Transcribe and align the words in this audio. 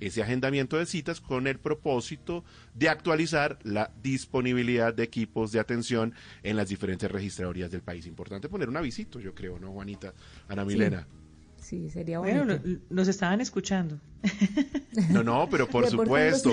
ese 0.00 0.22
agendamiento 0.22 0.76
de 0.76 0.84
citas 0.84 1.22
con 1.22 1.46
el 1.46 1.58
propósito 1.58 2.44
de 2.74 2.90
actualizar 2.90 3.58
la 3.62 3.90
disponibilidad 4.02 4.92
de 4.92 5.02
equipos 5.02 5.50
de 5.50 5.60
atención 5.60 6.12
en 6.42 6.56
las 6.56 6.68
diferentes 6.68 7.10
registradorías 7.10 7.70
del 7.70 7.80
país. 7.80 8.04
Importante 8.04 8.50
poner 8.50 8.68
un 8.68 8.76
avisito, 8.76 9.18
yo 9.18 9.34
creo, 9.34 9.58
¿no, 9.58 9.72
Juanita? 9.72 10.12
Ana 10.48 10.66
Milena. 10.66 11.08
Sí, 11.10 11.25
sería 11.90 12.18
bueno. 12.18 12.44
Bueno, 12.44 12.80
nos 12.90 13.08
estaban 13.08 13.40
escuchando. 13.40 14.00
No, 15.10 15.22
no, 15.22 15.46
pero 15.50 15.68
por 15.68 15.86
supuesto. 15.90 16.52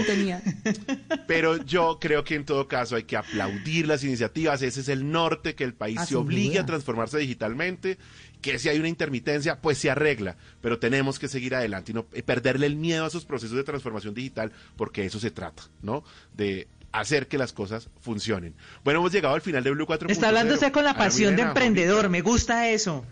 pero 1.28 1.64
yo 1.64 1.97
creo 2.00 2.25
que 2.25 2.36
en 2.36 2.43
todo 2.43 2.68
caso 2.68 2.97
hay 2.97 3.04
que 3.04 3.15
aplaudir 3.15 3.88
las 3.88 4.04
iniciativas. 4.04 4.61
Ese 4.61 4.82
es 4.82 4.89
el 4.89 5.10
norte, 5.10 5.55
que 5.55 5.64
el 5.64 5.73
país 5.73 5.97
ah, 6.02 6.05
se 6.05 6.18
obligue 6.18 6.60
a 6.60 6.65
transformarse 6.65 7.18
digitalmente 7.18 7.97
que 8.41 8.60
si 8.60 8.68
hay 8.68 8.78
una 8.78 8.89
intermitencia, 8.89 9.61
pues 9.61 9.78
se 9.78 9.89
arregla, 9.89 10.36
pero 10.60 10.78
tenemos 10.78 11.18
que 11.18 11.30
seguir 11.30 11.55
adelante 11.55 11.93
y 11.93 11.95
no 11.95 12.04
perderle 12.04 12.68
el 12.68 12.75
miedo 12.75 13.05
a 13.05 13.07
esos 13.07 13.23
procesos 13.23 13.55
de 13.55 13.64
transformación 13.64 14.14
digital, 14.14 14.52
porque 14.75 15.05
eso 15.05 15.21
se 15.21 15.32
trata, 15.32 15.64
¿no? 15.82 16.04
De 16.36 16.68
hacer 16.93 17.28
que 17.28 17.38
las 17.38 17.52
cosas 17.52 17.89
funcionen. 18.00 18.56
Bueno, 18.83 19.00
hemos 19.00 19.11
llegado 19.11 19.36
al 19.36 19.42
final 19.42 19.64
de 19.64 19.71
Blue 19.71 19.86
4. 19.86 20.10
Está 20.10 20.29
hablando 20.29 20.54
usted 20.54 20.71
con 20.71 20.86
la 20.86 20.93
pasión 20.93 21.36
de 21.36 21.42
emprendedor, 21.42 22.07
me 22.10 22.21
gusta 22.21 22.69
eso. 22.69 23.06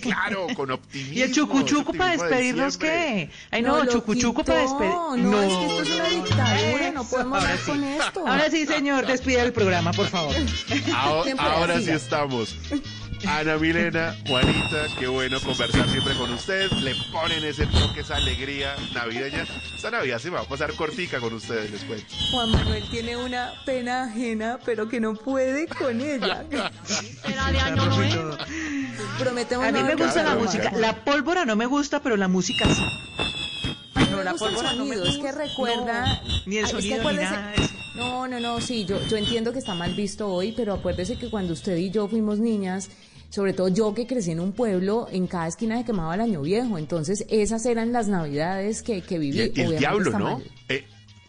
Claro, 0.00 0.46
con 0.56 0.70
optimismo. 0.70 1.14
¿Y 1.14 1.22
el 1.22 1.32
chucuchuco 1.32 1.92
para 1.92 2.12
despedirnos 2.12 2.76
qué? 2.76 3.30
Ay, 3.50 3.62
no, 3.62 3.86
chucuchuco 3.86 4.42
para 4.42 4.60
despedirnos. 4.60 5.18
No, 5.18 5.30
no, 5.30 5.42
es 5.42 5.52
que 5.52 5.66
esto 5.66 5.82
es 5.82 5.90
una 5.90 6.08
dictadura, 6.08 6.90
no 6.92 7.04
podemos 7.04 7.38
hablar 7.38 7.58
con 7.60 7.84
esto. 7.84 8.26
Ahora 8.26 8.50
sí, 8.50 8.66
señor, 8.66 9.06
despide 9.06 9.42
el 9.42 9.52
programa, 9.52 9.92
por 9.92 10.08
favor. 10.08 10.34
ahora 11.38 11.80
sí 11.80 11.90
estamos. 11.90 12.56
Ana 13.26 13.56
Milena, 13.56 14.16
Juanita, 14.26 14.86
qué 14.98 15.06
bueno 15.06 15.40
conversar 15.40 15.88
siempre 15.88 16.14
con 16.14 16.32
ustedes. 16.32 16.72
Le 16.82 16.94
ponen 17.12 17.44
ese 17.44 17.66
toque, 17.66 18.00
esa 18.00 18.16
alegría 18.16 18.74
navideña. 18.92 19.46
Esta 19.74 19.90
Navidad 19.90 20.18
se 20.18 20.30
va 20.30 20.40
a 20.40 20.44
pasar 20.44 20.72
cortica 20.74 21.20
con 21.20 21.32
ustedes, 21.34 21.70
les 21.70 21.84
cuento. 21.84 22.06
Juan 22.32 22.50
Manuel 22.50 22.84
tiene 22.90 23.16
una 23.16 23.52
pena 23.64 24.04
ajena, 24.04 24.58
pero 24.64 24.88
que 24.88 25.00
no 25.00 25.14
puede 25.14 25.66
con 25.66 26.00
ella. 26.00 26.44
Era 27.24 27.52
de 27.52 27.58
año 27.60 27.86
nuevo. 27.86 28.36
Prometemos 29.18 29.66
A 29.66 29.72
mí 29.72 29.82
me 29.82 29.94
gusta 29.94 30.22
la 30.22 30.34
música. 30.36 30.72
La 30.76 31.04
pólvora 31.04 31.44
no 31.44 31.56
me 31.56 31.66
gusta, 31.66 32.00
pero 32.00 32.16
la 32.16 32.28
música 32.28 32.66
sí. 32.66 32.84
No, 34.10 34.22
la 34.22 34.34
pólvora 34.34 34.72
no 34.74 34.84
me 34.84 34.96
gusta. 34.96 35.10
Es 35.10 35.18
que 35.18 35.32
recuerda. 35.32 36.22
ni 36.46 36.58
el 36.58 36.66
sonido 36.66 37.10
ni 37.10 37.18
nada. 37.18 37.52
No, 37.94 38.26
no, 38.26 38.40
no, 38.40 38.60
sí, 38.60 38.84
yo, 38.84 38.98
yo 39.06 39.16
entiendo 39.16 39.52
que 39.52 39.60
está 39.60 39.74
mal 39.74 39.94
visto 39.94 40.28
hoy, 40.28 40.52
pero 40.52 40.74
acuérdese 40.74 41.16
que 41.16 41.30
cuando 41.30 41.52
usted 41.52 41.76
y 41.76 41.90
yo 41.90 42.08
fuimos 42.08 42.40
niñas, 42.40 42.90
sobre 43.34 43.52
todo 43.52 43.66
yo 43.66 43.92
que 43.94 44.06
crecí 44.06 44.30
en 44.30 44.38
un 44.38 44.52
pueblo, 44.52 45.08
en 45.10 45.26
cada 45.26 45.48
esquina 45.48 45.76
se 45.76 45.84
quemaba 45.84 46.14
el 46.14 46.20
año 46.20 46.40
viejo, 46.40 46.78
entonces 46.78 47.26
esas 47.28 47.66
eran 47.66 47.92
las 47.92 48.06
navidades 48.06 48.84
que, 48.84 49.02
que 49.02 49.18
viví. 49.18 49.50
Y, 49.52 49.60
el 49.60 49.76
diablo, 49.76 50.16
¿no? 50.16 50.40
Eh, 50.68 50.84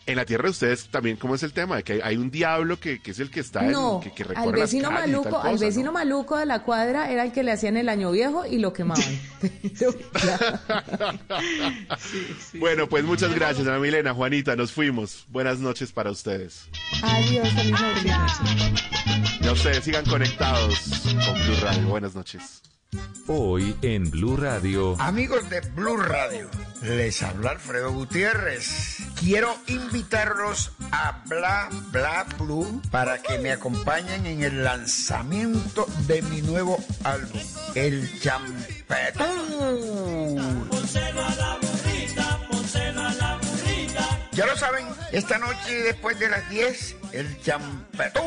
en 0.05 0.15
la 0.15 0.25
tierra 0.25 0.43
de 0.43 0.51
ustedes 0.51 0.87
también, 0.87 1.17
¿cómo 1.17 1.35
es 1.35 1.43
el 1.43 1.53
tema? 1.53 1.77
De 1.77 1.83
que 1.83 2.01
hay 2.03 2.17
un 2.17 2.29
diablo 2.29 2.79
que, 2.79 2.99
que 2.99 3.11
es 3.11 3.19
el 3.19 3.31
que 3.31 3.39
está 3.39 3.63
no, 3.63 4.01
en, 4.03 4.11
que, 4.11 4.23
que 4.23 4.33
al 4.35 4.51
vecino 4.51 4.91
maluco, 4.91 5.39
al 5.39 5.57
vecino 5.57 5.91
maluco 5.91 6.37
de 6.37 6.45
la 6.45 6.63
cuadra 6.63 7.11
era 7.11 7.23
el 7.23 7.31
que 7.31 7.43
le 7.43 7.51
hacían 7.51 7.77
el 7.77 7.89
año 7.89 8.11
viejo 8.11 8.45
y 8.45 8.59
lo 8.59 8.73
quemaban. 8.73 9.03
Bueno, 12.53 12.87
pues 12.87 13.03
muchas 13.03 13.33
gracias, 13.33 13.67
Ana 13.67 13.79
Milena, 13.79 14.13
Juanita, 14.13 14.55
nos 14.55 14.71
fuimos. 14.71 15.25
Buenas 15.29 15.59
noches 15.59 15.91
para 15.91 16.11
ustedes. 16.11 16.67
Adiós, 17.03 17.49
feliz 17.49 17.75
Ya 19.41 19.51
ustedes 19.51 19.83
sigan 19.83 20.05
conectados 20.05 20.79
con 21.25 21.33
Blue 21.33 21.55
Radio. 21.61 21.87
Buenas 21.87 22.15
noches. 22.15 22.61
Hoy 23.27 23.75
en 23.81 24.09
Blue 24.11 24.37
Radio. 24.37 24.95
Amigos 24.99 25.49
de 25.49 25.61
Blue 25.61 25.97
Radio, 25.97 26.49
les 26.83 27.23
habla 27.23 27.51
Alfredo 27.51 27.91
Gutiérrez. 27.91 28.97
Quiero 29.19 29.55
invitarlos 29.67 30.71
a 30.91 31.23
Bla 31.25 31.69
Bla 31.91 32.25
Blue 32.37 32.81
para 32.91 33.21
que 33.21 33.39
me 33.39 33.51
acompañen 33.51 34.25
en 34.25 34.43
el 34.43 34.63
lanzamiento 34.63 35.87
de 36.07 36.21
mi 36.23 36.41
nuevo 36.41 36.77
álbum, 37.03 37.41
El 37.73 38.19
Champetón. 38.19 39.27
Ya 44.33 44.45
lo 44.45 44.57
saben, 44.57 44.85
esta 45.13 45.37
noche 45.37 45.73
después 45.83 46.19
de 46.19 46.29
las 46.29 46.49
10, 46.49 46.95
el 47.13 47.41
champetón 47.41 48.25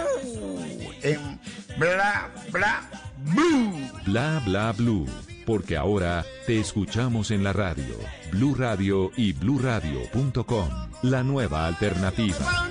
en 1.02 1.38
Bla 1.76 2.30
Bla 2.50 3.07
Blue. 3.24 3.72
Bla 4.06 4.42
Bla 4.44 4.72
Blue. 4.72 5.06
Porque 5.46 5.76
ahora 5.76 6.24
te 6.46 6.60
escuchamos 6.60 7.30
en 7.30 7.42
la 7.42 7.52
radio. 7.52 7.96
Blue 8.32 8.54
Radio 8.54 9.10
y 9.16 9.32
bluradio.com. 9.32 10.68
La 11.02 11.22
nueva 11.22 11.66
alternativa. 11.66 12.68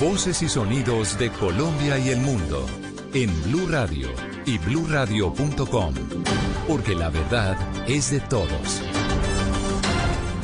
Voces 0.00 0.42
y 0.42 0.48
sonidos 0.48 1.18
de 1.18 1.30
Colombia 1.30 1.98
y 1.98 2.10
el 2.10 2.20
mundo. 2.20 2.64
En 3.14 3.30
Blue 3.42 3.66
Radio 3.68 4.08
y 4.46 4.58
bluradio.com. 4.58 5.94
Porque 6.68 6.94
la 6.94 7.10
verdad 7.10 7.56
es 7.88 8.10
de 8.12 8.20
todos. 8.20 8.82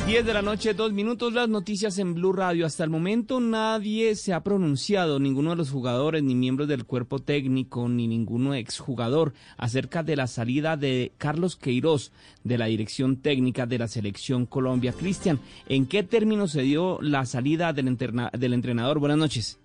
10 0.05 0.23
de 0.23 0.33
la 0.35 0.43
noche, 0.43 0.75
dos 0.75 0.93
minutos, 0.93 1.33
las 1.33 1.49
noticias 1.49 1.97
en 1.97 2.13
Blue 2.13 2.31
Radio. 2.31 2.67
Hasta 2.67 2.83
el 2.83 2.91
momento 2.91 3.39
nadie 3.39 4.15
se 4.15 4.33
ha 4.33 4.43
pronunciado, 4.43 5.19
ninguno 5.19 5.49
de 5.49 5.55
los 5.55 5.71
jugadores, 5.71 6.21
ni 6.21 6.35
miembros 6.35 6.67
del 6.67 6.85
cuerpo 6.85 7.17
técnico, 7.17 7.89
ni 7.89 8.07
ninguno 8.07 8.53
exjugador, 8.53 9.33
acerca 9.57 10.03
de 10.03 10.15
la 10.15 10.27
salida 10.27 10.77
de 10.77 11.11
Carlos 11.17 11.55
Queiroz 11.55 12.11
de 12.43 12.59
la 12.59 12.67
dirección 12.67 13.17
técnica 13.17 13.65
de 13.65 13.79
la 13.79 13.87
selección 13.87 14.45
Colombia. 14.45 14.93
Cristian, 14.93 15.39
¿en 15.67 15.87
qué 15.87 16.03
términos 16.03 16.51
se 16.51 16.61
dio 16.61 16.99
la 17.01 17.25
salida 17.25 17.73
del, 17.73 17.97
del 17.97 18.53
entrenador? 18.53 18.99
Buenas 18.99 19.17
noches. 19.17 19.57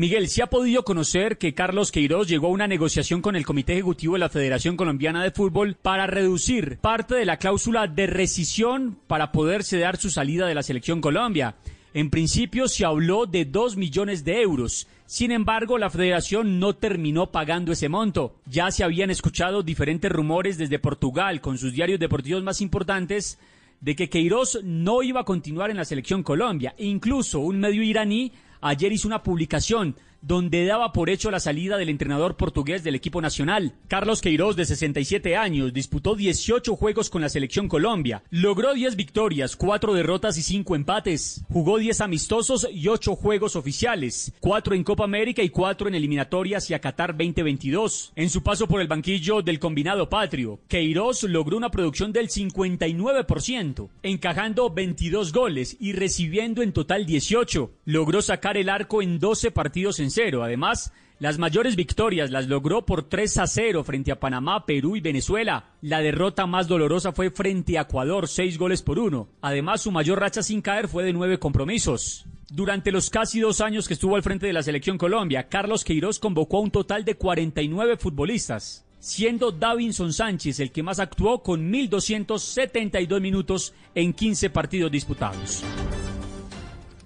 Miguel, 0.00 0.28
se 0.28 0.42
ha 0.42 0.46
podido 0.46 0.82
conocer 0.82 1.36
que 1.36 1.52
Carlos 1.52 1.92
Queiroz 1.92 2.26
llegó 2.26 2.46
a 2.46 2.52
una 2.52 2.66
negociación 2.66 3.20
con 3.20 3.36
el 3.36 3.44
Comité 3.44 3.74
Ejecutivo 3.74 4.14
de 4.14 4.20
la 4.20 4.30
Federación 4.30 4.74
Colombiana 4.74 5.22
de 5.22 5.30
Fútbol 5.30 5.74
para 5.74 6.06
reducir 6.06 6.78
parte 6.78 7.16
de 7.16 7.26
la 7.26 7.36
cláusula 7.36 7.86
de 7.86 8.06
rescisión 8.06 8.96
para 9.06 9.30
poderse 9.30 9.78
dar 9.78 9.98
su 9.98 10.08
salida 10.08 10.46
de 10.46 10.54
la 10.54 10.62
Selección 10.62 11.02
Colombia. 11.02 11.56
En 11.92 12.08
principio 12.08 12.66
se 12.66 12.86
habló 12.86 13.26
de 13.26 13.44
dos 13.44 13.76
millones 13.76 14.24
de 14.24 14.40
euros. 14.40 14.88
Sin 15.04 15.32
embargo, 15.32 15.76
la 15.76 15.90
federación 15.90 16.58
no 16.58 16.76
terminó 16.76 17.30
pagando 17.30 17.72
ese 17.72 17.90
monto. 17.90 18.36
Ya 18.46 18.70
se 18.70 18.84
habían 18.84 19.10
escuchado 19.10 19.62
diferentes 19.62 20.10
rumores 20.10 20.56
desde 20.56 20.78
Portugal 20.78 21.42
con 21.42 21.58
sus 21.58 21.74
diarios 21.74 22.00
deportivos 22.00 22.42
más 22.42 22.62
importantes 22.62 23.38
de 23.82 23.94
que 23.96 24.08
Queiroz 24.08 24.60
no 24.62 25.02
iba 25.02 25.20
a 25.20 25.24
continuar 25.24 25.70
en 25.70 25.76
la 25.76 25.84
selección 25.84 26.22
Colombia. 26.22 26.74
Incluso 26.78 27.40
un 27.40 27.60
medio 27.60 27.82
iraní 27.82 28.32
ayer 28.60 28.92
hizo 28.92 29.08
una 29.08 29.22
publicación 29.22 29.96
donde 30.22 30.64
daba 30.64 30.92
por 30.92 31.10
hecho 31.10 31.30
la 31.30 31.40
salida 31.40 31.76
del 31.76 31.88
entrenador 31.88 32.36
portugués 32.36 32.84
del 32.84 32.94
equipo 32.94 33.20
nacional. 33.20 33.74
Carlos 33.88 34.20
Queiroz, 34.20 34.56
de 34.56 34.64
67 34.64 35.36
años, 35.36 35.72
disputó 35.72 36.14
18 36.14 36.76
juegos 36.76 37.10
con 37.10 37.22
la 37.22 37.28
selección 37.28 37.68
Colombia, 37.68 38.22
logró 38.30 38.74
10 38.74 38.96
victorias, 38.96 39.56
4 39.56 39.94
derrotas 39.94 40.36
y 40.38 40.42
5 40.42 40.76
empates, 40.76 41.44
jugó 41.50 41.78
10 41.78 42.00
amistosos 42.00 42.68
y 42.72 42.88
8 42.88 43.16
juegos 43.16 43.56
oficiales, 43.56 44.32
4 44.40 44.74
en 44.74 44.84
Copa 44.84 45.04
América 45.04 45.42
y 45.42 45.48
4 45.48 45.88
en 45.88 45.94
eliminatorias 45.94 46.64
hacia 46.64 46.80
Qatar 46.80 47.16
2022. 47.16 48.12
En 48.16 48.30
su 48.30 48.42
paso 48.42 48.66
por 48.66 48.80
el 48.80 48.88
banquillo 48.88 49.42
del 49.42 49.58
combinado 49.58 50.08
patrio, 50.08 50.60
Queiroz 50.68 51.22
logró 51.24 51.56
una 51.56 51.70
producción 51.70 52.12
del 52.12 52.28
59%, 52.28 53.88
encajando 54.02 54.70
22 54.70 55.32
goles 55.32 55.76
y 55.80 55.92
recibiendo 55.92 56.62
en 56.62 56.72
total 56.72 57.06
18. 57.06 57.70
Logró 57.86 58.22
sacar 58.22 58.56
el 58.56 58.68
arco 58.68 59.02
en 59.02 59.18
12 59.18 59.50
partidos 59.50 60.00
en 60.00 60.09
Además, 60.42 60.92
las 61.20 61.38
mayores 61.38 61.76
victorias 61.76 62.30
las 62.30 62.46
logró 62.48 62.86
por 62.86 63.02
3 63.02 63.38
a 63.38 63.46
0 63.46 63.84
frente 63.84 64.10
a 64.10 64.18
Panamá, 64.18 64.64
Perú 64.64 64.96
y 64.96 65.00
Venezuela. 65.00 65.74
La 65.82 66.00
derrota 66.00 66.46
más 66.46 66.66
dolorosa 66.66 67.12
fue 67.12 67.30
frente 67.30 67.76
a 67.76 67.82
Ecuador, 67.82 68.26
6 68.26 68.56
goles 68.56 68.80
por 68.80 68.98
1. 68.98 69.28
Además, 69.42 69.82
su 69.82 69.92
mayor 69.92 70.18
racha 70.18 70.42
sin 70.42 70.62
caer 70.62 70.88
fue 70.88 71.04
de 71.04 71.12
9 71.12 71.38
compromisos. 71.38 72.24
Durante 72.50 72.90
los 72.90 73.10
casi 73.10 73.38
dos 73.38 73.60
años 73.60 73.86
que 73.86 73.94
estuvo 73.94 74.16
al 74.16 74.22
frente 74.22 74.46
de 74.46 74.54
la 74.54 74.62
selección 74.62 74.96
Colombia, 74.96 75.48
Carlos 75.48 75.84
Queiroz 75.84 76.18
convocó 76.18 76.56
a 76.56 76.62
un 76.62 76.70
total 76.70 77.04
de 77.04 77.14
49 77.14 77.98
futbolistas, 77.98 78.86
siendo 78.98 79.52
Davinson 79.52 80.14
Sánchez 80.14 80.58
el 80.58 80.72
que 80.72 80.82
más 80.82 81.00
actuó 81.00 81.42
con 81.42 81.70
1.272 81.70 83.20
minutos 83.20 83.74
en 83.94 84.14
15 84.14 84.48
partidos 84.48 84.90
disputados. 84.90 85.62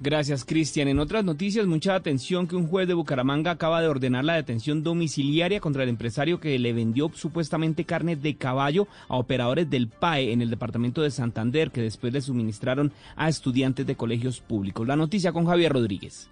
Gracias, 0.04 0.44
Cristian. 0.44 0.88
En 0.88 0.98
otras 0.98 1.24
noticias, 1.24 1.66
mucha 1.66 1.94
atención 1.94 2.46
que 2.46 2.56
un 2.56 2.68
juez 2.68 2.86
de 2.86 2.92
Bucaramanga 2.92 3.52
acaba 3.52 3.80
de 3.80 3.88
ordenar 3.88 4.22
la 4.22 4.34
detención 4.34 4.82
domiciliaria 4.82 5.60
contra 5.60 5.82
el 5.82 5.88
empresario 5.88 6.40
que 6.40 6.58
le 6.58 6.74
vendió 6.74 7.10
supuestamente 7.14 7.86
carne 7.86 8.14
de 8.14 8.36
caballo 8.36 8.86
a 9.08 9.16
operadores 9.16 9.70
del 9.70 9.88
PAE 9.88 10.32
en 10.32 10.42
el 10.42 10.50
departamento 10.50 11.00
de 11.00 11.10
Santander, 11.10 11.70
que 11.70 11.80
después 11.80 12.12
le 12.12 12.20
suministraron 12.20 12.92
a 13.16 13.30
estudiantes 13.30 13.86
de 13.86 13.96
colegios 13.96 14.42
públicos. 14.42 14.86
La 14.86 14.94
noticia 14.94 15.32
con 15.32 15.46
Javier 15.46 15.72
Rodríguez. 15.72 16.28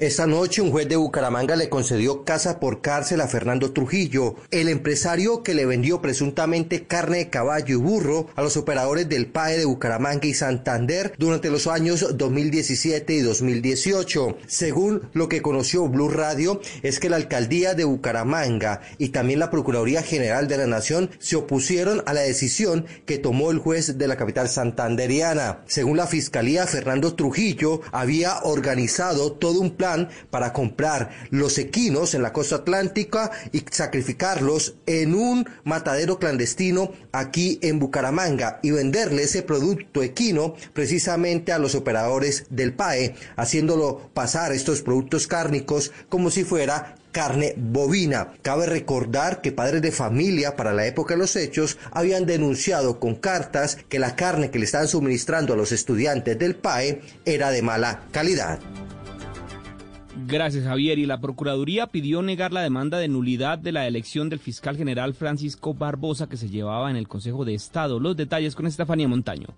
Esta 0.00 0.26
noche 0.26 0.60
un 0.60 0.72
juez 0.72 0.88
de 0.88 0.96
Bucaramanga 0.96 1.54
le 1.54 1.68
concedió 1.68 2.24
casa 2.24 2.58
por 2.58 2.80
cárcel 2.80 3.20
a 3.20 3.28
Fernando 3.28 3.70
Trujillo, 3.72 4.34
el 4.50 4.68
empresario 4.68 5.44
que 5.44 5.54
le 5.54 5.66
vendió 5.66 6.02
presuntamente 6.02 6.84
carne 6.88 7.18
de 7.18 7.30
caballo 7.30 7.76
y 7.76 7.78
burro 7.78 8.26
a 8.34 8.42
los 8.42 8.56
operadores 8.56 9.08
del 9.08 9.28
PAE 9.28 9.58
de 9.58 9.64
Bucaramanga 9.66 10.26
y 10.26 10.34
Santander 10.34 11.14
durante 11.16 11.48
los 11.48 11.68
años 11.68 12.18
2017 12.18 13.14
y 13.14 13.20
2018. 13.20 14.36
Según 14.48 15.08
lo 15.12 15.28
que 15.28 15.42
conoció 15.42 15.86
Blue 15.86 16.08
Radio, 16.08 16.60
es 16.82 16.98
que 16.98 17.08
la 17.08 17.14
alcaldía 17.14 17.74
de 17.74 17.84
Bucaramanga 17.84 18.80
y 18.98 19.10
también 19.10 19.38
la 19.38 19.52
Procuraduría 19.52 20.02
General 20.02 20.48
de 20.48 20.58
la 20.58 20.66
Nación 20.66 21.10
se 21.20 21.36
opusieron 21.36 22.02
a 22.06 22.14
la 22.14 22.22
decisión 22.22 22.86
que 23.06 23.18
tomó 23.18 23.52
el 23.52 23.58
juez 23.60 23.96
de 23.96 24.08
la 24.08 24.16
capital 24.16 24.48
santanderiana. 24.48 25.62
Según 25.66 25.98
la 25.98 26.08
fiscalía, 26.08 26.66
Fernando 26.66 27.14
Trujillo 27.14 27.80
había 27.92 28.42
organizado 28.42 29.34
todo 29.34 29.60
un 29.60 29.70
plan 29.76 29.83
para 30.30 30.52
comprar 30.52 31.10
los 31.30 31.58
equinos 31.58 32.14
en 32.14 32.22
la 32.22 32.32
costa 32.32 32.56
atlántica 32.56 33.30
y 33.52 33.64
sacrificarlos 33.70 34.76
en 34.86 35.14
un 35.14 35.46
matadero 35.64 36.18
clandestino 36.18 36.92
aquí 37.12 37.58
en 37.62 37.78
Bucaramanga 37.78 38.60
y 38.62 38.70
venderle 38.70 39.24
ese 39.24 39.42
producto 39.42 40.02
equino 40.02 40.54
precisamente 40.72 41.52
a 41.52 41.58
los 41.58 41.74
operadores 41.74 42.46
del 42.50 42.72
PAE, 42.72 43.14
haciéndolo 43.36 44.10
pasar 44.14 44.52
estos 44.52 44.82
productos 44.82 45.26
cárnicos 45.26 45.92
como 46.08 46.30
si 46.30 46.44
fuera 46.44 46.96
carne 47.14 47.54
bovina. 47.56 48.34
Cabe 48.42 48.66
recordar 48.66 49.40
que 49.40 49.52
padres 49.52 49.80
de 49.80 49.92
familia 49.92 50.56
para 50.56 50.74
la 50.74 50.86
época 50.86 51.14
de 51.14 51.20
los 51.20 51.36
hechos 51.36 51.78
habían 51.92 52.26
denunciado 52.26 52.98
con 52.98 53.14
cartas 53.14 53.78
que 53.88 54.00
la 54.00 54.16
carne 54.16 54.50
que 54.50 54.58
le 54.58 54.64
estaban 54.64 54.88
suministrando 54.88 55.54
a 55.54 55.56
los 55.56 55.72
estudiantes 55.72 56.38
del 56.38 56.56
PAE 56.56 57.00
era 57.24 57.50
de 57.50 57.62
mala 57.62 58.02
calidad. 58.10 58.58
Gracias, 60.16 60.64
Javier. 60.64 60.98
Y 60.98 61.06
la 61.06 61.20
Procuraduría 61.20 61.88
pidió 61.88 62.22
negar 62.22 62.52
la 62.52 62.62
demanda 62.62 62.98
de 62.98 63.08
nulidad 63.08 63.58
de 63.58 63.72
la 63.72 63.86
elección 63.86 64.28
del 64.28 64.38
fiscal 64.38 64.76
general 64.76 65.14
Francisco 65.14 65.74
Barbosa 65.74 66.28
que 66.28 66.36
se 66.36 66.48
llevaba 66.48 66.90
en 66.90 66.96
el 66.96 67.08
Consejo 67.08 67.44
de 67.44 67.54
Estado. 67.54 67.98
Los 67.98 68.16
detalles 68.16 68.54
con 68.54 68.66
Estefanía 68.66 69.08
Montaño. 69.08 69.48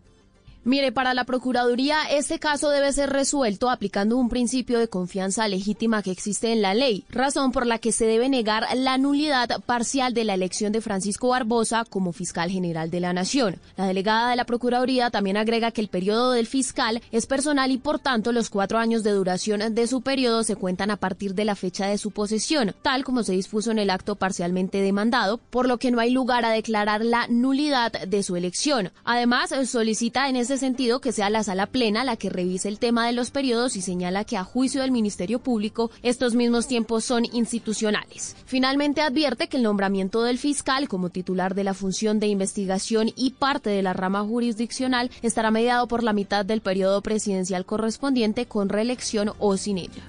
Mire, 0.67 0.91
para 0.91 1.15
la 1.15 1.23
Procuraduría 1.23 2.11
este 2.11 2.41
caso 2.41 2.71
debe 2.71 2.93
ser 2.93 3.11
resuelto 3.11 3.71
aplicando 3.71 4.17
un 4.17 4.29
principio 4.29 4.81
de 4.81 4.89
confianza 4.89 5.47
legítima 5.47 6.03
que 6.03 6.11
existe 6.11 6.51
en 6.51 6.61
la 6.61 6.75
ley, 6.75 7.05
razón 7.09 7.53
por 7.53 7.69
la 7.69 7.79
que 7.79 7.93
se 7.93 8.05
debe 8.05 8.29
negar 8.29 8.67
la 8.75 8.99
nulidad 8.99 9.61
parcial 9.65 10.13
de 10.13 10.25
la 10.25 10.35
elección 10.35 10.73
de 10.73 10.81
Francisco 10.81 11.29
Barbosa 11.29 11.85
como 11.89 12.13
fiscal 12.13 12.51
general 12.51 12.91
de 12.91 12.99
la 12.99 13.13
Nación. 13.13 13.61
La 13.77 13.87
delegada 13.87 14.29
de 14.31 14.35
la 14.35 14.45
Procuraduría 14.45 15.11
también 15.11 15.37
agrega 15.37 15.71
que 15.71 15.83
el 15.83 15.87
periodo 15.87 16.33
del 16.33 16.49
fiscal 16.49 17.01
es 17.13 17.27
personal 17.27 17.71
y 17.71 17.79
por 17.79 18.01
tanto 18.01 18.33
los 18.33 18.51
cuatro 18.51 18.79
años 18.79 19.05
de 19.05 19.13
duración 19.13 19.73
de 19.73 19.87
su 19.87 20.03
periodo 20.03 20.43
se 20.43 20.57
cuentan 20.57 20.91
a 20.91 20.97
partir 20.97 21.37
de 21.37 21.45
la 21.45 21.55
fecha 21.55 21.87
de 21.87 21.97
su 21.97 22.11
posesión, 22.11 22.75
tal 22.83 23.05
como 23.05 23.23
se 23.23 23.35
dispuso 23.35 23.71
en 23.71 23.79
el 23.79 23.91
acto 23.91 24.17
parcialmente 24.17 24.81
demandado, 24.81 25.39
por 25.39 25.69
lo 25.69 25.79
que 25.79 25.93
no 25.93 26.01
hay 26.01 26.11
lugar 26.11 26.45
a 26.45 26.51
declarar 26.51 27.05
la 27.05 27.29
nulidad 27.29 27.93
de 27.93 28.25
su 28.25 28.35
elección. 28.35 28.91
Además, 29.05 29.55
solicita 29.69 30.29
en 30.29 30.35
ese 30.35 30.56
sentido 30.59 31.01
que 31.01 31.13
sea 31.13 31.31
la 31.31 31.43
sala 31.43 31.67
plena 31.67 32.05
la 32.05 32.17
que 32.17 32.31
revise 32.31 32.69
el 32.69 32.79
tema 32.79 33.07
de 33.07 33.13
los 33.13 33.31
periodos 33.31 33.77
y 33.77 33.83
señala 33.83 34.25
que 34.25 34.37
a 34.37 34.45
juicio 34.45 34.83
del 34.83 34.91
Ministerio 34.91 35.39
Público 35.39 35.91
estos 36.03 36.35
mismos 36.35 36.67
tiempos 36.67 37.05
son 37.05 37.25
institucionales. 37.33 38.37
Finalmente 38.47 39.01
advierte 39.01 39.49
que 39.49 39.57
el 39.57 39.63
nombramiento 39.63 40.23
del 40.23 40.39
fiscal 40.39 40.89
como 40.89 41.11
titular 41.11 41.55
de 41.55 41.65
la 41.65 41.75
función 41.75 42.21
de 42.21 42.29
investigación 42.29 43.11
y 43.17 43.31
parte 43.31 43.71
de 43.71 43.83
la 43.83 43.93
rama 43.93 44.23
jurisdiccional 44.23 45.11
estará 45.23 45.51
mediado 45.51 45.89
por 45.89 46.03
la 46.03 46.13
mitad 46.13 46.45
del 46.45 46.61
periodo 46.61 47.03
presidencial 47.03 47.65
correspondiente 47.65 48.47
con 48.47 48.69
reelección 48.69 49.33
o 49.39 49.57
sin 49.57 49.79
ella. 49.79 50.03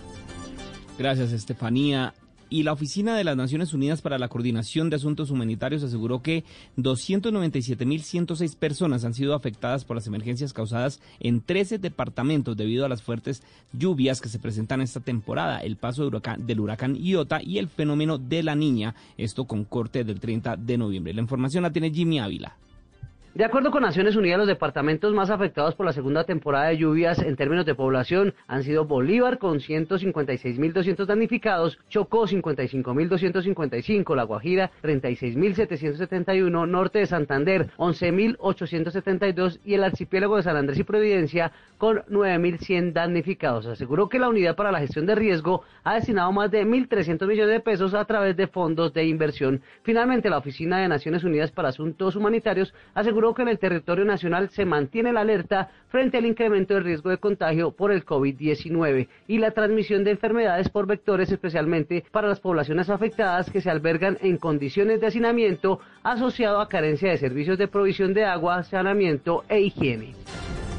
Gracias, 0.98 1.32
Estefanía 1.32 2.14
y 2.50 2.64
la 2.64 2.74
Oficina 2.74 3.16
de 3.16 3.24
las 3.24 3.36
Naciones 3.36 3.74
Unidas 3.74 4.02
para 4.02 4.18
la 4.18 4.28
Coordinación 4.28 4.90
de 4.90 4.96
Asuntos 4.96 5.32
Humanitarios 5.32 5.84
aseguró 5.84 6.22
que 6.22 6.44
297.106 6.78 8.56
personas 8.56 9.04
han 9.06 9.14
sido 9.14 9.34
afectadas 9.34 9.86
por 9.86 9.96
las 9.96 10.08
emergencias 10.08 10.54
causadas 10.54 11.00
en 11.20 11.42
13 11.42 11.80
departamentos 11.80 12.58
debido 12.58 12.86
a 12.86 12.90
las 12.90 13.02
fuertes 13.02 13.44
lluvias 13.74 14.22
que 14.22 14.30
se 14.30 14.40
presentan 14.40 14.82
esta 14.82 15.00
temporada, 15.00 15.60
el 15.60 15.78
paso 15.78 16.10
del 16.38 16.60
huracán, 16.60 16.96
Iota 16.96 17.42
y 17.42 17.58
el 17.58 17.68
fenómeno 17.68 18.18
de 18.18 18.44
la 18.44 18.56
niña, 18.56 18.96
esto 19.18 19.46
con 19.46 19.64
corte 19.64 20.04
del 20.04 20.20
30 20.20 20.58
de 20.58 20.78
noviembre. 20.78 21.14
La 21.14 21.22
información 21.22 21.64
la 21.64 21.72
tiene 21.72 21.92
Jimmy 21.92 22.20
Ávila. 22.20 22.58
De 23.38 23.46
acuerdo 23.46 23.70
con 23.70 23.84
Naciones 23.84 24.16
Unidas, 24.16 24.40
los 24.40 24.48
departamentos 24.48 25.14
más 25.14 25.30
afectados 25.30 25.76
por 25.76 25.86
la 25.86 25.94
segunda 25.94 26.24
temporada 26.24 26.70
de 26.70 26.78
lluvias 26.78 27.20
en 27.20 27.36
términos 27.36 27.68
de 27.68 27.76
población 27.76 28.34
han 28.48 28.64
sido 28.64 28.86
Bolívar 28.86 29.38
con 29.38 29.60
156.200 29.60 31.06
damnificados, 31.06 31.78
Chocó 31.88 32.26
55.255, 32.26 34.16
La 34.16 34.24
Guajira 34.24 34.72
36.771, 34.82 36.68
Norte 36.68 36.98
de 36.98 37.06
Santander 37.06 37.70
11.872 37.78 39.60
y 39.64 39.76
el 39.76 39.84
archipiélago 39.84 40.38
de 40.38 40.42
San 40.42 40.58
Andrés 40.58 40.80
y 40.80 40.84
Providencia 40.84 41.52
con 41.78 41.98
9.100 42.10 42.94
damnificados. 42.94 43.68
Aseguró 43.68 44.10
que 44.10 44.18
la 44.18 44.30
Unidad 44.30 44.56
para 44.56 44.72
la 44.72 44.80
Gestión 44.80 45.06
de 45.06 45.14
Riesgo 45.14 45.62
ha 45.84 45.94
destinado 45.94 46.32
más 46.32 46.50
de 46.50 46.66
1.300 46.66 47.28
millones 47.28 47.54
de 47.54 47.60
pesos 47.60 47.94
a 47.94 48.04
través 48.06 48.36
de 48.36 48.48
fondos 48.48 48.96
de 48.96 49.06
inversión. 49.06 49.62
Finalmente, 49.84 50.28
la 50.28 50.40
Oficina 50.40 50.80
de 50.80 50.88
Naciones 50.88 51.24
Unidas 51.24 51.52
para 51.52 51.70
Asuntos 51.70 52.16
Humanitarios 52.16 52.74
aseguró 52.96 53.27
que 53.34 53.42
en 53.44 53.48
el 53.48 53.60
territorio 53.60 54.06
nacional 54.06 54.50
se 54.50 54.66
mantiene 54.66 55.14
la 55.14 55.22
alerta 55.22 55.70
frente 55.90 56.18
al 56.18 56.26
incremento 56.26 56.74
del 56.74 56.84
riesgo 56.84 57.10
de 57.10 57.18
contagio 57.18 57.72
por 57.72 57.92
el 57.92 58.06
COVID-19 58.06 59.08
y 59.28 59.38
la 59.38 59.52
transmisión 59.52 60.04
de 60.04 60.12
enfermedades 60.12 60.70
por 60.70 60.88
vectores, 60.88 61.32
especialmente 61.32 62.04
para 62.12 62.28
las 62.28 62.40
poblaciones 62.40 62.90
afectadas 62.90 63.50
que 63.50 63.62
se 63.62 63.70
albergan 63.70 64.18
en 64.22 64.38
condiciones 64.38 65.00
de 65.00 65.08
hacinamiento 65.08 65.80
asociado 66.04 66.60
a 66.60 66.70
carencia 66.70 67.10
de 67.10 67.18
servicios 67.18 67.58
de 67.58 67.68
provisión 67.68 68.14
de 68.14 68.26
agua, 68.26 68.64
saneamiento 68.64 69.44
e 69.50 69.62
higiene. 69.62 70.14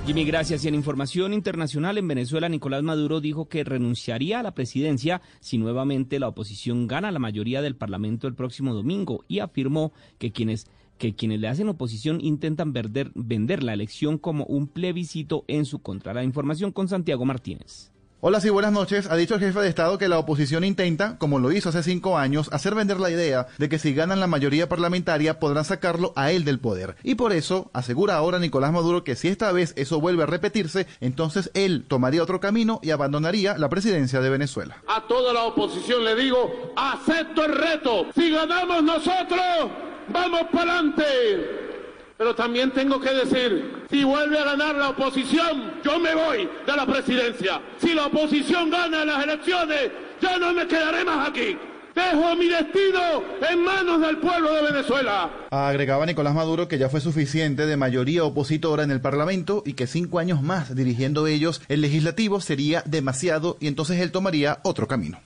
Jimmy, 0.08 0.24
gracias. 0.24 0.64
Y 0.64 0.68
en 0.68 0.74
información 0.74 1.34
internacional 1.34 1.98
en 1.98 2.08
Venezuela, 2.08 2.48
Nicolás 2.48 2.82
Maduro 2.82 3.20
dijo 3.20 3.46
que 3.46 3.62
renunciaría 3.62 4.40
a 4.40 4.42
la 4.42 4.54
presidencia 4.54 5.20
si 5.40 5.58
nuevamente 5.58 6.18
la 6.18 6.28
oposición 6.28 6.86
gana 6.86 7.12
la 7.12 7.18
mayoría 7.18 7.60
del 7.60 7.76
Parlamento 7.76 8.26
el 8.26 8.34
próximo 8.34 8.72
domingo 8.72 9.26
y 9.28 9.40
afirmó 9.40 9.92
que 10.18 10.32
quienes 10.32 10.66
que 10.98 11.14
quienes 11.14 11.40
le 11.40 11.48
hacen 11.48 11.68
oposición 11.68 12.20
intentan 12.20 12.72
vender, 12.72 13.10
vender 13.14 13.62
la 13.62 13.72
elección 13.72 14.18
como 14.18 14.44
un 14.44 14.66
plebiscito 14.66 15.44
en 15.48 15.64
su 15.64 15.80
contra. 15.80 16.12
La 16.12 16.24
información 16.24 16.72
con 16.72 16.88
Santiago 16.88 17.24
Martínez. 17.24 17.90
Hola, 18.20 18.40
sí, 18.40 18.50
buenas 18.50 18.72
noches. 18.72 19.08
Ha 19.08 19.14
dicho 19.14 19.36
el 19.36 19.40
jefe 19.40 19.60
de 19.60 19.68
Estado 19.68 19.96
que 19.96 20.08
la 20.08 20.18
oposición 20.18 20.64
intenta, 20.64 21.18
como 21.18 21.38
lo 21.38 21.52
hizo 21.52 21.68
hace 21.68 21.84
cinco 21.84 22.18
años, 22.18 22.48
hacer 22.52 22.74
vender 22.74 22.98
la 22.98 23.12
idea 23.12 23.46
de 23.58 23.68
que 23.68 23.78
si 23.78 23.94
ganan 23.94 24.18
la 24.18 24.26
mayoría 24.26 24.68
parlamentaria 24.68 25.38
podrán 25.38 25.64
sacarlo 25.64 26.12
a 26.16 26.32
él 26.32 26.44
del 26.44 26.58
poder. 26.58 26.96
Y 27.04 27.14
por 27.14 27.32
eso 27.32 27.70
asegura 27.72 28.16
ahora 28.16 28.40
Nicolás 28.40 28.72
Maduro 28.72 29.04
que 29.04 29.14
si 29.14 29.28
esta 29.28 29.52
vez 29.52 29.72
eso 29.76 30.00
vuelve 30.00 30.24
a 30.24 30.26
repetirse, 30.26 30.88
entonces 31.00 31.52
él 31.54 31.84
tomaría 31.86 32.20
otro 32.20 32.40
camino 32.40 32.80
y 32.82 32.90
abandonaría 32.90 33.56
la 33.56 33.68
presidencia 33.68 34.20
de 34.20 34.30
Venezuela. 34.30 34.82
A 34.88 35.06
toda 35.06 35.32
la 35.32 35.44
oposición 35.44 36.04
le 36.04 36.16
digo, 36.16 36.72
acepto 36.74 37.44
el 37.44 37.54
reto. 37.54 38.06
Si 38.16 38.30
ganamos 38.30 38.82
nosotros, 38.82 39.70
vamos 40.12 40.42
para 40.52 40.72
adelante. 40.72 41.68
Pero 42.16 42.34
también 42.34 42.72
tengo 42.72 43.00
que 43.00 43.10
decir, 43.10 43.84
si 43.88 44.02
vuelve 44.02 44.38
a 44.38 44.44
ganar 44.44 44.74
la 44.74 44.90
oposición, 44.90 45.74
yo 45.84 46.00
me 46.00 46.14
voy 46.14 46.48
de 46.66 46.76
la 46.76 46.84
presidencia. 46.84 47.60
Si 47.80 47.94
la 47.94 48.06
oposición 48.06 48.70
gana 48.70 49.04
las 49.04 49.22
elecciones, 49.22 49.90
ya 50.20 50.36
no 50.36 50.52
me 50.52 50.66
quedaré 50.66 51.04
más 51.04 51.28
aquí. 51.28 51.56
Dejo 51.94 52.36
mi 52.36 52.48
destino 52.48 53.22
en 53.48 53.64
manos 53.64 54.00
del 54.00 54.18
pueblo 54.18 54.52
de 54.52 54.62
Venezuela. 54.72 55.30
Agregaba 55.50 56.06
Nicolás 56.06 56.34
Maduro 56.34 56.68
que 56.68 56.78
ya 56.78 56.88
fue 56.88 57.00
suficiente 57.00 57.66
de 57.66 57.76
mayoría 57.76 58.24
opositora 58.24 58.84
en 58.84 58.90
el 58.90 59.00
Parlamento 59.00 59.62
y 59.64 59.72
que 59.72 59.86
cinco 59.86 60.18
años 60.18 60.42
más 60.42 60.74
dirigiendo 60.76 61.26
ellos 61.26 61.60
el 61.68 61.80
legislativo 61.80 62.40
sería 62.40 62.82
demasiado 62.84 63.56
y 63.60 63.66
entonces 63.66 64.00
él 64.00 64.12
tomaría 64.12 64.60
otro 64.62 64.86
camino. 64.86 65.20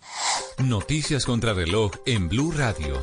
Noticias 0.58 1.26
contra 1.26 1.52
reloj 1.52 1.92
en 2.06 2.28
Blue 2.28 2.52
Radio. 2.52 3.00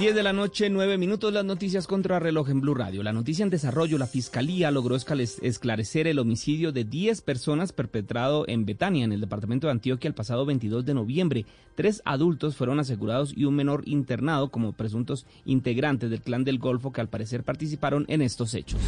10 0.00 0.14
de 0.14 0.22
la 0.22 0.32
noche, 0.32 0.70
9 0.70 0.96
minutos, 0.96 1.30
las 1.30 1.44
noticias 1.44 1.86
contra 1.86 2.18
reloj 2.18 2.48
en 2.48 2.62
Blue 2.62 2.72
Radio. 2.72 3.02
La 3.02 3.12
noticia 3.12 3.42
en 3.42 3.50
desarrollo, 3.50 3.98
la 3.98 4.06
Fiscalía 4.06 4.70
logró 4.70 4.96
esclarecer 4.96 6.06
el 6.06 6.18
homicidio 6.18 6.72
de 6.72 6.84
10 6.84 7.20
personas 7.20 7.72
perpetrado 7.72 8.46
en 8.48 8.64
Betania, 8.64 9.04
en 9.04 9.12
el 9.12 9.20
departamento 9.20 9.66
de 9.66 9.72
Antioquia, 9.72 10.08
el 10.08 10.14
pasado 10.14 10.46
22 10.46 10.86
de 10.86 10.94
noviembre. 10.94 11.44
Tres 11.74 12.00
adultos 12.06 12.56
fueron 12.56 12.80
asegurados 12.80 13.34
y 13.36 13.44
un 13.44 13.56
menor 13.56 13.82
internado 13.84 14.48
como 14.50 14.72
presuntos 14.72 15.26
integrantes 15.44 16.08
del 16.08 16.22
clan 16.22 16.44
del 16.44 16.58
Golfo 16.58 16.92
que 16.92 17.02
al 17.02 17.10
parecer 17.10 17.42
participaron 17.42 18.06
en 18.08 18.22
estos 18.22 18.54
hechos. 18.54 18.80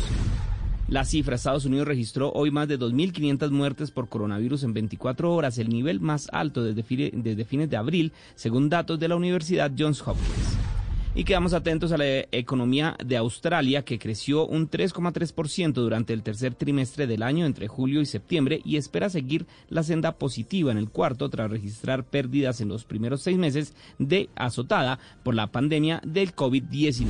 La 0.89 1.05
cifra, 1.05 1.37
Estados 1.37 1.67
Unidos 1.67 1.89
registró 1.89 2.33
hoy 2.33 2.51
más 2.51 2.69
de 2.69 2.79
2.500 2.79 3.51
muertes 3.51 3.91
por 3.91 4.09
coronavirus 4.09 4.63
en 4.63 4.73
24 4.73 5.31
horas, 5.31 5.59
el 5.59 5.69
nivel 5.69 6.01
más 6.01 6.31
alto 6.33 6.65
desde, 6.65 7.11
desde 7.13 7.45
fines 7.45 7.69
de 7.69 7.77
abril, 7.77 8.13
según 8.35 8.71
datos 8.71 8.99
de 8.99 9.09
la 9.09 9.17
Universidad 9.17 9.71
Johns 9.77 10.01
Hopkins. 10.01 10.72
Y 11.15 11.25
quedamos 11.25 11.53
atentos 11.53 11.93
a 11.93 11.99
la 11.99 12.07
economía 12.33 12.97
de 13.05 13.19
Australia, 13.19 13.85
que 13.85 13.99
creció 13.99 14.47
un 14.47 14.71
3,3% 14.71 15.75
durante 15.75 16.15
el 16.15 16.23
tercer 16.23 16.55
trimestre 16.55 17.07
del 17.07 17.23
año 17.23 17.45
entre 17.45 17.69
julio 17.69 18.01
y 18.01 18.07
septiembre 18.07 18.63
y 18.65 18.79
espera 18.79 19.11
seguir 19.11 19.47
la 19.69 19.83
senda 19.83 20.13
positiva 20.13 20.73
en 20.73 20.79
el 20.79 20.89
cuarto 20.89 21.29
tras 21.29 21.51
registrar 21.51 22.05
pérdidas 22.05 22.63
en 22.63 22.69
los 22.69 22.85
primeros 22.85 23.23
seis 23.23 23.37
meses 23.37 23.75
de 23.99 24.31
azotada 24.37 24.99
por 25.23 25.35
la 25.35 25.49
pandemia 25.49 26.01
del 26.03 26.35
COVID-19. 26.35 27.09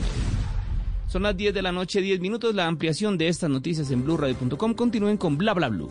Son 1.06 1.22
las 1.22 1.36
10 1.36 1.54
de 1.54 1.62
la 1.62 1.72
noche, 1.72 2.00
10 2.00 2.20
minutos. 2.20 2.54
La 2.54 2.66
ampliación 2.66 3.18
de 3.18 3.28
estas 3.28 3.50
noticias 3.50 3.90
en 3.90 4.02
blueradio.com. 4.02 4.74
Continúen 4.74 5.18
con 5.18 5.36
bla 5.36 5.52
bla 5.52 5.68
blue. 5.68 5.90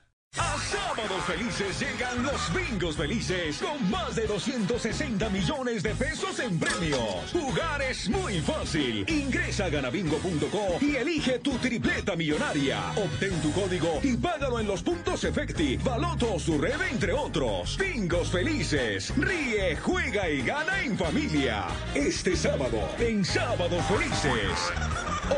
Los 2.23 2.53
bingos 2.53 2.95
felices 2.95 3.57
con 3.57 3.89
más 3.89 4.15
de 4.15 4.27
260 4.27 5.29
millones 5.29 5.83
de 5.83 5.95
pesos 5.95 6.39
en 6.39 6.59
premios. 6.59 7.31
Jugar 7.31 7.81
es 7.81 8.09
muy 8.09 8.39
fácil. 8.39 9.05
Ingresa 9.09 9.65
a 9.65 9.69
ganabingo.co 9.69 10.77
y 10.79 10.95
elige 10.95 11.39
tu 11.39 11.51
tripleta 11.57 12.15
millonaria. 12.15 12.91
Obtén 12.95 13.41
tu 13.41 13.51
código 13.51 13.99
y 14.03 14.17
págalo 14.17 14.59
en 14.59 14.67
los 14.67 14.81
puntos 14.83 15.23
Efecti, 15.23 15.77
Baloto 15.77 16.39
su 16.39 16.57
red, 16.57 16.79
entre 16.91 17.13
otros. 17.13 17.77
Bingos 17.77 18.29
felices. 18.29 19.13
Ríe, 19.17 19.75
juega 19.77 20.29
y 20.29 20.41
gana 20.41 20.83
en 20.83 20.97
familia. 20.97 21.67
Este 21.95 22.35
sábado, 22.35 22.79
en 22.99 23.23
Sábados 23.25 23.83
Felices. 23.85 24.71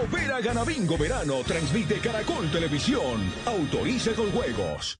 Opera 0.03 0.41
Ganabingo 0.41 0.97
Verano, 0.97 1.43
transmite 1.45 1.99
Caracol 1.99 2.49
Televisión. 2.51 3.31
Autoriza 3.45 4.13
con 4.13 4.31
juegos. 4.31 4.99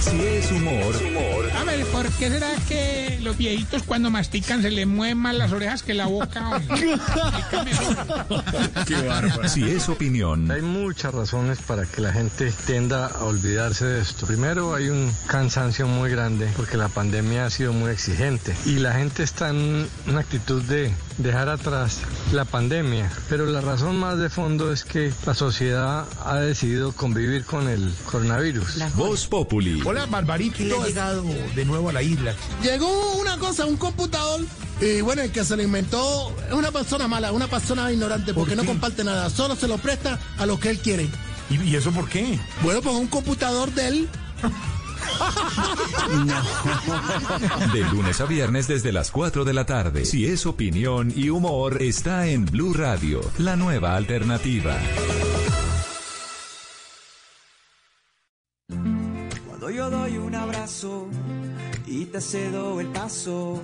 Si 0.00 0.18
es 0.18 0.50
humor. 0.50 0.94
A 1.58 1.64
ver, 1.64 1.84
¿por 1.86 2.08
qué 2.12 2.30
será 2.30 2.50
que 2.66 3.18
los 3.22 3.36
viejitos 3.36 3.82
cuando 3.82 4.10
mastican 4.10 4.62
se 4.62 4.70
les 4.70 4.86
mueven 4.86 5.18
más 5.18 5.34
las 5.34 5.52
orejas 5.52 5.82
que 5.82 5.92
la 5.92 6.06
boca? 6.06 6.62
Qué 8.86 8.94
bárbaro. 9.02 9.46
Si 9.48 9.62
es 9.64 9.88
opinión. 9.90 10.50
Hay 10.50 10.62
muchas 10.62 11.12
razones 11.12 11.58
para 11.60 11.84
que 11.84 12.00
la 12.00 12.12
gente 12.12 12.50
tienda 12.66 13.08
a 13.08 13.24
olvidarse 13.24 13.84
de 13.84 14.00
esto. 14.00 14.26
Primero, 14.26 14.74
hay 14.74 14.88
un 14.88 15.12
cansancio 15.26 15.86
muy 15.86 16.10
grande 16.10 16.48
porque 16.56 16.78
la 16.78 16.88
pandemia 16.88 17.44
ha 17.46 17.50
sido 17.50 17.72
muy 17.74 17.90
exigente 17.90 18.54
y 18.64 18.78
la 18.78 18.94
gente 18.94 19.22
está 19.22 19.50
en 19.50 19.86
una 20.06 20.20
actitud 20.20 20.62
de 20.62 20.92
dejar 21.18 21.50
atrás 21.50 22.00
la 22.32 22.46
pandemia. 22.46 23.10
Pero 23.28 23.44
la 23.46 23.60
razón 23.60 23.98
más 23.98 24.16
de 24.18 24.30
fondo 24.30 24.72
es 24.72 24.84
que 24.84 25.12
la 25.26 25.34
sociedad 25.34 26.06
ha 26.24 26.36
decidido 26.36 26.92
convivir 26.92 27.44
con 27.44 27.68
el 27.68 27.92
coronavirus. 28.10 28.78
Voz 28.96 29.26
Populi. 29.26 29.82
Hola, 29.90 30.06
Barbarito. 30.06 30.80
ha 30.80 30.86
llegado 30.86 31.24
de 31.56 31.64
nuevo 31.64 31.88
a 31.88 31.92
la 31.92 32.00
isla. 32.00 32.32
Llegó 32.62 33.14
una 33.14 33.36
cosa, 33.38 33.66
un 33.66 33.76
computador. 33.76 34.40
Y 34.80 35.00
bueno, 35.00 35.22
el 35.22 35.32
que 35.32 35.44
se 35.44 35.56
lo 35.56 35.64
inventó 35.64 36.32
es 36.46 36.52
una 36.52 36.70
persona 36.70 37.08
mala, 37.08 37.32
una 37.32 37.48
persona 37.48 37.90
ignorante, 37.90 38.32
porque 38.32 38.54
no 38.54 38.64
comparte 38.64 39.02
nada, 39.02 39.28
solo 39.30 39.56
se 39.56 39.66
lo 39.66 39.78
presta 39.78 40.16
a 40.38 40.46
lo 40.46 40.60
que 40.60 40.70
él 40.70 40.78
quiere. 40.78 41.08
¿Y, 41.50 41.70
y 41.70 41.74
eso 41.74 41.90
por 41.90 42.08
qué? 42.08 42.38
Bueno, 42.62 42.80
pues 42.82 42.94
un 42.94 43.08
computador 43.08 43.72
de 43.72 43.88
él 43.88 44.08
De 47.72 47.80
lunes 47.90 48.20
a 48.20 48.26
viernes 48.26 48.68
desde 48.68 48.92
las 48.92 49.10
4 49.10 49.44
de 49.44 49.54
la 49.54 49.66
tarde. 49.66 50.04
Si 50.04 50.24
es 50.24 50.46
opinión 50.46 51.12
y 51.16 51.30
humor, 51.30 51.82
está 51.82 52.28
en 52.28 52.46
Blue 52.46 52.74
Radio, 52.74 53.20
la 53.38 53.56
nueva 53.56 53.96
alternativa. 53.96 54.76
Y 61.86 62.04
te 62.06 62.20
cedo 62.20 62.80
el 62.80 62.86
paso, 62.88 63.60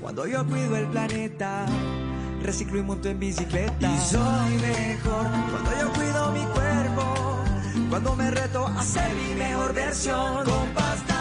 cuando 0.00 0.26
yo 0.26 0.44
cuido 0.46 0.76
el 0.76 0.86
planeta, 0.88 1.64
reciclo 2.42 2.78
y 2.78 2.82
monto 2.82 3.08
en 3.08 3.18
bicicleta. 3.18 3.74
Y 3.80 3.98
soy 3.98 4.52
mejor 4.58 5.26
cuando 5.50 5.70
yo 5.80 5.92
cuido 5.92 6.32
mi 6.32 6.44
cuerpo 6.52 7.34
cuando 7.88 8.16
me 8.16 8.30
reto 8.30 8.66
a 8.66 8.82
ser 8.82 9.14
mi 9.14 9.34
mejor 9.34 9.72
versión. 9.72 10.44
Con 10.44 10.68
pasta 10.74 11.13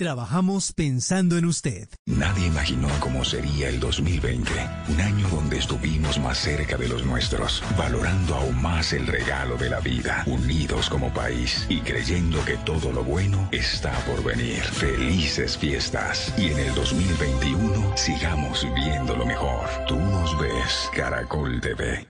Trabajamos 0.00 0.72
pensando 0.72 1.36
en 1.36 1.44
usted. 1.44 1.86
Nadie 2.06 2.46
imaginó 2.46 2.88
cómo 3.00 3.22
sería 3.22 3.68
el 3.68 3.78
2020. 3.80 4.50
Un 4.88 4.98
año 4.98 5.28
donde 5.28 5.58
estuvimos 5.58 6.18
más 6.18 6.38
cerca 6.38 6.78
de 6.78 6.88
los 6.88 7.04
nuestros, 7.04 7.62
valorando 7.76 8.34
aún 8.34 8.62
más 8.62 8.94
el 8.94 9.06
regalo 9.06 9.58
de 9.58 9.68
la 9.68 9.80
vida, 9.80 10.24
unidos 10.26 10.88
como 10.88 11.12
país 11.12 11.66
y 11.68 11.80
creyendo 11.80 12.42
que 12.46 12.56
todo 12.64 12.92
lo 12.92 13.04
bueno 13.04 13.46
está 13.52 13.92
por 14.06 14.24
venir. 14.24 14.62
Felices 14.62 15.58
fiestas. 15.58 16.32
Y 16.38 16.46
en 16.46 16.60
el 16.60 16.74
2021 16.74 17.94
sigamos 17.94 18.66
viendo 18.74 19.14
lo 19.14 19.26
mejor. 19.26 19.68
Tú 19.86 19.96
nos 19.96 20.40
ves, 20.40 20.88
Caracol 20.96 21.60
TV. 21.60 22.08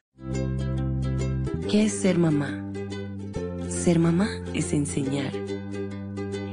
¿Qué 1.68 1.86
es 1.86 2.00
ser 2.00 2.18
mamá? 2.20 2.70
Ser 3.68 3.98
mamá 3.98 4.28
es 4.54 4.72
enseñar. 4.72 5.32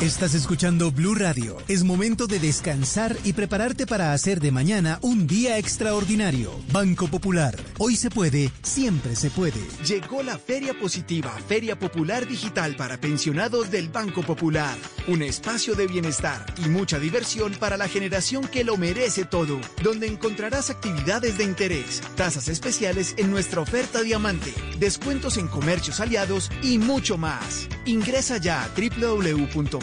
Estás 0.00 0.34
escuchando 0.34 0.90
Blue 0.90 1.14
Radio. 1.14 1.56
Es 1.68 1.84
momento 1.84 2.26
de 2.26 2.40
descansar 2.40 3.16
y 3.22 3.32
prepararte 3.32 3.86
para 3.86 4.12
hacer 4.12 4.40
de 4.40 4.50
mañana 4.50 4.98
un 5.02 5.28
día 5.28 5.56
extraordinario. 5.56 6.50
Banco 6.72 7.06
Popular. 7.06 7.56
Hoy 7.78 7.94
se 7.94 8.10
puede, 8.10 8.50
siempre 8.62 9.14
se 9.14 9.30
puede. 9.30 9.60
Llegó 9.86 10.24
la 10.24 10.36
Feria 10.36 10.74
Positiva, 10.78 11.30
Feria 11.46 11.78
Popular 11.78 12.26
Digital 12.26 12.74
para 12.74 13.00
pensionados 13.00 13.70
del 13.70 13.88
Banco 13.88 14.22
Popular. 14.22 14.76
un 15.06 15.22
espacio 15.22 15.74
de 15.74 15.86
bienestar 15.86 16.44
y 16.64 16.68
mucha 16.68 16.98
diversión 16.98 17.52
para 17.52 17.76
la 17.76 17.88
generación 17.88 18.48
que 18.48 18.64
lo 18.64 18.76
merece 18.76 19.24
todo, 19.24 19.60
donde 19.82 20.06
encontrarás 20.06 20.70
actividades 20.70 21.36
de 21.36 21.44
interés, 21.44 22.00
tasas 22.16 22.48
especiales 22.48 23.14
en 23.18 23.30
nuestra 23.30 23.60
oferta 23.60 24.00
diamante, 24.02 24.52
descuentos 24.78 25.36
en 25.36 25.46
comercios 25.46 26.00
aliados 26.00 26.50
y 26.62 26.78
mucho 26.78 27.18
más. 27.18 27.68
Ingresa 27.84 28.38
ya 28.38 28.64
a 28.64 28.68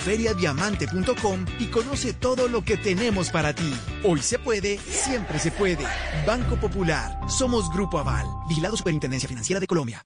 www.feriadiamante.com 0.06 1.46
y 1.60 1.66
conoce 1.68 2.14
todo 2.14 2.48
lo 2.48 2.64
que 2.64 2.78
tenemos 2.78 3.30
para 3.30 3.54
ti. 3.54 3.74
Hoy 4.04 4.22
se 4.22 4.40
puede, 4.40 4.78
siempre 4.78 5.40
se 5.40 5.52
puede. 5.52 5.86
Banco 6.26 6.56
Popular, 6.58 7.20
somos 7.30 7.70
Grupo 7.72 8.00
Aval, 8.00 8.26
vigilado 8.48 8.78
Superintendencia 8.78 9.30
Financiera 9.30 9.60
de 9.60 9.68
Colombia. 9.68 10.04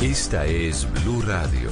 Esta 0.00 0.46
es 0.46 0.86
Blue 1.02 1.22
Radio. 1.22 1.70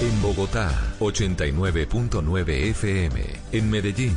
En 0.00 0.20
Bogotá, 0.20 0.68
89.9 0.98 2.48
FM. 2.70 3.22
En 3.52 3.70
Medellín, 3.70 4.16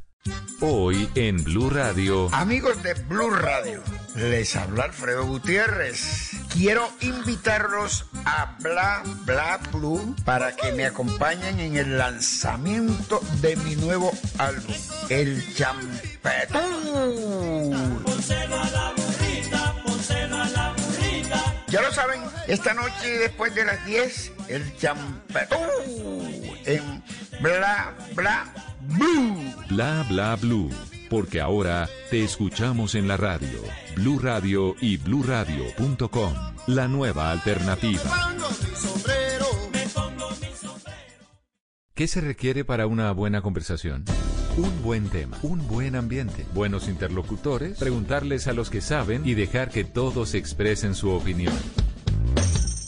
Hoy 0.59 1.09
en 1.15 1.43
Blue 1.43 1.71
Radio. 1.71 2.29
Amigos 2.31 2.83
de 2.83 2.93
Blue 2.93 3.31
Radio, 3.31 3.81
les 4.15 4.55
habla 4.55 4.83
Alfredo 4.83 5.25
Gutiérrez. 5.25 6.31
Quiero 6.53 6.87
invitarlos 7.01 8.05
a 8.25 8.55
Bla 8.59 9.01
Bla 9.25 9.59
Blue 9.71 10.15
para 10.23 10.55
que 10.55 10.71
me 10.73 10.85
acompañen 10.85 11.59
en 11.59 11.75
el 11.75 11.97
lanzamiento 11.97 13.19
de 13.41 13.55
mi 13.55 13.75
nuevo 13.75 14.11
álbum, 14.37 14.75
El 15.09 15.43
Champetón. 15.55 16.61
Ya 21.67 21.81
lo 21.81 21.91
saben, 21.91 22.21
esta 22.47 22.75
noche 22.75 23.17
después 23.17 23.55
de 23.55 23.65
las 23.65 23.83
10, 23.85 24.31
el 24.49 24.77
champetón 24.77 25.59
en 26.65 27.03
Bla 27.41 27.95
Bla 28.13 28.70
Blue. 28.97 29.37
Bla 29.69 30.05
bla 30.09 30.35
blue. 30.35 30.69
Porque 31.09 31.41
ahora 31.41 31.89
te 32.09 32.23
escuchamos 32.23 32.95
en 32.95 33.07
la 33.07 33.17
radio, 33.17 33.59
Blue 33.95 34.19
Radio 34.19 34.75
y 34.79 34.97
bluradio.com. 34.97 36.33
La 36.67 36.87
nueva 36.87 37.31
alternativa. 37.31 38.31
¿Qué 41.93 42.07
se 42.07 42.21
requiere 42.21 42.63
para 42.63 42.87
una 42.87 43.11
buena 43.11 43.41
conversación? 43.41 44.05
Un 44.57 44.81
buen 44.83 45.09
tema, 45.09 45.37
un 45.43 45.67
buen 45.67 45.95
ambiente, 45.95 46.45
buenos 46.53 46.87
interlocutores, 46.87 47.77
preguntarles 47.77 48.47
a 48.47 48.53
los 48.53 48.69
que 48.69 48.81
saben 48.81 49.21
y 49.25 49.33
dejar 49.33 49.69
que 49.69 49.83
todos 49.83 50.33
expresen 50.33 50.95
su 50.95 51.11
opinión. 51.11 51.53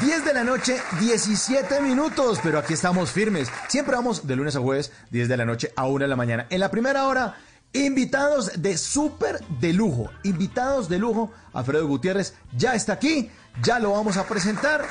10 0.00 0.24
de 0.24 0.34
la 0.34 0.44
noche, 0.44 0.80
17 1.00 1.80
minutos, 1.80 2.40
pero 2.42 2.58
aquí 2.58 2.74
estamos 2.74 3.10
firmes. 3.10 3.48
Siempre 3.68 3.94
vamos 3.94 4.26
de 4.26 4.36
lunes 4.36 4.56
a 4.56 4.60
jueves, 4.60 4.92
10 5.10 5.28
de 5.28 5.36
la 5.36 5.44
noche 5.44 5.72
a 5.76 5.86
1 5.86 6.04
de 6.04 6.08
la 6.08 6.16
mañana. 6.16 6.46
En 6.50 6.60
la 6.60 6.70
primera 6.70 7.06
hora, 7.06 7.36
invitados 7.72 8.60
de 8.60 8.76
súper 8.76 9.40
de 9.60 9.72
lujo. 9.72 10.10
Invitados 10.24 10.88
de 10.88 10.98
lujo. 10.98 11.32
Alfredo 11.52 11.86
Gutiérrez 11.86 12.34
ya 12.56 12.74
está 12.74 12.94
aquí, 12.94 13.30
ya 13.62 13.78
lo 13.78 13.92
vamos 13.92 14.16
a 14.16 14.24
presentar. 14.26 14.84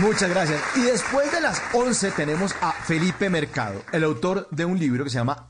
Muchas 0.00 0.28
gracias. 0.28 0.60
Y 0.74 0.82
después 0.82 1.30
de 1.32 1.40
las 1.40 1.62
11 1.72 2.10
tenemos 2.10 2.54
a 2.60 2.72
Felipe 2.72 3.30
Mercado, 3.30 3.82
el 3.92 4.04
autor 4.04 4.48
de 4.50 4.64
un 4.64 4.78
libro 4.78 5.04
que 5.04 5.10
se 5.10 5.18
llama 5.18 5.48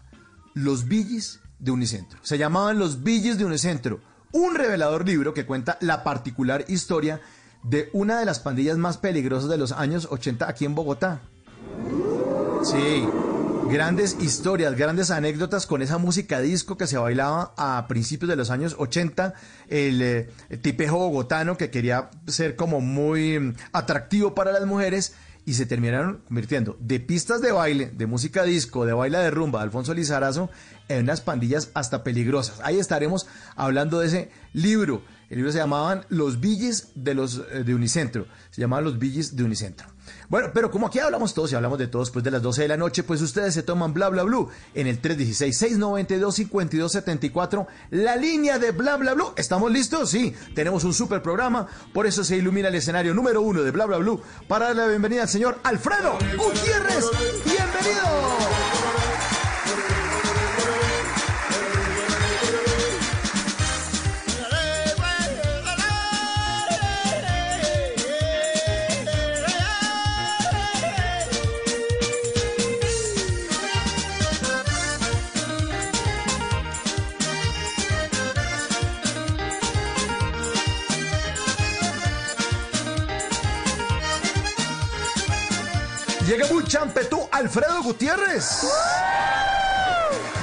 Los 0.55 0.87
Villis 0.87 1.41
de 1.59 1.71
Unicentro. 1.71 2.19
Se 2.23 2.39
llamaban 2.39 2.79
Los 2.79 3.03
Villis 3.03 3.39
de 3.39 3.45
Unicentro, 3.45 4.01
un 4.37 4.55
revelador 4.55 5.07
libro 5.07 5.33
que 5.33 5.47
cuenta 5.47 5.79
la 5.81 6.05
particular 6.05 6.67
historia 6.69 7.23
de 7.63 7.89
una 7.95 8.19
de 8.21 8.27
las 8.27 8.39
pandillas 8.39 8.77
más 8.77 8.99
peligrosas 8.99 9.49
de 9.49 9.57
los 9.57 9.73
años 9.73 10.09
80 10.11 10.47
aquí 10.47 10.67
en 10.67 10.75
Bogotá. 10.75 11.21
Sí, 12.63 13.09
grandes 13.71 14.19
historias, 14.21 14.77
grandes 14.77 15.11
anécdotas 15.11 15.67
con 15.67 15.81
esa 15.81 15.97
música 15.97 16.41
disco 16.41 16.77
que 16.77 16.87
se 16.87 16.99
bailaba 16.99 17.55
a 17.57 17.87
principios 17.89 18.29
de 18.29 18.37
los 18.37 18.51
años 18.51 18.77
80, 18.79 19.33
el, 19.69 20.03
eh, 20.03 20.29
tipejo 20.61 20.99
bogotano 20.99 21.57
que 21.57 21.71
quería 21.71 22.11
ser 22.27 22.57
como 22.57 22.83
muy 22.83 23.41
mm, 23.41 23.55
atractivo 23.73 24.35
para 24.35 24.53
las 24.53 24.67
mujeres 24.67 25.15
y 25.47 25.55
se 25.55 25.65
terminaron 25.65 26.19
convirtiendo 26.27 26.77
de 26.81 27.01
pistas 27.01 27.41
de 27.41 27.53
baile, 27.53 27.91
de 27.97 28.07
música 28.07 28.43
disco, 28.43 28.85
de 28.85 28.93
baile 28.93 29.19
de 29.19 29.31
rumba 29.31 29.61
de 29.61 29.65
Alfonso 29.65 29.95
Lizarazo 29.95 30.51
en 30.89 31.05
unas 31.05 31.21
pandillas 31.21 31.71
hasta 31.73 32.03
peligrosas. 32.03 32.61
Ahí 32.63 32.79
estaremos 32.79 33.29
hablando 33.55 34.01
de 34.01 34.09
ese 34.09 34.31
libro. 34.53 35.03
El 35.29 35.39
libro 35.39 35.51
se 35.51 35.59
llamaban 35.59 36.07
Los 36.09 36.39
Villis 36.41 36.91
de 36.95 37.15
los 37.15 37.43
eh, 37.51 37.65
de 37.65 37.75
Unicentro. 37.75 38.27
Se 38.51 38.61
llamaban 38.61 38.85
Los 38.85 38.97
Villis 38.99 39.35
de 39.35 39.43
Unicentro. 39.43 39.89
Bueno, 40.29 40.51
pero 40.55 40.71
como 40.71 40.87
aquí 40.87 41.01
hablamos 41.01 41.35
todos 41.35 41.51
y 41.53 41.57
hablamos 41.57 41.79
de 41.79 41.89
todos 41.89 42.07
después 42.09 42.25
de 42.25 42.31
las 42.31 42.43
12 42.43 42.63
de 42.63 42.69
la 42.69 42.77
noche, 42.77 43.03
pues 43.03 43.21
ustedes 43.23 43.55
se 43.55 43.65
toman 43.65 43.93
bla 43.93 44.09
bla 44.09 44.23
blue 44.23 44.49
en 44.75 44.87
el 44.87 45.03
316-692-5274, 45.03 47.67
la 47.91 48.15
línea 48.17 48.61
de 48.61 48.71
bla 48.71 48.97
bla 48.97 49.15
blue. 49.15 49.33
¿Estamos 49.37 49.73
listos? 49.73 50.11
Sí, 50.11 50.33
tenemos 50.55 50.85
un 50.85 50.95
super 50.95 51.23
programa, 51.23 51.67
por 51.93 52.07
eso 52.07 52.23
se 52.23 52.37
ilumina 52.37 52.69
el 52.69 52.77
escenario 52.77 53.15
número 53.15 53.43
uno 53.43 53.63
de 53.63 53.73
bla 53.73 53.87
bla 53.87 53.97
blue 53.99 54.23
para 54.47 54.67
darle 54.67 54.83
la 54.83 54.89
bienvenida 54.89 55.23
al 55.23 55.29
señor 55.29 55.59
Alfredo 55.65 56.17
Gutiérrez. 56.37 57.05
¡Bienvenido! 57.45 58.86
Llega 86.37 86.53
muy 86.53 86.65
champetú 86.65 87.27
Alfredo 87.33 87.83
Gutiérrez. 87.83 88.69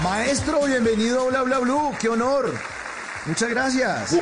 Maestro, 0.01 0.65
bienvenido 0.65 1.21
a 1.21 1.29
Bla 1.29 1.43
Bla 1.43 1.59
Blue. 1.59 1.91
Qué 1.99 2.09
honor. 2.09 2.51
Muchas 3.27 3.51
gracias. 3.51 4.17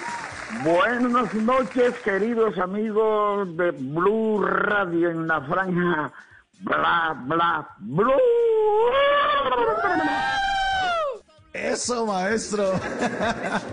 Buenas 0.66 1.34
noches, 1.34 1.94
queridos 2.04 2.58
amigos 2.58 3.56
de 3.56 3.72
Blue 3.72 4.44
Radio 4.44 5.12
en 5.12 5.30
la 5.30 5.40
franja 5.44 6.12
Bla 6.60 7.16
Bla 7.26 7.70
Blue. 7.80 8.12
Eso, 11.54 12.06
maestro. 12.06 12.74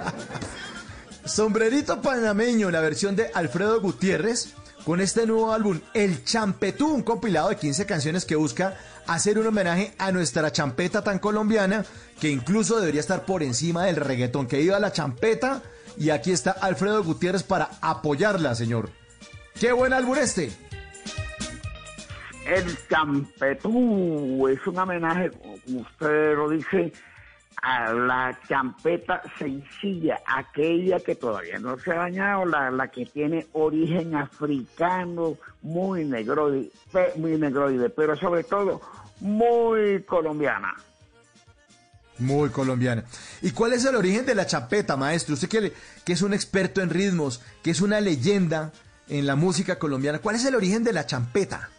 Sombrerito 1.25 2.01
panameño, 2.01 2.71
la 2.71 2.81
versión 2.81 3.17
de 3.17 3.29
Alfredo 3.35 3.81
Gutiérrez, 3.81 4.55
con 4.85 5.01
este 5.01 5.27
nuevo 5.27 5.53
álbum, 5.53 5.81
El 5.95 6.25
Champetú, 6.25 6.88
un 6.88 7.03
compilado 7.03 7.51
de 7.51 7.57
15 7.57 7.87
canciones 7.87 8.25
que 8.25 8.37
busca 8.37 8.79
hacer 9.07 9.38
un 9.38 9.47
homenaje 9.47 9.93
a 9.99 10.12
nuestra 10.12 10.53
champeta 10.53 11.03
tan 11.03 11.19
colombiana, 11.19 11.85
que 12.21 12.31
incluso 12.31 12.79
debería 12.79 13.01
estar 13.01 13.25
por 13.25 13.43
encima 13.43 13.85
del 13.85 13.97
reggaetón. 13.97 14.47
Que 14.47 14.61
iba 14.61 14.79
la 14.79 14.93
champeta, 14.93 15.62
y 15.97 16.11
aquí 16.11 16.33
está 16.33 16.53
Alfredo 16.53 17.03
Gutiérrez 17.03 17.43
para 17.43 17.71
apoyarla, 17.81 18.55
señor. 18.55 18.91
¡Qué 19.59 19.73
buen 19.73 19.93
álbum 19.93 20.17
este! 20.17 20.53
El 22.47 22.79
Champetú 22.88 24.49
es 24.49 24.67
un 24.67 24.79
homenaje, 24.79 25.31
como 25.31 25.81
usted 25.81 26.35
lo 26.35 26.49
dice, 26.49 26.93
a 27.62 27.92
la 27.92 28.38
champeta 28.49 29.23
sencilla, 29.38 30.21
aquella 30.27 31.01
que 31.01 31.14
todavía 31.14 31.59
no 31.59 31.79
se 31.79 31.92
ha 31.92 31.97
dañado, 31.97 32.44
la, 32.44 32.71
la 32.71 32.88
que 32.88 33.07
tiene 33.07 33.47
origen 33.53 34.14
africano, 34.14 35.37
muy 35.62 36.05
negroide, 36.05 36.71
muy 37.16 37.37
negroide, 37.37 37.90
pero 37.90 38.16
sobre 38.16 38.44
todo 38.44 38.81
muy 39.21 40.03
colombiana. 40.03 40.75
Muy 42.18 42.51
colombiana. 42.51 43.05
¿Y 43.42 43.53
cuál 43.53 43.73
es 43.73 43.85
el 43.85 43.94
origen 43.94 44.27
de 44.27 44.35
la 44.35 44.47
champeta, 44.47 44.97
maestro? 44.97 45.35
Usted 45.35 45.49
que, 45.49 45.73
que 46.05 46.12
es 46.12 46.23
un 46.23 46.35
experto 46.35 46.81
en 46.81 46.90
ritmos, 46.90 47.42
que 47.62 47.71
es 47.71 47.81
una 47.81 48.01
leyenda 48.01 48.73
en 49.09 49.27
la 49.27 49.37
música 49.37 49.79
colombiana, 49.79 50.18
¿cuál 50.18 50.37
es 50.37 50.44
el 50.44 50.55
origen 50.55 50.85
de 50.85 50.92
la 50.92 51.07
champeta? 51.07 51.71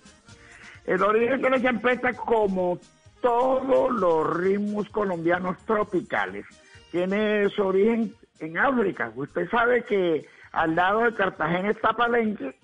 El 0.85 1.03
origen 1.03 1.41
de 1.41 1.49
la 1.49 1.61
champeta, 1.61 2.13
como 2.13 2.79
todos 3.21 3.91
los 3.91 4.37
ritmos 4.37 4.89
colombianos 4.89 5.57
tropicales, 5.65 6.45
tiene 6.91 7.49
su 7.49 7.63
origen 7.63 8.13
en 8.39 8.57
África. 8.57 9.11
Usted 9.15 9.49
sabe 9.49 9.83
que 9.83 10.25
al 10.51 10.75
lado 10.75 11.01
de 11.01 11.13
Cartagena 11.13 11.69
está 11.69 11.93
Palenque, 11.93 12.55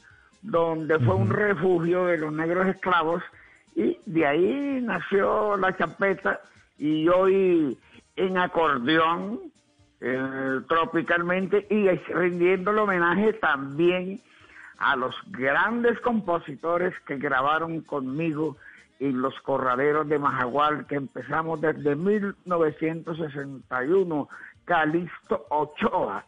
donde 0.42 1.00
fue 1.00 1.16
un 1.16 1.30
refugio 1.30 2.06
de 2.06 2.18
los 2.18 2.34
negros 2.34 2.68
esclavos, 2.68 3.24
y 3.76 3.98
de 4.06 4.26
ahí 4.26 4.80
nació 4.82 5.58
la 5.58 5.76
champeta, 5.76 6.42
y 6.78 7.08
hoy 7.10 7.78
en 8.16 8.38
acordeón, 8.38 9.40
eh, 10.02 10.60
tropicalmente, 10.68 11.68
y 11.70 11.90
rindiendo 12.14 12.72
el 12.72 12.80
homenaje 12.80 13.34
también 13.34 14.22
a 14.78 14.96
los 14.96 15.16
grandes 15.28 16.00
compositores 16.02 16.94
que 17.06 17.18
grabaron 17.18 17.82
conmigo 17.82 18.58
y 19.00 19.12
los 19.12 19.34
corraderos 19.42 20.08
de 20.08 20.20
Majagual, 20.20 20.86
que 20.88 20.96
empezamos 20.96 21.60
desde 21.62 21.96
1961, 21.96 24.30
Calixto 24.66 25.46
Ochoa. 25.50 26.26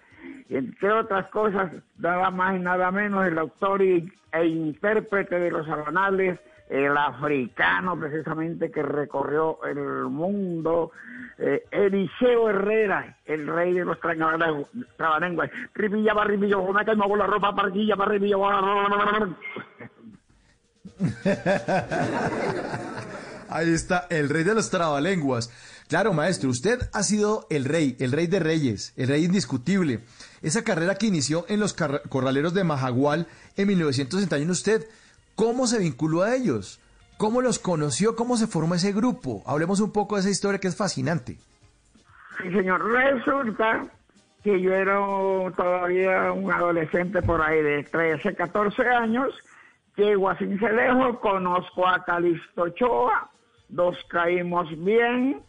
Entre 0.50 0.92
otras 0.92 1.28
cosas, 1.30 1.72
nada 1.98 2.30
más 2.32 2.56
y 2.56 2.60
nada 2.60 2.92
menos, 2.92 3.26
el 3.26 3.38
autor 3.38 3.82
y, 3.82 4.12
e 4.32 4.46
intérprete 4.46 5.40
de 5.40 5.52
los 5.52 5.66
sabanales, 5.66 6.40
el 6.70 6.98
africano 6.98 7.98
precisamente 7.98 8.72
que 8.72 8.84
recorrió 8.84 9.64
el 9.64 10.10
mundo, 10.10 10.92
eh, 11.38 11.64
Eliseo 11.72 12.50
Herrera, 12.50 13.18
el 13.26 13.48
rey 13.48 13.74
de 13.74 13.86
los 13.86 13.98
trabalenguas. 14.00 15.50
Ripilla 15.74 16.14
va, 16.14 16.26
ripilla, 16.26 16.58
me 16.58 17.18
la 17.18 17.28
ropa, 17.28 17.56
parquilla 17.56 17.96
va, 17.96 18.06
ripilla, 18.06 18.38
Ahí 23.50 23.74
está, 23.74 24.08
el 24.10 24.30
rey 24.30 24.44
de 24.44 24.56
los 24.56 24.70
trabalenguas. 24.70 25.50
Claro, 25.88 26.14
maestro, 26.14 26.50
usted 26.50 26.90
ha 26.92 27.04
sido 27.04 27.48
el 27.50 27.64
rey, 27.64 27.96
el 28.00 28.12
rey 28.12 28.28
de 28.28 28.40
reyes, 28.40 28.94
el 28.98 29.08
rey 29.08 29.24
indiscutible. 29.24 30.02
Esa 30.42 30.64
carrera 30.64 30.96
que 30.96 31.08
inició 31.08 31.46
en 31.48 31.62
los 31.62 31.74
corraleros 31.74 32.54
de 32.54 32.66
Majagual 32.66 33.28
en 33.56 33.68
1961, 33.70 34.52
usted, 34.52 34.86
¿cómo 35.36 35.66
se 35.66 35.80
vinculó 35.80 36.24
a 36.24 36.36
ellos? 36.36 36.82
¿Cómo 37.18 37.42
los 37.42 37.58
conoció? 37.58 38.16
¿Cómo 38.16 38.38
se 38.38 38.48
formó 38.48 38.76
ese 38.76 38.92
grupo? 38.92 39.44
Hablemos 39.48 39.80
un 39.80 39.92
poco 39.92 40.16
de 40.16 40.22
esa 40.22 40.30
historia 40.30 40.60
que 40.60 40.68
es 40.68 40.76
fascinante. 40.76 41.38
Sí, 42.42 42.52
señor. 42.52 42.84
Resulta 42.84 43.88
que 44.44 44.62
yo 44.62 44.74
era 44.74 44.98
todavía 45.56 46.32
un 46.32 46.52
adolescente 46.52 47.22
por 47.22 47.42
ahí 47.42 47.62
de 47.64 47.84
13, 47.84 48.36
14 48.36 48.88
años 48.88 49.34
Llego 49.98 50.30
a 50.30 50.38
Cincelejo, 50.38 51.20
conozco 51.20 51.88
a 51.88 52.04
Calixto 52.06 52.62
Ochoa, 52.62 53.32
nos 53.70 53.98
caímos 54.06 54.70
bien. 54.84 55.42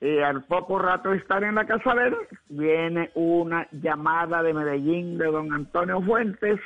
Y 0.00 0.20
al 0.20 0.44
poco 0.44 0.78
rato 0.78 1.10
de 1.10 1.16
estar 1.16 1.42
en 1.42 1.56
la 1.56 1.66
casa 1.66 1.94
de 1.96 2.06
él, 2.06 2.16
viene 2.48 3.10
una 3.14 3.66
llamada 3.72 4.44
de 4.44 4.54
Medellín 4.54 5.18
de 5.18 5.26
don 5.26 5.52
Antonio 5.52 6.00
Fuentes, 6.02 6.60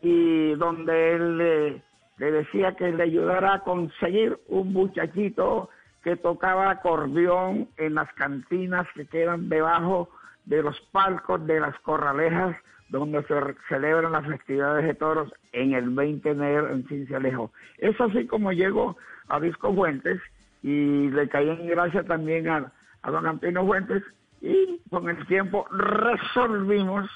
y 0.00 0.54
donde 0.54 1.12
él 1.12 1.38
le, 1.38 1.82
le 2.16 2.32
decía 2.32 2.74
que 2.74 2.90
le 2.90 3.02
ayudara 3.02 3.54
a 3.54 3.60
conseguir 3.60 4.38
un 4.48 4.72
muchachito 4.72 5.68
que 6.02 6.16
tocaba 6.16 6.70
acordeón 6.70 7.68
en 7.76 7.96
las 7.96 8.10
cantinas 8.14 8.86
que 8.94 9.06
quedan 9.06 9.50
debajo 9.50 10.08
de 10.46 10.62
los 10.62 10.80
palcos 10.90 11.46
de 11.46 11.60
las 11.60 11.78
corralejas 11.80 12.56
donde 12.88 13.22
se 13.24 13.34
celebran 13.68 14.12
las 14.12 14.26
festividades 14.26 14.84
de 14.84 14.94
toros 14.94 15.32
en 15.52 15.74
el 15.74 15.90
20 15.90 16.28
de 16.28 16.34
enero 16.34 16.70
en 16.70 16.86
Cincelejo. 16.86 17.52
Es 17.78 18.00
así 18.00 18.26
como 18.26 18.52
llego 18.52 18.96
a 19.28 19.40
Disco 19.40 19.74
Fuentes 19.74 20.20
y 20.62 21.10
le 21.10 21.28
caí 21.28 21.48
en 21.48 21.66
gracia 21.66 22.04
también 22.04 22.48
a, 22.48 22.72
don 23.04 23.26
Antonio 23.26 23.64
Fuentes 23.64 24.02
y 24.40 24.80
con 24.90 25.08
el 25.08 25.26
tiempo 25.26 25.66
resolvimos 25.70 27.08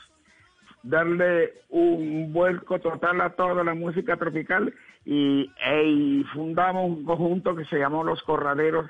darle 0.82 1.52
un 1.68 2.32
vuelco 2.32 2.78
total 2.78 3.20
a 3.20 3.30
toda 3.30 3.62
la 3.62 3.74
música 3.74 4.16
tropical 4.16 4.72
y, 5.04 6.24
fundamos 6.32 6.86
un 6.86 7.04
conjunto 7.04 7.56
que 7.56 7.64
se 7.64 7.78
llamó 7.78 8.04
Los 8.04 8.22
Corraderos 8.22 8.86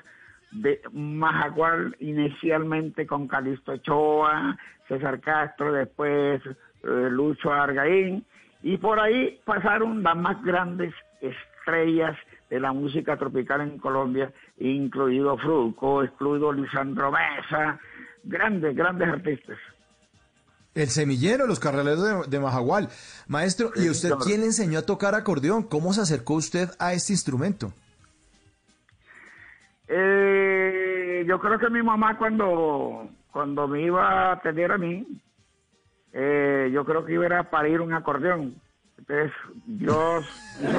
de 0.51 0.81
Majagual, 0.91 1.95
inicialmente 1.99 3.07
con 3.07 3.27
Calixto 3.27 3.73
Ochoa, 3.73 4.57
César 4.87 5.21
Castro, 5.21 5.71
después 5.71 6.41
Lucho 6.83 7.51
Argaín, 7.51 8.25
y 8.63 8.77
por 8.77 8.99
ahí 8.99 9.39
pasaron 9.45 10.03
las 10.03 10.15
más 10.15 10.43
grandes 10.43 10.93
estrellas 11.21 12.17
de 12.49 12.59
la 12.59 12.73
música 12.73 13.17
tropical 13.17 13.61
en 13.61 13.77
Colombia, 13.77 14.31
incluido 14.57 15.37
Fruco, 15.37 16.03
incluido 16.03 16.51
Lisandro 16.51 17.11
Mesa, 17.11 17.79
grandes, 18.23 18.75
grandes 18.75 19.07
artistas. 19.07 19.57
El 20.73 20.87
semillero, 20.87 21.47
los 21.47 21.59
carreleros 21.59 22.29
de, 22.29 22.39
Majagual. 22.39 22.89
Maestro, 23.27 23.71
¿y 23.75 23.89
usted 23.89 24.11
quién 24.23 24.39
le 24.39 24.47
enseñó 24.47 24.79
a 24.79 24.85
tocar 24.85 25.15
acordeón? 25.15 25.63
¿Cómo 25.63 25.91
se 25.91 26.01
acercó 26.01 26.35
usted 26.35 26.69
a 26.79 26.93
este 26.93 27.11
instrumento? 27.11 27.73
Eh, 29.87 31.25
yo 31.27 31.39
creo 31.39 31.59
que 31.59 31.69
mi 31.69 31.83
mamá 31.83 32.17
cuando, 32.17 33.09
cuando 33.31 33.67
me 33.67 33.81
iba 33.81 34.29
a 34.29 34.31
atender 34.33 34.71
a 34.71 34.77
mí, 34.77 35.05
eh, 36.13 36.69
yo 36.73 36.85
creo 36.85 37.05
que 37.05 37.13
iba 37.13 37.39
a 37.39 37.49
parir 37.49 37.81
un 37.81 37.93
acordeón. 37.93 38.55
Entonces 38.97 39.31
Dios 39.65 40.25
hizo 40.61 40.77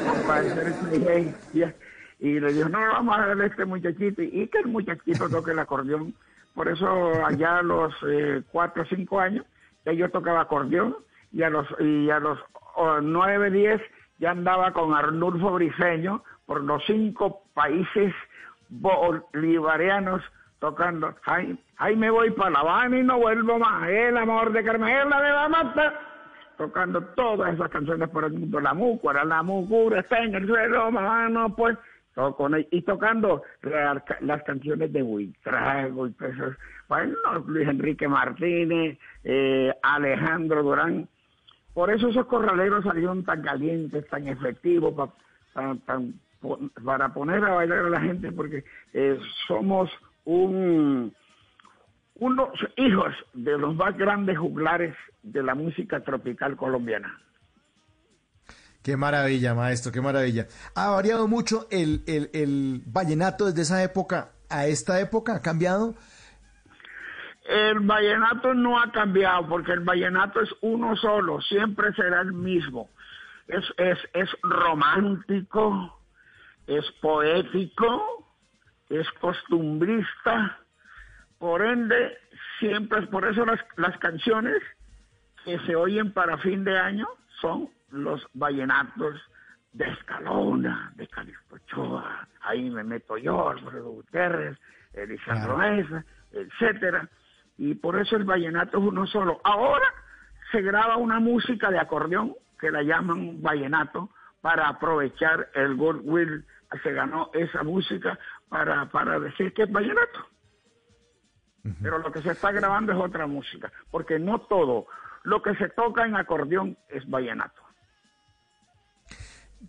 y 2.21 2.39
le 2.39 2.53
dijo, 2.53 2.69
no, 2.69 2.79
vamos 2.79 3.19
a 3.19 3.27
darle 3.27 3.45
a 3.45 3.47
este 3.49 3.65
muchachito 3.65 4.23
y 4.23 4.47
que 4.47 4.59
el 4.59 4.69
muchachito 4.69 5.29
toque 5.29 5.51
el 5.51 5.59
acordeón. 5.59 6.15
Por 6.55 6.69
eso 6.69 6.87
allá 7.27 7.59
a 7.59 7.63
los 7.63 7.93
eh, 8.09 8.43
cuatro 8.53 8.83
o 8.83 8.87
cinco 8.87 9.19
años 9.19 9.45
ya 9.85 9.93
yo 9.93 10.09
tocaba 10.11 10.43
acordeón 10.43 10.97
y 11.33 11.43
a 11.43 11.51
los 11.51 11.67
y 11.81 12.11
a 12.11 12.21
los 12.21 12.39
nueve, 13.03 13.51
diez 13.51 13.81
ya 14.19 14.31
andaba 14.31 14.73
con 14.73 14.95
Arnulfo 14.95 15.53
Briseño 15.53 16.23
por 16.47 16.63
los 16.63 16.85
cinco 16.87 17.43
países 17.55 18.15
bolivarianos 18.69 20.23
tocando. 20.63 21.13
Ahí, 21.27 21.97
me 21.97 22.09
voy 22.09 22.31
para 22.31 22.51
La 22.51 22.61
Habana 22.61 22.97
y 22.97 23.03
no 23.03 23.19
vuelvo 23.19 23.59
más. 23.59 23.89
El 23.89 24.17
amor 24.17 24.53
de 24.53 24.63
Carmela 24.63 25.21
de 25.21 25.31
la 25.31 25.49
Mata. 25.49 25.93
Tocando 26.57 27.03
todas 27.17 27.53
esas 27.53 27.69
canciones 27.69 28.09
por 28.11 28.25
el 28.25 28.33
mundo. 28.35 28.61
La 28.61 28.73
mucura, 28.73 29.25
la 29.25 29.43
mucura 29.43 29.99
está 30.01 30.23
en 30.23 30.37
el 30.37 30.47
suelo, 30.47 30.93
mano, 30.93 31.53
pues. 31.57 31.77
y 32.71 32.83
tocando 32.83 33.43
las 34.21 34.43
canciones 34.45 34.93
de 34.93 35.03
Buitrago 35.03 36.07
y 36.07 36.15
esos. 36.21 36.55
Bueno, 36.89 37.17
Luis 37.45 37.69
Enrique 37.69 38.07
Martínez, 38.07 38.99
eh, 39.25 39.75
Alejandro 39.83 40.63
Durán. 40.63 41.09
Por 41.75 41.91
eso 41.91 42.07
esos 42.07 42.27
corraleros 42.27 42.85
salieron 42.85 43.25
tan 43.25 43.43
calientes, 43.43 44.07
tan 44.09 44.29
efectivos, 44.29 45.11
para 46.85 47.09
poner 47.09 47.45
a 47.45 47.55
bailar 47.55 47.79
a 47.79 47.91
la 47.91 48.01
gente, 48.01 48.31
porque 48.31 48.63
eh, 48.93 49.19
somos 49.49 49.91
un, 50.25 51.15
unos 52.17 52.51
hijos 52.77 53.15
de 53.33 53.59
los 53.59 53.75
más 53.75 53.97
grandes 53.97 54.39
juglares 54.39 54.95
de 55.23 55.43
la 55.43 55.55
música 55.55 56.01
tropical 56.01 56.57
colombiana. 56.57 57.19
Qué 58.83 58.97
maravilla, 58.97 59.55
maestro, 59.55 59.93
qué 59.93 60.01
maravilla. 60.01 60.49
¿Ha 60.75 60.91
variado 60.91 61.29
mucho 61.29 61.69
el, 61.71 62.03
el, 62.07 62.31
el 62.33 62.83
vallenato 62.87 63.47
desde 63.47 63.63
esa 63.63 63.83
época 63.83 64.33
a 64.51 64.67
esta 64.67 65.01
época? 65.01 65.37
¿Ha 65.37 65.41
cambiado? 65.41 65.95
El 67.45 67.81
vallenato 67.81 68.55
no 68.55 68.81
ha 68.81 68.91
cambiado 68.91 69.49
porque 69.49 69.73
el 69.73 69.81
vallenato 69.81 70.41
es 70.41 70.51
uno 70.63 70.97
solo, 70.97 71.41
siempre 71.41 71.93
será 71.95 72.21
el 72.23 72.33
mismo. 72.33 72.91
Es, 73.49 73.65
es, 73.77 73.99
es 74.15 74.29
romántico, 74.43 76.01
es 76.67 76.85
poético, 77.01 78.22
es 78.99 79.11
costumbrista, 79.13 80.59
por 81.39 81.63
ende, 81.63 82.19
siempre, 82.59 83.03
por 83.09 83.25
eso 83.27 83.45
las, 83.45 83.61
las 83.77 83.97
canciones 83.99 84.63
que 85.45 85.59
se 85.61 85.75
oyen 85.75 86.13
para 86.13 86.39
fin 86.39 86.65
de 86.65 86.79
año 86.79 87.07
son 87.41 87.69
los 87.91 88.25
vallenatos 88.35 89.21
de 89.73 89.89
Escalona, 89.89 90.93
de 90.97 91.09
Calixto 91.09 91.57
Ochoa, 91.57 92.29
ahí 92.43 92.71
me 92.71 92.85
meto 92.85 93.17
yo, 93.17 93.49
Alfredo 93.49 93.91
Gutiérrez, 93.91 94.59
Elisandro 94.93 95.57
Mesa, 95.57 96.05
etcétera, 96.31 97.09
y 97.57 97.75
por 97.75 97.99
eso 97.99 98.17
el 98.17 98.25
vallenato 98.25 98.79
es 98.79 98.85
uno 98.85 99.07
solo. 99.07 99.41
Ahora 99.45 99.87
se 100.51 100.61
graba 100.61 100.97
una 100.97 101.21
música 101.21 101.71
de 101.71 101.79
acordeón 101.79 102.35
que 102.61 102.71
la 102.71 102.83
llaman 102.83 103.41
vallenato 103.41 104.11
para 104.43 104.69
aprovechar 104.69 105.49
el 105.55 105.77
goodwill 105.77 106.45
se 106.83 106.93
ganó 106.93 107.31
esa 107.35 107.63
música 107.63 108.19
para, 108.53 108.87
para 108.91 109.19
decir 109.19 109.55
que 109.55 109.63
es 109.63 109.73
vallenato. 109.73 110.21
Pero 111.81 111.99
lo 111.99 112.13
que 112.13 112.21
se 112.21 112.33
está 112.33 112.53
grabando 112.53 112.93
es 112.93 112.99
otra 112.99 113.27
música, 113.27 113.73
porque 113.91 114.19
no 114.19 114.41
todo 114.43 114.87
lo 115.23 115.41
que 115.41 115.55
se 115.55 115.71
toca 115.71 116.05
en 116.05 116.17
acordeón 116.17 116.77
es 116.89 117.09
vallenato. 117.09 117.63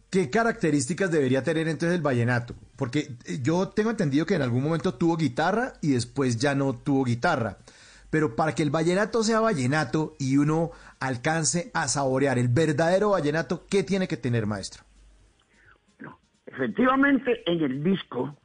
¿Qué 0.10 0.30
características 0.30 1.12
debería 1.12 1.43
tener 1.43 1.67
entonces 1.67 1.96
el 1.96 2.04
vallenato? 2.04 2.56
Porque 2.76 3.15
yo 3.41 3.69
tengo 3.69 3.91
entendido 3.91 4.26
que 4.26 4.36
en 4.36 4.41
algún 4.41 4.63
momento 4.63 4.96
tuvo 4.96 5.15
guitarra 5.15 5.74
y 5.82 5.93
después 5.93 6.38
ya 6.38 6.54
no 6.56 6.74
tuvo 6.74 7.06
guitarra. 7.06 7.60
Pero 8.10 8.36
para 8.36 8.54
que 8.54 8.63
el 8.63 8.69
vallenato 8.69 9.24
sea 9.24 9.39
vallenato 9.39 10.15
y 10.19 10.38
uno 10.38 10.72
alcance 11.00 11.72
a 11.74 11.88
saborear 11.88 12.38
el 12.38 12.50
verdadero 12.50 13.12
vallenato, 13.12 13.65
¿qué 13.69 13.84
tiene 13.84 14.08
que 14.08 14.17
tener, 14.17 14.46
maestro? 14.46 14.84
Efectivamente, 16.48 17.43
en 17.46 17.62
el 17.62 17.84
disco, 17.84 18.36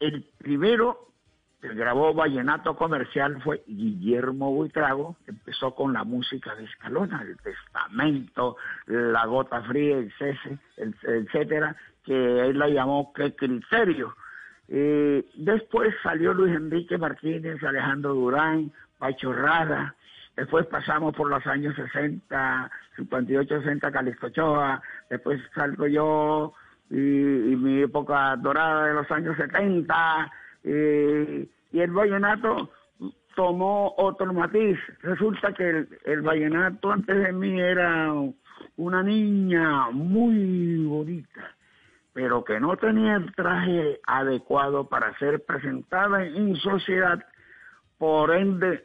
el 0.00 0.24
primero 0.38 1.06
que 1.60 1.74
grabó 1.74 2.12
Vallenato 2.14 2.76
Comercial 2.76 3.40
fue 3.42 3.62
Guillermo 3.66 4.52
Buitrago, 4.52 5.16
empezó 5.26 5.74
con 5.74 5.92
la 5.92 6.04
música 6.04 6.54
de 6.54 6.64
Escalona, 6.64 7.22
el 7.22 7.36
Testamento, 7.38 8.56
La 8.86 9.24
Gota 9.26 9.62
Fría, 9.62 9.98
etcétera, 10.76 11.76
que 12.04 12.48
él 12.48 12.58
la 12.58 12.68
llamó 12.68 13.12
¿Qué 13.14 13.34
criterio? 13.34 14.14
Eh, 14.68 15.24
después 15.34 15.94
salió 16.02 16.34
Luis 16.34 16.54
Enrique 16.54 16.98
Martínez, 16.98 17.62
Alejandro 17.62 18.14
Durán, 18.14 18.72
Pacho 18.98 19.32
Rada, 19.32 19.94
después 20.36 20.66
pasamos 20.66 21.14
por 21.14 21.30
los 21.30 21.46
años 21.46 21.74
60, 21.74 22.70
58, 22.96 23.62
60, 23.62 23.92
Calixto 23.92 24.26
Ochoa, 24.26 24.82
después 25.08 25.40
salgo 25.54 25.86
yo, 25.86 26.52
y, 26.90 26.94
mi 26.94 27.82
época 27.82 28.36
dorada 28.36 28.86
de 28.86 28.94
los 28.94 29.10
años 29.10 29.36
70, 29.36 30.32
y, 30.64 30.70
y 31.72 31.80
el 31.80 31.90
vallenato 31.90 32.70
tomó 33.34 33.94
otro 33.98 34.32
matiz. 34.32 34.78
Resulta 35.02 35.52
que 35.52 35.68
el, 35.68 35.88
el, 36.04 36.22
vallenato 36.22 36.90
antes 36.90 37.16
de 37.16 37.32
mí 37.32 37.60
era 37.60 38.12
una 38.76 39.02
niña 39.02 39.90
muy 39.90 40.84
bonita, 40.84 41.54
pero 42.12 42.44
que 42.44 42.58
no 42.58 42.76
tenía 42.76 43.16
el 43.16 43.34
traje 43.34 44.00
adecuado 44.06 44.88
para 44.88 45.16
ser 45.18 45.44
presentada 45.44 46.24
en 46.24 46.56
sociedad. 46.56 47.22
Por 47.98 48.34
ende, 48.34 48.84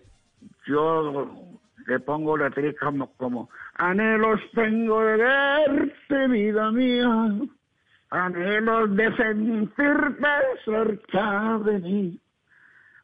yo 0.65 1.57
le 1.87 1.99
pongo 1.99 2.37
letriz 2.37 2.75
como, 2.79 3.13
como 3.13 3.49
anhelos 3.75 4.39
tengo 4.53 5.01
de 5.03 5.17
verte, 5.17 6.27
vida 6.27 6.71
mía 6.71 7.07
anhelos 8.11 8.95
de 8.95 9.15
sentirte 9.15 10.27
cerca 10.65 11.59
de 11.65 11.79
mí. 11.79 12.19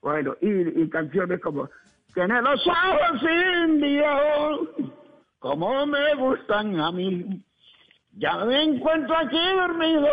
Bueno, 0.02 0.36
y, 0.41 0.84
y 0.84 0.89
canciones 0.89 1.39
como 1.41 1.70
Tiene 2.13 2.41
los 2.41 2.62
ojos 2.67 3.22
indios, 3.65 4.91
como 5.39 5.86
me 5.88 6.15
gustan 6.15 6.80
a 6.80 6.91
mí. 6.91 7.43
Ya 8.20 8.36
me 8.46 8.63
encuentro 8.63 9.15
aquí 9.15 9.38
dormido, 9.56 10.08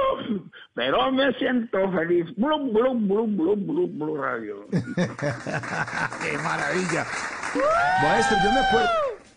pero 0.74 1.11
me 1.11 1.33
siento 1.35 1.90
feliz. 1.90 2.26
Blum, 2.37 2.72
blum, 2.72 3.09
blum, 3.09 3.37
blum, 3.37 3.66
blum, 3.66 3.98
blum, 3.98 4.20
radio. 4.20 4.66
¡Qué 4.70 6.38
maravilla! 6.42 7.07
Maestro, 8.02 8.37
yo 8.44 8.52
me 8.52 8.61
acuerdo, 8.61 8.90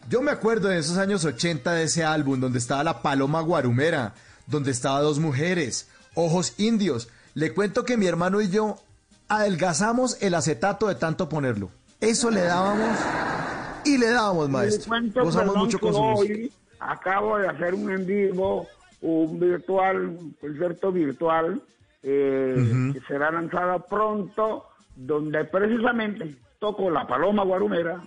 yo 0.10 0.22
me 0.22 0.32
acuerdo 0.32 0.67
de 0.67 0.80
esos 0.80 0.98
años 0.98 1.24
80 1.24 1.74
de 1.74 1.84
ese 1.84 2.04
álbum 2.04 2.41
donde 2.41 2.60
estaba 2.60 2.84
la 2.84 3.02
Paloma 3.02 3.39
Guarumera 3.39 4.13
donde 4.48 4.72
estaba 4.72 5.02
dos 5.02 5.20
mujeres, 5.20 5.90
ojos 6.16 6.56
indios. 6.58 7.10
Le 7.34 7.54
cuento 7.54 7.86
que 7.86 7.98
mi 7.98 8.08
hermano 8.08 8.42
y 8.42 8.50
yo 8.50 8.78
adelgazamos 9.28 10.22
el 10.22 10.34
acetato 10.34 10.88
de 10.88 10.96
tanto 10.96 11.30
ponerlo. 11.30 11.70
Eso 12.02 12.32
le 12.32 12.42
dábamos 12.42 12.98
y 13.86 13.98
le 13.98 14.10
dábamos, 14.10 14.50
maestro. 14.50 14.90
Cuento, 14.90 15.24
Gozamos 15.24 15.56
mucho 15.56 15.80
con 15.80 15.94
su 15.94 16.02
hoy 16.02 16.52
acabo 16.80 17.38
de 17.38 17.48
hacer 17.48 17.74
un 17.74 17.92
en 17.92 18.06
vivo, 18.06 18.68
un 19.02 19.40
virtual, 19.40 20.06
un 20.06 20.36
concierto 20.40 20.92
virtual, 20.92 21.62
eh, 22.04 22.56
uh 22.58 22.62
-huh. 22.62 22.94
que 22.94 23.02
será 23.02 23.32
lanzado 23.32 23.80
pronto, 23.90 24.66
donde 24.96 25.46
precisamente 25.46 26.36
toco 26.60 26.90
la 26.90 27.06
paloma 27.06 27.44
guarumera, 27.44 28.02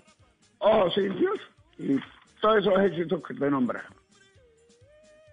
ojos 0.58 0.96
indios 0.98 1.38
y 1.78 1.98
todos 2.40 2.58
esos 2.58 2.80
éxitos 2.80 3.22
que 3.22 3.34
te 3.34 3.50
nombraron. 3.50 3.99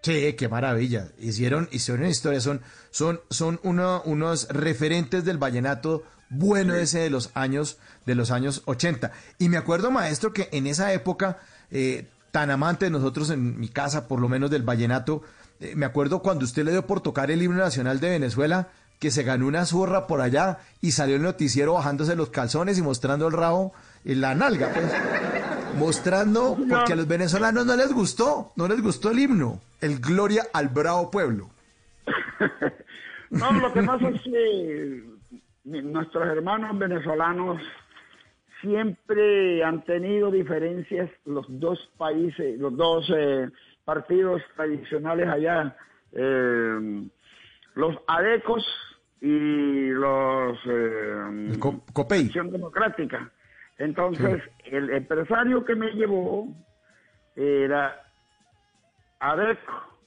Sí, 0.02 0.34
qué 0.34 0.48
maravilla. 0.48 1.10
Hicieron, 1.20 1.68
hicieron 1.72 2.06
historia, 2.06 2.40
son, 2.40 2.62
son, 2.92 3.20
son 3.30 3.60
uno, 3.64 4.02
unos 4.06 4.48
referentes 4.50 5.26
del 5.26 5.38
vallenato 5.38 6.04
bueno 6.30 6.74
sí. 6.76 6.82
ese 6.82 7.00
de 7.00 7.10
los 7.10 7.32
años, 7.34 7.78
de 8.06 8.16
los 8.16 8.32
años 8.32 8.62
80. 8.66 9.12
Y 9.40 9.50
me 9.50 9.58
acuerdo, 9.58 9.92
maestro, 9.92 10.34
que 10.34 10.50
en 10.52 10.68
esa 10.68 10.94
época, 10.94 11.40
eh, 11.72 12.08
tan 12.32 12.52
amante 12.52 12.86
de 12.86 12.92
nosotros 12.92 13.30
en 13.30 13.60
mi 13.60 13.70
casa, 13.70 14.08
por 14.08 14.20
lo 14.20 14.30
menos 14.30 14.52
del 14.52 14.64
vallenato, 14.64 15.24
eh, 15.60 15.74
me 15.76 15.86
acuerdo 15.86 16.22
cuando 16.22 16.46
usted 16.46 16.64
le 16.64 16.72
dio 16.72 16.86
por 16.86 17.02
tocar 17.02 17.32
el 17.32 17.42
himno 17.42 17.58
nacional 17.58 18.00
de 18.00 18.10
Venezuela, 18.10 18.70
que 19.00 19.12
se 19.12 19.24
ganó 19.24 19.48
una 19.48 19.66
zurra 19.66 20.08
por 20.08 20.22
allá 20.22 20.60
y 20.82 20.92
salió 20.92 21.16
el 21.16 21.22
noticiero 21.22 21.74
bajándose 21.74 22.16
los 22.16 22.30
calzones 22.30 22.78
y 22.78 22.82
mostrando 22.82 23.28
el 23.28 23.34
rabo 23.34 23.74
en 24.06 24.22
la 24.22 24.34
nalga, 24.34 24.72
pues. 24.74 24.92
mostrando, 25.78 26.58
porque 26.70 26.94
a 26.94 26.96
los 26.96 27.08
venezolanos 27.08 27.66
no 27.66 27.76
les 27.76 27.94
gustó, 27.94 28.54
no 28.56 28.68
les 28.68 28.82
gustó 28.82 29.12
el 29.12 29.20
himno, 29.20 29.62
el 29.82 30.00
Gloria 30.00 30.44
al 30.54 30.70
Bravo 30.70 31.12
Pueblo. 31.12 31.50
no, 33.30 33.52
lo 33.54 33.74
que 33.74 33.84
pasa 33.84 34.10
es 34.10 34.22
que 34.22 35.04
nuestros 35.64 36.28
hermanos 36.28 36.78
venezolanos 36.78 37.62
siempre 38.62 39.64
han 39.64 39.84
tenido 39.84 40.32
diferencias, 40.32 41.10
los 41.26 41.46
dos 41.48 41.80
países, 41.98 42.60
los 42.60 42.76
dos 42.76 43.12
eh, 43.16 43.50
partidos 43.86 44.42
tradicionales 44.56 45.28
allá, 45.28 45.76
eh, 46.14 47.08
los 47.76 47.96
adecos 48.08 48.66
y 49.22 49.90
los 49.90 50.58
eh, 50.66 51.58
Copey. 51.94 52.26
Acción 52.26 52.52
Democrática. 52.52 53.32
Entonces, 53.78 54.42
sí. 54.44 54.70
el 54.72 54.90
empresario 54.90 55.64
que 55.64 55.76
me 55.76 55.92
llevó 55.92 56.48
era 57.36 58.07
ADECO 59.20 59.98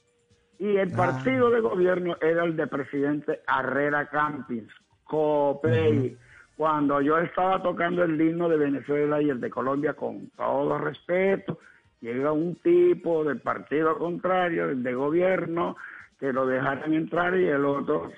y 0.59 0.77
el 0.77 0.91
partido 0.91 1.47
ah. 1.47 1.51
de 1.51 1.59
gobierno 1.61 2.17
era 2.21 2.43
el 2.43 2.55
de 2.55 2.67
presidente 2.67 3.41
Herrera 3.47 4.07
Campins, 4.07 4.71
COPEI. 5.05 5.97
Uh 5.97 6.03
-huh. 6.03 6.17
Cuando 6.55 7.01
yo 7.01 7.17
estaba 7.17 7.63
tocando 7.63 8.03
el 8.03 8.21
himno 8.21 8.47
de 8.47 8.57
Venezuela 8.57 9.19
y 9.19 9.29
el 9.29 9.41
de 9.41 9.49
Colombia 9.49 9.93
con 9.95 10.29
todo 10.37 10.77
respeto, 10.77 11.57
llega 12.01 12.31
un 12.31 12.55
tipo 12.57 13.23
del 13.23 13.39
partido 13.39 13.97
contrario, 13.97 14.65
el 14.65 14.83
de 14.83 14.93
gobierno, 14.93 15.75
que 16.19 16.31
lo 16.31 16.45
dejaran 16.45 16.93
entrar 16.93 17.35
y 17.35 17.47
el 17.47 17.65
otro 17.65 18.11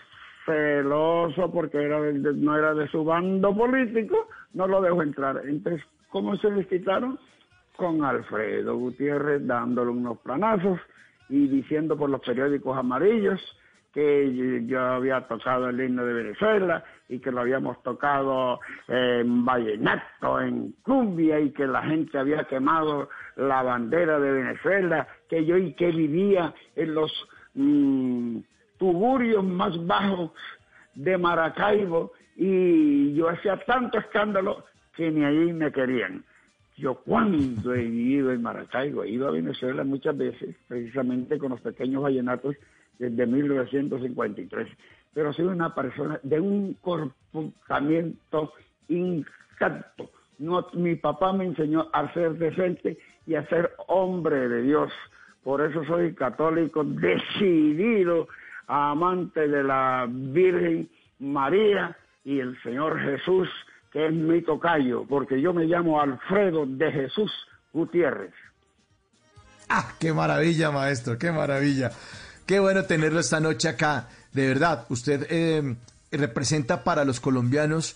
celoso 0.45 1.49
porque 1.51 1.81
era 1.81 2.01
de, 2.01 2.33
no 2.33 2.57
era 2.57 2.73
de 2.73 2.89
su 2.89 3.05
bando 3.05 3.55
político, 3.55 4.27
no 4.53 4.67
lo 4.67 4.81
dejó 4.81 5.01
entrar. 5.03 5.41
Entonces, 5.45 5.81
¿cómo 6.09 6.35
se 6.35 6.51
les 6.51 6.67
quitaron? 6.67 7.17
Con 7.75 8.03
Alfredo 8.03 8.77
Gutiérrez 8.77 9.45
dándole 9.45 9.91
unos 9.91 10.19
planazos 10.19 10.79
y 11.29 11.47
diciendo 11.47 11.97
por 11.97 12.09
los 12.09 12.21
periódicos 12.21 12.77
amarillos 12.77 13.41
que 13.93 14.65
yo 14.65 14.81
había 14.81 15.21
tocado 15.27 15.69
el 15.69 15.79
himno 15.79 16.03
de 16.03 16.13
Venezuela 16.13 16.83
y 17.07 17.19
que 17.19 17.31
lo 17.31 17.41
habíamos 17.41 17.81
tocado 17.83 18.59
en 18.87 19.45
vallenato, 19.45 20.41
en 20.41 20.73
cumbia 20.81 21.39
y 21.39 21.51
que 21.51 21.67
la 21.67 21.83
gente 21.83 22.17
había 22.17 22.43
quemado 22.45 23.09
la 23.35 23.61
bandera 23.61 24.19
de 24.19 24.31
Venezuela, 24.31 25.07
que 25.29 25.45
yo 25.45 25.57
y 25.57 25.73
que 25.73 25.91
vivía 25.91 26.53
en 26.75 26.95
los 26.95 27.11
mm, 27.53 28.39
tuburios 28.79 29.43
más 29.43 29.73
bajos 29.85 30.31
de 30.95 31.15
Maracaibo 31.17 32.13
y 32.35 33.13
yo 33.13 33.29
hacía 33.29 33.57
tanto 33.65 33.99
escándalo 33.99 34.65
que 34.95 35.11
ni 35.11 35.23
ahí 35.23 35.53
me 35.53 35.71
querían. 35.71 36.23
Yo 36.77 36.95
cuando 36.95 37.73
he 37.73 37.83
vivido 37.83 38.31
en 38.31 38.41
Maracaibo, 38.41 39.03
he 39.03 39.09
ido 39.11 39.27
a 39.27 39.31
Venezuela 39.31 39.83
muchas 39.83 40.17
veces, 40.17 40.55
precisamente 40.67 41.37
con 41.37 41.51
los 41.51 41.61
pequeños 41.61 42.01
vallenatos 42.01 42.55
desde 42.97 43.25
1953, 43.25 44.67
pero 45.13 45.33
soy 45.33 45.45
una 45.45 45.73
persona 45.75 46.19
de 46.23 46.39
un 46.39 46.73
comportamiento 46.81 48.53
intacto. 48.87 50.09
No, 50.39 50.67
mi 50.73 50.95
papá 50.95 51.31
me 51.33 51.45
enseñó 51.45 51.89
a 51.93 52.11
ser 52.13 52.33
decente 52.37 52.97
y 53.27 53.35
a 53.35 53.47
ser 53.47 53.71
hombre 53.87 54.47
de 54.49 54.63
Dios. 54.63 54.91
Por 55.43 55.61
eso 55.61 55.83
soy 55.85 56.13
católico 56.15 56.83
decidido, 56.83 58.27
amante 58.67 59.47
de 59.47 59.63
la 59.63 60.07
Virgen 60.09 60.89
María 61.19 61.95
y 62.23 62.39
el 62.39 62.59
Señor 62.63 62.99
Jesús, 62.99 63.49
que 63.93 64.07
es 64.07 64.11
mi 64.11 64.41
tocayo, 64.41 65.05
porque 65.07 65.39
yo 65.39 65.53
me 65.53 65.65
llamo 65.65 66.01
Alfredo 66.01 66.65
de 66.65 66.91
Jesús 66.91 67.31
Gutiérrez. 67.71 68.33
Ah, 69.69 69.93
qué 69.99 70.11
maravilla, 70.11 70.71
maestro, 70.71 71.17
qué 71.19 71.31
maravilla. 71.31 71.91
Qué 72.47 72.59
bueno 72.59 72.83
tenerlo 72.83 73.19
esta 73.19 73.39
noche 73.39 73.69
acá. 73.69 74.09
De 74.33 74.47
verdad, 74.47 74.85
usted 74.89 75.27
eh, 75.29 75.75
representa 76.11 76.83
para 76.83 77.05
los 77.05 77.19
colombianos 77.19 77.95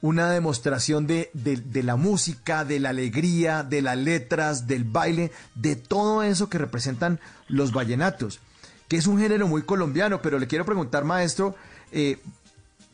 una 0.00 0.30
demostración 0.30 1.06
de, 1.06 1.30
de, 1.34 1.56
de, 1.56 1.82
la 1.82 1.96
música, 1.96 2.64
de 2.64 2.80
la 2.80 2.90
alegría, 2.90 3.62
de 3.62 3.82
las 3.82 3.96
letras, 3.96 4.66
del 4.66 4.84
baile, 4.84 5.30
de 5.54 5.76
todo 5.76 6.22
eso 6.22 6.48
que 6.48 6.58
representan 6.58 7.20
los 7.48 7.72
vallenatos, 7.72 8.40
que 8.88 8.96
es 8.96 9.06
un 9.06 9.18
género 9.18 9.46
muy 9.46 9.62
colombiano, 9.62 10.20
pero 10.20 10.38
le 10.38 10.46
quiero 10.46 10.66
preguntar, 10.66 11.04
maestro, 11.04 11.54
eh, 11.92 12.18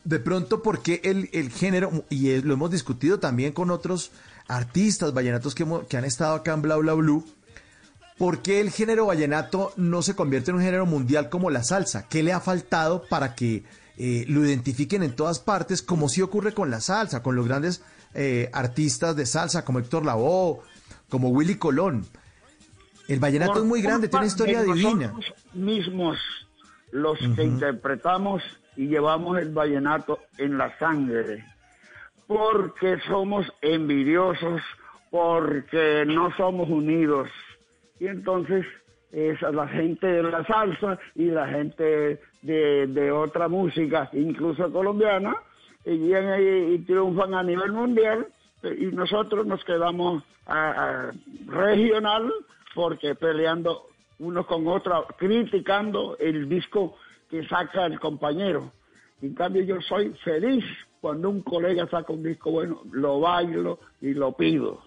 de 0.03 0.19
pronto, 0.19 0.63
¿por 0.63 0.81
qué 0.81 1.01
el, 1.03 1.29
el 1.33 1.49
género, 1.51 2.03
y 2.09 2.41
lo 2.41 2.53
hemos 2.53 2.71
discutido 2.71 3.19
también 3.19 3.53
con 3.53 3.71
otros 3.71 4.11
artistas 4.47 5.13
vallenatos 5.13 5.55
que, 5.55 5.63
hemos, 5.63 5.87
que 5.87 5.97
han 5.97 6.05
estado 6.05 6.35
acá 6.35 6.53
en 6.53 6.61
Bla 6.61 6.75
Bla 6.77 6.93
Blue, 6.93 7.25
¿por 8.17 8.41
qué 8.41 8.61
el 8.61 8.71
género 8.71 9.05
vallenato 9.05 9.73
no 9.77 10.01
se 10.01 10.15
convierte 10.15 10.51
en 10.51 10.57
un 10.57 10.63
género 10.63 10.85
mundial 10.85 11.29
como 11.29 11.49
la 11.49 11.63
salsa? 11.63 12.07
¿Qué 12.07 12.23
le 12.23 12.33
ha 12.33 12.39
faltado 12.39 13.03
para 13.09 13.35
que 13.35 13.63
eh, 13.97 14.25
lo 14.27 14.45
identifiquen 14.45 15.03
en 15.03 15.15
todas 15.15 15.39
partes, 15.39 15.81
como 15.81 16.09
sí 16.09 16.21
ocurre 16.21 16.53
con 16.53 16.71
la 16.71 16.81
salsa, 16.81 17.21
con 17.21 17.35
los 17.35 17.47
grandes 17.47 17.83
eh, 18.13 18.49
artistas 18.53 19.15
de 19.15 19.25
salsa 19.25 19.63
como 19.63 19.79
Héctor 19.79 20.05
Lavoe, 20.05 20.59
como 21.09 21.29
Willy 21.29 21.55
Colón? 21.55 22.05
El 23.07 23.19
vallenato 23.19 23.53
Por 23.53 23.61
es 23.61 23.67
muy 23.67 23.81
grande, 23.81 24.07
tiene 24.07 24.25
historia 24.25 24.61
de 24.61 24.73
divina. 24.73 25.13
mismos 25.53 26.17
los 26.91 27.17
que 27.35 27.43
interpretamos 27.43 28.41
y 28.75 28.87
llevamos 28.87 29.37
el 29.39 29.49
vallenato 29.49 30.19
en 30.37 30.57
la 30.57 30.77
sangre, 30.77 31.43
porque 32.27 32.97
somos 33.07 33.51
envidiosos, 33.61 34.61
porque 35.09 36.03
no 36.07 36.31
somos 36.37 36.69
unidos. 36.69 37.29
Y 37.99 38.07
entonces 38.07 38.65
es 39.11 39.41
la 39.41 39.67
gente 39.67 40.07
de 40.07 40.23
la 40.23 40.45
salsa 40.45 40.97
y 41.15 41.25
la 41.25 41.47
gente 41.47 42.21
de, 42.41 42.87
de 42.87 43.11
otra 43.11 43.47
música, 43.47 44.09
incluso 44.13 44.71
colombiana, 44.71 45.35
y 45.85 45.97
llegan 45.97 46.27
ahí 46.27 46.75
y 46.75 46.79
triunfan 46.79 47.33
a 47.33 47.43
nivel 47.43 47.71
mundial 47.71 48.27
y 48.63 48.85
nosotros 48.87 49.45
nos 49.45 49.63
quedamos 49.63 50.23
a, 50.45 50.69
a 50.69 51.11
regional 51.47 52.31
porque 52.75 53.15
peleando 53.15 53.87
uno 54.19 54.45
con 54.45 54.67
otro, 54.67 55.07
criticando 55.17 56.15
el 56.19 56.47
disco 56.47 56.95
que 57.31 57.47
saca 57.47 57.85
el 57.85 57.99
compañero. 57.99 58.71
En 59.21 59.33
cambio 59.33 59.63
yo 59.63 59.81
soy 59.81 60.13
feliz 60.23 60.65
cuando 60.99 61.29
un 61.29 61.41
colega 61.41 61.87
saca 61.89 62.13
un 62.13 62.21
disco 62.21 62.51
bueno, 62.51 62.81
lo 62.91 63.19
bailo 63.19 63.79
y 64.01 64.13
lo 64.13 64.35
pido. 64.35 64.81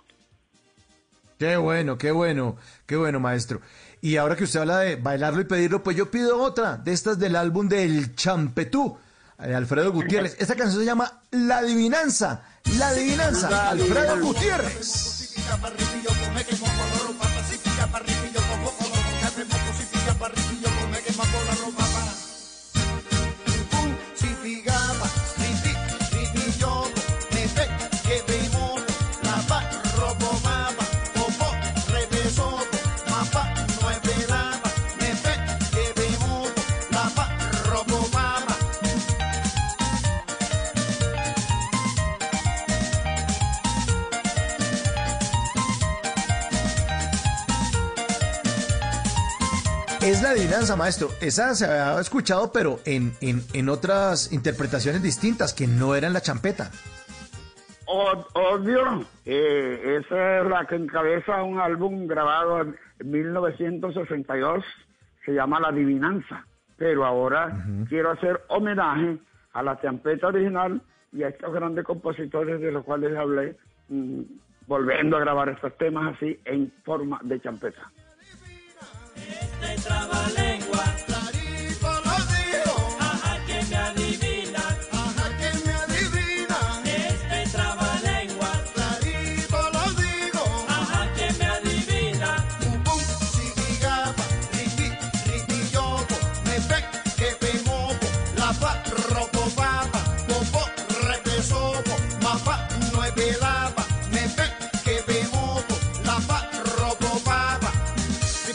Qué 1.39 1.57
bueno, 1.57 1.99
qué 1.99 2.13
bueno, 2.13 2.57
qué 2.87 2.97
bueno, 2.97 3.19
maestro. 3.19 3.61
Y 4.01 4.17
ahora 4.17 4.37
que 4.37 4.45
usted 4.45 4.61
habla 4.61 4.81
de 4.81 4.97
bailarlo 4.97 5.41
y 5.41 5.45
pedirlo, 5.45 5.83
pues 5.83 5.97
yo 5.97 6.11
pido 6.11 6.41
otra 6.41 6.77
de 6.77 6.93
estas 6.93 7.19
del 7.19 7.35
álbum 7.35 7.69
del 7.69 8.15
Champetú, 8.15 8.97
de 9.39 9.55
Alfredo 9.55 9.91
Gutiérrez. 9.91 10.37
Esta 10.39 10.55
canción 10.55 10.81
se 10.81 10.87
llama 10.87 11.23
La 11.33 11.59
Adivinanza. 11.59 12.45
La 12.79 12.91
Adivinanza, 12.91 13.71
Alfredo 13.71 14.21
Gutiérrez. 14.21 15.35
Adivinanza, 50.35 50.77
maestro. 50.77 51.09
Esa 51.21 51.55
se 51.55 51.65
había 51.65 52.01
escuchado, 52.01 52.51
pero 52.53 52.81
en, 52.85 53.13
en, 53.21 53.41
en 53.53 53.69
otras 53.69 54.33
interpretaciones 54.33 55.03
distintas, 55.03 55.55
que 55.55 55.67
no 55.67 55.95
eran 55.95 56.13
la 56.13 56.21
champeta. 56.21 56.71
Obvio, 57.87 59.05
eh, 59.25 60.01
esa 60.01 60.41
es 60.41 60.47
la 60.47 60.67
que 60.67 60.77
encabeza 60.77 61.43
un 61.43 61.61
álbum 61.61 62.07
grabado 62.07 62.63
en 62.63 62.77
1962, 63.05 64.65
se 65.25 65.33
llama 65.33 65.61
La 65.61 65.69
Adivinanza. 65.69 66.47
Pero 66.77 67.05
ahora 67.05 67.53
quiero 67.89 68.11
hacer 68.11 68.43
homenaje 68.49 69.19
a 69.53 69.63
la 69.63 69.81
champeta 69.81 70.27
original 70.27 70.83
y 71.13 71.23
a 71.23 71.29
estos 71.29 71.53
grandes 71.55 71.85
compositores 71.85 72.61
de 72.61 72.73
los 72.73 72.85
cuales 72.85 73.17
hablé, 73.17 73.57
mm, 73.89 74.23
volviendo 74.67 75.17
a 75.17 75.21
grabar 75.21 75.51
estos 75.51 75.77
temas 75.79 76.17
así 76.17 76.37
en 76.45 76.73
forma 76.85 77.21
de 77.23 77.41
champeta. 77.41 77.93
Este 79.17 79.83
trabalengua, 79.83 80.97
clarito 81.07 82.01
lo 82.01 82.25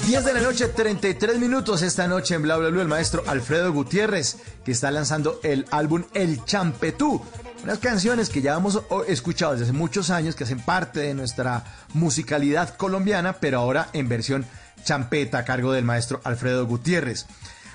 10 0.09 0.25
de 0.25 0.33
la 0.33 0.41
noche, 0.41 0.67
33 0.67 1.37
minutos 1.37 1.83
esta 1.83 2.07
noche 2.07 2.33
en 2.33 2.41
Bla 2.41 2.57
Bla 2.57 2.69
Bla, 2.69 2.81
el 2.81 2.87
maestro 2.87 3.21
Alfredo 3.27 3.71
Gutiérrez, 3.71 4.37
que 4.65 4.71
está 4.71 4.89
lanzando 4.89 5.39
el 5.43 5.67
álbum 5.69 6.03
El 6.15 6.43
Champetú. 6.45 7.21
Unas 7.63 7.77
canciones 7.77 8.29
que 8.29 8.41
ya 8.41 8.55
hemos 8.55 8.81
escuchado 9.07 9.51
desde 9.51 9.65
hace 9.65 9.73
muchos 9.73 10.09
años, 10.09 10.35
que 10.35 10.45
hacen 10.45 10.61
parte 10.61 11.01
de 11.01 11.13
nuestra 11.13 11.63
musicalidad 11.93 12.75
colombiana, 12.75 13.33
pero 13.33 13.59
ahora 13.59 13.89
en 13.93 14.09
versión 14.09 14.47
champeta 14.83 15.37
a 15.37 15.45
cargo 15.45 15.73
del 15.73 15.85
maestro 15.85 16.21
Alfredo 16.23 16.65
Gutiérrez. 16.65 17.27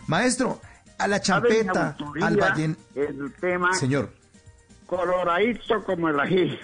Maestro, 0.09 0.61
a 0.99 1.07
la 1.07 1.23
¿Sabe 1.23 1.51
mi 1.51 1.57
champeta, 1.59 1.97
al 2.21 2.37
vallen... 2.37 2.77
El 2.97 3.33
tema 3.41 3.73
Señor. 3.75 4.11
coloradito 4.87 5.85
como 5.85 6.09
el 6.09 6.19
ají 6.19 6.59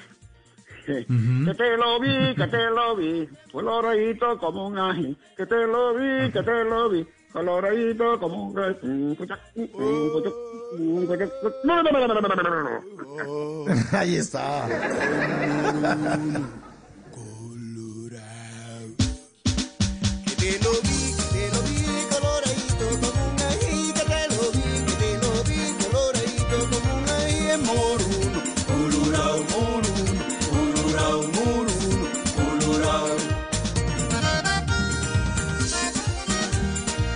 dice, 0.94 1.12
uh 1.12 1.16
-huh. 1.16 1.44
que 1.46 1.54
te 1.54 1.76
lo 1.76 2.00
vi, 2.00 2.34
que 2.34 2.46
te 2.46 2.70
lo 2.70 2.96
vi, 2.96 3.28
coloradito 3.52 4.38
como 4.38 4.66
un 4.68 4.78
ají, 4.78 5.16
que 5.36 5.46
te 5.46 5.66
lo 5.66 5.94
vi, 5.94 6.30
que 6.32 6.42
te 6.42 6.64
lo 6.64 6.88
vi, 6.88 7.06
coloradito 7.32 8.18
como 8.18 8.48
un 8.48 8.58
ají. 8.58 9.16
Ahí 13.92 14.16
está. 14.16 14.66
Que 20.26 20.34
te 20.36 20.58
lo 20.64 20.72
vi, 20.82 21.00
que 21.16 21.24
te 21.32 21.44
lo 21.52 21.60
vi, 21.62 21.80
coloradito 22.10 22.86
como 23.00 23.20
un 23.30 23.38
ají, 23.50 23.92
que 23.92 24.04
te 24.12 24.22
lo 24.30 24.42
vi, 24.56 24.68
que 24.86 24.94
te 25.00 25.10
lo 25.22 25.32
vi, 25.48 25.60
coloradito 25.82 26.58
como 26.70 26.88
un 26.98 27.08
ají, 27.08 27.38
es 27.54 27.60
moruno, 27.68 28.40
colorado, 28.66 29.38
moruno. 29.50 29.89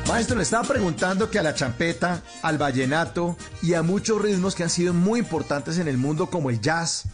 Maestro, 0.09 0.37
le 0.37 0.45
estaba 0.45 0.63
preguntando 0.69 1.29
que 1.29 1.41
a 1.41 1.43
la 1.43 1.55
champeta, 1.55 2.23
al 2.43 2.57
vallenato 2.57 3.37
y 3.63 3.75
a 3.75 3.83
muchos 3.83 4.23
ritmos 4.23 4.55
que 4.55 4.63
han 4.63 4.71
sido 4.71 4.95
muy 4.95 5.19
importantes 5.19 5.79
en 5.79 5.89
el 5.89 5.99
mundo, 5.99 6.31
como 6.31 6.51
el 6.51 6.61
jazz, 6.61 7.07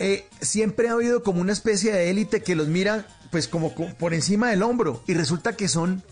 eh, 0.00 0.26
siempre 0.40 0.88
ha 0.88 0.94
habido 0.94 1.22
como 1.22 1.40
una 1.40 1.52
especie 1.52 1.92
de 1.92 2.10
élite 2.10 2.42
que 2.42 2.56
los 2.56 2.66
mira 2.66 3.06
pues 3.30 3.46
como 3.46 3.72
por 3.74 4.12
encima 4.12 4.50
del 4.50 4.62
hombro 4.62 5.04
y 5.06 5.14
resulta 5.14 5.54
que 5.54 5.68
son 5.68 6.02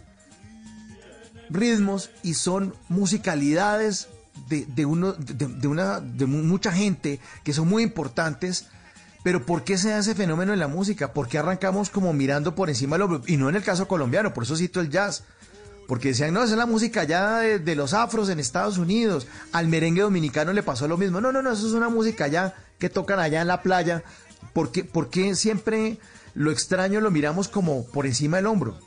ritmos 1.51 2.11
y 2.23 2.35
son 2.35 2.75
musicalidades 2.89 4.09
de, 4.49 4.67
de, 4.67 4.87
una, 4.87 6.01
de 6.01 6.27
mucha 6.27 6.71
gente 6.71 7.19
que 7.43 7.53
son 7.53 7.67
muy 7.67 7.83
importantes 7.83 8.67
pero 9.23 9.45
¿por 9.45 9.65
qué 9.65 9.77
se 9.77 9.97
ese 9.97 10.15
fenómeno 10.15 10.53
en 10.53 10.59
la 10.59 10.69
música? 10.69 11.13
¿Por 11.13 11.29
qué 11.29 11.39
arrancamos 11.39 11.91
como 11.91 12.13
mirando 12.13 12.55
por 12.55 12.69
encima 12.69 12.97
del 12.97 13.03
hombro? 13.03 13.23
Y 13.27 13.37
no 13.37 13.49
en 13.49 13.57
el 13.57 13.65
caso 13.65 13.89
colombiano, 13.89 14.33
por 14.33 14.45
eso 14.45 14.57
cito 14.57 14.81
el 14.81 14.91
jazz. 14.91 15.25
Porque 15.89 16.09
decían, 16.09 16.35
no, 16.35 16.43
esa 16.43 16.53
es 16.53 16.59
la 16.59 16.67
música 16.67 17.05
ya 17.05 17.39
de, 17.39 17.59
de 17.59 17.75
los 17.75 17.95
afros 17.95 18.29
en 18.29 18.39
Estados 18.39 18.77
Unidos. 18.77 19.27
Al 19.53 19.69
merengue 19.69 20.03
dominicano 20.03 20.53
le 20.53 20.63
pasó 20.63 20.87
lo 20.87 20.99
mismo. 20.99 21.21
No, 21.21 21.33
no, 21.33 21.43
no, 21.43 21.51
eso 21.51 21.67
es 21.67 21.73
una 21.73 21.89
música 21.89 22.29
ya 22.29 22.55
que 22.79 22.91
tocan 22.91 23.19
allá 23.19 23.41
en 23.41 23.49
la 23.49 23.63
playa. 23.63 24.03
¿Por 24.53 24.71
qué, 24.71 24.85
por 24.85 25.09
qué 25.09 25.35
siempre 25.35 25.99
lo 26.35 26.51
extraño 26.51 27.01
lo 27.01 27.11
miramos 27.11 27.49
como 27.49 27.87
por 27.87 28.07
encima 28.07 28.37
del 28.37 28.47
hombro? 28.47 28.79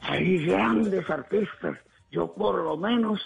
Hay 0.00 0.46
grandes 0.46 1.08
artistas. 1.08 1.78
Yo 2.10 2.32
por 2.32 2.64
lo 2.64 2.76
menos 2.76 3.20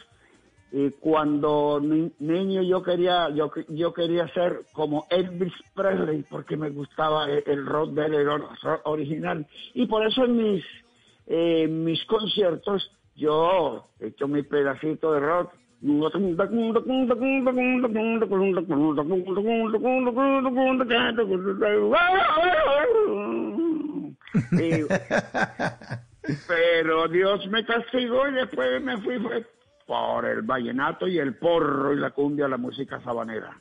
eh, 0.76 0.90
cuando 0.98 1.78
ni- 1.80 2.10
niño 2.18 2.60
yo 2.62 2.82
quería 2.82 3.28
yo, 3.30 3.48
yo 3.68 3.94
quería 3.94 4.26
ser 4.34 4.62
como 4.72 5.06
Elvis 5.08 5.52
Presley 5.72 6.24
porque 6.28 6.56
me 6.56 6.70
gustaba 6.70 7.30
el, 7.30 7.44
el 7.46 7.64
rock 7.64 7.90
de 7.92 8.06
él, 8.06 8.14
el 8.14 8.28
or- 8.28 8.48
original. 8.84 9.46
Y 9.74 9.86
por 9.86 10.04
eso 10.04 10.24
en 10.24 10.36
mis 10.36 10.64
eh, 11.28 11.68
mis 11.68 12.04
conciertos 12.06 12.90
yo 13.14 13.88
he 14.00 14.08
hecho 14.08 14.26
mi 14.26 14.42
pedacito 14.42 15.12
de 15.12 15.20
rock. 15.20 15.52
Y- 24.52 24.84
pero 26.48 27.08
Dios 27.08 27.46
me 27.48 27.64
castigó 27.64 28.28
y 28.28 28.32
después 28.32 28.82
me 28.82 28.96
fui 29.02 29.18
fue 29.18 29.46
por 29.86 30.24
el 30.26 30.42
vallenato 30.42 31.06
y 31.06 31.18
el 31.18 31.36
porro 31.36 31.92
y 31.92 31.96
la 31.96 32.10
cumbia, 32.10 32.48
la 32.48 32.56
música 32.56 33.00
sabanera. 33.02 33.56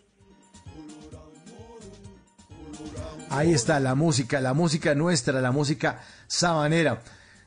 Ahí 3.29 3.51
está 3.51 3.79
la 3.79 3.95
música, 3.95 4.39
la 4.39 4.53
música 4.53 4.93
nuestra, 4.93 5.41
la 5.41 5.51
música 5.51 6.01
sabanera. 6.27 7.01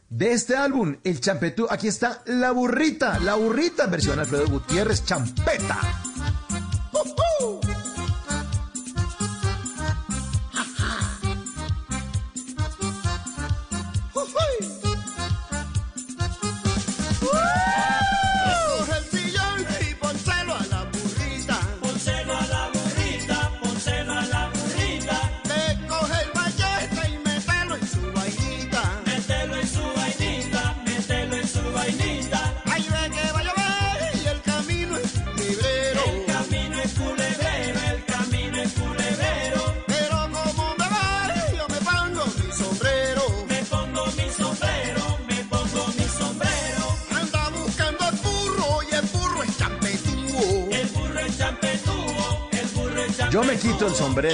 De 0.09 0.33
este 0.33 0.57
álbum, 0.57 0.97
el 1.05 1.21
champetú, 1.21 1.67
aquí 1.69 1.89
está 1.89 2.23
la 2.27 2.53
burrita, 2.53 3.19
la 3.19 3.35
burrita 3.35 3.87
versión 3.87 4.19
Alfredo 4.19 4.47
Gutiérrez, 4.47 5.05
champeta. 5.05 5.79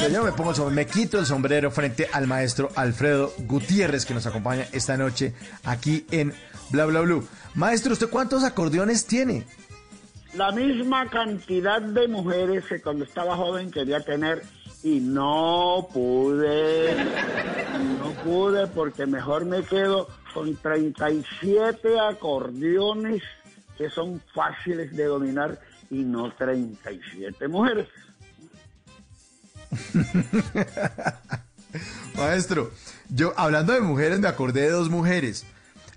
Yo 0.00 0.24
me 0.24 0.32
pongo 0.32 0.50
el 0.50 0.56
sombrero, 0.56 0.74
me 0.74 0.86
quito 0.86 1.18
el 1.18 1.26
sombrero 1.26 1.70
frente 1.70 2.08
al 2.12 2.26
maestro 2.26 2.70
Alfredo 2.76 3.32
Gutiérrez 3.40 4.06
que 4.06 4.14
nos 4.14 4.26
acompaña 4.26 4.66
esta 4.72 4.96
noche 4.96 5.34
aquí 5.64 6.06
en 6.10 6.32
Bla 6.70 6.86
Bla 6.86 7.00
Blue. 7.00 7.26
Maestro, 7.54 7.92
¿usted 7.92 8.08
cuántos 8.08 8.44
acordeones 8.44 9.06
tiene? 9.06 9.44
La 10.34 10.50
misma 10.50 11.08
cantidad 11.10 11.82
de 11.82 12.08
mujeres 12.08 12.64
que 12.64 12.80
cuando 12.80 13.04
estaba 13.04 13.36
joven 13.36 13.70
quería 13.70 14.00
tener 14.00 14.42
y 14.82 14.98
no 15.00 15.88
pude, 15.92 16.96
no 17.98 18.12
pude 18.24 18.66
porque 18.68 19.04
mejor 19.04 19.44
me 19.44 19.62
quedo 19.62 20.08
con 20.32 20.56
37 20.56 22.00
acordeones 22.00 23.22
que 23.76 23.90
son 23.90 24.22
fáciles 24.34 24.96
de 24.96 25.04
dominar 25.04 25.60
y 25.90 26.02
no 26.02 26.32
37 26.32 27.46
mujeres. 27.48 27.88
Maestro, 32.16 32.70
yo 33.08 33.32
hablando 33.36 33.72
de 33.72 33.80
mujeres 33.80 34.20
me 34.20 34.28
acordé 34.28 34.62
de 34.62 34.70
dos 34.70 34.90
mujeres. 34.90 35.46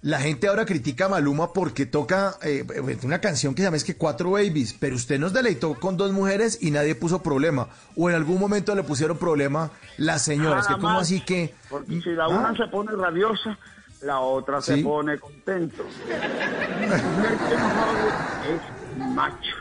La 0.02 0.20
gente 0.20 0.48
ahora 0.48 0.66
critica 0.66 1.06
a 1.06 1.10
Maluma 1.10 1.52
porque 1.52 1.88
toca 1.88 2.36
eh, 2.44 2.64
una 3.04 3.20
canción 3.20 3.56
que 3.56 3.64
se 3.64 3.66
llama 3.66 3.78
es 3.78 3.84
que 3.84 3.96
Cuatro 3.98 4.32
Babies, 4.32 4.74
pero 4.74 4.96
usted 4.96 5.20
nos 5.20 5.34
deleitó 5.34 5.74
con 5.74 5.98
dos 5.98 6.12
mujeres 6.12 6.60
y 6.62 6.70
nadie 6.70 6.94
puso 6.94 7.24
problema. 7.24 7.70
O 7.96 8.08
en 8.08 8.16
algún 8.16 8.40
momento 8.40 8.76
le 8.76 8.84
pusieron 8.84 9.18
problema 9.18 9.72
las 9.98 10.22
señoras, 10.22 10.68
que 10.68 10.74
Nada 10.74 10.82
como 10.84 11.00
así 11.00 11.22
que... 11.22 11.56
Porque 11.70 12.00
si 12.02 12.12
la 12.12 12.26
Ah. 12.26 12.28
una 12.28 12.56
se 12.56 12.68
pone 12.68 12.92
rabiosa, 12.92 13.58
la 14.02 14.20
otra 14.20 14.62
se 14.62 14.78
pone 14.78 15.18
contento. 15.18 15.84
Es 18.46 18.62
macho. 19.08 19.56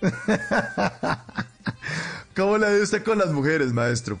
¿Cómo 2.40 2.58
la 2.58 2.68
ve 2.70 2.82
usted 2.82 3.02
con 3.04 3.18
las 3.18 3.32
mujeres, 3.32 3.72
maestro? 3.72 4.18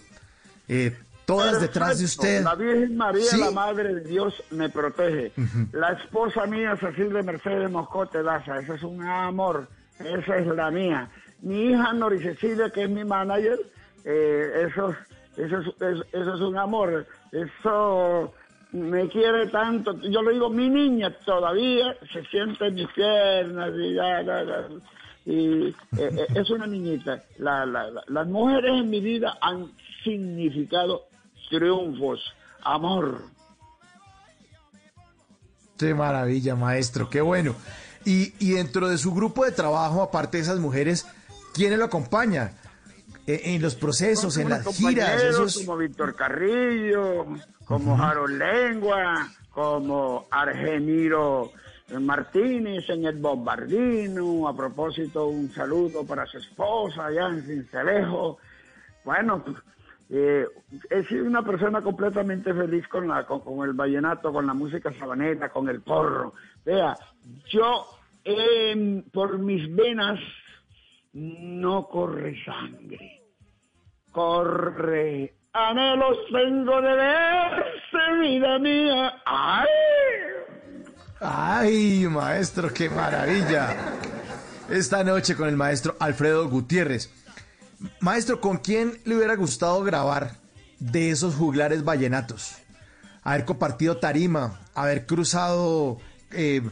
Eh, 0.68 0.96
todas 1.24 1.60
detrás 1.60 1.98
de 1.98 2.04
usted. 2.04 2.42
La 2.44 2.54
Virgen 2.54 2.96
María, 2.96 3.22
Sí. 3.24 3.40
la 3.40 3.50
Madre 3.50 3.94
de 3.94 4.00
Dios, 4.02 4.42
me 4.50 4.68
protege. 4.68 5.32
La 5.72 5.92
esposa 5.92 6.46
mía, 6.46 6.76
Cecilia 6.78 7.22
Mercedes 7.22 7.70
Moscote 7.70 8.22
Daza, 8.22 8.58
ese 8.58 8.74
es 8.74 8.82
un 8.82 9.02
amor. 9.02 9.68
Esa 9.98 10.36
es 10.38 10.46
la 10.46 10.70
mía. 10.70 11.08
Mi 11.42 11.70
hija 11.70 11.92
Nori 11.92 12.20
Cecilia, 12.22 12.70
que 12.70 12.84
es 12.84 12.90
mi 12.90 13.04
manager, 13.04 13.58
eh, 14.04 14.66
eso, 14.68 14.94
eso, 15.36 15.58
es, 15.60 15.66
es- 15.80 16.06
eso 16.12 16.34
es 16.34 16.40
un 16.40 16.58
amor. 16.58 17.06
Eso 17.32 18.34
me 18.72 19.08
quiere 19.08 19.46
tanto. 19.48 19.98
Yo 20.02 20.22
le 20.22 20.32
digo, 20.34 20.50
mi 20.50 20.68
niña 20.68 21.10
todavía 21.24 21.94
se 22.12 22.24
siente 22.26 22.66
en 22.66 22.74
mis 22.74 22.88
piernas 22.88 23.70
y 23.76 23.94
ya, 23.94 24.22
ya, 24.22 24.44
ya. 24.44 24.68
Y 25.26 25.68
eh, 25.68 25.74
eh, 25.98 26.26
es 26.34 26.50
una 26.50 26.66
niñita. 26.66 27.22
La- 27.38 27.66
la- 27.66 27.90
la- 27.90 28.02
las 28.08 28.26
mujeres 28.26 28.70
en 28.80 28.88
mi 28.90 29.00
vida 29.00 29.38
han 29.40 29.70
significado 30.02 31.02
triunfos, 31.50 32.20
amor. 32.62 33.22
Qué 35.78 35.94
maravilla, 35.94 36.54
maestro, 36.56 37.08
qué 37.08 37.20
bueno. 37.20 37.54
Y, 38.04 38.32
y 38.38 38.52
dentro 38.52 38.88
de 38.88 38.98
su 38.98 39.12
grupo 39.14 39.44
de 39.44 39.52
trabajo, 39.52 40.02
aparte 40.02 40.36
de 40.38 40.42
esas 40.42 40.58
mujeres, 40.58 41.06
¿quiénes 41.54 41.78
lo 41.78 41.86
acompañan? 41.86 42.52
Eh, 43.26 43.42
en 43.54 43.62
los 43.62 43.74
procesos, 43.74 44.36
en 44.38 44.48
las 44.48 44.66
giras, 44.76 45.22
esos... 45.22 45.58
como 45.58 45.76
Víctor 45.76 46.14
Carrillo, 46.16 47.26
como 47.64 48.02
Harold 48.02 48.38
Lengua, 48.38 49.28
como 49.50 50.26
Argemiro 50.30 51.52
Martínez 51.98 52.88
en 52.88 53.04
el 53.06 53.16
Bombardino. 53.16 54.46
A 54.46 54.56
propósito, 54.56 55.26
un 55.26 55.50
saludo 55.50 56.06
para 56.06 56.26
su 56.26 56.38
esposa 56.38 57.06
allá 57.06 57.28
en 57.28 57.42
Cincelejo. 57.42 58.38
Bueno, 59.04 59.42
eh, 60.08 60.46
he 60.90 61.04
sido 61.04 61.24
una 61.24 61.42
persona 61.42 61.82
completamente 61.82 62.52
feliz 62.52 62.86
con, 62.88 63.08
la, 63.08 63.24
con, 63.24 63.66
el 63.66 63.74
vallenato, 63.74 64.32
con 64.32 64.46
la 64.46 64.54
música 64.54 64.92
sabanera, 64.92 65.48
con 65.48 65.68
el 65.68 65.80
porro. 65.80 66.34
Vea, 66.64 66.96
yo 67.48 67.86
em, 68.24 69.02
por 69.10 69.38
mis 69.38 69.74
venas 69.74 70.20
no 71.12 71.88
corre 71.88 72.36
sangre, 72.44 73.22
corre 74.12 75.34
anhelos 75.52 76.18
tengo 76.30 76.80
de 76.80 76.94
verte, 76.94 78.20
vida 78.20 78.58
mía. 78.58 79.22
¡Ay! 79.24 79.68
Ay, 81.20 82.06
maestro, 82.08 82.72
qué 82.72 82.88
maravilla. 82.88 83.76
Esta 84.68 85.04
noche 85.04 85.36
con 85.36 85.48
el 85.48 85.56
maestro 85.56 85.96
Alfredo 86.00 86.48
Gutiérrez. 86.48 87.10
Maestro, 88.00 88.40
¿con 88.40 88.58
quién 88.58 88.98
le 89.04 89.16
hubiera 89.16 89.36
gustado 89.36 89.82
grabar 89.82 90.36
de 90.78 91.10
esos 91.10 91.34
juglares 91.34 91.84
vallenatos? 91.84 92.56
haber 93.22 93.44
compartido 93.44 93.98
tarima, 93.98 94.60
haber 94.74 95.06
cruzado 95.06 95.98
eh, 96.32 96.62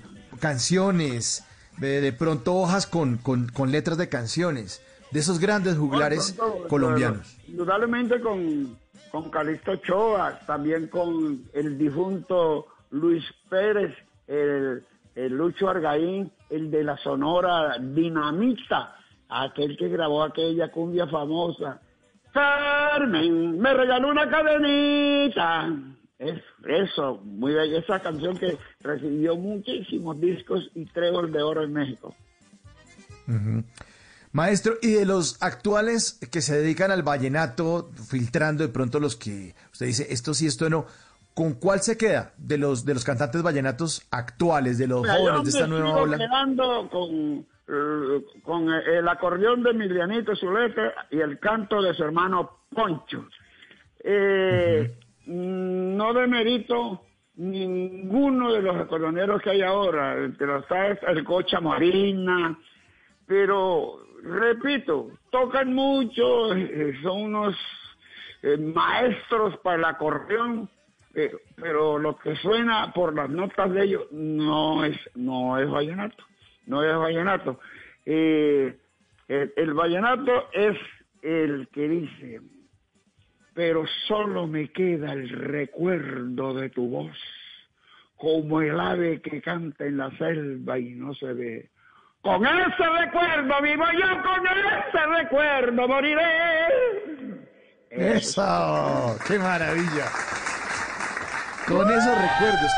canciones, 0.40 1.44
de, 1.76 2.00
de 2.00 2.12
pronto 2.12 2.54
hojas 2.54 2.86
con, 2.86 3.18
con, 3.18 3.48
con 3.48 3.70
letras 3.70 3.98
de 3.98 4.08
canciones, 4.08 4.82
de 5.10 5.20
esos 5.20 5.38
grandes 5.38 5.76
juglares 5.76 6.36
Bueno, 6.36 6.52
pronto, 6.52 6.68
colombianos. 6.68 7.36
Indudablemente 7.46 8.20
con, 8.20 8.76
con 9.10 9.30
Calixto 9.30 9.72
Ochoa, 9.72 10.40
también 10.46 10.88
con 10.88 11.44
el 11.52 11.78
difunto 11.78 12.66
Luis 12.90 13.24
Pérez, 13.48 13.94
el, 14.28 14.84
el 15.14 15.32
Lucho 15.32 15.68
Argaín, 15.68 16.30
el 16.50 16.70
de 16.70 16.84
la 16.84 16.96
Sonora 16.98 17.78
Dinamita, 17.80 18.96
aquel 19.28 19.76
que 19.76 19.88
grabó 19.88 20.22
aquella 20.22 20.70
cumbia 20.70 21.06
famosa. 21.08 21.80
Carmen, 22.32 23.58
me 23.58 23.74
regaló 23.74 24.08
una 24.08 24.28
cadenita. 24.28 25.68
Es 26.18 26.40
eso, 26.66 27.20
muy 27.24 27.54
bella 27.54 27.78
esa 27.78 28.00
canción 28.00 28.36
que 28.36 28.58
recibió 28.80 29.36
muchísimos 29.36 30.20
discos 30.20 30.68
y 30.74 30.84
trébol 30.86 31.32
de 31.32 31.42
oro 31.42 31.62
en 31.62 31.72
México. 31.72 32.14
Maestro, 34.32 34.74
y 34.82 34.92
de 34.92 35.06
los 35.06 35.40
actuales 35.42 36.18
que 36.30 36.42
se 36.42 36.58
dedican 36.58 36.90
al 36.90 37.02
vallenato, 37.02 37.90
filtrando 38.08 38.64
de 38.64 38.72
pronto 38.72 39.00
los 39.00 39.16
que 39.16 39.54
usted 39.72 39.86
dice 39.86 40.06
esto 40.10 40.34
sí, 40.34 40.46
esto 40.46 40.68
no, 40.68 40.86
¿con 41.38 41.52
cuál 41.54 41.78
se 41.78 41.96
queda 41.96 42.32
de 42.36 42.58
los 42.58 42.84
de 42.84 42.94
los 42.94 43.04
cantantes 43.04 43.44
vallenatos 43.44 44.04
actuales, 44.10 44.76
de 44.76 44.88
los 44.88 45.02
Mira, 45.02 45.14
jóvenes 45.14 45.44
de 45.44 45.50
esta 45.50 45.66
nueva 45.68 45.94
ola? 45.94 46.18
quedando 46.18 46.88
con, 46.90 47.46
eh, 47.68 48.24
con 48.42 48.68
el 48.68 49.06
acordeón 49.06 49.62
de 49.62 49.70
Emilianito 49.70 50.34
Zulete 50.34 50.82
y 51.12 51.20
el 51.20 51.38
canto 51.38 51.80
de 51.80 51.94
su 51.94 52.02
hermano 52.02 52.64
Poncho. 52.74 53.28
Eh, 54.02 54.98
mm, 55.26 55.96
No 55.96 56.12
demerito 56.12 57.02
ninguno 57.36 58.52
de 58.52 58.60
los 58.60 58.74
acordeoneros 58.74 59.40
que 59.40 59.50
hay 59.50 59.62
ahora, 59.62 60.16
entre 60.16 60.44
los 60.48 60.66
sabes, 60.66 60.98
el 61.06 61.22
Cocha 61.22 61.60
Marina, 61.60 62.58
pero 63.28 64.00
repito, 64.24 65.10
tocan 65.30 65.72
mucho, 65.72 66.52
eh, 66.52 66.98
son 67.00 67.22
unos 67.22 67.54
eh, 68.42 68.56
maestros 68.56 69.56
para 69.58 69.76
el 69.76 69.84
acordeón, 69.84 70.68
pero 71.56 71.98
lo 71.98 72.16
que 72.18 72.36
suena 72.36 72.92
por 72.92 73.14
las 73.14 73.30
notas 73.30 73.72
de 73.72 73.84
ellos 73.84 74.06
no 74.12 74.84
es 74.84 74.96
no 75.14 75.58
es 75.58 75.68
vallenato, 75.68 76.24
no 76.66 76.82
es 76.82 76.96
vallenato. 76.96 77.60
Eh, 78.06 78.76
el, 79.28 79.52
el 79.56 79.74
vallenato 79.74 80.48
es 80.52 80.76
el 81.22 81.68
que 81.72 81.88
dice, 81.88 82.40
pero 83.54 83.84
solo 84.06 84.46
me 84.46 84.70
queda 84.70 85.12
el 85.12 85.28
recuerdo 85.28 86.54
de 86.54 86.70
tu 86.70 86.88
voz, 86.88 87.16
como 88.16 88.60
el 88.62 88.78
ave 88.78 89.20
que 89.20 89.42
canta 89.42 89.84
en 89.84 89.96
la 89.96 90.10
selva 90.16 90.78
y 90.78 90.94
no 90.94 91.14
se 91.14 91.32
ve. 91.32 91.70
Con 92.20 92.44
ese 92.44 92.88
recuerdo 93.00 93.62
vivo 93.62 93.84
yo, 93.92 94.22
con 94.22 94.46
ese 94.46 95.06
recuerdo 95.22 95.88
moriré. 95.88 97.38
¡Eso! 97.90 99.16
¡Qué 99.26 99.38
maravilla! 99.38 100.06
Con 101.68 101.90
esos 101.90 102.16
recuerdos, 102.16 102.70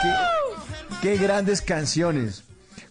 qué, 1.01 1.17
grandes 1.17 1.63
canciones. 1.63 2.43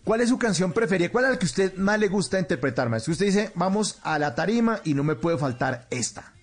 ¿Cuál 0.05 0.21
es 0.21 0.29
su 0.29 0.37
canción 0.37 0.71
preferida? 0.71 1.09
¿Cuál 1.09 1.25
es 1.25 1.31
la 1.31 1.39
que 1.39 1.45
usted 1.45 1.75
más 1.75 1.99
le 1.99 2.07
gusta 2.07 2.39
interpretar, 2.39 2.87
maestro? 2.87 3.11
Usted 3.11 3.25
dice, 3.25 3.51
vamos 3.53 3.99
a 4.03 4.17
la 4.17 4.33
tarima 4.33 4.79
y 4.85 4.93
no 4.93 5.03
me 5.03 5.15
puede 5.15 5.37
faltar 5.37 5.87
esta. 5.89 6.33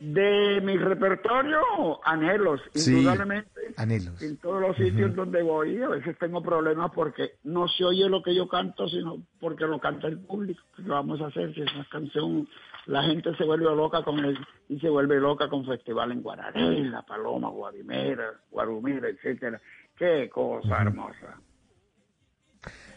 De 0.00 0.60
mi 0.62 0.78
repertorio, 0.78 1.60
anhelos, 2.04 2.60
Sí, 2.74 2.96
indudablemente. 2.96 3.50
Anhelos. 3.76 4.20
En 4.22 4.38
todos 4.38 4.60
los 4.60 4.74
sitios 4.76 5.14
donde 5.14 5.42
voy, 5.42 5.80
a 5.82 5.88
veces 5.88 6.16
tengo 6.18 6.42
problemas 6.42 6.90
porque 6.94 7.34
no 7.44 7.68
se 7.68 7.84
oye 7.84 8.08
lo 8.08 8.22
que 8.22 8.34
yo 8.34 8.48
canto, 8.48 8.88
sino 8.88 9.18
porque 9.38 9.66
lo 9.66 9.78
canta 9.78 10.06
el 10.06 10.18
público. 10.18 10.60
¿Qué 10.74 10.82
vamos 10.82 11.20
a 11.20 11.26
hacer 11.26 11.52
si 11.54 11.60
es 11.60 11.74
una 11.74 11.84
canción? 11.90 12.48
La 12.86 13.02
gente 13.02 13.36
se 13.36 13.44
vuelve 13.44 13.66
loca 13.76 14.02
con 14.02 14.18
él 14.24 14.38
y 14.70 14.80
se 14.80 14.88
vuelve 14.88 15.20
loca 15.20 15.48
con 15.50 15.66
festival 15.66 16.12
en 16.12 16.22
Guararé, 16.22 16.82
La 16.84 17.02
Paloma, 17.02 17.50
Guarimera, 17.50 18.32
Guarumira, 18.50 19.06
etcétera. 19.08 19.60
Qué 19.96 20.30
cosa 20.30 20.80
hermosa. 20.80 21.38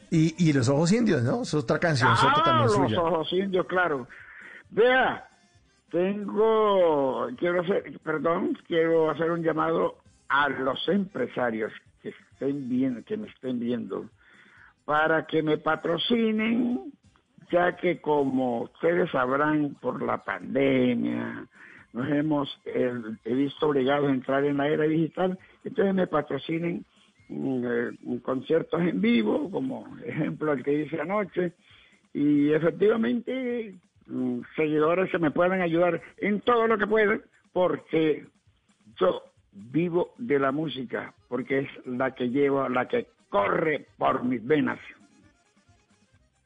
Y, 0.10 0.36
y 0.50 0.54
Los 0.54 0.70
Ojos 0.70 0.92
Indios, 0.94 1.22
¿no? 1.24 1.42
Es 1.42 1.54
otra 1.54 1.80
canción 1.80 2.12
Ah, 2.14 2.42
también 2.46 2.68
los 2.68 2.76
suya. 2.76 3.02
ojos 3.02 3.34
indios, 3.34 3.66
claro. 3.66 4.08
Vea, 4.70 5.28
tengo, 5.94 7.28
quiero 7.38 7.62
hacer, 7.62 8.00
perdón, 8.04 8.58
quiero 8.66 9.12
hacer 9.12 9.30
un 9.30 9.44
llamado 9.44 9.98
a 10.28 10.50
los 10.50 10.90
empresarios 10.90 11.72
que 12.02 12.10
estén 12.10 12.68
viendo, 12.68 13.04
que 13.04 13.16
me 13.16 13.28
estén 13.28 13.60
viendo, 13.60 14.10
para 14.86 15.28
que 15.28 15.44
me 15.44 15.60
patrocinen, 15.60 16.92
ya 17.52 17.76
que 17.76 18.02
como 18.02 18.64
ustedes 18.64 19.12
sabrán 19.12 19.76
por 19.80 20.02
la 20.02 20.18
pandemia, 20.24 21.46
nos 21.94 22.10
hemos 22.10 22.50
he 22.66 23.34
visto 23.36 23.68
obligados 23.68 24.10
a 24.10 24.14
entrar 24.14 24.44
en 24.46 24.58
la 24.58 24.68
era 24.70 24.86
digital, 24.86 25.38
entonces 25.64 25.94
me 25.94 26.08
patrocinen 26.08 26.84
mm, 27.30 27.66
eh, 27.66 28.20
conciertos 28.24 28.82
en 28.82 29.00
vivo, 29.00 29.52
como 29.52 29.96
ejemplo 30.04 30.54
el 30.54 30.64
que 30.64 30.74
hice 30.74 31.00
anoche, 31.00 31.54
y 32.16 32.52
efectivamente 32.52 33.76
seguidores 34.56 35.12
que 35.12 35.20
me 35.20 35.32
puedan 35.32 35.62
ayudar 35.62 36.02
en 36.18 36.42
todo 36.42 36.68
lo 36.68 36.78
que 36.78 36.88
puedan, 36.88 37.22
porque 37.52 38.26
yo 39.00 39.24
vivo 39.52 40.14
de 40.18 40.40
la 40.40 40.52
música, 40.52 41.14
porque 41.28 41.60
es 41.60 41.70
la 41.86 42.14
que 42.16 42.30
llevo, 42.30 42.68
la 42.70 42.88
que 42.88 43.08
corre 43.30 43.88
por 43.98 44.24
mis 44.24 44.46
venas. 44.46 44.80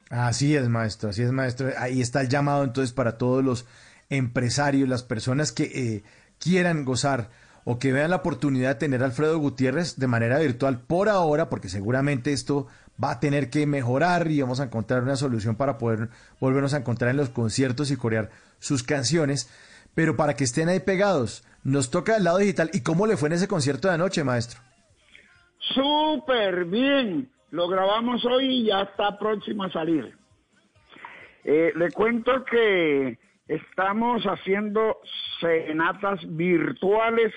Así 0.10 0.56
es, 0.56 0.70
maestro, 0.70 1.10
así 1.10 1.24
es, 1.24 1.32
maestro. 1.32 1.70
Ahí 1.78 2.02
está 2.02 2.22
el 2.22 2.30
llamado 2.30 2.64
entonces 2.64 2.94
para 2.94 3.18
todos 3.18 3.44
los 3.44 3.68
empresarios, 4.10 4.88
las 4.88 5.04
personas 5.04 5.52
que 5.52 5.64
eh, 5.64 6.04
quieran 6.40 6.86
gozar 6.86 7.30
o 7.70 7.80
que 7.80 7.92
vean 7.92 8.12
la 8.12 8.16
oportunidad 8.16 8.70
de 8.70 8.80
tener 8.80 9.04
a 9.04 9.08
Alfredo 9.08 9.38
Gutiérrez 9.40 9.98
de 10.00 10.08
manera 10.08 10.40
virtual 10.40 10.80
por 10.80 11.10
ahora, 11.10 11.50
porque 11.50 11.68
seguramente 11.68 12.32
esto 12.32 12.68
va 13.04 13.12
a 13.12 13.20
tener 13.20 13.50
que 13.50 13.68
mejorar 13.68 14.32
y 14.32 14.40
vamos 14.40 14.62
a 14.62 14.64
encontrar 14.64 15.04
una 15.04 15.18
solución 15.18 15.58
para 15.58 15.78
poder 15.78 16.08
volvernos 16.40 16.74
a 16.74 16.78
encontrar 16.78 17.12
en 17.12 17.18
los 17.18 17.28
conciertos 17.28 17.92
y 17.92 17.98
corear 17.98 18.30
sus 18.60 18.84
canciones. 18.84 19.52
Pero 19.94 20.16
para 20.16 20.34
que 20.38 20.46
estén 20.46 20.70
ahí 20.70 20.80
pegados, 20.80 21.44
nos 21.66 21.92
toca 21.92 22.16
el 22.16 22.24
lado 22.24 22.38
digital. 22.38 22.70
¿Y 22.72 22.84
cómo 22.84 23.06
le 23.06 23.18
fue 23.18 23.28
en 23.28 23.34
ese 23.34 23.50
concierto 23.50 23.90
de 23.90 23.96
anoche, 23.96 24.24
maestro? 24.24 24.62
Súper 25.60 26.64
bien. 26.64 27.30
Lo 27.52 27.68
grabamos 27.68 28.24
hoy 28.24 28.62
y 28.62 28.66
ya 28.68 28.84
está 28.84 29.20
próximo 29.20 29.66
a 29.66 29.72
salir. 29.74 30.18
Eh, 31.44 31.74
le 31.76 31.92
cuento 31.92 32.46
que 32.46 33.20
estamos 33.48 34.24
haciendo 34.26 34.98
serenatas 35.40 36.20
virtuales 36.36 37.34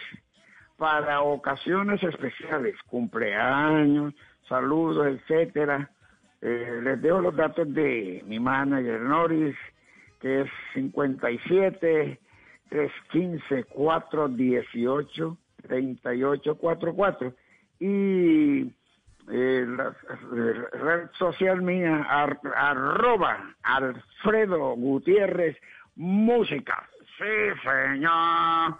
para 0.76 1.20
ocasiones 1.22 2.02
especiales, 2.02 2.74
cumpleaños, 2.86 4.14
saludos, 4.48 5.06
etcétera. 5.06 5.90
Eh, 6.42 6.80
les 6.82 7.02
dejo 7.02 7.20
los 7.20 7.36
datos 7.36 7.72
de 7.74 8.22
mi 8.26 8.40
manager 8.40 9.00
Norris, 9.02 9.56
que 10.20 10.42
es 10.42 10.50
57 10.74 12.18
315 12.70 13.64
418 13.64 15.36
3844 15.68 17.34
y 17.80 18.62
eh, 19.30 19.66
la 19.66 19.94
red 20.72 21.10
social 21.18 21.62
mía 21.62 22.06
ar- 22.08 22.40
arroba 22.56 23.54
Alfredo 23.62 24.74
Gutiérrez 24.76 25.56
Música. 26.00 26.88
Sí, 27.18 27.60
señor. 27.62 28.78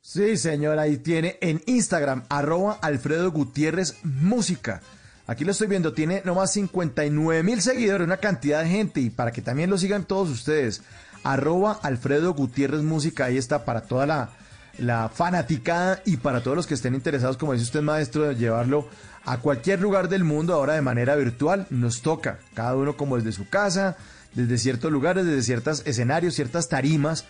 Sí, 0.00 0.38
señor, 0.38 0.78
ahí 0.78 0.96
tiene 0.96 1.36
en 1.42 1.60
Instagram, 1.66 2.22
arroba 2.30 2.78
Alfredo 2.80 3.30
Gutiérrez 3.30 4.02
Música. 4.02 4.80
Aquí 5.26 5.44
lo 5.44 5.50
estoy 5.50 5.66
viendo, 5.66 5.92
tiene 5.92 6.22
nomás 6.24 6.54
59 6.54 7.42
mil 7.42 7.60
seguidores, 7.60 8.06
una 8.06 8.16
cantidad 8.16 8.62
de 8.62 8.70
gente, 8.70 9.00
y 9.00 9.10
para 9.10 9.30
que 9.30 9.42
también 9.42 9.68
lo 9.68 9.76
sigan 9.76 10.06
todos 10.06 10.30
ustedes, 10.30 10.82
arroba 11.22 11.78
Alfredo 11.82 12.32
Gutiérrez 12.32 12.80
Música, 12.80 13.26
ahí 13.26 13.36
está 13.36 13.66
para 13.66 13.82
toda 13.82 14.06
la, 14.06 14.30
la 14.78 15.10
fanaticada 15.10 16.00
y 16.06 16.16
para 16.16 16.42
todos 16.42 16.56
los 16.56 16.66
que 16.66 16.74
estén 16.74 16.94
interesados, 16.94 17.36
como 17.36 17.52
dice 17.52 17.64
usted, 17.64 17.82
maestro, 17.82 18.22
de 18.22 18.36
llevarlo 18.36 18.88
a 19.26 19.36
cualquier 19.36 19.82
lugar 19.82 20.08
del 20.08 20.24
mundo 20.24 20.54
ahora 20.54 20.72
de 20.72 20.80
manera 20.80 21.14
virtual, 21.14 21.66
nos 21.68 22.00
toca, 22.00 22.38
cada 22.54 22.74
uno 22.74 22.96
como 22.96 23.16
desde 23.16 23.32
su 23.32 23.50
casa, 23.50 23.98
desde 24.36 24.58
ciertos 24.58 24.92
lugares, 24.92 25.24
desde 25.26 25.42
ciertos 25.42 25.82
escenarios, 25.86 26.34
ciertas 26.34 26.68
tarimas, 26.68 27.24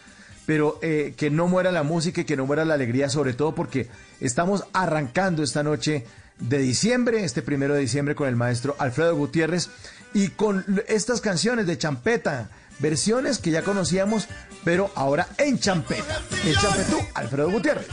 pero 0.44 0.78
eh, 0.82 1.14
que 1.16 1.30
no 1.30 1.48
muera 1.48 1.72
la 1.72 1.82
música 1.82 2.20
y 2.20 2.24
que 2.24 2.36
no 2.36 2.46
muera 2.46 2.64
la 2.64 2.74
alegría, 2.74 3.08
sobre 3.08 3.32
todo 3.32 3.54
porque 3.54 3.88
estamos 4.20 4.64
arrancando 4.72 5.42
esta 5.42 5.62
noche 5.62 6.04
de 6.38 6.58
diciembre, 6.58 7.24
este 7.24 7.42
primero 7.42 7.74
de 7.74 7.80
diciembre, 7.80 8.14
con 8.14 8.28
el 8.28 8.36
maestro 8.36 8.76
Alfredo 8.78 9.16
Gutiérrez 9.16 9.70
y 10.12 10.28
con 10.28 10.64
estas 10.88 11.20
canciones 11.20 11.66
de 11.66 11.78
champeta, 11.78 12.50
versiones 12.78 13.38
que 13.38 13.50
ya 13.50 13.62
conocíamos, 13.62 14.28
pero 14.64 14.90
ahora 14.94 15.28
en 15.38 15.58
champeta. 15.58 16.20
El 16.44 16.56
champetú, 16.56 16.98
Alfredo 17.14 17.50
Gutiérrez. 17.50 17.86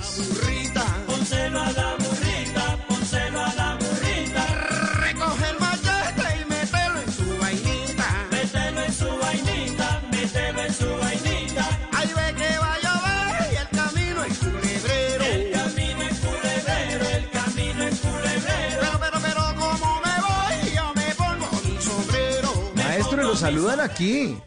Saludan 23.44 23.80
aquí. 23.82 24.38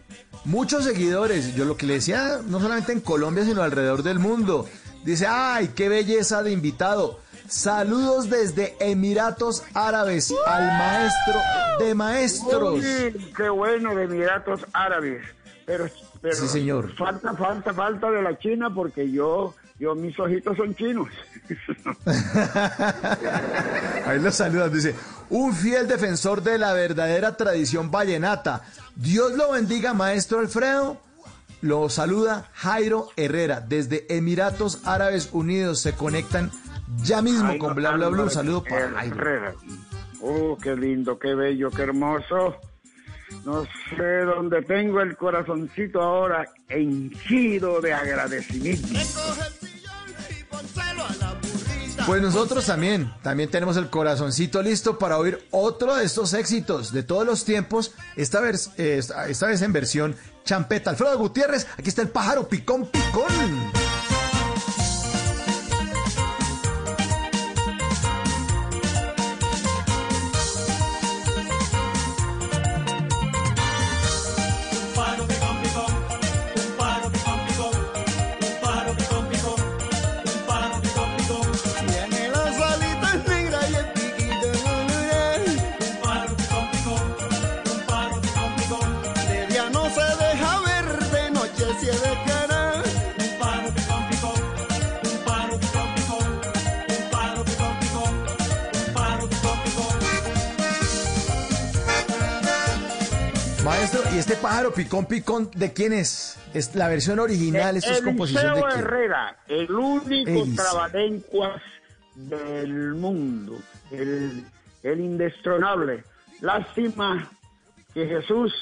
Muchos 0.46 0.84
seguidores. 0.84 1.54
Yo 1.54 1.64
lo 1.64 1.76
que 1.76 1.86
le 1.86 1.94
decía, 1.94 2.40
no 2.46 2.60
solamente 2.60 2.92
en 2.92 3.00
Colombia, 3.00 3.44
sino 3.44 3.62
alrededor 3.62 4.02
del 4.02 4.18
mundo. 4.18 4.66
Dice, 5.04 5.26
ay, 5.28 5.68
qué 5.74 5.88
belleza 5.88 6.42
de 6.42 6.52
invitado. 6.52 7.20
Saludos 7.48 8.28
desde 8.30 8.74
Emiratos 8.80 9.62
Árabes 9.74 10.34
al 10.46 10.66
maestro 10.66 11.40
de 11.78 11.94
maestros. 11.94 12.74
Uy, 12.82 13.32
qué 13.36 13.48
bueno 13.50 13.94
de 13.94 14.04
Emiratos 14.04 14.64
Árabes. 14.72 15.22
Pero, 15.66 15.88
pero 16.20 16.34
Sí, 16.34 16.48
señor. 16.48 16.94
falta, 16.96 17.34
falta, 17.34 17.74
falta 17.74 18.10
de 18.10 18.22
la 18.22 18.38
China 18.38 18.72
porque 18.74 19.10
yo, 19.10 19.54
yo 19.78 19.94
mis 19.94 20.18
ojitos 20.18 20.56
son 20.56 20.74
chinos. 20.74 21.08
Ahí 24.06 24.20
lo 24.20 24.32
saludan, 24.32 24.72
dice, 24.72 24.94
un 25.30 25.54
fiel 25.54 25.86
defensor 25.86 26.42
de 26.42 26.58
la 26.58 26.72
verdadera 26.72 27.36
tradición 27.36 27.90
vallenata. 27.90 28.62
Dios 28.94 29.32
lo 29.34 29.52
bendiga, 29.52 29.92
maestro 29.94 30.38
Alfredo. 30.38 31.00
Lo 31.62 31.88
saluda 31.88 32.50
Jairo 32.54 33.08
Herrera 33.16 33.60
desde 33.60 34.06
Emiratos 34.14 34.82
Árabes 34.86 35.30
Unidos. 35.32 35.80
Se 35.80 35.94
conectan 35.94 36.50
ya 37.02 37.22
mismo 37.22 37.58
con 37.58 37.74
Bla 37.74 37.92
Bla 37.92 38.10
no, 38.10 38.22
Un 38.22 38.30
saludo 38.30 38.62
para 38.62 38.90
Jairo. 38.90 39.16
Herrera. 39.16 39.54
Oh, 40.20 40.56
qué 40.62 40.76
lindo, 40.76 41.18
qué 41.18 41.34
bello, 41.34 41.70
qué 41.70 41.82
hermoso. 41.82 42.56
No 43.44 43.64
sé 43.96 44.20
dónde 44.24 44.62
tengo 44.62 45.00
el 45.00 45.16
corazoncito 45.16 46.00
ahora 46.00 46.48
henchido 46.68 47.80
de 47.80 47.92
agradecimiento. 47.92 48.88
Pues 52.06 52.22
nosotros 52.22 52.64
también, 52.66 53.12
también 53.22 53.50
tenemos 53.50 53.76
el 53.76 53.90
corazoncito 53.90 54.62
listo 54.62 54.96
para 54.96 55.18
oír 55.18 55.44
otro 55.50 55.96
de 55.96 56.04
estos 56.04 56.34
éxitos 56.34 56.92
de 56.92 57.02
todos 57.02 57.26
los 57.26 57.44
tiempos, 57.44 57.94
esta 58.14 58.40
vez, 58.40 58.70
eh, 58.76 58.98
esta, 59.28 59.46
vez 59.48 59.62
en 59.62 59.72
versión 59.72 60.14
champeta. 60.44 60.90
Alfredo 60.90 61.18
Gutiérrez, 61.18 61.66
aquí 61.76 61.88
está 61.88 62.02
el 62.02 62.08
pájaro 62.08 62.48
picón 62.48 62.86
picón. 62.86 63.75
Pájaro 104.46 104.72
picón 104.72 105.06
picón 105.06 105.50
de 105.56 105.72
quién 105.72 105.92
es? 105.92 106.38
¿Es 106.54 106.72
la 106.76 106.86
versión 106.86 107.18
original? 107.18 107.76
¿Esto 107.76 107.90
es 107.90 108.00
composición 108.00 108.54
de 108.54 108.62
quién? 108.62 108.78
Herrera, 108.78 109.36
el 109.48 109.72
único 109.72 110.30
Eliseo. 110.30 111.52
del 112.14 112.94
mundo, 112.94 113.58
el, 113.90 114.44
el 114.84 115.00
indestronable. 115.00 116.04
Lástima 116.40 117.28
que 117.92 118.06
Jesús 118.06 118.54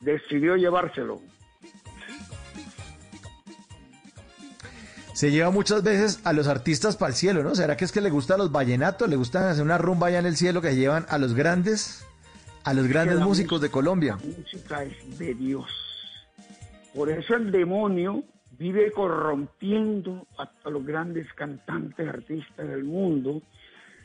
decidió 0.00 0.56
llevárselo. 0.56 1.20
Se 5.12 5.30
lleva 5.30 5.50
muchas 5.50 5.82
veces 5.82 6.20
a 6.24 6.32
los 6.32 6.48
artistas 6.48 6.96
para 6.96 7.10
el 7.10 7.14
cielo, 7.14 7.42
¿no? 7.42 7.54
¿Será 7.54 7.76
que 7.76 7.84
es 7.84 7.92
que 7.92 8.00
le 8.00 8.08
gustan 8.08 8.38
los 8.38 8.50
vallenatos? 8.50 9.06
¿Le 9.06 9.16
gustan 9.16 9.44
hacer 9.44 9.62
una 9.62 9.76
rumba 9.76 10.06
allá 10.06 10.20
en 10.20 10.24
el 10.24 10.38
cielo 10.38 10.62
que 10.62 10.74
llevan 10.74 11.04
a 11.10 11.18
los 11.18 11.34
grandes, 11.34 12.06
a 12.64 12.74
los 12.74 12.86
grandes 12.88 13.18
la 13.18 13.24
músicos 13.24 13.60
de 13.60 13.70
Colombia? 13.70 14.18
La 14.20 14.26
música 14.38 14.82
es 14.84 15.18
de 15.18 15.34
Dios. 15.34 15.66
Por 16.94 17.08
eso 17.08 17.36
el 17.36 17.50
demonio 17.52 18.24
vive 18.58 18.90
corrompiendo 18.92 20.26
a, 20.38 20.50
a 20.64 20.70
los 20.70 20.84
grandes 20.84 21.32
cantantes, 21.34 22.06
artistas 22.08 22.68
del 22.68 22.84
mundo, 22.84 23.42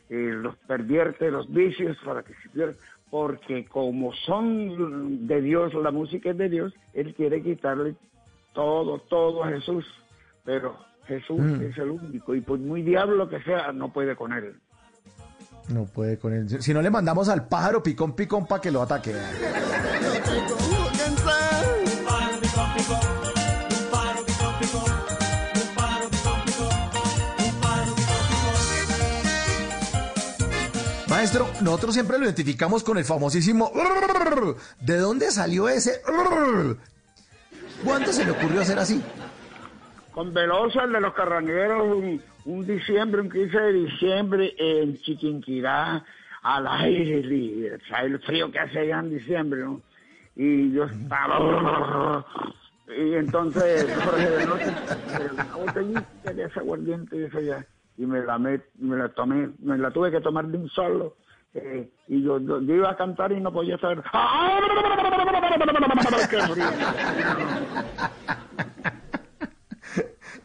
eh, 0.08 0.30
los 0.32 0.56
pervierte 0.58 1.30
los 1.30 1.52
vicios 1.52 1.96
para 2.04 2.22
que 2.22 2.32
se 2.42 2.48
pierdan, 2.50 2.76
porque 3.10 3.64
como 3.66 4.12
son 4.14 5.26
de 5.26 5.40
Dios, 5.42 5.74
la 5.74 5.90
música 5.90 6.30
es 6.30 6.38
de 6.38 6.48
Dios, 6.48 6.72
él 6.94 7.14
quiere 7.14 7.42
quitarle 7.42 7.96
todo, 8.54 9.00
todo 9.00 9.44
a 9.44 9.48
Jesús, 9.48 9.84
pero 10.44 10.78
Jesús 11.06 11.38
Mm. 11.38 11.62
es 11.62 11.78
el 11.78 11.90
único 11.90 12.34
y 12.34 12.40
por 12.40 12.58
muy 12.58 12.82
diablo 12.82 13.28
que 13.28 13.42
sea, 13.42 13.72
no 13.72 13.92
puede 13.92 14.16
con 14.16 14.32
él. 14.32 14.54
No 15.68 15.84
puede 15.84 16.18
con 16.18 16.32
él. 16.32 16.62
Si 16.62 16.72
no 16.72 16.80
le 16.80 16.90
mandamos 16.90 17.28
al 17.28 17.48
pájaro 17.48 17.82
picón 17.82 18.14
picón 18.14 18.46
para 18.46 18.60
que 18.60 18.70
lo 18.70 18.82
ataque. 18.82 19.14
Maestro, 31.08 31.48
nosotros 31.62 31.94
siempre 31.94 32.18
lo 32.18 32.24
identificamos 32.26 32.84
con 32.84 32.98
el 32.98 33.04
famosísimo. 33.04 33.72
¿De 34.80 34.98
dónde 34.98 35.30
salió 35.30 35.68
ese? 35.68 36.02
¿Cuándo 37.84 38.12
se 38.12 38.24
le 38.24 38.32
ocurrió 38.32 38.60
hacer 38.60 38.78
así? 38.78 39.02
Con 40.16 40.32
Veloso, 40.32 40.80
el 40.82 40.92
de 40.92 41.00
los 41.02 41.12
carrañeros, 41.12 41.94
un, 42.46 42.66
diciembre, 42.66 43.20
un 43.20 43.30
15 43.30 43.60
de 43.60 43.72
diciembre 43.74 44.54
en 44.56 44.98
Chiquinquirá, 45.02 46.02
al 46.42 46.66
aire 46.66 47.22
libre, 47.22 47.74
o 47.74 47.78
el 48.06 48.18
frío 48.20 48.50
que 48.50 48.58
hace 48.58 48.78
allá 48.78 49.00
en 49.00 49.10
diciembre. 49.10 49.62
Y 50.34 50.72
yo 50.72 50.84
estaba... 50.84 52.24
Y 52.88 53.12
entonces 53.14 53.90
Jorge 53.94 54.30
Veloso, 54.30 54.70
una 55.34 55.54
botellita 55.56 56.32
de 56.32 56.44
ese 56.44 56.60
aguardiente 56.60 57.14
y 57.18 57.24
eso 57.24 57.40
ya, 57.42 57.66
y 57.98 58.06
me 58.06 58.22
la, 58.22 58.38
met- 58.38 58.64
me 58.78 58.96
la 58.96 59.10
tomé, 59.10 59.50
me 59.58 59.76
la 59.76 59.90
tuve 59.90 60.10
que 60.10 60.22
tomar 60.22 60.46
de 60.46 60.56
un 60.56 60.70
solo. 60.70 61.16
eh, 61.52 61.90
y 62.08 62.22
yo, 62.22 62.38
yo- 62.40 62.60
iba 62.62 62.88
a 62.90 62.96
cantar 62.96 63.32
y 63.32 63.40
no 63.42 63.52
podía 63.52 63.76
saber. 63.76 64.02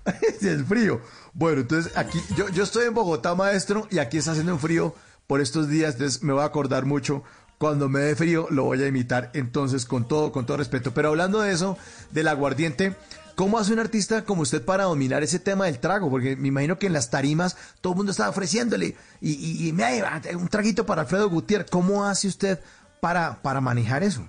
Es 0.41 0.63
frío. 0.65 1.01
Bueno, 1.33 1.61
entonces 1.61 1.95
aquí, 1.95 2.19
yo, 2.35 2.49
yo 2.49 2.63
estoy 2.63 2.85
en 2.85 2.93
Bogotá, 2.93 3.35
maestro, 3.35 3.87
y 3.89 3.99
aquí 3.99 4.17
está 4.17 4.31
haciendo 4.31 4.53
un 4.53 4.59
frío 4.59 4.95
por 5.27 5.41
estos 5.41 5.69
días, 5.69 5.93
entonces 5.93 6.23
me 6.23 6.33
voy 6.33 6.41
a 6.41 6.45
acordar 6.45 6.85
mucho. 6.85 7.23
Cuando 7.57 7.89
me 7.89 7.99
dé 7.99 8.15
frío, 8.15 8.47
lo 8.49 8.63
voy 8.63 8.81
a 8.81 8.87
imitar, 8.87 9.29
entonces, 9.33 9.85
con 9.85 10.07
todo, 10.07 10.31
con 10.31 10.47
todo 10.47 10.57
respeto. 10.57 10.93
Pero 10.95 11.09
hablando 11.09 11.41
de 11.41 11.51
eso, 11.51 11.77
del 12.09 12.27
aguardiente, 12.27 12.95
¿cómo 13.35 13.59
hace 13.59 13.71
un 13.71 13.77
artista 13.77 14.25
como 14.25 14.41
usted 14.41 14.65
para 14.65 14.85
dominar 14.85 15.21
ese 15.21 15.37
tema 15.37 15.65
del 15.65 15.77
trago? 15.77 16.09
Porque 16.09 16.35
me 16.35 16.47
imagino 16.47 16.79
que 16.79 16.87
en 16.87 16.93
las 16.93 17.11
tarimas 17.11 17.55
todo 17.79 17.93
el 17.93 17.97
mundo 17.97 18.11
estaba 18.11 18.29
ofreciéndole, 18.29 18.95
y, 19.21 19.31
y, 19.31 19.69
y 19.69 20.35
un 20.35 20.47
traguito 20.47 20.87
para 20.87 21.03
Alfredo 21.03 21.29
Gutiérrez. 21.29 21.69
¿Cómo 21.69 22.03
hace 22.03 22.27
usted 22.27 22.59
para, 22.99 23.43
para 23.43 23.61
manejar 23.61 24.01
eso? 24.01 24.27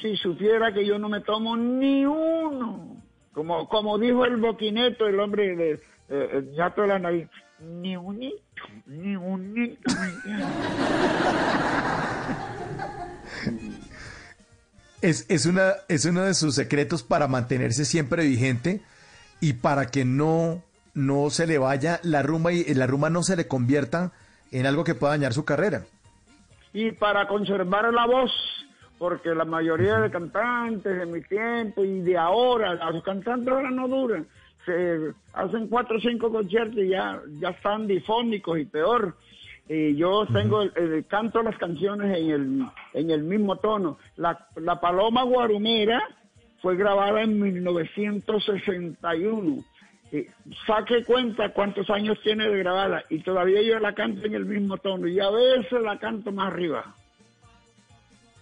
si 0.00 0.16
supiera 0.16 0.72
que 0.72 0.86
yo 0.86 0.98
no 0.98 1.08
me 1.08 1.20
tomo 1.20 1.56
ni 1.56 2.04
uno, 2.06 2.96
como 3.40 3.66
como 3.70 3.98
dijo 3.98 4.26
el 4.26 4.36
boquineto, 4.36 5.06
el 5.06 5.18
hombre 5.18 5.56
de 5.56 5.80
eh, 6.10 6.28
el 6.30 6.50
ñato 6.52 6.82
de 6.82 6.88
la 6.88 6.98
nariz, 6.98 7.26
ni 7.58 7.96
unito, 7.96 8.36
ni 8.84 9.16
unito. 9.16 9.90
Es, 15.00 15.24
es, 15.30 15.46
una, 15.46 15.72
es 15.88 16.04
uno 16.04 16.24
de 16.24 16.34
sus 16.34 16.54
secretos 16.54 17.02
para 17.02 17.26
mantenerse 17.28 17.86
siempre 17.86 18.26
vigente 18.26 18.82
y 19.40 19.54
para 19.54 19.86
que 19.86 20.04
no, 20.04 20.62
no 20.92 21.30
se 21.30 21.46
le 21.46 21.56
vaya 21.56 21.98
la 22.02 22.22
rumba 22.22 22.52
y 22.52 22.62
la 22.74 22.86
rumba 22.86 23.08
no 23.08 23.22
se 23.22 23.36
le 23.36 23.48
convierta 23.48 24.12
en 24.52 24.66
algo 24.66 24.84
que 24.84 24.94
pueda 24.94 25.14
dañar 25.14 25.32
su 25.32 25.46
carrera. 25.46 25.86
y 26.74 26.90
para 26.92 27.26
conservar 27.26 27.90
la 27.94 28.06
voz, 28.06 28.30
porque 29.00 29.34
la 29.34 29.46
mayoría 29.46 29.98
de 29.98 30.10
cantantes 30.10 30.94
de 30.98 31.06
mi 31.06 31.22
tiempo 31.22 31.82
y 31.82 32.00
de 32.02 32.18
ahora, 32.18 32.74
los 32.92 33.02
cantantes 33.02 33.48
ahora 33.48 33.70
no 33.70 33.88
duran, 33.88 34.26
se 34.66 35.12
hacen 35.32 35.68
cuatro 35.68 35.96
o 35.96 36.00
cinco 36.00 36.30
conciertos 36.30 36.76
y 36.76 36.88
ya, 36.90 37.18
ya 37.40 37.48
están 37.48 37.86
difónicos 37.86 38.58
y 38.58 38.66
peor. 38.66 39.16
Y 39.70 39.96
yo 39.96 40.26
tengo 40.26 40.60
el, 40.60 40.72
el- 40.76 41.06
canto 41.06 41.42
las 41.42 41.56
canciones 41.56 42.14
en 42.18 42.30
el, 42.30 42.62
en 42.92 43.10
el 43.10 43.22
mismo 43.22 43.56
tono. 43.56 43.96
La, 44.18 44.48
la 44.56 44.78
Paloma 44.80 45.22
Guarumera 45.22 46.02
fue 46.60 46.76
grabada 46.76 47.22
en 47.22 47.40
1961. 47.40 49.64
Y 50.12 50.26
saque 50.66 51.04
cuenta 51.06 51.54
cuántos 51.54 51.88
años 51.88 52.18
tiene 52.22 52.50
de 52.50 52.58
grabada 52.58 53.02
y 53.08 53.20
todavía 53.20 53.62
yo 53.62 53.78
la 53.78 53.94
canto 53.94 54.26
en 54.26 54.34
el 54.34 54.44
mismo 54.44 54.76
tono 54.76 55.08
y 55.08 55.18
a 55.20 55.30
veces 55.30 55.80
la 55.80 55.98
canto 55.98 56.32
más 56.32 56.52
arriba. 56.52 56.94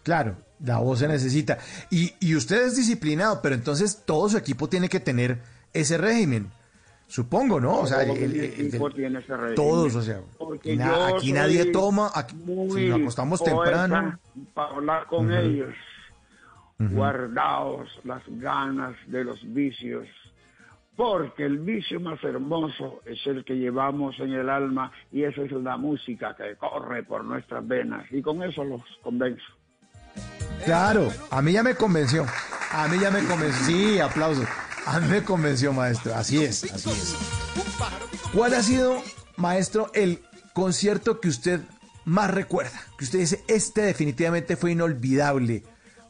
Claro, 0.03 0.35
la 0.65 0.79
voz 0.79 0.99
se 1.01 1.09
necesita. 1.09 1.59
Y, 1.91 2.13
y 2.21 2.35
usted 2.37 2.67
es 2.67 2.77
disciplinado, 2.77 3.41
pero 3.43 3.55
entonces 3.55 4.03
todo 4.05 4.29
su 4.29 4.37
equipo 4.37 4.69
tiene 4.69 4.89
que 4.89 5.01
tener 5.01 5.39
ese 5.73 5.99
régimen. 5.99 6.51
Supongo, 7.07 7.59
¿no? 7.59 7.81
O 7.81 7.87
sea, 7.87 8.05
Todo 8.05 8.17
el- 8.17 8.23
el- 8.39 8.71
el- 8.75 9.55
todos, 9.55 9.95
o 9.95 10.03
sea, 10.03 10.21
na- 10.77 11.07
aquí 11.17 11.33
nadie 11.33 11.65
toma, 11.73 12.11
aquí, 12.15 12.37
si 12.37 12.87
nos 12.89 13.01
acostamos 13.01 13.41
temprano. 13.43 14.19
Para 14.53 14.75
hablar 14.75 15.07
con 15.07 15.33
ellos, 15.33 15.75
guardaos 16.95 17.89
las 18.05 18.23
ganas 18.27 18.95
de 19.07 19.25
los 19.25 19.41
vicios, 19.55 20.07
porque 20.97 21.45
el 21.45 21.59
vicio 21.61 21.99
más 22.01 22.23
hermoso 22.23 23.01
es 23.07 23.19
el 23.27 23.45
que 23.45 23.55
llevamos 23.55 24.19
en 24.21 24.33
el 24.33 24.49
alma 24.51 24.93
y 25.13 25.23
esa 25.25 25.43
es 25.43 25.53
la 25.53 25.77
música 25.77 26.37
que 26.37 26.57
corre 26.57 27.03
por 27.05 27.25
nuestras 27.25 27.67
venas. 27.67 28.05
Y 28.13 28.21
con 28.23 28.43
eso 28.43 28.65
los 28.65 28.83
convenzo. 29.03 29.43
Claro, 30.65 31.13
a 31.31 31.43
mí 31.43 31.53
ya 31.53 31.63
me 31.63 31.75
convenció. 31.75 32.27
A 32.73 32.89
mí 32.89 32.99
ya 33.01 33.11
me 33.11 33.25
convenció. 33.25 33.65
Sí, 33.67 34.01
aplausos. 34.01 34.47
A 34.87 35.01
mí 35.01 35.09
me 35.09 35.23
convenció, 35.23 35.73
maestro. 35.73 36.15
Así 36.15 36.43
es, 36.45 36.65
así 36.73 36.91
es. 36.91 37.17
¿Cuál 38.35 38.55
ha 38.55 38.63
sido, 38.63 39.03
maestro, 39.37 39.91
el 39.95 40.21
concierto 40.53 41.21
que 41.21 41.29
usted 41.29 41.61
más 42.05 42.31
recuerda? 42.31 42.79
Que 42.99 43.05
usted 43.05 43.21
dice, 43.21 43.45
este 43.49 43.83
definitivamente 43.83 44.57
fue 44.57 44.73
inolvidable. 44.73 45.63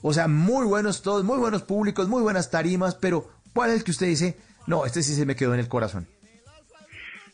O 0.03 0.13
sea, 0.13 0.29
muy 0.29 0.67
buenos 0.67 1.03
todos, 1.03 1.25
muy 1.25 1.39
buenos 1.39 1.63
públicos, 1.63 2.09
muy 2.09 2.23
buenas 2.23 2.51
tarimas, 2.51 2.95
pero 2.95 3.29
¿cuál 3.53 3.71
es 3.71 3.79
el 3.79 3.85
que 3.85 3.91
usted 3.91 4.07
dice, 4.07 4.39
no, 4.67 4.85
este 4.85 5.03
sí 5.03 5.15
se 5.15 5.27
me 5.27 5.35
quedó 5.35 5.55
en 5.55 5.61
el 5.61 5.69
corazón? 5.69 6.07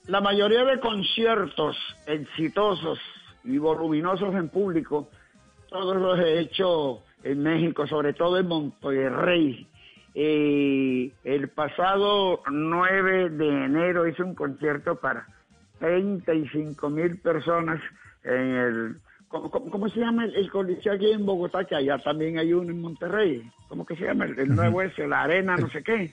La 0.06 0.20
mayoría 0.20 0.64
de 0.64 0.80
conciertos 0.80 1.76
exitosos 2.06 2.98
y 3.42 3.58
voluminosos 3.58 4.34
en 4.34 4.48
público, 4.48 5.10
todos 5.74 5.96
los 5.96 6.20
he 6.20 6.38
hecho 6.38 7.02
en 7.24 7.42
México, 7.42 7.84
sobre 7.88 8.12
todo 8.12 8.38
en 8.38 8.46
Monterrey. 8.46 9.66
Eh, 10.14 11.10
el 11.24 11.48
pasado 11.48 12.40
9 12.48 13.30
de 13.30 13.48
enero 13.64 14.06
hice 14.06 14.22
un 14.22 14.36
concierto 14.36 14.94
para 15.00 15.26
35 15.80 16.88
mil 16.90 17.18
personas 17.18 17.80
en 18.22 18.32
el... 18.56 18.96
¿Cómo, 19.28 19.88
se 19.88 19.98
llama 19.98 20.26
el, 20.26 20.36
el 20.36 20.48
coliseo 20.48 20.92
aquí 20.92 21.10
en 21.10 21.26
Bogotá? 21.26 21.64
Que 21.64 21.74
allá 21.74 21.98
también 21.98 22.38
hay 22.38 22.52
uno 22.52 22.70
en 22.70 22.80
Monterrey. 22.80 23.42
¿Cómo 23.66 23.84
que 23.84 23.96
se 23.96 24.04
llama? 24.04 24.26
El, 24.26 24.38
el 24.38 24.54
nuevo 24.54 24.80
ese, 24.80 25.08
la 25.08 25.22
arena, 25.22 25.56
no 25.56 25.68
sé 25.70 25.82
qué. 25.82 26.12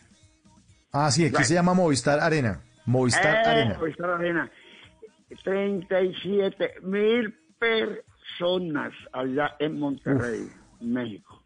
Ah, 0.92 1.12
sí, 1.12 1.26
aquí 1.26 1.36
Right. 1.36 1.46
se 1.46 1.54
llama 1.54 1.76
Movistar 1.76 2.20
Arena. 2.20 2.62
Movistar 2.88 3.36
Eh, 3.36 3.48
Arena. 3.48 3.76
Movistar 3.78 4.10
Arena. 4.10 4.50
37 5.44 6.74
mil 6.82 7.38
personas 8.42 8.94
allá 9.14 9.56
en 9.60 9.80
Monterrey, 9.80 10.50
México. 10.82 11.44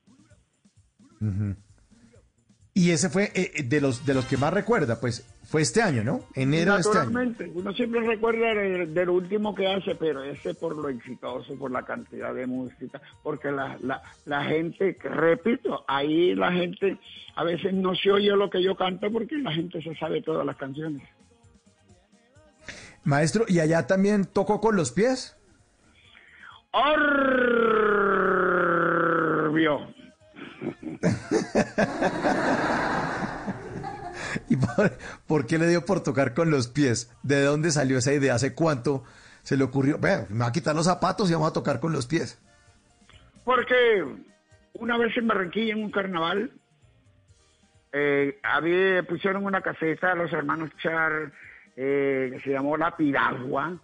Y 2.73 2.91
ese 2.91 3.09
fue 3.09 3.25
eh, 3.33 3.51
eh, 3.55 3.63
de 3.63 3.81
los 3.81 4.05
de 4.05 4.13
los 4.13 4.25
que 4.25 4.37
más 4.37 4.53
recuerda, 4.53 4.99
pues 4.99 5.25
fue 5.43 5.61
este 5.61 5.81
año, 5.81 6.03
¿no? 6.03 6.25
Enero 6.33 6.73
de 6.73 6.81
este 6.81 6.97
año. 6.97 7.35
Uno 7.53 7.73
siempre 7.73 8.01
recuerda 8.01 8.53
del, 8.53 8.93
del 8.93 9.09
último 9.09 9.55
que 9.55 9.67
hace, 9.67 9.95
pero 9.95 10.23
ese 10.23 10.53
por 10.55 10.75
lo 10.75 10.89
exitoso, 10.89 11.55
por 11.55 11.71
la 11.71 11.83
cantidad 11.83 12.33
de 12.33 12.45
música, 12.47 13.01
porque 13.23 13.51
la, 13.51 13.77
la, 13.81 14.01
la 14.25 14.43
gente, 14.43 14.97
repito, 15.03 15.85
ahí 15.87 16.35
la 16.35 16.51
gente 16.51 16.97
a 17.35 17.43
veces 17.43 17.73
no 17.73 17.95
se 17.95 18.11
oye 18.11 18.29
lo 18.35 18.49
que 18.49 18.61
yo 18.61 18.75
canto 18.75 19.11
porque 19.11 19.37
la 19.37 19.53
gente 19.53 19.81
se 19.81 19.95
sabe 19.95 20.21
todas 20.21 20.45
las 20.45 20.57
canciones. 20.57 21.07
Maestro, 23.05 23.45
¿y 23.47 23.59
allá 23.59 23.87
también 23.87 24.25
tocó 24.25 24.59
con 24.59 24.75
los 24.75 24.91
pies? 24.91 25.34
Orbio. 29.45 29.87
¿Y 34.49 34.57
por, 34.57 34.97
por 35.25 35.47
qué 35.47 35.57
le 35.57 35.69
dio 35.69 35.85
por 35.85 36.03
tocar 36.03 36.33
con 36.33 36.51
los 36.51 36.67
pies? 36.67 37.15
¿De 37.23 37.41
dónde 37.43 37.71
salió 37.71 37.97
esa 37.97 38.11
idea? 38.13 38.35
¿Hace 38.35 38.53
cuánto 38.53 39.05
se 39.41 39.55
le 39.55 39.63
ocurrió? 39.63 39.97
Bueno, 39.99 40.25
me 40.29 40.39
va 40.39 40.47
a 40.47 40.51
quitar 40.51 40.75
los 40.75 40.85
zapatos 40.85 41.29
y 41.29 41.33
vamos 41.33 41.49
a 41.49 41.53
tocar 41.53 41.79
con 41.79 41.93
los 41.93 42.07
pies. 42.07 42.41
Porque 43.45 44.03
una 44.73 44.97
vez 44.97 45.15
en 45.15 45.27
Barranquilla, 45.27 45.73
en 45.73 45.83
un 45.83 45.91
carnaval, 45.91 46.51
eh, 47.93 48.37
había, 48.43 49.03
pusieron 49.03 49.45
una 49.45 49.61
caseta 49.61 50.11
a 50.11 50.15
los 50.15 50.33
hermanos 50.33 50.71
Char 50.81 51.31
eh, 51.77 52.31
que 52.33 52.41
se 52.41 52.49
llamó 52.49 52.75
La 52.75 52.97
Piragua, 52.97 53.77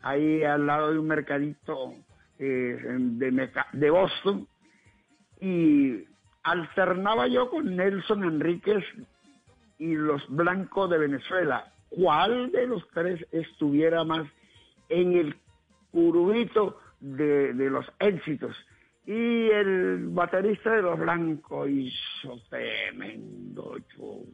ahí 0.00 0.42
al 0.44 0.66
lado 0.66 0.92
de 0.92 0.98
un 0.98 1.06
mercadito 1.06 1.94
eh, 2.44 2.96
de, 2.98 3.50
de 3.72 3.90
Boston, 3.90 4.48
y 5.40 6.04
alternaba 6.42 7.28
yo 7.28 7.48
con 7.50 7.76
Nelson 7.76 8.24
Enríquez 8.24 8.84
y 9.78 9.94
los 9.94 10.28
blancos 10.28 10.90
de 10.90 10.98
Venezuela. 10.98 11.72
¿Cuál 11.88 12.50
de 12.50 12.66
los 12.66 12.88
tres 12.90 13.24
estuviera 13.30 14.02
más 14.02 14.26
en 14.88 15.12
el 15.12 15.36
curubito 15.92 16.78
de, 17.00 17.52
de 17.54 17.70
los 17.70 17.86
éxitos? 17.98 18.56
Y 19.04 19.50
el 19.50 20.08
baterista 20.08 20.74
de 20.74 20.82
los 20.82 20.98
blancos 20.98 21.68
hizo 21.68 22.40
tremendo 22.48 23.76
show. 23.94 24.26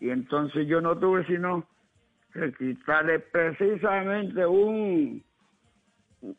Y 0.00 0.10
entonces 0.10 0.66
yo 0.66 0.80
no 0.80 0.96
tuve 0.98 1.26
sino 1.26 1.66
que 2.32 2.52
quitarle 2.52 3.20
precisamente 3.20 4.46
un, 4.46 5.24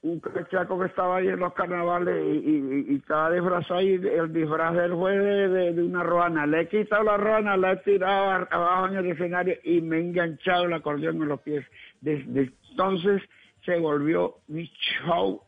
un 0.01 0.19
cachaco 0.19 0.79
que 0.79 0.87
estaba 0.87 1.17
ahí 1.17 1.27
en 1.27 1.39
los 1.39 1.53
carnavales 1.53 2.15
y, 2.43 2.95
estaba 2.95 3.31
disfrazado 3.31 3.81
y 3.81 3.93
el 3.93 4.33
disfraz 4.33 4.73
de 4.75 4.85
él 4.85 4.91
fue 4.93 5.17
de, 5.17 5.47
de- 5.47 5.73
de 5.73 5.83
una 5.83 6.03
ruana. 6.03 6.45
Le 6.45 6.61
he 6.61 6.67
quitado 6.67 7.03
la 7.03 7.17
ruana, 7.17 7.55
la 7.57 7.73
he 7.73 7.77
tirado 7.77 8.47
abajo 8.51 8.87
en 8.87 8.95
el 8.97 9.11
escenario 9.11 9.55
y 9.63 9.81
me 9.81 9.97
he 9.97 10.01
enganchado 10.01 10.65
el 10.65 10.73
acordeón 10.73 11.21
en 11.21 11.27
los 11.27 11.41
pies. 11.41 11.65
Desde 12.01 12.53
entonces 12.71 13.21
se 13.65 13.77
volvió 13.79 14.37
mi 14.47 14.69
show 15.05 15.41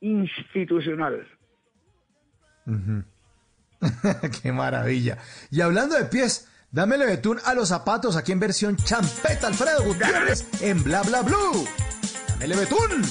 institucional. 0.00 1.26
Qué 4.42 4.52
maravilla. 4.52 5.18
Y 5.50 5.60
hablando 5.60 5.96
de 5.96 6.04
pies, 6.06 6.50
dámele 6.70 7.06
betún 7.06 7.38
a 7.44 7.54
los 7.54 7.68
zapatos 7.68 8.16
aquí 8.16 8.32
en 8.32 8.40
versión 8.40 8.76
champeta 8.76 9.46
Alfredo 9.48 9.82
Gutiérrez 9.84 10.62
en 10.62 10.82
Bla 10.82 11.02
Bla 11.02 11.22
Blue. 11.22 11.64
Dámele 12.30 12.56
betún. 12.56 13.02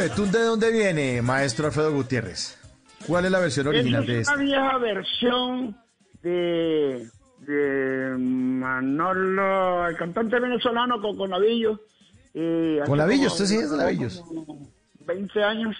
Betún 0.00 0.30
de 0.32 0.40
dónde 0.42 0.70
viene, 0.72 1.22
maestro 1.22 1.66
Alfredo 1.66 1.92
Gutiérrez? 1.92 2.56
¿Cuál 3.06 3.26
es 3.26 3.30
la 3.30 3.38
versión 3.40 3.66
original 3.68 4.02
Esa 4.04 4.12
de 4.12 4.20
es 4.20 4.28
este? 4.28 4.34
una 4.34 4.42
vieja 4.44 4.78
versión 4.78 5.76
de, 6.22 7.06
de 7.40 8.16
Manolo, 8.18 9.86
el 9.88 9.96
cantante 9.96 10.38
venezolano 10.38 11.00
con 11.00 11.16
Conavillo. 11.16 11.80
Conavillos, 12.86 13.32
como- 13.32 13.42
usted 13.42 13.44
sí 13.46 13.56
es 13.56 13.68
como 14.20 14.68
20 15.06 15.42
años 15.44 15.76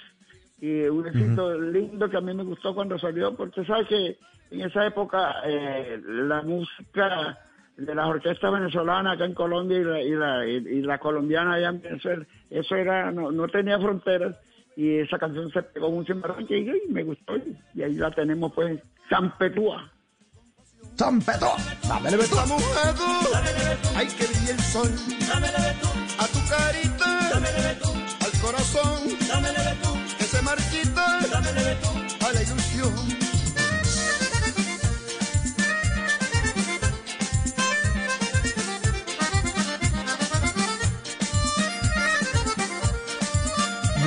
y 0.61 0.83
un 0.83 1.07
éxito 1.07 1.59
lindo 1.59 2.09
que 2.11 2.17
a 2.17 2.21
mí 2.21 2.35
me 2.35 2.43
gustó 2.45 2.75
cuando 2.75 2.99
salió, 2.99 3.35
porque 3.37 3.65
sabes 3.65 3.87
que 3.89 4.19
en 4.51 4.61
esa 4.63 4.87
época 4.87 5.33
eh, 5.47 6.01
la 6.07 6.43
música 6.43 7.39
de 7.81 7.95
las 7.95 8.07
orquestas 8.07 8.53
venezolanas 8.53 9.15
acá 9.15 9.25
en 9.25 9.35
Colombia 9.35 9.79
y 9.79 9.85
la, 9.85 10.03
y 10.03 10.11
la, 10.11 10.47
y 10.47 10.83
la 10.83 10.99
colombiana 10.99 11.55
allá 11.55 11.69
en 11.71 11.81
Venezuela, 11.81 12.27
eso 12.51 12.77
era, 12.77 13.11
no, 13.11 13.33
no 13.33 13.49
tenía 13.49 13.79
fronteras 13.79 14.37
y 14.77 14.99
esa 14.99 15.19
canción 15.19 15.51
se 15.51 15.63
pegó 15.63 15.91
mucho 15.91 16.13
en 16.13 16.21
Barranquilla 16.21 16.73
y 16.77 16.93
me 16.93 17.03
gustó 17.03 17.37
y 17.75 17.83
ahí 17.83 17.95
la 17.95 18.11
tenemos 18.11 18.53
pues, 18.53 18.81
Champetúa. 19.09 19.91
Champetúa, 20.97 21.57
dámele 21.89 22.17
betú. 22.19 22.37
Ay, 23.97 24.07
que 24.07 24.27
brille 24.27 24.53
el 24.53 24.61
sol. 24.61 24.89
A 26.19 26.27
tu 26.27 26.39
carita. 26.49 27.37
Al 28.25 28.41
corazón. 28.41 29.09
Que 30.19 30.25
se 30.25 30.43
marchita. 30.43 31.19
A 31.19 32.33
la 32.33 32.43
ilusión. 32.43 33.20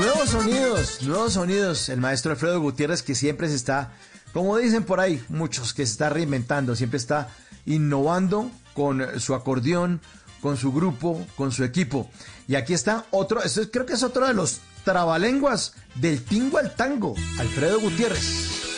Nuevos 0.04 0.32
sonidos, 0.32 1.02
nuevos 1.04 1.34
sonidos. 1.34 1.88
El 1.88 2.02
maestro 2.02 2.34
Alfredo 2.34 2.60
Gutiérrez 2.60 3.02
que 3.04 3.16
siempre 3.16 3.48
se 3.48 3.56
está, 3.56 3.94
como 4.34 4.58
dicen 4.58 4.84
por 4.84 5.00
ahí, 5.00 5.24
muchos 5.30 5.74
que 5.74 5.86
se 5.86 5.94
está 5.94 6.10
reinventando, 6.10 6.76
siempre 6.76 6.98
está 6.98 7.30
innovando 7.66 8.52
con 8.74 9.18
su 9.22 9.34
acordeón, 9.34 10.02
con 10.42 10.58
su 10.58 10.74
grupo, 10.74 11.26
con 11.38 11.54
su 11.54 11.64
equipo. 11.64 12.10
Y 12.50 12.56
aquí 12.56 12.74
está 12.74 13.06
otro, 13.12 13.42
esto 13.44 13.62
creo 13.72 13.86
que 13.86 13.94
es 13.94 14.04
otro 14.04 14.28
de 14.28 14.34
los 14.34 14.60
trabalenguas 14.84 15.74
del 15.96 16.22
tingo 16.22 16.58
al 16.58 16.76
tango, 16.76 17.16
Alfredo 17.40 17.80
Gutiérrez. 17.80 18.73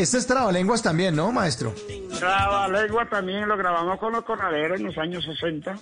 Este 0.00 0.18
es 0.18 0.26
Trabalenguas 0.26 0.82
también, 0.82 1.14
¿no, 1.14 1.30
maestro? 1.32 1.74
Trabalenguas 2.18 3.08
también 3.10 3.46
lo 3.46 3.56
grabamos 3.56 3.98
con 3.98 4.12
los 4.12 4.24
corraderos 4.24 4.80
en 4.80 4.86
los 4.86 4.98
años 4.98 5.24
60. 5.24 5.78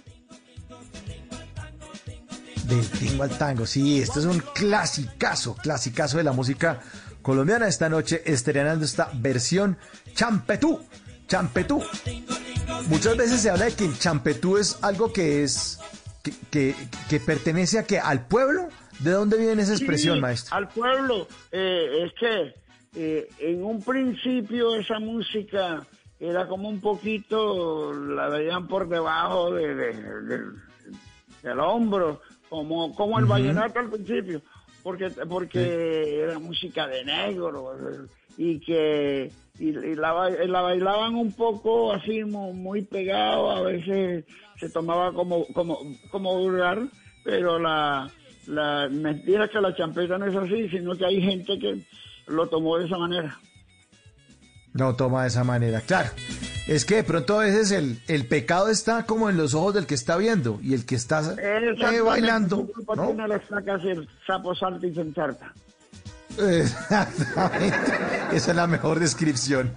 Del 2.65 2.91
tingo 2.91 3.23
al 3.23 3.39
tango, 3.39 3.65
sí, 3.65 4.01
esto 4.01 4.19
es 4.19 4.27
un 4.27 4.41
clasicazo, 4.41 5.55
clasicazo 5.57 6.19
de 6.19 6.25
la 6.25 6.33
música 6.33 6.81
colombiana. 7.23 7.67
Esta 7.67 7.89
noche 7.89 8.23
estrenando 8.27 8.85
esta 8.85 9.11
versión 9.15 9.79
Champetú, 10.15 10.85
Champetú. 11.27 11.83
Muchas 12.89 13.17
veces 13.17 13.41
se 13.41 13.51
habla 13.51 13.67
de 13.67 13.73
que 13.73 13.85
el 13.85 13.99
champetú 13.99 14.59
es 14.59 14.79
algo 14.83 15.13
que 15.13 15.43
es, 15.43 15.79
que, 16.51 16.75
que, 17.09 17.21
pertenece 17.21 17.79
a 17.79 17.85
que 17.85 17.99
al 17.99 18.27
pueblo. 18.27 18.69
¿De 19.01 19.13
dónde 19.13 19.39
viene 19.39 19.63
esa 19.63 19.75
expresión, 19.75 20.21
maestro? 20.21 20.57
Al 20.57 20.69
pueblo, 20.69 21.29
eh, 21.53 22.05
es 22.05 22.13
que 22.19 22.68
eh, 22.95 23.29
en 23.39 23.65
un 23.65 23.83
principio 23.83 24.77
esa 24.77 24.99
música 24.99 25.87
era 26.21 26.47
como 26.49 26.69
un 26.69 26.81
poquito, 26.81 27.93
la 27.93 28.29
veían 28.29 28.67
por 28.67 28.89
debajo 28.89 29.53
de, 29.53 29.75
del 31.43 31.61
hombro, 31.61 32.21
como, 32.49 32.95
como 32.95 33.19
el 33.19 33.27
vallenato 33.27 33.79
al 33.79 33.91
principio, 33.91 34.43
porque, 34.83 35.11
porque 35.29 36.21
era 36.21 36.39
música 36.39 36.87
de 36.89 37.05
negro 37.05 37.77
y 38.37 38.59
que 38.61 39.31
y, 39.59 39.73
la, 39.95 40.13
bailaban 40.13 41.15
un 41.15 41.33
poco 41.33 41.93
así 41.93 42.25
muy, 42.25 42.83
pegado, 42.83 43.51
a 43.51 43.63
veces 43.63 44.25
se 44.57 44.71
tomaba 44.71 45.13
como, 45.13 45.47
como, 45.49 45.79
como 46.11 46.39
vulgar, 46.39 46.83
pero 47.25 47.59
la, 47.59 48.11
la 48.47 48.89
mentira 48.91 49.45
es 49.45 49.51
que 49.51 49.61
la 49.61 49.75
champeta 49.75 50.19
no 50.19 50.27
es 50.27 50.37
así, 50.37 50.69
sino 50.69 50.97
que 50.97 51.05
hay 51.05 51.21
gente 51.21 51.59
que 51.59 51.81
lo 52.29 52.49
tomó 52.49 52.79
de 52.79 52.87
esa 52.87 52.99
manera. 52.99 53.39
No 54.73 54.95
toma 54.95 55.23
de 55.23 55.29
esa 55.29 55.45
manera, 55.45 55.81
claro. 55.81 56.11
Es 56.67 56.85
que 56.85 56.97
de 56.97 57.05
pronto 57.05 57.41
a 57.41 57.45
veces 57.45 57.71
el, 57.71 58.01
el 58.09 58.27
pecado 58.27 58.69
está 58.69 59.05
como 59.07 59.31
en 59.31 59.37
los 59.37 59.55
ojos 59.55 59.75
del 59.75 59.87
que 59.87 59.95
está 59.95 60.17
viendo 60.19 60.61
y 60.63 60.75
el 60.75 60.85
que 60.85 60.97
está 60.97 61.35
eh, 61.41 62.01
bailando. 62.05 62.69
¿no? 62.95 63.15
no 63.15 63.27
le 63.27 63.41
sacas 63.49 63.83
el 63.85 64.09
sapo 64.27 64.55
salta 64.55 64.87
y. 64.87 64.91
Exactamente. 66.39 67.93
Esa 68.33 68.51
es 68.51 68.57
la 68.57 68.67
mejor 68.67 69.01
descripción. 69.01 69.73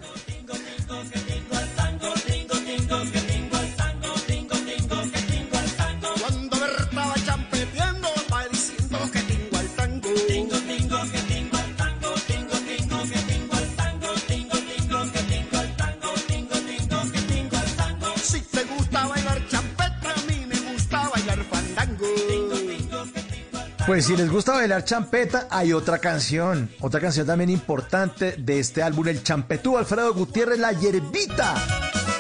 Pues 23.88 24.06
si 24.06 24.16
les 24.16 24.30
gusta 24.30 24.54
bailar 24.54 24.86
champeta, 24.86 25.48
hay 25.50 25.74
otra 25.74 25.98
canción, 25.98 26.70
otra 26.82 27.00
canción 27.00 27.26
también 27.26 27.50
importante 27.50 28.36
de 28.38 28.60
este 28.60 28.84
álbum, 28.84 29.08
el 29.08 29.24
Champetú, 29.24 29.78
Alfredo 29.78 30.14
Gutiérrez, 30.14 30.60
La 30.60 30.72
Yerbita. 30.72 31.56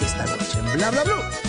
Esta 0.01 0.25
noche 0.25 0.59
en 0.59 0.73
Bla 0.73 0.91
Bla 0.91 1.03
Bla. 1.03 1.40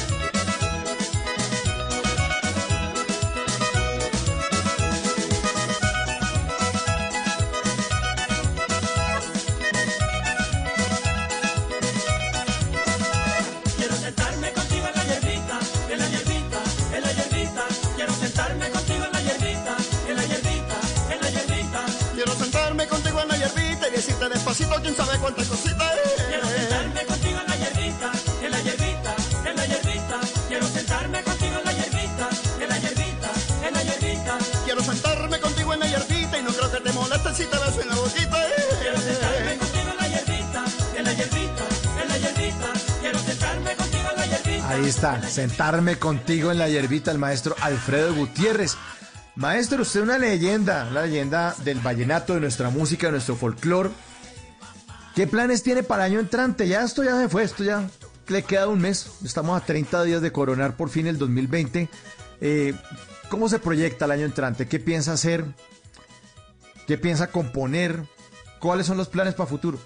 Ahí 44.72 44.86
está, 44.86 45.22
sentarme 45.28 45.98
contigo 45.98 46.50
en 46.50 46.56
la 46.56 46.66
hierbita, 46.66 47.10
el 47.10 47.18
maestro 47.18 47.54
Alfredo 47.60 48.14
Gutiérrez. 48.14 48.78
Maestro, 49.36 49.82
usted 49.82 50.00
es 50.00 50.04
una 50.04 50.16
leyenda, 50.16 50.88
una 50.90 51.02
leyenda 51.02 51.54
del 51.62 51.80
vallenato, 51.80 52.32
de 52.32 52.40
nuestra 52.40 52.70
música, 52.70 53.08
de 53.08 53.12
nuestro 53.12 53.36
folclore. 53.36 53.90
¿Qué 55.14 55.26
planes 55.26 55.62
tiene 55.62 55.82
para 55.82 56.06
el 56.06 56.12
año 56.12 56.20
entrante? 56.20 56.66
Ya 56.66 56.82
esto 56.82 57.04
ya 57.04 57.18
se 57.20 57.28
fue, 57.28 57.42
esto 57.42 57.64
ya 57.64 57.86
le 58.28 58.44
queda 58.44 58.66
un 58.66 58.80
mes. 58.80 59.10
Estamos 59.22 59.60
a 59.60 59.64
30 59.66 60.04
días 60.04 60.22
de 60.22 60.32
coronar 60.32 60.74
por 60.74 60.88
fin 60.88 61.06
el 61.06 61.18
2020. 61.18 61.90
Eh, 62.40 62.74
¿Cómo 63.28 63.50
se 63.50 63.58
proyecta 63.58 64.06
el 64.06 64.12
año 64.12 64.24
entrante? 64.24 64.68
¿Qué 64.68 64.80
piensa 64.80 65.12
hacer? 65.12 65.44
¿Qué 66.86 66.96
piensa 66.96 67.26
componer? 67.26 68.04
¿Cuáles 68.58 68.86
son 68.86 68.96
los 68.96 69.08
planes 69.08 69.34
para 69.34 69.50
futuro? 69.50 69.78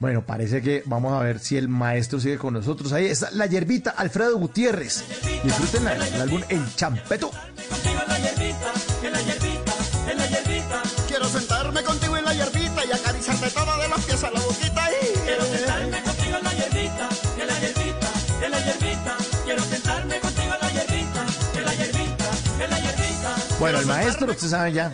Bueno, 0.00 0.24
parece 0.24 0.62
que 0.62 0.84
vamos 0.86 1.12
a 1.12 1.24
ver 1.24 1.40
si 1.40 1.56
el 1.56 1.68
maestro 1.68 2.20
sigue 2.20 2.38
con 2.38 2.54
nosotros. 2.54 2.92
Ahí 2.92 3.06
está 3.06 3.30
la 3.32 3.46
yerbita 3.46 3.90
Alfredo 3.90 4.38
Gutiérrez. 4.38 5.04
Disfruten 5.42 5.88
el 5.88 6.20
álbum 6.20 6.40
El 6.48 6.74
Champeto. 6.76 7.32
contigo 7.68 8.00
en 8.02 8.08
la 8.08 8.18
hierbita, 8.20 8.72
en 9.02 9.12
la 9.12 9.20
hierbita, 9.22 9.72
en 10.08 10.18
la 10.18 10.26
hierbita. 10.28 10.82
Quiero 11.08 11.28
sentarme 11.28 11.82
contigo 11.82 12.16
en 12.16 12.24
la 12.24 12.32
hierbita 12.32 12.84
y 12.84 12.92
acariciarte 12.92 13.50
toda 13.50 13.76
de 13.76 13.88
los 13.88 14.04
pies 14.04 14.22
a 14.22 14.30
la 14.30 14.40
boquita. 14.40 14.88
Y... 14.92 15.18
Quiero 15.18 15.44
sentarme 15.44 16.02
contigo 16.02 16.36
en 16.36 16.44
la 16.44 16.54
hierbita, 16.54 17.08
en 17.40 17.46
la 17.48 17.58
hierbita, 17.58 18.08
en 18.44 18.50
la 18.52 18.58
hierbita. 18.60 19.16
Quiero 19.44 19.62
sentarme 19.64 20.20
contigo 20.20 20.54
en 20.54 20.60
la 20.60 20.72
hierbita, 20.72 21.26
en 21.56 21.64
la 21.64 21.74
hierbita, 21.74 22.30
en 22.62 22.70
la 22.70 22.78
hierbita. 22.78 23.36
Bueno, 23.58 23.80
el 23.80 23.86
maestro, 23.86 24.30
usted 24.30 24.46
sabe 24.46 24.72
ya. 24.72 24.92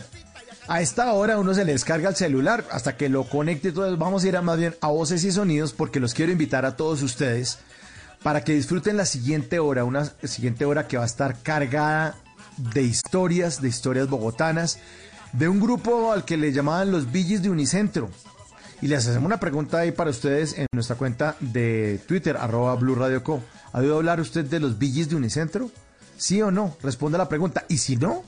A 0.66 0.80
esta 0.80 1.12
hora 1.12 1.38
uno 1.38 1.52
se 1.52 1.64
le 1.64 1.72
descarga 1.72 2.08
el 2.08 2.16
celular 2.16 2.64
hasta 2.70 2.96
que 2.96 3.10
lo 3.10 3.24
conecte. 3.24 3.68
Entonces 3.68 3.98
vamos 3.98 4.24
a 4.24 4.28
ir 4.28 4.36
a 4.36 4.42
más 4.42 4.58
bien 4.58 4.74
a 4.80 4.88
voces 4.88 5.22
y 5.24 5.30
sonidos 5.32 5.74
porque 5.74 6.00
los 6.00 6.14
quiero 6.14 6.32
invitar 6.32 6.64
a 6.64 6.76
todos 6.76 7.02
ustedes 7.02 7.58
para 8.22 8.42
que 8.42 8.54
disfruten 8.54 8.96
la 8.96 9.04
siguiente 9.04 9.58
hora, 9.58 9.84
una 9.84 10.06
siguiente 10.22 10.64
hora 10.64 10.88
que 10.88 10.96
va 10.96 11.02
a 11.02 11.06
estar 11.06 11.42
cargada 11.42 12.16
de 12.56 12.82
historias, 12.82 13.60
de 13.60 13.68
historias 13.68 14.08
bogotanas, 14.08 14.78
de 15.32 15.48
un 15.48 15.60
grupo 15.60 16.12
al 16.12 16.24
que 16.24 16.38
le 16.38 16.50
llamaban 16.50 16.90
los 16.90 17.12
Villis 17.12 17.42
de 17.42 17.50
Unicentro. 17.50 18.08
Y 18.80 18.88
les 18.88 19.06
hacemos 19.06 19.26
una 19.26 19.40
pregunta 19.40 19.78
ahí 19.78 19.92
para 19.92 20.10
ustedes 20.10 20.56
en 20.58 20.66
nuestra 20.72 20.96
cuenta 20.96 21.36
de 21.40 22.00
Twitter, 22.06 22.38
arroba 22.38 22.74
Blue 22.76 22.94
Radio 22.94 23.22
Co. 23.22 23.42
¿Ha 23.72 23.80
oído 23.80 23.96
hablar 23.96 24.20
usted 24.20 24.46
de 24.46 24.60
los 24.60 24.78
Villis 24.78 25.10
de 25.10 25.16
Unicentro? 25.16 25.70
¿Sí 26.16 26.40
o 26.40 26.50
no? 26.50 26.74
Responda 26.82 27.18
la 27.18 27.28
pregunta. 27.28 27.66
Y 27.68 27.78
si 27.78 27.96
no, 27.96 28.24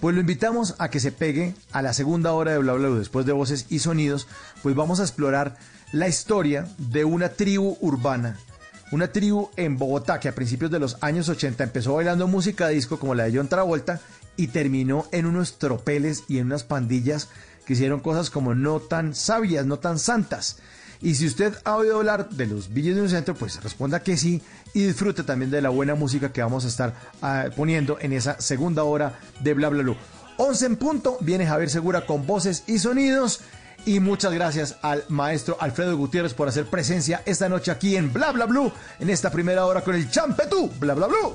pues 0.00 0.14
lo 0.14 0.20
invitamos 0.20 0.74
a 0.78 0.90
que 0.90 1.00
se 1.00 1.12
pegue 1.12 1.54
a 1.72 1.82
la 1.82 1.92
segunda 1.92 2.32
hora 2.32 2.52
de 2.52 2.58
Bla 2.58 2.74
Bla 2.74 2.90
después 2.90 3.26
de 3.26 3.32
voces 3.32 3.66
y 3.68 3.80
sonidos, 3.80 4.28
pues 4.62 4.74
vamos 4.74 5.00
a 5.00 5.04
explorar 5.04 5.56
la 5.92 6.08
historia 6.08 6.68
de 6.78 7.04
una 7.04 7.30
tribu 7.30 7.76
urbana 7.80 8.38
una 8.90 9.08
tribu 9.08 9.50
en 9.56 9.76
Bogotá 9.76 10.18
que 10.18 10.28
a 10.28 10.34
principios 10.34 10.70
de 10.70 10.78
los 10.78 10.96
años 11.02 11.28
80 11.28 11.62
empezó 11.62 11.94
bailando 11.94 12.26
música 12.26 12.68
disco 12.68 12.98
como 12.98 13.14
la 13.14 13.24
de 13.24 13.36
John 13.36 13.48
Travolta 13.48 14.00
y 14.36 14.48
terminó 14.48 15.06
en 15.12 15.26
unos 15.26 15.58
tropeles 15.58 16.24
y 16.26 16.38
en 16.38 16.46
unas 16.46 16.64
pandillas 16.64 17.28
que 17.66 17.74
hicieron 17.74 18.00
cosas 18.00 18.30
como 18.30 18.54
no 18.54 18.80
tan 18.80 19.14
sabias, 19.14 19.66
no 19.66 19.78
tan 19.78 19.98
santas. 19.98 20.58
Y 21.02 21.16
si 21.16 21.26
usted 21.26 21.54
ha 21.64 21.76
oído 21.76 21.98
hablar 21.98 22.30
de 22.30 22.46
los 22.46 22.72
Villas 22.72 22.96
de 22.96 23.02
un 23.02 23.10
Centro, 23.10 23.34
pues 23.34 23.62
responda 23.62 24.02
que 24.02 24.16
sí 24.16 24.40
y 24.74 24.84
disfrute 24.84 25.22
también 25.22 25.50
de 25.50 25.62
la 25.62 25.68
buena 25.68 25.94
música 25.94 26.32
que 26.32 26.42
vamos 26.42 26.64
a 26.64 26.68
estar 26.68 26.94
uh, 27.22 27.50
poniendo 27.54 27.98
en 28.00 28.12
esa 28.12 28.40
segunda 28.40 28.84
hora 28.84 29.18
de 29.40 29.54
Bla 29.54 29.68
Bla 29.68 29.82
Blue. 29.82 29.96
11 30.36 30.66
en 30.66 30.76
punto, 30.76 31.18
viene 31.20 31.46
Javier 31.46 31.70
Segura 31.70 32.06
con 32.06 32.26
voces 32.26 32.64
y 32.66 32.78
sonidos. 32.78 33.40
Y 33.86 34.00
muchas 34.00 34.32
gracias 34.32 34.76
al 34.82 35.04
maestro 35.08 35.56
Alfredo 35.60 35.96
Gutiérrez 35.96 36.34
por 36.34 36.48
hacer 36.48 36.66
presencia 36.66 37.22
esta 37.24 37.48
noche 37.48 37.70
aquí 37.70 37.96
en 37.96 38.12
Bla 38.12 38.32
Bla 38.32 38.46
Blue, 38.46 38.72
en 38.98 39.08
esta 39.08 39.30
primera 39.30 39.64
hora 39.64 39.82
con 39.82 39.94
el 39.94 40.10
Champetú 40.10 40.70
Bla 40.78 40.94
Bla 40.94 41.06
Blue. 41.06 41.34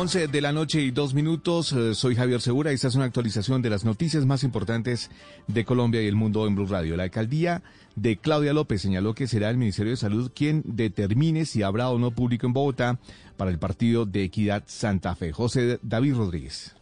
11 0.00 0.28
de 0.28 0.40
la 0.40 0.50
noche 0.50 0.80
y 0.80 0.92
dos 0.92 1.12
minutos. 1.12 1.72
Eh, 1.72 1.94
soy 1.94 2.16
Javier 2.16 2.40
Segura 2.40 2.72
y 2.72 2.74
esta 2.74 2.88
es 2.88 2.94
una 2.94 3.04
actualización 3.04 3.60
de 3.60 3.68
las 3.68 3.84
noticias 3.84 4.24
más 4.24 4.44
importantes 4.44 5.10
de 5.46 5.66
Colombia 5.66 6.00
y 6.00 6.06
el 6.06 6.14
mundo 6.16 6.46
en 6.46 6.54
Blue 6.54 6.64
Radio. 6.64 6.96
La 6.96 7.02
alcaldía 7.02 7.62
de 7.96 8.16
Claudia 8.16 8.54
López 8.54 8.80
señaló 8.80 9.14
que 9.14 9.26
será 9.26 9.50
el 9.50 9.58
Ministerio 9.58 9.90
de 9.90 9.98
Salud 9.98 10.32
quien 10.34 10.62
determine 10.64 11.44
si 11.44 11.62
habrá 11.62 11.90
o 11.90 11.98
no 11.98 12.12
público 12.12 12.46
en 12.46 12.54
Bogotá 12.54 12.98
para 13.36 13.50
el 13.50 13.58
partido 13.58 14.06
de 14.06 14.24
Equidad 14.24 14.64
Santa 14.68 15.14
Fe. 15.14 15.32
José 15.32 15.78
David 15.82 16.14
Rodríguez. 16.14 16.79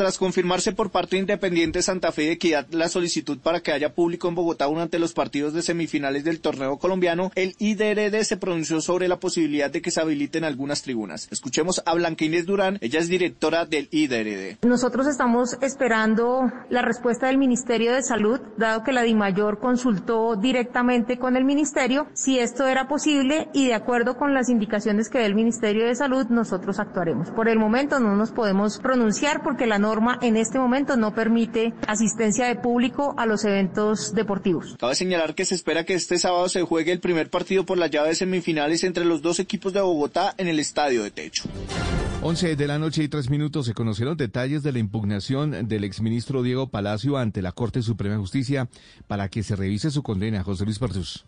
Tras 0.00 0.16
confirmarse 0.16 0.72
por 0.72 0.88
parte 0.88 1.18
Independiente 1.18 1.82
Santa 1.82 2.10
Fe 2.10 2.24
y 2.24 2.28
Equidad 2.28 2.66
la 2.70 2.88
solicitud 2.88 3.38
para 3.38 3.60
que 3.60 3.70
haya 3.70 3.92
público 3.92 4.28
en 4.28 4.34
Bogotá 4.34 4.64
durante 4.64 4.98
los 4.98 5.12
partidos 5.12 5.52
de 5.52 5.60
semifinales 5.60 6.24
del 6.24 6.40
torneo 6.40 6.78
colombiano, 6.78 7.30
el 7.34 7.54
IDRD 7.58 8.24
se 8.24 8.38
pronunció 8.38 8.80
sobre 8.80 9.08
la 9.08 9.20
posibilidad 9.20 9.70
de 9.70 9.82
que 9.82 9.90
se 9.90 10.00
habiliten 10.00 10.44
algunas 10.44 10.80
tribunas. 10.80 11.28
Escuchemos 11.30 11.82
a 11.84 11.92
Blanca 11.92 12.24
Inés 12.24 12.46
Durán, 12.46 12.78
ella 12.80 12.98
es 12.98 13.08
directora 13.08 13.66
del 13.66 13.90
IDRD. 13.90 14.66
Nosotros 14.66 15.06
estamos 15.06 15.58
esperando 15.60 16.50
la 16.70 16.80
respuesta 16.80 17.26
del 17.26 17.36
Ministerio 17.36 17.92
de 17.92 18.02
Salud, 18.02 18.40
dado 18.56 18.82
que 18.82 18.92
la 18.92 19.02
DIMAYOR 19.02 19.58
consultó 19.58 20.34
directamente 20.34 21.18
con 21.18 21.36
el 21.36 21.44
Ministerio 21.44 22.06
si 22.14 22.38
esto 22.38 22.66
era 22.66 22.88
posible 22.88 23.50
y 23.52 23.66
de 23.66 23.74
acuerdo 23.74 24.16
con 24.16 24.32
las 24.32 24.48
indicaciones 24.48 25.10
que 25.10 25.18
dé 25.18 25.26
el 25.26 25.34
Ministerio 25.34 25.84
de 25.84 25.94
Salud, 25.94 26.24
nosotros 26.30 26.78
actuaremos. 26.78 27.30
Por 27.32 27.50
el 27.50 27.58
momento 27.58 28.00
no 28.00 28.16
nos 28.16 28.30
podemos 28.30 28.78
pronunciar 28.78 29.42
porque 29.42 29.66
la 29.66 29.78
norma 29.90 30.20
en 30.22 30.36
este 30.36 30.60
momento 30.60 30.96
no 30.96 31.16
permite 31.16 31.74
asistencia 31.88 32.46
de 32.46 32.54
público 32.54 33.12
a 33.18 33.26
los 33.26 33.44
eventos 33.44 34.14
deportivos. 34.14 34.76
Cabe 34.78 34.94
señalar 34.94 35.34
que 35.34 35.44
se 35.44 35.56
espera 35.56 35.84
que 35.84 35.94
este 35.94 36.16
sábado 36.16 36.48
se 36.48 36.62
juegue 36.62 36.92
el 36.92 37.00
primer 37.00 37.28
partido 37.28 37.66
por 37.66 37.76
la 37.76 37.88
llave 37.88 38.10
de 38.10 38.14
semifinales 38.14 38.84
entre 38.84 39.04
los 39.04 39.20
dos 39.20 39.40
equipos 39.40 39.72
de 39.72 39.80
Bogotá 39.80 40.32
en 40.38 40.46
el 40.46 40.60
Estadio 40.60 41.02
de 41.02 41.10
Techo. 41.10 41.42
11 42.22 42.54
de 42.54 42.66
la 42.68 42.78
noche 42.78 43.02
y 43.02 43.08
tres 43.08 43.30
minutos 43.30 43.66
se 43.66 43.74
conocieron 43.74 44.16
detalles 44.16 44.62
de 44.62 44.70
la 44.70 44.78
impugnación 44.78 45.66
del 45.66 45.82
exministro 45.82 46.44
Diego 46.44 46.68
Palacio 46.68 47.16
ante 47.16 47.42
la 47.42 47.50
Corte 47.50 47.82
Suprema 47.82 48.14
de 48.14 48.20
Justicia 48.20 48.68
para 49.08 49.28
que 49.28 49.42
se 49.42 49.56
revise 49.56 49.90
su 49.90 50.04
condena. 50.04 50.44
José 50.44 50.64
Luis 50.66 50.78
Pertus. 50.78 51.24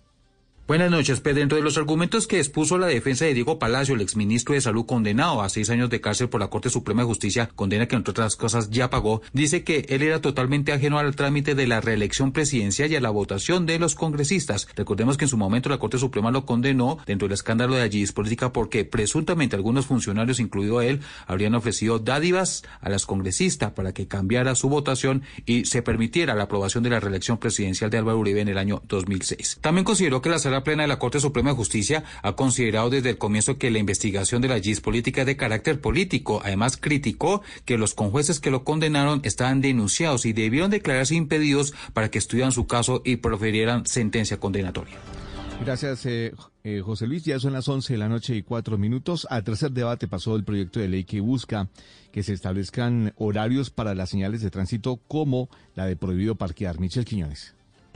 Buenas 0.73 0.91
noches, 0.91 1.21
Pedro. 1.21 1.41
Dentro 1.41 1.59
de 1.59 1.65
los 1.65 1.77
argumentos 1.77 2.27
que 2.27 2.39
expuso 2.39 2.79
la 2.79 2.87
defensa 2.87 3.27
de 3.27 3.35
Diego 3.35 3.59
Palacio, 3.59 3.95
el 3.95 4.01
exministro 4.01 4.55
de 4.55 4.63
Salud 4.63 4.87
condenado 4.87 5.43
a 5.43 5.51
seis 5.51 5.69
años 5.69 5.91
de 5.91 6.01
cárcel 6.01 6.31
por 6.31 6.41
la 6.41 6.49
Corte 6.49 6.71
Suprema 6.71 7.03
de 7.03 7.09
Justicia, 7.09 7.51
condena 7.55 7.89
que 7.89 7.95
entre 7.95 8.13
otras 8.13 8.37
cosas 8.37 8.71
ya 8.71 8.89
pagó, 8.89 9.21
dice 9.35 9.65
que 9.65 9.85
él 9.91 10.01
era 10.01 10.23
totalmente 10.23 10.73
ajeno 10.73 10.99
al 10.99 11.15
trámite 11.15 11.55
de 11.55 11.67
la 11.67 11.83
reelección 11.83 12.33
presidencial 12.33 12.91
y 12.91 12.97
a 12.97 13.03
la 13.03 13.11
votación 13.11 13.67
de 13.67 13.79
los 13.79 13.95
congresistas. 13.95 14.67
Recordemos 14.75 15.19
que 15.19 15.27
en 15.27 15.29
su 15.29 15.37
momento 15.37 15.69
la 15.69 15.77
Corte 15.77 15.99
Suprema 15.99 16.31
lo 16.31 16.47
condenó 16.47 16.97
dentro 17.05 17.29
del 17.29 17.35
escándalo 17.35 17.75
de 17.75 17.83
allí 17.83 18.07
política 18.07 18.55
porque 18.55 18.87
presuntamente 18.87 19.57
algunos 19.57 19.85
funcionarios, 19.85 20.41
incluido 20.41 20.81
él, 20.81 21.01
habrían 21.27 21.55
ofrecido 21.55 21.99
dádivas 21.99 22.63
a 22.81 22.89
las 22.89 23.05
congresistas 23.05 23.73
para 23.73 23.93
que 23.93 24.09
cambiara 24.09 24.55
su 24.55 24.71
votación 24.71 25.23
y 25.45 25.67
se 25.67 25.83
permitiera 25.83 26.35
la 26.35 26.45
aprobación 26.45 26.83
de 26.83 26.89
la 26.89 27.01
reelección 27.01 27.37
presidencial 27.37 27.91
de 27.91 27.99
Álvaro 27.99 28.21
Uribe 28.21 28.41
en 28.41 28.49
el 28.49 28.57
año 28.57 28.81
2006. 28.89 29.59
También 29.61 29.85
consideró 29.85 30.23
que 30.23 30.31
la 30.31 30.39
Sala 30.39 30.62
Plena 30.65 30.83
de 30.83 30.89
la 30.89 30.99
Corte 30.99 31.21
Suprema 31.21 31.51
de 31.51 31.57
Justicia 31.57 32.05
ha 32.23 32.35
considerado 32.35 32.91
desde 32.91 33.11
el 33.11 33.19
comienzo 33.19 33.59
que 33.59 33.71
la 33.71 33.79
investigación 33.79 34.43
de 34.43 34.49
la 34.49 34.61
GIS 34.61 34.81
política 34.81 35.23
es 35.23 35.27
de 35.27 35.37
carácter 35.37 35.81
político. 35.81 36.41
Además, 36.45 36.77
criticó 36.77 37.43
que 37.65 37.79
los 37.79 37.95
conjueces 37.95 38.41
que 38.41 38.51
lo 38.51 38.65
condenaron 38.65 39.21
estaban 39.25 39.61
denunciados 39.61 40.27
y 40.27 40.33
debieron 40.33 40.71
declararse 40.71 41.15
impedidos 41.15 41.75
para 41.93 42.11
que 42.11 42.19
estudiaran 42.19 42.53
su 42.53 42.67
caso 42.67 43.03
y 43.05 43.17
profirieran 43.17 43.87
sentencia 43.87 44.39
condenatoria. 44.39 44.99
Gracias, 45.65 46.07
eh, 46.07 46.35
eh, 46.65 46.81
José 46.81 47.07
Luis. 47.07 47.25
Ya 47.25 47.39
son 47.39 47.53
las 47.53 47.69
11 47.69 47.93
de 47.93 47.99
la 47.99 48.09
noche 48.09 48.35
y 48.35 48.43
cuatro 48.43 48.79
minutos. 48.79 49.29
Al 49.31 49.45
tercer 49.45 49.71
debate 49.71 50.09
pasó 50.09 50.35
el 50.35 50.43
proyecto 50.43 50.81
de 50.81 50.89
ley 50.89 51.05
que 51.05 51.21
busca 51.21 51.69
que 52.11 52.25
se 52.25 52.33
establezcan 52.33 53.13
horarios 53.17 53.71
para 53.71 53.95
las 53.95 54.11
señales 54.11 54.43
de 54.43 54.51
tránsito 54.51 54.99
como 55.07 55.49
la 55.77 55.87
de 55.87 55.95
prohibido 55.95 56.35
parquear. 56.35 56.81
Michel 56.81 57.05
Quiñones. 57.05 57.55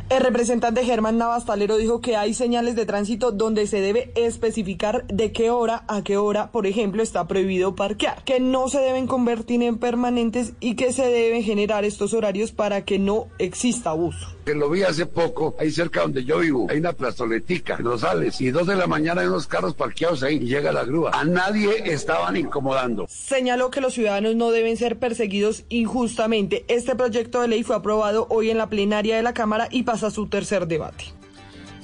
El 0.08 0.20
representante 0.20 0.84
Germán 0.84 1.18
Navastalero 1.18 1.76
dijo 1.76 2.00
que 2.00 2.16
hay 2.16 2.32
señales 2.32 2.76
de 2.76 2.86
tránsito 2.86 3.32
donde 3.32 3.66
se 3.66 3.80
debe 3.80 4.12
especificar 4.14 5.04
de 5.08 5.32
qué 5.32 5.50
hora 5.50 5.82
a 5.88 6.02
qué 6.02 6.16
hora, 6.16 6.52
por 6.52 6.68
ejemplo, 6.68 7.02
está 7.02 7.26
prohibido 7.26 7.74
parquear, 7.74 8.22
que 8.22 8.38
no 8.38 8.68
se 8.68 8.78
deben 8.78 9.08
convertir 9.08 9.64
en 9.64 9.78
permanentes 9.78 10.52
y 10.60 10.76
que 10.76 10.92
se 10.92 11.08
deben 11.08 11.42
generar 11.42 11.84
estos 11.84 12.14
horarios 12.14 12.52
para 12.52 12.84
que 12.84 13.00
no 13.00 13.26
exista 13.38 13.90
abuso. 13.90 14.35
Que 14.46 14.54
lo 14.54 14.70
vi 14.70 14.84
hace 14.84 15.06
poco, 15.06 15.56
ahí 15.58 15.72
cerca 15.72 16.02
donde 16.02 16.24
yo 16.24 16.38
vivo, 16.38 16.68
hay 16.70 16.78
una 16.78 16.92
plazoletica, 16.92 17.78
Rosales, 17.78 18.40
y 18.40 18.52
dos 18.52 18.68
de 18.68 18.76
la 18.76 18.86
mañana 18.86 19.22
hay 19.22 19.26
unos 19.26 19.48
carros 19.48 19.74
parqueados 19.74 20.22
ahí 20.22 20.36
y 20.36 20.46
llega 20.46 20.70
la 20.70 20.84
grúa. 20.84 21.10
A 21.12 21.24
nadie 21.24 21.92
estaban 21.92 22.36
incomodando. 22.36 23.06
Señaló 23.08 23.72
que 23.72 23.80
los 23.80 23.94
ciudadanos 23.94 24.36
no 24.36 24.52
deben 24.52 24.76
ser 24.76 25.00
perseguidos 25.00 25.64
injustamente. 25.68 26.64
Este 26.68 26.94
proyecto 26.94 27.40
de 27.40 27.48
ley 27.48 27.64
fue 27.64 27.74
aprobado 27.74 28.28
hoy 28.30 28.50
en 28.50 28.58
la 28.58 28.68
plenaria 28.68 29.16
de 29.16 29.24
la 29.24 29.34
Cámara 29.34 29.66
y 29.68 29.82
pasa 29.82 30.06
a 30.06 30.10
su 30.12 30.28
tercer 30.28 30.68
debate. 30.68 31.06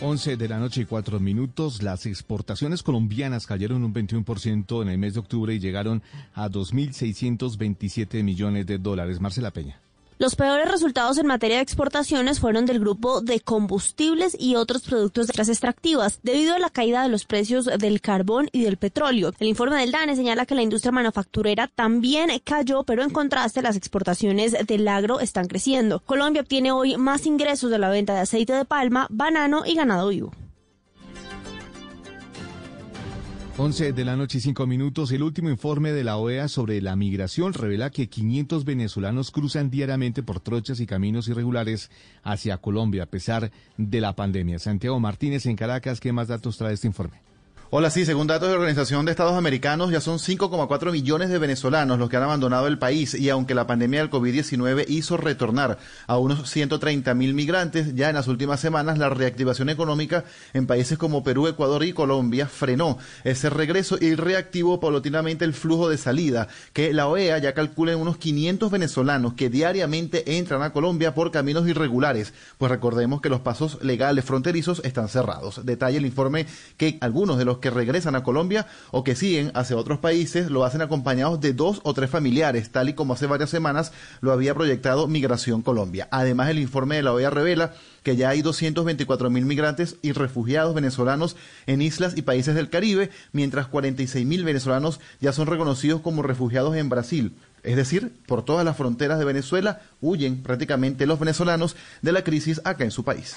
11 0.01 0.37
de 0.37 0.49
la 0.49 0.61
noche 0.61 0.83
y 0.83 0.85
4 0.85 1.19
minutos. 1.19 1.83
Las 1.83 2.07
exportaciones 2.07 2.85
colombianas 2.85 3.49
cayeron 3.49 3.83
un 3.83 3.93
21% 3.93 4.83
en 4.83 4.89
el 4.89 4.99
mes 4.99 5.15
de 5.15 5.21
octubre 5.21 5.53
y 5.53 5.59
llegaron 5.59 6.01
a 6.33 6.49
2.627 6.49 8.23
millones 8.23 8.67
de 8.67 8.79
dólares. 8.79 9.21
Marcela 9.21 9.51
Peña. 9.51 9.81
Los 10.23 10.37
peores 10.37 10.71
resultados 10.71 11.19
en 11.19 11.27
materia 11.27 11.57
de 11.57 11.65
exportaciones 11.65 12.39
fueron 12.39 12.65
del 12.65 12.79
grupo 12.79 13.23
de 13.23 13.41
combustibles 13.41 14.37
y 14.39 14.55
otros 14.55 14.83
productos 14.83 15.27
de 15.27 15.35
las 15.37 15.49
extractivas, 15.49 16.21
debido 16.23 16.55
a 16.55 16.61
la 16.61 16.71
caída 16.71 17.03
de 17.03 17.09
los 17.09 17.25
precios 17.25 17.65
del 17.65 18.01
carbón 18.01 18.49
y 18.53 18.63
del 18.63 18.77
petróleo. 18.77 19.33
El 19.41 19.49
informe 19.49 19.81
del 19.81 19.91
DANE 19.91 20.15
señala 20.15 20.47
que 20.47 20.55
la 20.55 20.63
industria 20.63 20.93
manufacturera 20.93 21.67
también 21.67 22.31
cayó, 22.45 22.85
pero 22.85 23.03
en 23.03 23.11
contraste 23.11 23.63
las 23.63 23.75
exportaciones 23.75 24.55
del 24.65 24.87
agro 24.87 25.19
están 25.19 25.49
creciendo. 25.49 25.99
Colombia 26.07 26.43
obtiene 26.43 26.71
hoy 26.71 26.97
más 26.97 27.27
ingresos 27.27 27.73
de 27.73 27.81
la 27.81 27.89
venta 27.89 28.15
de 28.15 28.21
aceite 28.21 28.53
de 28.53 28.65
palma, 28.65 29.09
banano 29.11 29.65
y 29.67 29.75
ganado 29.75 30.11
vivo. 30.11 30.31
11 33.59 33.93
de 33.93 34.05
la 34.07 34.17
noche 34.17 34.39
y 34.39 34.41
5 34.41 34.67
minutos. 34.67 35.13
El 35.13 35.23
último 35.23 35.51
informe 35.51 35.93
de 35.93 36.05
la 36.05 36.17
OEA 36.17 36.49
sobre 36.49 36.81
la 36.81 36.97
migración 36.97 37.53
revela 37.53 37.91
que 37.91 38.09
500 38.09 38.65
venezolanos 38.65 39.31
cruzan 39.31 39.69
diariamente 39.69 40.23
por 40.23 40.41
trochas 40.41 40.81
y 40.81 40.87
caminos 40.87 41.29
irregulares 41.29 41.91
hacia 42.23 42.57
Colombia 42.57 43.03
a 43.03 43.07
pesar 43.07 43.53
de 43.77 44.01
la 44.01 44.17
pandemia. 44.17 44.59
Santiago 44.59 44.99
Martínez 45.01 45.45
en 45.45 45.57
Caracas, 45.57 46.01
¿qué 46.01 46.13
más 46.13 46.29
datos 46.29 46.57
trae 46.57 46.73
este 46.73 46.87
informe? 46.87 47.32
Hola, 47.75 47.89
sí, 47.89 48.05
según 48.05 48.27
datos 48.27 48.51
de 48.51 48.55
Organización 48.55 49.07
de 49.07 49.13
Estados 49.13 49.33
Americanos, 49.33 49.91
ya 49.91 50.03
son 50.03 50.19
5,4 50.19 50.93
millones 50.93 51.31
de 51.31 51.39
venezolanos 51.39 51.99
los 51.99 52.11
que 52.11 52.19
han 52.19 52.23
abandonado 52.23 52.67
el 52.67 52.79
país 52.79 53.15
y 53.15 53.31
aunque 53.31 53.55
la 53.55 53.67
pandemia 53.67 54.01
del 54.01 54.11
COVID-19 54.11 54.85
hizo 54.89 55.17
retornar 55.17 55.79
a 56.07 56.19
unos 56.19 56.51
130 56.51 57.15
mil 57.15 57.33
migrantes, 57.33 57.95
ya 57.95 58.11
en 58.11 58.17
las 58.17 58.29
últimas 58.29 58.61
semanas 58.61 58.99
la 58.99 59.09
reactivación 59.09 59.71
económica 59.71 60.25
en 60.53 60.67
países 60.67 60.99
como 60.99 61.25
Perú, 61.25 61.47
Ecuador 61.47 61.83
y 61.83 61.95
Colombia 61.95 62.47
frenó 62.47 62.99
ese 63.25 63.49
regreso 63.49 63.97
y 63.99 64.17
reactivó 64.17 64.79
paulatinamente 64.79 65.47
el 65.47 65.55
flujo 65.55 65.89
de 65.89 65.97
salida, 65.97 66.49
que 66.75 66.93
la 66.93 67.07
OEA 67.07 67.39
ya 67.39 67.55
calcula 67.55 67.93
en 67.93 68.01
unos 68.01 68.19
500 68.19 68.71
venezolanos 68.71 69.33
que 69.33 69.49
diariamente 69.49 70.37
entran 70.37 70.61
a 70.61 70.75
Colombia 70.75 71.15
por 71.15 71.31
caminos 71.31 71.67
irregulares, 71.67 72.35
pues 72.59 72.71
recordemos 72.71 73.23
que 73.23 73.31
los 73.31 73.41
pasos 73.41 73.83
legales 73.83 74.27
fronterizos 74.27 74.83
están 74.85 75.09
cerrados. 75.09 75.65
Detalle 75.65 75.97
el 75.97 76.05
informe 76.05 76.45
que 76.77 76.99
algunos 77.01 77.39
de 77.39 77.47
los 77.47 77.62
que 77.63 77.71
regresan 77.71 78.15
a 78.15 78.23
Colombia 78.23 78.67
o 78.91 79.03
que 79.05 79.17
siguen 79.17 79.51
hacia 79.55 79.79
otros 79.79 79.99
países 79.99 80.51
lo 80.51 80.67
hacen 80.67 80.83
acompañados 80.83 81.41
de 81.41 81.55
dos 81.55 81.81
o 81.85 81.95
tres 81.95 82.11
familiares, 82.11 82.71
tal 82.71 82.91
y 82.91 82.93
como 82.93 83.15
hace 83.15 83.27
varias 83.27 83.49
semanas 83.49 83.93
lo 84.21 84.33
había 84.33 84.55
proyectado 84.55 85.09
Migración 85.09 85.63
Colombia. 85.63 86.09
Además, 86.11 86.51
el 86.51 86.59
informe 86.59 86.97
de 86.97 87.03
la 87.03 87.15
OEA 87.15 87.31
revela 87.31 87.73
que 88.03 88.17
ya 88.17 88.29
hay 88.29 88.43
224 88.43 89.31
mil 89.31 89.47
migrantes 89.47 89.97
y 90.03 90.13
refugiados 90.13 90.75
venezolanos 90.75 91.37
en 91.67 91.81
islas 91.81 92.17
y 92.17 92.23
países 92.23 92.55
del 92.55 92.69
Caribe, 92.69 93.11
mientras 93.33 93.67
46 93.69 94.27
mil 94.27 94.45
venezolanos 94.45 95.01
ya 95.21 95.33
son 95.33 95.47
reconocidos 95.47 96.03
como 96.03 96.23
refugiados 96.23 96.77
en 96.77 96.89
Brasil. 96.89 97.35
Es 97.63 97.77
decir, 97.77 98.13
por 98.27 98.45
todas 98.45 98.65
las 98.65 98.77
fronteras 98.77 99.19
de 99.19 99.25
Venezuela 99.25 99.83
huyen 100.01 100.43
prácticamente 100.43 101.07
los 101.07 101.21
venezolanos 101.21 101.77
de 102.03 102.13
la 102.13 102.25
crisis 102.25 102.61
acá 102.65 102.85
en 102.85 102.91
su 102.91 103.05
país. 103.05 103.37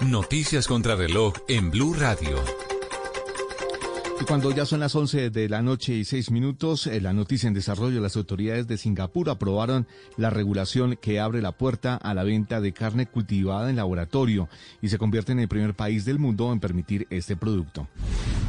Noticias 0.00 0.68
contra 0.68 0.94
reloj 0.94 1.34
en 1.48 1.70
Blue 1.70 1.94
Radio. 1.94 2.73
Cuando 4.22 4.52
ya 4.52 4.64
son 4.64 4.80
las 4.80 4.94
11 4.94 5.30
de 5.30 5.48
la 5.48 5.60
noche 5.60 5.94
y 5.94 6.04
6 6.04 6.30
minutos, 6.30 6.86
eh, 6.86 7.00
la 7.00 7.12
noticia 7.12 7.46
en 7.46 7.52
desarrollo, 7.52 8.00
las 8.00 8.16
autoridades 8.16 8.66
de 8.66 8.78
Singapur 8.78 9.28
aprobaron 9.28 9.86
la 10.16 10.30
regulación 10.30 10.96
que 10.96 11.20
abre 11.20 11.42
la 11.42 11.52
puerta 11.52 11.96
a 11.96 12.14
la 12.14 12.24
venta 12.24 12.60
de 12.60 12.72
carne 12.72 13.06
cultivada 13.06 13.68
en 13.68 13.76
laboratorio 13.76 14.48
y 14.80 14.88
se 14.88 14.98
convierte 14.98 15.32
en 15.32 15.40
el 15.40 15.48
primer 15.48 15.74
país 15.74 16.06
del 16.06 16.18
mundo 16.18 16.52
en 16.52 16.60
permitir 16.60 17.06
este 17.10 17.36
producto. 17.36 17.86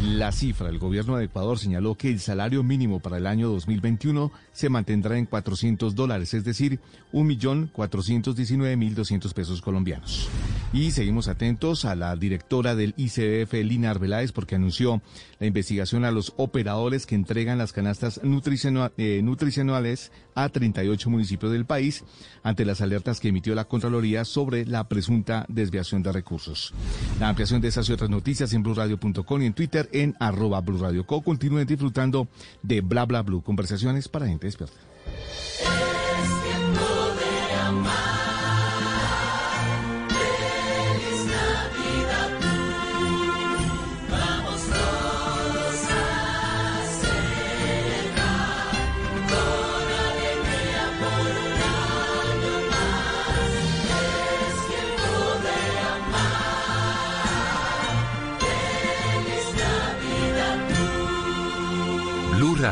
La 0.02 0.32
cifra, 0.32 0.70
el 0.70 0.80
gobierno 0.80 1.18
de 1.18 1.26
Ecuador 1.26 1.60
señaló 1.60 1.96
que 1.96 2.10
el 2.10 2.20
salario 2.20 2.64
mínimo 2.64 3.00
para 3.00 3.18
el 3.18 3.28
año 3.28 3.50
2021 3.50 4.32
se 4.54 4.70
mantendrá 4.70 5.18
en 5.18 5.26
400 5.26 5.96
dólares, 5.96 6.34
es 6.34 6.46
decir, 6.46 6.80
1.419.200 7.12 9.34
pesos 9.34 9.62
colombianos. 9.62 10.30
Y 10.74 10.92
seguimos 10.92 11.30
atentos 11.30 11.86
a 11.86 11.96
la 11.96 12.16
directora 12.18 12.76
del 12.76 12.94
ICF, 12.98 13.54
Lina 13.54 13.92
Arbeláez, 13.92 14.34
porque 14.34 14.56
anunció 14.56 15.02
la 15.40 15.48
investigación 15.56 16.04
a 16.04 16.12
los 16.12 16.34
operadores 16.36 17.06
que 17.06 17.16
entregan 17.16 17.58
las 17.58 17.72
canastas 17.72 18.20
eh, 18.22 19.22
nutricionales 19.24 20.12
a 20.36 20.50
38 20.50 21.10
municipios 21.10 21.52
del 21.54 21.66
país 21.66 22.04
ante 22.44 22.66
las 22.66 22.82
alertas 22.82 23.22
que 23.22 23.30
emitió 23.30 23.56
la 23.56 23.64
Contraloría 23.64 24.26
sobre 24.26 24.66
la 24.66 24.90
presunta 24.90 25.46
desviación 25.48 26.04
de 26.04 26.12
recursos. 26.12 26.74
La 27.22 27.30
ampliación 27.30 27.62
de 27.62 27.70
esas 27.70 27.88
y 27.88 27.94
otras 27.94 28.10
noticias 28.10 28.52
en 28.52 28.64
blurradio.com 28.64 29.42
y 29.42 29.46
en 29.46 29.54
Twitter 29.54 29.90
en 29.94 30.14
arroba 30.20 30.60
blurradioco. 30.60 31.22
Continúen 31.22 31.66
disfrutando 31.66 32.28
de 32.62 32.82
Bla 32.82 33.06
Bla 33.06 33.22
Blue, 33.22 33.42
conversaciones 33.42 34.10
para 34.10 34.28
gente 34.28 34.48
despierta. 34.48 34.76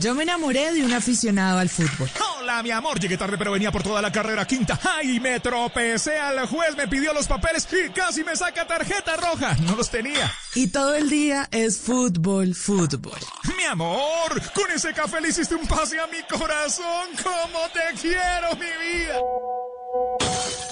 Yo 0.00 0.14
me 0.14 0.22
enamoré 0.22 0.72
de 0.72 0.84
un 0.84 0.92
aficionado 0.92 1.58
al 1.58 1.68
fútbol. 1.68 2.08
Hola, 2.38 2.62
mi 2.62 2.70
amor. 2.70 3.00
Llegué 3.00 3.16
tarde, 3.16 3.36
pero 3.36 3.50
venía 3.50 3.72
por 3.72 3.82
toda 3.82 4.00
la 4.00 4.12
carrera 4.12 4.46
quinta. 4.46 4.78
¡Ay! 4.96 5.18
Me 5.18 5.40
tropecé 5.40 6.16
al 6.18 6.46
juez, 6.46 6.76
me 6.76 6.86
pidió 6.86 7.12
los 7.12 7.26
papeles 7.26 7.66
y 7.72 7.90
casi 7.90 8.22
me 8.22 8.36
saca 8.36 8.64
tarjeta 8.64 9.16
roja. 9.16 9.56
No 9.62 9.74
los 9.74 9.90
tenía. 9.90 10.32
Y 10.54 10.68
todo 10.68 10.94
el 10.94 11.10
día 11.10 11.48
es 11.50 11.78
fútbol, 11.78 12.54
fútbol. 12.54 13.18
Mi 13.56 13.64
amor, 13.64 14.40
con 14.54 14.70
ese 14.70 14.92
café 14.94 15.20
le 15.20 15.30
hiciste 15.30 15.56
un 15.56 15.66
pase 15.66 15.98
a 15.98 16.06
mi 16.06 16.22
corazón. 16.28 17.08
¡Cómo 17.22 17.58
te 17.72 18.00
quiero, 18.00 18.54
mi 18.54 18.66
vida! 18.66 19.18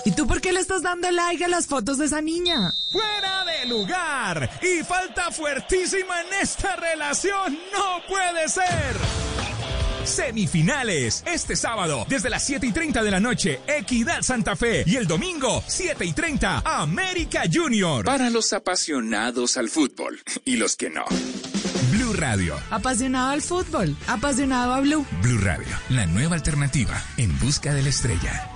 ¿Y 0.05 0.13
tú 0.13 0.27
por 0.27 0.41
qué 0.41 0.53
le 0.53 0.61
estás 0.61 0.83
dando 0.83 1.11
like 1.11 1.45
a 1.45 1.49
las 1.49 1.67
fotos 1.67 1.99
de 1.99 2.07
esa 2.07 2.23
niña? 2.23 2.73
¡Fuera 2.93 3.45
de 3.45 3.67
lugar! 3.67 4.49
Y 4.63 4.85
falta 4.85 5.33
fuertísima 5.33 6.21
en 6.21 6.43
esta 6.43 6.77
relación. 6.77 7.59
¡No 7.73 8.07
puede 8.09 8.49
ser! 8.49 8.97
Semifinales. 10.05 11.25
Este 11.27 11.57
sábado, 11.57 12.07
desde 12.09 12.31
las 12.31 12.45
7 12.45 12.69
y 12.69 12.73
30 12.73 13.03
de 13.03 13.11
la 13.11 13.19
noche, 13.19 13.61
Equidad 13.67 14.23
Santa 14.23 14.55
Fe. 14.55 14.85
Y 14.87 14.95
el 14.95 15.09
domingo, 15.09 15.65
7 15.67 16.05
y 16.05 16.13
30, 16.13 16.63
América 16.65 17.43
Junior. 17.53 18.05
Para 18.05 18.31
los 18.31 18.53
apasionados 18.53 19.57
al 19.57 19.69
fútbol 19.69 20.23
y 20.45 20.57
los 20.57 20.77
que 20.77 20.89
no. 20.89 21.05
Blue 21.91 22.13
Radio. 22.13 22.57
Apasionado 22.71 23.31
al 23.31 23.43
fútbol, 23.43 23.97
apasionado 24.07 24.75
a 24.75 24.81
Blue. 24.81 25.05
Blue 25.23 25.39
Radio, 25.39 25.77
la 25.89 26.07
nueva 26.07 26.37
alternativa 26.37 27.03
en 27.17 27.37
busca 27.41 27.75
de 27.75 27.83
la 27.83 27.89
estrella. 27.89 28.56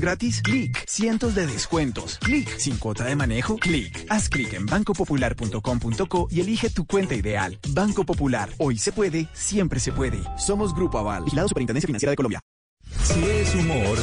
gratis? 0.01 0.41
Clic. 0.41 0.83
Cientos 0.87 1.35
de 1.35 1.47
descuentos. 1.47 2.17
Clic. 2.19 2.57
Sin 2.57 2.77
cuota 2.77 3.05
de 3.05 3.15
manejo. 3.15 3.57
Clic. 3.57 4.05
Haz 4.09 4.27
clic 4.27 4.53
en 4.53 4.65
bancopopular.com.co 4.65 6.27
y 6.29 6.41
elige 6.41 6.69
tu 6.69 6.85
cuenta 6.85 7.15
ideal. 7.15 7.57
Banco 7.69 8.03
Popular. 8.03 8.49
Hoy 8.57 8.77
se 8.77 8.91
puede, 8.91 9.27
siempre 9.33 9.79
se 9.79 9.93
puede. 9.93 10.21
Somos 10.37 10.75
Grupo 10.75 10.97
Aval. 10.97 11.23
Vigilado 11.23 11.47
Superintendencia 11.47 11.87
Financiera 11.87 12.11
de 12.11 12.17
Colombia. 12.17 12.41
Si 13.03 13.23
es 13.23 13.55
humor, 13.55 13.97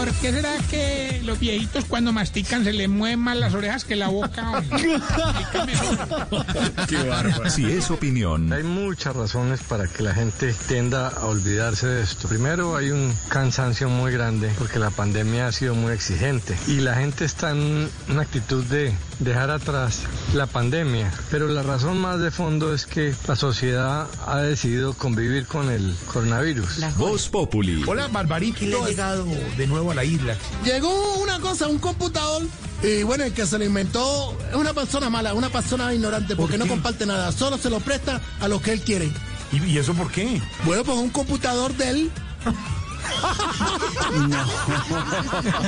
¿por 0.00 0.12
qué 0.14 0.32
será 0.32 0.56
que 0.70 1.20
los 1.24 1.38
viejitos 1.38 1.84
cuando 1.84 2.10
mastican 2.10 2.64
se 2.64 2.72
les 2.72 2.88
mueven 2.88 3.18
más 3.18 3.36
las 3.36 3.52
orejas 3.52 3.84
que 3.84 3.96
la 3.96 4.08
boca? 4.08 4.64
qué 6.88 7.02
bárbaro. 7.02 7.50
Si 7.50 7.70
es 7.70 7.90
opinión, 7.90 8.50
Hay 8.50 8.62
muchas 8.62 9.14
razones 9.14 9.60
para 9.62 9.86
que 9.88 10.02
la 10.02 10.14
gente 10.14 10.54
tienda 10.68 11.08
a 11.08 11.26
olvidarse 11.26 11.86
de 11.86 12.02
esto. 12.02 12.28
Primero, 12.28 12.76
hay 12.76 12.92
un 12.92 13.14
cansancio 13.28 13.90
muy 13.90 14.10
grande 14.10 14.50
porque 14.58 14.78
la 14.78 14.90
pandemia 14.90 15.48
ha 15.48 15.52
sido 15.52 15.74
muy 15.74 15.92
exigente 15.92 16.56
y 16.66 16.80
la 16.80 16.94
gente 16.94 17.26
está 17.26 17.50
en 17.50 17.90
una 18.08 18.22
actitud 18.22 18.64
de 18.64 18.94
dejar 19.18 19.50
atrás 19.50 20.04
la 20.32 20.46
pandemia. 20.46 21.12
Pero 21.30 21.46
la 21.48 21.62
razón 21.62 21.98
más 21.98 22.20
de 22.20 22.30
fondo 22.30 22.72
es 22.72 22.86
que 22.86 23.14
la 23.28 23.36
sociedad 23.36 24.08
ha 24.26 24.38
decidido 24.38 24.94
convivir 24.94 25.46
con 25.46 25.70
el 25.70 25.94
coronavirus. 26.06 26.96
Voz 26.96 27.28
Populi. 27.28 27.84
Hola, 27.86 28.08
Barbarito. 28.08 28.82
ha 28.82 28.88
llegado 28.88 29.26
de 29.58 29.66
nuevo 29.66 29.89
a 29.92 29.94
la 29.94 30.04
isla? 30.04 30.36
Llegó 30.64 31.14
una 31.16 31.40
cosa, 31.40 31.68
un 31.68 31.78
computador. 31.78 32.42
Y 32.82 33.02
bueno, 33.02 33.24
el 33.24 33.32
que 33.32 33.46
se 33.46 33.58
lo 33.58 33.64
inventó 33.64 34.36
es 34.50 34.56
una 34.56 34.72
persona 34.72 35.10
mala, 35.10 35.34
una 35.34 35.50
persona 35.50 35.92
ignorante, 35.92 36.34
porque 36.34 36.56
no 36.56 36.66
comparte 36.66 37.04
nada, 37.04 37.30
solo 37.32 37.58
se 37.58 37.68
lo 37.68 37.80
presta 37.80 38.20
a 38.40 38.48
los 38.48 38.62
que 38.62 38.72
él 38.72 38.80
quiere. 38.80 39.10
¿Y, 39.52 39.78
eso 39.78 39.94
por 39.94 40.10
qué? 40.10 40.40
Bueno, 40.64 40.84
pues 40.84 40.96
un 40.98 41.10
computador 41.10 41.74
de 41.74 41.90
él. 41.90 42.10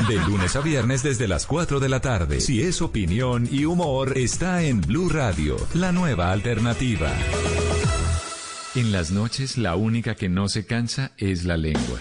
De 0.08 0.14
lunes 0.26 0.54
a 0.54 0.60
viernes 0.60 1.02
desde 1.02 1.26
las 1.26 1.46
4 1.46 1.80
de 1.80 1.88
la 1.88 2.00
tarde. 2.00 2.40
Si 2.40 2.62
es 2.62 2.82
opinión 2.82 3.48
y 3.50 3.64
humor, 3.64 4.16
está 4.16 4.62
en 4.62 4.80
Blue 4.80 5.08
Radio, 5.08 5.56
la 5.74 5.92
nueva 5.92 6.30
alternativa. 6.30 7.10
En 8.74 8.92
las 8.92 9.10
noches, 9.10 9.58
la 9.58 9.76
única 9.76 10.14
que 10.14 10.28
no 10.28 10.48
se 10.48 10.64
cansa 10.66 11.12
es 11.16 11.44
la 11.44 11.56
lengua. 11.56 12.00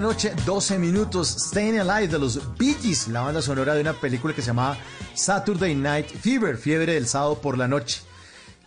La 0.00 0.06
noche, 0.06 0.32
12 0.46 0.78
minutos. 0.78 1.28
Staying 1.48 1.80
Alive 1.80 2.06
de 2.06 2.20
los 2.20 2.56
Bee 2.56 2.76
Gees, 2.80 3.08
la 3.08 3.22
banda 3.22 3.42
sonora 3.42 3.74
de 3.74 3.80
una 3.80 3.94
película 3.94 4.32
que 4.32 4.42
se 4.42 4.46
llamaba 4.46 4.78
Saturday 5.12 5.74
Night 5.74 6.06
Fever, 6.06 6.56
fiebre 6.56 6.94
del 6.94 7.08
sábado 7.08 7.40
por 7.40 7.58
la 7.58 7.66
noche. 7.66 8.02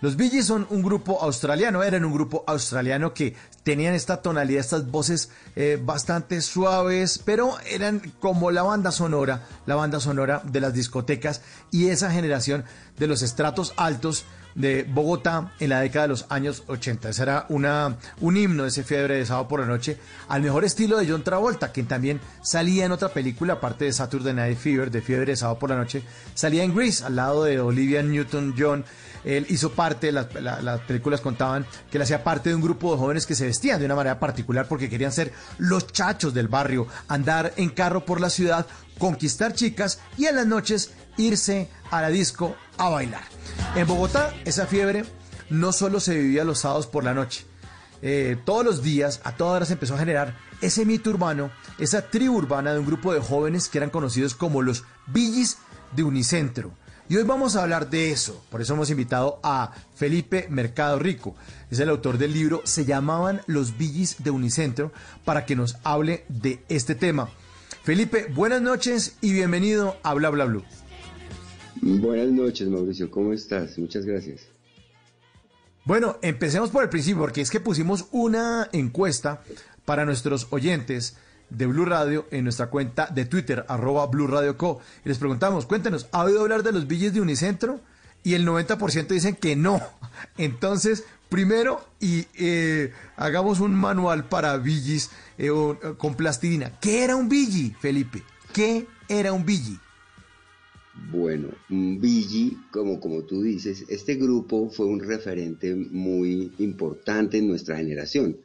Los 0.01 0.17
Bee 0.17 0.29
Gees 0.29 0.47
son 0.47 0.67
un 0.69 0.81
grupo 0.81 1.21
australiano, 1.21 1.83
eran 1.83 2.03
un 2.03 2.11
grupo 2.11 2.43
australiano 2.47 3.13
que 3.13 3.37
tenían 3.63 3.93
esta 3.93 4.21
tonalidad, 4.21 4.59
estas 4.59 4.91
voces 4.91 5.29
eh, 5.55 5.79
bastante 5.81 6.41
suaves, 6.41 7.17
pero 7.23 7.57
eran 7.61 8.01
como 8.19 8.51
la 8.51 8.63
banda 8.63 8.91
sonora, 8.91 9.47
la 9.65 9.75
banda 9.75 10.01
sonora 10.01 10.41
de 10.43 10.59
las 10.59 10.73
discotecas 10.73 11.43
y 11.71 11.87
esa 11.87 12.11
generación 12.11 12.65
de 12.97 13.07
los 13.07 13.21
estratos 13.21 13.73
altos 13.77 14.25
de 14.56 14.84
Bogotá 14.84 15.52
en 15.60 15.69
la 15.69 15.80
década 15.82 16.03
de 16.03 16.10
los 16.10 16.26
años 16.30 16.64
80. 16.68 17.10
Ese 17.10 17.23
era 17.23 17.45
una, 17.49 17.98
un 18.19 18.38
himno 18.38 18.65
ese 18.65 18.84
fiebre 18.84 19.15
de 19.15 19.26
sábado 19.26 19.48
por 19.48 19.60
la 19.60 19.65
noche, 19.65 19.98
al 20.28 20.41
mejor 20.41 20.65
estilo 20.65 20.98
de 20.98 21.10
John 21.10 21.23
Travolta, 21.23 21.72
quien 21.72 21.88
también 21.88 22.19
salía 22.44 22.86
en 22.86 22.91
otra 22.91 23.10
película, 23.10 23.53
aparte 23.53 23.86
de 23.86 23.94
Saturday 23.94 24.34
Night 24.34 24.57
Fever, 24.57 24.91
de 24.91 25.02
fiebre 25.02 25.32
de 25.32 25.36
sábado 25.36 25.60
por 25.60 25.69
la 25.69 25.78
noche, 25.78 26.03
salía 26.36 26.64
en 26.64 26.76
Grease, 26.76 27.03
al 27.06 27.15
lado 27.15 27.44
de 27.44 27.60
Olivia 27.60 28.02
Newton-John. 28.03 28.84
Él 29.23 29.45
hizo 29.49 29.72
parte, 29.72 30.11
las, 30.11 30.34
la- 30.34 30.61
las 30.64 30.80
películas 30.82 31.22
contaban 31.22 31.64
que 31.91 31.98
él 31.98 32.02
hacía 32.02 32.23
parte 32.23 32.49
de 32.49 32.56
un 32.56 32.61
grupo 32.64 32.91
de 32.91 32.98
jóvenes 32.98 33.28
que 33.28 33.36
se 33.36 33.45
vestían 33.45 33.80
de 33.80 33.86
una 33.86 33.94
manera 33.95 34.19
particular 34.19 34.68
porque 34.68 34.90
querían 34.90 35.11
ser 35.11 35.32
los 35.60 35.86
chachos 35.88 36.34
del 36.34 36.48
barrio, 36.48 36.88
andar 37.07 37.53
en 37.57 37.69
carro 37.69 38.03
por 38.03 38.19
la 38.19 38.32
ciudad, 38.32 38.65
conquistar 38.98 39.53
chicas 39.53 39.99
y 40.18 40.26
en 40.26 40.36
las 40.38 40.48
noches 40.48 40.91
irse 41.17 41.69
a 41.89 42.01
la 42.01 42.09
disco 42.09 42.55
a 42.77 42.89
bailar. 42.89 43.23
En 43.75 43.88
Bogotá, 43.88 44.33
esa 44.45 44.65
fiebre 44.65 45.05
no 45.49 45.71
solo 45.71 45.99
se 45.99 46.17
vivía 46.17 46.43
los 46.43 46.59
sábados 46.59 46.88
por 46.88 47.03
la 47.03 47.13
noche. 47.13 47.45
Eh, 48.01 48.38
todos 48.45 48.65
los 48.65 48.81
días, 48.81 49.21
a 49.23 49.35
todas 49.35 49.57
horas, 49.57 49.71
empezó 49.71 49.95
a 49.95 49.99
generar 49.99 50.35
ese 50.61 50.85
mito 50.85 51.09
urbano, 51.09 51.51
esa 51.77 52.09
tribu 52.09 52.38
urbana 52.38 52.73
de 52.73 52.79
un 52.79 52.85
grupo 52.85 53.13
de 53.13 53.19
jóvenes 53.19 53.69
que 53.69 53.77
eran 53.77 53.89
conocidos 53.89 54.33
como 54.33 54.61
los 54.61 54.83
Villis 55.07 55.57
de 55.95 56.03
Unicentro. 56.03 56.71
Y 57.09 57.17
hoy 57.17 57.23
vamos 57.23 57.55
a 57.55 57.63
hablar 57.63 57.89
de 57.89 58.11
eso. 58.11 58.41
Por 58.49 58.61
eso 58.61 58.73
hemos 58.73 58.89
invitado 58.89 59.39
a 59.43 59.73
Felipe 59.95 60.47
Mercado 60.49 60.97
Rico. 60.97 61.35
Es 61.69 61.79
el 61.79 61.89
autor 61.89 62.17
del 62.17 62.31
libro 62.31 62.61
Se 62.63 62.85
llamaban 62.85 63.41
los 63.47 63.77
Villis 63.77 64.23
de 64.23 64.31
Unicentro 64.31 64.93
para 65.25 65.45
que 65.45 65.57
nos 65.57 65.75
hable 65.83 66.23
de 66.29 66.63
este 66.69 66.95
tema. 66.95 67.29
Felipe, 67.83 68.27
buenas 68.33 68.61
noches 68.61 69.17
y 69.19 69.33
bienvenido 69.33 69.97
a 70.03 70.13
Bla 70.13 70.29
Bla 70.29 70.45
Blue. 70.45 70.63
Buenas 71.81 72.31
noches, 72.31 72.68
Mauricio. 72.68 73.10
¿Cómo 73.10 73.34
estás? 73.34 73.77
Muchas 73.77 74.06
gracias. 74.06 74.41
Bueno, 75.84 76.18
empecemos 76.22 76.69
por 76.69 76.84
el 76.84 76.89
principio, 76.89 77.22
porque 77.22 77.41
es 77.41 77.49
que 77.49 77.60
pusimos 77.60 78.06
una 78.11 78.69
encuesta 78.72 79.41
para 79.85 80.06
nuestros 80.06 80.48
oyentes 80.52 81.18
de 81.49 81.65
Blue 81.65 81.85
Radio 81.85 82.27
en 82.31 82.43
nuestra 82.43 82.68
cuenta 82.68 83.07
de 83.07 83.26
Twitter, 83.26 83.65
arroba 83.68 84.06
Blue 84.07 84.27
Radio 84.27 84.57
Co. 84.57 84.80
Y 85.03 85.10
les 85.10 85.18
preguntamos, 85.18 85.65
cuéntenos, 85.65 86.07
¿ha 86.11 86.23
oído 86.23 86.41
hablar 86.41 86.64
de 86.64 86.72
los 86.72 86.88
billes 86.88 87.14
de 87.14 87.22
Unicentro? 87.22 87.80
Y 88.23 88.35
el 88.35 88.48
90% 88.48 89.07
dicen 89.07 89.35
que 89.35 89.56
no. 89.56 89.81
Entonces, 90.38 91.03
primero, 91.30 91.84
y 91.99 92.27
eh, 92.35 92.93
hagamos 93.18 93.60
un 93.60 93.73
manual 93.73 94.26
para 94.26 94.57
billis 94.57 95.10
eh, 95.38 95.49
con 95.98 96.15
plastilina. 96.15 96.80
¿Qué 96.80 97.03
era 97.03 97.15
un 97.15 97.27
billy, 97.27 97.76
Felipe? 97.80 98.23
¿Qué 98.53 98.88
era 99.10 99.34
un 99.34 99.45
billy? 99.45 99.80
Bueno, 101.11 101.49
un 101.69 101.99
Billy, 102.01 102.57
como, 102.72 102.99
como 102.99 103.23
tú 103.23 103.41
dices, 103.41 103.85
este 103.88 104.15
grupo 104.15 104.69
fue 104.69 104.85
un 104.85 104.99
referente 104.99 105.73
muy 105.73 106.51
importante 106.59 107.38
en 107.38 107.47
nuestra 107.47 107.77
generación. 107.77 108.38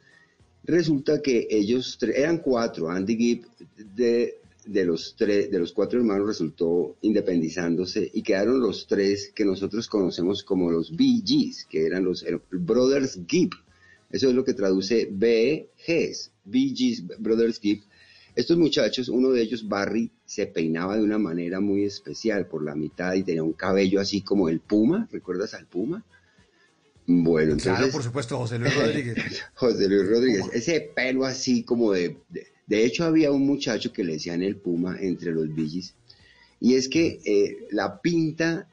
Resulta 0.63 1.21
que 1.21 1.47
ellos 1.49 1.97
eran 2.01 2.37
cuatro, 2.39 2.89
Andy 2.89 3.15
Gibb 3.17 3.45
de, 3.95 4.35
de 4.65 4.85
los 4.85 5.15
tres, 5.17 5.51
de 5.51 5.59
los 5.59 5.71
cuatro 5.73 5.99
hermanos 5.99 6.27
resultó 6.27 6.95
independizándose 7.01 8.09
y 8.13 8.21
quedaron 8.21 8.59
los 8.59 8.87
tres 8.87 9.31
que 9.35 9.45
nosotros 9.45 9.87
conocemos 9.87 10.43
como 10.43 10.71
los 10.71 10.91
Gees, 10.97 11.65
que 11.69 11.85
eran 11.85 12.03
los 12.05 12.23
er- 12.25 12.41
Brothers 12.51 13.19
Gibb. 13.27 13.51
Eso 14.09 14.29
es 14.29 14.35
lo 14.35 14.43
que 14.45 14.53
traduce 14.53 15.05
BGs, 15.11 16.31
Gees 16.49 17.03
Brothers 17.19 17.59
Gibb. 17.59 17.81
Estos 18.35 18.57
muchachos, 18.57 19.09
uno 19.09 19.31
de 19.31 19.41
ellos, 19.41 19.67
Barry, 19.67 20.11
se 20.27 20.45
peinaba 20.45 20.97
de 20.97 21.03
una 21.03 21.17
manera 21.17 21.61
muy 21.61 21.85
especial 21.85 22.47
por 22.47 22.61
la 22.61 22.75
mitad 22.75 23.13
y 23.13 23.23
tenía 23.23 23.43
un 23.43 23.53
cabello 23.53 24.01
así 24.01 24.21
como 24.21 24.49
el 24.49 24.59
puma. 24.59 25.07
¿Recuerdas 25.09 25.53
al 25.53 25.65
puma? 25.65 26.03
Bueno, 27.07 27.53
entonces. 27.53 27.77
Claro, 27.77 27.91
por 27.91 28.03
supuesto, 28.03 28.37
José 28.37 28.59
Luis 28.59 28.75
Rodríguez. 28.75 29.15
José 29.55 29.87
Luis 29.87 30.09
Rodríguez, 30.09 30.45
ese 30.51 30.81
pelo 30.81 31.23
así 31.23 31.63
como 31.63 31.93
de, 31.93 32.17
de... 32.27 32.47
de 32.67 32.85
hecho, 32.85 33.05
había 33.05 33.31
un 33.31 33.45
muchacho 33.45 33.93
que 33.93 34.03
le 34.03 34.13
decían 34.13 34.43
el 34.43 34.57
Puma 34.57 34.97
entre 34.99 35.31
los 35.31 35.55
billis, 35.55 35.95
y 36.59 36.75
es 36.75 36.89
que 36.89 37.21
eh, 37.23 37.67
la 37.71 38.01
pinta 38.01 38.67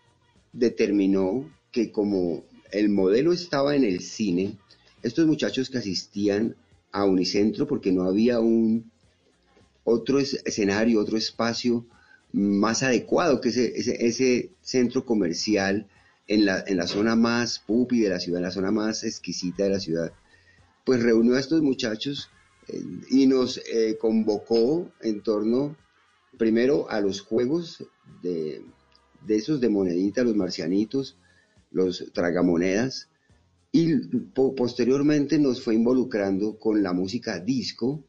determinó 0.53 1.49
que 1.71 1.93
como 1.93 2.45
el 2.73 2.89
modelo 2.89 3.33
estaba 3.33 3.77
en 3.77 3.85
el 3.85 4.01
cine, 4.01 4.59
estos 5.05 5.27
muchachos 5.29 5.71
que 5.71 5.79
asistían 5.79 6.57
a 6.91 7.05
Unicentro, 7.05 7.69
porque 7.69 7.93
no 7.93 8.03
había 8.03 8.41
un 8.41 8.91
otro 9.85 10.19
es- 10.19 10.41
escenario, 10.45 11.01
otro 11.01 11.17
espacio 11.17 11.87
más 12.33 12.83
adecuado 12.83 13.41
que 13.41 13.51
ese, 13.51 13.79
ese, 13.79 14.05
ese 14.07 14.51
centro 14.61 15.05
comercial 15.05 15.87
en 16.27 16.47
la, 16.47 16.65
en 16.67 16.77
la 16.79 16.87
zona 16.87 17.15
más 17.17 17.59
pupi 17.61 18.01
de 18.01 18.09
la 18.09 18.19
ciudad, 18.19 18.39
en 18.39 18.45
la 18.45 18.51
zona 18.51 18.71
más 18.71 19.05
exquisita 19.05 19.65
de 19.65 19.71
la 19.71 19.81
ciudad, 19.81 20.13
pues 20.85 21.03
reunió 21.03 21.35
a 21.37 21.41
estos 21.41 21.63
muchachos 21.63 22.29
eh, 22.69 22.83
y 23.11 23.27
nos 23.27 23.59
eh, 23.73 23.97
convocó 24.01 24.91
en 25.01 25.23
torno 25.23 25.77
primero 26.39 26.91
a 26.91 27.01
los 27.01 27.21
juegos 27.21 27.85
de, 28.23 28.65
de 29.27 29.37
esos 29.37 29.61
de 29.61 29.69
monedita, 29.69 30.25
los 30.25 30.35
marcianitos, 30.35 31.17
los 31.71 32.11
tragamonedas, 32.13 33.09
y 33.71 33.97
po- 34.35 34.55
posteriormente 34.55 35.39
nos 35.39 35.63
fue 35.63 35.75
involucrando 35.75 36.59
con 36.59 36.83
la 36.83 36.93
música 36.93 37.39
disco 37.39 38.03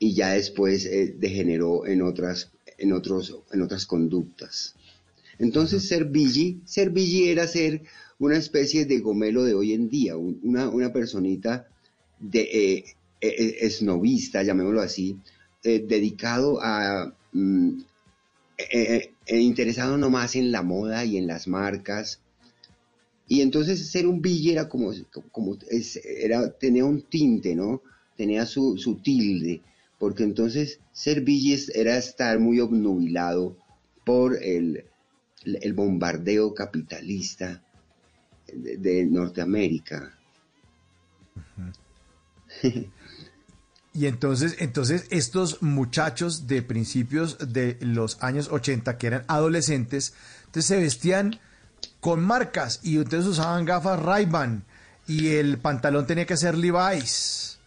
y 0.00 0.14
ya 0.14 0.30
después 0.32 0.86
eh, 0.86 1.14
degeneró 1.16 1.86
en 1.86 2.00
otras, 2.02 2.50
en, 2.78 2.92
otros, 2.92 3.36
en 3.52 3.60
otras 3.62 3.84
conductas. 3.86 4.74
Entonces, 5.38 5.86
ser 5.86 6.06
Billy, 6.06 6.60
ser 6.64 6.90
Billy 6.90 7.28
era 7.28 7.46
ser 7.46 7.82
una 8.18 8.36
especie 8.38 8.86
de 8.86 8.98
gomelo 8.98 9.44
de 9.44 9.54
hoy 9.54 9.74
en 9.74 9.88
día, 9.90 10.16
un- 10.16 10.40
una, 10.42 10.68
una 10.70 10.92
personita 10.92 11.68
de 12.18 12.40
eh, 12.40 12.84
eh, 13.20 13.56
esnovista, 13.60 14.42
llamémoslo 14.42 14.80
así, 14.80 15.18
eh, 15.62 15.84
dedicado 15.86 16.58
a 16.62 17.14
mm, 17.32 17.80
interesado 19.28 19.96
nomás 19.98 20.34
en 20.36 20.50
la 20.50 20.62
moda 20.62 21.04
y 21.04 21.16
en 21.18 21.26
las 21.26 21.46
marcas. 21.46 22.20
Y 23.28 23.42
entonces 23.42 23.90
ser 23.90 24.06
un 24.06 24.20
Billy 24.22 24.50
era 24.52 24.68
como, 24.68 24.92
como 25.30 25.56
es- 25.70 26.00
era, 26.04 26.50
tenía 26.58 26.84
un 26.84 27.02
tinte, 27.02 27.54
¿no? 27.54 27.82
Tenía 28.16 28.44
su, 28.46 28.76
su 28.76 28.96
tilde, 28.96 29.62
porque 30.00 30.24
entonces 30.24 30.80
ser 30.92 31.20
Billy 31.20 31.52
es- 31.52 31.68
era 31.68 31.96
estar 31.98 32.40
muy 32.40 32.58
obnubilado 32.58 33.56
por 34.04 34.42
el, 34.42 34.86
el 35.44 35.72
bombardeo 35.74 36.54
capitalista 36.54 37.62
de, 38.52 38.78
de 38.78 39.04
Norteamérica. 39.04 40.12
Y 43.92 44.06
entonces, 44.06 44.56
entonces 44.58 45.06
estos 45.10 45.62
muchachos 45.62 46.46
de 46.46 46.62
principios 46.62 47.52
de 47.52 47.76
los 47.80 48.22
años 48.22 48.48
80 48.50 48.96
que 48.98 49.06
eran 49.08 49.24
adolescentes, 49.28 50.14
entonces 50.46 50.64
se 50.66 50.80
vestían 50.80 51.38
con 52.00 52.22
marcas 52.24 52.80
y 52.82 52.96
entonces 52.96 53.26
usaban 53.28 53.64
gafas 53.66 54.00
Ray-Ban 54.00 54.64
y 55.06 55.28
el 55.28 55.58
pantalón 55.58 56.06
tenía 56.06 56.24
que 56.24 56.36
ser 56.36 56.56
Levi's, 56.56 57.58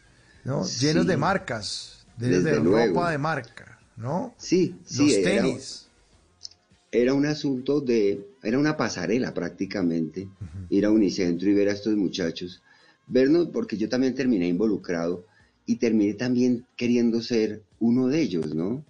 ¿no? 0.45 0.63
Sí. 0.63 0.87
Llenos 0.87 1.05
de 1.05 1.17
marcas, 1.17 1.92
de, 2.17 2.29
Desde 2.29 2.51
de 2.51 2.59
luego. 2.59 2.87
ropa 2.87 3.11
de 3.11 3.17
marca, 3.17 3.79
¿no? 3.97 4.33
Sí, 4.37 4.75
sí, 4.85 5.03
Los 5.03 5.11
era- 5.13 5.41
tenis. 5.43 5.79
Era 6.91 7.15
un 7.15 7.25
asunto 7.25 7.81
de, 7.81 8.23
era 8.43 8.59
una 8.59 8.77
pasarela 8.77 9.33
prácticamente, 9.33 10.27
ir 10.69 10.85
a 10.85 10.91
Unicentro 10.91 11.49
y 11.49 11.53
ver 11.55 11.69
a 11.69 11.73
estos 11.73 11.95
muchachos, 11.95 12.61
vernos, 13.07 13.47
porque 13.51 13.77
yo 13.77 13.89
también 13.89 14.13
terminé 14.13 14.47
involucrado 14.47 15.25
y 15.65 15.77
terminé 15.77 16.13
también 16.13 16.65
queriendo 16.75 17.21
ser 17.23 17.63
uno 17.79 18.07
de 18.09 18.21
ellos, 18.21 18.53
¿no? 18.53 18.83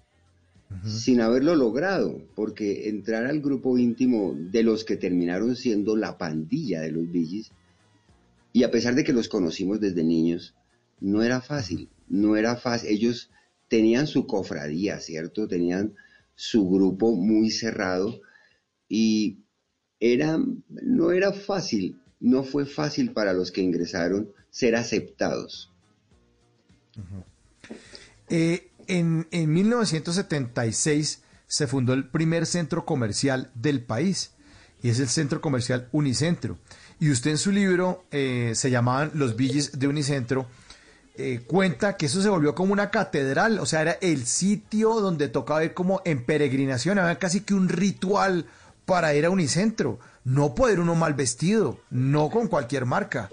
Sin 0.85 1.21
haberlo 1.21 1.55
logrado, 1.55 2.19
porque 2.35 2.89
entrar 2.89 3.25
al 3.25 3.39
grupo 3.41 3.77
íntimo 3.77 4.35
de 4.37 4.63
los 4.63 4.83
que 4.83 4.97
terminaron 4.97 5.55
siendo 5.55 5.95
la 5.95 6.17
pandilla 6.17 6.81
de 6.81 6.91
los 6.91 7.09
Billys, 7.09 7.51
y 8.51 8.63
a 8.63 8.71
pesar 8.71 8.95
de 8.95 9.03
que 9.05 9.13
los 9.13 9.29
conocimos 9.29 9.79
desde 9.79 10.03
niños, 10.03 10.53
no 10.99 11.23
era 11.23 11.41
fácil, 11.41 11.89
no 12.07 12.35
era 12.35 12.55
fácil. 12.55 12.89
Ellos 12.89 13.29
tenían 13.67 14.07
su 14.07 14.27
cofradía, 14.27 14.99
¿cierto? 14.99 15.47
Tenían 15.47 15.95
su 16.35 16.69
grupo 16.69 17.15
muy 17.15 17.51
cerrado 17.51 18.21
y 18.89 19.39
era, 19.99 20.39
no 20.69 21.11
era 21.11 21.31
fácil, 21.31 21.99
no 22.19 22.43
fue 22.43 22.65
fácil 22.65 23.11
para 23.11 23.33
los 23.33 23.51
que 23.51 23.61
ingresaron 23.61 24.31
ser 24.49 24.75
aceptados. 24.75 25.71
Eh, 28.29 28.69
en, 28.87 29.27
en 29.31 29.53
1976 29.53 31.21
se 31.47 31.67
fundó 31.67 31.93
el 31.93 32.07
primer 32.07 32.45
centro 32.45 32.85
comercial 32.85 33.51
del 33.55 33.83
país 33.83 34.31
y 34.83 34.89
es 34.89 34.99
el 34.99 35.07
centro 35.07 35.41
comercial 35.41 35.87
Unicentro. 35.91 36.59
Y 36.99 37.09
usted 37.09 37.31
en 37.31 37.37
su 37.37 37.51
libro 37.51 38.05
eh, 38.11 38.51
se 38.53 38.69
llamaban 38.69 39.11
Los 39.13 39.35
Billes 39.35 39.79
de 39.79 39.87
Unicentro. 39.87 40.47
Eh, 41.15 41.41
cuenta 41.45 41.95
que 41.95 42.07
eso 42.07 42.23
se 42.23 42.29
volvió 42.29 42.55
como 42.55 42.73
una 42.73 42.89
catedral, 42.89 43.59
o 43.59 43.65
sea, 43.65 43.81
era 43.81 43.91
el 44.01 44.25
sitio 44.25 44.99
donde 44.99 45.27
tocaba 45.27 45.63
ir 45.63 45.73
como 45.73 46.01
en 46.05 46.25
peregrinación, 46.25 46.97
había 46.97 47.19
casi 47.19 47.41
que 47.41 47.53
un 47.53 47.69
ritual 47.69 48.47
para 48.85 49.13
ir 49.13 49.25
a 49.25 49.29
Unicentro. 49.29 49.99
No 50.23 50.55
poder 50.55 50.79
uno 50.79 50.95
mal 50.95 51.13
vestido, 51.13 51.79
no 51.91 52.29
con 52.29 52.47
cualquier 52.47 52.85
marca, 52.85 53.29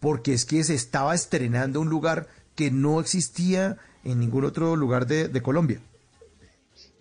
porque 0.00 0.32
es 0.32 0.44
que 0.44 0.64
se 0.64 0.74
estaba 0.74 1.14
estrenando 1.14 1.80
un 1.80 1.88
lugar 1.88 2.28
que 2.56 2.70
no 2.70 2.98
existía 2.98 3.76
en 4.04 4.18
ningún 4.18 4.44
otro 4.44 4.74
lugar 4.74 5.06
de, 5.06 5.28
de 5.28 5.42
Colombia. 5.42 5.80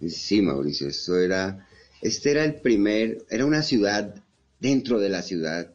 Sí, 0.08 0.42
Mauricio, 0.42 0.88
esto 0.88 1.18
era, 1.18 1.68
este 2.02 2.32
era 2.32 2.44
el 2.44 2.56
primer, 2.56 3.26
era 3.30 3.46
una 3.46 3.64
ciudad 3.64 4.16
dentro 4.60 5.00
de 5.00 5.10
la 5.10 5.22
ciudad, 5.22 5.72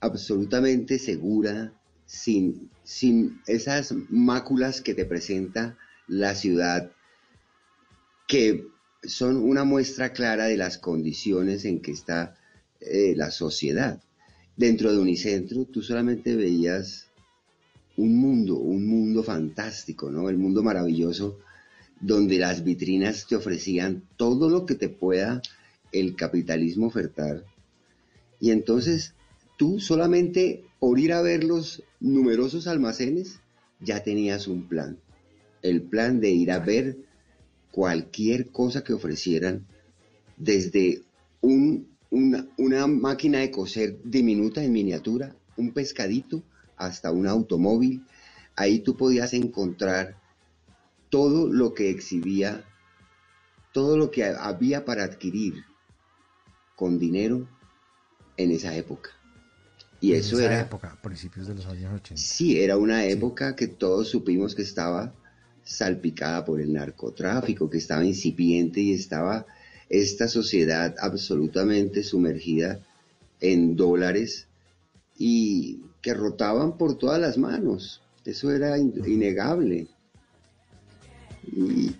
absolutamente 0.00 0.98
segura, 0.98 1.72
sin, 2.06 2.70
sin 2.86 3.40
esas 3.48 3.92
máculas 4.10 4.80
que 4.80 4.94
te 4.94 5.04
presenta 5.04 5.76
la 6.06 6.36
ciudad, 6.36 6.92
que 8.28 8.68
son 9.02 9.38
una 9.38 9.64
muestra 9.64 10.12
clara 10.12 10.44
de 10.44 10.56
las 10.56 10.78
condiciones 10.78 11.64
en 11.64 11.80
que 11.80 11.90
está 11.90 12.36
eh, 12.80 13.14
la 13.16 13.32
sociedad. 13.32 14.00
Dentro 14.56 14.92
de 14.92 14.98
Unicentro 14.98 15.64
tú 15.64 15.82
solamente 15.82 16.36
veías 16.36 17.08
un 17.96 18.18
mundo, 18.18 18.54
un 18.54 18.86
mundo 18.86 19.24
fantástico, 19.24 20.08
¿no? 20.08 20.28
El 20.28 20.38
mundo 20.38 20.62
maravilloso 20.62 21.40
donde 22.00 22.38
las 22.38 22.62
vitrinas 22.62 23.26
te 23.26 23.34
ofrecían 23.34 24.04
todo 24.16 24.48
lo 24.48 24.64
que 24.64 24.76
te 24.76 24.88
pueda 24.88 25.42
el 25.90 26.14
capitalismo 26.14 26.86
ofertar. 26.86 27.42
Y 28.38 28.52
entonces 28.52 29.12
tú 29.56 29.80
solamente 29.80 30.65
por 30.78 30.98
ir 30.98 31.12
a 31.12 31.22
ver 31.22 31.44
los 31.44 31.82
numerosos 32.00 32.66
almacenes 32.66 33.40
ya 33.80 34.02
tenías 34.02 34.46
un 34.48 34.68
plan. 34.68 34.98
El 35.62 35.82
plan 35.82 36.20
de 36.20 36.30
ir 36.30 36.50
a 36.50 36.58
ver 36.58 36.96
cualquier 37.70 38.50
cosa 38.50 38.84
que 38.84 38.92
ofrecieran, 38.92 39.66
desde 40.36 41.02
un- 41.40 41.88
una, 42.10 42.46
una 42.56 42.86
máquina 42.86 43.40
de 43.40 43.50
coser 43.50 43.98
diminuta 44.04 44.62
en 44.62 44.72
miniatura, 44.72 45.34
un 45.56 45.72
pescadito, 45.72 46.42
hasta 46.76 47.10
un 47.10 47.26
automóvil, 47.26 48.02
ahí 48.54 48.80
tú 48.80 48.96
podías 48.96 49.32
encontrar 49.32 50.16
todo 51.10 51.52
lo 51.52 51.74
que 51.74 51.90
exhibía, 51.90 52.64
todo 53.72 53.96
lo 53.96 54.10
que 54.10 54.24
había 54.24 54.84
para 54.84 55.04
adquirir 55.04 55.64
con 56.74 56.98
dinero 56.98 57.48
en 58.36 58.50
esa 58.50 58.76
época. 58.76 59.10
Y 60.00 60.12
En 60.12 60.18
eso 60.20 60.36
esa 60.36 60.44
era, 60.46 60.60
época, 60.60 60.96
principios 61.02 61.46
de 61.46 61.54
los 61.54 61.66
años 61.66 61.92
80. 61.94 62.14
sí, 62.16 62.60
era 62.60 62.76
una 62.76 63.04
época 63.06 63.56
que 63.56 63.66
todos 63.68 64.08
supimos 64.08 64.54
que 64.54 64.62
estaba 64.62 65.12
salpicada 65.64 66.44
por 66.44 66.60
el 66.60 66.72
narcotráfico, 66.72 67.68
que 67.68 67.78
estaba 67.78 68.04
incipiente 68.04 68.80
y 68.80 68.92
estaba 68.92 69.46
esta 69.88 70.28
sociedad 70.28 70.94
absolutamente 71.00 72.02
sumergida 72.02 72.80
en 73.40 73.76
dólares 73.76 74.46
y 75.18 75.80
que 76.02 76.14
rotaban 76.14 76.76
por 76.78 76.98
todas 76.98 77.20
las 77.20 77.38
manos. 77.38 78.02
Eso 78.24 78.52
era 78.52 78.78
in- 78.78 78.94
innegable. 79.06 79.88
Y, 81.52 81.94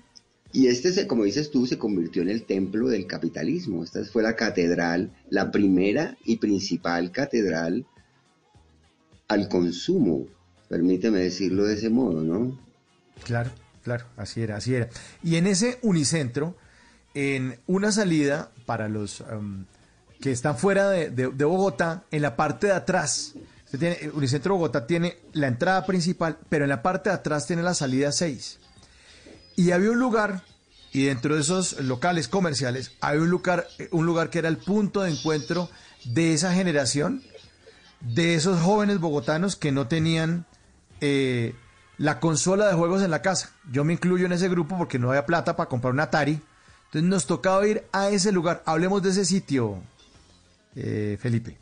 y 0.56 0.68
este, 0.68 0.90
se, 0.90 1.06
como 1.06 1.24
dices 1.24 1.50
tú, 1.50 1.66
se 1.66 1.76
convirtió 1.76 2.22
en 2.22 2.30
el 2.30 2.44
templo 2.44 2.88
del 2.88 3.06
capitalismo. 3.06 3.84
Esta 3.84 4.02
fue 4.06 4.22
la 4.22 4.36
catedral, 4.36 5.12
la 5.28 5.50
primera 5.50 6.16
y 6.24 6.38
principal 6.38 7.12
catedral 7.12 7.84
al 9.28 9.50
consumo. 9.50 10.24
Permíteme 10.70 11.18
decirlo 11.18 11.66
de 11.66 11.74
ese 11.74 11.90
modo, 11.90 12.22
¿no? 12.22 12.58
Claro, 13.22 13.50
claro, 13.84 14.06
así 14.16 14.40
era, 14.40 14.56
así 14.56 14.74
era. 14.74 14.88
Y 15.22 15.36
en 15.36 15.46
ese 15.46 15.78
unicentro, 15.82 16.56
en 17.12 17.58
una 17.66 17.92
salida 17.92 18.50
para 18.64 18.88
los 18.88 19.20
em, 19.30 19.66
que 20.22 20.32
están 20.32 20.56
fuera 20.56 20.88
de, 20.88 21.26
Bogotá, 21.26 22.04
en 22.10 22.22
la 22.22 22.34
parte 22.34 22.68
de 22.68 22.72
atrás, 22.72 23.34
el 23.74 24.10
Unicentro 24.14 24.54
Bogotá 24.54 24.86
tiene 24.86 25.18
la 25.34 25.48
entrada 25.48 25.84
principal, 25.84 26.38
pero 26.48 26.64
en 26.64 26.70
la 26.70 26.80
parte 26.80 27.10
de 27.10 27.16
atrás 27.16 27.46
tiene 27.46 27.62
la 27.62 27.74
salida 27.74 28.10
6. 28.10 28.60
Y 29.56 29.70
había 29.70 29.90
un 29.90 29.98
lugar, 29.98 30.42
y 30.92 31.04
dentro 31.06 31.34
de 31.34 31.40
esos 31.40 31.80
locales 31.80 32.28
comerciales, 32.28 32.92
había 33.00 33.22
un 33.22 33.30
lugar, 33.30 33.66
un 33.90 34.06
lugar 34.06 34.30
que 34.30 34.38
era 34.38 34.48
el 34.48 34.58
punto 34.58 35.00
de 35.02 35.10
encuentro 35.10 35.70
de 36.04 36.34
esa 36.34 36.52
generación, 36.52 37.22
de 38.00 38.34
esos 38.34 38.60
jóvenes 38.60 39.00
bogotanos 39.00 39.56
que 39.56 39.72
no 39.72 39.88
tenían 39.88 40.46
eh, 41.00 41.54
la 41.98 42.20
consola 42.20 42.68
de 42.68 42.74
juegos 42.74 43.02
en 43.02 43.10
la 43.10 43.22
casa. 43.22 43.52
Yo 43.72 43.84
me 43.84 43.94
incluyo 43.94 44.26
en 44.26 44.32
ese 44.32 44.48
grupo 44.48 44.76
porque 44.76 44.98
no 44.98 45.10
había 45.10 45.26
plata 45.26 45.56
para 45.56 45.68
comprar 45.68 45.92
un 45.92 46.00
Atari. 46.00 46.40
Entonces 46.86 47.08
nos 47.08 47.26
tocaba 47.26 47.66
ir 47.66 47.84
a 47.92 48.10
ese 48.10 48.30
lugar. 48.32 48.62
Hablemos 48.66 49.02
de 49.02 49.10
ese 49.10 49.24
sitio, 49.24 49.82
eh, 50.74 51.16
Felipe. 51.18 51.58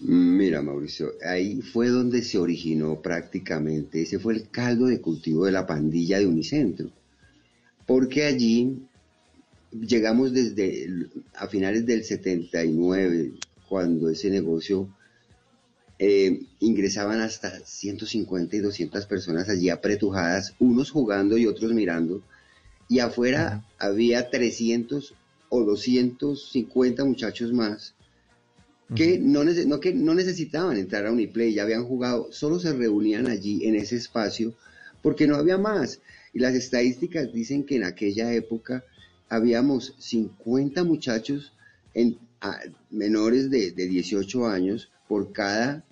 Mira, 0.00 0.62
Mauricio, 0.62 1.12
ahí 1.26 1.60
fue 1.60 1.88
donde 1.88 2.22
se 2.22 2.38
originó 2.38 3.02
prácticamente, 3.02 4.00
ese 4.00 4.18
fue 4.18 4.32
el 4.32 4.48
caldo 4.48 4.86
de 4.86 5.02
cultivo 5.02 5.44
de 5.44 5.52
la 5.52 5.66
pandilla 5.66 6.18
de 6.18 6.26
Unicentro, 6.26 6.90
porque 7.90 8.24
allí 8.24 8.86
llegamos 9.72 10.32
desde 10.32 11.08
a 11.34 11.48
finales 11.48 11.84
del 11.86 12.04
79, 12.04 13.32
cuando 13.68 14.08
ese 14.08 14.30
negocio 14.30 14.88
eh, 15.98 16.40
ingresaban 16.60 17.18
hasta 17.20 17.50
150 17.58 18.54
y 18.54 18.60
200 18.60 19.06
personas 19.06 19.48
allí 19.48 19.70
apretujadas, 19.70 20.54
unos 20.60 20.92
jugando 20.92 21.36
y 21.36 21.46
otros 21.46 21.72
mirando, 21.72 22.22
y 22.88 23.00
afuera 23.00 23.64
había 23.76 24.30
300 24.30 25.12
o 25.48 25.64
250 25.64 27.04
muchachos 27.04 27.52
más 27.52 27.96
que, 28.94 29.18
no, 29.18 29.80
que 29.80 29.94
no 29.94 30.14
necesitaban 30.14 30.76
entrar 30.76 31.06
a 31.06 31.12
Uniplay, 31.12 31.54
ya 31.54 31.64
habían 31.64 31.86
jugado, 31.86 32.28
solo 32.30 32.60
se 32.60 32.72
reunían 32.72 33.26
allí 33.26 33.66
en 33.66 33.74
ese 33.74 33.96
espacio 33.96 34.54
porque 35.02 35.26
no 35.26 35.34
había 35.34 35.58
más. 35.58 35.98
Y 36.32 36.38
las 36.40 36.54
estadísticas 36.54 37.32
dicen 37.32 37.64
que 37.64 37.76
en 37.76 37.84
aquella 37.84 38.32
época 38.32 38.84
habíamos 39.28 39.94
50 39.98 40.84
muchachos 40.84 41.52
menores 42.90 43.50
de, 43.50 43.72
de 43.72 43.86
18 43.86 44.46
años 44.46 44.90
por 45.08 45.32
cada 45.32 45.84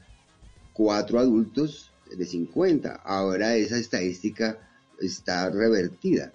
cuatro 0.72 1.18
adultos 1.18 1.92
de 2.16 2.24
50. 2.24 2.94
Ahora 3.04 3.56
esa 3.56 3.78
estadística 3.78 4.58
está 5.00 5.50
revertida. 5.50 6.32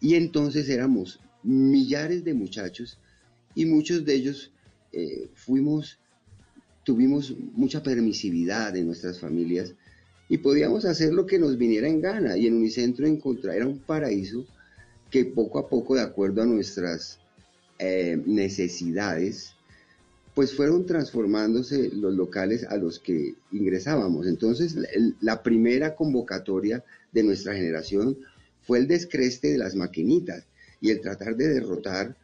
Y 0.00 0.14
entonces 0.14 0.68
éramos 0.68 1.20
millares 1.42 2.24
de 2.24 2.34
muchachos 2.34 2.98
y 3.54 3.66
muchos 3.66 4.04
de 4.04 4.14
ellos 4.14 4.52
eh, 4.92 5.28
fuimos, 5.34 5.98
tuvimos 6.84 7.34
mucha 7.52 7.82
permisividad 7.82 8.76
en 8.76 8.86
nuestras 8.86 9.20
familias 9.20 9.74
y 10.30 10.38
podíamos 10.38 10.84
hacer 10.84 11.12
lo 11.12 11.26
que 11.26 11.40
nos 11.40 11.58
viniera 11.58 11.88
en 11.88 12.00
gana. 12.00 12.38
Y 12.38 12.46
en 12.46 12.54
Unicentro 12.54 13.04
encontrar, 13.04 13.66
un 13.66 13.80
paraíso 13.80 14.46
que 15.10 15.24
poco 15.24 15.58
a 15.58 15.68
poco, 15.68 15.96
de 15.96 16.02
acuerdo 16.02 16.40
a 16.40 16.46
nuestras 16.46 17.18
eh, 17.80 18.16
necesidades, 18.24 19.54
pues 20.32 20.54
fueron 20.54 20.86
transformándose 20.86 21.90
los 21.92 22.14
locales 22.14 22.62
a 22.62 22.76
los 22.76 23.00
que 23.00 23.34
ingresábamos. 23.50 24.28
Entonces, 24.28 24.76
la, 25.20 25.42
primera 25.42 25.96
convocatoria 25.96 26.84
de 27.10 27.24
nuestra 27.24 27.52
generación 27.54 28.16
fue 28.62 28.78
el 28.78 28.86
descreste 28.86 29.48
de 29.48 29.58
las 29.58 29.74
maquinitas 29.74 30.46
y 30.80 30.90
el 30.90 31.00
tratar 31.00 31.34
de 31.34 31.48
derrotar 31.48 32.14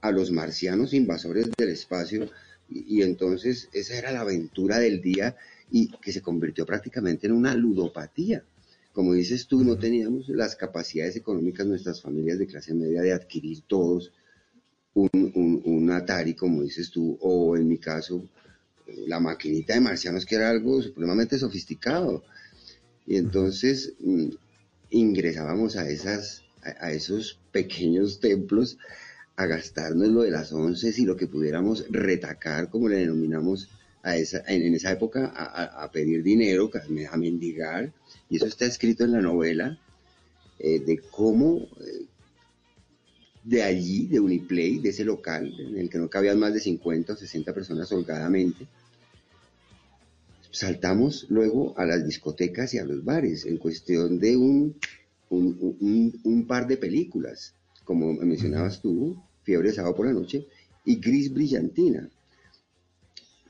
a 0.00 0.10
los 0.10 0.30
marcianos 0.30 0.94
invasores 0.94 1.50
del 1.58 1.68
espacio. 1.68 2.30
Y 2.70 3.02
entonces 3.02 3.68
esa 3.74 3.98
era 3.98 4.10
la 4.10 4.20
aventura 4.20 4.78
del 4.78 5.02
día 5.02 5.36
y 5.70 5.88
que 5.88 6.12
se 6.12 6.20
convirtió 6.22 6.66
prácticamente 6.66 7.26
en 7.26 7.32
una 7.34 7.54
ludopatía. 7.54 8.42
Como 8.92 9.14
dices 9.14 9.46
tú, 9.46 9.62
no 9.64 9.76
teníamos 9.78 10.28
las 10.28 10.56
capacidades 10.56 11.16
económicas 11.16 11.66
nuestras 11.66 12.00
familias 12.02 12.38
de 12.38 12.46
clase 12.46 12.74
media 12.74 13.02
de 13.02 13.12
adquirir 13.12 13.62
todos 13.66 14.12
un, 14.94 15.08
un- 15.12 15.62
un 15.64 15.90
Atari, 15.90 16.34
como 16.34 16.62
dices 16.62 16.90
tú, 16.90 17.16
o 17.20 17.56
en 17.56 17.68
mi 17.68 17.78
caso, 17.78 18.24
la 19.06 19.20
maquinita 19.20 19.74
de 19.74 19.80
marcianos, 19.80 20.26
que 20.26 20.34
era 20.34 20.50
algo 20.50 20.82
supremamente 20.82 21.38
sofisticado. 21.38 22.24
Y 23.06 23.16
entonces 23.16 23.94
mm, 24.00 24.28
ingresábamos 24.90 25.76
a, 25.76 25.88
esas, 25.88 26.42
a 26.62 26.92
esos 26.92 27.38
pequeños 27.52 28.18
templos 28.20 28.78
a 29.36 29.46
gastarnos 29.46 30.08
lo 30.08 30.22
de 30.22 30.30
las 30.32 30.52
once 30.52 30.92
y 30.96 31.04
lo 31.06 31.16
que 31.16 31.26
pudiéramos 31.28 31.86
retacar, 31.90 32.68
como 32.68 32.88
le 32.88 32.96
denominamos 32.96 33.68
en, 34.04 34.74
esa 34.74 34.92
época, 34.92 35.26
a, 35.26 35.90
pedir 35.92 36.22
dinero, 36.22 36.70
a, 37.10 37.16
mendigar. 37.16 37.92
Y 38.28 38.36
eso 38.36 38.46
está 38.46 38.66
escrito 38.66 39.04
en 39.04 39.12
la 39.12 39.20
novela 39.20 39.78
eh, 40.58 40.80
de 40.80 40.98
cómo 41.10 41.68
eh, 41.80 42.06
de 43.44 43.62
allí, 43.62 44.06
de 44.06 44.20
Uniplay, 44.20 44.78
de 44.78 44.90
ese 44.90 45.04
local 45.04 45.52
en 45.58 45.78
el 45.78 45.88
que 45.90 45.98
no 45.98 46.08
cabían 46.10 46.38
más 46.38 46.52
de 46.54 46.60
50 46.60 47.12
o 47.12 47.16
60 47.16 47.52
personas 47.54 47.90
holgadamente, 47.92 48.66
saltamos 50.50 51.26
luego 51.28 51.78
a 51.78 51.84
las 51.86 52.04
discotecas 52.04 52.74
y 52.74 52.78
a 52.78 52.84
los 52.84 53.04
bares 53.04 53.46
en 53.46 53.56
cuestión 53.56 54.18
de 54.18 54.36
un, 54.36 54.74
un, 55.30 55.76
un- 55.80 56.20
un 56.24 56.46
par 56.46 56.66
de 56.66 56.76
películas, 56.76 57.54
como 57.84 58.12
mencionabas 58.14 58.80
tú, 58.80 59.16
Fiebre 59.42 59.68
de 59.70 59.74
Sábado 59.76 59.94
por 59.96 60.06
la 60.06 60.12
Noche 60.12 60.46
y 60.84 60.96
Gris 61.00 61.32
Brillantina, 61.32 62.08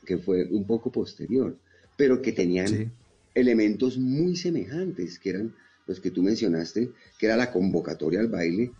que 0.05 0.17
fue 0.17 0.45
un 0.51 0.65
poco 0.65 0.91
posterior, 0.91 1.57
pero 1.95 2.21
que 2.21 2.31
tenían 2.31 2.91
elementos 3.33 3.97
muy 3.97 4.35
semejantes, 4.35 5.19
que 5.19 5.29
eran 5.31 5.55
los 5.87 5.99
que 5.99 6.11
tú 6.11 6.21
mencionaste, 6.23 6.93
que 7.17 7.25
era 7.25 7.37
la 7.37 7.51
convocatoria 7.51 8.19
al 8.19 8.27
baile 8.29 8.73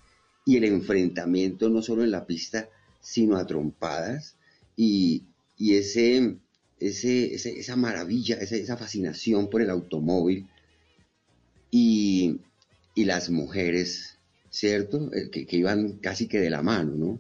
y 0.46 0.58
el 0.58 0.64
enfrentamiento 0.66 1.70
no 1.70 1.82
solo 1.82 2.04
en 2.04 2.12
la 2.12 2.26
pista, 2.26 2.70
sino 3.00 3.38
a 3.38 3.46
trompadas 3.48 4.36
y, 4.76 5.24
y 5.58 5.76
ese, 5.76 6.38
ese, 6.80 7.34
ese- 7.36 7.60
esa 7.60 7.76
maravilla, 7.76 8.36
esa, 8.38 8.56
esa 8.56 8.78
fascinación 8.78 9.50
por 9.50 9.62
el 9.62 9.70
automóvil 9.70 10.48
y, 11.72 12.42
y 12.94 13.06
las 13.06 13.30
mujeres, 13.30 14.20
¿cierto? 14.50 15.10
Que, 15.32 15.46
que 15.46 15.58
iban 15.58 15.98
casi 16.00 16.28
que 16.28 16.40
de 16.40 16.50
la 16.50 16.62
mano, 16.62 16.96
¿no? 16.96 17.20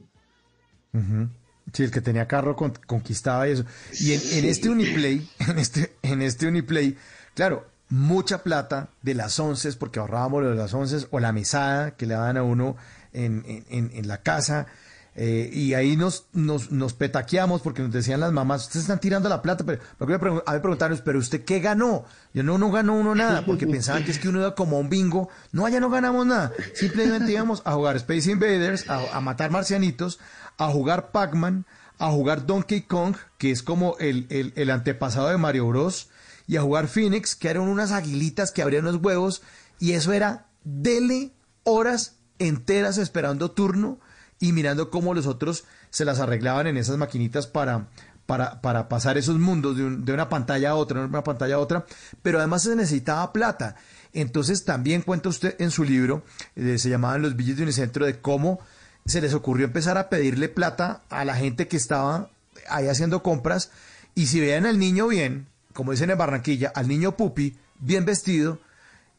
Ujú. 0.94 1.30
Sí, 1.74 1.84
el 1.84 1.92
que 1.92 2.02
tenía 2.02 2.28
carro 2.28 2.56
con- 2.56 2.74
conquistaba 2.86 3.48
eso. 3.48 3.64
Y 4.00 4.14
en, 4.14 4.22
en 4.34 4.46
este 4.46 4.70
Uniplay, 4.70 5.28
en 5.40 5.58
este, 5.60 5.94
en 6.02 6.22
este 6.22 6.48
Uniplay, 6.48 6.98
claro, 7.34 7.68
mucha 7.90 8.44
plata 8.44 8.90
de 9.02 9.14
las 9.16 9.40
once, 9.40 9.72
porque 9.74 10.00
ahorrábamos 10.00 10.44
lo 10.44 10.50
de 10.50 10.56
las 10.56 10.74
once, 10.74 11.06
o 11.12 11.20
la 11.20 11.32
mesada 11.32 11.92
que 11.96 12.06
le 12.06 12.14
daban 12.14 12.38
a 12.38 12.44
uno 12.44 12.76
en, 13.14 13.44
en- 13.48 13.66
en- 13.70 13.92
en 13.94 14.08
la 14.08 14.22
casa. 14.22 14.68
Eh, 15.14 15.50
y 15.52 15.74
ahí 15.74 15.98
nos, 15.98 16.28
nos, 16.32 16.72
nos 16.72 16.94
petaqueamos 16.94 17.62
porque 17.62 17.82
nos 17.82 17.92
decían 17.92 18.22
las 18.22 18.32
mamás, 18.32 18.64
ustedes 18.64 18.84
están 18.84 19.02
tirando 19.02 19.28
la 19.28 19.42
plata, 19.42 19.66
pero 19.66 19.82
me 20.00 20.16
a 20.16 20.54
mí 20.54 20.60
preguntarnos, 20.60 21.02
pero 21.02 21.20
usted 21.20 21.44
qué 21.44 21.60
ganó? 21.60 22.06
Yo 22.34 22.44
no, 22.44 22.58
no 22.58 22.72
ganó 22.72 22.94
uno 22.94 23.14
nada, 23.14 23.42
porque 23.46 23.68
pensaban 23.68 24.06
que 24.06 24.12
es 24.12 24.20
que 24.20 24.30
uno 24.30 24.40
iba 24.40 24.56
como 24.56 24.78
a 24.78 24.80
un 24.80 24.90
bingo. 24.90 25.30
No, 25.52 25.66
allá 25.66 25.82
no 25.82 25.90
ganamos 25.90 26.26
nada. 26.26 26.54
Simplemente 26.74 27.32
íbamos 27.32 27.62
a 27.66 27.74
jugar 27.74 27.98
Space 27.98 28.32
Invaders, 28.32 28.90
a, 28.90 29.18
a 29.18 29.20
matar 29.20 29.52
marcianitos, 29.52 30.20
a 30.58 30.70
jugar 30.70 31.12
Pac-Man, 31.12 31.66
a 31.98 32.10
jugar 32.10 32.46
Donkey 32.46 32.84
Kong, 32.84 33.16
que 33.38 33.52
es 33.52 33.64
como 33.64 33.98
el, 34.00 34.28
el, 34.30 34.54
el 34.56 34.70
antepasado 34.70 35.28
de 35.28 35.38
Mario 35.38 35.68
Bros. 35.68 36.10
y 36.48 36.56
a 36.56 36.62
jugar 36.62 36.88
Phoenix, 36.88 37.36
que 37.36 37.50
eran 37.50 37.64
unas 37.64 37.92
aguilitas 37.92 38.52
que 38.52 38.62
abrían 38.62 38.86
los 38.86 38.96
huevos, 38.96 39.42
y 39.78 39.92
eso 39.92 40.14
era 40.14 40.48
dele 40.64 41.34
horas 41.64 42.16
enteras 42.40 42.98
esperando 42.98 43.52
turno 43.52 44.00
y 44.42 44.52
mirando 44.52 44.90
cómo 44.90 45.14
los 45.14 45.26
otros 45.28 45.64
se 45.90 46.04
las 46.04 46.20
arreglaban 46.20 46.68
en 46.68 46.76
esas 46.76 46.98
maquinitas 46.98 47.48
para, 47.48 47.88
para, 48.26 48.60
para 48.62 48.90
pasar 48.90 49.18
esos 49.18 49.40
mundos 49.40 49.78
de, 49.78 49.86
un- 49.86 50.04
de 50.04 50.14
una 50.14 50.28
pantalla 50.28 50.72
a 50.72 50.76
otra, 50.76 51.00
de 51.00 51.06
una 51.08 51.24
pantalla 51.24 51.56
a 51.56 51.60
otra, 51.60 51.86
pero 52.22 52.40
además 52.40 52.64
se 52.64 52.76
necesitaba 52.76 53.32
plata. 53.32 53.76
Entonces 54.14 54.66
también 54.66 55.04
cuenta 55.04 55.30
usted 55.30 55.56
en 55.60 55.72
su 55.72 55.84
libro, 55.86 56.24
eh, 56.58 56.78
se 56.78 56.90
llamaban 56.90 57.22
Los 57.22 57.38
Billes 57.38 57.56
de 57.56 57.64
Unicentro, 57.64 58.06
de 58.06 58.20
cómo 58.20 58.60
se 59.06 59.22
les 59.22 59.34
ocurrió 59.34 59.66
empezar 59.66 59.98
a 59.98 60.10
pedirle 60.10 60.50
plata 60.50 61.02
a 61.10 61.24
la 61.24 61.36
gente 61.36 61.68
que 61.68 61.78
estaba 61.78 62.30
ahí 62.70 62.88
haciendo 62.88 63.24
compras 63.24 63.72
y 64.16 64.28
si 64.28 64.40
veían 64.40 64.66
al 64.66 64.78
niño 64.80 65.08
bien, 65.08 65.48
como 65.74 65.92
dicen 65.92 66.10
en 66.12 66.18
Barranquilla, 66.18 66.72
al 66.76 66.88
niño 66.88 67.16
pupi, 67.16 67.58
bien 67.80 68.06
vestido, 68.06 68.60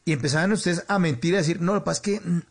y 0.05 0.11
empezaban 0.11 0.51
ustedes 0.51 0.83
a 0.87 0.99
mentir, 0.99 1.33
a 1.35 1.37
decir, 1.37 1.61
no, 1.61 1.73
lo 1.73 1.81
que 1.81 1.85
pasa 1.85 2.01
es 2.03 2.19
que 2.19 2.19
mm, 2.29 2.41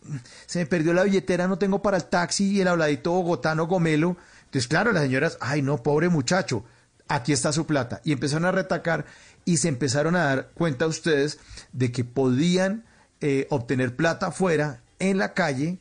se 0.47 0.59
me 0.61 0.67
perdió 0.67 0.95
la 0.95 1.03
billetera, 1.03 1.49
no 1.49 1.59
tengo 1.59 1.83
para 1.83 1.99
el 1.99 2.05
taxi 2.05 2.51
y 2.53 2.61
el 2.61 2.69
habladito 2.69 3.11
bogotano 3.13 3.67
gomelo. 3.67 4.17
Entonces, 4.45 4.69
claro, 4.69 4.93
las 4.93 5.03
señoras, 5.03 5.37
ay, 5.41 5.61
no, 5.63 5.83
pobre 5.83 6.09
muchacho, 6.09 6.65
aquí 7.09 7.33
está 7.33 7.53
su 7.53 7.67
plata. 7.67 8.01
Y 8.05 8.13
empezaron 8.13 8.47
a 8.47 8.53
retacar 8.53 9.05
y 9.45 9.59
se 9.59 9.69
empezaron 9.69 10.17
a 10.17 10.25
dar 10.25 10.51
cuenta 10.55 10.87
ustedes 10.87 11.39
de 11.73 11.93
que 11.93 12.05
podían 12.05 12.85
eh, 13.21 13.47
obtener 13.51 13.97
plata 13.97 14.29
afuera, 14.29 14.81
en 14.99 15.19
la 15.19 15.35
calle, 15.35 15.79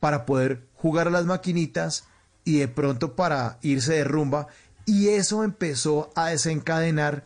para 0.00 0.26
poder 0.26 0.62
jugar 0.74 1.06
a 1.06 1.10
las 1.10 1.24
maquinitas 1.26 2.04
y 2.44 2.58
de 2.58 2.68
pronto 2.68 3.14
para 3.16 3.58
irse 3.62 3.94
de 3.94 4.04
rumba. 4.04 4.48
Y 4.84 5.08
eso 5.10 5.44
empezó 5.44 6.10
a 6.16 6.28
desencadenar 6.30 7.24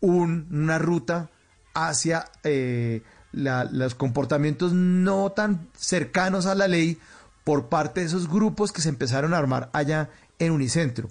un- 0.00 0.48
una 0.50 0.78
ruta 0.78 1.30
hacia 1.76 2.24
eh, 2.42 3.02
los 3.32 3.94
comportamientos 3.94 4.72
no 4.72 5.30
tan 5.32 5.68
cercanos 5.76 6.46
a 6.46 6.54
la 6.54 6.68
ley 6.68 6.98
por 7.44 7.68
parte 7.68 8.00
de 8.00 8.06
esos 8.06 8.28
grupos 8.28 8.72
que 8.72 8.80
se 8.80 8.88
empezaron 8.88 9.34
a 9.34 9.38
armar 9.38 9.68
allá 9.74 10.08
en 10.38 10.52
Unicentro. 10.52 11.10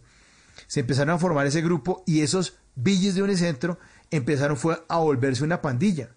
Se 0.66 0.80
empezaron 0.80 1.14
a 1.14 1.20
formar 1.20 1.46
ese 1.46 1.62
grupo 1.62 2.04
y 2.08 2.22
esos 2.22 2.58
billes 2.74 3.14
de 3.14 3.22
Unicentro 3.22 3.78
empezaron 4.10 4.58
fue 4.58 4.84
a 4.90 4.98
volverse 4.98 5.44
una 5.44 5.62
pandilla. 5.62 6.10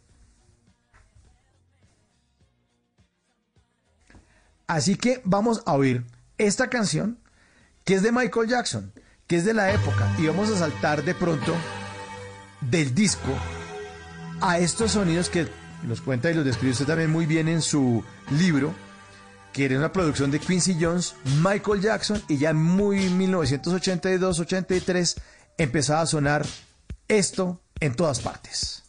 Así 4.66 4.96
que 4.96 5.20
vamos 5.24 5.62
a 5.66 5.74
oír 5.74 6.06
esta 6.38 6.70
canción 6.70 7.18
que 7.84 7.94
es 7.94 8.02
de 8.02 8.12
Michael 8.12 8.48
Jackson, 8.48 8.92
que 9.26 9.36
es 9.36 9.44
de 9.44 9.54
la 9.54 9.72
época, 9.72 10.10
y 10.18 10.26
vamos 10.26 10.50
a 10.50 10.56
saltar 10.56 11.04
de 11.04 11.14
pronto 11.14 11.54
del 12.62 12.94
disco 12.94 13.30
a 14.40 14.58
estos 14.58 14.92
sonidos 14.92 15.28
que 15.28 15.48
los 15.86 16.00
cuenta 16.00 16.30
y 16.30 16.34
los 16.34 16.44
describe 16.44 16.72
usted 16.72 16.86
también 16.86 17.10
muy 17.10 17.26
bien 17.26 17.48
en 17.48 17.60
su 17.62 18.04
libro, 18.30 18.72
que 19.52 19.64
era 19.64 19.78
una 19.78 19.92
producción 19.92 20.30
de 20.30 20.38
Quincy 20.40 20.76
Jones, 20.80 21.14
Michael 21.42 21.80
Jackson, 21.80 22.22
y 22.28 22.38
ya 22.38 22.50
en 22.50 22.56
muy 22.56 23.08
1982-83 23.10 25.20
empezaba 25.56 26.02
a 26.02 26.06
sonar 26.06 26.46
esto 27.08 27.60
en 27.80 27.94
todas 27.94 28.20
partes. 28.20 28.84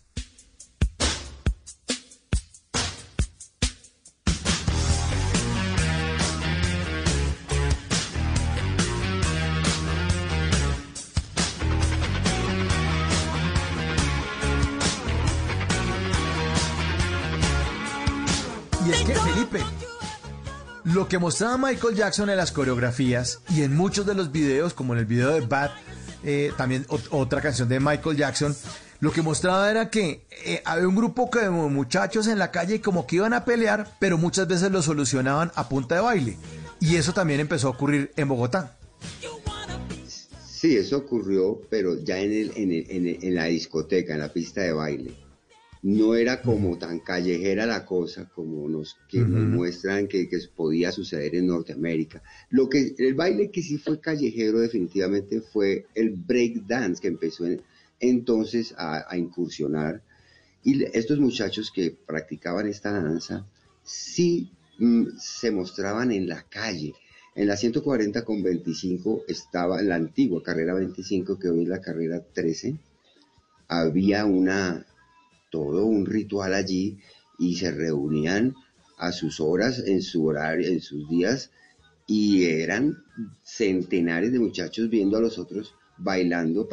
Lo 20.94 21.07
que 21.07 21.18
mostraba 21.20 21.57
Michael 21.57 21.95
Jackson 21.95 22.30
en 22.30 22.38
las 22.38 22.52
coreografías 22.52 23.40
y 23.49 23.64
en 23.64 23.76
muchos 23.76 24.06
de 24.06 24.16
los 24.16 24.32
videos, 24.32 24.74
como 24.74 24.94
en 24.94 24.99
el 24.99 25.06
video 25.06 25.32
de 25.32 25.41
Bad, 25.41 25.72
eh, 26.24 26.52
también 26.57 26.86
ot- 26.88 27.07
otra 27.11 27.41
canción 27.41 27.70
de 27.70 27.80
Michael 27.80 28.18
Jackson, 28.18 28.56
lo 28.99 29.11
que 29.11 29.22
mostraba 29.22 29.70
era 29.70 29.90
que 29.90 30.26
eh, 30.45 30.61
había 30.66 30.88
un 30.88 30.95
grupo 30.95 31.30
de 31.34 31.49
muchachos 31.49 32.28
en 32.28 32.38
la 32.40 32.52
calle 32.52 32.82
como 32.82 33.07
que 33.07 33.18
iban 33.18 33.34
a 33.34 33.45
pelear, 33.45 33.95
pero 33.99 34.18
muchas 34.18 34.48
veces 34.48 34.72
lo 34.72 34.82
solucionaban 34.82 35.52
a 35.56 35.70
punta 35.70 35.95
de 35.95 36.02
baile. 36.02 36.38
Y 36.82 36.95
eso 36.95 37.14
también 37.14 37.40
empezó 37.40 37.68
a 37.68 37.72
ocurrir 37.72 38.11
en 38.16 38.28
Bogotá. 38.28 38.78
Sí, 40.45 40.76
eso 40.76 40.98
ocurrió, 40.98 41.61
pero 41.70 41.95
ya 42.03 42.20
en, 42.20 42.32
en, 42.34 42.72
el- 42.72 43.20
en 43.24 43.36
la 43.36 43.45
discoteca, 43.45 44.14
en 44.14 44.20
la 44.20 44.34
pista 44.34 44.61
de 44.61 44.74
baile. 44.74 45.14
No 45.81 46.15
era 46.15 46.41
como 46.41 46.77
tan 46.77 46.99
callejera 46.99 47.65
la 47.65 47.85
cosa 47.85 48.30
como 48.30 48.68
nos, 48.68 48.97
que 49.07 49.19
nos 49.19 49.47
muestran 49.47 50.07
que, 50.07 50.27
que 50.27 50.38
podía 50.56 50.91
suceder 50.91 51.35
en 51.35 51.47
Norteamérica. 51.47 52.22
Lo 52.49 52.69
que, 52.69 52.95
el 52.97 53.14
baile 53.14 53.49
que 53.49 53.61
sí 53.61 53.77
fue 53.77 53.99
callejero 54.01 54.60
definitivamente 54.60 55.41
fue 55.41 55.85
el 55.95 56.11
break 56.11 56.65
dance 56.68 57.01
que 57.01 57.07
empezó 57.07 57.45
en- 57.45 57.61
entonces 58.01 58.73
a, 58.77 59.06
a 59.10 59.18
incursionar. 59.18 60.03
Y 60.64 60.84
estos 60.97 61.19
muchachos 61.19 61.72
que 61.73 61.91
practicaban 62.06 62.68
esta 62.68 62.91
danza 62.91 63.45
sí 63.84 64.51
mm, 64.80 65.06
se 65.18 65.51
mostraban 65.51 66.11
en 66.11 66.27
la 66.27 66.43
calle. 66.43 66.93
En 67.35 67.47
la 67.47 67.56
140 67.56 68.26
con 68.26 68.43
25 68.43 69.23
estaba 69.27 69.81
la 69.81 69.95
antigua 69.95 70.43
carrera 70.43 70.73
25, 70.73 71.39
que 71.39 71.49
hoy 71.49 71.64
es 71.64 71.69
la 71.69 71.80
carrera 71.81 72.22
13. 72.34 72.77
Había 73.68 74.26
una, 74.26 74.85
todo 75.49 75.85
un 75.85 76.05
ritual 76.05 76.53
allí 76.53 76.99
y 77.38 77.55
se 77.55 77.71
reunían 77.71 78.55
a 78.97 79.11
sus 79.11 79.39
horas, 79.39 79.80
en 79.85 80.01
su 80.01 80.26
horario, 80.26 80.67
en 80.67 80.81
sus 80.81 81.09
días, 81.09 81.51
y 82.05 82.45
eran 82.45 83.03
centenares 83.43 84.31
de 84.31 84.39
muchachos 84.39 84.89
viendo 84.89 85.17
a 85.17 85.21
los 85.21 85.38
otros 85.38 85.76
bailando 85.97 86.67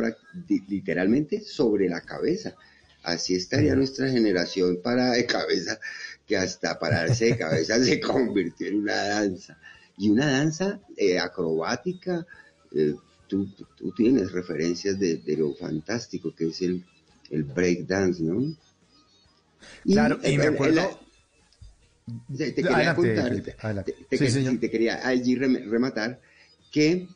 literalmente 0.69 1.41
sobre 1.41 1.89
la 1.89 2.01
cabeza. 2.01 2.55
Así 3.03 3.35
estaría 3.35 3.77
nuestra 3.77 4.09
generación 4.09 4.81
para 4.83 5.13
de 5.13 5.27
cabeza, 5.27 5.79
que 6.27 6.37
hasta 6.37 6.79
pararse 6.79 7.27
de 7.27 7.39
cabeza 7.39 7.83
se 7.83 8.01
convirtió 8.01 8.67
en 8.69 8.81
una 8.81 8.97
danza. 8.97 9.59
Y 9.99 10.11
una 10.11 10.27
danza 10.27 10.81
eh, 10.97 11.19
acrobática, 11.19 12.27
eh, 12.73 12.95
tú, 13.29 13.49
tú 13.77 13.93
tienes 13.93 14.33
referencias 14.33 14.99
de, 14.99 15.19
de 15.19 15.37
lo 15.37 15.55
fantástico 15.55 16.35
que 16.35 16.49
es 16.49 16.63
el, 16.63 16.85
el 17.31 17.45
break 17.45 17.87
dance, 17.87 18.23
¿no? 18.23 18.57
Claro, 19.85 20.19
y 20.25 20.37
me 20.39 20.45
acuerdo- 20.47 21.01
te 22.39 22.55
quería 22.55 22.75
Adelante, 22.75 22.95
contar, 22.95 23.29
Felipe, 23.29 23.55
adelante. 23.61 23.93
te, 23.93 24.05
te 24.05 24.17
Sí, 24.17 24.25
que- 24.25 24.31
señor. 24.31 24.53
sí, 24.53 24.59
te 24.59 24.71
quería 24.71 25.07
allí 25.07 25.37
rem- 25.37 25.65
rematar 25.69 26.21
que 26.71 27.07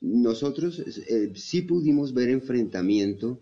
nosotros 0.00 0.78
eh, 1.08 1.32
sí 1.34 1.62
pudimos 1.62 2.12
ver 2.12 2.28
enfrentamiento 2.30 3.38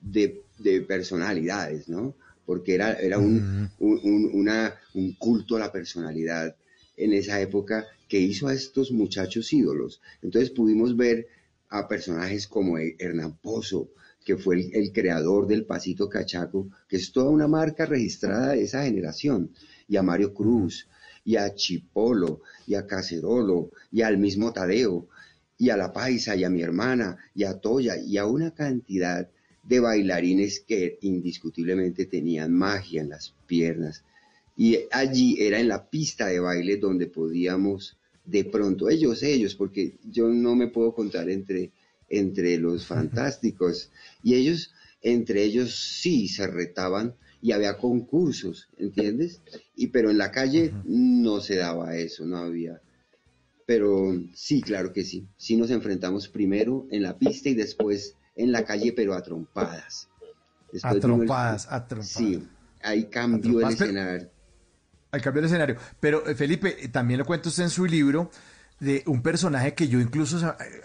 de, 0.00 0.42
de 0.58 0.80
personalidades, 0.82 1.88
¿no? 1.88 2.14
Porque 2.44 2.74
era, 2.74 2.94
era 2.94 3.18
un, 3.18 3.70
un, 3.78 4.00
un- 4.02 4.30
una- 4.34 4.74
un 4.94 5.12
culto 5.14 5.56
a 5.56 5.60
la 5.60 5.70
personalidad 5.72 6.56
en 6.96 7.12
esa 7.12 7.40
época 7.40 7.86
que 8.08 8.18
hizo 8.18 8.48
a 8.48 8.54
estos 8.54 8.90
muchachos 8.90 9.52
ídolos. 9.52 10.00
Entonces 10.22 10.50
pudimos 10.50 10.96
ver 10.96 11.28
a 11.68 11.88
personajes 11.88 12.46
como 12.46 12.78
Hernán 12.78 13.36
Pozo, 13.40 13.88
que 14.24 14.36
fue 14.36 14.70
el, 14.72 14.92
creador 14.92 15.46
del 15.46 15.64
Pasito 15.64 16.08
Cachaco, 16.08 16.68
que 16.88 16.96
es 16.96 17.12
toda 17.12 17.30
una 17.30 17.48
marca 17.48 17.86
registrada 17.86 18.52
de 18.52 18.62
esa 18.62 18.84
generación, 18.84 19.50
y 19.88 19.96
a 19.96 20.02
Mario 20.02 20.32
Cruz, 20.32 20.88
y 21.24 21.36
a 21.36 21.54
Chipolo, 21.54 22.42
y 22.66 22.74
a 22.74 22.86
Cacerolo, 22.86 23.70
y 23.90 24.02
al 24.02 24.18
mismo 24.18 24.52
Tadeo, 24.52 25.08
y 25.58 25.70
a 25.70 25.76
La 25.76 25.92
Paisa, 25.92 26.34
y 26.36 26.44
a 26.44 26.50
mi 26.50 26.62
hermana, 26.62 27.18
y 27.34 27.44
a 27.44 27.58
Toya, 27.58 27.96
y 27.96 28.18
a 28.18 28.26
una 28.26 28.52
cantidad 28.52 29.28
de 29.62 29.80
bailarines 29.80 30.60
que 30.60 30.98
indiscutiblemente 31.02 32.06
tenían 32.06 32.52
magia 32.52 33.02
en 33.02 33.10
las 33.10 33.34
piernas. 33.46 34.04
Y 34.56 34.78
allí 34.90 35.36
era 35.38 35.60
en 35.60 35.68
la 35.68 35.88
pista 35.88 36.26
de 36.26 36.40
baile 36.40 36.76
donde 36.76 37.06
podíamos 37.06 37.96
de 38.24 38.44
pronto, 38.44 38.88
ellos, 38.88 39.22
ellos, 39.22 39.54
porque 39.54 39.94
yo 40.04 40.28
no 40.28 40.54
me 40.54 40.68
puedo 40.68 40.94
contar 40.94 41.28
entre, 41.28 41.72
entre 42.12 42.58
los 42.58 42.86
fantásticos, 42.86 43.90
y 44.22 44.34
ellos, 44.34 44.72
entre 45.02 45.42
ellos 45.42 45.74
sí 46.00 46.28
se 46.28 46.46
retaban 46.46 47.14
y 47.40 47.50
había 47.52 47.76
concursos, 47.78 48.68
¿entiendes? 48.78 49.40
Y 49.74 49.88
pero 49.88 50.10
en 50.10 50.18
la 50.18 50.30
calle 50.30 50.72
no 50.84 51.40
se 51.40 51.56
daba 51.56 51.96
eso, 51.96 52.24
no 52.24 52.36
había. 52.36 52.80
Pero 53.66 54.12
sí, 54.34 54.60
claro 54.60 54.92
que 54.92 55.04
sí. 55.04 55.26
Sí 55.36 55.56
nos 55.56 55.70
enfrentamos 55.70 56.28
primero 56.28 56.86
en 56.90 57.02
la 57.02 57.18
pista 57.18 57.48
y 57.48 57.54
después 57.54 58.14
en 58.36 58.52
la 58.52 58.64
calle, 58.64 58.92
pero 58.92 59.14
a 59.14 59.22
trompadas. 59.22 60.08
A 60.82 60.92
el- 60.92 61.00
trompadas, 61.00 61.66
a 61.70 61.86
trompadas. 61.86 62.12
Sí, 62.12 62.42
ahí 62.82 63.04
cambió 63.04 63.36
el 63.36 63.42
trompadas, 63.42 63.74
pero- 63.76 63.90
escenario. 63.90 64.30
al 65.10 65.20
cambiar 65.22 65.42
de 65.42 65.46
escenario. 65.48 65.76
Pero 66.00 66.22
Felipe, 66.36 66.76
eh, 66.84 66.88
también 66.88 67.18
lo 67.18 67.24
cuenta 67.26 67.48
usted 67.48 67.64
en 67.64 67.70
su 67.70 67.84
libro 67.86 68.30
de 68.82 69.02
un 69.06 69.22
personaje 69.22 69.74
que 69.74 69.86
yo 69.86 70.00
incluso 70.00 70.38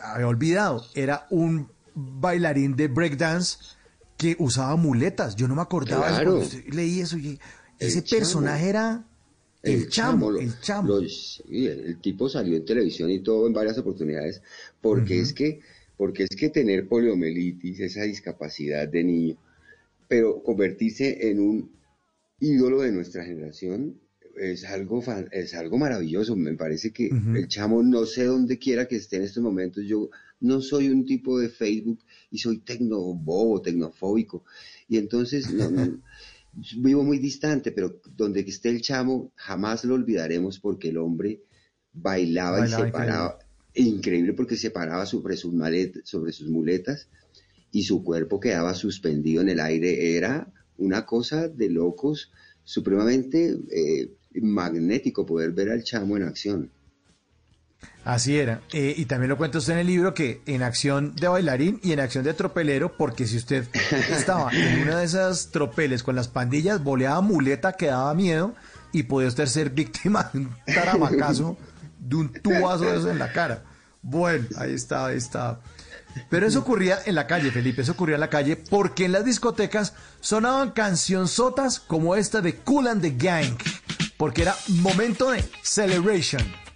había 0.03 0.27
olvidado. 0.27 0.85
Era 0.93 1.25
un 1.31 1.67
bailarín 1.95 2.75
de 2.75 2.87
breakdance 2.87 3.57
que 4.17 4.35
usaba 4.39 4.75
muletas. 4.75 5.35
Yo 5.35 5.47
no 5.47 5.55
me 5.55 5.63
acordaba. 5.63 6.07
Claro. 6.07 6.37
Cuando 6.37 6.55
leí 6.75 6.99
eso 6.99 7.17
y 7.17 7.39
El 7.79 7.87
ese 7.87 8.03
chamo. 8.03 8.19
personaje 8.19 8.69
era 8.69 9.03
el, 9.63 9.89
chamo, 9.89 10.29
lo- 10.31 10.39
el 10.39 10.59
chamo. 10.61 10.87
lo- 10.87 11.01
sí, 11.09 11.41
el, 11.49 11.79
el 11.85 11.99
tipo 11.99 12.29
salió 12.29 12.55
en 12.55 12.65
televisión 12.65 13.09
y 13.09 13.19
todo 13.19 13.47
en 13.47 13.53
varias 13.53 13.77
oportunidades, 13.79 14.41
porque 14.79 15.19
es 15.19 15.33
que, 15.33 15.61
porque 15.97 16.23
es 16.29 16.35
que 16.37 16.49
tener 16.49 16.87
poliomielitis, 16.87 17.79
esa 17.79 18.03
discapacidad 18.03 18.87
de 18.87 19.03
niño, 19.03 19.37
pero 20.07 20.43
convertirse 20.43 21.29
en 21.29 21.39
un 21.39 21.71
ídolo 22.39 22.81
de 22.81 22.91
nuestra 22.91 23.25
generación 23.25 23.99
es 24.39 24.63
algo, 24.65 25.03
es 25.31 25.53
algo 25.53 25.77
maravilloso. 25.77 26.35
Me 26.35 26.53
parece 26.53 26.91
que 26.91 27.09
el 27.35 27.47
chamo, 27.47 27.83
no 27.83 28.05
sé 28.05 28.25
dónde 28.25 28.57
quiera 28.57 28.87
que 28.87 28.95
esté 28.97 29.17
en 29.17 29.23
estos 29.23 29.43
momentos, 29.43 29.83
yo 29.85 30.09
no 30.39 30.61
soy 30.61 30.89
un 30.89 31.05
tipo 31.05 31.39
de 31.39 31.49
Facebook 31.49 31.99
y 32.31 32.37
soy 32.37 32.59
tecnobobo, 32.59 33.61
tecnofóbico. 33.61 34.43
Y 34.87 34.97
entonces 34.97 35.51
no, 35.53 35.69
no, 35.69 36.01
vivo 36.77 37.03
muy 37.03 37.19
distante, 37.19 37.71
pero 37.71 38.01
donde 38.15 38.41
esté 38.41 38.69
el 38.69 38.81
chamo, 38.81 39.31
jamás 39.35 39.83
lo 39.85 39.95
olvidaremos 39.95 40.59
porque 40.59 40.89
el 40.89 40.97
hombre 40.97 41.41
bailaba, 41.93 42.59
Bailaba 42.59 42.83
y 42.83 42.87
se 42.87 42.91
paraba. 42.93 43.39
Increíble 43.73 44.33
porque 44.33 44.55
se 44.55 44.71
paraba 44.71 45.05
sobre 45.05 45.37
sus, 45.37 45.53
malet- 45.53 46.01
sobre 46.03 46.31
sus 46.31 46.49
muletas 46.49 47.09
y 47.71 47.83
su 47.83 48.03
cuerpo 48.03 48.39
quedaba 48.39 48.73
suspendido 48.73 49.41
en 49.41 49.49
el 49.49 49.59
aire. 49.59 50.15
Era 50.17 50.51
una 50.77 51.05
cosa 51.05 51.47
de 51.47 51.69
locos, 51.69 52.31
supremamente 52.63 53.55
eh, 53.71 54.11
magnético 54.41 55.25
poder 55.25 55.51
ver 55.51 55.71
al 55.71 55.83
chamo 55.83 56.17
en 56.17 56.23
acción. 56.23 56.71
Así 58.03 58.37
era. 58.37 58.61
Eh, 58.71 58.93
y 58.95 59.05
también 59.05 59.29
lo 59.29 59.37
cuenta 59.37 59.57
usted 59.57 59.73
en 59.73 59.79
el 59.79 59.87
libro 59.87 60.13
que 60.13 60.41
en 60.45 60.63
acción 60.63 61.13
de 61.15 61.27
bailarín 61.27 61.79
y 61.83 61.91
en 61.91 61.99
acción 61.99 62.23
de 62.23 62.33
tropelero, 62.33 62.95
porque 62.95 63.27
si 63.27 63.35
usted 63.35 63.67
estaba 64.11 64.49
en 64.53 64.83
una 64.83 64.99
de 64.99 65.05
esas 65.05 65.51
tropeles 65.51 66.03
con 66.03 66.15
las 66.15 66.29
pandillas, 66.29 66.83
boleaba 66.83 67.19
muleta 67.21 67.73
que 67.73 67.87
daba 67.87 68.13
miedo 68.13 68.55
y 68.93 69.03
podía 69.03 69.27
usted 69.27 69.45
ser 69.47 69.71
víctima 69.71 70.29
de 70.33 70.39
un 70.39 70.55
taramacazo, 70.65 71.57
de 71.99 72.15
un 72.15 72.31
tubazo 72.31 72.85
de 72.85 72.97
eso 72.97 73.11
en 73.11 73.19
la 73.19 73.31
cara. 73.33 73.63
Bueno, 74.01 74.47
ahí 74.57 74.73
está, 74.73 75.07
ahí 75.07 75.17
está. 75.17 75.59
Pero 76.29 76.47
eso 76.47 76.59
ocurría 76.59 76.99
en 77.05 77.15
la 77.15 77.27
calle, 77.27 77.51
Felipe, 77.51 77.81
eso 77.81 77.91
ocurría 77.91 78.15
en 78.15 78.21
la 78.21 78.29
calle 78.29 78.55
porque 78.55 79.05
en 79.05 79.11
las 79.11 79.25
discotecas 79.25 79.93
sonaban 80.19 80.71
cancionzotas 80.71 81.79
como 81.79 82.15
esta 82.15 82.41
de 82.41 82.55
Cool 82.55 82.87
and 82.87 83.01
the 83.01 83.11
Gang, 83.11 83.57
porque 84.17 84.41
era 84.41 84.55
momento 84.67 85.31
de 85.31 85.43
celebration. 85.61 86.66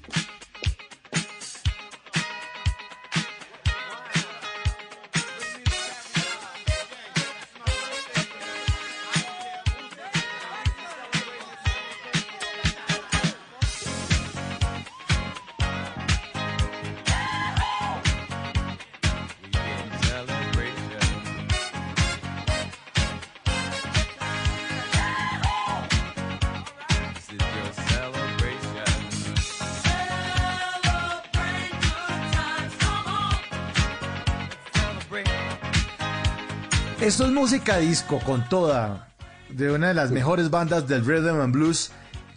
Música 37.41 37.79
disco 37.79 38.19
con 38.23 38.47
toda, 38.49 39.11
de 39.49 39.71
una 39.71 39.87
de 39.87 39.93
las 39.95 40.11
mejores 40.11 40.51
bandas 40.51 40.87
del 40.87 41.03
Rhythm 41.03 41.41
and 41.41 41.51
Blues, 41.51 41.89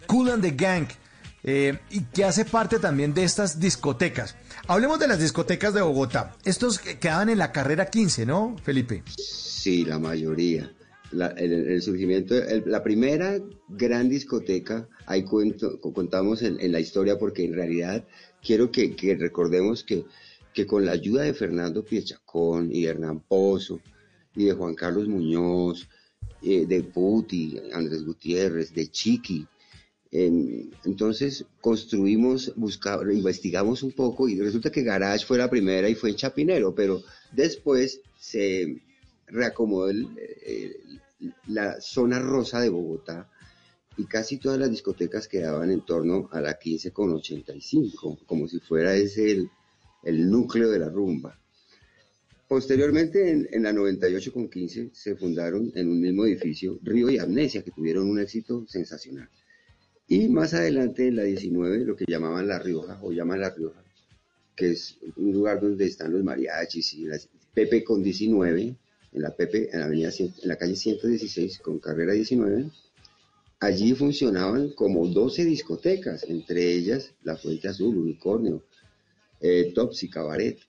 Cool 0.07 0.31
and 0.31 0.41
the 0.41 0.49
Gang, 0.49 0.87
eh, 1.43 1.77
y 1.91 2.01
que 2.05 2.23
hace 2.25 2.43
parte 2.43 2.79
también 2.79 3.13
de 3.13 3.23
estas 3.23 3.59
discotecas. 3.59 4.35
Hablemos 4.67 4.97
de 4.99 5.07
las 5.07 5.19
discotecas 5.19 5.75
de 5.75 5.83
Bogotá. 5.83 6.33
Estos 6.43 6.79
que 6.79 6.97
quedaban 6.97 7.29
en 7.29 7.37
la 7.37 7.51
carrera 7.51 7.85
15, 7.85 8.25
¿no, 8.25 8.55
Felipe? 8.63 9.03
Sí, 9.15 9.85
la 9.85 9.99
mayoría. 9.99 10.71
La- 11.11 11.27
el, 11.37 11.53
el 11.53 11.81
surgimiento, 11.83 12.33
el- 12.33 12.63
la 12.65 12.81
primera 12.81 13.37
gran 13.69 14.09
discoteca, 14.09 14.87
ahí 15.05 15.21
cuento, 15.23 15.79
contamos 15.81 16.41
en, 16.41 16.59
en 16.59 16.71
la 16.71 16.79
historia 16.79 17.19
porque 17.19 17.45
en 17.45 17.53
realidad 17.53 18.03
quiero 18.43 18.71
que, 18.71 18.95
que 18.95 19.15
recordemos 19.15 19.83
que, 19.83 20.03
que 20.51 20.65
con 20.65 20.83
la 20.83 20.93
ayuda 20.93 21.21
de 21.21 21.35
Fernando 21.35 21.85
Piechacón 21.85 22.71
y 22.73 22.85
Hernán 22.87 23.19
Pozo 23.19 23.79
y 24.35 24.45
de 24.45 24.53
Juan 24.53 24.75
Carlos 24.75 25.07
Muñoz, 25.07 25.87
eh, 26.41 26.65
de 26.65 26.83
Puti, 26.83 27.57
Andrés 27.73 28.03
Gutiérrez, 28.05 28.73
de 28.73 28.89
Chiqui, 28.89 29.47
em, 30.11 30.69
entonces 30.85 31.45
construimos, 31.61 32.53
buscamos, 32.55 33.05
investigamos 33.13 33.83
un 33.83 33.91
poco 33.93 34.27
y 34.29 34.39
resulta 34.39 34.71
que 34.71 34.83
Garage 34.83 35.25
fue 35.25 35.37
la 35.37 35.49
primera 35.49 35.89
y 35.89 35.95
fue 35.95 36.09
en 36.11 36.15
Chapinero, 36.15 36.73
pero 36.75 37.01
después 37.31 38.01
se 38.19 38.81
reacomodó 39.27 39.89
el- 39.89 40.07
la 41.47 41.79
zona 41.81 42.19
rosa 42.19 42.59
de 42.59 42.69
Bogotá 42.69 43.29
y 43.97 44.05
casi 44.05 44.37
todas 44.37 44.59
las 44.59 44.69
discotecas 44.69 45.27
quedaban 45.27 45.71
en 45.71 45.81
torno 45.81 46.29
a 46.31 46.41
la 46.41 46.59
15 46.59 46.91
con 46.91 47.11
85, 47.13 48.19
como 48.25 48.47
si 48.47 48.59
fuera 48.59 48.95
ese 48.95 49.47
el 50.03 50.29
núcleo 50.29 50.69
de 50.69 50.79
la 50.79 50.89
rumba. 50.89 51.39
Posteriormente, 52.47 53.31
en, 53.31 53.47
en 53.51 53.63
la 53.63 53.73
98 53.73 54.31
con 54.31 54.49
15, 54.49 54.91
se 54.93 55.15
fundaron 55.15 55.71
en 55.75 55.89
un 55.89 55.99
mismo 55.99 56.25
edificio 56.25 56.79
Río 56.83 57.09
y 57.09 57.17
Amnesia, 57.17 57.63
que 57.63 57.71
tuvieron 57.71 58.09
un 58.09 58.19
éxito 58.19 58.65
sensacional. 58.67 59.29
Y 60.07 60.27
más 60.27 60.53
adelante, 60.53 61.07
en 61.07 61.15
la 61.15 61.23
19, 61.23 61.85
lo 61.85 61.95
que 61.95 62.05
llamaban 62.07 62.47
La 62.47 62.59
Rioja, 62.59 62.99
o 63.01 63.11
llaman 63.11 63.41
La 63.41 63.49
Rioja, 63.49 63.83
que 64.55 64.71
es 64.71 64.99
un 65.15 65.33
lugar 65.33 65.59
donde 65.59 65.85
están 65.85 66.13
los 66.13 66.23
mariachis 66.23 66.93
y 66.93 67.05
las 67.05 67.27
Pepe 67.53 67.83
con 67.83 68.03
19, 68.03 68.75
en 69.13 69.21
la 69.21 69.35
Pepe, 69.35 69.69
en 69.71 69.79
la, 69.79 69.85
avenida, 69.85 70.11
en 70.19 70.33
la 70.43 70.57
calle 70.57 70.75
116 70.75 71.59
con 71.59 71.79
carrera 71.79 72.13
19. 72.13 72.69
Allí 73.61 73.93
funcionaban 73.93 74.71
como 74.73 75.07
12 75.07 75.45
discotecas, 75.45 76.23
entre 76.25 76.73
ellas 76.73 77.13
La 77.23 77.37
Fuente 77.37 77.69
Azul, 77.69 77.97
Unicornio, 77.97 78.65
eh, 79.39 79.71
Topsy, 79.73 80.09
Cabaret 80.09 80.59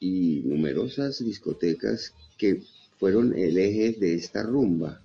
y 0.00 0.42
numerosas 0.44 1.18
discotecas 1.18 2.12
que 2.36 2.62
fueron 2.98 3.36
el 3.36 3.58
eje 3.58 3.96
de 3.98 4.14
esta 4.14 4.42
rumba. 4.42 5.00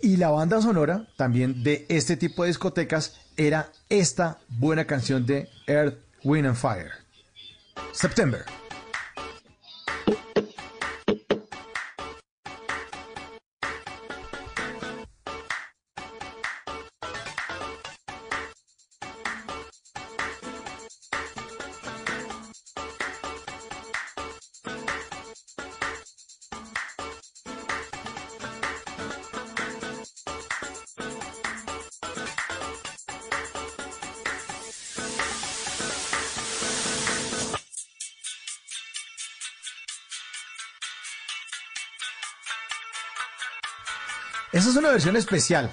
Y 0.00 0.16
la 0.18 0.30
banda 0.30 0.60
sonora 0.60 1.08
también 1.16 1.62
de 1.62 1.86
este 1.88 2.16
tipo 2.16 2.42
de 2.42 2.48
discotecas 2.48 3.18
era 3.36 3.72
esta 3.88 4.38
buena 4.48 4.86
canción 4.86 5.24
de 5.24 5.48
Earth, 5.66 5.98
Wind 6.22 6.46
and 6.46 6.56
Fire. 6.56 6.90
September. 7.92 8.44
Versión 44.94 45.16
especial. 45.16 45.72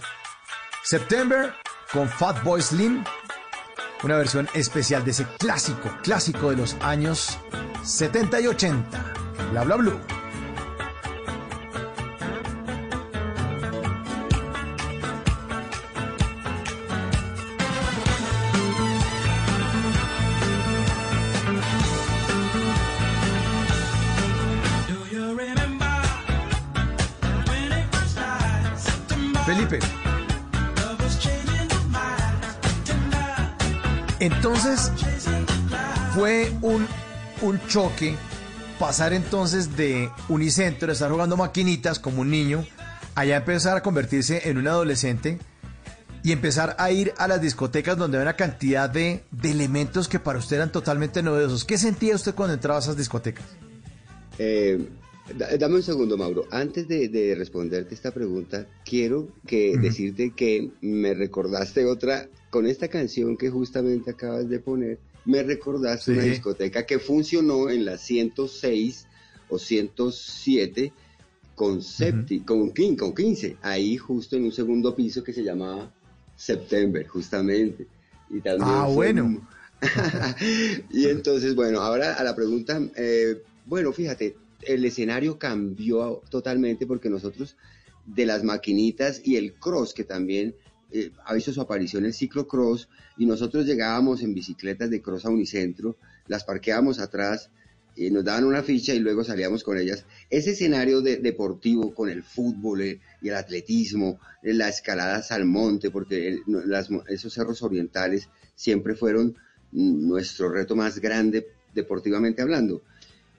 September 0.83 1.53
con 1.93 2.09
Fatboy 2.09 2.59
Slim. 2.59 3.03
Una 4.01 4.17
versión 4.17 4.49
especial 4.55 5.05
de 5.05 5.11
ese 5.11 5.27
clásico, 5.37 5.95
clásico 6.01 6.49
de 6.49 6.57
los 6.57 6.75
años 6.81 7.37
70 7.83 8.41
y 8.41 8.47
80. 8.47 9.13
Bla 9.51 9.63
bla 9.63 9.75
blue. 9.75 10.10
Un, 36.61 36.87
un 37.41 37.59
choque 37.67 38.15
pasar 38.79 39.13
entonces 39.13 39.75
de 39.77 40.09
unicentro, 40.29 40.87
de 40.87 40.93
estar 40.93 41.11
jugando 41.11 41.37
maquinitas 41.37 41.99
como 41.99 42.21
un 42.21 42.31
niño, 42.31 42.65
allá 43.15 43.37
empezar 43.37 43.77
a 43.77 43.83
convertirse 43.83 44.49
en 44.49 44.57
un 44.57 44.67
adolescente 44.67 45.37
y 46.23 46.31
empezar 46.31 46.75
a 46.79 46.91
ir 46.91 47.13
a 47.17 47.27
las 47.27 47.41
discotecas 47.41 47.97
donde 47.97 48.17
hay 48.17 48.23
una 48.23 48.35
cantidad 48.35 48.89
de, 48.89 49.23
de 49.31 49.51
elementos 49.51 50.07
que 50.07 50.19
para 50.19 50.39
usted 50.39 50.57
eran 50.57 50.71
totalmente 50.71 51.21
novedosos. 51.23 51.65
¿Qué 51.65 51.77
sentía 51.77 52.15
usted 52.15 52.33
cuando 52.35 52.53
entraba 52.53 52.77
a 52.79 52.81
esas 52.81 52.97
discotecas? 52.97 53.45
Eh, 54.37 54.87
da- 55.35 55.55
dame 55.57 55.75
un 55.75 55.83
segundo, 55.83 56.17
Mauro. 56.17 56.45
Antes 56.51 56.87
de, 56.87 57.07
de 57.09 57.35
responderte 57.35 57.95
esta 57.95 58.11
pregunta, 58.11 58.67
quiero 58.85 59.29
que 59.47 59.77
decirte 59.77 60.31
que 60.35 60.71
me 60.81 61.13
recordaste 61.13 61.85
otra 61.85 62.27
con 62.49 62.65
esta 62.67 62.87
canción 62.87 63.37
que 63.37 63.49
justamente 63.49 64.11
acabas 64.11 64.47
de 64.49 64.59
poner. 64.59 64.99
Me 65.25 65.43
recordaste 65.43 66.11
una 66.11 66.23
discoteca 66.23 66.85
que 66.85 66.99
funcionó 66.99 67.69
en 67.69 67.85
la 67.85 67.97
106 67.97 69.07
o 69.49 69.59
107 69.59 70.93
con, 71.55 71.79
septi- 71.81 72.43
con, 72.43 72.71
con 72.95 73.13
15, 73.13 73.57
ahí 73.61 73.97
justo 73.97 74.35
en 74.35 74.45
un 74.45 74.51
segundo 74.51 74.95
piso 74.95 75.23
que 75.23 75.33
se 75.33 75.43
llamaba 75.43 75.91
September, 76.35 77.05
justamente. 77.07 77.85
Y 78.29 78.39
también 78.39 78.69
Ah, 78.69 78.85
fue 78.85 79.13
bueno. 79.13 79.47
y 80.91 81.07
entonces, 81.07 81.55
bueno, 81.55 81.81
ahora 81.81 82.13
a 82.15 82.23
la 82.23 82.35
pregunta, 82.35 82.81
eh, 82.95 83.41
bueno, 83.65 83.91
fíjate, 83.91 84.35
el 84.61 84.85
escenario 84.85 85.37
cambió 85.37 86.21
totalmente 86.29 86.85
porque 86.85 87.09
nosotros 87.09 87.55
de 88.05 88.25
las 88.25 88.43
maquinitas 88.43 89.21
y 89.23 89.35
el 89.35 89.53
cross, 89.53 89.93
que 89.93 90.03
también 90.03 90.55
eh, 90.91 91.11
visto 91.33 91.53
su 91.53 91.61
aparición 91.61 92.05
el 92.05 92.13
ciclocross, 92.13 92.87
y 93.17 93.25
nosotros 93.25 93.65
llegábamos 93.65 94.21
en 94.21 94.33
bicicletas 94.33 94.89
de 94.89 95.01
cross 95.01 95.25
a 95.25 95.29
Unicentro, 95.29 95.95
las 96.27 96.43
parqueábamos 96.43 96.99
atrás, 96.99 97.49
y 97.95 98.09
nos 98.09 98.23
daban 98.23 98.45
una 98.45 98.63
ficha 98.63 98.93
y 98.93 98.99
luego 98.99 99.23
salíamos 99.23 99.63
con 99.63 99.77
ellas. 99.77 100.05
Ese 100.29 100.51
escenario 100.51 101.01
de- 101.01 101.17
deportivo 101.17 101.93
con 101.93 102.09
el 102.09 102.23
fútbol 102.23 102.81
eh, 102.81 102.99
y 103.21 103.27
el 103.29 103.35
atletismo, 103.35 104.17
eh, 104.41 104.53
la 104.53 104.69
escalada 104.69 105.21
al 105.29 105.45
monte, 105.45 105.91
porque 105.91 106.39
esos 107.09 107.33
cerros 107.33 107.61
orientales 107.63 108.29
siempre 108.55 108.95
fueron 108.95 109.35
nuestro 109.73 110.49
reto 110.49 110.75
más 110.75 110.99
grande 110.99 111.47
deportivamente 111.73 112.41
hablando. 112.41 112.81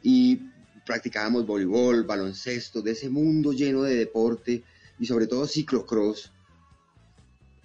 Y 0.02 0.38
practicábamos 0.84 1.46
voleibol, 1.46 2.04
baloncesto, 2.04 2.82
de 2.82 2.90
ese 2.92 3.08
mundo 3.08 3.52
lleno 3.52 3.82
de 3.82 3.94
deporte 3.94 4.62
y 4.98 5.06
sobre 5.06 5.26
todo 5.26 5.46
ciclocross, 5.46 6.30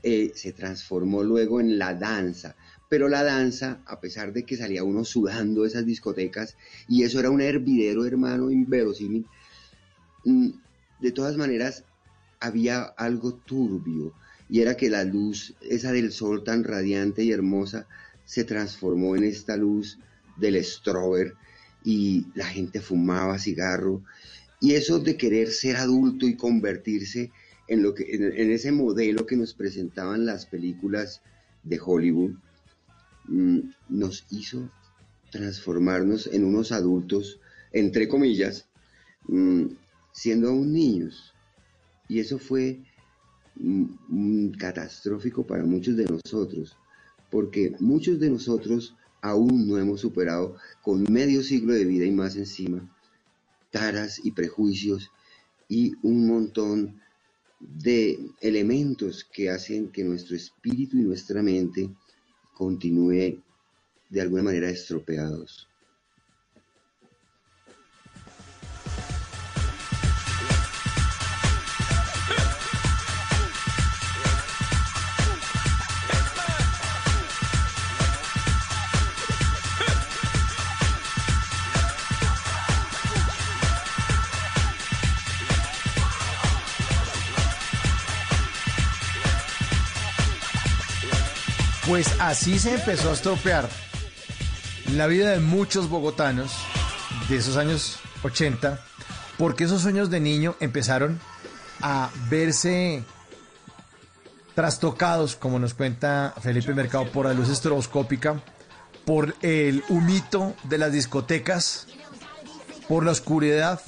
eh, 0.03 0.31
se 0.35 0.53
transformó 0.53 1.23
luego 1.23 1.59
en 1.59 1.77
la 1.79 1.93
danza. 1.93 2.55
Pero 2.89 3.09
la 3.09 3.23
danza, 3.23 3.81
a 3.85 3.99
pesar 3.99 4.31
de 4.31 4.43
que 4.43 4.55
salía 4.55 4.83
uno 4.83 5.03
sudando 5.03 5.65
esas 5.65 5.85
discotecas, 5.85 6.55
y 6.87 7.03
eso 7.03 7.19
era 7.19 7.29
un 7.29 7.41
hervidero, 7.41 8.05
hermano, 8.05 8.49
inverosímil, 8.51 9.25
mm, 10.23 10.49
de 11.01 11.11
todas 11.11 11.35
maneras 11.35 11.83
había 12.39 12.83
algo 12.83 13.33
turbio, 13.33 14.13
y 14.49 14.61
era 14.61 14.77
que 14.77 14.89
la 14.89 15.03
luz, 15.03 15.55
esa 15.61 15.91
del 15.91 16.11
sol 16.11 16.43
tan 16.43 16.63
radiante 16.63 17.23
y 17.23 17.31
hermosa, 17.31 17.87
se 18.23 18.43
transformó 18.43 19.15
en 19.15 19.23
esta 19.23 19.57
luz 19.57 19.99
del 20.37 20.63
strober, 20.63 21.33
y 21.83 22.27
la 22.35 22.45
gente 22.45 22.79
fumaba 22.79 23.39
cigarro, 23.39 24.03
y 24.59 24.73
eso 24.73 24.99
de 24.99 25.17
querer 25.17 25.49
ser 25.49 25.75
adulto 25.77 26.27
y 26.27 26.35
convertirse 26.35 27.31
lo 27.67 27.93
que, 27.93 28.15
en, 28.15 28.23
en 28.23 28.51
ese 28.51 28.71
modelo 28.71 29.25
que 29.25 29.35
nos 29.35 29.53
presentaban 29.53 30.25
las 30.25 30.45
películas 30.45 31.21
de 31.63 31.79
Hollywood, 31.83 32.31
mm, 33.25 33.59
nos 33.89 34.25
hizo 34.31 34.69
transformarnos 35.31 36.27
en 36.27 36.45
unos 36.45 36.71
adultos, 36.71 37.39
entre 37.71 38.07
comillas, 38.07 38.67
mm, 39.27 39.65
siendo 40.11 40.49
aún 40.49 40.73
niños. 40.73 41.33
Y 42.07 42.19
eso 42.19 42.39
fue 42.39 42.83
mm, 43.55 44.51
catastrófico 44.51 45.45
para 45.45 45.65
muchos 45.65 45.97
de 45.97 46.05
nosotros, 46.05 46.77
porque 47.29 47.75
muchos 47.79 48.19
de 48.19 48.29
nosotros 48.29 48.95
aún 49.21 49.67
no 49.67 49.77
hemos 49.77 50.01
superado, 50.01 50.55
con 50.81 51.03
medio 51.11 51.43
siglo 51.43 51.73
de 51.73 51.85
vida 51.85 52.05
y 52.05 52.11
más 52.11 52.35
encima, 52.35 52.87
taras 53.71 54.23
y 54.23 54.31
prejuicios 54.31 55.11
y 55.67 55.93
un 56.01 56.27
montón 56.27 57.01
de 57.59 58.19
elementos 58.41 59.23
que 59.23 59.49
hacen 59.49 59.89
que 59.91 60.03
nuestro 60.03 60.35
espíritu 60.35 60.97
y 60.97 61.01
nuestra 61.01 61.41
mente 61.41 61.89
continúe 62.53 63.41
de 64.09 64.21
alguna 64.21 64.43
manera 64.43 64.69
estropeados. 64.69 65.66
Pues 91.97 92.13
así 92.19 92.59
se 92.59 92.75
empezó 92.75 93.09
a 93.09 93.13
estropear 93.13 93.67
la 94.93 95.07
vida 95.07 95.31
de 95.31 95.39
muchos 95.39 95.89
bogotanos 95.89 96.51
de 97.27 97.37
esos 97.37 97.57
años 97.57 97.97
80, 98.21 98.79
porque 99.39 99.63
esos 99.63 99.81
sueños 99.81 100.11
de 100.11 100.19
niño 100.19 100.55
empezaron 100.59 101.19
a 101.81 102.11
verse 102.29 103.03
trastocados, 104.53 105.35
como 105.35 105.57
nos 105.57 105.73
cuenta 105.73 106.35
Felipe 106.39 106.75
Mercado, 106.75 107.11
por 107.11 107.25
la 107.25 107.33
luz 107.33 107.49
estroboscópica, 107.49 108.43
por 109.03 109.33
el 109.41 109.83
humito 109.89 110.53
de 110.65 110.77
las 110.77 110.91
discotecas, 110.91 111.87
por 112.87 113.05
la 113.05 113.11
oscuridad 113.11 113.81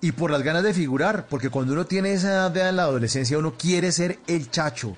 y 0.00 0.12
por 0.12 0.30
las 0.30 0.42
ganas 0.42 0.62
de 0.62 0.72
figurar, 0.72 1.26
porque 1.26 1.50
cuando 1.50 1.74
uno 1.74 1.84
tiene 1.84 2.14
esa 2.14 2.28
edad 2.28 2.50
de 2.50 2.72
la 2.72 2.84
adolescencia, 2.84 3.36
uno 3.36 3.58
quiere 3.58 3.92
ser 3.92 4.20
el 4.26 4.50
chacho. 4.50 4.96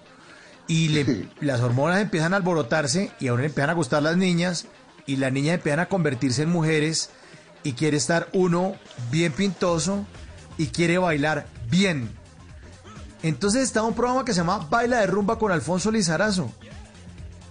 Y 0.66 0.88
le- 0.88 1.28
las 1.40 1.60
hormonas 1.60 2.00
empiezan 2.00 2.32
a 2.32 2.36
alborotarse 2.36 3.12
y 3.20 3.28
ahora 3.28 3.44
empiezan 3.44 3.70
a 3.70 3.74
gustar 3.74 4.02
las 4.02 4.16
niñas 4.16 4.66
y 5.06 5.16
las 5.16 5.32
niñas 5.32 5.56
empiezan 5.56 5.80
a 5.80 5.86
convertirse 5.86 6.42
en 6.42 6.50
mujeres 6.50 7.10
y 7.62 7.72
quiere 7.74 7.96
estar 7.98 8.28
uno 8.32 8.74
bien 9.10 9.32
pintoso 9.32 10.06
y 10.56 10.68
quiere 10.68 10.96
bailar 10.98 11.46
bien. 11.70 12.08
Entonces 13.22 13.62
estaba 13.62 13.86
un 13.86 13.94
programa 13.94 14.24
que 14.24 14.32
se 14.32 14.38
llama 14.40 14.66
Baila 14.70 15.00
de 15.00 15.06
Rumba 15.06 15.38
con 15.38 15.50
Alfonso 15.52 15.90
Lizarazo. 15.90 16.52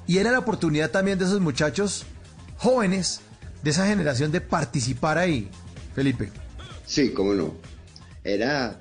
Y 0.06 0.18
era 0.18 0.32
la 0.32 0.40
oportunidad 0.40 0.92
también 0.92 1.18
de 1.18 1.26
esos 1.26 1.40
muchachos 1.42 2.06
jóvenes 2.58 3.22
de 3.64 3.70
esa 3.72 3.88
generación 3.88 4.32
de 4.32 4.42
participar 4.42 5.18
ahí, 5.18 5.50
Felipe. 5.96 6.32
Sí, 6.86 7.12
cómo 7.14 7.34
no. 7.34 7.54
Era, 8.24 8.80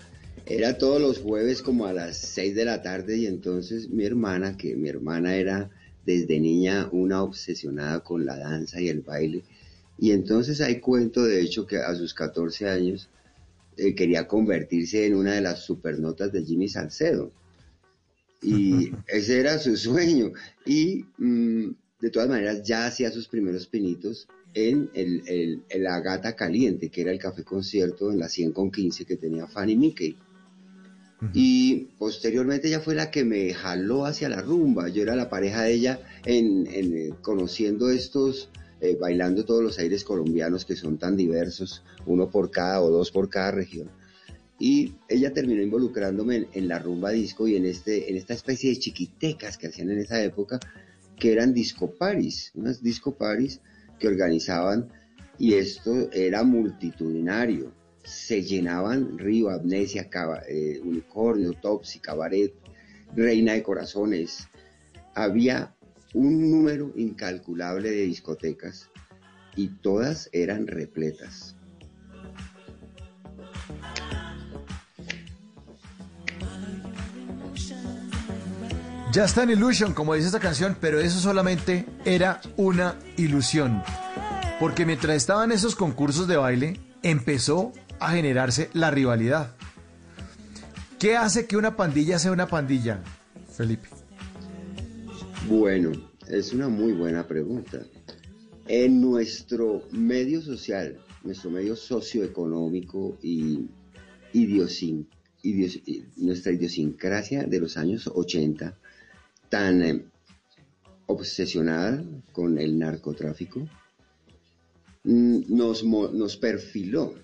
era 0.57 0.77
todos 0.79 1.01
los 1.01 1.19
jueves 1.19 1.63
como 1.63 1.87
a 1.87 1.93
las 1.93 2.17
6 2.19 2.55
de 2.55 2.65
la 2.65 2.83
tarde 2.83 3.17
y 3.17 3.27
entonces 3.27 3.89
mi 3.89 4.05
hermana, 4.05 4.57
que 4.57 4.77
mi 4.77 4.89
hermana 4.89 5.37
era 5.37 5.71
desde 6.05 6.41
niña 6.41 6.89
una 6.93 7.23
obsesionada 7.23 8.01
con 8.01 8.25
la 8.27 8.37
danza 8.37 8.81
y 8.81 8.89
el 8.89 9.01
baile, 9.01 9.45
y 9.99 10.11
entonces 10.11 10.61
hay 10.61 10.81
cuento 10.81 11.25
de 11.25 11.41
hecho 11.41 11.67
que 11.67 11.79
a 11.79 11.95
sus 11.95 12.13
14 12.15 12.69
años 12.69 13.09
eh, 13.77 13.95
quería 13.95 14.27
convertirse 14.27 15.07
en 15.07 15.15
una 15.15 15.35
de 15.35 15.41
las 15.41 15.65
supernotas 15.65 16.33
de 16.33 16.45
Jimmy 16.45 16.69
Salcedo. 16.69 17.31
Y 18.43 18.91
ese 19.09 19.39
era 19.41 19.59
su 19.59 19.77
sueño. 19.77 20.33
Y 20.67 21.05
mm, 21.19 21.71
de 22.01 22.11
todas 22.11 22.29
maneras 22.29 22.63
ya 22.65 22.87
hacía 22.87 23.11
sus 23.11 23.29
primeros 23.29 23.67
pinitos 23.69 24.27
en 24.55 24.91
el, 24.95 25.23
el- 25.27 25.63
La 25.83 26.01
Gata 26.01 26.35
Caliente, 26.35 26.91
que 26.91 27.03
era 27.03 27.13
el 27.13 27.19
café 27.19 27.45
concierto 27.45 28.11
en 28.11 28.19
la 28.19 28.29
100 28.29 28.53
con 28.53 28.71
15 28.71 29.05
que 29.05 29.17
tenía 29.17 29.47
Fanny 29.47 29.77
Mickey. 29.77 30.17
Y 31.33 31.87
posteriormente 31.99 32.69
ella 32.69 32.81
fue 32.81 32.97
la 32.97 33.11
que 33.11 33.25
me 33.25 33.55
jaló 33.55 34.07
hacia 34.07 34.29
la 34.29 34.43
rumba. 34.43 34.89
Yo 34.89 35.03
era 35.03 35.15
la 35.15 35.31
pareja 35.31 35.63
de 35.63 35.75
ella 35.75 36.01
en, 36.25 36.67
eh, 36.67 37.15
conociendo 37.23 37.91
estos, 37.91 38.51
eh, 38.81 38.97
bailando 39.01 39.45
todos 39.45 39.63
los 39.63 39.79
aires 39.79 40.03
colombianos 40.03 40.65
que 40.65 40.75
son 40.75 40.99
tan 40.99 41.17
diversos, 41.17 41.85
uno 42.07 42.29
por 42.29 42.51
cada 42.51 42.83
o 42.83 42.91
dos 42.91 43.13
por 43.13 43.29
cada 43.29 43.53
región. 43.53 43.89
Y 44.59 44.95
ella 45.09 45.33
terminó 45.33 45.63
involucrándome 45.63 46.37
en, 46.37 46.49
en 46.55 46.69
la 46.69 46.81
rumba 46.81 47.11
disco 47.11 47.47
y 47.47 47.57
en, 47.57 47.67
este, 47.67 48.11
en 48.11 48.17
esta 48.17 48.35
especie 48.35 48.71
de 48.71 48.79
chiquitecas 48.79 49.59
que 49.59 49.69
hacían 49.69 49.91
en 49.91 49.99
esa 49.99 50.23
época, 50.23 50.59
que 51.17 51.33
eran 51.33 51.55
disco 51.55 51.95
paris, 51.95 52.51
unas 52.55 52.83
disco 52.83 53.15
paris 53.15 53.61
que 54.01 54.09
organizaban 54.09 54.89
y 55.39 55.55
esto 55.55 56.11
era 56.13 56.43
multitudinario 56.43 57.73
se 58.05 58.43
llenaban 58.43 59.19
Río, 59.19 59.51
Amnesia, 59.51 60.09
Caba, 60.09 60.43
eh, 60.49 60.81
Unicornio, 60.83 61.53
Topsy, 61.53 62.01
Cabaret, 62.01 62.53
Reina 63.15 63.53
de 63.53 63.63
Corazones. 63.63 64.49
Había 65.15 65.75
un 66.15 66.51
número 66.51 66.93
incalculable 66.97 67.91
de 67.91 68.03
discotecas 68.03 68.91
y 69.57 69.69
todas 69.69 70.29
eran 70.33 70.67
repletas. 70.67 71.57
Ya 79.13 79.27
está 79.27 79.43
en 79.43 79.51
Illusion, 79.51 79.93
como 79.93 80.15
dice 80.15 80.29
esta 80.29 80.41
canción, 80.41 80.75
pero 80.81 80.99
eso 80.99 81.19
solamente 81.21 81.85
era 82.07 82.41
una 82.57 82.99
ilusión. 83.19 83.83
Porque 84.59 84.87
mientras 84.87 85.17
estaban 85.17 85.53
esos 85.53 85.77
concursos 85.77 86.27
de 86.27 86.39
baile, 86.39 86.81
empezó 87.03 87.73
a 88.07 88.11
generarse 88.11 88.71
la 88.73 88.91
rivalidad. 88.91 89.55
¿Qué 90.99 91.17
hace 91.17 91.47
que 91.47 91.57
una 91.57 91.77
pandilla 91.77 92.19
sea 92.19 92.33
una 92.33 92.47
pandilla, 92.47 93.03
Felipe? 93.51 93.89
Bueno, 95.49 95.93
es 96.29 96.53
una 96.53 96.69
muy 96.69 96.93
buena 96.93 97.27
pregunta. 97.27 97.83
En 98.69 99.01
nuestro 99.01 99.83
medio 99.91 100.41
social, 100.41 100.99
nuestro 101.25 101.51
medio 101.51 101.75
socioeconómico 101.77 103.19
y 103.23 103.69
nuestra 106.17 106.53
idiosincrasia 106.53 107.45
de 107.45 107.61
los 107.61 107.77
años 107.77 108.07
80, 108.07 108.79
tan 109.49 109.83
eh, 109.83 110.05
obsesionada 111.07 112.03
con 112.33 112.59
el 112.59 112.79
narcotráfico, 112.79 113.69
mm, 115.05 115.41
nos, 115.49 115.85
nos 115.85 116.37
perfiló 116.37 117.15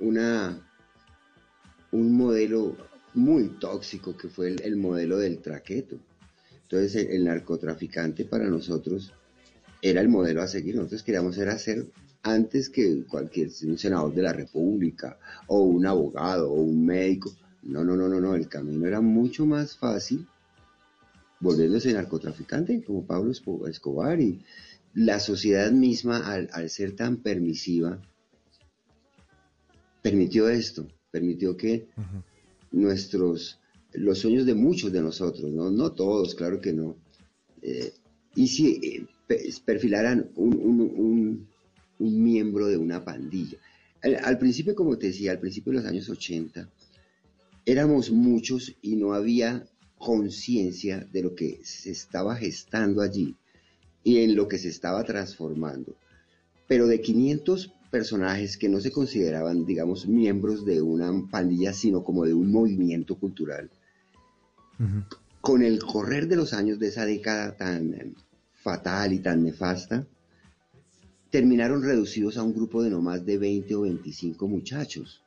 una, 0.00 0.60
un 1.92 2.16
modelo 2.16 2.76
muy 3.14 3.48
tóxico 3.58 4.16
que 4.16 4.28
fue 4.28 4.48
el, 4.48 4.62
el 4.62 4.76
modelo 4.76 5.18
del 5.18 5.38
traqueto. 5.38 5.96
Entonces 6.62 6.94
el, 6.96 7.08
el 7.12 7.24
narcotraficante 7.24 8.24
para 8.24 8.46
nosotros 8.46 9.12
era 9.82 10.00
el 10.00 10.08
modelo 10.08 10.42
a 10.42 10.46
seguir. 10.46 10.76
Nosotros 10.76 11.02
queríamos 11.02 11.38
era 11.38 11.58
ser 11.58 11.86
antes 12.22 12.68
que 12.68 13.04
cualquier 13.08 13.50
senador 13.50 14.14
de 14.14 14.22
la 14.22 14.32
República 14.32 15.18
o 15.46 15.60
un 15.62 15.86
abogado 15.86 16.50
o 16.50 16.60
un 16.60 16.84
médico. 16.84 17.32
No, 17.62 17.84
no, 17.84 17.96
no, 17.96 18.08
no, 18.08 18.20
no. 18.20 18.34
El 18.34 18.48
camino 18.48 18.86
era 18.86 19.00
mucho 19.00 19.46
más 19.46 19.76
fácil 19.76 20.26
volviéndose 21.40 21.92
narcotraficante 21.92 22.82
como 22.84 23.06
Pablo 23.06 23.32
Escobar 23.66 24.20
y 24.20 24.44
la 24.94 25.20
sociedad 25.20 25.72
misma 25.72 26.18
al, 26.18 26.50
al 26.52 26.68
ser 26.68 26.94
tan 26.94 27.16
permisiva 27.18 27.98
permitió 30.02 30.48
esto, 30.48 30.86
permitió 31.10 31.56
que 31.56 31.86
nuestros, 32.72 33.58
los 33.92 34.18
sueños 34.18 34.46
de 34.46 34.54
muchos 34.54 34.92
de 34.92 35.02
nosotros, 35.02 35.50
no, 35.50 35.70
no 35.70 35.92
todos, 35.92 36.34
claro 36.34 36.60
que 36.60 36.72
no, 36.72 36.96
eh, 37.62 37.92
y 38.34 38.46
si 38.48 38.68
eh, 38.82 39.06
pe- 39.26 39.48
perfilaran 39.64 40.30
un, 40.36 40.54
un- 40.54 40.80
un- 40.80 41.48
un 41.98 42.22
miembro 42.22 42.66
de 42.66 42.76
una 42.76 43.04
pandilla. 43.04 43.58
Al, 44.02 44.16
al 44.24 44.38
principio, 44.38 44.74
como 44.74 44.96
te 44.96 45.08
decía, 45.08 45.32
al 45.32 45.40
principio 45.40 45.72
de 45.72 45.78
los 45.78 45.86
años 45.86 46.08
80, 46.08 46.70
éramos 47.66 48.10
muchos 48.10 48.74
y 48.80 48.96
no 48.96 49.12
había 49.12 49.66
conciencia 49.98 51.06
de 51.12 51.22
lo 51.22 51.34
que 51.34 51.60
se 51.62 51.90
estaba 51.90 52.34
gestando 52.36 53.02
allí 53.02 53.36
y 54.02 54.18
en 54.18 54.34
lo 54.34 54.48
que 54.48 54.56
se 54.58 54.68
estaba 54.70 55.04
transformando. 55.04 55.94
Pero 56.66 56.86
de 56.86 57.00
500 57.02 57.72
personajes 57.90 58.56
que 58.56 58.68
no 58.68 58.80
se 58.80 58.92
consideraban, 58.92 59.66
digamos, 59.66 60.06
miembros 60.06 60.64
de 60.64 60.80
una 60.80 61.12
pandilla, 61.28 61.72
sino 61.72 62.02
como 62.02 62.24
de 62.24 62.34
un 62.34 62.50
movimiento 62.50 63.16
cultural, 63.16 63.70
con 65.40 65.62
el 65.62 65.80
correr 65.80 66.28
de 66.28 66.36
los 66.36 66.54
años 66.54 66.78
de 66.78 66.88
esa 66.88 67.04
década 67.04 67.56
tan 67.56 67.94
eh, 67.94 68.12
fatal 68.54 69.12
y 69.12 69.18
tan 69.18 69.42
nefasta, 69.42 70.06
terminaron 71.30 71.82
reducidos 71.82 72.36
a 72.36 72.42
un 72.42 72.54
grupo 72.54 72.82
de 72.82 72.90
no 72.90 73.02
más 73.02 73.24
de 73.24 73.38
20 73.38 73.74
o 73.74 73.82
25 73.82 74.48
muchachos. 74.48 75.22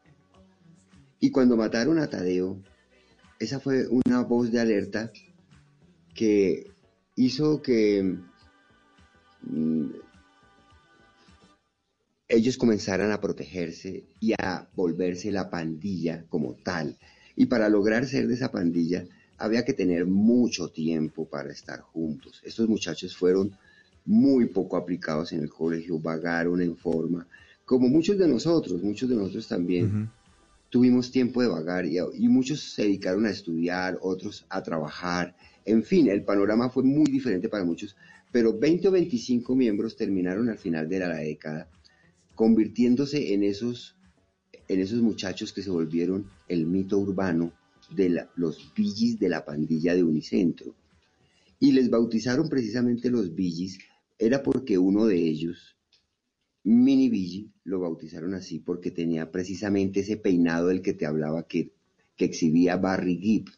Y 1.19 1.31
cuando 1.31 1.56
mataron 1.56 1.99
a 1.99 2.07
Tadeo, 2.07 2.57
esa 3.40 3.60
fue 3.60 3.88
una 3.88 4.23
voz 4.23 4.52
de 4.52 4.60
alerta 4.60 5.11
que 6.14 6.72
hizo 7.15 7.61
que 7.61 8.18
mm, 9.44 9.85
ellos 12.34 12.57
comenzaran 12.57 13.11
a 13.11 13.22
protegerse 13.22 14.05
y 14.19 14.34
a 14.34 14.68
volverse 14.76 15.31
la 15.31 15.51
pandilla 15.51 16.26
como 16.30 16.55
tal. 16.55 16.97
Y 17.35 17.45
para 17.45 17.69
lograr 17.69 18.07
ser 18.07 18.27
de 18.27 18.34
esa 18.34 18.51
pandilla 18.51 19.05
había 19.38 19.64
que 19.64 19.73
tener 19.73 20.07
mucho 20.07 20.69
tiempo 20.69 21.26
para 21.26 21.51
estar 21.51 21.81
juntos. 21.81 22.41
Estos 22.43 22.68
muchachos 22.68 23.15
fueron 23.15 23.55
muy 24.05 24.47
poco 24.47 24.77
aplicados 24.77 25.31
en 25.31 25.41
el 25.41 25.49
colegio, 25.49 25.99
vagaron 25.99 26.60
en 26.61 26.76
forma, 26.76 27.27
como 27.65 27.88
muchos 27.88 28.18
de 28.18 28.27
nosotros, 28.27 28.81
muchos 28.81 29.10
de 29.10 29.15
nosotros 29.15 29.47
también 29.47 30.10
tuvimos 30.69 31.11
tiempo 31.11 31.39
de 31.41 31.47
vagar 31.47 31.85
y, 31.85 31.97
y 31.99 32.27
muchos 32.27 32.73
se 32.73 32.81
dedicaron 32.81 33.27
a 33.27 33.30
estudiar, 33.30 33.99
otros 34.01 34.45
a 34.49 34.64
trabajar. 34.64 35.35
En 35.65 35.84
fin, 35.84 36.10
el 36.10 36.23
panorama 36.23 36.69
fue 36.69 36.84
muy 36.84 37.05
diferente 37.05 37.47
para 37.47 37.64
muchos, 37.64 37.95
pero 38.31 38.57
20 38.57 38.88
o 38.88 38.91
25 38.91 39.55
miembros 39.55 39.95
terminaron 39.95 40.49
al 40.49 40.57
final 40.57 40.89
de 40.89 40.99
la 40.99 41.15
década 41.15 41.68
convirtiéndose 42.35 43.34
en 43.34 43.43
esos, 43.43 43.95
en 44.68 44.80
esos 44.80 45.01
muchachos 45.01 45.53
que 45.53 45.61
se 45.61 45.69
volvieron 45.69 46.30
el 46.47 46.65
mito 46.65 46.97
urbano 46.97 47.53
de 47.95 48.27
los 48.35 48.73
billis 48.76 49.19
de 49.19 49.30
la 49.30 49.45
pandilla 49.45 49.93
de 49.93 50.03
Unicentro. 50.03 50.76
Y 51.60 51.72
les 51.72 51.89
bautizaron 51.89 52.49
precisamente 52.49 53.10
los 53.10 53.34
billis, 53.34 53.80
era 54.18 54.43
porque 54.43 54.77
uno 54.77 55.05
de 55.05 55.18
ellos, 55.18 55.77
Mini 56.64 57.10
Billy, 57.10 57.51
lo 57.65 57.80
bautizaron 57.80 58.34
así 58.34 58.60
porque 58.60 58.91
tenía 58.91 59.31
precisamente 59.31 60.01
ese 60.01 60.18
peinado 60.18 60.68
del 60.68 60.81
que 60.81 60.93
te 60.93 61.05
hablaba 61.05 61.47
que, 61.47 61.73
que 62.15 62.26
exhibía 62.26 62.77
Barry 62.77 63.18
Gibb. 63.18 63.49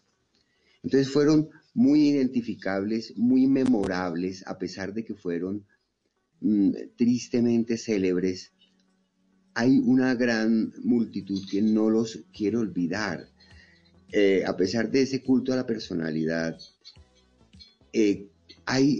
Entonces 0.84 1.11
fueron 1.11 1.49
muy 1.76 2.07
identificables, 2.07 3.15
muy 3.18 3.47
memorables, 3.47 4.47
a 4.47 4.57
pesar 4.57 4.93
de 4.93 5.03
que 5.03 5.14
fueron 5.14 5.65
mm, 6.39 6.72
tristemente 6.95 7.77
célebres. 7.77 8.53
Hay 9.56 9.80
una 9.80 10.14
gran 10.15 10.73
multitud 10.84 11.41
que 11.49 11.61
no 11.61 11.90
los 11.90 12.19
quiere 12.32 12.57
olvidar. 12.57 13.27
Eh, 14.11 14.44
a 14.45 14.56
pesar 14.56 14.91
de 14.91 15.02
ese 15.02 15.23
culto 15.23 15.52
a 15.52 15.56
la 15.56 15.65
personalidad, 15.65 16.57
eh, 17.91 18.27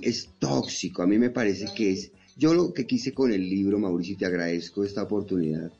es 0.02 0.30
tóxico. 0.40 1.04
A 1.04 1.08
mí 1.08 1.18
me 1.20 1.30
parece 1.30 1.68
que 1.76 1.92
es. 1.92 2.12
Yo 2.38 2.54
lo 2.54 2.74
que 2.74 2.86
quise 2.86 3.14
con 3.14 3.32
el 3.32 3.50
libro, 3.50 3.80
Mauricio, 3.80 4.16
y 4.16 4.18
te 4.18 4.26
agradezco 4.26 4.84
esta 4.84 5.04
oportunidad, 5.04 5.72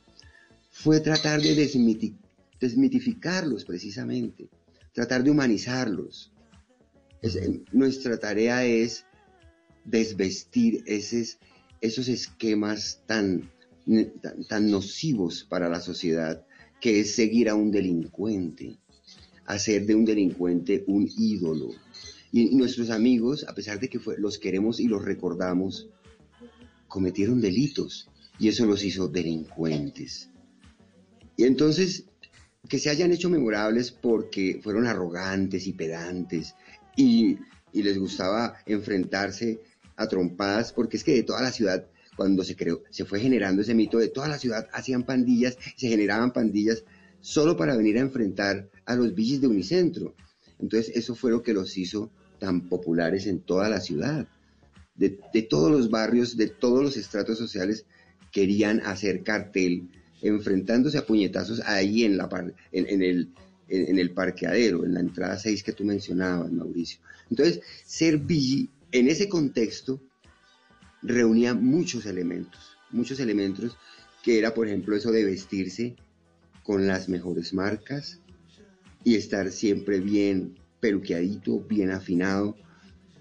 fue 0.70 1.00
tratar 1.00 1.40
de 1.40 1.54
desmiti- 1.54 2.16
desmitificarlos 2.60 3.64
precisamente, 3.64 4.48
tratar 4.92 5.22
de 5.22 5.30
humanizarlos. 5.30 6.32
Eh, 7.22 7.60
nuestra 7.72 8.18
tarea 8.18 8.64
es 8.64 9.04
desvestir 9.84 10.82
esos, 10.86 11.38
esos 11.80 12.08
esquemas 12.08 13.02
tan, 13.06 13.50
tan, 14.48 14.70
nocivos 14.70 15.44
para 15.44 15.68
la 15.68 15.80
sociedad, 15.80 16.44
que 16.80 17.00
es 17.00 17.14
seguir 17.14 17.48
a 17.48 17.54
un 17.54 17.70
delincuente, 17.70 18.78
hacer 19.46 19.86
de 19.86 19.94
un 19.94 20.04
delincuente 20.04 20.84
un 20.86 21.08
ídolo. 21.16 21.70
Y 22.32 22.54
nuestros 22.56 22.90
amigos, 22.90 23.44
a 23.48 23.54
pesar 23.54 23.80
de 23.80 23.88
que 23.88 24.00
los 24.18 24.38
queremos 24.38 24.80
y 24.80 24.88
los 24.88 25.04
recordamos, 25.04 25.88
cometieron 26.88 27.40
delitos 27.40 28.08
y 28.38 28.48
eso 28.48 28.66
los 28.66 28.84
hizo 28.84 29.08
delincuentes. 29.08 30.30
Y 31.36 31.44
entonces, 31.44 32.04
que 32.68 32.78
se 32.78 32.90
hayan 32.90 33.12
hecho 33.12 33.30
memorables 33.30 33.90
porque 33.90 34.60
fueron 34.62 34.86
arrogantes 34.86 35.66
y 35.66 35.72
pedantes 35.72 36.54
y, 36.96 37.38
y 37.72 37.82
les 37.82 37.98
gustaba 37.98 38.56
enfrentarse 38.66 39.60
a 39.96 40.08
trompadas, 40.08 40.72
porque 40.72 40.96
es 40.96 41.04
que 41.04 41.14
de 41.14 41.22
toda 41.22 41.42
la 41.42 41.52
ciudad, 41.52 41.86
cuando 42.16 42.42
se 42.42 42.56
creó, 42.56 42.82
se 42.90 43.04
fue 43.04 43.20
generando 43.20 43.62
ese 43.62 43.74
mito, 43.74 43.98
de 43.98 44.08
toda 44.08 44.28
la 44.28 44.38
ciudad 44.38 44.68
hacían 44.72 45.04
pandillas, 45.04 45.58
se 45.76 45.88
generaban 45.88 46.32
pandillas 46.32 46.84
solo 47.20 47.56
para 47.56 47.76
venir 47.76 47.98
a 47.98 48.00
enfrentar 48.00 48.68
a 48.84 48.94
los 48.94 49.14
villis 49.14 49.40
de 49.40 49.48
Unicentro. 49.48 50.14
Entonces, 50.58 50.96
eso 50.96 51.14
fue 51.14 51.30
lo 51.30 51.42
que 51.42 51.52
los 51.52 51.76
hizo 51.76 52.10
tan 52.38 52.68
populares 52.68 53.26
en 53.26 53.40
toda 53.40 53.68
la 53.68 53.80
ciudad. 53.80 54.26
De, 54.94 55.10
todos 55.42 55.70
los 55.70 55.90
barrios, 55.90 56.36
de 56.36 56.48
todos 56.48 56.82
los 56.82 56.96
estratos 56.96 57.36
sociales, 57.36 57.84
querían 58.32 58.80
hacer 58.80 59.22
cartel, 59.22 59.90
enfrentándose 60.22 60.96
a 60.98 61.06
puñetazos 61.06 61.60
ahí 61.60 62.04
en 62.04 62.18
el 63.70 64.10
parqueadero, 64.14 64.84
en 64.84 64.94
la 64.94 65.00
entrada 65.00 65.36
6 65.38 65.62
que 65.62 65.72
tú 65.72 65.84
mencionabas, 65.84 66.50
Mauricio. 66.50 67.00
Entonces, 67.28 67.60
ser 67.84 68.18
Billy 68.18 68.70
en 68.92 69.08
ese 69.08 69.28
contexto 69.28 70.00
reunía 71.06 71.54
muchos 71.54 72.04
elementos, 72.04 72.76
muchos 72.90 73.20
elementos 73.20 73.78
que 74.24 74.38
era, 74.38 74.54
por 74.54 74.66
ejemplo, 74.66 74.96
eso 74.96 75.12
de 75.12 75.24
vestirse 75.24 75.94
con 76.64 76.88
las 76.88 77.08
mejores 77.08 77.54
marcas 77.54 78.20
y 79.04 79.14
estar 79.14 79.52
siempre 79.52 80.00
bien 80.00 80.56
peluqueadito, 80.80 81.60
bien 81.60 81.92
afinado, 81.92 82.56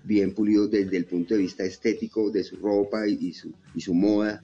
bien 0.03 0.33
pulido 0.33 0.67
desde 0.67 0.97
el 0.97 1.05
punto 1.05 1.35
de 1.35 1.41
vista 1.41 1.63
estético 1.63 2.31
de 2.31 2.43
su 2.43 2.55
ropa 2.55 3.07
y, 3.07 3.33
su, 3.33 3.53
y 3.75 3.81
su 3.81 3.93
moda, 3.93 4.43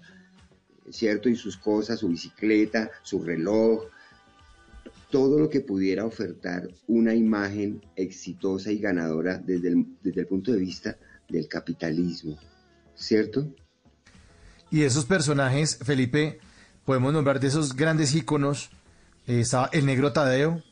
¿cierto? 0.91 1.27
Y 1.27 1.35
sus 1.35 1.57
cosas, 1.57 1.99
su 1.99 2.09
bicicleta, 2.09 2.91
su 3.01 3.23
reloj. 3.23 3.85
todo 5.09 5.39
lo 5.39 5.49
que 5.49 5.61
pudiera 5.61 6.05
ofertar 6.05 6.69
una 6.87 7.15
imagen 7.15 7.81
exitosa 7.95 8.71
y 8.71 8.77
ganadora 8.77 9.39
desde 9.39 9.69
el, 9.69 9.85
desde 10.03 10.21
el 10.21 10.27
punto 10.27 10.51
de 10.51 10.59
vista 10.59 10.97
del 11.27 11.47
capitalismo, 11.47 12.37
¿cierto? 13.01 13.47
Y 14.69 14.83
esos 14.83 15.05
personajes, 15.05 15.77
Felipe, 15.83 16.39
podemos 16.85 17.11
nombrar 17.13 17.39
de 17.39 17.47
esos 17.47 17.75
grandes 17.75 18.15
íconos, 18.15 18.69
eh, 19.27 19.41
estaba 19.41 19.69
el 19.73 19.85
negro 19.85 20.13
Tadeo. 20.13 20.63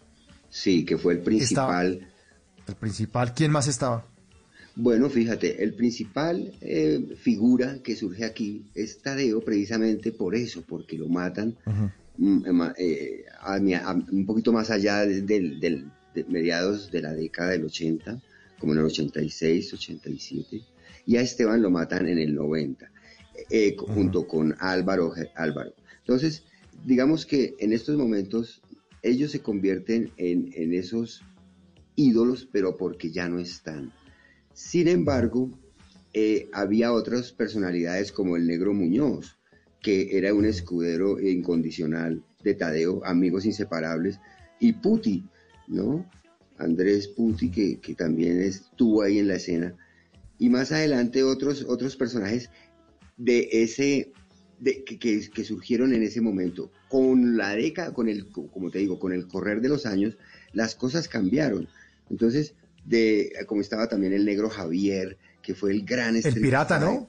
Sí, 0.50 0.86
que 0.86 0.98
fue 0.98 1.14
el 1.14 1.20
principal. 1.20 1.94
Estaba- 1.94 2.10
el 2.68 2.76
principal, 2.76 3.34
¿quién 3.34 3.52
más 3.52 3.68
estaba? 3.68 4.06
Bueno, 4.76 5.10
fíjate, 5.10 5.62
el 5.64 5.74
principal 5.74 6.54
eh, 6.62 7.18
figura 7.22 7.80
que 7.84 7.96
surge 7.96 8.24
aquí 8.24 8.64
es 8.76 9.02
Tadeo 9.02 9.42
precisamente 9.42 10.12
por 10.12 10.36
eso, 10.36 10.64
porque 10.68 10.98
lo 10.98 11.08
matan 11.10 11.58
mm, 12.18 12.46
ema- 12.46 12.74
eh, 12.78 13.26
a 13.42 13.58
un 14.12 14.26
poquito 14.26 14.54
más 14.54 14.70
allá 14.70 15.06
de, 15.06 15.22
del- 15.24 15.60
del- 15.60 15.92
de 16.14 16.24
mediados 16.26 16.90
de 16.92 17.02
la 17.02 17.14
década 17.14 17.52
del 17.52 17.66
80, 17.66 18.20
como 18.60 18.74
en 18.74 18.80
el 18.80 18.86
86, 18.86 19.74
87, 19.74 20.62
y 21.10 21.18
a 21.18 21.22
Esteban 21.22 21.64
lo 21.64 21.72
matan 21.72 22.08
en 22.08 22.20
el 22.20 22.36
90, 22.36 22.92
eh, 23.50 23.76
junto 23.76 24.28
con 24.28 24.56
Álvaro, 24.60 25.12
Álvaro. 25.34 25.74
Entonces, 26.02 26.44
digamos 26.86 27.26
que 27.26 27.56
en 27.58 27.74
estos 27.74 27.98
momentos 27.98 28.62
ellos 29.02 29.32
se 29.32 29.40
convierten 29.40 30.12
en, 30.18 30.52
en 30.54 30.72
esos 30.72 31.24
ídolos, 31.96 32.48
pero 32.52 32.78
porque 32.78 33.10
ya 33.10 33.28
no 33.28 33.40
están. 33.40 33.92
Sin 34.54 34.88
embargo, 34.88 35.50
eh, 36.14 36.48
había 36.54 36.94
otras 36.94 37.32
personalidades 37.32 38.12
como 38.12 38.38
el 38.38 38.46
negro 38.46 38.76
Muñoz, 38.76 39.40
que 39.82 40.16
era 40.16 40.32
un 40.36 40.46
escudero 40.46 41.20
incondicional 41.20 42.24
de 42.44 42.54
Tadeo, 42.54 43.04
amigos 43.04 43.48
inseparables, 43.48 44.20
y 44.60 44.74
Puti, 44.74 45.26
¿no? 45.70 46.08
Andrés 46.60 47.08
Puti, 47.08 47.50
que, 47.50 47.80
que 47.80 47.96
también 47.96 48.40
estuvo 48.42 49.02
ahí 49.02 49.18
en 49.18 49.28
la 49.28 49.38
escena. 49.38 49.76
Y 50.40 50.50
más 50.50 50.72
adelante 50.72 51.24
otros, 51.24 51.66
otros 51.68 51.96
personajes 51.96 52.50
de 53.18 53.50
ese, 53.52 54.12
de, 54.60 54.84
que, 54.86 54.98
que- 54.98 55.30
que 55.30 55.44
surgieron 55.44 55.94
en 55.94 56.02
ese 56.04 56.22
momento. 56.22 56.72
Con 56.88 57.38
la 57.38 57.56
década, 57.56 57.94
con 57.94 58.08
el, 58.10 58.28
como 58.32 58.72
te 58.72 58.80
digo, 58.80 59.00
con 59.00 59.12
el 59.14 59.28
correr 59.28 59.62
de 59.62 59.70
los 59.70 59.86
años, 59.86 60.18
las 60.54 60.76
cosas 60.76 61.08
cambiaron. 61.08 61.68
Entonces, 62.10 62.54
de, 62.86 63.32
como 63.48 63.62
estaba 63.62 63.88
también 63.88 64.14
el 64.14 64.26
negro 64.26 64.50
Javier, 64.50 65.18
que 65.42 65.54
fue 65.54 65.72
el 65.72 65.84
gran 65.86 66.16
El 66.16 66.24
pirata, 66.34 66.80
¿no? 66.80 67.08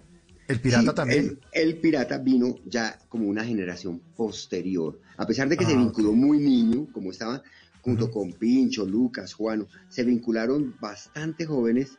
El 0.48 0.60
pirata 0.60 0.90
Sí, 0.90 0.94
también. 0.94 1.38
El, 1.52 1.64
el 1.68 1.76
pirata 1.80 2.18
vino 2.18 2.56
ya 2.66 2.98
como 3.08 3.28
una 3.28 3.44
generación 3.44 4.00
posterior. 4.16 5.00
A 5.16 5.26
pesar 5.26 5.48
de 5.48 5.56
que 5.56 5.64
se 5.64 5.72
Ah, 5.74 5.78
vinculó 5.78 6.12
muy 6.12 6.38
niño, 6.38 6.88
como 6.92 7.12
estaba 7.12 7.42
junto 7.82 8.10
con 8.10 8.32
Pincho, 8.32 8.84
Lucas, 8.84 9.32
Juano, 9.32 9.68
se 9.88 10.02
vincularon 10.04 10.74
bastante 10.80 11.46
jóvenes. 11.46 11.96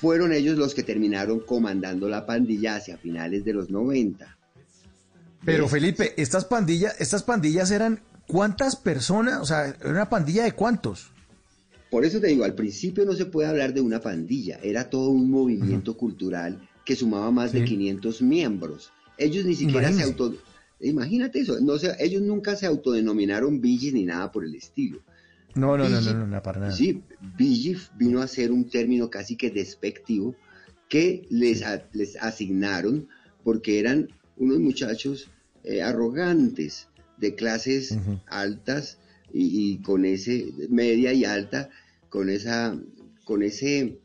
Fueron 0.00 0.32
ellos 0.32 0.58
los 0.58 0.74
que 0.74 0.82
terminaron 0.82 1.40
comandando 1.40 2.08
la 2.08 2.26
pandilla 2.26 2.76
hacia 2.76 2.98
finales 2.98 3.44
de 3.44 3.52
los 3.54 3.70
90. 3.70 4.36
Pero 5.44 5.68
Felipe, 5.68 6.12
estas 6.20 6.44
pandillas, 6.44 6.94
estas 7.00 7.22
pandillas 7.22 7.70
eran 7.70 8.00
¿cuántas 8.26 8.76
personas? 8.76 9.40
O 9.40 9.44
sea, 9.46 9.66
era 9.68 9.90
una 9.90 10.08
pandilla 10.10 10.44
de 10.44 10.52
cuántos. 10.52 11.10
Por 11.90 12.04
eso 12.04 12.20
te 12.20 12.26
digo, 12.26 12.44
al 12.44 12.54
principio 12.54 13.04
no 13.04 13.12
se 13.12 13.26
puede 13.26 13.48
hablar 13.48 13.72
de 13.72 13.80
una 13.80 14.00
pandilla, 14.00 14.58
era 14.62 14.90
todo 14.90 15.10
un 15.10 15.30
movimiento 15.30 15.96
cultural 15.96 16.68
que 16.84 16.96
sumaba 16.96 17.30
más 17.30 17.52
de 17.52 17.60
Sí. 17.60 17.64
500 17.66 18.22
miembros. 18.22 18.92
Ellos 19.18 19.44
ni 19.44 19.54
siquiera 19.54 19.92
se 19.92 20.02
auto... 20.02 20.34
Imagínate 20.80 21.40
eso, 21.40 21.58
no 21.60 21.78
se- 21.78 21.94
ellos 22.00 22.20
nunca 22.22 22.54
se 22.54 22.66
autodenominaron 22.66 23.60
villis 23.62 23.94
ni 23.94 24.04
nada 24.04 24.30
por 24.30 24.44
el 24.44 24.54
estilo. 24.56 25.00
No, 25.56 25.76
no, 25.76 25.88
no, 25.88 26.00
no, 26.00 26.12
no, 26.14 26.26
no, 26.26 26.42
para 26.42 26.60
nada. 26.60 26.72
Sí, 26.72 27.02
vino 27.98 28.20
a 28.20 28.26
ser 28.28 28.52
un 28.52 28.68
término 28.68 29.08
casi 29.10 29.36
que 29.36 29.50
despectivo 29.50 30.36
que 30.88 31.26
les, 31.30 31.62
a- 31.62 31.82
les 31.92 32.16
asignaron 32.16 33.08
porque 33.42 33.78
eran 33.80 34.08
unos 34.36 34.58
muchachos 34.60 35.30
eh, 35.64 35.82
arrogantes 35.82 36.88
de 37.18 37.34
clases 37.34 37.98
altas 38.26 38.98
y, 39.32 39.72
y 39.72 39.78
con 39.78 40.04
ese 40.04 40.52
media 40.68 41.12
y 41.12 41.24
alta 41.24 41.70
con 42.08 42.28
esa 42.28 42.78
con 43.24 43.42
ese 43.42 43.98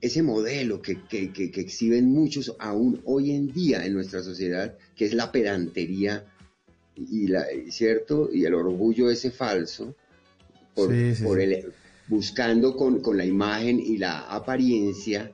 ese 0.00 0.22
modelo 0.22 0.80
que, 0.82 1.02
que- 1.08 1.32
que- 1.32 1.50
que 1.50 1.60
exhiben 1.60 2.06
muchos 2.10 2.54
aún 2.58 3.00
hoy 3.04 3.32
en 3.32 3.52
día 3.52 3.84
en 3.84 3.92
nuestra 3.94 4.22
sociedad 4.22 4.76
que 4.96 5.04
es 5.04 5.12
la 5.14 5.30
pedantería 5.32 6.24
y 6.96 7.26
la 7.28 7.44
cierto 7.70 8.30
y 8.32 8.44
el 8.44 8.54
orgullo 8.54 9.10
ese 9.10 9.30
falso 9.30 9.94
por, 10.74 10.90
Sí, 10.90 11.14
sí, 11.14 11.22
por 11.24 11.38
sí. 11.38 11.44
el 11.44 11.72
buscando 12.08 12.76
con, 12.76 13.00
con 13.00 13.16
la 13.16 13.24
imagen 13.24 13.78
y 13.80 13.96
la 13.96 14.20
apariencia 14.20 15.32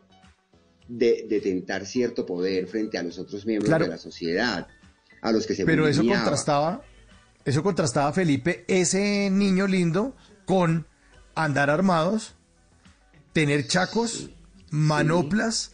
de, 0.86 1.26
de 1.28 1.40
tentar 1.40 1.84
cierto 1.86 2.24
poder 2.24 2.66
frente 2.66 2.98
a 2.98 3.02
los 3.02 3.18
otros 3.18 3.44
miembros 3.46 3.68
Claro. 3.68 3.84
de 3.84 3.90
la 3.90 3.98
sociedad 3.98 4.66
a 5.20 5.32
los 5.32 5.46
que 5.46 5.54
se 5.54 5.64
Pero 5.64 5.88
eso 5.88 6.04
contrastaba, 6.06 6.82
eso 7.44 7.62
contrastaba, 7.62 8.12
Felipe, 8.12 8.64
ese 8.68 9.28
niño 9.30 9.66
lindo 9.66 10.14
con 10.44 10.86
andar 11.34 11.70
armados, 11.70 12.34
tener 13.32 13.66
chacos, 13.66 14.30
manoplas 14.70 15.72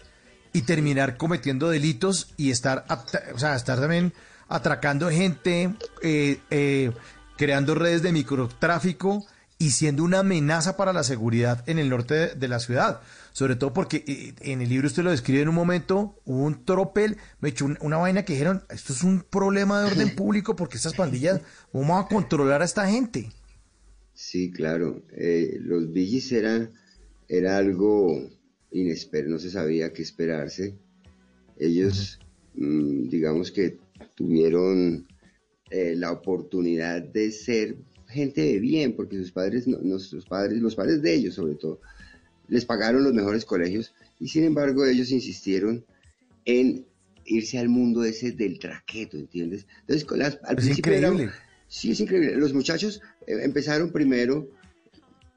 y 0.53 0.62
terminar 0.62 1.16
cometiendo 1.16 1.69
delitos 1.69 2.32
y 2.36 2.51
estar, 2.51 2.86
o 3.35 3.39
sea, 3.39 3.57
estar 3.57 3.78
también 3.81 4.12
atracando 4.49 5.11
gente, 5.11 5.74
eh, 6.03 6.39
eh, 6.51 6.93
creando 7.36 7.74
redes 7.74 8.03
de 8.03 8.12
microtráfico 8.12 9.27
y 9.59 9.70
siendo 9.70 10.02
una 10.05 10.20
amenaza 10.20 10.76
para 10.76 10.93
la 10.93 11.05
seguridad 11.05 11.62
en 11.68 11.78
el 11.78 11.89
norte 11.89 12.14
de, 12.14 12.35
de 12.35 12.48
la 12.48 12.59
ciudad. 12.59 13.01
Sobre 13.32 13.56
todo 13.56 13.72
porque 13.72 14.05
eh, 14.06 14.35
en 14.40 14.60
el 14.62 14.68
libro 14.68 14.86
usted 14.86 15.02
lo 15.02 15.10
describe 15.10 15.43
en 15.43 15.48
un 15.48 15.55
momento, 15.55 16.20
hubo 16.24 16.44
un 16.44 16.64
tropel, 16.64 17.16
me 17.40 17.48
echó 17.51 17.64
un- 17.64 17.78
una 17.81 17.97
vaina 17.97 18.24
que 18.24 18.32
dijeron, 18.35 18.64
esto 18.68 18.93
es 18.93 19.02
un 19.02 19.22
problema 19.22 19.81
de 19.81 19.86
orden 19.86 20.14
público 20.16 20.55
porque 20.56 20.76
estas 20.76 20.94
pandillas, 20.94 21.40
¿cómo 21.72 21.89
vamos 21.89 22.06
a 22.06 22.09
controlar 22.09 22.62
a 22.62 22.64
esta 22.64 22.89
gente? 22.89 23.31
Sí, 24.12 24.51
claro. 24.51 25.02
Eh, 25.16 25.59
los 25.60 25.93
Billys 25.93 26.31
era, 26.32 26.70
era 27.28 27.56
algo 27.56 28.28
inesperado, 28.70 29.32
no 29.35 29.39
se 29.39 29.51
sabía 29.51 29.93
qué 29.93 30.02
esperarse. 30.02 30.76
Ellos, 31.59 32.20
mm, 32.55 33.09
digamos 33.09 33.51
que 33.51 33.78
tuvieron 34.14 35.06
eh, 35.70 35.94
la 35.97 36.12
oportunidad 36.12 37.02
de 37.02 37.31
ser 37.32 37.76
gente 38.15 38.41
de 38.43 38.59
bien, 38.61 38.95
porque 38.95 39.16
sus 39.19 39.32
padres, 39.32 39.66
nuestros 39.66 40.24
padres, 40.24 40.61
los 40.62 40.74
padres 40.74 41.03
de 41.03 41.15
ellos 41.15 41.35
sobre 41.35 41.55
todo, 41.57 41.81
les 42.49 42.65
pagaron 42.65 43.05
los 43.05 43.12
mejores 43.12 43.45
colegios 43.45 43.93
y 44.20 44.28
sin 44.28 44.45
embargo 44.45 44.86
ellos 44.86 45.11
insistieron 45.11 45.85
en 46.45 46.86
irse 47.27 47.59
al 47.59 47.69
mundo 47.69 48.05
ese 48.05 48.32
del 48.32 48.59
traqueto, 48.59 49.16
¿entiendes? 49.16 49.66
Entonces, 49.81 50.05
con 50.05 50.19
las- 50.19 50.39
al 50.45 50.59
Es 50.59 50.65
principio 50.65 50.93
era-. 50.93 51.35
Sí, 51.69 51.91
es 51.93 52.01
increíble. 52.01 52.36
Los 52.36 52.53
muchachos 52.53 53.01
eh, 53.27 53.39
empezaron 53.43 53.91
primero 53.91 54.49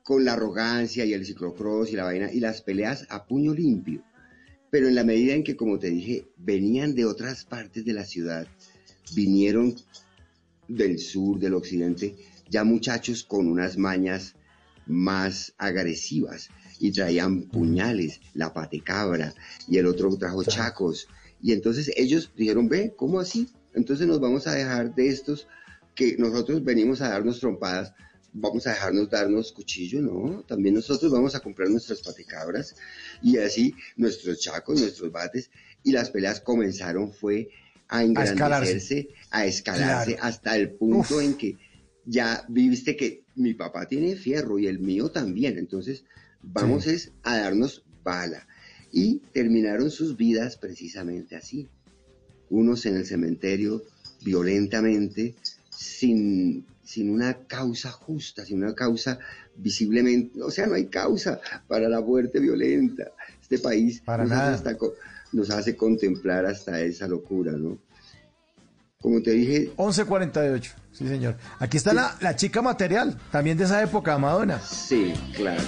con 0.03 0.23
la 0.25 0.33
arrogancia 0.33 1.03
y 1.05 1.13
el 1.13 1.25
ciclocross 1.25 1.91
y 1.91 1.95
la 1.95 2.03
vaina 2.03 2.31
y 2.31 2.39
las 2.39 2.61
peleas 2.61 3.05
a 3.09 3.25
puño 3.25 3.53
limpio. 3.53 4.03
Pero 4.69 4.87
en 4.89 4.95
la 4.95 5.03
medida 5.05 5.33
en 5.33 5.43
que, 5.43 5.55
como 5.55 5.79
te 5.79 5.89
dije, 5.89 6.25
venían 6.37 6.93
de 6.93 7.05
otras 7.05 7.45
partes 7.45 7.85
de 7.85 7.93
la 7.93 8.03
ciudad, 8.05 8.45
vinieron 9.15 9.75
del 10.67 10.99
sur, 10.99 11.39
del 11.39 11.53
occidente, 11.53 12.15
ya 12.49 12.63
muchachos 12.63 13.23
con 13.23 13.47
unas 13.47 13.77
mañas 13.77 14.35
más 14.85 15.53
agresivas 15.57 16.49
y 16.79 16.91
traían 16.91 17.43
puñales, 17.43 18.21
la 18.33 18.53
patecabra 18.53 19.33
y 19.67 19.77
el 19.77 19.85
otro 19.87 20.15
trajo 20.17 20.43
chacos. 20.43 21.07
Y 21.41 21.51
entonces 21.53 21.91
ellos 21.95 22.31
dijeron, 22.35 22.67
ve, 22.69 22.93
¿cómo 22.95 23.19
así? 23.19 23.49
Entonces 23.73 24.07
nos 24.07 24.19
vamos 24.19 24.47
a 24.47 24.53
dejar 24.53 24.93
de 24.95 25.09
estos 25.09 25.47
que 25.95 26.15
nosotros 26.17 26.63
venimos 26.63 27.01
a 27.01 27.09
darnos 27.09 27.39
trompadas, 27.39 27.93
vamos 28.33 28.67
a 28.67 28.71
dejarnos 28.71 29.09
darnos 29.09 29.51
cuchillo, 29.51 30.01
¿no? 30.01 30.43
También 30.43 30.75
nosotros 30.75 31.11
vamos 31.11 31.33
a 31.35 31.39
comprar 31.39 31.69
nuestras 31.69 32.01
patecabras 32.01 32.75
y 33.21 33.37
así 33.37 33.73
nuestros 33.95 34.39
chacos, 34.39 34.79
nuestros 34.79 35.11
bates 35.11 35.49
y 35.83 35.91
las 35.91 36.11
peleas 36.11 36.39
comenzaron 36.39 37.11
fue 37.11 37.49
a 37.89 38.03
escalarse. 38.03 38.31
engrandecerse, 38.33 39.09
a 39.31 39.45
escalarse, 39.45 40.13
Claro. 40.13 40.27
hasta 40.27 40.55
el 40.57 40.71
punto 40.71 41.15
Uf. 41.17 41.23
en 41.23 41.33
que 41.35 41.57
ya 42.07 42.45
viste 42.47 42.95
que 42.95 43.23
mi 43.35 43.53
papá 43.53 43.85
tiene 43.87 44.15
fierro 44.15 44.57
y 44.57 44.65
el 44.67 44.79
mío 44.79 45.09
también, 45.11 45.57
entonces 45.57 46.03
vamos 46.41 46.85
Sí. 46.85 46.91
es 46.91 47.11
a 47.23 47.37
darnos 47.37 47.83
bala. 48.03 48.47
Y 48.91 49.17
terminaron 49.33 49.91
sus 49.91 50.15
vidas 50.15 50.55
precisamente 50.57 51.35
así. 51.35 51.67
Unos 52.49 52.85
en 52.85 52.95
el 52.95 53.05
cementerio 53.05 53.83
violentamente, 54.23 55.35
sin, 55.69 56.65
sin 56.83 57.09
una 57.09 57.33
causa 57.47 57.91
justa, 57.91 58.45
sin 58.45 58.63
una 58.63 58.73
causa 58.73 59.19
visiblemente, 59.57 60.41
o 60.41 60.49
sea, 60.49 60.67
no 60.67 60.75
hay 60.75 60.85
causa 60.85 61.41
para 61.67 61.89
la 61.89 61.99
muerte 62.01 62.39
violenta. 62.39 63.11
Este 63.41 63.59
país 63.59 64.01
Para 64.05 64.23
nos, 64.23 64.31
nada. 64.31 64.53
Hace 64.53 64.55
hasta 64.55 64.77
co- 64.77 64.93
nos 65.33 65.49
hace 65.49 65.75
contemplar 65.75 66.45
hasta 66.45 66.81
esa 66.81 67.07
locura, 67.07 67.51
¿no? 67.51 67.77
Como 69.07 69.21
te 69.21 69.31
dije... 69.31 69.71
11.48, 69.77 70.71
sí 70.91 71.07
señor. 71.07 71.37
Aquí 71.59 71.77
está 71.77 71.93
la, 71.93 72.17
la 72.19 72.35
chica 72.35 72.61
material, 72.61 73.17
también 73.31 73.57
de 73.57 73.63
esa 73.63 73.81
época, 73.81 74.17
Madonna. 74.17 74.59
Sí, 74.59 75.13
claro. 75.33 75.61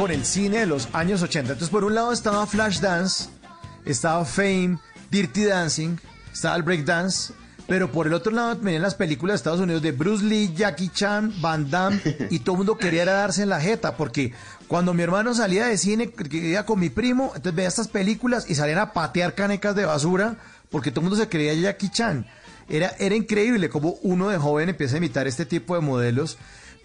Con 0.00 0.10
el 0.10 0.24
cine 0.24 0.60
de 0.60 0.66
los 0.66 0.88
años 0.94 1.20
80. 1.20 1.52
Entonces, 1.52 1.68
por 1.68 1.84
un 1.84 1.94
lado 1.94 2.10
estaba 2.10 2.46
Flashdance, 2.46 3.28
estaba 3.84 4.24
Fame, 4.24 4.78
Dirty 5.10 5.44
Dancing, 5.44 5.98
estaba 6.32 6.56
el 6.56 6.62
Breakdance, 6.62 7.34
pero 7.66 7.92
por 7.92 8.06
el 8.06 8.14
otro 8.14 8.32
lado 8.32 8.56
venían 8.56 8.80
las 8.80 8.94
películas 8.94 9.34
de 9.34 9.36
Estados 9.36 9.60
Unidos 9.60 9.82
de 9.82 9.92
Bruce 9.92 10.24
Lee, 10.24 10.54
Jackie 10.56 10.88
Chan, 10.88 11.34
Van 11.42 11.70
Damme, 11.70 12.00
y 12.30 12.38
todo 12.38 12.54
el 12.54 12.58
mundo 12.60 12.78
quería 12.78 13.04
darse 13.04 13.42
en 13.42 13.50
la 13.50 13.60
jeta, 13.60 13.98
porque 13.98 14.32
cuando 14.68 14.94
mi 14.94 15.02
hermano 15.02 15.34
salía 15.34 15.66
de 15.66 15.76
cine, 15.76 16.10
iba 16.30 16.64
con 16.64 16.80
mi 16.80 16.88
primo, 16.88 17.32
entonces 17.34 17.54
veía 17.54 17.68
estas 17.68 17.88
películas 17.88 18.48
y 18.48 18.54
salían 18.54 18.78
a 18.78 18.94
patear 18.94 19.34
canecas 19.34 19.76
de 19.76 19.84
basura, 19.84 20.38
porque 20.70 20.90
todo 20.90 21.00
el 21.00 21.10
mundo 21.10 21.22
se 21.22 21.28
creía 21.28 21.52
Jackie 21.52 21.90
Chan. 21.90 22.26
Era, 22.70 22.94
era 22.98 23.14
increíble 23.14 23.68
como 23.68 23.98
uno 24.00 24.30
de 24.30 24.38
joven 24.38 24.70
empieza 24.70 24.94
a 24.94 24.98
imitar 24.98 25.26
este 25.26 25.44
tipo 25.44 25.74
de 25.74 25.82
modelos 25.82 26.38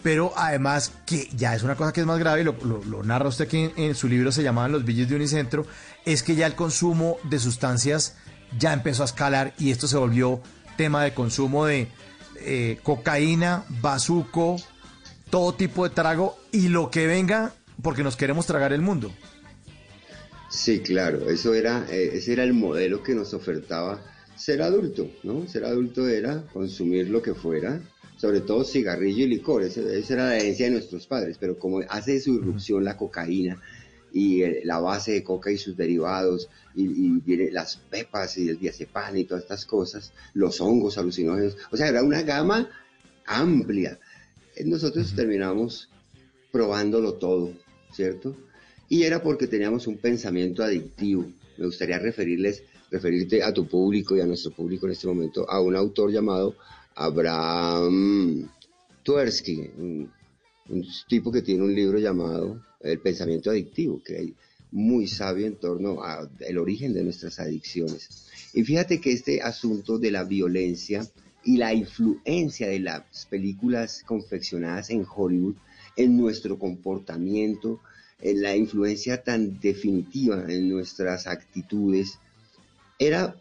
pero 0.05 0.31
además 0.37 0.91
que 1.07 1.27
ya 1.35 1.55
es 1.55 1.63
una 1.63 1.73
cosa 1.75 1.91
que 1.91 2.01
es 2.01 2.05
más 2.05 2.19
grave, 2.19 2.43
lo, 2.43 2.55
lo- 2.63 3.01
narra 3.01 3.27
usted 3.27 3.47
que 3.47 3.63
en, 3.65 3.71
en 3.75 3.95
su 3.95 4.07
libro 4.07 4.31
se 4.31 4.43
llamaban 4.43 4.71
Los 4.71 4.85
Billes 4.85 5.09
de 5.09 5.15
Unicentro, 5.15 5.65
es 6.05 6.21
que 6.21 6.35
ya 6.35 6.45
el 6.45 6.53
consumo 6.53 7.17
de 7.23 7.39
sustancias 7.39 8.15
ya 8.59 8.71
empezó 8.71 9.01
a 9.01 9.07
escalar 9.07 9.55
y 9.57 9.71
esto 9.71 9.87
se 9.87 9.97
volvió 9.97 10.41
tema 10.77 11.03
de 11.03 11.15
consumo 11.15 11.65
de 11.65 11.87
eh, 12.39 12.77
cocaína, 12.83 13.63
bazuco, 13.81 14.57
todo 15.31 15.55
tipo 15.55 15.89
de 15.89 15.95
trago 15.95 16.37
y 16.51 16.67
lo 16.67 16.91
que 16.91 17.07
venga 17.07 17.53
porque 17.81 18.03
nos 18.03 18.15
queremos 18.15 18.45
tragar 18.45 18.73
el 18.73 18.81
mundo. 18.81 19.11
Sí, 20.51 20.81
claro, 20.81 21.31
eso 21.31 21.55
era, 21.55 21.83
eh, 21.89 22.11
ese 22.13 22.33
era 22.33 22.43
el 22.43 22.53
modelo 22.53 23.01
que 23.01 23.15
nos 23.15 23.33
ofertaba 23.33 24.01
ser 24.35 24.61
adulto, 24.61 25.09
¿no? 25.23 25.47
Ser 25.47 25.65
adulto 25.65 26.07
era 26.07 26.43
consumir 26.53 27.09
lo 27.09 27.23
que 27.23 27.33
fuera, 27.33 27.81
sobre 28.17 28.41
todo 28.41 28.63
cigarrillo 28.63 29.25
y 29.25 29.27
licor, 29.27 29.63
esa 29.63 29.81
era 30.13 30.27
la 30.27 30.37
herencia 30.37 30.65
de 30.65 30.73
nuestros 30.73 31.07
padres, 31.07 31.37
pero 31.39 31.57
como 31.57 31.81
hace 31.89 32.19
su 32.19 32.35
irrupción 32.35 32.83
la 32.83 32.97
cocaína 32.97 33.61
y 34.13 34.43
eh, 34.43 34.61
la 34.63 34.79
base 34.79 35.11
de 35.11 35.23
coca 35.23 35.51
y 35.51 35.57
sus 35.57 35.75
derivados, 35.75 36.49
y, 36.73 36.83
y 36.83 37.09
viene 37.19 37.51
las 37.51 37.75
pepas 37.75 38.37
y 38.37 38.47
el 38.47 38.57
diazepam 38.57 39.17
y 39.17 39.25
todas 39.25 39.43
estas 39.43 39.65
cosas, 39.65 40.13
los 40.33 40.61
hongos 40.61 40.97
alucinógenos, 40.97 41.57
o 41.71 41.77
sea, 41.77 41.89
era 41.89 42.01
una 42.01 42.21
gama 42.21 42.69
amplia. 43.25 43.99
Nosotros 44.63 45.13
terminamos 45.13 45.89
probándolo 46.51 47.15
todo, 47.15 47.51
¿cierto? 47.91 48.35
Y 48.87 49.03
era 49.03 49.21
porque 49.21 49.47
teníamos 49.47 49.87
un 49.87 49.97
pensamiento 49.97 50.63
adictivo. 50.63 51.25
Me 51.57 51.65
gustaría 51.65 51.99
referirles, 51.99 52.63
referirte 52.91 53.43
a 53.43 53.53
tu 53.53 53.67
público 53.67 54.15
y 54.15 54.21
a 54.21 54.25
nuestro 54.25 54.51
público 54.51 54.85
en 54.85 54.93
este 54.93 55.07
momento 55.07 55.49
a 55.49 55.59
un 55.59 55.75
autor 55.75 56.11
llamado 56.11 56.55
Abraham 56.95 58.49
Tversky, 59.03 59.69
un, 59.77 60.11
tipo 61.07 61.31
que 61.31 61.41
tiene 61.41 61.63
un 61.63 61.75
libro 61.75 61.99
llamado 61.99 62.61
El 62.81 62.99
pensamiento 62.99 63.51
adictivo, 63.51 64.01
que 64.03 64.17
es 64.17 64.29
muy 64.71 65.07
sabio 65.07 65.45
en 65.45 65.55
torno 65.55 66.01
al 66.03 66.57
origen 66.57 66.93
de 66.93 67.03
nuestras 67.03 67.39
adicciones. 67.39 68.27
Y 68.53 68.63
fíjate 68.63 68.99
que 68.99 69.11
este 69.11 69.41
asunto 69.41 69.99
de 69.99 70.11
la 70.11 70.23
violencia 70.23 71.05
y 71.43 71.57
la 71.57 71.73
influencia 71.73 72.67
de 72.67 72.79
las 72.79 73.25
películas 73.29 74.03
confeccionadas 74.05 74.89
en 74.89 75.05
Hollywood 75.07 75.55
en 75.95 76.17
nuestro 76.17 76.57
comportamiento, 76.57 77.79
en 78.21 78.41
la 78.41 78.55
influencia 78.55 79.23
tan 79.23 79.59
definitiva 79.59 80.45
en 80.47 80.69
nuestras 80.69 81.27
actitudes, 81.27 82.19
era 82.97 83.35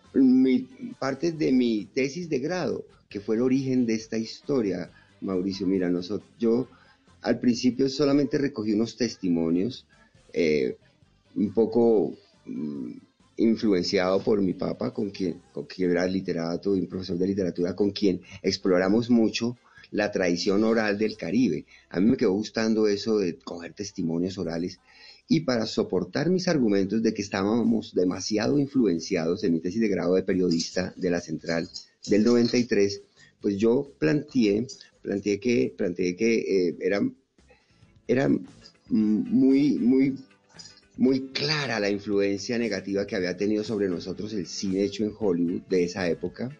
parte 0.98 1.32
de 1.32 1.52
mi 1.52 1.86
tesis 1.86 2.28
de 2.28 2.38
grado, 2.38 2.84
que 3.14 3.20
fue 3.20 3.36
el 3.36 3.42
origen 3.42 3.86
de 3.86 3.94
esta 3.94 4.18
historia, 4.18 4.90
Mauricio. 5.20 5.68
Mira, 5.68 5.88
nosotros, 5.88 6.28
yo 6.36 6.66
al 7.22 7.38
principio 7.38 7.88
solamente 7.88 8.38
recogí 8.38 8.72
unos 8.72 8.96
testimonios, 8.96 9.86
eh, 10.32 10.76
un 11.36 11.54
poco 11.54 12.16
mm, 12.44 12.90
influenciado 13.36 14.20
por 14.20 14.42
mi 14.42 14.54
papá, 14.54 14.92
con 14.92 15.10
quien, 15.10 15.40
con 15.52 15.64
quien 15.66 15.92
era 15.92 16.08
literato 16.08 16.74
y 16.74 16.80
un 16.80 16.88
profesor 16.88 17.16
de 17.16 17.28
literatura, 17.28 17.76
con 17.76 17.92
quien 17.92 18.20
exploramos 18.42 19.10
mucho 19.10 19.56
la 19.92 20.10
tradición 20.10 20.64
oral 20.64 20.98
del 20.98 21.16
Caribe. 21.16 21.66
A 21.90 22.00
mí 22.00 22.10
me 22.10 22.16
quedó 22.16 22.32
gustando 22.32 22.88
eso 22.88 23.18
de 23.18 23.38
coger 23.38 23.74
testimonios 23.74 24.38
orales 24.38 24.80
y 25.28 25.42
para 25.42 25.66
soportar 25.66 26.30
mis 26.30 26.48
argumentos 26.48 27.00
de 27.00 27.14
que 27.14 27.22
estábamos 27.22 27.94
demasiado 27.94 28.58
influenciados 28.58 29.44
en 29.44 29.52
mi 29.52 29.60
tesis 29.60 29.80
de 29.80 29.88
grado 29.88 30.16
de 30.16 30.24
periodista 30.24 30.92
de 30.96 31.10
la 31.10 31.20
Central 31.20 31.70
del 32.06 32.24
93, 32.24 33.02
pues 33.40 33.56
yo 33.56 33.92
planteé, 33.98 34.66
planteé 35.02 35.38
que, 35.40 35.74
planteé 35.76 36.16
que 36.16 36.68
eh, 36.68 36.76
era, 36.80 37.00
era 38.06 38.28
muy, 38.88 39.74
muy, 39.74 40.16
muy 40.96 41.28
clara 41.28 41.80
la 41.80 41.90
influencia 41.90 42.58
negativa 42.58 43.06
que 43.06 43.16
había 43.16 43.36
tenido 43.36 43.64
sobre 43.64 43.88
nosotros 43.88 44.32
el 44.32 44.46
cine 44.46 44.84
hecho 44.84 45.04
en 45.04 45.12
Hollywood 45.18 45.62
de 45.68 45.84
esa 45.84 46.08
época, 46.08 46.56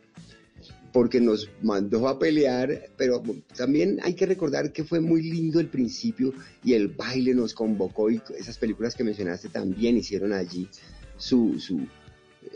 porque 0.93 1.21
nos 1.21 1.51
mandó 1.63 2.09
a 2.09 2.19
pelear, 2.19 2.91
pero 2.97 3.23
también 3.57 3.99
hay 4.03 4.15
que 4.15 4.27
recordar 4.27 4.73
que 4.73 4.85
fue 4.85 5.01
muy 5.01 5.23
lindo 5.23 5.61
el 5.61 5.69
principio 5.69 6.33
y 6.63 6.75
el 6.75 6.89
baile 6.89 7.35
nos 7.35 7.53
convocó 7.53 8.11
y 8.11 8.21
esas 8.39 8.59
películas 8.59 8.95
que 8.95 9.05
mencionaste 9.05 9.49
también 9.49 9.97
hicieron 9.97 10.33
allí 10.33 10.69
su, 11.17 11.59
su 11.59 11.87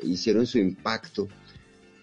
hicieron 0.02 0.46
su 0.46 0.58
impacto. 0.58 1.28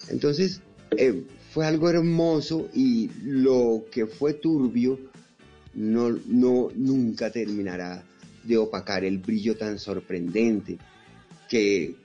Entonces, 0.09 0.61
eh, 0.91 1.23
fue 1.51 1.65
algo 1.65 1.89
hermoso 1.89 2.69
y 2.73 3.09
lo 3.23 3.85
que 3.91 4.07
fue 4.07 4.33
turbio 4.33 4.99
no, 5.73 6.09
no 6.27 6.69
nunca 6.75 7.31
terminará 7.31 8.03
de 8.43 8.57
opacar 8.57 9.03
el 9.03 9.17
brillo 9.17 9.57
tan 9.57 9.79
sorprendente 9.79 10.77
que, 11.49 11.95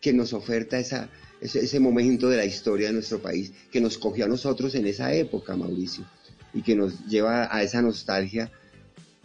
que 0.00 0.12
nos 0.12 0.32
oferta 0.32 0.78
esa, 0.78 1.08
ese, 1.40 1.60
ese 1.60 1.80
momento 1.80 2.28
de 2.28 2.36
la 2.36 2.44
historia 2.44 2.88
de 2.88 2.94
nuestro 2.94 3.20
país, 3.20 3.52
que 3.70 3.80
nos 3.80 3.98
cogió 3.98 4.24
a 4.24 4.28
nosotros 4.28 4.74
en 4.74 4.86
esa 4.86 5.12
época, 5.14 5.56
Mauricio, 5.56 6.04
y 6.52 6.62
que 6.62 6.76
nos 6.76 7.06
lleva 7.06 7.54
a 7.54 7.62
esa 7.62 7.82
nostalgia 7.82 8.50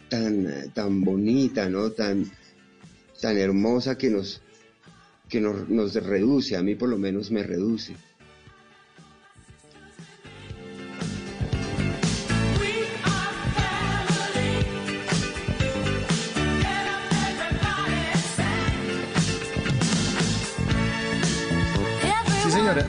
tan, 0.08 0.70
tan 0.72 1.02
bonita, 1.02 1.68
¿no? 1.68 1.90
Tan, 1.90 2.30
tan 3.20 3.36
hermosa 3.36 3.98
que 3.98 4.10
nos, 4.10 4.40
que 5.28 5.40
nos, 5.40 5.68
nos 5.68 5.94
reduce, 5.94 6.56
a 6.56 6.62
mí 6.62 6.74
por 6.74 6.88
lo 6.88 6.98
menos 6.98 7.30
me 7.30 7.42
reduce. 7.42 7.96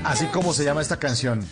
Así 0.04 0.26
como 0.28 0.54
se 0.54 0.64
llama 0.64 0.82
esta 0.82 0.98
canción. 0.98 1.46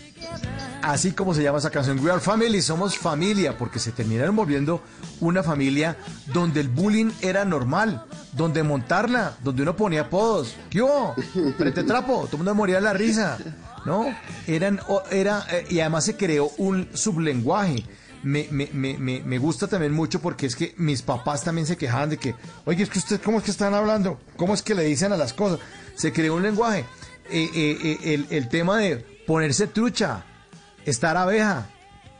Así 0.82 1.12
como 1.12 1.34
se 1.34 1.42
llama 1.42 1.58
esta 1.58 1.72
canción. 1.72 2.00
We 2.00 2.12
are 2.12 2.20
family, 2.20 2.62
somos 2.62 2.98
familia, 2.98 3.58
porque 3.58 3.80
se 3.80 3.92
terminaron 3.92 4.36
volviendo 4.36 4.82
una 5.20 5.42
familia 5.42 5.98
donde 6.32 6.62
el 6.62 6.70
bullying 6.70 7.12
era 7.22 7.44
normal, 7.44 8.06
donde 8.34 8.62
montarla, 8.62 9.36
donde 9.44 9.64
uno 9.64 9.76
ponía 9.76 10.02
apodos. 10.02 10.56
¿Qué 10.70 10.82
hubo? 10.82 11.16
Frente 11.58 11.84
trapo, 11.84 12.26
todo 12.26 12.34
el 12.34 12.38
mundo 12.38 12.56
moría 12.56 12.76
de 12.76 12.82
la 12.82 12.94
risa. 12.94 13.38
¿No? 13.86 14.06
Eran, 14.48 14.80
era, 15.12 15.46
eh, 15.52 15.66
y 15.70 15.80
además 15.80 16.06
se 16.06 16.16
creó 16.16 16.52
un 16.58 16.90
sublenguaje. 16.94 17.84
Me, 18.24 18.48
me, 18.50 18.68
me, 18.74 18.98
me, 18.98 19.38
gusta 19.38 19.68
también 19.68 19.94
mucho 19.94 20.20
porque 20.20 20.48
es 20.48 20.56
que 20.56 20.74
mis 20.78 21.04
papás 21.04 21.44
también 21.44 21.68
se 21.68 21.78
quejaban 21.78 22.10
de 22.10 22.18
que, 22.18 22.34
oye, 22.66 22.82
es 22.82 22.90
que 22.90 22.98
ustedes, 22.98 23.22
¿cómo 23.22 23.38
es 23.38 23.44
que 23.44 23.52
están 23.52 23.76
hablando? 23.76 24.20
¿Cómo 24.36 24.56
es 24.56 24.64
que 24.64 24.74
le 24.74 24.84
dicen 24.84 25.14
a 25.14 25.18
las 25.18 25.34
cosas? 25.34 25.60
Se 25.96 26.12
creó 26.12 26.34
un 26.34 26.42
lenguaje. 26.42 26.86
Eh, 27.30 27.50
eh, 27.56 27.78
eh, 27.84 28.14
el, 28.14 28.28
el 28.30 28.50
tema 28.50 28.78
de 28.80 28.98
ponerse 29.26 29.68
trucha, 29.68 30.24
estar 30.86 31.18
abeja, 31.18 31.70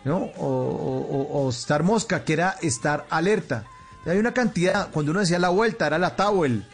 ¿no? 0.04 0.18
O, 0.38 0.48
o- 0.48 1.18
o- 1.18 1.44
o 1.46 1.50
estar 1.50 1.84
mosca, 1.84 2.24
que 2.24 2.34
era 2.34 2.56
estar 2.62 3.06
alerta. 3.10 3.66
Hay 4.06 4.18
una 4.18 4.34
cantidad, 4.34 4.90
cuando 4.92 5.12
uno 5.12 5.20
decía 5.22 5.40
la 5.40 5.50
vuelta, 5.50 5.88
era 5.88 5.98
la 6.00 6.16
towel, 6.16 6.66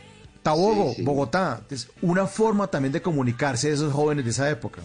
Tabogo, 0.44 0.90
Sí, 0.92 0.96
sí. 0.98 1.02
Bogotá. 1.04 1.62
Es 1.70 1.88
una 2.02 2.26
forma 2.26 2.68
también 2.68 2.92
de 2.92 3.02
comunicarse 3.02 3.68
de 3.68 3.76
esos 3.76 3.94
jóvenes 3.94 4.26
de 4.26 4.32
esa 4.32 4.50
época. 4.50 4.82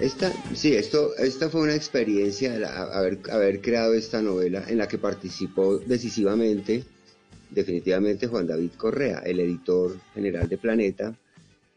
Esta, 0.00 0.32
sí, 0.54 0.74
esto, 0.74 1.14
esta 1.18 1.48
fue 1.50 1.60
una 1.62 1.74
experiencia, 1.74 2.58
la- 2.58 2.82
haber, 2.92 3.20
haber 3.30 3.60
creado 3.60 3.94
esta 3.94 4.20
novela 4.22 4.64
en 4.66 4.78
la 4.78 4.88
que 4.88 4.98
participó 4.98 5.78
decisivamente, 5.78 6.84
definitivamente 7.50 8.26
Juan 8.26 8.46
David 8.46 8.72
Correa, 8.76 9.18
el 9.24 9.40
editor 9.40 9.96
general 10.14 10.48
de 10.48 10.58
Planeta, 10.58 11.14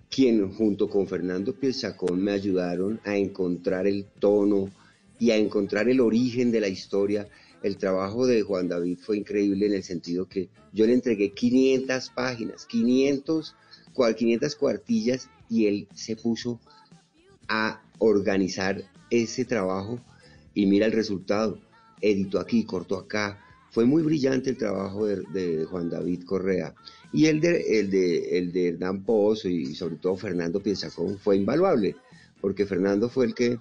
quien 0.10 0.54
junto 0.54 0.90
con 0.90 1.08
Fernando 1.08 1.54
Piezachón 1.54 2.24
me 2.24 2.32
ayudaron 2.32 3.00
a 3.04 3.18
encontrar 3.18 3.88
el 3.88 4.06
tono 4.20 4.70
y 5.20 5.32
a 5.32 5.38
encontrar 5.38 5.90
el 5.90 6.00
origen 6.00 6.52
de 6.52 6.62
la 6.62 6.68
historia. 6.68 7.28
El 7.64 7.78
trabajo 7.78 8.28
de 8.28 8.42
Juan 8.44 8.68
David 8.68 9.00
fue 9.00 9.18
increíble 9.18 9.66
en 9.66 9.74
el 9.74 9.84
sentido 9.84 10.28
que 10.28 10.50
yo 10.74 10.86
le 10.86 10.94
entregué 10.94 11.32
500 11.32 12.10
páginas, 12.10 12.66
500, 12.66 13.56
cual- 13.94 14.16
500 14.16 14.56
cuartillas 14.56 15.30
y 15.50 15.68
él 15.68 15.88
se 15.94 16.16
puso 16.16 16.60
a 17.48 17.82
organizar 18.00 18.84
ese 19.10 19.46
trabajo 19.46 20.00
y 20.54 20.66
mira 20.66 20.86
el 20.86 20.92
resultado. 20.92 21.60
Editó 22.02 22.40
aquí, 22.40 22.66
cortó 22.66 22.98
acá. 22.98 23.40
Fue 23.72 23.86
muy 23.86 24.04
brillante 24.04 24.50
el 24.50 24.58
trabajo 24.58 25.06
de 25.06 25.66
Juan 25.66 25.90
David 25.90 26.24
Correa. 26.24 26.74
Y 27.16 27.28
el 27.28 27.40
de, 27.40 27.80
el 27.80 27.90
de, 27.90 28.38
el 28.38 28.52
de 28.52 28.68
Hernán 28.68 29.06
Pozo 29.06 29.48
y 29.48 29.74
sobre 29.74 29.96
todo 29.96 30.18
Fernando 30.18 30.62
Pienzacón 30.62 31.18
fue 31.18 31.38
invaluable, 31.38 31.96
porque 32.42 32.66
Fernando 32.66 33.08
fue 33.08 33.28
el 33.28 33.34
que 33.34 33.58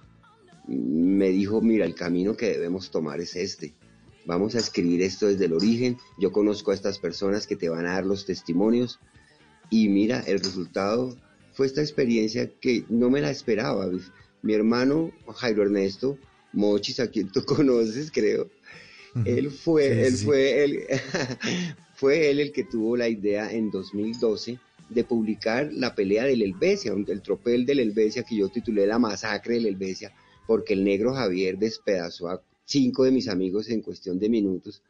me 0.67 1.29
dijo, 1.29 1.61
mira, 1.61 1.85
el 1.85 1.95
camino 1.95 2.35
que 2.35 2.49
debemos 2.49 2.91
tomar 2.91 3.21
es 3.21 3.37
este. 3.37 3.73
Vamos 4.25 4.55
a 4.55 4.59
escribir 4.59 5.01
esto 5.01 5.27
desde 5.27 5.45
el 5.45 5.53
origen. 5.53 5.97
Yo 6.19 6.33
conozco 6.33 6.71
a 6.71 6.73
estas 6.73 6.99
personas 6.99 7.47
que 7.47 7.55
te 7.55 7.69
van 7.69 7.85
a 7.85 7.93
dar 7.93 8.05
los 8.05 8.25
testimonios. 8.25 8.99
Y 9.69 9.87
mira, 9.87 10.19
el 10.27 10.39
resultado 10.39 11.15
fue 11.53 11.67
esta 11.67 11.79
experiencia 11.79 12.51
que 12.59 12.83
no 12.89 13.09
me 13.09 13.21
la 13.21 13.31
esperaba. 13.31 13.89
Mi 14.41 14.53
hermano 14.53 15.13
Jairo 15.33 15.63
Ernesto 15.63 16.17
Mochis, 16.51 16.99
a 16.99 17.07
quien 17.07 17.31
tú 17.31 17.41
conoces, 17.45 18.11
creo, 18.11 18.49
él 19.23 19.49
fue, 19.49 19.93
sí, 19.93 19.99
él 20.01 20.17
sí. 20.17 20.25
fue, 20.25 20.63
él, 20.65 20.83
fue 22.05 22.29
él 22.29 22.39
el 22.39 22.51
que 22.51 22.63
tuvo 22.63 22.95
la 22.95 23.09
idea 23.09 23.51
en 23.51 23.71
2012 23.71 24.59
de 24.89 25.03
publicar 25.03 25.73
la 25.73 25.95
pelea 25.95 26.25
del 26.25 26.43
Helvecia, 26.43 26.93
el 26.93 27.21
tropel 27.23 27.65
del 27.65 27.79
Helvecia 27.79 28.21
que 28.21 28.35
yo 28.35 28.47
titulé 28.47 28.85
La 28.85 28.99
masacre 28.99 29.55
del 29.55 29.65
Helvecia, 29.65 30.13
porque 30.45 30.73
el 30.73 30.83
negro 30.83 31.15
Javier 31.15 31.57
despedazó 31.57 32.29
a 32.29 32.43
cinco 32.63 33.05
de 33.05 33.11
mis 33.11 33.27
amigos 33.27 33.71
en 33.71 33.81
cuestión 33.81 34.19
de 34.19 34.29
minutos 34.29 34.83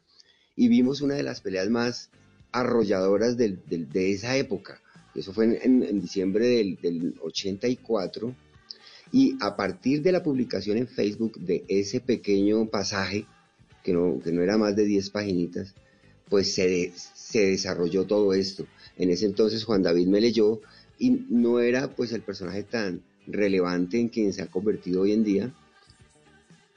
y 0.58 0.68
vimos 0.68 1.00
una 1.00 1.16
de 1.16 1.24
las 1.24 1.40
peleas 1.40 1.70
más 1.70 2.10
arrolladoras 2.52 3.38
de 3.38 4.12
esa 4.12 4.36
época. 4.36 4.82
Eso 5.16 5.32
fue 5.32 5.58
en, 5.64 6.02
diciembre 6.02 6.46
del, 6.48 6.78
del 6.82 7.14
84 7.22 8.36
y 9.14 9.38
a 9.40 9.56
partir 9.56 10.02
de 10.02 10.12
la 10.12 10.22
publicación 10.22 10.78
en 10.78 10.90
Facebook 10.90 11.40
de 11.40 11.64
ese 11.70 12.02
pequeño 12.02 12.66
pasaje, 12.66 13.26
que 13.86 13.94
no, 13.94 14.20
que 14.22 14.34
no 14.34 14.42
era 14.42 14.58
más 14.58 14.76
de 14.76 14.84
10 14.84 15.12
paginitas, 15.12 15.74
pues 16.30 16.54
se, 16.54 16.94
se 16.96 17.48
desarrolló 17.48 18.06
todo 18.06 18.34
esto. 18.34 18.66
En 18.98 19.10
ese 19.10 19.26
entonces 19.26 19.64
Juan 19.64 19.84
David 19.84 20.08
me 20.08 20.22
leyó 20.22 20.62
y 20.98 21.12
no 21.30 21.60
era 21.60 21.90
pues 21.96 22.12
el 22.12 22.22
personaje 22.22 22.64
tan 22.64 23.02
relevante 23.28 24.00
en 24.00 24.10
quien 24.10 24.34
se 24.34 24.42
ha 24.42 24.48
convertido 24.48 25.02
hoy 25.02 25.12
en 25.12 25.24
día. 25.24 25.54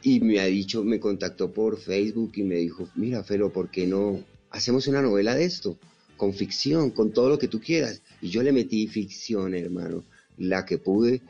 Y 0.02 0.20
me 0.20 0.40
ha 0.40 0.44
dicho, 0.44 0.84
me 0.84 1.00
contactó 1.00 1.52
por 1.52 1.78
Facebook 1.78 2.32
y 2.36 2.42
me 2.42 2.56
dijo, 2.56 2.88
mira 2.94 3.24
Felo, 3.24 3.52
¿por 3.52 3.70
qué 3.70 3.86
no 3.86 4.22
hacemos 4.50 4.86
una 4.86 5.02
novela 5.02 5.34
de 5.34 5.44
esto? 5.44 5.78
Con 6.16 6.34
ficción, 6.34 6.90
con 6.90 7.12
todo 7.12 7.28
lo 7.28 7.38
que 7.38 7.48
tú 7.48 7.60
quieras. 7.60 8.02
Y 8.20 8.28
yo 8.28 8.42
le 8.42 8.52
metí 8.52 8.86
ficción, 8.86 9.54
hermano, 9.54 10.04
la 10.36 10.64
que 10.64 10.78
pude 10.78 11.20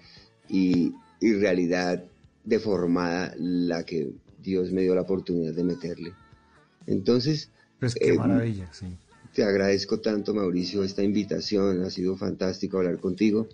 y, 0.48 0.92
y 1.20 1.32
realidad 1.34 2.04
deformada 2.44 3.34
la 3.38 3.84
que 3.84 4.10
Dios 4.42 4.70
me 4.72 4.82
dio 4.82 4.94
la 4.94 5.02
oportunidad 5.02 5.54
de 5.54 5.64
meterle. 5.64 6.12
Entonces, 6.86 7.50
Pues 7.80 7.94
qué 7.94 8.10
eh, 8.10 8.14
maravilla, 8.14 8.72
sí. 8.72 8.86
te 9.32 9.44
agradezco 9.44 10.00
tanto, 10.00 10.34
Mauricio, 10.34 10.82
esta 10.82 11.02
invitación. 11.02 11.84
Ha 11.84 11.90
sido 11.90 12.16
fantástico 12.16 12.78
hablar 12.78 12.98
contigo. 12.98 13.48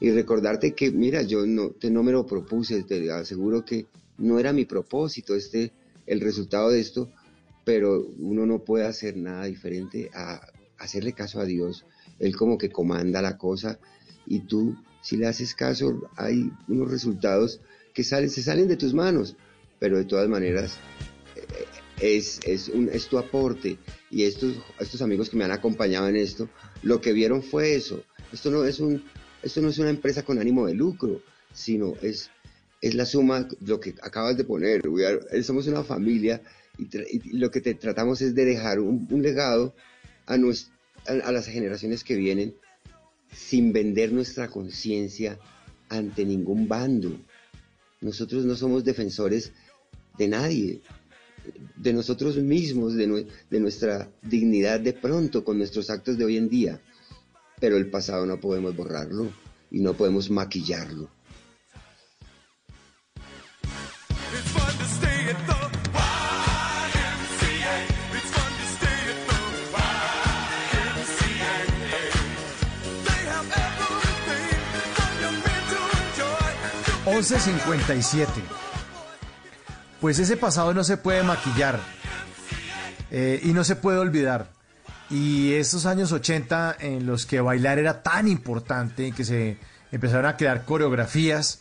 Y 0.00 0.10
recordarte 0.10 0.74
que, 0.74 0.90
mira, 0.90 1.22
yo 1.22 1.46
no, 1.46 1.70
te, 1.70 1.90
no 1.90 2.02
me 2.02 2.12
lo 2.12 2.26
propuse, 2.26 2.82
te 2.82 3.10
aseguro 3.10 3.64
que 3.64 3.86
no 4.18 4.38
era 4.38 4.52
mi 4.52 4.64
propósito 4.64 5.34
este, 5.34 5.72
el 6.06 6.20
resultado 6.20 6.70
de 6.70 6.80
esto, 6.80 7.10
pero 7.64 8.06
uno 8.18 8.44
no 8.44 8.58
puede 8.58 8.86
hacer 8.86 9.16
nada 9.16 9.44
diferente 9.44 10.10
a 10.12 10.40
hacerle 10.78 11.12
caso 11.12 11.40
a 11.40 11.44
Dios. 11.44 11.86
Él 12.18 12.36
como 12.36 12.58
que 12.58 12.70
comanda 12.70 13.22
la 13.22 13.38
cosa 13.38 13.78
y 14.26 14.40
tú, 14.40 14.76
si 15.00 15.16
le 15.16 15.26
haces 15.26 15.54
caso, 15.54 16.10
hay 16.16 16.50
unos 16.68 16.90
resultados 16.90 17.60
que 17.94 18.04
salen, 18.04 18.30
se 18.30 18.42
salen 18.42 18.68
de 18.68 18.76
tus 18.76 18.92
manos, 18.92 19.36
pero 19.78 19.96
de 19.96 20.04
todas 20.04 20.28
maneras 20.28 20.78
es, 22.04 22.38
es, 22.44 22.68
un, 22.68 22.90
es 22.92 23.06
tu 23.06 23.16
aporte 23.16 23.78
y 24.10 24.24
estos, 24.24 24.56
estos 24.78 25.00
amigos 25.00 25.30
que 25.30 25.38
me 25.38 25.44
han 25.44 25.52
acompañado 25.52 26.06
en 26.06 26.16
esto, 26.16 26.50
lo 26.82 27.00
que 27.00 27.14
vieron 27.14 27.42
fue 27.42 27.74
eso. 27.74 28.04
Esto 28.30 28.50
no 28.50 28.64
es, 28.64 28.78
un, 28.78 29.02
esto 29.42 29.62
no 29.62 29.70
es 29.70 29.78
una 29.78 29.88
empresa 29.88 30.22
con 30.22 30.38
ánimo 30.38 30.66
de 30.66 30.74
lucro, 30.74 31.22
sino 31.54 31.94
es, 32.02 32.30
es 32.82 32.94
la 32.94 33.06
suma, 33.06 33.48
lo 33.64 33.80
que 33.80 33.94
acabas 34.02 34.36
de 34.36 34.44
poner. 34.44 34.82
Somos 35.42 35.66
una 35.66 35.82
familia 35.82 36.42
y, 36.78 37.38
lo 37.38 37.50
que 37.50 37.62
te 37.62 37.74
tratamos 37.74 38.20
es 38.20 38.34
de 38.34 38.44
dejar 38.44 38.80
un, 38.80 39.08
legado 39.22 39.74
a, 40.26 40.34
a, 40.34 41.12
a 41.12 41.32
las 41.32 41.46
generaciones 41.46 42.04
que 42.04 42.16
vienen 42.16 42.54
sin 43.34 43.72
vender 43.72 44.12
nuestra 44.12 44.48
conciencia 44.48 45.38
ante 45.88 46.26
ningún 46.26 46.68
bando. 46.68 47.18
Nosotros 48.02 48.44
no 48.44 48.56
somos 48.56 48.84
defensores 48.84 49.52
de 50.18 50.28
nadie, 50.28 50.82
de 51.76 51.92
nosotros 51.92 52.36
mismos, 52.36 52.94
de, 52.94 53.26
de 53.50 53.60
nuestra 53.60 54.10
dignidad 54.22 54.80
de 54.80 54.92
pronto 54.92 55.44
con 55.44 55.58
nuestros 55.58 55.90
actos 55.90 56.16
de 56.18 56.24
hoy 56.24 56.36
en 56.36 56.48
día. 56.48 56.80
Pero 57.60 57.76
el 57.76 57.90
pasado 57.90 58.26
no 58.26 58.40
podemos 58.40 58.74
borrarlo 58.76 59.30
y 59.70 59.80
no 59.80 59.94
podemos 59.94 60.30
maquillarlo. 60.30 61.08
Once 77.06 77.36
11.57. 77.36 78.73
Pues 80.04 80.18
ese 80.18 80.36
pasado 80.36 80.74
no 80.74 80.84
se 80.84 80.98
puede 80.98 81.22
maquillar 81.22 81.80
eh, 83.10 83.40
y 83.42 83.54
no 83.54 83.64
se 83.64 83.74
puede 83.74 83.96
olvidar. 83.96 84.50
Y 85.08 85.54
esos 85.54 85.86
años 85.86 86.12
80 86.12 86.76
en 86.78 87.06
los 87.06 87.24
que 87.24 87.40
bailar 87.40 87.78
era 87.78 88.02
tan 88.02 88.28
importante, 88.28 89.12
que 89.12 89.24
se 89.24 89.56
empezaron 89.92 90.26
a 90.26 90.36
crear 90.36 90.66
coreografías, 90.66 91.60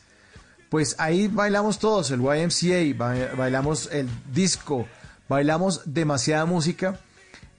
pues 0.67 0.97
ahí 0.97 1.29
bailamos 1.29 1.79
todos, 1.79 2.11
el 2.11 2.19
YMCA, 2.19 2.97
ba- 2.97 3.33
bailamos 3.37 3.87
el 3.93 4.09
disco, 4.33 4.87
bailamos 5.29 5.81
demasiada 5.85 6.43
música 6.45 6.99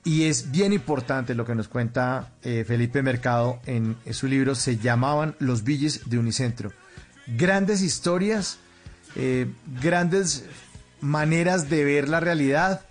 y 0.05 0.25
es 0.25 0.51
bien 0.51 0.75
importante 0.75 1.35
lo 1.35 1.47
que 1.47 1.55
nos 1.55 1.69
cuenta 1.69 2.35
eh, 2.43 2.63
Felipe 2.69 3.01
Mercado 3.03 3.59
en, 3.65 3.97
en 4.05 4.13
su 4.13 4.27
libro, 4.27 4.55
se 4.55 4.77
llamaban 4.77 5.35
Los 5.39 5.65
Villes 5.65 6.11
de 6.11 6.19
Unicentro. 6.19 6.73
Grandes 7.27 7.81
historias, 7.81 8.59
eh, 9.17 9.47
grandes 9.81 10.45
maneras 11.01 11.69
de 11.71 11.85
ver 11.85 12.09
la 12.09 12.21
realidad 12.21 12.83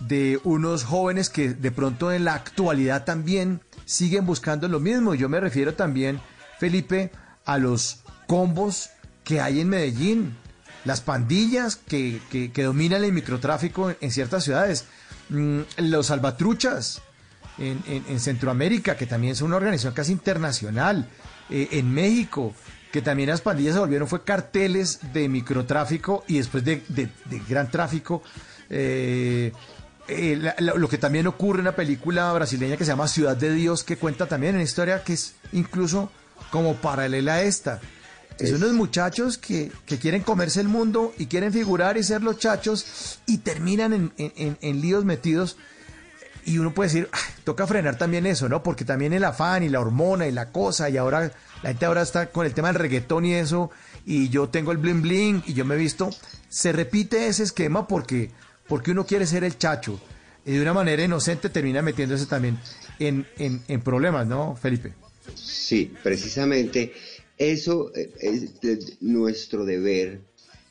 de 0.00 0.40
unos 0.44 0.84
jóvenes 0.84 1.28
que 1.28 1.50
de 1.50 1.70
pronto 1.70 2.12
en 2.12 2.24
la 2.24 2.34
actualidad 2.34 3.04
también 3.04 3.60
siguen 3.84 4.26
buscando 4.26 4.68
lo 4.68 4.80
mismo. 4.80 5.14
Yo 5.14 5.28
me 5.28 5.40
refiero 5.40 5.74
también, 5.74 6.20
Felipe, 6.58 7.10
a 7.44 7.58
los 7.58 8.00
combos 8.26 8.90
que 9.24 9.40
hay 9.40 9.60
en 9.60 9.68
Medellín, 9.68 10.36
las 10.84 11.00
pandillas 11.00 11.76
que, 11.76 12.20
que- 12.30 12.50
que 12.50 12.62
dominan 12.64 13.04
el 13.04 13.12
microtráfico 13.12 13.94
en, 14.00 14.10
ciertas 14.10 14.44
ciudades, 14.44 14.86
Mm, 15.28 15.60
los 15.78 16.08
salvatruchas 16.08 17.00
en, 17.56 17.80
en- 17.86 18.04
en 18.08 18.20
Centroamérica, 18.20 18.96
que 18.96 19.06
también 19.06 19.34
son 19.34 19.46
una 19.46 19.56
organización 19.56 19.94
casi 19.94 20.12
internacional, 20.12 21.08
eh, 21.48 21.68
en 21.72 21.94
México, 21.94 22.54
que 22.92 23.02
también 23.02 23.30
las 23.30 23.40
pandillas 23.40 23.74
se 23.74 23.80
volvieron 23.80 24.06
fue 24.06 24.22
carteles 24.22 25.00
de 25.12 25.28
microtráfico 25.28 26.24
y 26.28 26.36
después 26.38 26.64
de, 26.64 26.82
de- 26.88 27.08
de 27.24 27.38
gran 27.48 27.70
tráfico. 27.70 28.22
eh, 28.70 29.52
eh, 30.08 30.36
la- 30.40 30.54
la- 30.58 30.74
lo 30.74 30.88
que 30.88 30.98
también 30.98 31.26
ocurre 31.26 31.58
en 31.58 31.62
una 31.66 31.76
película 31.76 32.32
brasileña 32.32 32.76
que 32.76 32.84
se 32.84 32.90
llama 32.90 33.06
Ciudad 33.08 33.36
de 33.36 33.52
Dios, 33.52 33.84
que 33.84 33.96
cuenta 33.96 34.26
también 34.26 34.54
una 34.54 34.64
historia 34.64 35.04
que 35.04 35.12
es 35.14 35.34
incluso 35.52 36.10
como 36.50 36.74
paralela 36.76 37.34
a 37.34 37.42
esta. 37.42 37.80
Que 38.38 38.46
son 38.46 38.56
unos 38.62 38.72
muchachos 38.72 39.36
que, 39.38 39.70
que 39.86 39.98
quieren 39.98 40.22
comerse 40.22 40.60
el 40.60 40.68
mundo 40.68 41.12
y 41.18 41.26
quieren 41.26 41.52
figurar 41.52 41.96
y 41.98 42.02
ser 42.02 42.22
los 42.22 42.38
chachos 42.38 43.20
y 43.26 43.38
terminan 43.38 43.92
en, 43.92 44.12
en- 44.16 44.32
en- 44.36 44.58
en 44.60 44.80
líos 44.80 45.04
metidos. 45.04 45.56
Y 46.44 46.58
uno 46.58 46.72
puede 46.74 46.88
decir, 46.88 47.08
"Ay, 47.12 47.20
toca 47.44 47.66
frenar 47.66 47.96
también 47.98 48.26
eso, 48.26 48.48
¿no? 48.48 48.62
Porque 48.62 48.84
también 48.84 49.12
el 49.12 49.22
afán 49.24 49.62
y 49.62 49.68
la 49.68 49.80
hormona 49.80 50.26
y 50.26 50.32
la 50.32 50.48
cosa, 50.50 50.88
y 50.90 50.96
ahora 50.96 51.30
la 51.62 51.70
gente 51.70 51.84
ahora 51.84 52.02
está 52.02 52.30
con 52.30 52.44
el 52.44 52.54
tema 52.54 52.68
del 52.68 52.80
reggaetón 52.80 53.24
y 53.24 53.34
eso, 53.34 53.70
y 54.04 54.28
yo 54.28 54.48
tengo 54.48 54.72
el 54.72 54.78
bling 54.78 55.02
bling 55.02 55.42
y 55.46 55.54
yo 55.54 55.64
me 55.64 55.76
he 55.76 55.78
visto, 55.78 56.10
se 56.48 56.72
repite 56.72 57.28
ese 57.28 57.44
esquema 57.44 57.86
porque, 57.86 58.30
porque 58.68 58.90
uno 58.90 59.06
quiere 59.06 59.26
ser 59.26 59.44
el 59.44 59.56
chacho. 59.56 60.00
Y 60.44 60.52
de 60.52 60.62
una 60.62 60.74
manera 60.74 61.04
inocente 61.04 61.50
termina 61.50 61.82
metiéndose 61.82 62.26
también 62.26 62.58
en, 62.98 63.26
en, 63.38 63.80
problemas, 63.80 64.26
¿no, 64.26 64.56
Felipe? 64.56 64.92
Sí, 65.36 65.92
precisamente 66.02 66.92
eso 67.38 67.92
eh, 67.94 68.10
es 68.20 69.00
nuestro 69.00 69.64
deber, 69.64 70.20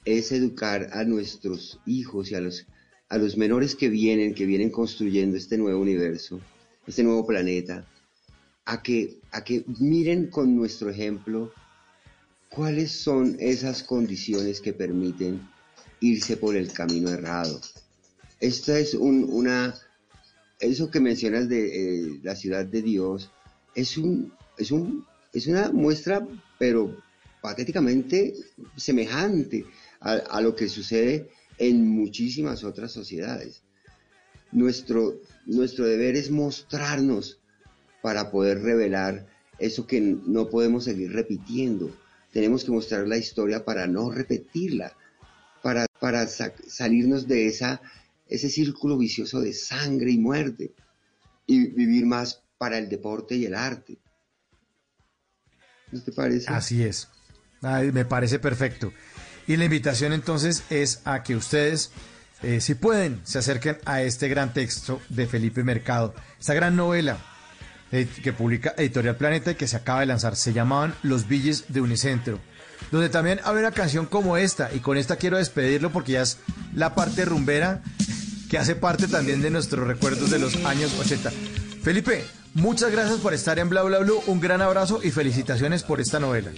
es 0.04 0.34
educar 0.34 0.90
a 0.92 1.06
nuestros 1.06 1.80
hijos 1.86 2.32
y 2.32 2.36
a 2.36 2.42
los, 2.42 2.66
a 3.08 3.18
los 3.18 3.38
menores 3.38 3.76
que 3.76 3.88
vienen, 3.88 4.34
que 4.34 4.46
vienen 4.46 4.72
construyendo 4.72 5.38
este 5.38 5.58
nuevo 5.58 5.80
universo, 5.80 6.42
este 6.86 7.04
nuevo 7.04 7.26
planeta, 7.26 7.86
a 8.66 8.82
que, 8.82 9.20
a 9.32 9.44
que 9.44 9.64
miren 9.80 10.28
con 10.28 10.56
nuestro 10.56 10.90
ejemplo 10.90 11.52
cuáles 12.50 12.92
son 12.92 13.38
esas 13.40 13.84
condiciones 13.84 14.62
que 14.62 14.74
permiten 14.74 15.42
irse 16.00 16.38
por 16.38 16.56
el 16.56 16.72
camino 16.72 17.10
errado. 17.10 17.62
Esta 18.40 18.78
es 18.80 18.94
un- 18.94 19.28
una, 19.30 19.74
eso 20.60 20.90
que 20.92 21.00
mencionas 21.00 21.48
de 21.48 21.62
eh, 22.16 22.20
la 22.24 22.36
ciudad 22.36 22.66
de 22.66 22.82
Dios, 22.82 23.32
es 23.76 23.98
un, 23.98 24.34
es 24.58 24.72
un, 24.72 25.06
es 25.34 25.48
una 25.48 25.72
muestra, 25.72 26.28
pero 26.60 26.98
patéticamente 27.42 28.34
semejante 28.76 29.66
a, 30.00 30.14
a 30.14 30.42
lo 30.42 30.56
que 30.56 30.68
sucede 30.70 31.30
en 31.58 31.88
muchísimas 31.88 32.64
otras 32.64 32.92
sociedades. 32.92 33.62
Nuestro, 34.52 35.20
nuestro 35.46 35.86
deber 35.86 36.16
es 36.16 36.30
mostrarnos 36.30 37.40
para 38.02 38.32
poder 38.32 38.62
revelar 38.62 39.28
eso 39.60 39.86
que 39.86 40.02
no 40.02 40.50
podemos 40.50 40.86
seguir 40.86 41.12
repitiendo. 41.14 41.96
Tenemos 42.32 42.64
que 42.64 42.72
mostrar 42.72 43.08
la 43.08 43.18
historia 43.18 43.64
para 43.66 43.88
no 43.88 44.10
repetirla, 44.12 44.94
para, 45.62 45.86
para 46.00 46.28
sa- 46.28 46.54
salirnos 46.68 47.28
de 47.28 47.48
esa, 47.48 47.82
ese 48.28 48.50
círculo 48.50 48.98
vicioso 48.98 49.42
de 49.42 49.54
sangre 49.54 50.12
y 50.12 50.18
muerte 50.18 50.74
y 51.46 51.68
vivir 51.68 52.06
más 52.06 52.42
para 52.58 52.78
el 52.78 52.90
deporte 52.90 53.36
y 53.36 53.46
el 53.46 53.56
arte. 53.56 53.98
¿No 55.92 56.02
te 56.02 56.12
parece? 56.12 56.50
Así 56.50 56.84
es. 56.84 57.10
Me 57.62 58.06
parece 58.06 58.40
perfecto. 58.40 58.94
Y 59.48 59.58
la 59.58 59.66
invitación 59.66 60.14
entonces 60.14 60.64
es 60.70 61.02
a 61.04 61.22
que 61.24 61.36
ustedes, 61.36 61.92
eh, 62.42 62.62
si 62.62 62.76
pueden, 62.76 63.20
se 63.26 63.40
acerquen 63.40 63.78
a 63.86 64.02
este 64.02 64.30
gran 64.30 64.54
texto 64.54 65.02
de 65.10 65.28
Felipe 65.28 65.64
Mercado, 65.64 66.16
esta 66.40 66.54
gran 66.54 66.76
novela 66.76 67.24
que 67.92 68.34
publica 68.34 68.74
Editorial 68.78 69.18
Planeta 69.18 69.52
y 69.52 69.56
que 69.56 69.68
se 69.68 69.76
acaba 69.76 70.00
de 70.00 70.06
lanzar. 70.06 70.36
Se 70.36 70.54
llamaban 70.54 70.96
Los 71.04 71.28
Villes 71.28 71.66
de 71.68 71.82
Unicentro, 71.82 72.40
donde 72.92 73.10
también 73.10 73.40
hay 73.44 73.58
una 73.58 73.72
canción 73.72 74.06
como 74.06 74.38
esta, 74.38 74.74
y 74.74 74.80
con 74.80 74.98
esta 74.98 75.18
quiero 75.18 75.38
despedirlo 75.38 75.92
porque 75.92 76.14
ya 76.14 76.22
es 76.22 76.38
la 76.74 76.96
parte 76.96 77.26
rumbera 77.26 77.82
que 78.50 78.58
hace 78.58 78.76
parte 78.76 79.08
también 79.08 79.42
de 79.42 79.50
nuestros 79.50 79.88
recuerdos 79.88 80.30
de 80.30 80.40
los 80.40 80.56
años 80.66 80.98
80. 81.00 81.32
Felipe, 81.84 82.26
muchas 82.54 82.92
gracias 82.92 83.20
por 83.20 83.34
estar 83.34 83.60
en 83.60 83.70
Bla 83.70 83.84
Bla 83.84 84.00
Blue, 84.00 84.22
un 84.28 84.40
gran 84.40 84.62
abrazo 84.62 85.02
y 85.04 85.12
felicitaciones 85.12 85.84
por 85.84 86.02
esta 86.02 86.20
novela. 86.20 86.52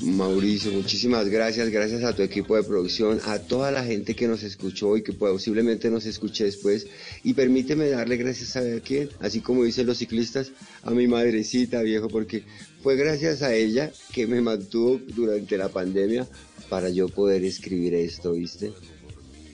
Mauricio, 0.00 0.72
muchísimas 0.72 1.28
gracias, 1.28 1.70
gracias 1.70 2.04
a 2.04 2.14
tu 2.14 2.22
equipo 2.22 2.56
de 2.56 2.62
producción, 2.62 3.20
a 3.24 3.38
toda 3.38 3.70
la 3.70 3.84
gente 3.84 4.14
que 4.14 4.28
nos 4.28 4.42
escuchó 4.42 4.96
y 4.96 5.02
que 5.02 5.12
posiblemente 5.12 5.90
nos 5.90 6.06
escuche 6.06 6.44
después. 6.44 6.86
Y 7.24 7.34
permíteme 7.34 7.88
darle 7.88 8.16
gracias 8.16 8.56
a 8.56 8.62
quién, 8.80 9.10
así 9.20 9.40
como 9.40 9.64
dicen 9.64 9.86
los 9.86 9.98
ciclistas, 9.98 10.52
a 10.82 10.90
mi 10.92 11.06
madrecita, 11.06 11.82
viejo, 11.82 12.08
porque 12.08 12.44
fue 12.82 12.96
gracias 12.96 13.42
a 13.42 13.54
ella 13.54 13.90
que 14.12 14.26
me 14.26 14.40
mantuvo 14.40 15.00
durante 15.14 15.56
la 15.56 15.68
pandemia 15.68 16.26
para 16.68 16.90
yo 16.90 17.08
poder 17.08 17.44
escribir 17.44 17.94
esto, 17.94 18.32
¿viste? 18.32 18.72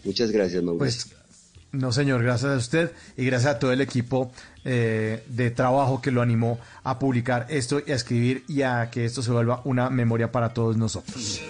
Muchas 0.04 0.30
gracias, 0.30 0.62
Mauricio. 0.62 0.78
Pues 0.78 1.23
no, 1.74 1.92
señor, 1.92 2.22
gracias 2.22 2.52
a 2.52 2.56
usted 2.56 2.92
y 3.16 3.26
gracias 3.26 3.56
a 3.56 3.58
todo 3.58 3.72
el 3.72 3.80
equipo 3.80 4.32
eh, 4.64 5.24
de 5.28 5.50
trabajo 5.50 6.00
que 6.00 6.10
lo 6.10 6.22
animó 6.22 6.58
a 6.84 6.98
publicar 6.98 7.46
esto 7.50 7.82
y 7.84 7.92
a 7.92 7.94
escribir 7.94 8.44
y 8.48 8.62
a 8.62 8.90
que 8.90 9.04
esto 9.04 9.22
se 9.22 9.30
vuelva 9.30 9.60
una 9.64 9.90
memoria 9.90 10.32
para 10.32 10.54
todos 10.54 10.76
nosotros. 10.76 11.40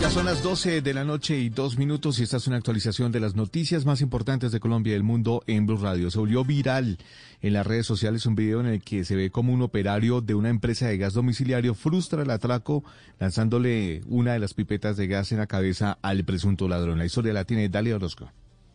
Ya 0.00 0.10
son 0.10 0.26
las 0.26 0.44
12 0.44 0.80
de 0.80 0.94
la 0.94 1.02
noche 1.02 1.36
y 1.36 1.48
dos 1.48 1.76
minutos 1.76 2.20
y 2.20 2.22
esta 2.22 2.36
es 2.36 2.46
una 2.46 2.56
actualización 2.56 3.10
de 3.10 3.18
las 3.18 3.34
noticias 3.34 3.84
más 3.84 4.00
importantes 4.00 4.52
de 4.52 4.60
Colombia 4.60 4.92
y 4.92 4.96
el 4.96 5.02
mundo 5.02 5.42
en 5.48 5.66
Blue 5.66 5.76
Radio. 5.76 6.08
Se 6.12 6.20
volvió 6.20 6.44
viral 6.44 6.98
en 7.42 7.52
las 7.52 7.66
redes 7.66 7.86
sociales 7.86 8.24
un 8.24 8.36
video 8.36 8.60
en 8.60 8.66
el 8.66 8.80
que 8.80 9.04
se 9.04 9.16
ve 9.16 9.30
como 9.30 9.52
un 9.52 9.60
operario 9.60 10.20
de 10.20 10.36
una 10.36 10.50
empresa 10.50 10.86
de 10.86 10.98
gas 10.98 11.14
domiciliario 11.14 11.74
frustra 11.74 12.22
el 12.22 12.30
atraco 12.30 12.84
lanzándole 13.18 14.02
una 14.06 14.34
de 14.34 14.38
las 14.38 14.54
pipetas 14.54 14.96
de 14.96 15.08
gas 15.08 15.32
en 15.32 15.38
la 15.38 15.48
cabeza 15.48 15.98
al 16.00 16.24
presunto 16.24 16.68
ladrón. 16.68 16.98
La 16.98 17.06
historia 17.06 17.32
la 17.32 17.44
tiene 17.44 17.68
Dalia 17.68 17.96
Orozco. 17.96 18.30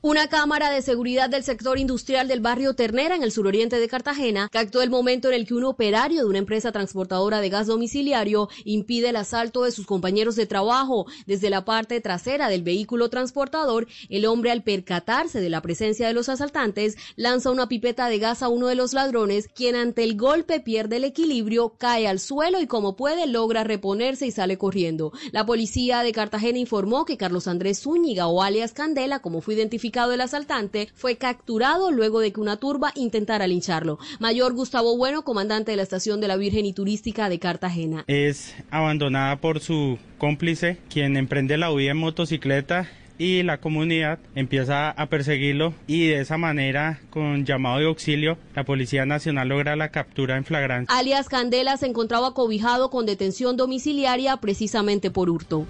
Una 0.06 0.28
cámara 0.28 0.70
de 0.70 0.82
seguridad 0.82 1.30
del 1.30 1.46
sector 1.46 1.80
industrial 1.80 2.28
del 2.28 2.42
barrio 2.42 2.74
Ternera, 2.74 3.16
en 3.16 3.24
el 3.24 3.32
suroriente 3.32 3.80
de 3.80 3.88
Cartagena, 3.88 4.50
captó 4.52 4.82
el 4.82 4.90
momento 4.90 5.30
en 5.30 5.36
el 5.36 5.48
que 5.48 5.54
un 5.54 5.64
operario 5.64 6.20
de 6.20 6.28
una 6.28 6.40
empresa 6.40 6.74
transportadora 6.74 7.40
de 7.40 7.48
gas 7.48 7.68
domiciliario 7.68 8.50
impide 8.66 9.12
el 9.12 9.16
asalto 9.16 9.64
de 9.64 9.72
sus 9.72 9.86
compañeros 9.86 10.36
de 10.36 10.46
trabajo. 10.46 11.06
Desde 11.26 11.50
la 11.50 11.64
parte 11.64 12.02
trasera 12.02 12.50
del 12.50 12.64
vehículo 12.64 13.10
transportador, 13.10 13.88
el 14.10 14.26
hombre, 14.26 14.52
al 14.52 14.62
percatarse 14.62 15.40
de 15.40 15.50
la 15.50 15.62
presencia 15.62 16.06
de 16.06 16.14
los 16.14 16.28
asaltantes, 16.28 16.98
lanza 17.16 17.50
una 17.50 17.70
pipeta 17.70 18.10
de 18.10 18.20
gas 18.20 18.44
a 18.44 18.50
uno 18.50 18.68
de 18.68 18.76
los 18.76 18.92
ladrones, 18.92 19.48
quien 19.48 19.78
ante 19.78 20.04
el 20.04 20.18
golpe 20.18 20.60
pierde 20.60 20.98
el 20.98 21.06
equilibrio, 21.06 21.76
cae 21.78 22.10
al 22.10 22.20
suelo 22.20 22.60
y 22.60 22.68
como 22.68 22.98
puede 22.98 23.26
logra 23.26 23.64
reponerse 23.64 24.26
y 24.26 24.32
sale 24.32 24.58
corriendo. 24.58 25.14
La 25.32 25.46
policía 25.46 26.04
de 26.04 26.12
Cartagena 26.12 26.60
informó 26.60 27.06
que 27.06 27.16
Carlos 27.16 27.48
Andrés 27.48 27.80
Zúñiga 27.80 28.28
o 28.28 28.44
alias 28.44 28.74
Candela, 28.74 29.22
como 29.22 29.40
fue 29.40 29.54
identificado 29.54 29.93
identificado 29.94 30.14
el 30.14 30.22
asaltante, 30.22 30.90
fue 30.96 31.18
capturado 31.18 31.92
luego 31.92 32.20
de 32.20 32.34
que 32.34 32.42
una 32.42 32.58
turba 32.58 32.92
intentara 32.96 33.46
lincharlo. 33.46 34.00
Mayor 34.20 34.54
Gustavo 34.54 34.98
Bueno, 34.98 35.24
comandante 35.24 35.72
de 35.72 35.78
la 35.78 35.84
estación 35.84 36.20
de 36.20 36.28
la 36.28 36.36
Virgen 36.36 36.66
y 36.66 36.74
Turística 36.74 37.30
de 37.30 37.38
Cartagena. 37.38 38.04
Es 38.08 38.56
abandonada 38.72 39.36
por 39.38 39.60
su 39.60 40.00
cómplice, 40.18 40.78
quien 40.90 41.16
emprende 41.16 41.58
la 41.58 41.72
huida 41.72 41.92
en 41.92 41.98
motocicleta 41.98 42.90
y 43.20 43.44
la 43.44 43.60
comunidad 43.60 44.18
empieza 44.34 44.90
a 44.90 45.06
perseguirlo 45.06 45.76
y 45.86 46.08
de 46.08 46.22
esa 46.22 46.38
manera 46.38 47.00
con 47.12 47.46
llamado 47.46 47.78
de 47.78 47.86
auxilio 47.86 48.40
la 48.56 48.64
Policía 48.64 49.06
Nacional 49.06 49.50
logra 49.50 49.76
la 49.76 49.90
captura 49.90 50.38
en 50.38 50.44
flagrancia. 50.44 50.98
Alias 50.98 51.30
Candela 51.30 51.78
se 51.78 51.86
encontraba 51.86 52.34
cobijado 52.34 52.90
con 52.90 53.06
detención 53.06 53.58
domiciliaria 53.58 54.38
precisamente 54.38 55.12
por 55.12 55.30
hurto. 55.30 55.68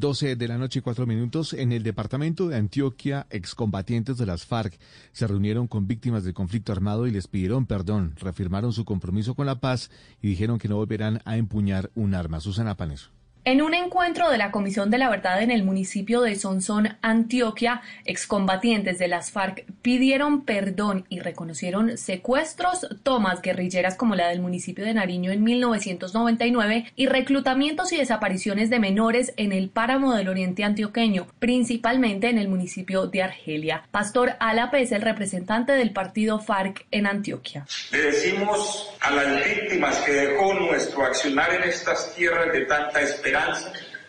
12 0.00 0.36
de 0.36 0.48
la 0.48 0.58
noche 0.58 0.78
y 0.78 0.82
4 0.82 1.06
minutos 1.06 1.52
en 1.52 1.72
el 1.72 1.82
departamento 1.82 2.48
de 2.48 2.56
Antioquia, 2.56 3.26
excombatientes 3.30 4.16
de 4.18 4.26
las 4.26 4.44
FARC 4.44 4.78
se 5.12 5.26
reunieron 5.26 5.66
con 5.66 5.86
víctimas 5.86 6.24
del 6.24 6.34
conflicto 6.34 6.72
armado 6.72 7.06
y 7.06 7.10
les 7.10 7.28
pidieron 7.28 7.66
perdón, 7.66 8.14
reafirmaron 8.16 8.72
su 8.72 8.84
compromiso 8.84 9.34
con 9.34 9.46
la 9.46 9.60
paz 9.60 9.90
y 10.22 10.28
dijeron 10.28 10.58
que 10.58 10.68
no 10.68 10.76
volverán 10.76 11.20
a 11.24 11.36
empuñar 11.36 11.90
un 11.94 12.14
arma. 12.14 12.40
Susana 12.40 12.76
Paneso. 12.76 13.13
En 13.46 13.60
un 13.60 13.74
encuentro 13.74 14.30
de 14.30 14.38
la 14.38 14.50
Comisión 14.50 14.90
de 14.90 14.96
la 14.96 15.10
Verdad 15.10 15.42
en 15.42 15.50
el 15.50 15.64
municipio 15.64 16.22
de 16.22 16.34
Sonsón, 16.34 16.96
Antioquia, 17.02 17.82
excombatientes 18.06 18.98
de 18.98 19.06
las 19.06 19.32
FARC 19.32 19.66
pidieron 19.82 20.46
perdón 20.46 21.04
y 21.10 21.20
reconocieron 21.20 21.98
secuestros, 21.98 22.88
tomas 23.02 23.42
guerrilleras 23.42 23.96
como 23.96 24.14
la 24.14 24.28
del 24.28 24.40
municipio 24.40 24.82
de 24.82 24.94
Nariño 24.94 25.30
en 25.30 25.44
1999 25.44 26.86
y 26.96 27.04
reclutamientos 27.04 27.92
y 27.92 27.98
desapariciones 27.98 28.70
de 28.70 28.78
menores 28.78 29.34
en 29.36 29.52
el 29.52 29.68
páramo 29.68 30.14
del 30.14 30.30
oriente 30.30 30.64
antioqueño, 30.64 31.26
principalmente 31.38 32.30
en 32.30 32.38
el 32.38 32.48
municipio 32.48 33.08
de 33.08 33.24
Argelia. 33.24 33.86
Pastor 33.90 34.36
Álape 34.40 34.80
es 34.80 34.92
el 34.92 35.02
representante 35.02 35.72
del 35.72 35.90
partido 35.90 36.38
FARC 36.38 36.86
en 36.90 37.06
Antioquia. 37.06 37.66
Le 37.92 38.04
decimos 38.04 38.90
a 39.02 39.10
las 39.10 39.44
víctimas 39.44 39.98
que 39.98 40.12
dejó 40.12 40.54
nuestro 40.54 41.04
accionar 41.04 41.52
en 41.52 41.64
estas 41.64 42.14
tierras 42.14 42.50
de 42.50 42.62
tanta 42.62 43.02
esperanza 43.02 43.33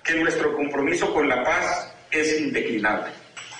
que 0.04 0.16
nuestro 0.20 0.56
compromiso 0.56 1.14
con 1.14 1.28
la 1.28 1.44
paz 1.44 1.92
es 2.12 2.40
indeclinable, 2.40 3.12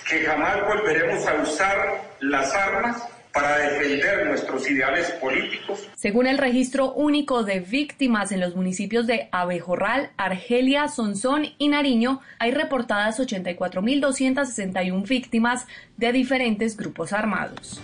que 0.08 0.20
jamás 0.20 0.58
volveremos 0.66 1.26
a 1.26 1.34
usar 1.42 2.02
las 2.20 2.52
armas 2.54 3.02
para 3.32 3.58
defender 3.58 4.26
nuestros 4.26 4.70
ideales 4.70 5.10
políticos. 5.12 5.86
Según 5.94 6.26
el 6.26 6.38
registro 6.38 6.92
único 6.92 7.42
de 7.42 7.60
víctimas 7.60 8.32
en 8.32 8.40
los 8.40 8.56
municipios 8.56 9.06
de 9.06 9.28
Abejorral, 9.30 10.10
Argelia, 10.16 10.88
Sonsón 10.88 11.46
y 11.58 11.68
Nariño, 11.68 12.20
hay 12.38 12.52
reportadas 12.52 13.20
84.261 13.20 15.06
víctimas 15.06 15.66
de 15.98 16.12
diferentes 16.12 16.78
grupos 16.78 17.12
armados. 17.12 17.80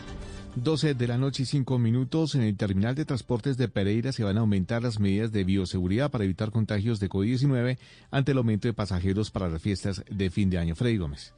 12 0.54 0.94
de 0.94 1.06
la 1.06 1.16
noche 1.16 1.44
y 1.44 1.46
5 1.46 1.78
minutos. 1.78 2.34
En 2.34 2.42
el 2.42 2.56
terminal 2.56 2.94
de 2.94 3.04
transportes 3.04 3.56
de 3.56 3.68
Pereira 3.68 4.12
se 4.12 4.24
van 4.24 4.36
a 4.36 4.40
aumentar 4.40 4.82
las 4.82 5.00
medidas 5.00 5.32
de 5.32 5.44
bioseguridad 5.44 6.10
para 6.10 6.24
evitar 6.24 6.50
contagios 6.50 7.00
de 7.00 7.08
COVID-19 7.08 7.78
ante 8.10 8.32
el 8.32 8.38
aumento 8.38 8.68
de 8.68 8.74
pasajeros 8.74 9.30
para 9.30 9.48
las 9.48 9.62
fiestas 9.62 10.04
de 10.10 10.30
fin 10.30 10.50
de 10.50 10.58
año. 10.58 10.74
Freddy 10.74 10.98
Gómez. 10.98 11.32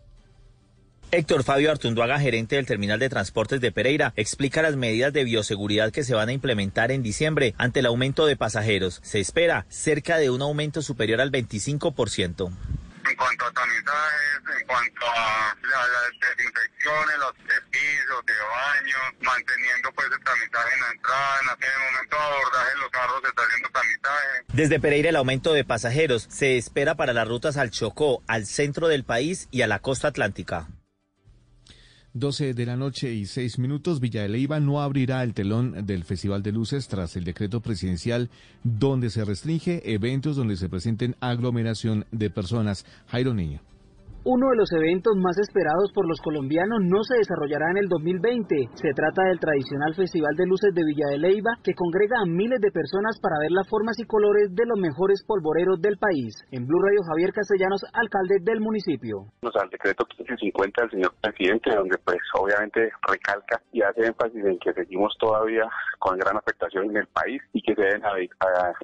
Héctor 1.11 1.45
Fabio 1.45 1.71
Artunduaga, 1.71 2.19
gerente 2.19 2.57
del 2.57 2.67
terminal 2.67 2.99
de 2.99 3.09
transportes 3.09 3.61
de 3.61 3.71
Pereira, 3.71 4.13
explica 4.17 4.63
las 4.63 4.75
medidas 4.75 5.13
de 5.13 5.23
bioseguridad 5.23 5.93
que 5.93 6.03
se 6.03 6.15
van 6.15 6.29
a 6.29 6.33
implementar 6.33 6.91
en 6.91 7.05
diciembre 7.05 7.55
ante 7.57 7.81
el 7.81 7.87
aumento 7.87 8.27
de 8.27 8.37
pasajeros. 8.37 8.99
Se 9.05 9.21
espera 9.21 9.65
cerca 9.69 10.19
de 10.19 10.31
un 10.31 10.43
aumento 10.43 10.83
superior 10.83 11.21
al 11.21 11.31
25% 11.31 12.51
en 13.09 13.17
cuanto 13.17 13.45
a 13.45 13.53
tamizajes, 13.53 14.61
en 14.61 14.67
cuanto 14.67 15.07
a 15.07 15.57
las 15.63 16.37
desinfecciones, 16.37 17.19
los 17.19 17.33
pisos, 17.71 18.27
de 18.27 18.33
baño, 18.33 18.97
manteniendo 19.21 19.93
pues 19.93 20.09
el 20.13 20.25
tamizaje 20.25 20.75
en 20.75 20.81
la 20.81 20.91
entrada, 20.91 21.41
en 21.41 21.65
el 21.65 21.93
momento 21.93 22.17
de 22.17 22.23
abordaje 22.23 22.77
los 22.81 22.91
carros 22.91 23.21
se 23.23 23.29
está 23.29 23.43
haciendo 23.43 23.69
tamizaje. 23.71 24.45
Desde 24.49 24.81
Pereira 24.81 25.09
el 25.11 25.17
aumento 25.17 25.53
de 25.53 25.65
pasajeros 25.65 26.27
se 26.31 26.57
espera 26.57 26.95
para 26.95 27.13
las 27.13 27.29
rutas 27.29 27.57
al 27.57 27.71
Chocó, 27.71 28.23
al 28.27 28.47
centro 28.47 28.89
del 28.89 29.05
país 29.05 29.49
y 29.51 29.63
a 29.63 29.67
la 29.67 29.81
costa 29.81 30.09
atlántica. 30.09 30.69
12 32.15 32.55
de 32.55 32.65
la 32.65 32.77
noche 32.77 33.13
y 33.13 33.27
6 33.27 33.59
minutos, 33.59 33.99
Villa 33.99 34.23
de 34.23 34.29
Leyva 34.29 34.61
no 34.61 34.81
abrirá 34.81 35.25
el 35.25 35.35
telón 35.35 35.85
del 35.85 36.05
Festival 36.05 36.45
de 36.45 36.53
Luces 36.53 36.87
tras 36.87 37.17
el 37.17 37.25
decreto 37.25 37.61
presidencial 37.61 38.31
donde 38.63 39.11
se 39.11 39.25
restringe 39.25 39.83
eventos 39.93 40.37
donde 40.37 40.57
se 40.57 40.69
presenten 40.69 41.17
aglomeración 41.19 42.07
de 42.13 42.31
personas. 42.31 42.87
Jairo 43.09 43.35
Niño. 43.35 43.74
Uno 44.27 44.49
de 44.49 44.57
los 44.57 44.73
eventos 44.73 45.13
más 45.21 45.37
esperados 45.37 45.93
por 45.93 46.09
los 46.09 46.17
colombianos 46.25 46.81
no 46.81 47.05
se 47.05 47.21
desarrollará 47.21 47.69
en 47.73 47.77
el 47.77 47.93
2020. 47.93 48.73
Se 48.73 48.97
trata 48.97 49.29
del 49.29 49.39
tradicional 49.39 49.93
Festival 49.93 50.33
de 50.33 50.47
Luces 50.47 50.73
de 50.73 50.81
Villa 50.81 51.13
de 51.13 51.19
Leyva, 51.19 51.61
que 51.63 51.77
congrega 51.77 52.17
a 52.17 52.25
miles 52.25 52.57
de 52.65 52.73
personas 52.73 53.21
para 53.21 53.37
ver 53.45 53.53
las 53.53 53.69
formas 53.69 54.01
y 54.01 54.09
colores 54.09 54.49
de 54.57 54.65
los 54.65 54.81
mejores 54.81 55.21
polvoreros 55.29 55.77
del 55.85 56.01
país. 56.01 56.33
En 56.57 56.65
Blue 56.65 56.81
Radio, 56.81 57.05
Javier 57.05 57.37
Castellanos, 57.37 57.85
alcalde 57.93 58.41
del 58.41 58.65
municipio. 58.65 59.29
Al 59.45 59.69
decreto 59.69 60.09
1550 60.17 60.81
del 60.81 60.91
señor 60.91 61.13
presidente, 61.21 61.77
donde 61.77 61.99
pues 62.01 62.25
obviamente 62.41 62.81
recalca 63.05 63.61
y 63.77 63.83
hace 63.83 64.09
énfasis 64.09 64.41
en 64.41 64.57
que 64.57 64.73
seguimos 64.73 65.13
todavía 65.21 65.69
con 65.99 66.17
gran 66.17 66.39
afectación 66.39 66.89
en 66.97 67.05
el 67.05 67.07
país 67.13 67.43
y 67.53 67.61
que 67.61 67.75
se 67.75 67.83
deben 67.83 68.01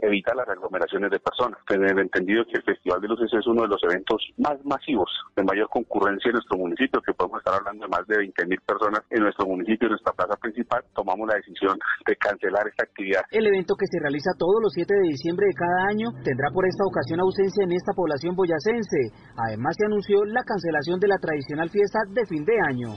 evitar 0.05 0.37
las 0.37 0.49
aglomeraciones 0.53 1.11
de 1.11 1.19
personas. 1.19 1.57
Tener 1.65 1.99
entendido 1.99 2.45
que 2.45 2.61
el 2.61 2.63
Festival 2.63 3.01
de 3.01 3.09
Luces 3.09 3.33
es 3.33 3.47
uno 3.47 3.63
de 3.63 3.69
los 3.69 3.81
eventos 3.89 4.21
más 4.37 4.63
masivos 4.69 5.09
de 5.37 5.43
mayor 5.45 5.69
concurrencia 5.69 6.29
en 6.31 6.35
nuestro 6.35 6.59
municipio, 6.59 7.01
que 7.01 7.15
podemos 7.15 7.39
estar 7.41 7.55
hablando 7.55 7.85
de 7.87 7.91
más 7.91 8.07
de 8.07 8.17
20 8.19 8.47
mil 8.47 8.61
personas 8.67 9.01
en 9.11 9.23
nuestro 9.23 9.47
municipio, 9.47 9.87
en 9.87 9.93
nuestra 9.95 10.13
plaza 10.13 10.37
principal, 10.41 10.83
tomamos 10.95 11.29
la 11.29 11.37
decisión 11.37 11.79
de 12.07 12.17
cancelar 12.17 12.67
esta 12.69 12.85
actividad. 12.85 13.23
El 13.31 13.47
evento 13.47 13.75
que 13.77 13.87
se 13.87 14.01
realiza 14.01 14.31
todos 14.39 14.59
los 14.63 14.73
7 14.73 14.95
de 14.95 15.09
diciembre 15.09 15.47
de 15.47 15.55
cada 15.55 15.89
año 15.89 16.09
tendrá 16.25 16.51
por 16.53 16.67
esta 16.67 16.85
ocasión 16.85 17.21
ausencia 17.21 17.65
en 17.65 17.73
esta 17.73 17.93
población 17.93 18.35
boyacense. 18.35 19.13
Además 19.37 19.75
se 19.79 19.87
anunció 19.87 20.25
la 20.25 20.45
cancelación 20.45 21.01
de 21.01 21.09
la 21.09 21.19
tradicional 21.19 21.71
fiesta 21.71 21.99
de 22.11 22.27
fin 22.27 22.45
de 22.45 22.57
año. 22.61 22.91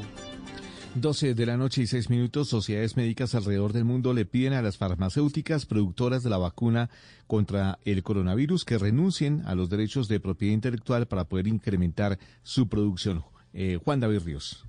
12 0.95 1.33
de 1.33 1.45
la 1.47 1.57
noche 1.57 1.81
y 1.81 1.87
6 1.87 2.11
minutos, 2.11 2.49
sociedades 2.49 2.97
médicas 2.97 3.33
alrededor 3.33 3.73
del 3.73 3.83
mundo 3.83 4.13
le 4.13 4.25
piden 4.25 4.53
a 4.53 4.61
las 4.61 4.77
farmacéuticas 4.77 5.65
productoras 5.65 6.21
de 6.21 6.29
la 6.29 6.37
vacuna 6.37 6.91
contra 7.25 7.79
el 7.83 8.03
coronavirus 8.03 8.63
que 8.63 8.77
renuncien 8.77 9.41
a 9.45 9.55
los 9.55 9.71
derechos 9.71 10.07
de 10.07 10.19
propiedad 10.19 10.53
intelectual 10.53 11.07
para 11.07 11.23
poder 11.23 11.47
incrementar 11.47 12.19
su 12.43 12.69
producción. 12.69 13.23
Eh, 13.53 13.79
Juan 13.83 14.01
David 14.01 14.21
Ríos. 14.23 14.67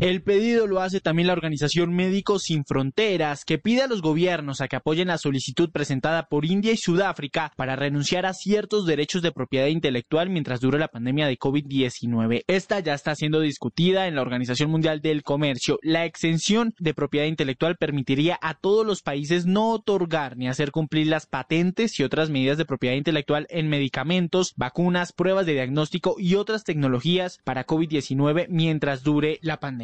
El 0.00 0.22
pedido 0.22 0.66
lo 0.66 0.80
hace 0.80 1.00
también 1.00 1.28
la 1.28 1.34
organización 1.34 1.94
Médicos 1.94 2.42
Sin 2.42 2.64
Fronteras, 2.64 3.44
que 3.44 3.58
pide 3.58 3.82
a 3.82 3.86
los 3.86 4.02
gobiernos 4.02 4.60
a 4.60 4.66
que 4.66 4.74
apoyen 4.74 5.06
la 5.06 5.18
solicitud 5.18 5.70
presentada 5.70 6.26
por 6.26 6.44
India 6.44 6.72
y 6.72 6.76
Sudáfrica 6.76 7.52
para 7.56 7.76
renunciar 7.76 8.26
a 8.26 8.34
ciertos 8.34 8.86
derechos 8.86 9.22
de 9.22 9.30
propiedad 9.30 9.68
intelectual 9.68 10.30
mientras 10.30 10.60
dure 10.60 10.80
la 10.80 10.88
pandemia 10.88 11.28
de 11.28 11.38
COVID-19. 11.38 12.42
Esta 12.48 12.80
ya 12.80 12.94
está 12.94 13.14
siendo 13.14 13.38
discutida 13.38 14.08
en 14.08 14.16
la 14.16 14.22
Organización 14.22 14.68
Mundial 14.68 15.00
del 15.00 15.22
Comercio. 15.22 15.78
La 15.80 16.06
exención 16.06 16.74
de 16.80 16.92
propiedad 16.92 17.26
intelectual 17.26 17.76
permitiría 17.76 18.36
a 18.42 18.54
todos 18.54 18.84
los 18.84 19.00
países 19.00 19.46
no 19.46 19.70
otorgar 19.70 20.36
ni 20.36 20.48
hacer 20.48 20.72
cumplir 20.72 21.06
las 21.06 21.26
patentes 21.26 22.00
y 22.00 22.02
otras 22.02 22.30
medidas 22.30 22.58
de 22.58 22.64
propiedad 22.64 22.96
intelectual 22.96 23.46
en 23.48 23.68
medicamentos, 23.68 24.54
vacunas, 24.56 25.12
pruebas 25.12 25.46
de 25.46 25.52
diagnóstico 25.52 26.16
y 26.18 26.34
otras 26.34 26.64
tecnologías 26.64 27.38
para 27.44 27.64
COVID-19 27.64 28.46
mientras 28.48 29.04
dure 29.04 29.38
la 29.40 29.60
pandemia. 29.60 29.83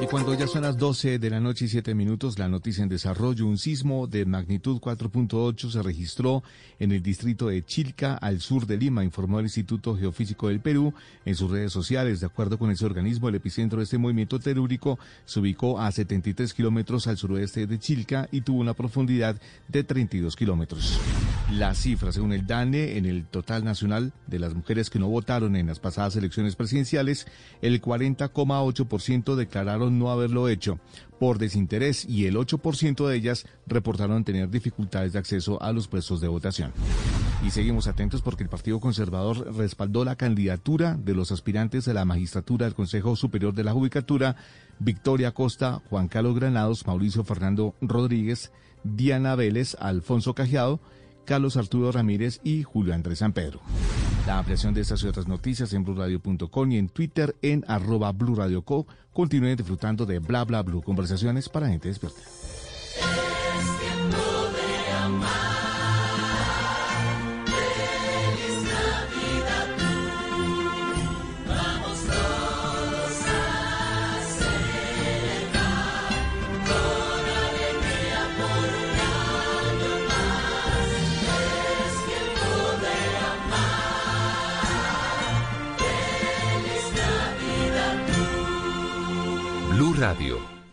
Y 0.00 0.06
cuando 0.06 0.34
ya 0.34 0.48
son 0.48 0.62
las 0.62 0.76
12 0.76 1.20
de 1.20 1.30
la 1.30 1.38
noche 1.38 1.66
y 1.66 1.68
7 1.68 1.94
minutos, 1.94 2.36
la 2.36 2.48
noticia 2.48 2.82
en 2.82 2.88
desarrollo, 2.88 3.46
un 3.46 3.58
sismo 3.58 4.08
de 4.08 4.26
magnitud 4.26 4.80
4.8 4.80 5.70
se 5.70 5.82
registró 5.82 6.42
en 6.80 6.90
el 6.90 7.00
distrito 7.00 7.46
de 7.46 7.64
Chilca, 7.64 8.14
al 8.14 8.40
sur 8.40 8.66
de 8.66 8.76
Lima, 8.76 9.04
informó 9.04 9.38
el 9.38 9.46
Instituto 9.46 9.96
Geofísico 9.96 10.48
del 10.48 10.58
Perú 10.58 10.92
en 11.24 11.36
sus 11.36 11.48
redes 11.48 11.72
sociales. 11.72 12.18
De 12.18 12.26
acuerdo 12.26 12.58
con 12.58 12.72
ese 12.72 12.84
organismo, 12.84 13.28
el 13.28 13.36
epicentro 13.36 13.78
de 13.78 13.84
este 13.84 13.96
movimiento 13.96 14.40
telúrico 14.40 14.98
se 15.26 15.38
ubicó 15.38 15.80
a 15.80 15.92
73 15.92 16.52
kilómetros 16.54 17.06
al 17.06 17.16
suroeste 17.16 17.68
de 17.68 17.78
Chilca 17.78 18.28
y 18.32 18.40
tuvo 18.40 18.60
una 18.60 18.74
profundidad 18.74 19.40
de 19.68 19.84
32 19.84 20.34
kilómetros. 20.34 20.98
La 21.52 21.72
cifra, 21.74 22.10
según 22.10 22.32
el 22.32 22.46
DANE, 22.46 22.96
en 22.96 23.06
el 23.06 23.26
total 23.26 23.64
nacional 23.64 24.12
de 24.26 24.40
las 24.40 24.54
mujeres 24.54 24.90
que 24.90 24.98
no 24.98 25.08
votaron 25.08 25.54
en 25.54 25.68
las 25.68 25.78
pasadas 25.78 26.16
elecciones 26.16 26.56
presidenciales, 26.56 27.26
el 27.62 27.80
40,8% 27.80 29.36
declararon 29.36 29.83
no 29.90 30.10
haberlo 30.10 30.48
hecho 30.48 30.78
por 31.18 31.38
desinterés 31.38 32.04
y 32.04 32.26
el 32.26 32.36
8% 32.36 33.06
de 33.06 33.16
ellas 33.16 33.46
reportaron 33.66 34.24
tener 34.24 34.50
dificultades 34.50 35.12
de 35.12 35.18
acceso 35.18 35.62
a 35.62 35.72
los 35.72 35.88
puestos 35.88 36.20
de 36.20 36.28
votación. 36.28 36.72
Y 37.46 37.50
seguimos 37.50 37.86
atentos 37.86 38.22
porque 38.22 38.42
el 38.42 38.48
Partido 38.48 38.80
Conservador 38.80 39.54
respaldó 39.56 40.04
la 40.04 40.16
candidatura 40.16 40.96
de 40.96 41.14
los 41.14 41.30
aspirantes 41.30 41.84
de 41.84 41.94
la 41.94 42.04
magistratura 42.04 42.66
del 42.66 42.74
Consejo 42.74 43.16
Superior 43.16 43.54
de 43.54 43.64
la 43.64 43.72
Judicatura, 43.72 44.36
Victoria 44.78 45.32
Costa, 45.32 45.82
Juan 45.90 46.08
Carlos 46.08 46.34
Granados, 46.34 46.86
Mauricio 46.86 47.22
Fernando 47.22 47.74
Rodríguez, 47.80 48.50
Diana 48.82 49.34
Vélez, 49.34 49.76
Alfonso 49.80 50.34
Cajeado, 50.34 50.80
Carlos 51.24 51.56
Arturo 51.56 51.92
Ramírez 51.92 52.40
y 52.44 52.62
Julio 52.62 52.94
Andrés 52.94 53.18
San 53.18 53.32
Pedro. 53.32 53.60
La 54.26 54.38
ampliación 54.38 54.72
de 54.72 54.80
estas 54.80 55.02
y 55.02 55.06
otras 55.06 55.28
noticias 55.28 55.72
en 55.72 55.84
blurradio.com 55.84 56.72
y 56.72 56.78
en 56.78 56.88
Twitter 56.88 57.36
en 57.42 57.64
arroba 57.68 58.12
blurradioco. 58.12 58.86
Continúen 59.12 59.56
disfrutando 59.56 60.06
de 60.06 60.18
Bla 60.18 60.44
Bla 60.44 60.62
Blue, 60.62 60.82
conversaciones 60.82 61.48
para 61.48 61.68
gente 61.68 61.88
despierta. 61.88 62.20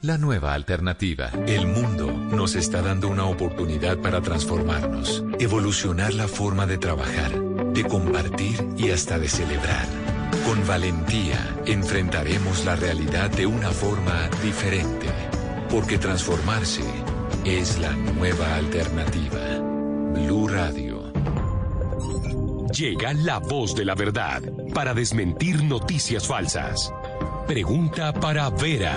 La 0.01 0.17
nueva 0.17 0.53
alternativa. 0.53 1.29
El 1.47 1.65
mundo 1.65 2.11
nos 2.11 2.55
está 2.55 2.81
dando 2.81 3.07
una 3.07 3.23
oportunidad 3.23 3.97
para 3.99 4.19
transformarnos, 4.19 5.23
evolucionar 5.39 6.13
la 6.13 6.27
forma 6.27 6.65
de 6.65 6.77
trabajar, 6.77 7.39
de 7.71 7.85
compartir 7.85 8.67
y 8.77 8.89
hasta 8.91 9.19
de 9.19 9.29
celebrar. 9.29 9.85
Con 10.45 10.67
valentía 10.67 11.39
enfrentaremos 11.65 12.65
la 12.65 12.75
realidad 12.75 13.29
de 13.29 13.45
una 13.45 13.69
forma 13.69 14.29
diferente, 14.43 15.07
porque 15.69 15.97
transformarse 15.97 16.83
es 17.45 17.79
la 17.79 17.93
nueva 17.93 18.57
alternativa. 18.57 19.59
Blue 20.13 20.49
Radio. 20.49 21.13
Llega 22.73 23.13
la 23.13 23.39
voz 23.39 23.75
de 23.75 23.85
la 23.85 23.95
verdad 23.95 24.41
para 24.73 24.93
desmentir 24.93 25.63
noticias 25.63 26.27
falsas. 26.27 26.91
Pregunta 27.51 28.13
para 28.13 28.49
Vera. 28.49 28.95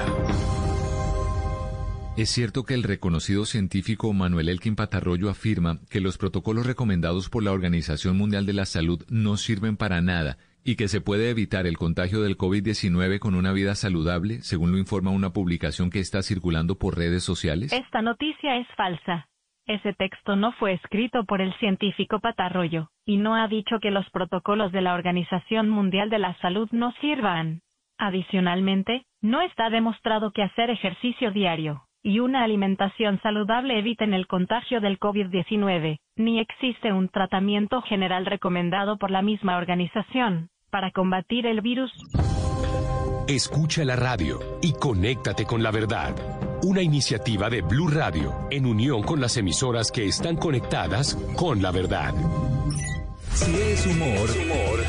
Es 2.16 2.28
cierto 2.28 2.62
que 2.62 2.74
el 2.74 2.84
reconocido 2.84 3.46
científico 3.46 4.12
Manuel 4.12 4.48
Elkin 4.48 4.76
Patarroyo 4.76 5.28
afirma 5.28 5.80
que 5.90 5.98
los 5.98 6.18
protocolos 6.18 6.64
recomendados 6.64 7.28
por 7.28 7.42
la 7.42 7.50
Organización 7.50 8.16
Mundial 8.16 8.46
de 8.46 8.52
la 8.52 8.64
Salud 8.64 9.02
no 9.10 9.38
sirven 9.38 9.76
para 9.76 10.00
nada 10.02 10.36
y 10.62 10.76
que 10.76 10.86
se 10.86 11.00
puede 11.00 11.30
evitar 11.30 11.66
el 11.66 11.76
contagio 11.76 12.22
del 12.22 12.38
COVID-19 12.38 13.18
con 13.18 13.34
una 13.34 13.50
vida 13.50 13.74
saludable, 13.74 14.40
según 14.42 14.70
lo 14.70 14.78
informa 14.78 15.10
una 15.10 15.30
publicación 15.30 15.90
que 15.90 15.98
está 15.98 16.22
circulando 16.22 16.78
por 16.78 16.96
redes 16.96 17.24
sociales. 17.24 17.72
Esta 17.72 18.02
noticia 18.02 18.58
es 18.58 18.68
falsa. 18.76 19.26
Ese 19.66 19.94
texto 19.94 20.36
no 20.36 20.52
fue 20.52 20.74
escrito 20.74 21.24
por 21.24 21.40
el 21.40 21.52
científico 21.58 22.20
Patarroyo, 22.20 22.92
y 23.04 23.16
no 23.16 23.34
ha 23.34 23.48
dicho 23.48 23.80
que 23.80 23.90
los 23.90 24.08
protocolos 24.10 24.70
de 24.70 24.80
la 24.80 24.94
Organización 24.94 25.68
Mundial 25.70 26.08
de 26.08 26.20
la 26.20 26.38
Salud 26.38 26.68
no 26.70 26.92
sirvan. 27.00 27.63
Adicionalmente, 27.98 29.06
no 29.20 29.40
está 29.40 29.70
demostrado 29.70 30.32
que 30.32 30.42
hacer 30.42 30.70
ejercicio 30.70 31.30
diario 31.30 31.84
y 32.04 32.20
una 32.20 32.44
alimentación 32.44 33.18
saludable 33.22 33.78
eviten 33.78 34.12
el 34.12 34.26
contagio 34.26 34.80
del 34.82 35.00
COVID-19, 35.00 35.98
ni 36.16 36.38
existe 36.38 36.92
un 36.92 37.08
tratamiento 37.08 37.80
general 37.80 38.26
recomendado 38.26 38.98
por 38.98 39.10
la 39.10 39.22
misma 39.22 39.56
organización 39.56 40.50
para 40.70 40.90
combatir 40.90 41.46
el 41.46 41.62
virus. 41.62 41.90
Escucha 43.26 43.84
la 43.84 43.96
radio 43.96 44.38
y 44.60 44.74
conéctate 44.74 45.46
con 45.46 45.62
la 45.62 45.70
verdad. 45.70 46.14
Una 46.62 46.82
iniciativa 46.82 47.48
de 47.48 47.62
Blue 47.62 47.88
Radio 47.88 48.34
en 48.50 48.66
unión 48.66 49.02
con 49.02 49.20
las 49.20 49.38
emisoras 49.38 49.90
que 49.90 50.04
están 50.04 50.36
conectadas 50.36 51.16
con 51.36 51.62
la 51.62 51.70
verdad. 51.70 52.12
Si 53.34 53.52
es 53.52 53.84
humor. 53.86 54.30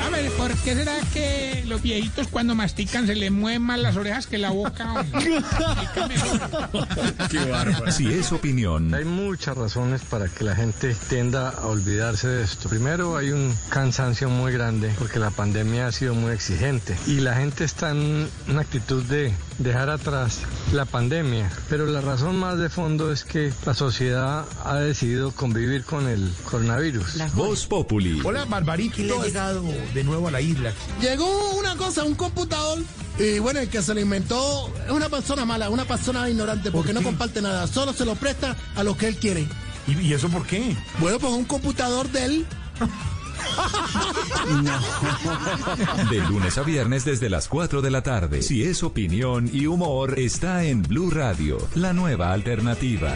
A 0.04 0.10
ver, 0.10 0.30
¿por 0.34 0.54
qué 0.58 0.76
será 0.76 1.00
que 1.14 1.64
los 1.66 1.82
viejitos 1.82 2.28
cuando 2.28 2.54
mastican 2.54 3.08
se 3.08 3.16
les 3.16 3.32
mueven 3.32 3.64
más 3.64 3.80
las 3.80 3.98
orejas 3.98 4.28
que 4.28 4.38
la 4.38 4.52
boca? 4.52 5.04
Qué 7.32 7.40
bárbaro. 7.50 7.92
Si 7.92 8.08
es 8.08 8.32
opinión. 8.32 8.94
Hay 8.94 9.06
muchas 9.06 9.58
razones 9.58 10.04
para 10.04 10.28
que 10.28 10.44
la 10.44 10.56
gente 10.56 10.96
tienda 11.10 11.50
a 11.50 11.66
olvidarse 11.66 12.28
de 12.28 12.44
esto. 12.44 12.70
Primero, 12.70 13.18
hay 13.18 13.32
un 13.32 13.56
cansancio 13.70 14.30
muy 14.30 14.54
grande 14.54 14.94
porque 15.00 15.18
la 15.18 15.32
pandemia 15.32 15.88
ha 15.88 15.92
sido 15.92 16.14
muy 16.14 16.32
exigente 16.32 16.96
y 17.08 17.22
la 17.22 17.34
gente 17.36 17.64
está 17.64 17.90
en 17.92 18.30
una 18.48 18.62
actitud 18.62 19.04
de 19.06 19.34
dejar 19.58 19.90
atrás 19.90 20.42
la 20.74 20.86
pandemia. 20.86 21.52
Pero 21.70 21.86
la 21.86 22.02
razón 22.02 22.38
más 22.38 22.58
de 22.58 22.70
fondo 22.70 23.12
es 23.12 23.24
que 23.24 23.52
la 23.66 23.74
sociedad 23.74 24.46
ha 24.64 24.76
decidido 24.76 25.32
convivir 25.32 25.84
con 25.84 26.08
el 26.08 26.32
coronavirus. 26.50 27.34
Voz 27.34 27.66
Populi. 27.66 28.22
Hola, 28.24 28.46
Barbarito. 28.46 28.96
¿Quién 28.96 29.12
ha 29.12 29.24
llegado 29.24 29.64
de 29.94 30.04
nuevo 30.04 30.28
a 30.28 30.32
la 30.32 30.42
isla? 30.42 30.72
Llegó 31.02 31.52
una 31.58 31.76
cosa, 31.76 32.04
un 32.04 32.16
computador. 32.16 32.80
Y 33.18 33.40
bueno, 33.40 33.60
el 33.62 33.70
que 33.70 33.82
se 33.82 33.94
lo 33.94 34.00
inventó 34.00 34.74
es 34.86 34.92
una 34.92 35.10
persona 35.10 35.46
mala, 35.46 35.70
una 35.70 35.86
persona 35.86 36.30
ignorante, 36.30 36.72
porque 36.72 36.94
no 36.94 37.02
comparte 37.02 37.42
nada, 37.42 37.66
solo 37.68 37.94
se 37.94 38.06
lo 38.06 38.16
presta 38.16 38.56
a 38.76 38.84
los 38.84 38.98
que 38.98 39.08
él 39.08 39.16
quiere. 39.16 39.48
¿Y, 39.88 40.14
eso 40.14 40.30
por 40.30 40.46
qué? 40.46 40.76
Bueno, 41.00 41.20
pues 41.20 41.32
un 41.32 41.46
computador 41.46 42.10
de 42.10 42.26
él. 42.26 42.46
De 46.10 46.20
lunes 46.30 46.58
a 46.58 46.64
viernes 46.64 47.06
desde 47.06 47.30
las 47.30 47.48
4 47.48 47.82
de 47.82 47.92
la 47.92 48.04
tarde. 48.04 48.42
Si 48.42 48.64
es 48.64 48.84
opinión 48.84 49.50
y 49.52 49.68
humor, 49.68 50.20
está 50.20 50.64
en 50.64 50.84
Blue 50.84 51.10
Radio, 51.10 51.58
la 51.76 51.94
nueva 51.94 52.32
alternativa. 52.32 53.14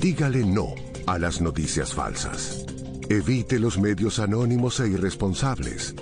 Dígale 0.00 0.44
no 0.44 0.74
a 1.06 1.18
las 1.18 1.40
noticias 1.40 1.94
falsas. 1.94 2.64
Evite 3.08 3.58
los 3.58 3.78
medios 3.78 4.18
anónimos 4.18 4.80
e 4.80 4.88
irresponsables. 4.88 5.94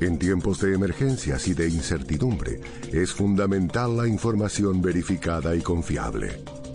En 0.00 0.18
tiempos 0.18 0.60
de 0.60 0.74
emergencias 0.74 1.48
y 1.48 1.54
de 1.54 1.68
incertidumbre, 1.68 2.60
es 2.92 3.12
fundamental 3.12 3.96
la 3.96 4.06
información 4.06 4.80
verificada 4.80 5.56
y 5.56 5.60
confiable. 5.60 6.40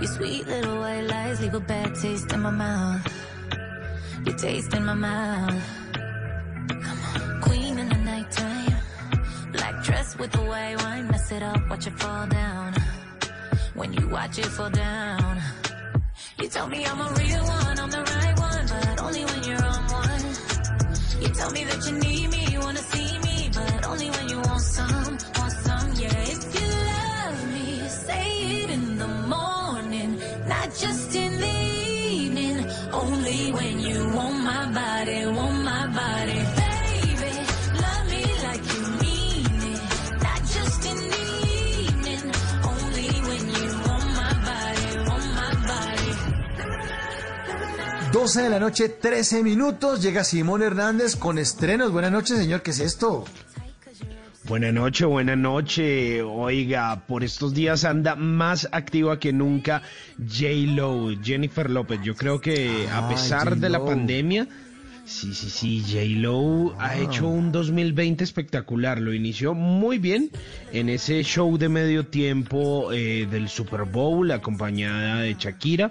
your 0.00 0.10
sweet 0.16 0.46
little 0.46 0.78
white 0.78 1.02
lies 1.02 1.40
leave 1.40 1.54
a 1.54 1.60
bad 1.60 1.94
taste 1.94 2.32
in 2.32 2.40
my 2.40 2.50
mouth. 2.50 3.06
Your 4.24 4.36
taste 4.36 4.74
in 4.74 4.84
my 4.84 4.94
mouth. 4.94 5.62
Queen 7.42 7.78
in 7.78 7.88
the 7.88 7.96
nighttime, 7.96 8.76
black 9.52 9.84
dress 9.84 10.18
with 10.18 10.32
the 10.32 10.42
white 10.42 10.76
wine, 10.82 11.06
mess 11.08 11.30
it 11.32 11.42
up, 11.42 11.70
watch 11.70 11.86
it 11.86 11.98
fall 11.98 12.26
down. 12.26 12.74
When 13.74 13.92
you 13.92 14.08
watch 14.08 14.38
it 14.38 14.46
fall 14.46 14.70
down. 14.70 15.42
You 16.40 16.48
tell 16.48 16.68
me 16.68 16.84
I'm 16.84 17.00
a 17.00 17.10
real 17.20 17.44
one, 17.44 17.78
I'm 17.78 17.90
the 17.90 18.02
right 18.02 18.38
one, 18.38 18.66
but 18.66 19.02
only 19.02 19.24
when 19.24 19.42
you're 19.44 19.64
on 19.64 19.82
one. 20.02 20.24
You 21.22 21.28
tell 21.28 21.50
me 21.50 21.64
that 21.64 21.86
you 21.86 21.92
need 21.98 22.30
me, 22.30 22.46
you 22.52 22.60
wanna 22.60 22.84
see 22.92 23.18
me, 23.18 23.50
but 23.54 23.86
only 23.86 24.10
when 24.10 24.28
you 24.28 24.38
want 24.40 24.60
some, 24.60 25.18
not 30.66 30.76
just 30.76 31.14
in 31.14 31.40
the 31.40 31.56
evening. 32.10 32.66
Only 32.92 33.52
when 33.52 33.80
you 33.80 33.98
want 34.16 34.36
my 34.42 34.66
body, 34.72 35.26
want 35.26 35.64
my 35.64 35.86
body. 35.86 36.40
Baby, 36.60 37.32
love 37.84 38.04
me 38.10 38.22
like 38.46 38.64
you 38.74 38.82
mean 39.02 39.46
it, 39.72 39.80
not 40.26 40.40
just 40.56 40.80
in 40.90 40.98
the 41.14 41.26
evening. 41.86 42.24
Only 42.72 43.08
when 43.28 43.44
you 43.56 43.66
want 43.86 44.08
my 44.22 44.32
body, 44.50 44.88
want 45.08 45.28
my 45.40 45.52
body. 45.70 46.12
12 48.12 48.42
de 48.42 48.50
la 48.50 48.58
noche, 48.58 48.88
13 48.88 49.42
minutos. 49.42 50.02
Llega 50.02 50.24
Simón 50.24 50.62
Hernández 50.62 51.16
con 51.16 51.38
estrenos. 51.38 51.92
Buenas 51.92 52.10
noches, 52.10 52.38
señor. 52.38 52.62
¿Qué 52.62 52.72
es 52.72 52.80
esto? 52.80 53.24
Buenas 54.48 54.72
noches, 54.72 55.08
buenas 55.08 55.36
noches. 55.36 56.22
Oiga, 56.24 57.02
por 57.08 57.24
estos 57.24 57.52
días 57.52 57.84
anda 57.84 58.14
más 58.14 58.68
activa 58.70 59.18
que 59.18 59.32
nunca 59.32 59.82
J. 60.18 60.72
Lo, 60.72 61.10
Jennifer 61.20 61.68
López. 61.68 62.00
Yo 62.04 62.14
creo 62.14 62.40
que 62.40 62.86
a 62.92 63.08
pesar 63.08 63.56
de 63.56 63.68
la 63.68 63.84
pandemia, 63.84 64.46
sí, 65.04 65.34
sí, 65.34 65.50
sí, 65.50 65.82
J. 65.84 66.20
Lo 66.20 66.76
ha 66.78 66.96
hecho 66.96 67.26
un 67.26 67.50
2020 67.50 68.22
espectacular. 68.22 69.00
Lo 69.00 69.12
inició 69.12 69.52
muy 69.52 69.98
bien 69.98 70.30
en 70.72 70.90
ese 70.90 71.24
show 71.24 71.58
de 71.58 71.68
medio 71.68 72.06
tiempo 72.06 72.92
eh, 72.92 73.26
del 73.28 73.48
Super 73.48 73.82
Bowl, 73.82 74.30
acompañada 74.30 75.22
de 75.22 75.34
Shakira. 75.34 75.90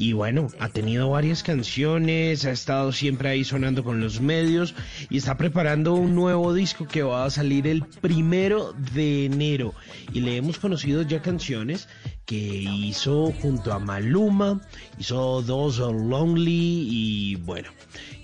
Y 0.00 0.12
bueno, 0.12 0.46
ha 0.60 0.68
tenido 0.68 1.10
varias 1.10 1.42
canciones, 1.42 2.44
ha 2.44 2.52
estado 2.52 2.92
siempre 2.92 3.30
ahí 3.30 3.42
sonando 3.42 3.82
con 3.82 4.00
los 4.00 4.20
medios 4.20 4.76
y 5.10 5.16
está 5.16 5.36
preparando 5.36 5.94
un 5.94 6.14
nuevo 6.14 6.54
disco 6.54 6.86
que 6.86 7.02
va 7.02 7.24
a 7.24 7.30
salir 7.30 7.66
el 7.66 7.82
primero 7.82 8.74
de 8.94 9.24
enero. 9.24 9.74
Y 10.12 10.20
le 10.20 10.36
hemos 10.36 10.60
conocido 10.60 11.02
ya 11.02 11.20
canciones 11.20 11.88
que 12.26 12.36
hizo 12.36 13.32
junto 13.42 13.72
a 13.72 13.80
Maluma, 13.80 14.60
hizo 15.00 15.42
dos 15.42 15.78
Lonely 15.78 16.86
y 16.88 17.34
bueno. 17.34 17.70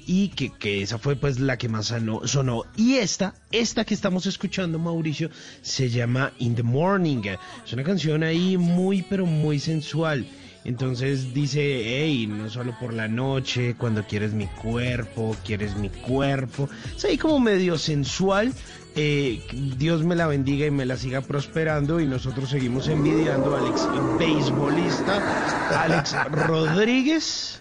Y 0.06 0.28
que, 0.28 0.50
que 0.50 0.80
esa 0.82 0.98
fue 0.98 1.16
pues 1.16 1.40
la 1.40 1.56
que 1.56 1.68
más 1.68 1.92
sonó. 2.26 2.62
Y 2.76 2.96
esta, 2.96 3.34
esta 3.50 3.84
que 3.84 3.94
estamos 3.94 4.26
escuchando, 4.26 4.78
Mauricio, 4.78 5.28
se 5.62 5.90
llama 5.90 6.34
In 6.38 6.54
the 6.54 6.62
Morning. 6.62 7.22
Es 7.66 7.72
una 7.72 7.82
canción 7.82 8.22
ahí 8.22 8.56
muy, 8.56 9.02
pero 9.02 9.26
muy 9.26 9.58
sensual. 9.58 10.24
Entonces 10.64 11.34
dice, 11.34 11.60
hey, 11.84 12.26
no 12.26 12.48
solo 12.48 12.74
por 12.80 12.94
la 12.94 13.06
noche, 13.06 13.74
cuando 13.76 14.04
quieres 14.06 14.32
mi 14.32 14.46
cuerpo, 14.46 15.36
quieres 15.44 15.76
mi 15.76 15.90
cuerpo. 15.90 16.68
Es 16.96 17.04
ahí 17.04 17.18
como 17.18 17.38
medio 17.38 17.76
sensual. 17.76 18.52
Eh, 18.96 19.42
Dios 19.76 20.04
me 20.04 20.14
la 20.14 20.26
bendiga 20.26 20.66
y 20.66 20.70
me 20.70 20.86
la 20.86 20.96
siga 20.96 21.20
prosperando 21.20 22.00
y 22.00 22.06
nosotros 22.06 22.48
seguimos 22.48 22.88
envidiando 22.88 23.56
al 23.56 23.66
ex 23.66 23.88
beisbolista 24.18 25.82
Alex 25.82 26.14
Rodríguez. 26.46 27.60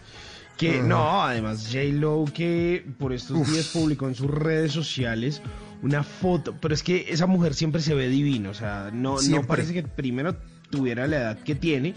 Que 0.57 0.81
no, 0.81 1.23
además 1.23 1.67
J. 1.71 1.85
Lo 1.93 2.25
que 2.31 2.85
por 2.99 3.11
estos 3.11 3.51
días 3.51 3.67
publicó 3.73 4.07
en 4.07 4.15
sus 4.15 4.29
redes 4.29 4.71
sociales 4.71 5.41
una 5.81 6.03
foto, 6.03 6.55
pero 6.61 6.73
es 6.73 6.83
que 6.83 7.07
esa 7.09 7.25
mujer 7.25 7.53
siempre 7.53 7.81
se 7.81 7.93
ve 7.93 8.07
divina, 8.07 8.51
o 8.51 8.53
sea, 8.53 8.89
no, 8.93 9.17
no 9.21 9.43
parece 9.43 9.73
que 9.73 9.83
primero 9.83 10.37
tuviera 10.69 11.07
la 11.07 11.17
edad 11.17 11.39
que 11.39 11.55
tiene, 11.55 11.93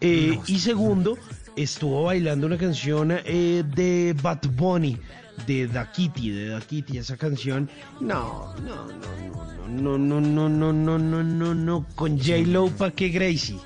eh, 0.00 0.38
y 0.46 0.58
segundo, 0.58 1.18
estuvo 1.56 2.04
bailando 2.04 2.46
una 2.46 2.58
canción 2.58 3.12
eh, 3.12 3.64
de 3.74 4.16
Bad 4.20 4.48
Bunny, 4.52 4.98
de 5.46 5.66
Da 5.66 5.90
Kitty, 5.90 6.30
de 6.30 6.48
Da 6.48 6.60
Kitty, 6.60 6.98
esa 6.98 7.16
canción, 7.16 7.68
no, 8.00 8.54
no, 8.64 8.86
no, 9.68 9.98
no, 9.98 10.20
no, 10.20 10.20
no, 10.20 10.48
no, 10.48 10.72
no, 10.72 10.98
no, 10.98 11.22
no, 11.22 11.54
no, 11.54 11.86
con 11.94 12.18
J. 12.18 12.38
Lo, 12.46 12.68
¿pa' 12.68 12.90
qué 12.90 13.08
Gracie? 13.08 13.58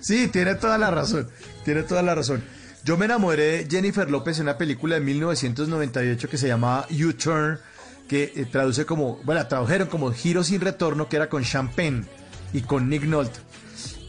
Sí, 0.00 0.28
tiene 0.28 0.54
toda 0.54 0.78
la 0.78 0.90
razón. 0.90 1.28
Tiene 1.64 1.82
toda 1.82 2.02
la 2.02 2.14
razón. 2.14 2.42
Yo 2.84 2.96
me 2.96 3.04
enamoré 3.04 3.64
de 3.64 3.68
Jennifer 3.70 4.10
López 4.10 4.38
en 4.38 4.44
una 4.44 4.58
película 4.58 4.96
de 4.96 5.00
1998 5.02 6.28
que 6.28 6.36
se 6.36 6.48
llamaba 6.48 6.86
U-Turn, 6.90 7.60
que 8.08 8.32
eh, 8.34 8.46
traduce 8.50 8.84
como, 8.84 9.20
bueno, 9.24 9.46
tradujeron 9.46 9.88
como 9.88 10.12
Giro 10.12 10.42
sin 10.42 10.60
retorno, 10.60 11.08
que 11.08 11.16
era 11.16 11.28
con 11.28 11.44
Champagne 11.44 12.04
y 12.52 12.62
con 12.62 12.88
Nick 12.88 13.04
Nolte. 13.04 13.38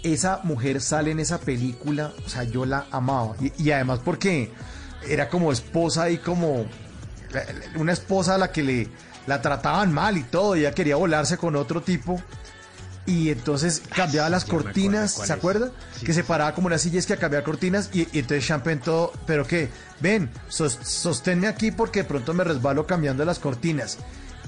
Esa 0.04 0.42
mujer 0.44 0.82
sale 0.82 1.12
en 1.12 1.20
esa 1.20 1.40
película, 1.40 2.12
o 2.26 2.30
sea, 2.30 2.44
yo 2.44 2.66
la 2.66 2.86
amaba. 2.92 3.36
Y, 3.40 3.52
y 3.64 3.72
además 3.72 4.00
porque 4.04 4.52
era 5.08 5.30
como 5.30 5.52
esposa 5.52 6.10
y 6.10 6.18
como 6.18 6.66
una 7.76 7.94
esposa 7.94 8.36
a 8.36 8.38
la 8.38 8.52
que 8.52 8.64
le 8.64 8.90
la 9.26 9.42
trataban 9.42 9.94
mal 9.94 10.18
y 10.18 10.24
todo, 10.24 10.56
y 10.56 10.60
ella 10.62 10.74
quería 10.74 10.98
volarse 10.98 11.38
con 11.38 11.56
otro 11.56 11.82
tipo. 11.82 12.22
Y 13.06 13.30
entonces 13.32 13.82
cambiaba 13.94 14.30
las 14.30 14.46
cortinas, 14.66 15.12
¿se 15.28 15.34
acuerda? 15.34 15.72
que 16.06 16.14
se 16.14 16.24
paraba 16.24 16.54
como 16.56 16.68
una 16.68 16.78
silla 16.78 17.00
es 17.00 17.06
que 17.06 17.14
a 17.14 17.18
cambiar 17.18 17.44
cortinas 17.44 17.90
y, 17.94 18.02
y 18.14 18.20
entonces 18.20 18.46
Champagne 18.46 18.82
todo, 18.84 19.12
pero 19.28 19.46
qué, 19.46 19.70
ven, 20.00 20.30
sos- 20.48 20.80
sosténme 20.84 21.48
aquí 21.48 21.72
porque 21.72 22.04
de 22.04 22.06
pronto 22.06 22.34
me 22.34 22.44
resbalo 22.46 22.88
cambiando 22.88 23.26
las 23.26 23.40
cortinas. 23.40 23.98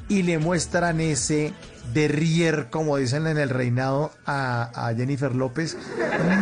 Y 0.08 0.24
le 0.24 0.38
muestran 0.38 1.02
ese 1.02 1.54
derrier, 1.94 2.68
como 2.70 2.98
dicen 2.98 3.26
en 3.28 3.38
el 3.38 3.50
reinado, 3.50 4.12
a, 4.26 4.88
a 4.88 4.94
Jennifer 4.94 5.34
López. 5.34 5.78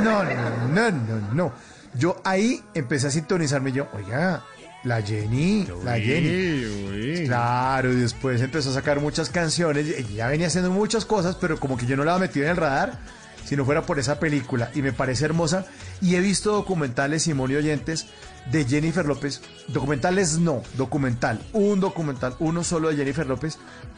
No, 0.03 0.23
no, 0.23 0.68
no, 0.73 0.91
no, 0.91 1.34
no. 1.34 1.53
Yo 1.95 2.22
ahí 2.23 2.61
empecé 2.73 3.07
a 3.07 3.11
sintonizarme 3.11 3.72
yo, 3.72 3.88
oiga, 3.94 4.44
la 4.84 5.02
Jenny, 5.02 5.65
la 5.85 5.98
Jenny. 5.98 7.26
Claro, 7.26 7.94
y 7.94 7.98
después 7.98 8.41
empezó 8.41 8.72
a 8.72 8.73
sacar 8.73 8.99
muchas 8.99 9.30
canciones, 9.30 10.14
ya 10.14 10.27
venía 10.27 10.48
haciendo 10.48 10.72
muchas 10.72 11.06
cosas, 11.06 11.38
pero 11.40 11.60
como 11.60 11.77
que 11.77 11.85
yo 11.85 11.95
no 11.95 12.03
la 12.03 12.15
había 12.15 12.27
metido 12.27 12.45
en 12.45 12.52
el 12.52 12.57
radar, 12.57 12.99
si 13.44 13.56
no 13.56 13.65
fuera 13.65 13.84
por 13.84 13.99
esa 13.99 14.20
película, 14.20 14.70
y 14.74 14.82
me 14.82 14.94
parece 14.94 15.26
hermosa, 15.26 15.65
y 16.02 16.15
he 16.15 16.20
visto 16.20 16.52
documentales, 16.52 17.24
Simón 17.24 17.52
y 17.52 17.56
oyentes, 17.56 18.07
de 18.52 18.65
Jennifer 18.65 19.06
López, 19.06 19.41
documentales 19.68 20.40
no, 20.40 20.64
documental, 20.76 21.40
un 21.53 21.80
documental, 21.80 22.35
uno 22.40 22.64
solo 22.64 22.90
de 22.90 22.98
Jennifer 22.98 23.26
López, 23.26 23.58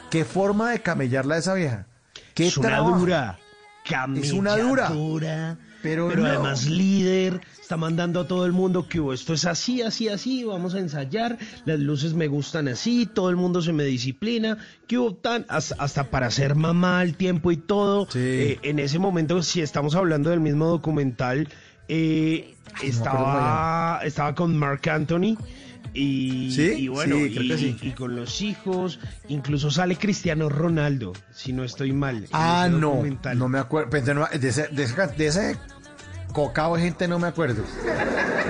qué 0.10 0.26
forma 0.26 0.72
de 0.72 0.82
camellarla 0.82 1.38
esa 1.38 1.54
vieja, 1.54 1.88
qué 2.34 2.48
Es 2.48 2.58
una 2.58 2.78
dura. 2.80 3.40
Es 4.16 4.34
una 4.34 4.58
dura. 4.58 5.58
Pero 5.86 6.08
Pero 6.10 6.24
no. 6.24 6.28
además 6.30 6.66
líder, 6.68 7.42
está 7.62 7.78
mandando 7.78 8.22
a 8.22 8.28
todo 8.28 8.48
el 8.48 8.54
mundo 8.54 8.88
que 8.90 9.00
"Oh, 9.00 9.14
esto 9.14 9.34
es 9.36 9.46
así, 9.46 9.84
así, 9.84 10.10
así, 10.10 10.44
vamos 10.44 10.74
a 10.74 10.80
ensayar, 10.80 11.38
las 11.66 11.80
luces 11.80 12.16
me 12.16 12.28
gustan 12.28 12.68
así, 12.68 13.06
todo 13.06 13.30
el 13.30 13.36
mundo 13.36 13.62
se 13.62 13.72
me 13.72 13.84
disciplina, 13.84 14.58
que 14.88 14.98
hubo 14.98 15.14
tan, 15.14 15.46
hasta, 15.48 15.76
hasta 15.78 16.10
para 16.10 16.32
ser 16.32 16.56
mamá 16.56 17.02
al 17.02 17.14
tiempo 17.16 17.52
y 17.52 17.58
todo. 17.58 18.08
Eh, 18.16 18.58
en 18.64 18.80
ese 18.80 18.98
momento, 18.98 19.44
si 19.44 19.62
estamos 19.62 19.94
hablando 19.94 20.32
del 20.32 20.40
mismo 20.40 20.66
documental, 20.66 21.50
eh, 21.88 22.56
estaba, 22.82 24.00
estaba 24.04 24.34
con 24.34 24.58
Mark 24.58 24.90
Anthony. 24.90 25.38
Y, 25.94 26.52
¿Sí? 26.52 26.74
y 26.78 26.88
bueno, 26.90 27.16
Sí, 27.16 27.32
creo 27.32 27.44
y, 27.44 27.48
que 27.48 27.58
sí. 27.58 27.78
y 27.82 27.92
con 27.92 28.18
los 28.18 28.42
hijos, 28.42 29.00
incluso 29.30 29.72
sale 29.72 29.96
Cristiano 29.96 30.50
Ronaldo, 30.50 31.14
si 31.34 31.54
no 31.54 31.64
estoy 31.64 31.94
mal. 31.94 32.28
Ah, 32.34 32.68
no, 32.70 33.02
no 33.36 33.48
me 33.48 33.60
acuerdo. 33.60 34.14
No, 34.14 34.28
De 34.28 34.50
ese, 34.50 34.68
de, 34.68 34.84
ese, 34.84 35.08
de 35.18 35.28
ese 35.28 35.58
cocao 36.36 36.76
gente 36.76 37.08
no 37.08 37.18
me 37.18 37.28
acuerdo. 37.28 37.64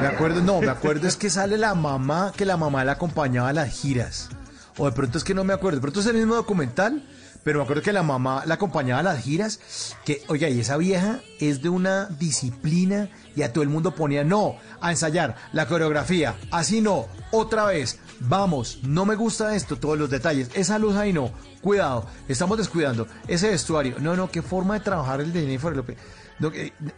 Me 0.02 0.08
acuerdo, 0.08 0.42
no, 0.42 0.60
me 0.60 0.70
acuerdo 0.70 1.08
es 1.08 1.16
que 1.16 1.30
sale 1.30 1.56
la 1.56 1.76
mamá, 1.76 2.34
que 2.36 2.44
la 2.44 2.58
mamá 2.58 2.84
la 2.84 2.94
acompañaba 2.94 3.50
a 3.50 3.54
las 3.54 3.70
giras. 3.70 4.30
O 4.78 4.88
de 4.88 4.92
pronto 4.92 5.20
es 5.20 5.24
que 5.24 5.36
no 5.36 5.44
me 5.44 5.54
acuerdo. 5.54 5.78
De 5.78 5.82
pronto 5.82 6.00
es 6.00 6.08
el 6.08 6.16
mismo 6.16 6.34
documental, 6.34 7.08
pero 7.44 7.60
me 7.60 7.64
acuerdo 7.64 7.84
que 7.84 7.94
la 7.94 8.02
mamá 8.02 8.44
la 8.48 8.56
acompañaba 8.56 9.02
a 9.02 9.04
las 9.04 9.24
giras. 9.24 9.60
Que, 10.04 10.24
oiga, 10.30 10.50
y 10.50 10.60
esa 10.60 10.78
vieja 10.78 11.20
es 11.40 11.62
de 11.62 11.70
una 11.70 12.06
disciplina 12.06 13.10
y 13.36 13.44
a 13.44 13.54
todo 13.54 13.64
el 13.64 13.70
mundo 13.70 13.94
ponía, 13.94 14.24
no, 14.24 14.56
a 14.82 14.90
ensayar, 14.90 15.36
la 15.54 15.68
coreografía, 15.68 16.36
así 16.52 16.82
no, 16.82 17.06
otra 17.32 17.66
vez, 17.66 18.00
vamos, 18.22 18.80
no 18.84 19.06
me 19.06 19.16
gusta 19.16 19.56
esto, 19.56 19.78
todos 19.78 20.00
los 20.00 20.10
detalles, 20.10 20.50
esa 20.54 20.80
luz 20.80 20.96
ahí 20.96 21.12
no, 21.12 21.32
cuidado, 21.62 22.06
estamos 22.30 22.58
descuidando, 22.58 23.08
ese 23.28 23.50
vestuario, 23.50 23.96
no, 24.00 24.16
no, 24.16 24.32
qué 24.32 24.42
forma 24.42 24.76
de 24.76 24.80
trabajar 24.80 25.20
el 25.20 25.34
de 25.34 25.42
Jennifer 25.42 25.76
López. 25.76 25.98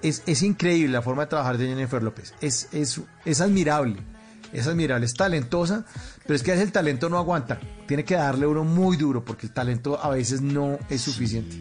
Es, 0.02 0.24
es 0.26 0.42
increíble 0.42 0.94
la 0.94 1.02
forma 1.02 1.24
de 1.24 1.30
trabajar 1.30 1.58
de 1.58 1.68
Jennifer 1.68 2.02
López, 2.02 2.34
es, 2.42 2.70
es, 2.72 3.02
es 3.24 3.42
admirable, 3.42 3.98
es 4.52 4.68
admirable, 4.68 5.06
es 5.06 5.14
talentosa, 5.14 5.86
pero 6.26 6.36
es 6.36 6.44
que 6.44 6.54
el 6.54 6.72
talento 6.72 7.10
no 7.10 7.18
aguanta, 7.18 7.60
tiene 7.88 8.04
que 8.04 8.16
darle 8.16 8.48
uno 8.48 8.64
muy 8.64 8.98
duro 8.98 9.24
porque 9.24 9.48
el 9.48 9.54
talento 9.54 10.00
a 10.02 10.10
veces 10.10 10.42
no 10.42 10.80
es 10.90 11.02
suficiente. 11.02 11.56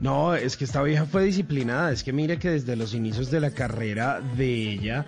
No, 0.00 0.34
es 0.34 0.56
que 0.56 0.64
esta 0.64 0.82
vieja 0.82 1.06
fue 1.06 1.24
disciplinada. 1.24 1.90
Es 1.92 2.02
que 2.02 2.12
mire 2.12 2.38
que 2.38 2.50
desde 2.50 2.76
los 2.76 2.92
inicios 2.92 3.30
de 3.30 3.40
la 3.40 3.52
carrera 3.52 4.20
de 4.20 4.72
ella 4.72 5.06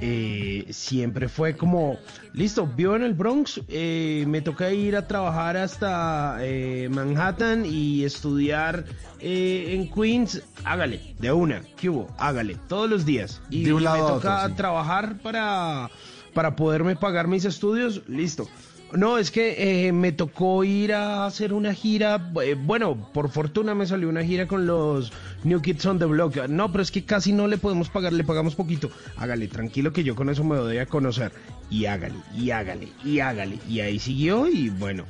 eh, 0.00 0.66
siempre 0.70 1.28
fue 1.28 1.56
como, 1.56 1.98
listo, 2.32 2.66
vivo 2.66 2.96
en 2.96 3.02
el 3.02 3.14
Bronx, 3.14 3.60
eh, 3.68 4.24
me 4.26 4.42
toca 4.42 4.70
ir 4.72 4.96
a 4.96 5.06
trabajar 5.06 5.56
hasta 5.56 6.36
eh, 6.40 6.88
Manhattan 6.90 7.64
y 7.64 8.04
estudiar 8.04 8.84
eh, 9.20 9.74
en 9.74 9.90
Queens, 9.90 10.42
hágale, 10.64 11.14
de 11.18 11.32
una, 11.32 11.62
¿qué 11.76 11.88
hubo? 11.88 12.08
Hágale, 12.18 12.56
todos 12.68 12.88
los 12.90 13.04
días. 13.06 13.40
Y, 13.50 13.64
De 13.64 13.72
un 13.72 13.80
y 13.80 13.84
lado 13.84 13.96
me 13.96 14.04
a 14.04 14.14
toca 14.16 14.36
otro, 14.38 14.48
sí. 14.50 14.54
trabajar 14.56 15.18
para, 15.22 15.90
para 16.34 16.56
poderme 16.56 16.96
pagar 16.96 17.28
mis 17.28 17.44
estudios, 17.44 18.02
listo. 18.08 18.48
No, 18.92 19.18
es 19.18 19.30
que 19.30 19.88
eh, 19.88 19.92
me 19.92 20.12
tocó 20.12 20.62
ir 20.62 20.94
a 20.94 21.26
hacer 21.26 21.52
una 21.52 21.74
gira. 21.74 22.30
eh, 22.42 22.54
bueno, 22.54 22.96
por 23.12 23.30
fortuna 23.30 23.74
me 23.74 23.86
salió 23.86 24.08
una 24.08 24.24
gira 24.24 24.46
con 24.46 24.66
los 24.66 25.12
New 25.44 25.60
Kids 25.60 25.86
on 25.86 25.98
the 25.98 26.04
Block. 26.04 26.36
No, 26.48 26.70
pero 26.70 26.82
es 26.82 26.90
que 26.90 27.04
casi 27.04 27.32
no 27.32 27.48
le 27.48 27.58
podemos 27.58 27.88
pagar, 27.88 28.12
le 28.12 28.24
pagamos 28.24 28.54
poquito. 28.54 28.90
Hágale, 29.16 29.48
tranquilo 29.48 29.92
que 29.92 30.04
yo 30.04 30.14
con 30.14 30.30
eso 30.30 30.44
me 30.44 30.56
doy 30.56 30.78
a 30.78 30.86
conocer. 30.86 31.32
Y 31.68 31.86
hágale, 31.86 32.14
y 32.34 32.50
hágale, 32.50 32.88
y 33.04 33.18
hágale. 33.18 33.58
Y 33.68 33.80
ahí 33.80 33.98
siguió 33.98 34.46
y 34.48 34.68
bueno. 34.70 35.04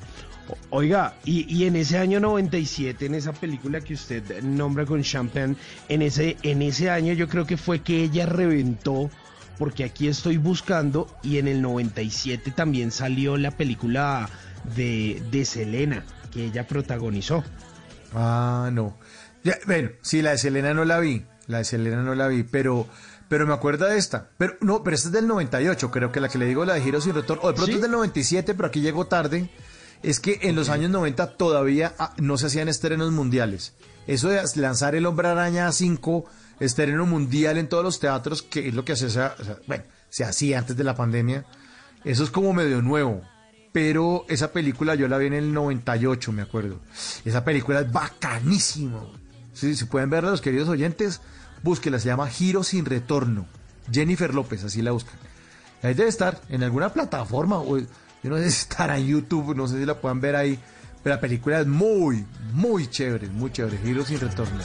Oiga, 0.71 1.15
y, 1.25 1.53
y 1.55 1.65
en 1.65 1.77
ese 1.77 1.99
año 1.99 2.21
97, 2.21 3.07
en 3.07 3.15
esa 3.15 3.33
película 3.33 3.81
que 3.81 3.95
usted 3.95 4.43
nombra 4.43 4.87
con 4.87 5.03
Champagne, 5.03 5.57
en 5.89 6.03
ese, 6.03 6.37
en 6.43 6.63
ese 6.63 6.89
año 6.89 7.13
yo 7.13 7.29
creo 7.29 7.47
que 7.47 7.57
fue 7.57 7.81
que 7.81 8.05
ella 8.05 8.27
reventó 8.27 9.11
porque 9.59 9.85
aquí 9.85 10.09
estoy 10.09 10.37
buscando 10.37 11.09
y 11.23 11.39
en 11.39 11.49
el 11.49 11.63
97 11.63 12.51
también 12.51 12.91
salió 12.91 13.37
la 13.37 13.51
película 13.51 14.29
de, 14.77 15.23
de 15.31 15.45
Selena, 15.45 16.05
que 16.33 16.47
ella 16.47 16.67
protagonizó. 16.67 17.45
Ah, 18.15 18.71
no. 18.73 18.99
Ya, 19.45 19.59
bueno, 19.67 19.91
sí, 20.03 20.23
la 20.23 20.33
de 20.33 20.39
Selena 20.39 20.75
no 20.75 20.85
la 20.85 20.99
vi. 20.99 21.25
La 21.47 21.59
de 21.59 21.65
Selena 21.65 22.03
no 22.03 22.15
la 22.15 22.29
vi, 22.29 22.43
pero, 22.43 22.87
pero 23.29 23.47
me 23.47 23.55
acuerdo 23.55 23.87
de 23.87 23.97
esta. 23.97 24.31
Pero 24.39 24.55
no, 24.61 24.83
pero 24.83 24.97
esta 24.97 25.09
es 25.09 25.13
del 25.13 25.29
98, 25.29 25.91
creo 25.91 26.13
que 26.13 26.21
la 26.21 26.29
que 26.29 26.39
le 26.39 26.47
digo, 26.47 26.65
la 26.65 26.75
de 26.75 26.81
Giro 26.81 27.01
sin 27.01 27.15
retorno. 27.15 27.43
O 27.45 27.49
de 27.49 27.55
pronto 27.55 27.73
¿Sí? 27.73 27.77
es 27.77 27.83
del 27.83 27.91
97, 27.91 28.55
pero 28.55 28.69
aquí 28.69 28.81
llegó 28.81 29.07
tarde. 29.07 29.51
Es 30.03 30.21
que 30.21 30.41
en 30.43 30.57
los 30.57 30.69
años 30.69 30.91
90 30.91 31.37
todavía 31.37 31.95
ah, 31.99 32.15
no 32.19 32.37
se 32.37 32.47
hacían 32.47 32.69
estrenos 32.69 33.13
mundiales. 33.13 33.75
Eso 34.07 34.29
de 34.29 34.43
lanzar 34.57 34.95
El 34.95 35.07
Hombre 35.07 35.29
Araña 35.29 35.71
5, 35.73 36.25
estreno 36.61 37.07
mundial 37.07 37.59
en 37.59 37.69
todos 37.69 37.85
los 37.85 38.01
teatros, 38.01 38.43
que 38.43 38.69
es 38.69 38.75
lo 38.75 38.85
que 38.85 38.93
o 38.93 38.97
sea, 38.97 39.37
bueno, 39.67 39.85
se 40.09 40.25
hacía 40.25 40.59
antes 40.59 40.77
de 40.77 40.85
la 40.85 40.95
pandemia. 40.95 41.45
Eso 42.05 42.25
es 42.25 42.31
como 42.31 42.53
medio 42.53 42.83
nuevo. 42.83 43.23
Pero 43.73 44.25
esa 44.29 44.53
película 44.53 44.95
yo 44.95 45.07
la 45.07 45.19
vi 45.19 45.27
en 45.27 45.35
el 45.35 45.53
98, 45.53 46.33
me 46.33 46.43
acuerdo. 46.43 46.81
Esa 47.25 47.45
película 47.45 47.81
es 47.81 47.93
bacanísima. 47.93 49.03
Sí, 49.53 49.75
si 49.77 49.85
pueden 49.85 50.09
verla 50.09 50.31
los 50.31 50.41
queridos 50.41 50.69
oyentes, 50.69 51.21
búsquela. 51.63 51.99
Se 51.99 52.09
llama 52.09 52.29
Giro 52.29 52.63
sin 52.63 52.87
retorno. 52.87 53.47
Jennifer 53.93 54.33
López, 54.35 54.65
así 54.65 54.81
la 54.81 54.93
buscan. 54.93 55.15
Ahí 55.83 55.95
debe 55.95 56.09
estar 56.09 56.41
en 56.49 56.63
alguna 56.63 56.91
plataforma. 56.93 57.59
O, 57.59 57.79
yo 57.79 57.87
no 58.23 58.39
sé 58.39 58.51
si 58.51 58.61
estará 58.63 58.99
en 58.99 59.09
YouTube, 59.09 59.55
no 59.55 59.69
sé 59.69 59.79
si 59.79 59.85
la 59.85 60.01
puedan 60.01 60.21
ver 60.21 60.37
ahí. 60.37 60.59
Pero 61.07 61.15
la 61.15 61.21
película 61.21 61.61
es 61.61 61.69
muy, 61.69 62.27
muy 62.53 62.89
chévere, 62.89 63.29
muy 63.29 63.53
chévere. 63.53 63.79
Giro 63.79 64.05
sin 64.05 64.19
retorno. 64.19 64.59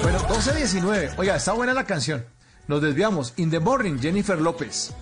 Bueno, 0.00 0.20
12.19. 0.28 1.14
Oiga, 1.16 1.34
está 1.34 1.52
buena 1.52 1.74
la 1.74 1.84
canción. 1.84 2.24
Nos 2.68 2.80
desviamos. 2.80 3.34
In 3.38 3.50
the 3.50 3.58
Morning, 3.58 3.98
Jennifer 3.98 4.40
López. 4.40 4.94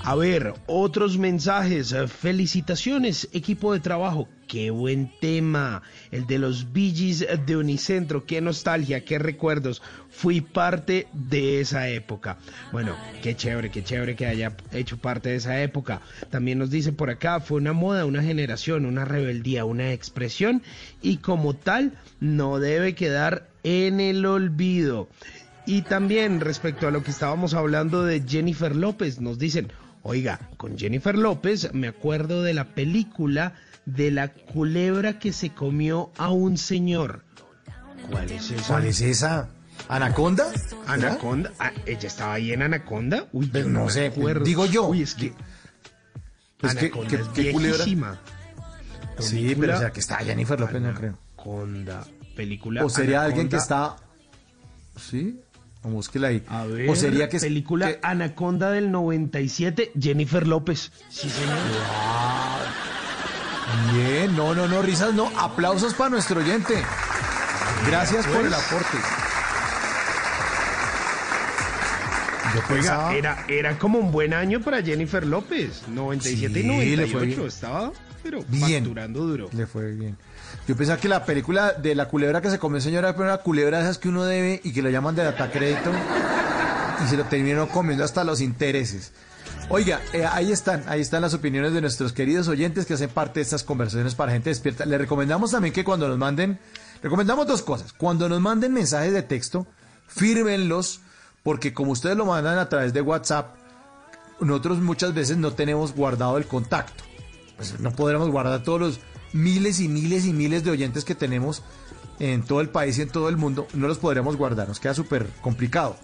A 0.02 0.16
ver, 0.16 0.52
otros 0.66 1.16
mensajes. 1.16 1.94
Felicitaciones, 2.08 3.28
equipo 3.32 3.72
de 3.72 3.78
trabajo. 3.78 4.28
Qué 4.48 4.70
buen 4.70 5.12
tema. 5.20 5.82
El 6.14 6.28
de 6.28 6.38
los 6.38 6.72
Billys 6.72 7.26
de 7.44 7.56
Unicentro. 7.56 8.24
Qué 8.24 8.40
nostalgia, 8.40 9.04
qué 9.04 9.18
recuerdos. 9.18 9.82
Fui 10.10 10.40
parte 10.40 11.08
de 11.12 11.60
esa 11.60 11.88
época. 11.88 12.38
Bueno, 12.70 12.94
qué 13.20 13.34
chévere, 13.34 13.72
qué 13.72 13.82
chévere 13.82 14.14
que 14.14 14.26
haya 14.26 14.56
hecho 14.70 14.96
parte 14.96 15.30
de 15.30 15.36
esa 15.36 15.60
época. 15.60 16.02
También 16.30 16.60
nos 16.60 16.70
dice 16.70 16.92
por 16.92 17.10
acá, 17.10 17.40
fue 17.40 17.56
una 17.56 17.72
moda, 17.72 18.06
una 18.06 18.22
generación, 18.22 18.86
una 18.86 19.04
rebeldía, 19.04 19.64
una 19.64 19.90
expresión. 19.90 20.62
Y 21.02 21.16
como 21.16 21.54
tal, 21.54 21.98
no 22.20 22.60
debe 22.60 22.94
quedar 22.94 23.48
en 23.64 23.98
el 23.98 24.24
olvido. 24.24 25.08
Y 25.66 25.82
también 25.82 26.38
respecto 26.38 26.86
a 26.86 26.92
lo 26.92 27.02
que 27.02 27.10
estábamos 27.10 27.54
hablando 27.54 28.04
de 28.04 28.22
Jennifer 28.24 28.76
López, 28.76 29.20
nos 29.20 29.40
dicen, 29.40 29.72
oiga, 30.02 30.38
con 30.58 30.78
Jennifer 30.78 31.18
López 31.18 31.74
me 31.74 31.88
acuerdo 31.88 32.44
de 32.44 32.54
la 32.54 32.66
película 32.66 33.54
de 33.86 34.10
la 34.10 34.28
culebra 34.32 35.18
que 35.18 35.32
se 35.32 35.50
comió 35.50 36.10
a 36.16 36.30
un 36.30 36.56
señor. 36.58 37.24
¿Cuál 38.10 38.30
es 38.30 38.50
esa? 38.50 38.66
¿Cuál 38.66 38.86
es 38.86 39.00
esa? 39.00 39.48
¿Anaconda? 39.88 40.46
Anaconda. 40.86 41.52
Ah, 41.58 41.72
ella 41.86 42.06
estaba 42.08 42.34
ahí 42.34 42.52
en 42.52 42.62
Anaconda. 42.62 43.26
Uy, 43.32 43.48
Pero 43.52 43.68
no 43.68 43.86
me 43.86 43.90
sé, 43.90 44.06
acuerdo. 44.06 44.44
digo 44.44 44.66
yo. 44.66 44.88
Uy, 44.88 45.02
es 45.02 45.14
que 45.14 45.32
que- 46.58 46.66
Anaconda 46.68 47.08
que- 47.08 47.16
es 47.16 47.28
que 47.28 47.52
culebra- 47.52 47.76
viejísima. 47.84 48.20
Sí, 49.18 49.54
pero 49.58 49.74
o 49.76 49.78
sea, 49.78 49.90
que 49.92 50.00
está 50.00 50.16
Jennifer 50.18 50.58
López, 50.58 50.80
no 50.80 50.94
creo. 50.94 51.18
Anaconda. 51.36 52.04
Película 52.36 52.84
O 52.84 52.88
sería 52.88 53.22
alguien 53.22 53.48
que 53.48 53.56
está. 53.56 53.96
¿Sí? 54.96 55.40
O 55.82 55.88
búsquela 55.88 56.28
ahí. 56.28 56.42
A 56.48 56.64
ver, 56.64 56.88
o 56.88 56.96
sería 56.96 57.28
que. 57.28 57.38
película 57.38 57.88
que- 57.88 58.00
Anaconda 58.02 58.70
del 58.70 58.90
97, 58.90 59.92
Jennifer 60.00 60.46
López. 60.46 60.90
Sí, 61.10 61.28
señor. 61.28 61.56
Bien, 63.92 64.34
no, 64.36 64.54
no, 64.54 64.66
no, 64.68 64.82
risas, 64.82 65.14
no. 65.14 65.30
Aplausos 65.38 65.94
para 65.94 66.10
nuestro 66.10 66.40
oyente. 66.40 66.82
Gracias 67.86 68.26
por 68.26 68.44
el 68.44 68.48
Pues. 68.52 68.66
aporte. 68.66 68.98
Yo 72.54 72.74
Oiga, 72.74 73.12
era, 73.14 73.44
era 73.48 73.78
como 73.78 73.98
un 73.98 74.12
buen 74.12 74.32
año 74.32 74.60
para 74.60 74.80
Jennifer 74.82 75.26
López. 75.26 75.82
97 75.88 76.54
Sí, 76.54 76.60
y 76.60 76.62
le 76.96 77.06
98. 77.08 77.12
fue 77.18 77.26
bien. 77.26 77.40
Estaba, 77.48 77.92
pero 78.22 78.44
Bien. 78.48 78.84
facturando 78.84 79.20
duro. 79.26 79.48
Le 79.52 79.66
fue 79.66 79.90
bien. 79.90 80.16
Yo 80.68 80.76
pensaba 80.76 81.00
que 81.00 81.08
la 81.08 81.24
película 81.24 81.72
de 81.72 81.94
la 81.96 82.06
culebra 82.06 82.40
que 82.40 82.50
se 82.50 82.58
comió 82.60 82.80
señora 82.80 83.08
era 83.10 83.18
una 83.18 83.38
culebra 83.38 83.78
de 83.78 83.84
esas 83.84 83.98
que 83.98 84.08
uno 84.08 84.24
debe 84.24 84.60
y 84.62 84.72
que 84.72 84.82
lo 84.82 84.90
llaman 84.90 85.16
de 85.16 85.24
data 85.24 85.50
crédito 85.50 85.90
y 87.04 87.08
se 87.08 87.16
lo 87.16 87.24
terminó 87.24 87.68
comiendo 87.68 88.04
hasta 88.04 88.22
los 88.22 88.40
intereses. 88.40 89.12
Oiga, 89.70 90.00
eh, 90.12 90.26
ahí 90.26 90.52
están, 90.52 90.84
ahí 90.86 91.00
están 91.00 91.22
las 91.22 91.32
opiniones 91.32 91.72
de 91.72 91.80
nuestros 91.80 92.12
queridos 92.12 92.48
oyentes 92.48 92.84
que 92.84 92.94
hacen 92.94 93.08
parte 93.08 93.40
de 93.40 93.42
estas 93.44 93.64
conversaciones 93.64 94.14
para 94.14 94.32
gente 94.32 94.50
despierta. 94.50 94.84
Le 94.84 94.98
recomendamos 94.98 95.52
también 95.52 95.72
que 95.72 95.84
cuando 95.84 96.06
nos 96.06 96.18
manden, 96.18 96.60
recomendamos 97.02 97.46
dos 97.46 97.62
cosas. 97.62 97.92
Cuando 97.94 98.28
nos 98.28 98.40
manden 98.40 98.74
mensajes 98.74 99.12
de 99.12 99.22
texto, 99.22 99.66
fírmenlos, 100.06 101.00
porque 101.42 101.72
como 101.72 101.92
ustedes 101.92 102.16
lo 102.16 102.26
mandan 102.26 102.58
a 102.58 102.68
través 102.68 102.92
de 102.92 103.00
WhatsApp, 103.00 103.56
nosotros 104.40 104.80
muchas 104.80 105.14
veces 105.14 105.38
no 105.38 105.54
tenemos 105.54 105.94
guardado 105.94 106.36
el 106.36 106.46
contacto. 106.46 107.02
Pues 107.56 107.80
no 107.80 107.90
podremos 107.92 108.28
guardar 108.28 108.62
todos 108.62 108.80
los 108.80 109.00
miles 109.32 109.80
y 109.80 109.88
miles 109.88 110.26
y 110.26 110.32
miles 110.34 110.62
de 110.62 110.72
oyentes 110.72 111.04
que 111.04 111.14
tenemos 111.14 111.62
en 112.18 112.42
todo 112.42 112.60
el 112.60 112.68
país 112.68 112.98
y 112.98 113.02
en 113.02 113.08
todo 113.08 113.30
el 113.30 113.38
mundo. 113.38 113.66
No 113.72 113.88
los 113.88 113.98
podremos 113.98 114.36
guardar, 114.36 114.68
nos 114.68 114.78
queda 114.78 114.94
súper 114.94 115.26
complicado. 115.40 115.96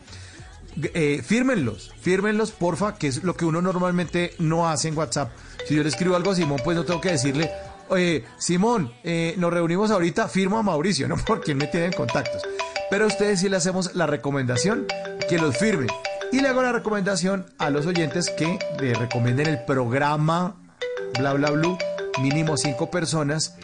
Eh, 0.82 1.22
fírmenlos, 1.24 1.92
fírmenlos, 2.00 2.52
porfa, 2.52 2.94
que 2.94 3.08
es 3.08 3.24
lo 3.24 3.36
que 3.36 3.44
uno 3.44 3.60
normalmente 3.60 4.34
no 4.38 4.68
hace 4.68 4.88
en 4.88 4.96
WhatsApp. 4.96 5.32
Si 5.66 5.74
yo 5.74 5.82
le 5.82 5.88
escribo 5.88 6.16
algo 6.16 6.30
a 6.30 6.34
Simón, 6.34 6.60
pues 6.64 6.76
no 6.76 6.84
tengo 6.84 7.00
que 7.00 7.10
decirle, 7.10 7.50
oye, 7.88 8.24
Simón, 8.38 8.92
eh, 9.02 9.34
nos 9.36 9.52
reunimos 9.52 9.90
ahorita, 9.90 10.28
firmo 10.28 10.58
a 10.58 10.62
Mauricio, 10.62 11.08
¿no? 11.08 11.16
Porque 11.26 11.52
él 11.52 11.56
me 11.56 11.66
tiene 11.66 11.86
en 11.86 11.92
contactos. 11.92 12.42
Pero 12.90 13.04
a 13.04 13.08
ustedes 13.08 13.40
sí 13.40 13.48
le 13.48 13.56
hacemos 13.56 13.94
la 13.94 14.06
recomendación 14.06 14.86
que 15.28 15.38
los 15.38 15.56
firmen. 15.56 15.88
Y 16.32 16.40
le 16.40 16.48
hago 16.48 16.62
la 16.62 16.72
recomendación 16.72 17.46
a 17.58 17.70
los 17.70 17.86
oyentes 17.86 18.30
que 18.30 18.58
le 18.80 18.94
recomienden 18.94 19.48
el 19.48 19.64
programa 19.64 20.56
Bla 21.18 21.32
Bla 21.32 21.50
Blue, 21.50 21.76
mínimo 22.22 22.56
cinco 22.56 22.90
personas 22.90 23.56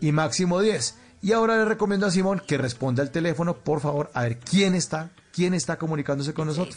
y 0.00 0.12
máximo 0.12 0.60
10. 0.60 0.98
Y 1.20 1.32
ahora 1.32 1.56
le 1.56 1.64
recomiendo 1.64 2.06
a 2.06 2.10
Simón 2.10 2.42
que 2.46 2.58
responda 2.58 3.02
al 3.02 3.10
teléfono, 3.10 3.54
por 3.54 3.80
favor, 3.80 4.10
a 4.14 4.22
ver 4.22 4.38
quién 4.38 4.74
está, 4.74 5.10
quién 5.32 5.54
está 5.54 5.78
comunicándose 5.78 6.34
con 6.34 6.46
nosotros. 6.48 6.76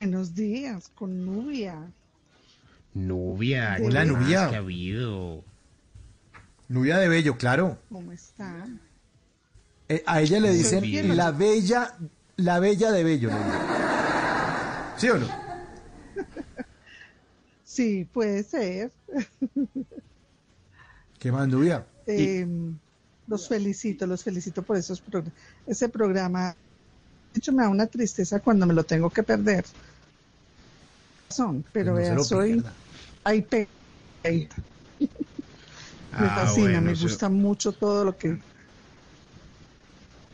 Buenos 0.00 0.34
días, 0.34 0.90
con 0.94 1.24
Nubia. 1.24 1.78
Nubia. 2.94 3.78
Hola, 3.82 4.02
¿qué 4.04 4.08
Nubia. 4.10 4.40
más 4.42 4.50
que 4.50 4.56
ha 4.56 4.58
habido? 4.58 5.44
Nubia 6.68 6.98
de 6.98 7.08
Bello, 7.08 7.36
claro. 7.36 7.78
¿Cómo 7.90 8.12
están? 8.12 8.80
Eh, 9.88 10.02
a 10.06 10.20
ella 10.20 10.40
le 10.40 10.50
dicen 10.52 11.16
la 11.16 11.30
bella, 11.30 11.94
la 12.36 12.58
bella 12.58 12.90
de 12.90 13.04
Bello. 13.04 13.30
¿Sí 14.96 15.08
o 15.10 15.18
no? 15.18 15.45
Sí, 17.76 18.06
puede 18.06 18.42
ser. 18.42 18.90
¿Qué 21.18 21.30
más, 21.30 21.46
Nubia? 21.48 21.86
Eh, 22.06 22.46
los 23.26 23.48
felicito, 23.48 24.06
los 24.06 24.22
felicito 24.24 24.62
por 24.62 24.76
esos 24.76 25.04
progr- 25.04 25.32
ese 25.66 25.88
programa 25.88 26.56
De 27.32 27.38
hecho, 27.38 27.52
me 27.52 27.64
da 27.64 27.68
una 27.68 27.86
tristeza 27.86 28.40
cuando 28.40 28.66
me 28.66 28.74
lo 28.74 28.84
tengo 28.84 29.10
que 29.10 29.22
perder. 29.22 29.64
Son, 31.30 31.64
pero 31.72 31.92
No 31.92 31.98
vea, 31.98 32.14
lo 32.14 32.24
soy 32.24 32.62
ahí 33.24 33.42
pe- 33.42 33.68
ahí. 34.24 34.48
Me 34.98 35.08
Ah, 36.12 36.30
fascina, 36.36 36.68
bueno, 36.68 36.80
me 36.82 36.92
eso- 36.92 37.02
gusta 37.02 37.28
mucho 37.28 37.72
todo 37.72 38.04
lo 38.04 38.16
que 38.16 38.38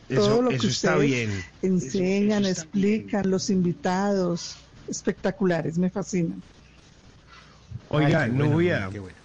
Eso, 0.07 0.21
todo 0.21 0.41
lo 0.43 0.49
que 0.51 0.55
eso 0.57 0.67
está 0.67 0.95
ustedes 0.95 1.29
bien. 1.29 1.43
enseñan, 1.61 2.45
explican, 2.45 3.29
los 3.29 3.49
invitados, 3.49 4.55
espectaculares, 4.87 5.77
me 5.77 5.89
fascinan. 5.89 6.41
Oiga, 7.93 8.23
Ay, 8.23 8.25
qué 8.25 8.31
bueno, 8.31 8.55
Nubia, 8.55 8.89
qué 8.89 8.99
bueno. 8.99 9.17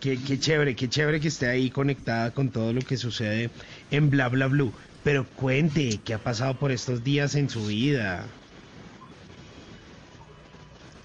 qué, 0.00 0.22
qué 0.22 0.38
chévere, 0.38 0.76
qué 0.76 0.88
chévere 0.88 1.20
que 1.20 1.28
esté 1.28 1.46
ahí 1.48 1.70
conectada 1.70 2.32
con 2.32 2.52
todo 2.52 2.72
lo 2.72 2.84
que 2.84 2.96
sucede 2.96 3.50
en 3.90 4.10
Bla 4.10 4.28
Bla 4.28 4.46
Blue. 4.48 4.72
Pero 5.02 5.32
cuente, 5.34 6.02
¿qué 6.04 6.14
ha 6.14 6.22
pasado 6.22 6.58
por 6.58 6.70
estos 6.72 7.02
días 7.04 7.34
en 7.34 7.48
su 7.50 7.66
vida? 7.66 8.38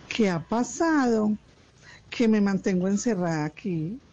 ¿Qué 0.08 0.30
ha 0.30 0.48
pasado? 0.48 1.38
Que 2.10 2.28
me 2.28 2.42
mantengo 2.42 2.88
encerrada 2.88 3.46
aquí, 3.46 4.04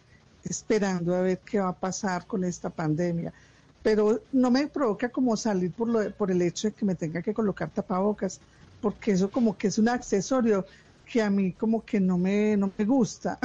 esperando 0.43 1.15
a 1.15 1.21
ver 1.21 1.43
qué 1.45 1.59
va 1.59 1.69
a 1.69 1.79
pasar 1.79 2.27
con 2.27 2.43
esta 2.43 2.69
pandemia. 2.75 3.33
Pero 3.81 4.27
no 4.31 4.51
me 4.51 4.67
provoca 4.69 5.09
como 5.11 5.37
salir 5.37 5.73
por, 5.73 5.89
lo, 5.89 6.15
por 6.15 6.31
el 6.31 6.41
hecho 6.41 6.67
de 6.69 6.75
que 6.75 6.85
me 6.85 6.95
tenga 6.95 7.21
que 7.21 7.33
colocar 7.33 7.71
tapabocas, 7.71 8.43
porque 8.79 9.11
eso 9.11 9.31
como 9.31 9.57
que 9.57 9.67
es 9.67 9.77
un 9.77 9.89
accesorio 9.89 10.65
que 11.07 11.21
a 11.21 11.29
mí 11.29 11.53
como 11.53 11.83
que 11.83 11.99
no 11.99 12.17
me, 12.17 12.57
no 12.57 12.71
me 12.77 12.85
gusta. 12.85 13.39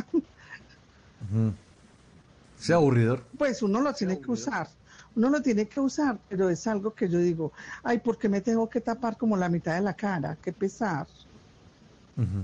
Sea 2.56 2.76
aburridor. 2.76 3.24
Pues 3.38 3.62
uno 3.62 3.80
lo 3.80 3.92
tiene 3.94 4.20
que 4.20 4.30
usar, 4.30 4.68
uno 5.14 5.30
lo 5.30 5.40
tiene 5.40 5.66
que 5.66 5.80
usar, 5.80 6.18
pero 6.28 6.48
es 6.50 6.66
algo 6.66 6.92
que 6.92 7.08
yo 7.08 7.18
digo, 7.18 7.52
ay, 7.82 7.98
¿por 7.98 8.18
qué 8.18 8.28
me 8.28 8.40
tengo 8.40 8.68
que 8.68 8.80
tapar 8.80 9.16
como 9.16 9.36
la 9.36 9.48
mitad 9.48 9.74
de 9.74 9.80
la 9.80 9.94
cara? 9.94 10.36
Qué 10.42 10.52
pesar. 10.52 11.06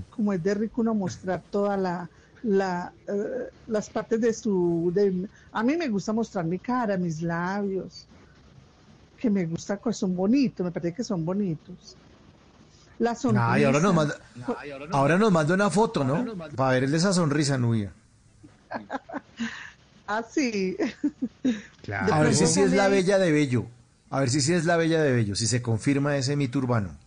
Como 0.09 0.33
es 0.33 0.41
de 0.41 0.53
rico 0.55 0.81
uno 0.81 0.95
mostrar 0.95 1.43
toda 1.51 1.77
la, 1.77 2.09
la 2.41 2.91
eh, 3.07 3.51
las 3.67 3.89
partes 3.89 4.19
de 4.19 4.33
su 4.33 4.91
de, 4.93 5.29
a 5.51 5.63
mí 5.63 5.77
me 5.77 5.87
gusta 5.87 6.11
mostrar 6.11 6.43
mi 6.45 6.57
cara 6.57 6.97
mis 6.97 7.21
labios 7.21 8.07
que 9.15 9.29
me 9.29 9.45
gusta 9.45 9.77
que 9.77 9.93
son 9.93 10.15
bonitos 10.15 10.65
me 10.65 10.71
parece 10.71 10.95
que 10.95 11.03
son 11.03 11.23
bonitos 11.23 11.97
la 12.99 13.15
sonrisa 13.15 13.51
Ay, 13.53 13.63
ahora 13.63 13.79
nos 13.79 13.93
manda, 13.95 14.15
ahora 14.91 15.17
nos 15.17 15.31
manda 15.31 15.53
una 15.55 15.69
foto, 15.69 16.03
¿no? 16.03 16.25
Para 16.55 16.79
verle 16.79 16.97
esa 16.97 17.13
sonrisa, 17.13 17.57
Nubia. 17.57 17.91
ah 20.07 20.23
sí 20.29 20.77
Claro. 21.83 22.13
A 22.13 22.21
ver 22.21 22.35
si 22.35 22.47
sí 22.47 22.61
es 22.61 22.71
la 22.73 22.87
bella 22.87 23.17
de 23.17 23.31
Bello. 23.31 23.65
A 24.09 24.19
ver 24.21 24.29
si 24.29 24.41
sí 24.41 24.53
es 24.53 24.65
la 24.65 24.77
bella 24.77 25.01
de 25.03 25.11
Bello, 25.11 25.35
si 25.35 25.47
se 25.47 25.61
confirma 25.61 26.17
ese 26.17 26.35
mito 26.35 26.59
urbano. 26.59 26.97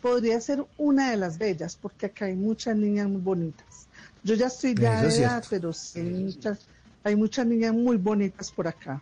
podría 0.00 0.40
ser 0.40 0.64
una 0.78 1.10
de 1.10 1.16
las 1.16 1.38
bellas 1.38 1.76
porque 1.76 2.06
acá 2.06 2.26
hay 2.26 2.36
muchas 2.36 2.76
niñas 2.76 3.08
muy 3.08 3.20
bonitas 3.20 3.88
yo 4.22 4.34
ya 4.34 4.46
estoy 4.46 4.74
ya 4.74 5.02
de 5.02 5.08
es 5.08 5.18
edad 5.18 5.42
cierto. 5.42 5.48
pero 5.50 5.72
sí 5.72 6.00
hay 6.00 6.10
muchas 6.10 6.58
hay 7.04 7.16
muchas 7.16 7.46
niñas 7.46 7.72
muy 7.74 7.96
bonitas 7.96 8.50
por 8.52 8.68
acá 8.68 9.00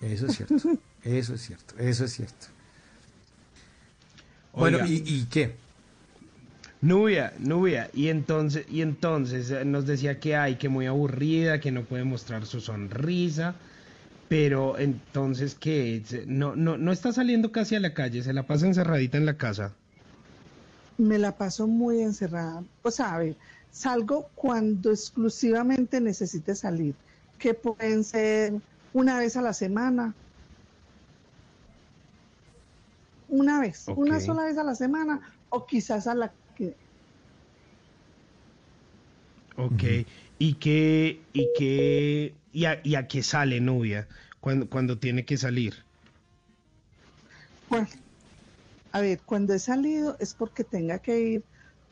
Eso 0.00 0.26
es 0.26 0.34
cierto. 0.36 0.54
Eso 1.02 1.34
es 1.34 1.40
cierto. 1.42 1.74
Eso 1.78 2.04
es 2.04 2.12
cierto. 2.12 2.46
Bueno. 4.54 4.78
¿y, 4.86 5.02
y 5.06 5.26
qué? 5.26 5.56
Nubia, 6.80 7.32
Nubia, 7.38 7.90
y 7.94 8.08
entonces, 8.08 8.66
y 8.68 8.82
entonces 8.82 9.50
eh, 9.50 9.64
nos 9.64 9.86
decía 9.86 10.18
que 10.18 10.36
hay, 10.36 10.56
que 10.56 10.68
muy 10.68 10.86
aburrida, 10.86 11.60
que 11.60 11.70
no 11.70 11.84
puede 11.84 12.04
mostrar 12.04 12.44
su 12.44 12.60
sonrisa, 12.60 13.54
pero 14.28 14.78
entonces 14.78 15.54
que 15.54 16.02
no, 16.26 16.56
no, 16.56 16.76
no 16.78 16.92
está 16.92 17.12
saliendo 17.12 17.52
casi 17.52 17.76
a 17.76 17.80
la 17.80 17.94
calle, 17.94 18.22
se 18.22 18.32
la 18.32 18.46
pasa 18.46 18.66
encerradita 18.66 19.16
en 19.18 19.26
la 19.26 19.36
casa. 19.38 19.76
me 20.98 21.18
la 21.18 21.36
paso 21.36 21.66
muy 21.66 22.00
encerrada. 22.02 22.64
O 22.82 22.90
sea, 22.90 23.14
a 23.14 23.18
ver, 23.18 23.36
salgo 23.70 24.30
cuando 24.34 24.90
exclusivamente 24.90 26.00
necesite 26.00 26.54
salir, 26.54 26.94
que 27.38 27.54
pueden 27.54 28.04
ser 28.04 28.54
una 28.92 29.18
vez 29.18 29.36
a 29.36 29.42
la 29.42 29.52
semana. 29.54 30.14
Una 33.32 33.60
vez, 33.60 33.88
una 33.88 34.20
sola 34.20 34.44
vez 34.44 34.58
a 34.58 34.62
la 34.62 34.74
semana, 34.74 35.20
o 35.48 35.66
quizás 35.66 36.06
a 36.06 36.14
la 36.14 36.34
que 36.54 36.76
Ok, 39.56 39.82
y 40.38 40.54
que, 40.54 41.20
y 41.32 41.48
que, 41.56 42.34
y 42.52 42.64
a, 42.66 42.80
y 42.84 42.94
a 42.94 43.08
qué 43.08 43.22
sale 43.22 43.60
Nubia 43.60 44.06
cuando, 44.40 44.68
cuando 44.68 44.98
tiene 44.98 45.24
que 45.24 45.38
salir. 45.38 45.74
Bueno, 47.70 47.88
a 48.92 49.00
ver, 49.00 49.20
cuando 49.24 49.54
he 49.54 49.58
salido 49.58 50.16
es 50.20 50.34
porque 50.34 50.64
tenga 50.64 50.98
que 50.98 51.20
ir 51.20 51.44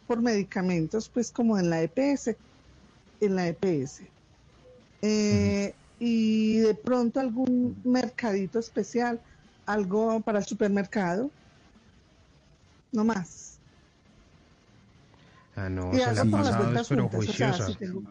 por 0.06 0.20
medicamentos, 0.20 1.08
pues 1.08 1.30
como 1.30 1.58
en 1.58 1.70
la 1.70 1.82
EPS, 1.82 2.36
en 3.20 3.36
la 3.36 3.48
EPS. 3.48 4.02
Eh, 5.02 5.74
Y 5.98 6.56
de 6.56 6.74
pronto 6.74 7.20
algún 7.20 7.80
mercadito 7.84 8.58
especial, 8.58 9.20
algo 9.72 10.20
para 10.20 10.38
el 10.38 10.44
supermercado, 10.44 11.30
no 12.92 13.04
más. 13.04 13.58
Ah, 15.56 15.68
no, 15.68 15.92
y 15.92 15.98
se 15.98 16.12
las 16.14 16.26
pasado, 16.26 16.64
vueltas 16.64 16.88
pero 16.88 17.08
juntas, 17.08 17.28
o 17.28 17.32
sea, 17.32 17.52
juiciosa. 17.52 17.66
si 17.66 17.74
tengo, 17.74 18.02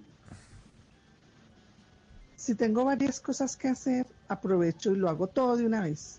si 2.36 2.56
tengo 2.56 2.86
varias 2.86 3.20
cosas 3.20 3.56
que 3.56 3.68
hacer, 3.70 4.06
aprovecho 4.28 4.92
y 4.92 4.96
lo 4.96 5.10
hago 5.10 5.28
todo 5.28 5.58
de 5.58 5.66
una 5.66 5.82
vez. 5.82 6.18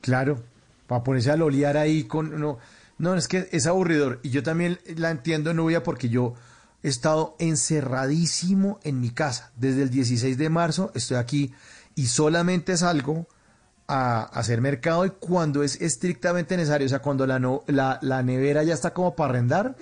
Claro, 0.00 0.42
para 0.86 1.02
ponerse 1.02 1.30
a 1.30 1.36
lolear 1.36 1.76
ahí 1.76 2.04
con... 2.04 2.38
No, 2.38 2.58
no, 2.98 3.14
es 3.14 3.28
que 3.28 3.48
es 3.52 3.66
aburridor. 3.66 4.20
Y 4.22 4.30
yo 4.30 4.42
también 4.42 4.78
la 4.96 5.10
entiendo, 5.10 5.52
Nubia, 5.52 5.82
porque 5.82 6.08
yo 6.08 6.34
he 6.82 6.88
estado 6.88 7.36
encerradísimo 7.38 8.78
en 8.84 9.00
mi 9.00 9.10
casa. 9.10 9.52
Desde 9.56 9.82
el 9.82 9.90
16 9.90 10.38
de 10.38 10.48
marzo 10.48 10.92
estoy 10.94 11.16
aquí 11.16 11.52
y 11.94 12.06
solamente 12.06 12.76
salgo 12.76 13.26
a, 13.88 14.22
hacer 14.24 14.60
mercado 14.60 15.04
y 15.06 15.10
cuando 15.10 15.62
es 15.62 15.80
estrictamente 15.80 16.56
necesario, 16.56 16.86
o 16.86 16.88
sea, 16.90 17.00
cuando 17.00 17.26
la, 17.26 17.38
no- 17.38 17.62
la, 17.66 17.98
la 18.02 18.22
nevera 18.22 18.62
ya 18.62 18.74
está 18.74 18.92
como 18.92 19.14
para 19.14 19.30
arrendar, 19.30 19.76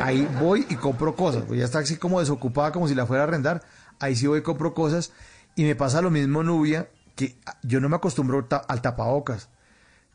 ahí 0.00 0.28
voy 0.40 0.66
y 0.68 0.76
compro 0.76 1.14
cosas. 1.16 1.44
Pues 1.46 1.58
ya 1.58 1.64
está 1.64 1.78
así 1.80 1.96
como 1.96 2.20
desocupada, 2.20 2.72
como 2.72 2.88
si 2.88 2.94
la 2.94 3.06
fuera 3.06 3.22
a 3.24 3.26
arrendar. 3.26 3.62
Ahí 4.00 4.16
sí 4.16 4.26
voy 4.26 4.40
y 4.40 4.42
compro 4.42 4.74
cosas. 4.74 5.12
Y 5.56 5.64
me 5.64 5.76
pasa 5.76 6.02
lo 6.02 6.10
mismo, 6.10 6.42
Nubia, 6.42 6.88
que 7.14 7.36
yo 7.62 7.80
no 7.80 7.88
me 7.88 7.96
acostumbro 7.96 8.44
ta- 8.44 8.64
al 8.68 8.82
tapabocas. 8.82 9.48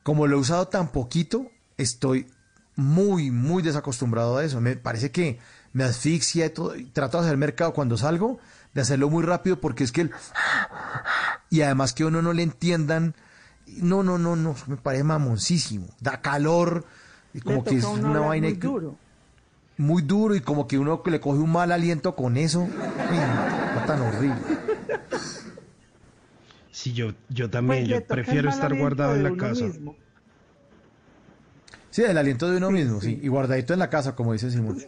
Como 0.04 0.28
lo 0.28 0.38
he 0.38 0.40
usado 0.40 0.68
tan 0.68 0.90
poquito, 0.90 1.48
estoy 1.78 2.28
muy, 2.76 3.32
muy 3.32 3.64
desacostumbrado 3.64 4.38
a 4.38 4.44
eso. 4.44 4.60
Me 4.62 4.76
parece 4.76 5.12
que 5.12 5.40
me 5.74 5.84
asfixia 5.84 6.48
y 6.48 6.50
todo. 6.50 6.74
Trato 6.94 7.20
de 7.20 7.26
hacer 7.28 7.38
mercado 7.38 7.74
cuando 7.74 7.98
salgo, 7.98 8.40
de 8.74 8.82
hacerlo 8.82 9.10
muy 9.10 9.24
rápido 9.24 9.60
porque 9.60 9.84
es 9.84 9.92
que 9.92 10.02
el... 10.02 10.12
Y 11.50 11.62
además 11.62 11.94
que 11.94 12.04
a 12.04 12.08
uno 12.08 12.22
no 12.22 12.34
le 12.34 12.44
entiendan. 12.44 13.16
No, 13.68 14.04
no, 14.04 14.18
no, 14.18 14.36
no, 14.36 14.56
me 14.68 14.78
parece 14.78 15.04
mamoncísimo. 15.04 15.88
Da 16.00 16.22
calor, 16.22 16.86
y 17.34 17.40
como 17.42 17.64
que 17.64 17.76
es 17.78 17.84
una 17.84 18.20
vaina 18.20 18.48
muy 18.48 18.58
duro. 18.58 18.96
muy 19.78 20.02
duro 20.02 20.36
y 20.36 20.42
como 20.42 20.68
que 20.68 20.78
uno 20.80 21.02
le 21.06 21.20
coge 21.20 21.40
un 21.40 21.52
mal 21.52 21.72
aliento 21.72 22.16
con 22.16 22.36
eso. 22.38 22.68
No, 22.68 23.86
tan 23.86 24.02
horrible. 24.02 24.36
Sí, 26.72 26.94
yo, 26.94 27.14
yo 27.30 27.50
también, 27.50 27.86
Pues 27.88 27.90
yo 27.90 28.06
prefiero 28.08 28.50
estar 28.50 28.74
guardado 28.76 29.16
en 29.16 29.24
la 29.24 29.36
casa. 29.36 29.66
mismo. 29.66 29.96
Sí, 31.92 32.04
el 32.04 32.18
aliento 32.18 32.50
de 32.50 32.58
uno 32.58 32.72
mismo, 32.72 33.02
sí. 33.02 33.20
Y 33.22 33.28
guardadito 33.28 33.74
en 33.74 33.80
la 33.80 33.90
casa, 33.90 34.16
como 34.16 34.34
dice 34.34 34.50
Simón. 34.52 34.78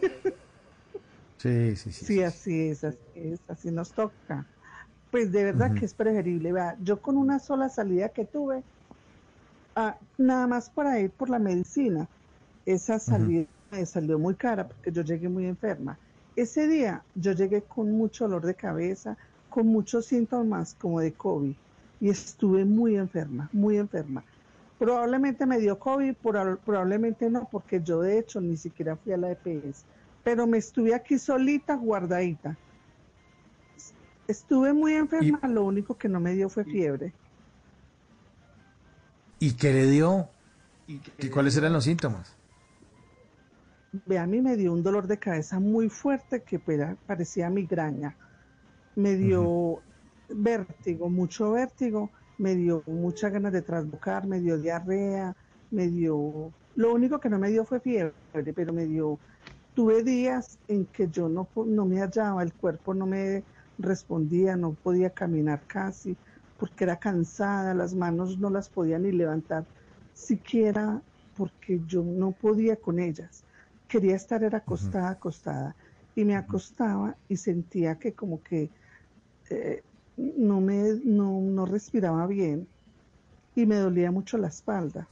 Sí, 1.38 1.74
sí, 1.74 1.90
sí. 1.92 2.04
Sí, 2.06 2.22
así 2.22 2.68
es, 2.68 2.84
así 2.84 2.98
es, 3.16 3.40
así 3.48 3.72
nos 3.72 3.90
toca. 3.92 4.46
Pues 5.12 5.30
de 5.30 5.44
verdad 5.44 5.74
que 5.74 5.84
es 5.84 5.94
preferible. 5.94 6.52
Vea, 6.52 6.76
yo 6.80 7.00
con 7.00 7.16
una 7.16 7.38
sola 7.38 7.68
salida 7.68 8.08
que 8.08 8.24
tuve, 8.26 8.64
ah, 9.74 9.98
nada 10.16 10.46
más 10.46 10.70
para 10.70 11.00
ir 11.00 11.14
por 11.14 11.30
la 11.30 11.38
medicina, 11.38 12.10
esa 12.64 12.98
salida 12.98 13.48
me 13.70 13.86
salió 13.86 14.18
muy 14.18 14.36
cara 14.36 14.68
porque 14.68 14.92
yo 14.92 15.02
llegué 15.02 15.28
muy 15.28 15.46
enferma. 15.46 16.00
Ese 16.36 16.68
día 16.68 17.06
yo 17.14 17.32
llegué 17.32 17.66
con 17.66 17.92
mucho 17.92 18.24
dolor 18.26 18.46
de 18.46 18.56
cabeza, 18.56 19.18
con 19.48 19.66
muchos 19.68 20.06
síntomas 20.06 20.74
como 20.74 21.00
de 21.00 21.16
COVID 21.16 21.56
y 22.00 22.10
estuve 22.10 22.64
muy 22.64 22.96
enferma, 22.96 23.50
muy 23.52 23.78
enferma. 23.78 24.26
Probablemente 24.78 25.46
me 25.46 25.58
dio 25.58 25.78
COVID, 25.78 26.16
proba- 26.22 26.62
probablemente 26.64 27.30
no, 27.30 27.48
porque 27.50 27.82
yo 27.82 28.00
de 28.02 28.18
hecho 28.18 28.40
ni 28.40 28.56
siquiera 28.56 28.96
fui 28.98 29.12
a 29.12 29.16
la 29.18 29.32
EPS, 29.32 29.86
pero 30.22 30.46
me 30.46 30.58
estuve 30.58 30.94
aquí 30.94 31.18
solita, 31.18 31.76
guardadita. 31.76 32.60
Estuve 34.28 34.72
muy 34.72 34.94
enferma, 34.94 35.40
lo 35.48 35.64
único 35.64 35.96
que 35.96 36.08
no 36.08 36.20
me 36.20 36.32
dio 36.32 36.48
fue 36.48 36.64
fiebre. 36.64 37.12
¿Y 39.38 39.54
qué 39.54 39.72
le 39.72 39.86
dio? 39.86 40.28
¿Y 40.86 41.28
cuáles 41.28 41.56
eran 41.56 41.72
los 41.72 41.84
síntomas? 41.84 42.36
Ve, 44.06 44.18
a 44.18 44.26
mí 44.26 44.40
me 44.40 44.56
dio 44.56 44.72
un 44.72 44.82
dolor 44.82 45.06
de 45.06 45.18
cabeza 45.18 45.60
muy 45.60 45.88
fuerte 45.88 46.42
que 46.42 46.58
parecía 47.06 47.50
migraña. 47.50 48.16
Me 48.96 49.16
dio 49.16 49.80
vértigo, 50.28 51.10
mucho 51.10 51.52
vértigo. 51.52 52.10
me 52.38 52.54
dio 52.56 52.82
muchas 52.86 53.32
ganas 53.32 53.52
de 53.52 53.62
trasbocar, 53.62 54.26
me 54.26 54.40
dio 54.40 54.58
diarrea, 54.58 55.36
me 55.70 55.88
dio... 55.88 56.52
Lo 56.74 56.92
único 56.92 57.20
que 57.20 57.28
no 57.28 57.38
me 57.38 57.50
dio 57.50 57.64
fue 57.64 57.80
fiebre, 57.80 58.14
pero 58.54 58.72
me 58.72 58.86
dio... 58.86 59.18
Tuve 59.74 60.02
días 60.02 60.58
en 60.68 60.84
que 60.86 61.08
yo 61.08 61.28
no, 61.28 61.48
no 61.66 61.86
me 61.86 62.00
hallaba, 62.00 62.42
el 62.42 62.52
cuerpo 62.52 62.94
no 62.94 63.06
me 63.06 63.42
respondía, 63.82 64.56
no 64.56 64.74
podía 64.74 65.10
caminar 65.10 65.64
casi, 65.66 66.18
porque 66.56 66.84
era 66.84 66.98
cansada, 66.98 67.74
las 67.74 67.94
manos 67.94 68.38
no 68.38 68.50
las 68.50 68.68
podía 68.70 68.98
ni 68.98 69.12
levantar, 69.12 69.68
siquiera 70.12 71.02
porque 71.34 71.80
yo 71.86 72.02
no 72.04 72.32
podía 72.32 72.76
con 72.76 72.98
ellas. 72.98 73.44
Quería 73.88 74.16
estar 74.16 74.42
era 74.44 74.58
acostada, 74.58 75.10
acostada, 75.10 75.76
y 76.14 76.24
me 76.24 76.36
acostaba 76.36 77.18
y 77.28 77.36
sentía 77.36 77.98
que 77.98 78.14
como 78.14 78.42
que 78.42 78.70
eh, 79.50 79.84
no 80.16 80.60
me 80.60 81.00
no, 81.04 81.40
no 81.40 81.66
respiraba 81.66 82.26
bien 82.26 82.68
y 83.54 83.66
me 83.66 83.76
dolía 83.76 84.10
mucho 84.10 84.38
la 84.38 84.48
espalda. 84.48 85.08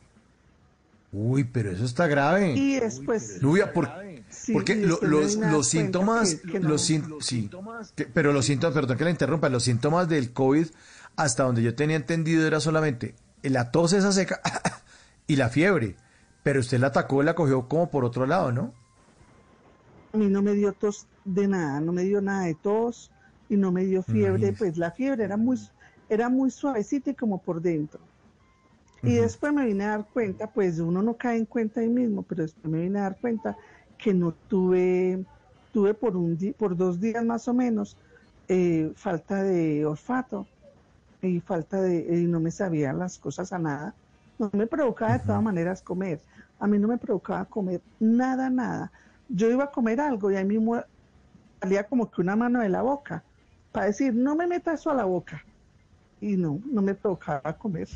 Uy, 1.12 1.44
pero 1.44 1.70
eso 1.70 1.84
está 1.84 2.06
grave. 2.06 2.54
Y 2.54 2.78
después 2.78 3.38
Nubia, 3.42 3.72
¿por- 3.72 3.88
Sí, 4.30 4.52
porque 4.52 4.74
y 4.74 4.86
lo- 4.86 5.00
los, 5.02 5.36
los 5.36 5.68
síntomas, 5.68 6.36
que- 6.36 6.52
que 6.52 6.60
no. 6.60 6.68
los 6.70 6.88
sín- 6.88 7.20
sí, 7.20 7.50
que- 7.96 8.06
pero 8.06 8.32
los 8.32 8.44
síntomas, 8.46 8.74
perdón 8.74 8.96
que 8.96 9.04
la 9.04 9.10
interrumpa, 9.10 9.48
los 9.48 9.64
síntomas 9.64 10.08
del 10.08 10.32
COVID, 10.32 10.66
hasta 11.16 11.42
donde 11.44 11.62
yo 11.62 11.74
tenía 11.74 11.96
entendido, 11.96 12.46
era 12.46 12.60
solamente 12.60 13.14
la 13.42 13.70
tos 13.70 13.92
esa 13.92 14.12
seca 14.12 14.40
y 15.26 15.36
la 15.36 15.48
fiebre. 15.48 15.96
Pero 16.42 16.60
usted 16.60 16.78
la 16.78 16.86
atacó, 16.88 17.22
la 17.22 17.34
cogió 17.34 17.68
como 17.68 17.90
por 17.90 18.04
otro 18.04 18.26
lado, 18.26 18.52
¿no? 18.52 18.72
a 20.12 20.16
mí 20.16 20.28
no 20.28 20.42
me 20.42 20.54
dio 20.54 20.72
tos 20.72 21.06
de 21.24 21.46
nada, 21.46 21.80
no 21.80 21.92
me 21.92 22.02
dio 22.02 22.20
nada 22.20 22.44
de 22.46 22.54
tos 22.54 23.10
y 23.48 23.56
no 23.56 23.70
me 23.70 23.84
dio 23.84 24.02
fiebre, 24.02 24.52
pues 24.52 24.76
la 24.76 24.90
fiebre 24.90 25.24
era 25.24 25.36
muy 25.36 25.58
era 26.08 26.28
muy 26.28 26.50
suavecita 26.50 27.10
y 27.10 27.14
como 27.14 27.38
por 27.42 27.60
dentro. 27.62 28.00
Y 29.02 29.14
después 29.14 29.52
me 29.52 29.64
vine 29.66 29.84
a 29.84 29.88
dar 29.90 30.08
cuenta, 30.12 30.48
pues 30.52 30.78
uno 30.80 31.00
no 31.02 31.14
cae 31.16 31.38
en 31.38 31.46
cuenta 31.46 31.80
ahí 31.80 31.88
mismo, 31.88 32.22
pero 32.24 32.42
después 32.42 32.66
me 32.70 32.80
vine 32.80 32.98
a 32.98 33.02
dar 33.02 33.18
cuenta 33.20 33.56
que 34.00 34.14
no 34.14 34.34
tuve, 34.48 35.24
tuve 35.70 35.94
por 35.94 36.16
un 36.16 36.36
di- 36.36 36.52
por 36.52 36.76
dos 36.76 36.98
días 37.00 37.24
más 37.24 37.46
o 37.48 37.54
menos 37.54 37.98
eh, 38.48 38.92
falta 38.96 39.42
de 39.42 39.84
olfato 39.86 40.48
y 41.22 41.40
falta 41.40 41.80
de, 41.82 42.20
y 42.22 42.26
no 42.26 42.40
me 42.40 42.50
sabía 42.50 42.92
las 42.92 43.18
cosas 43.18 43.52
a 43.52 43.58
nada. 43.58 43.96
No 44.38 44.50
me 44.54 44.66
provocaba 44.66 45.12
de 45.18 45.24
todas 45.24 45.42
maneras 45.42 45.82
comer. 45.82 46.24
A 46.58 46.66
mí 46.66 46.78
no 46.78 46.88
me 46.88 46.98
provocaba 46.98 47.44
comer 47.44 47.82
nada, 47.98 48.48
nada. 48.50 48.90
Yo 49.28 49.50
iba 49.50 49.64
a 49.64 49.70
comer 49.70 50.00
algo 50.00 50.30
y 50.30 50.36
a 50.36 50.44
mí 50.44 50.58
mu- 50.58 50.80
salía 51.60 51.84
como 51.86 52.10
que 52.10 52.22
una 52.22 52.36
mano 52.36 52.60
de 52.60 52.70
la 52.70 52.82
boca 52.82 53.24
para 53.70 53.86
decir, 53.86 54.14
no 54.14 54.34
me 54.34 54.46
meta 54.46 54.72
eso 54.72 54.90
a 54.90 54.94
la 54.94 55.04
boca. 55.04 55.44
Y 56.20 56.36
no, 56.36 56.60
no 56.72 56.82
me 56.82 56.94
provocaba 56.94 57.56
comer. 57.56 57.88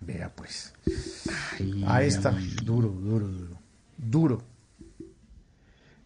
Vea 0.00 0.28
pues. 0.34 0.72
Ahí 1.86 2.08
está, 2.08 2.30
duro, 2.64 2.88
duro, 2.88 3.26
duro. 3.28 3.57
Duro. 3.98 4.42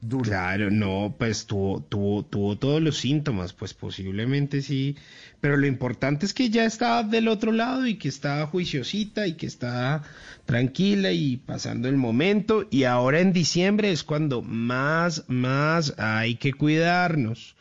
Duro. 0.01 0.25
Claro, 0.25 0.69
no, 0.69 1.15
pues 1.17 1.47
tuvo, 1.47 1.81
tuvo, 1.81 2.25
tuvo 2.25 2.59
todos 2.59 2.83
los 2.83 2.97
síntomas, 2.97 3.53
pues 3.53 3.73
posiblemente 3.73 4.61
sí, 4.61 4.97
pero 5.41 5.57
lo 5.57 5.69
importante 5.69 6.27
es 6.27 6.35
que 6.35 6.51
ya 6.51 6.65
está 6.65 7.05
del 7.05 7.29
otro 7.29 7.53
lado 7.53 7.87
y 7.87 7.99
que 7.99 8.09
está 8.09 8.45
juiciosita 8.49 9.29
y 9.29 9.35
que 9.35 9.47
está 9.47 10.03
tranquila 10.45 11.13
y 11.13 11.37
pasando 11.37 11.89
el 11.89 11.99
momento 11.99 12.67
y 12.69 12.83
ahora 12.83 13.21
en 13.21 13.33
diciembre 13.33 13.93
es 13.93 14.03
cuando 14.03 14.43
más, 14.43 15.25
más 15.29 15.95
hay 15.99 16.35
que 16.35 16.53
cuidarnos. 16.53 17.55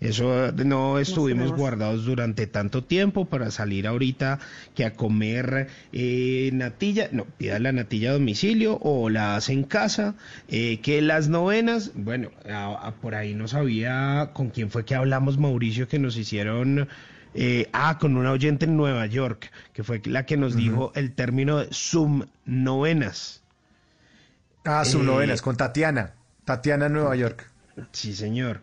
Eso 0.00 0.52
no 0.52 1.00
estuvimos 1.00 1.50
guardados 1.52 2.04
durante 2.04 2.46
tanto 2.46 2.84
tiempo 2.84 3.24
para 3.24 3.50
salir 3.50 3.86
ahorita 3.88 4.38
que 4.76 4.84
a 4.84 4.92
comer 4.94 5.66
eh, 5.92 6.50
natilla, 6.52 7.08
no, 7.10 7.24
pida 7.24 7.58
la 7.58 7.72
natilla 7.72 8.10
a 8.10 8.12
domicilio 8.12 8.78
o 8.80 9.10
la 9.10 9.34
hace 9.34 9.54
en 9.54 9.64
casa, 9.64 10.14
eh, 10.46 10.78
que 10.82 11.02
las 11.02 11.28
novenas, 11.28 11.90
bueno, 11.96 12.30
a- 12.48 12.86
a- 12.86 12.94
por 12.94 13.16
ahí 13.16 13.34
no 13.34 13.48
sabía 13.48 14.30
con 14.34 14.50
quién 14.50 14.70
fue 14.70 14.84
que 14.84 14.94
hablamos, 14.94 15.36
Mauricio, 15.36 15.88
que 15.88 15.98
nos 15.98 16.16
hicieron, 16.16 16.86
eh, 17.34 17.68
ah, 17.72 17.98
con 18.00 18.16
una 18.16 18.30
oyente 18.30 18.66
en 18.66 18.76
Nueva 18.76 19.04
York, 19.06 19.50
que 19.72 19.82
fue 19.82 20.00
la 20.04 20.24
que 20.26 20.36
nos 20.36 20.54
dijo 20.54 20.92
el 20.94 21.12
término 21.12 21.58
de 21.58 21.68
subnovenas. 21.72 23.42
Ah, 24.64 24.84
su 24.84 25.00
Eh, 25.00 25.04
novenas 25.04 25.42
con 25.42 25.56
Tatiana. 25.56 26.12
Tatiana 26.44 26.86
en 26.86 26.92
Nueva 26.92 27.16
York. 27.16 27.50
Sí, 27.92 28.14
señor. 28.14 28.60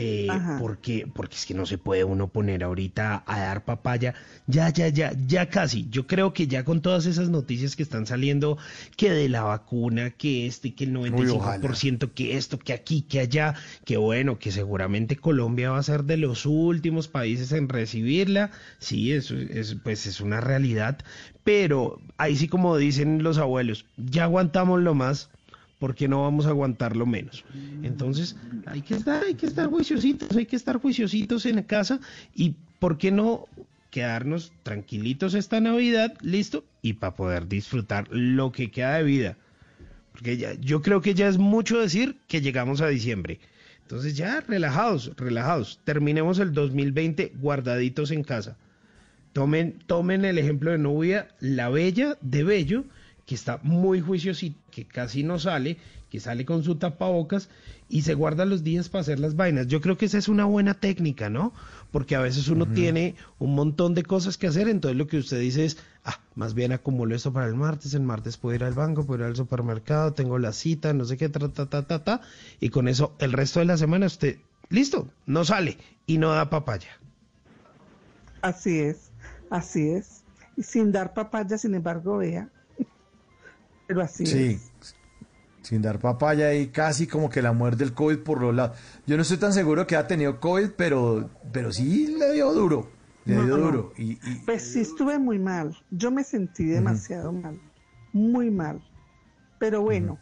Eh, 0.00 0.28
porque, 0.60 1.08
porque 1.12 1.34
es 1.34 1.44
que 1.44 1.54
no 1.54 1.66
se 1.66 1.76
puede 1.76 2.04
uno 2.04 2.28
poner 2.28 2.62
ahorita 2.62 3.24
a 3.26 3.40
dar 3.40 3.64
papaya. 3.64 4.14
Ya, 4.46 4.72
ya, 4.72 4.88
ya, 4.88 5.12
ya 5.26 5.48
casi. 5.48 5.88
Yo 5.90 6.06
creo 6.06 6.32
que 6.32 6.46
ya 6.46 6.64
con 6.64 6.82
todas 6.82 7.06
esas 7.06 7.30
noticias 7.30 7.74
que 7.74 7.82
están 7.82 8.06
saliendo, 8.06 8.58
que 8.96 9.10
de 9.10 9.28
la 9.28 9.42
vacuna, 9.42 10.10
que 10.10 10.46
este, 10.46 10.74
que 10.74 10.84
el 10.84 10.94
95%, 10.94 12.12
que 12.12 12.36
esto, 12.36 12.58
que 12.60 12.72
aquí, 12.72 13.02
que 13.02 13.18
allá, 13.18 13.54
que 13.84 13.96
bueno, 13.96 14.38
que 14.38 14.52
seguramente 14.52 15.16
Colombia 15.16 15.70
va 15.70 15.78
a 15.78 15.82
ser 15.82 16.04
de 16.04 16.16
los 16.16 16.46
últimos 16.46 17.08
países 17.08 17.50
en 17.50 17.68
recibirla. 17.68 18.52
Sí, 18.78 19.12
eso 19.12 19.34
es, 19.36 19.76
pues 19.82 20.06
es 20.06 20.20
una 20.20 20.40
realidad. 20.40 20.98
Pero 21.42 22.00
ahí 22.18 22.36
sí 22.36 22.46
como 22.46 22.76
dicen 22.76 23.24
los 23.24 23.38
abuelos, 23.38 23.86
ya 23.96 24.24
aguantamos 24.24 24.80
lo 24.80 24.94
más. 24.94 25.30
¿Por 25.78 25.94
qué 25.94 26.08
no 26.08 26.22
vamos 26.22 26.46
a 26.46 26.50
aguantarlo 26.50 27.06
menos? 27.06 27.44
Entonces, 27.82 28.36
hay 28.66 28.82
que 28.82 28.94
estar, 28.94 29.24
hay 29.24 29.34
que 29.34 29.46
estar 29.46 29.68
juiciositos, 29.68 30.36
hay 30.36 30.46
que 30.46 30.56
estar 30.56 30.78
juiciositos 30.78 31.46
en 31.46 31.62
casa 31.62 32.00
y 32.34 32.54
¿por 32.78 32.98
qué 32.98 33.10
no 33.10 33.46
quedarnos 33.90 34.52
tranquilitos 34.62 35.34
esta 35.34 35.60
Navidad, 35.60 36.16
listo? 36.20 36.64
Y 36.82 36.94
para 36.94 37.14
poder 37.14 37.48
disfrutar 37.48 38.08
lo 38.10 38.52
que 38.52 38.70
queda 38.70 38.96
de 38.96 39.04
vida. 39.04 39.36
Porque 40.12 40.36
ya, 40.36 40.54
yo 40.54 40.82
creo 40.82 41.00
que 41.00 41.14
ya 41.14 41.28
es 41.28 41.38
mucho 41.38 41.78
decir 41.80 42.16
que 42.26 42.40
llegamos 42.40 42.80
a 42.80 42.88
diciembre. 42.88 43.38
Entonces 43.82 44.16
ya, 44.16 44.40
relajados, 44.40 45.12
relajados. 45.16 45.80
Terminemos 45.84 46.38
el 46.40 46.52
2020 46.52 47.32
guardaditos 47.36 48.10
en 48.10 48.22
casa. 48.22 48.56
Tomen, 49.32 49.78
tomen 49.86 50.24
el 50.24 50.38
ejemplo 50.38 50.72
de 50.72 50.78
Nubia, 50.78 51.28
la 51.40 51.68
bella 51.68 52.18
de 52.20 52.44
Bello, 52.44 52.84
que 53.24 53.34
está 53.34 53.60
muy 53.62 54.00
juiciosita, 54.00 54.58
que 54.78 54.84
casi 54.86 55.24
no 55.24 55.40
sale, 55.40 55.76
que 56.08 56.20
sale 56.20 56.44
con 56.44 56.62
su 56.62 56.76
tapabocas 56.76 57.48
y 57.88 58.02
se 58.02 58.14
guarda 58.14 58.44
los 58.44 58.62
días 58.62 58.88
para 58.88 59.02
hacer 59.02 59.18
las 59.18 59.34
vainas. 59.34 59.66
Yo 59.66 59.80
creo 59.80 59.98
que 59.98 60.06
esa 60.06 60.18
es 60.18 60.28
una 60.28 60.44
buena 60.44 60.74
técnica, 60.74 61.28
¿no? 61.30 61.52
Porque 61.90 62.14
a 62.14 62.20
veces 62.20 62.46
uno 62.46 62.66
tiene 62.66 63.16
un 63.40 63.56
montón 63.56 63.94
de 63.96 64.04
cosas 64.04 64.38
que 64.38 64.46
hacer, 64.46 64.68
entonces 64.68 64.96
lo 64.96 65.08
que 65.08 65.16
usted 65.18 65.40
dice 65.40 65.64
es, 65.64 65.78
ah, 66.04 66.20
más 66.36 66.54
bien 66.54 66.70
acumulo 66.70 67.16
esto 67.16 67.32
para 67.32 67.48
el 67.48 67.56
martes, 67.56 67.92
el 67.94 68.02
martes 68.02 68.36
puedo 68.36 68.54
ir 68.54 68.62
al 68.62 68.74
banco, 68.74 69.04
puedo 69.04 69.20
ir 69.24 69.26
al 69.26 69.34
supermercado, 69.36 70.12
tengo 70.12 70.38
la 70.38 70.52
cita, 70.52 70.92
no 70.92 71.04
sé 71.04 71.16
qué, 71.16 71.28
ta, 71.28 71.40
ta, 71.48 71.66
ta, 71.66 71.82
ta, 71.82 72.04
ta, 72.04 72.20
y 72.60 72.68
con 72.68 72.86
eso 72.86 73.16
el 73.18 73.32
resto 73.32 73.58
de 73.58 73.66
la 73.66 73.76
semana 73.76 74.06
usted, 74.06 74.38
listo, 74.70 75.08
no 75.26 75.44
sale 75.44 75.76
y 76.06 76.18
no 76.18 76.30
da 76.30 76.50
papaya. 76.50 77.00
Así 78.42 78.78
es, 78.78 79.10
así 79.50 79.90
es. 79.90 80.22
Y 80.56 80.62
sin 80.62 80.92
dar 80.92 81.14
papaya, 81.14 81.58
sin 81.58 81.74
embargo, 81.74 82.18
vea. 82.18 82.48
Pero 83.88 84.02
así 84.02 84.26
Sí. 84.26 84.44
es. 84.52 84.67
Sin 85.62 85.82
dar 85.82 85.98
papaya 85.98 86.54
y 86.54 86.68
casi 86.68 87.06
como 87.06 87.28
que 87.28 87.42
la 87.42 87.52
muerte 87.52 87.84
del 87.84 87.92
COVID 87.92 88.18
por 88.20 88.40
los 88.40 88.54
lados. 88.54 88.78
Yo 89.06 89.16
no 89.16 89.22
estoy 89.22 89.36
tan 89.38 89.52
seguro 89.52 89.86
que 89.86 89.96
ha 89.96 90.06
tenido 90.06 90.40
COVID, 90.40 90.70
pero, 90.76 91.28
pero 91.52 91.72
sí 91.72 92.16
le 92.18 92.32
dio 92.32 92.52
duro. 92.52 92.88
Le 93.26 93.34
No, 93.34 93.44
dio 93.44 93.56
no. 93.58 93.64
duro. 93.66 93.92
Y, 93.98 94.12
y- 94.12 94.42
Pues 94.46 94.62
sí 94.62 94.80
estuve 94.80 95.18
muy 95.18 95.38
mal. 95.38 95.76
Yo 95.90 96.10
me 96.10 96.24
sentí 96.24 96.64
demasiado 96.64 97.32
mal. 97.32 97.58
Muy 98.12 98.50
mal. 98.50 98.80
Pero 99.58 99.82
bueno, 99.82 100.18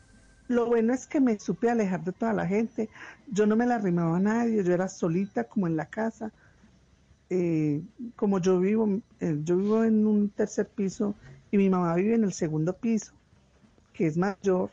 lo 0.48 0.66
bueno 0.66 0.92
es 0.94 1.06
que 1.06 1.20
me 1.20 1.39
supe 1.39 1.70
alejar 1.70 2.02
de 2.02 2.12
toda 2.12 2.32
la 2.32 2.47
gente. 2.47 2.89
Yo 3.31 3.47
no 3.47 3.55
me 3.55 3.66
la 3.66 3.76
arrimaba 3.76 4.16
a 4.16 4.20
nadie. 4.20 4.65
Yo 4.65 4.73
era 4.73 4.89
solita 4.89 5.44
como 5.44 5.66
en 5.68 5.76
la 5.76 5.86
casa. 5.86 6.32
Eh, 7.28 7.82
como 8.16 8.39
yo 8.40 8.58
vivo, 8.60 9.00
eh, 9.20 9.36
yo 9.44 9.56
vivo 9.56 9.84
en 9.84 10.06
un 10.06 10.31
tercer 10.31 10.66
piso 10.68 11.15
y 11.50 11.58
mi 11.58 11.68
mamá 11.68 11.94
vive 11.97 12.15
en 12.15 12.23
el 12.24 12.32
segundo 12.32 12.73
piso, 12.73 13.12
que 13.92 14.06
es 14.06 14.16
mayor. 14.16 14.70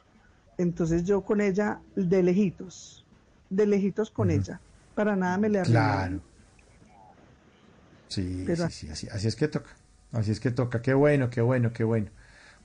Entonces 0.57 1.03
yo 1.03 1.21
con 1.21 1.41
ella 1.41 1.79
de 1.95 2.23
lejitos, 2.23 3.05
de 3.49 3.65
lejitos 3.67 4.09
con 4.11 4.29
ella. 4.31 4.59
Para 4.95 5.15
nada 5.15 5.37
me 5.37 5.49
le 5.49 5.59
arrimaba. 5.59 6.07
Claro. 6.07 6.21
Sí, 8.07 8.43
Pero 8.45 8.67
sí, 8.69 8.71
sí, 8.87 8.89
así, 8.89 9.07
así 9.09 9.27
es 9.27 9.35
que 9.35 9.47
toca. 9.47 9.71
Así 10.11 10.31
es 10.31 10.39
que 10.39 10.51
toca. 10.51 10.81
Qué 10.81 10.93
bueno, 10.93 11.29
qué 11.29 11.41
bueno, 11.41 11.73
qué 11.73 11.83
bueno. 11.83 12.11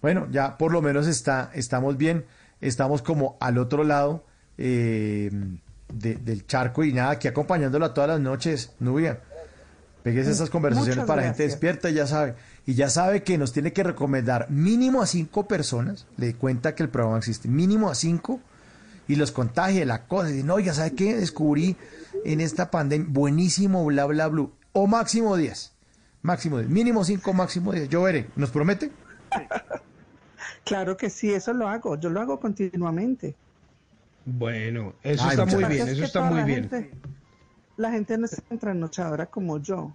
Bueno, 0.02 0.28
ya 0.30 0.58
por 0.58 0.72
lo 0.72 0.82
menos 0.82 1.06
está, 1.06 1.50
estamos 1.54 1.96
bien. 1.96 2.26
Estamos 2.60 3.02
como 3.02 3.36
al 3.40 3.56
otro 3.58 3.84
lado 3.84 4.24
eh, 4.58 5.30
de- 5.92 6.16
del 6.16 6.46
charco 6.46 6.84
y 6.84 6.92
nada, 6.92 7.10
aquí 7.12 7.28
acompañándola 7.28 7.94
todas 7.94 8.10
las 8.10 8.20
noches, 8.20 8.72
Nubia. 8.80 9.20
Pegues 10.02 10.26
esas 10.28 10.50
conversaciones 10.50 10.96
Muchas 10.96 11.06
para 11.08 11.22
gente 11.22 11.44
despierta, 11.44 11.90
ya 11.90 12.06
sabe. 12.06 12.34
Y 12.68 12.74
ya 12.74 12.90
sabe 12.90 13.22
que 13.22 13.38
nos 13.38 13.54
tiene 13.54 13.72
que 13.72 13.82
recomendar 13.82 14.50
mínimo 14.50 15.00
a 15.00 15.06
cinco 15.06 15.48
personas. 15.48 16.06
Le 16.18 16.34
cuenta 16.34 16.74
que 16.74 16.82
el 16.82 16.90
programa 16.90 17.16
existe. 17.16 17.48
Mínimo 17.48 17.88
a 17.88 17.94
cinco. 17.94 18.40
Y 19.08 19.16
los 19.16 19.32
contagie 19.32 19.86
la 19.86 20.04
cosa. 20.04 20.30
Y 20.34 20.42
no, 20.42 20.54
oiga, 20.56 20.74
¿sabe 20.74 20.92
qué? 20.92 21.16
Descubrí 21.16 21.76
en 22.26 22.42
esta 22.42 22.70
pandemia. 22.70 23.06
Buenísimo, 23.08 23.86
bla, 23.86 24.04
bla, 24.04 24.28
bla. 24.28 24.48
O 24.74 24.86
máximo 24.86 25.34
10. 25.38 25.72
Máximo 26.20 26.58
10. 26.58 26.68
Mínimo 26.68 27.04
5, 27.04 27.32
máximo 27.32 27.72
10. 27.72 27.88
Yo 27.88 28.02
veré. 28.02 28.28
¿Nos 28.36 28.50
promete? 28.50 28.90
Claro 30.64 30.98
que 30.98 31.08
sí, 31.08 31.32
eso 31.32 31.54
lo 31.54 31.66
hago. 31.68 31.98
Yo 31.98 32.10
lo 32.10 32.20
hago 32.20 32.38
continuamente. 32.38 33.34
Bueno, 34.26 34.92
eso 35.02 35.24
Ay, 35.24 35.30
está 35.30 35.46
muy 35.46 35.64
bien, 35.64 35.88
eso 35.88 35.96
que 36.00 36.04
está 36.04 36.20
muy 36.22 36.40
la 36.40 36.44
bien. 36.44 36.68
gente- 36.68 36.90
la 37.78 37.90
gente 37.90 38.18
no 38.18 38.26
es 38.26 38.42
tan 38.46 38.58
trasnochadora 38.58 39.26
como 39.26 39.58
yo. 39.62 39.92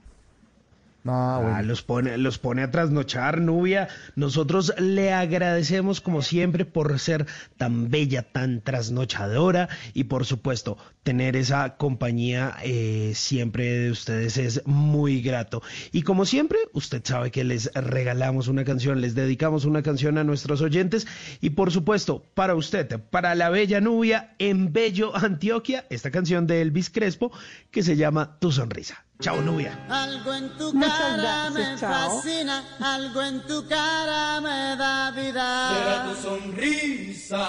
Ah, 1.06 1.58
Ah, 1.58 1.62
los 1.62 1.82
pone, 1.82 2.18
los 2.18 2.38
pone 2.40 2.64
a 2.64 2.72
trasnochar, 2.72 3.42
Nubia. 3.42 3.90
Nosotros 4.16 4.74
le 4.80 5.12
agradecemos 5.12 6.00
como 6.00 6.22
siempre 6.22 6.66
por 6.66 6.98
ser 7.00 7.26
tan 7.58 7.90
bella, 7.90 8.24
tan 8.24 8.62
trasnochadora 8.62 9.68
y 9.94 10.06
por 10.06 10.26
supuesto 10.26 10.78
tener 11.04 11.36
esa 11.36 11.76
compañía 11.76 12.56
eh, 12.64 13.12
siempre 13.16 13.70
de 13.70 13.92
ustedes 13.92 14.38
es 14.38 14.66
muy 14.66 15.22
grato. 15.22 15.62
Y 15.92 16.04
como 16.04 16.26
siempre, 16.26 16.60
usted 16.72 17.02
sabe 17.04 17.32
que 17.32 17.44
les 17.44 17.72
regalamos 17.74 18.48
una 18.48 18.64
canción, 18.64 19.02
les 19.02 19.14
dedicamos 19.14 19.66
una 19.66 19.84
canción 19.84 20.18
a 20.18 20.24
nuestros 20.24 20.62
oyentes 20.62 21.06
y 21.42 21.52
por 21.52 21.72
supuesto 21.72 22.24
para 22.34 22.56
usted, 22.56 23.00
para 23.10 23.36
la 23.36 23.50
bella 23.50 23.82
Nubia 23.82 24.36
en 24.40 24.72
Bello 24.72 25.16
Antioquia, 25.16 25.86
esta 25.90 26.12
canción 26.12 26.48
de 26.48 26.62
Elvis 26.62 26.90
Crespo 26.90 27.32
que 27.72 27.84
se 27.84 27.98
llama 27.98 28.38
Tu 28.40 28.52
Sonrisa. 28.52 29.04
Chao 29.22 29.40
Nubia. 29.42 29.72
Algo 29.90 30.34
en 30.34 30.50
tu 30.58 30.74
Muchas 30.74 30.98
cara 31.00 31.16
gracias, 31.18 31.54
me 31.54 31.80
chao. 31.80 31.92
fascina, 32.22 32.64
algo 32.82 33.22
en 33.22 33.42
tu 33.48 33.68
cara 33.68 34.42
me 34.42 34.76
da 34.76 35.12
vida. 35.12 35.70
Será 35.72 36.04
tu 36.10 36.16
sonrisa, 36.22 37.48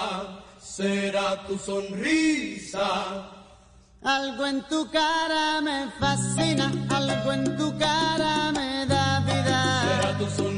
será 0.59 1.45
tu 1.47 1.57
sonrisa. 1.57 2.87
Algo 4.03 4.45
en 4.45 4.61
tu 4.69 4.87
cara 4.91 5.59
me 5.61 5.89
fascina, 5.99 6.71
algo 6.89 7.31
en 7.33 7.57
tu 7.57 7.77
cara 7.77 8.51
me 8.53 8.85
da 8.85 9.19
vida. 9.21 9.81
Será 9.89 10.17
tu 10.17 10.25
sonrisa, 10.29 10.54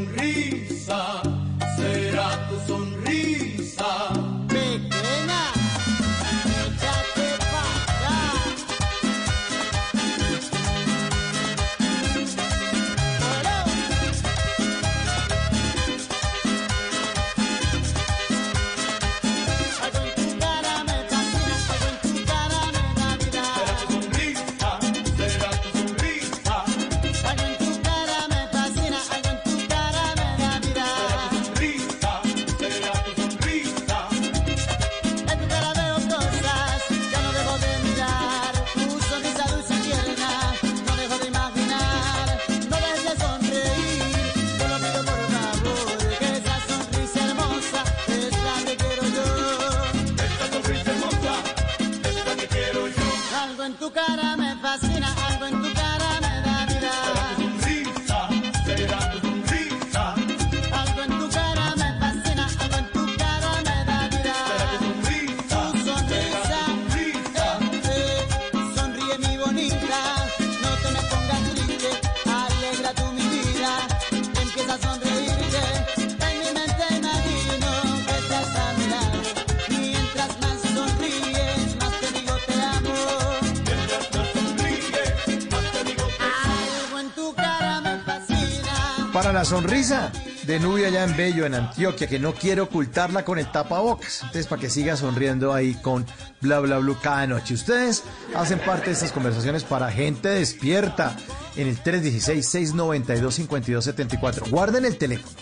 la 89.37 89.45
sonrisa 89.45 90.11
de 90.47 90.59
Nubia 90.59 90.87
allá 90.87 91.03
en 91.03 91.15
Bello, 91.15 91.45
en 91.45 91.53
Antioquia, 91.53 92.07
que 92.07 92.17
no 92.17 92.33
quiere 92.33 92.61
ocultarla 92.61 93.23
con 93.23 93.37
el 93.37 93.51
tapabocas. 93.51 94.21
Entonces, 94.23 94.47
para 94.47 94.59
que 94.59 94.67
siga 94.67 94.97
sonriendo 94.97 95.53
ahí 95.53 95.75
con 95.75 96.07
bla 96.41 96.59
bla 96.59 96.79
bla 96.79 96.95
cada 96.99 97.27
noche. 97.27 97.53
Ustedes 97.53 98.03
hacen 98.35 98.57
parte 98.57 98.87
de 98.87 98.93
estas 98.93 99.11
conversaciones 99.11 99.63
para 99.63 99.91
gente 99.91 100.29
despierta 100.29 101.15
en 101.55 101.67
el 101.67 101.77
316-692-5274. 101.83 104.49
Guarden 104.49 104.85
el 104.85 104.97
teléfono. 104.97 105.35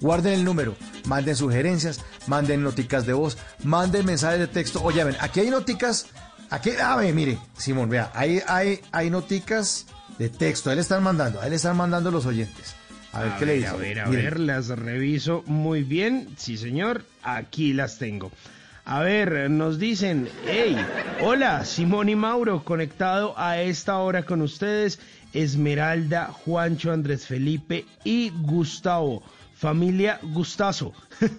Guarden 0.00 0.32
el 0.32 0.44
número, 0.44 0.74
manden 1.04 1.36
sugerencias, 1.36 2.00
manden 2.26 2.62
noticas 2.62 3.04
de 3.04 3.12
voz, 3.12 3.36
manden 3.64 4.06
mensajes 4.06 4.38
de 4.38 4.46
texto. 4.46 4.82
Oye, 4.82 5.04
ven, 5.04 5.18
aquí 5.20 5.40
hay 5.40 5.50
noticas, 5.50 6.06
aquí, 6.48 6.70
a 6.70 6.96
ver, 6.96 7.12
mire, 7.12 7.38
Simón, 7.58 7.90
vea, 7.90 8.10
ahí 8.14 8.40
hay, 8.48 8.80
hay 8.92 9.10
noticas 9.10 9.84
de 10.18 10.30
texto, 10.30 10.70
ahí 10.70 10.76
le 10.76 10.82
están 10.82 11.02
mandando, 11.02 11.42
ahí 11.42 11.50
le 11.50 11.56
están 11.56 11.76
mandando 11.76 12.10
los 12.10 12.24
oyentes. 12.24 12.76
A 13.12 13.20
ver, 13.20 13.32
¿qué 13.38 13.46
le 13.46 13.54
dice? 13.54 13.66
A 13.68 13.74
ver, 13.74 14.00
a 14.00 14.08
ver, 14.08 14.40
las 14.40 14.68
reviso 14.68 15.42
muy 15.46 15.82
bien. 15.82 16.28
Sí, 16.36 16.56
señor, 16.56 17.04
aquí 17.22 17.72
las 17.72 17.98
tengo. 17.98 18.32
A 18.84 19.00
ver, 19.00 19.48
nos 19.50 19.78
dicen, 19.78 20.28
hey, 20.46 20.76
hola, 21.20 21.64
Simón 21.64 22.08
y 22.08 22.16
Mauro, 22.16 22.64
conectado 22.64 23.34
a 23.38 23.60
esta 23.60 23.98
hora 23.98 24.24
con 24.24 24.42
ustedes, 24.42 24.98
Esmeralda, 25.32 26.26
Juancho, 26.26 26.90
Andrés 26.90 27.26
Felipe 27.26 27.84
y 28.02 28.30
Gustavo. 28.30 29.22
Familia 29.62 30.18
Gustazo. 30.22 30.92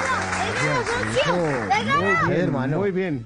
Muy 2.00 2.30
bien, 2.30 2.42
hermano. 2.42 2.78
Muy 2.80 2.92
bien. 2.92 3.26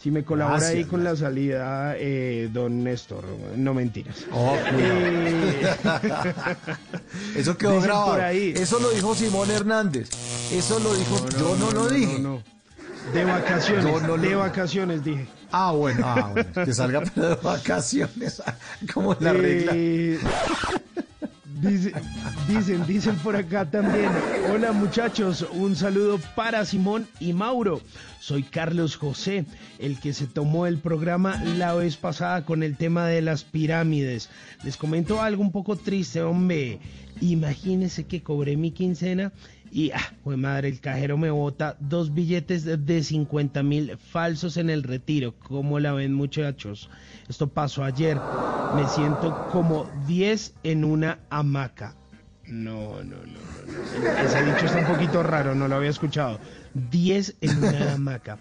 Si 0.00 0.12
me 0.12 0.22
colabora 0.24 0.58
Gracias, 0.58 0.76
ahí 0.76 0.84
con 0.84 1.02
la 1.02 1.16
salida, 1.16 1.94
eh, 1.96 2.48
don 2.52 2.84
Néstor, 2.84 3.24
no 3.56 3.74
mentiras. 3.74 4.14
Oh, 4.32 4.54
Eh, 4.56 5.66
Eso 7.34 7.56
quedó 7.58 7.72
Dicen 7.72 7.86
grabado. 7.88 8.12
por 8.12 8.20
ahí. 8.20 8.54
Eso 8.56 8.78
lo 8.78 8.90
dijo 8.90 9.14
Simón 9.16 9.50
Hernández. 9.50 10.08
Eso 10.52 10.78
lo 10.78 10.94
dijo. 10.94 11.26
yo 11.38 11.56
no, 11.56 11.70
lo 11.72 11.88
dije. 11.88 12.18
no, 12.20 12.34
no. 12.36 12.42
De 13.12 13.24
vacaciones, 13.24 13.84
Yo 13.84 14.00
no 14.00 14.16
de 14.18 14.30
lo- 14.30 14.38
vacaciones 14.40 15.02
dije. 15.02 15.26
Ah, 15.50 15.72
bueno, 15.72 16.06
ah, 16.06 16.30
bueno. 16.32 16.50
Que 16.64 16.74
salga 16.74 17.02
pero 17.14 17.30
de 17.30 17.34
vacaciones. 17.36 18.42
Como 18.94 19.16
la 19.18 19.32
regla. 19.32 19.72
Dice- 21.60 21.92
dicen, 22.48 22.86
dicen 22.86 23.16
por 23.16 23.34
acá 23.34 23.68
también. 23.68 24.10
Hola 24.52 24.72
muchachos, 24.72 25.44
un 25.52 25.74
saludo 25.74 26.18
para 26.36 26.64
Simón 26.64 27.06
y 27.18 27.32
Mauro. 27.32 27.80
Soy 28.20 28.42
Carlos 28.44 28.96
José, 28.96 29.44
el 29.78 29.98
que 29.98 30.12
se 30.12 30.26
tomó 30.26 30.66
el 30.66 30.78
programa 30.78 31.42
la 31.44 31.74
vez 31.74 31.96
pasada 31.96 32.44
con 32.44 32.62
el 32.62 32.76
tema 32.76 33.06
de 33.06 33.22
las 33.22 33.42
pirámides. 33.44 34.28
Les 34.62 34.76
comento 34.76 35.20
algo 35.20 35.42
un 35.42 35.50
poco 35.52 35.76
triste, 35.76 36.22
hombre. 36.22 36.78
Imagínense 37.20 38.04
que 38.06 38.22
cobré 38.22 38.56
mi 38.56 38.70
quincena 38.70 39.32
y, 39.70 39.90
ah, 39.90 40.12
pues 40.24 40.38
madre, 40.38 40.68
el 40.68 40.80
cajero 40.80 41.16
me 41.18 41.30
bota 41.30 41.76
dos 41.80 42.14
billetes 42.14 42.64
de- 42.64 42.76
de 42.76 43.02
50 43.02 43.62
mil 43.62 43.96
falsos 43.98 44.56
en 44.56 44.70
el 44.70 44.82
retiro. 44.82 45.34
¿Cómo 45.38 45.78
la 45.80 45.92
ven 45.92 46.14
muchachos? 46.14 46.88
Esto 47.28 47.48
pasó 47.48 47.84
ayer. 47.84 48.18
Me 48.76 48.86
siento 48.88 49.48
como 49.52 49.90
10 50.06 50.54
en 50.62 50.84
una 50.84 51.18
hamaca. 51.30 51.94
No, 52.46 53.02
no, 53.04 53.16
no, 53.16 53.16
no, 53.16 54.02
no. 54.02 54.20
Ese 54.26 54.42
dicho 54.44 54.64
está 54.66 54.78
un 54.78 54.86
poquito 54.94 55.22
raro, 55.22 55.54
no 55.54 55.68
lo 55.68 55.76
había 55.76 55.90
escuchado. 55.90 56.38
10 56.90 57.36
en 57.42 57.58
una 57.62 57.92
hamaca. 57.94 58.38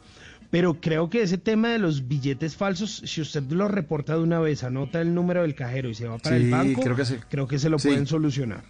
Pero 0.49 0.79
creo 0.79 1.09
que 1.09 1.23
ese 1.23 1.37
tema 1.37 1.67
de 1.69 1.77
los 1.77 2.07
billetes 2.07 2.55
falsos, 2.55 3.01
si 3.05 3.19
usted 3.19 3.43
lo 3.51 3.67
reporta 3.67 4.13
de 4.15 4.23
una 4.23 4.39
vez, 4.39 4.63
anota 4.63 5.01
el 5.01 5.13
número 5.13 5.41
del 5.41 5.55
cajero 5.55 5.89
y 5.89 5.93
se 5.93 6.07
va 6.07 6.17
para 6.19 6.37
Sí, 6.37 6.43
el 6.45 6.51
banco, 6.51 6.81
creo 6.83 6.95
que 6.95 7.03
sí. 7.03 7.15
creo 7.29 7.47
que 7.49 7.59
se 7.59 7.69
lo 7.69 7.79
Sí. 7.79 7.89
pueden 7.89 8.07
solucionar. 8.07 8.63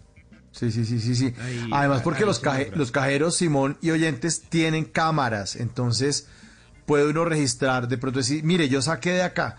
Sí, 0.52 0.72
sí, 0.72 0.86
sí, 0.86 1.00
sí, 1.00 1.16
sí. 1.16 1.34
Ahí- 1.40 1.70
Además, 1.72 2.02
porque 2.02 2.26
los, 2.26 2.40
caje- 2.42 2.72
los 2.76 2.92
cajeros, 2.92 3.36
Simón 3.36 3.78
y 3.82 3.92
oyentes, 3.92 4.42
tienen 4.50 4.86
cámaras. 4.86 5.56
Entonces, 5.56 6.28
puede 6.86 7.08
uno 7.10 7.26
registrar, 7.26 7.88
de 7.88 7.98
pronto 7.98 8.20
decir, 8.20 8.44
mire, 8.44 8.68
yo 8.70 8.82
saqué 8.82 9.12
de 9.12 9.24
acá. 9.24 9.58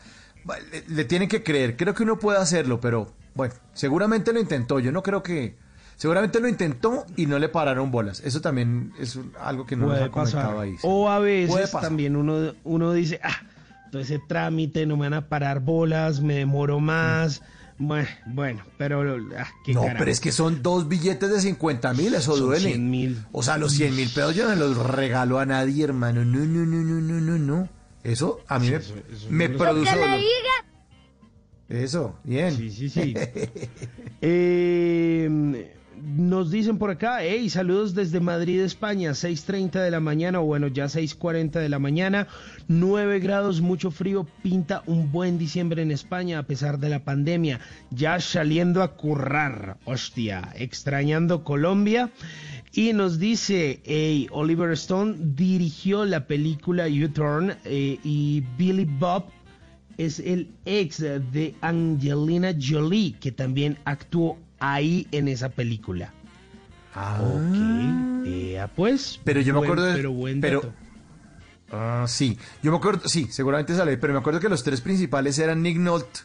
Le, 0.72 0.84
le 0.88 1.04
tienen 1.04 1.28
que 1.28 1.42
creer. 1.42 1.76
Creo 1.76 1.94
que 1.94 2.02
uno 2.02 2.18
puede 2.18 2.38
hacerlo, 2.38 2.80
pero 2.80 3.12
bueno, 3.34 3.54
seguramente 3.74 4.32
lo 4.32 4.40
intentó. 4.40 4.80
Yo 4.80 4.90
no 4.92 5.02
creo 5.02 5.22
que. 5.22 5.56
Seguramente 5.96 6.38
lo 6.38 6.46
intentó 6.48 7.04
y 7.16 7.26
no 7.26 7.40
le 7.40 7.48
pararon 7.48 7.90
bolas. 7.90 8.20
Eso 8.24 8.40
también 8.40 8.92
es 9.00 9.18
algo 9.40 9.66
que 9.66 9.74
no 9.74 9.86
nos 9.86 9.94
Puede 9.96 10.04
ha 10.04 10.10
comentado 10.10 10.44
pasar. 10.50 10.62
ahí. 10.62 10.72
sí. 10.74 10.78
O 10.84 11.08
a 11.10 11.18
veces 11.18 11.72
también 11.72 12.14
uno, 12.14 12.54
uno 12.62 12.92
dice, 12.92 13.18
ah, 13.24 13.34
todo 13.90 14.00
ese 14.00 14.20
trámite, 14.28 14.86
no 14.86 14.96
me 14.96 15.06
van 15.06 15.14
a 15.14 15.28
parar 15.28 15.58
bolas, 15.58 16.20
me 16.20 16.34
demoro 16.36 16.78
más. 16.78 17.42
Bueno, 17.80 18.08
bueno, 18.26 18.64
pero 18.76 19.02
ah, 19.38 19.46
qué 19.64 19.72
No, 19.72 19.82
carajo. 19.82 19.98
pero 20.00 20.10
es 20.10 20.18
que 20.20 20.32
son 20.32 20.62
dos 20.62 20.88
billetes 20.88 21.30
de 21.30 21.40
50 21.40 21.94
mil, 21.94 22.12
eso 22.14 22.32
Son 22.36 22.46
duele. 22.46 22.70
100 22.70 22.90
mil. 22.90 23.24
O 23.30 23.42
sea, 23.44 23.56
los 23.56 23.72
100 23.72 23.94
mil 23.94 24.08
pesos 24.08 24.34
yo 24.34 24.48
no 24.48 24.56
los 24.56 24.76
regalo 24.78 25.38
a 25.38 25.46
nadie, 25.46 25.84
hermano. 25.84 26.24
No, 26.24 26.38
no, 26.40 26.66
no, 26.66 26.76
no, 26.82 27.00
no, 27.00 27.20
no, 27.20 27.38
no. 27.38 27.68
Eso 28.02 28.40
a 28.48 28.58
mí 28.58 28.70
me, 28.70 28.76
eso- 28.76 28.94
eso 29.12 29.26
me 29.30 29.48
no 29.48 29.58
produce. 29.58 29.90
Eso, 31.68 32.18
bien. 32.24 32.56
Sí, 32.56 32.70
sí, 32.70 32.88
sí. 32.88 33.14
Eh, 34.20 35.77
nos 36.02 36.50
dicen 36.50 36.78
por 36.78 36.90
acá, 36.90 37.18
hey, 37.22 37.48
saludos 37.50 37.94
desde 37.94 38.20
Madrid, 38.20 38.60
España, 38.60 39.10
6.30 39.10 39.82
de 39.82 39.90
la 39.90 40.00
mañana, 40.00 40.40
o 40.40 40.44
bueno, 40.44 40.68
ya 40.68 40.86
6.40 40.86 41.52
de 41.52 41.68
la 41.68 41.78
mañana, 41.78 42.26
9 42.68 43.20
grados, 43.20 43.60
mucho 43.60 43.90
frío, 43.90 44.26
pinta 44.42 44.82
un 44.86 45.12
buen 45.12 45.38
diciembre 45.38 45.82
en 45.82 45.90
España 45.90 46.38
a 46.38 46.42
pesar 46.44 46.78
de 46.78 46.88
la 46.88 47.04
pandemia, 47.04 47.60
ya 47.90 48.20
saliendo 48.20 48.82
a 48.82 48.96
currar, 48.96 49.78
hostia, 49.84 50.52
extrañando 50.56 51.44
Colombia. 51.44 52.10
Y 52.72 52.92
nos 52.92 53.18
dice, 53.18 53.80
hey, 53.84 54.28
Oliver 54.30 54.72
Stone 54.72 55.16
dirigió 55.18 56.04
la 56.04 56.26
película 56.26 56.86
U-Turn 56.86 57.56
eh, 57.64 57.98
y 58.04 58.44
Billy 58.56 58.84
Bob 58.84 59.24
es 59.98 60.20
el 60.20 60.48
ex 60.64 60.98
de 61.00 61.54
Angelina 61.60 62.54
Jolie, 62.58 63.16
que 63.18 63.32
también 63.32 63.78
actuó 63.84 64.38
ahí 64.60 65.06
en 65.12 65.28
esa 65.28 65.48
película. 65.50 66.12
Ah. 66.94 67.20
Ok, 67.22 68.26
eh, 68.26 68.66
pues. 68.74 69.20
Pero 69.24 69.40
yo 69.40 69.54
me 69.54 69.60
acuerdo 69.60 69.84
de- 69.84 69.94
Pero 69.94 70.12
buen 70.12 70.40
pero-. 70.40 70.72
Ah, 71.70 72.06
sí. 72.08 72.38
Yo 72.62 72.70
me 72.70 72.78
acuerdo, 72.78 73.08
sí, 73.08 73.28
seguramente 73.30 73.74
sale, 73.74 73.98
pero 73.98 74.14
me 74.14 74.20
acuerdo 74.20 74.40
que 74.40 74.48
los 74.48 74.64
tres 74.64 74.80
principales 74.80 75.38
eran 75.38 75.62
Nick 75.62 75.76
Nolte, 75.76 76.20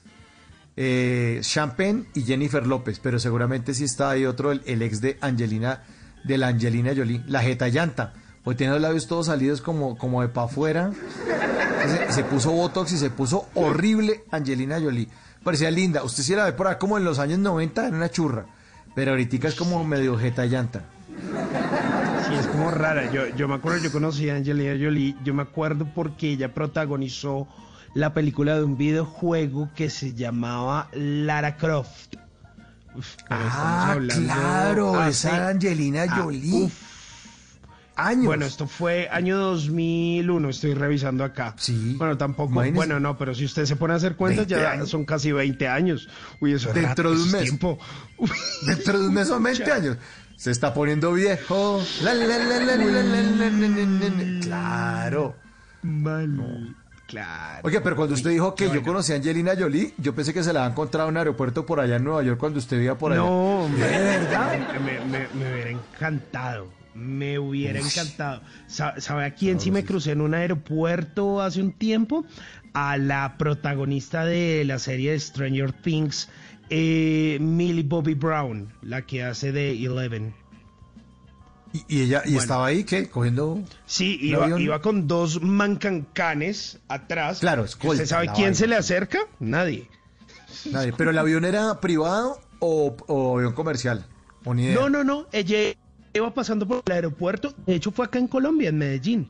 eh, 0.78 1.40
Champagne 1.42 2.06
y 2.16 2.22
Jennifer 2.22 2.66
López, 2.66 3.00
pero 3.00 3.20
seguramente 3.20 3.74
sí 3.74 3.84
está 3.84 4.10
ahí 4.12 4.26
otro, 4.26 4.52
el, 4.53 4.62
el 4.66 4.82
ex 4.82 5.02
de 5.02 5.18
Angelina, 5.20 5.84
de 6.24 6.38
la 6.38 6.48
Angelina 6.48 6.94
Jolie, 6.95 7.22
la 7.28 7.42
jeta 7.42 7.68
llanta, 7.68 8.14
pues 8.44 8.56
tiene 8.56 8.72
los 8.74 8.82
labios 8.82 9.08
todos 9.08 9.26
salidos 9.26 9.62
como, 9.62 9.98
como 9.98 10.22
de 10.22 10.30
para 10.30 10.48
afuera. 10.48 10.92
Se, 11.86 12.14
se 12.14 12.24
puso 12.24 12.52
Botox 12.52 12.94
y 12.94 12.98
se 12.98 13.10
puso 13.10 13.50
horrible 13.56 14.24
Angelina 14.32 14.80
Jolie. 14.80 15.10
Parecía 15.44 15.70
linda. 15.72 16.04
Usted 16.04 16.24
sí 16.24 16.36
la 16.36 16.46
ve 16.46 16.54
por 16.54 16.68
ahí 16.68 16.76
como 16.80 16.98
en 16.98 17.04
los 17.04 17.20
años 17.20 17.40
90, 17.40 17.88
era 17.88 17.96
una 17.96 18.10
churra. 18.10 18.46
Pero 18.96 19.12
ahorita 19.12 19.48
es 19.48 19.56
como 19.56 19.84
medio 19.84 20.18
jeta 20.18 20.46
llanta. 20.46 20.84
Sí, 22.28 22.34
es 22.40 22.48
como 22.48 22.72
rara. 22.72 23.12
Yo, 23.12 23.28
yo 23.36 23.48
me 23.48 23.56
acuerdo, 23.56 23.84
yo 23.84 23.92
conocí 23.92 24.30
a 24.30 24.36
Angelina 24.36 24.72
Jolie. 24.82 25.16
Yo 25.24 25.34
me 25.34 25.42
acuerdo 25.44 25.88
porque 25.94 26.30
ella 26.32 26.54
protagonizó 26.54 27.48
la 27.96 28.14
película 28.14 28.56
de 28.56 28.64
un 28.64 28.78
videojuego 28.78 29.70
que 29.76 29.90
se 29.90 30.14
llamaba 30.14 30.88
Lara 30.94 31.58
Croft. 31.58 32.16
Uf, 32.96 33.16
Ah, 33.30 33.96
claro, 34.08 35.04
esa 35.06 35.48
Angelina 35.50 36.04
Ah, 36.10 36.16
Jolie. 36.22 36.64
uf 36.66 36.83
años. 37.96 38.26
Bueno, 38.26 38.46
esto 38.46 38.68
fue 38.68 39.08
año 39.12 39.38
2001, 39.38 40.50
estoy 40.50 40.74
revisando 40.74 41.24
acá. 41.24 41.56
Sí. 41.58 41.96
Bueno, 41.98 42.18
tampoco, 42.18 42.52
imagínese. 42.52 42.76
bueno, 42.76 43.00
no, 43.00 43.18
pero 43.18 43.34
si 43.34 43.46
usted 43.46 43.66
se 43.66 43.76
pone 43.76 43.94
a 43.94 43.98
hacer 43.98 44.16
cuentas, 44.16 44.48
ya 44.48 44.72
años. 44.72 44.90
son 44.90 45.06
casi 45.06 45.32
20 45.32 45.68
años. 45.68 46.10
Uy, 46.40 46.54
eso 46.54 46.72
Dentro 46.74 47.10
rato, 47.10 47.16
de 47.16 47.22
un 47.24 47.32
mes. 47.32 47.42
Tiempo. 47.44 47.80
Dentro 48.66 49.00
de 49.00 49.08
un 49.08 49.14
mes 49.14 49.28
son 49.28 49.44
20 49.44 49.72
años. 49.72 49.98
Se 50.36 50.52
está 50.52 50.74
poniendo 50.74 51.14
viejo. 51.14 51.82
Claro. 54.42 55.36
Claro. 57.08 57.62
Oye, 57.64 57.80
pero 57.82 57.96
cuando 57.96 58.16
usted 58.16 58.32
dijo 58.32 58.56
que 58.56 58.70
yo 58.72 58.82
conocí 58.82 59.14
a 59.14 59.18
Angelina 59.18 59.54
Jolie, 59.58 59.94
yo 59.98 60.16
pensé 60.16 60.34
que 60.34 60.42
se 60.42 60.52
la 60.52 60.62
había 60.62 60.72
encontrado 60.72 61.10
en 61.10 61.14
un 61.14 61.18
aeropuerto 61.18 61.66
por 61.66 61.80
allá 61.80 61.98
en 61.98 62.04
Nueva 62.06 62.24
York 62.24 62.40
cuando 62.40 62.60
usted 62.60 62.80
iba 62.82 62.98
por 62.98 63.12
allá. 63.12 63.22
No, 63.22 63.70
¿verdad? 63.78 64.80
Me, 64.84 65.00
me, 65.00 65.28
me, 65.28 65.54
hubiera 65.54 65.70
encantado. 65.70 66.68
Me 66.96 67.40
hubiera 67.40 67.80
encantado. 67.80 68.42
Sa- 68.68 69.00
¿Sabe 69.02 69.26
a 69.26 69.34
quién 69.36 69.60
sí 69.60 69.72
me 69.72 69.84
crucé 69.84 70.12
en 70.12 70.22
un 70.22 70.34
aeropuerto 70.34 71.42
hace 71.42 71.62
un 71.62 71.72
tiempo? 71.74 72.26
A 72.74 72.98
la 72.98 73.36
protagonista 73.38 74.26
de 74.26 74.64
la 74.66 74.80
serie 74.80 75.12
de 75.12 75.20
Stranger 75.20 75.72
Things, 75.74 76.30
eh, 76.70 77.38
Millie 77.42 77.84
Bobby 77.84 78.14
Brown, 78.16 78.72
la 78.82 79.04
que 79.04 79.24
hace 79.24 79.52
de 79.52 79.72
Eleven. 79.84 80.34
Y, 81.88 82.02
ella, 82.04 82.22
y 82.24 82.30
Bueno. 82.30 82.42
estaba 82.42 82.66
ahí, 82.68 82.84
¿qué? 82.84 83.10
Cogiendo. 83.10 83.64
Sí, 83.88 84.20
¿Un 84.22 84.28
iba, 84.28 84.62
iba 84.62 84.82
con 84.82 85.08
dos 85.08 85.42
mancancanes 85.42 86.80
atrás. 86.88 87.40
Claro, 87.40 87.64
¿Usted 87.64 87.80
escolta, 87.80 88.06
sabe 88.06 88.26
la 88.28 88.34
quién 88.34 88.46
vaina. 88.46 88.56
se 88.58 88.68
le 88.68 88.76
acerca? 88.76 89.20
Nadie. 89.40 89.90
Nadie. 90.72 90.94
¿Pero 90.96 91.10
el 91.10 91.18
avión 91.18 91.46
era 91.46 91.80
privado 91.82 92.40
o, 92.60 92.96
o 93.08 93.38
avión 93.38 93.54
comercial? 93.54 94.06
O 94.46 94.54
ni 94.54 94.66
idea. 94.66 94.76
No, 94.76 94.90
no, 94.90 95.04
no. 95.04 95.26
Ella 95.32 95.74
iba 96.14 96.33
pasando 96.33 96.67
por 96.67 96.82
el 96.85 96.92
aeropuerto. 96.92 97.53
De 97.66 97.75
hecho, 97.75 97.92
fue 97.92 98.06
acá 98.06 98.19
en 98.19 98.27
Colombia, 98.27 98.69
en 98.69 98.77
Medellín. 98.77 99.30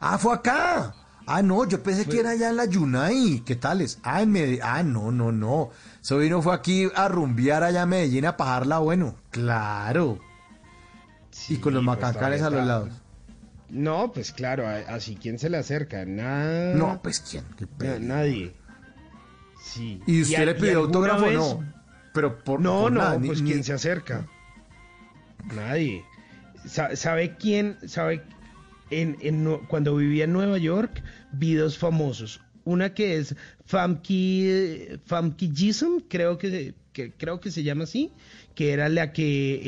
Ah, 0.00 0.18
fue 0.18 0.34
acá. 0.34 0.94
Ah, 1.26 1.40
no, 1.42 1.64
yo 1.68 1.82
pensé 1.82 2.04
que 2.06 2.18
era 2.20 2.30
allá 2.30 2.50
en 2.50 2.56
la 2.56 2.64
Yunay. 2.64 3.42
¿Qué 3.46 3.54
tales? 3.54 3.98
Ah, 4.02 4.22
en 4.22 4.32
Medellín. 4.32 4.60
Ah, 4.62 4.82
no, 4.82 5.12
no, 5.12 5.30
no. 5.30 5.70
Eso 6.00 6.18
vino 6.18 6.42
fue 6.42 6.54
aquí 6.54 6.88
a 6.96 7.06
rumbear 7.08 7.62
allá 7.62 7.82
a 7.82 7.86
Medellín 7.86 8.26
a 8.26 8.36
pajarla 8.36 8.78
bueno. 8.78 9.14
Claro. 9.30 10.18
y 11.48 11.56
con 11.58 11.74
los 11.74 11.84
pues, 11.84 11.98
macancanes 11.98 12.42
a 12.42 12.50
los 12.50 12.66
lados. 12.66 12.90
No, 13.70 14.12
pues 14.12 14.32
claro, 14.32 14.66
así 14.88 15.16
quién 15.16 15.38
se 15.38 15.48
le 15.48 15.56
acerca, 15.56 16.04
nada. 16.04 16.74
No, 16.74 17.00
pues 17.02 17.20
quién. 17.20 17.44
Qué 17.56 17.98
nadie. 18.00 18.54
Sí. 19.62 20.02
¿Y 20.06 20.22
usted 20.22 20.44
le 20.44 20.54
pidió 20.56 20.80
autógrafo 20.80 21.24
vez- 21.26 21.38
no? 21.38 21.64
Pero 22.12 22.42
por 22.44 22.60
No, 22.60 22.82
por 22.82 22.92
no, 22.92 22.98
nada, 23.00 23.18
pues 23.18 23.40
ni- 23.40 23.50
quién 23.52 23.64
se 23.64 23.72
acerca. 23.72 24.26
Nadie. 25.54 26.04
Sa- 26.66 26.94
¿Sabe 26.96 27.36
quién? 27.36 27.76
¿Sabe? 27.86 28.22
En, 28.90 29.16
en 29.20 29.58
cuando 29.68 29.96
vivía 29.96 30.24
en 30.24 30.32
Nueva 30.32 30.58
York, 30.58 31.02
vi 31.32 31.54
dos 31.54 31.78
famosos. 31.78 32.40
Una 32.64 32.94
que 32.94 33.16
es 33.16 33.34
Famke, 33.64 34.98
Famke 35.06 35.50
Jason, 35.54 36.04
creo 36.08 36.38
que, 36.38 36.74
que- 36.92 37.12
creo 37.12 37.40
que 37.40 37.50
se 37.50 37.62
llama 37.62 37.84
así, 37.84 38.10
que 38.54 38.72
era 38.72 38.88
la 38.88 39.12
que 39.12 39.60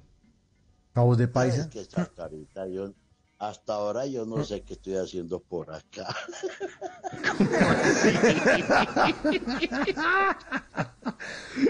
Cabos 0.93 1.19
de 1.19 1.27
paisa. 1.27 1.69
que 1.69 1.81
hasta 1.81 2.23
ahorita 2.23 2.69
yo, 2.69 2.93
hasta 3.41 3.75
ahora 3.75 4.07
yo 4.07 4.25
no 4.25 4.45
sé 4.45 4.63
qué 4.63 4.75
estoy 4.75 4.95
haciendo 4.95 5.41
por 5.41 5.75
acá. 5.75 6.07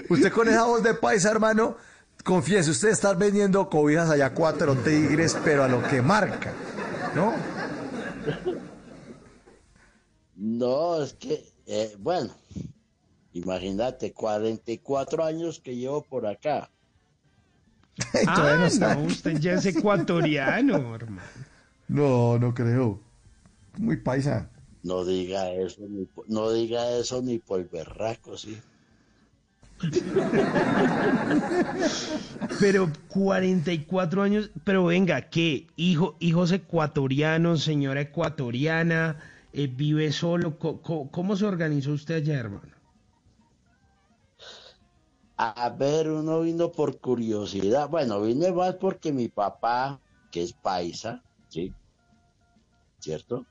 Usted 0.09 0.31
con 0.31 0.47
esa 0.49 0.65
voz 0.65 0.83
de 0.83 0.93
paisa, 0.93 1.31
hermano, 1.31 1.77
confiese, 2.23 2.69
usted 2.69 2.89
está 2.89 3.13
vendiendo 3.13 3.67
cobijas 3.69 4.11
allá 4.11 4.35
cuatro 4.35 4.75
tigres, 4.75 5.35
pero 5.43 5.63
a 5.63 5.67
lo 5.67 5.81
que 5.81 5.99
marca, 6.01 6.53
¿no? 7.15 7.33
No, 10.41 11.03
es 11.03 11.13
que, 11.13 11.45
eh, 11.67 11.95
bueno, 11.99 12.33
imagínate, 13.33 14.11
44 14.11 15.23
años 15.23 15.59
que 15.59 15.75
llevo 15.75 16.01
por 16.01 16.25
acá. 16.25 16.71
Ah, 18.27 18.67
no, 18.79 19.03
usted 19.03 19.37
ya 19.37 19.53
es 19.53 19.67
ecuatoriano, 19.67 20.95
hermano. 20.95 21.21
No, 21.87 22.39
no 22.39 22.55
creo. 22.55 22.99
Muy 23.77 23.97
paisa. 23.97 24.49
No 24.81 25.05
diga 25.05 25.51
eso, 25.51 25.81
ni, 25.87 26.07
no 26.27 26.51
diga 26.51 26.89
eso 26.97 27.21
ni 27.21 27.37
por 27.37 27.69
berraco, 27.69 28.35
sí. 28.35 28.57
Pero 32.59 32.91
44 33.09 34.23
años, 34.23 34.49
pero 34.63 34.85
venga, 34.85 35.29
¿qué? 35.29 35.67
Hijo, 35.75 36.15
hijos 36.19 36.51
ecuatorianos, 36.51 37.63
señora 37.63 38.01
ecuatoriana, 38.01 39.17
eh, 39.53 39.67
vive 39.67 40.11
solo. 40.11 40.57
¿Cómo, 40.57 41.35
se 41.35 41.45
organizó 41.45 41.91
usted 41.91 42.15
allá, 42.15 42.39
hermano? 42.39 42.71
A 45.37 45.69
ver, 45.69 46.09
uno 46.09 46.41
vino 46.41 46.71
por 46.71 46.99
curiosidad. 46.99 47.89
Bueno, 47.89 48.21
vine 48.21 48.51
más 48.51 48.75
porque 48.75 49.11
mi 49.11 49.27
papá, 49.27 49.99
que 50.31 50.43
es 50.43 50.53
paisa, 50.53 51.23
¿sí? 51.49 51.73
¿Cierto? 52.99 53.45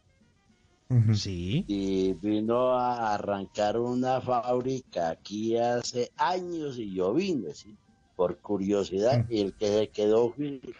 Sí. 1.14 1.64
Y 1.68 2.14
vino 2.14 2.72
a 2.72 3.14
arrancar 3.14 3.78
una 3.78 4.20
fábrica 4.20 5.10
aquí 5.10 5.56
hace 5.56 6.10
años 6.16 6.78
y 6.78 6.94
yo 6.94 7.12
vine, 7.12 7.54
¿sí? 7.54 7.76
Por 8.16 8.40
curiosidad. 8.40 9.26
Y 9.28 9.40
el 9.40 9.54
que 9.54 9.68
se 9.68 9.88
quedó 9.88 10.34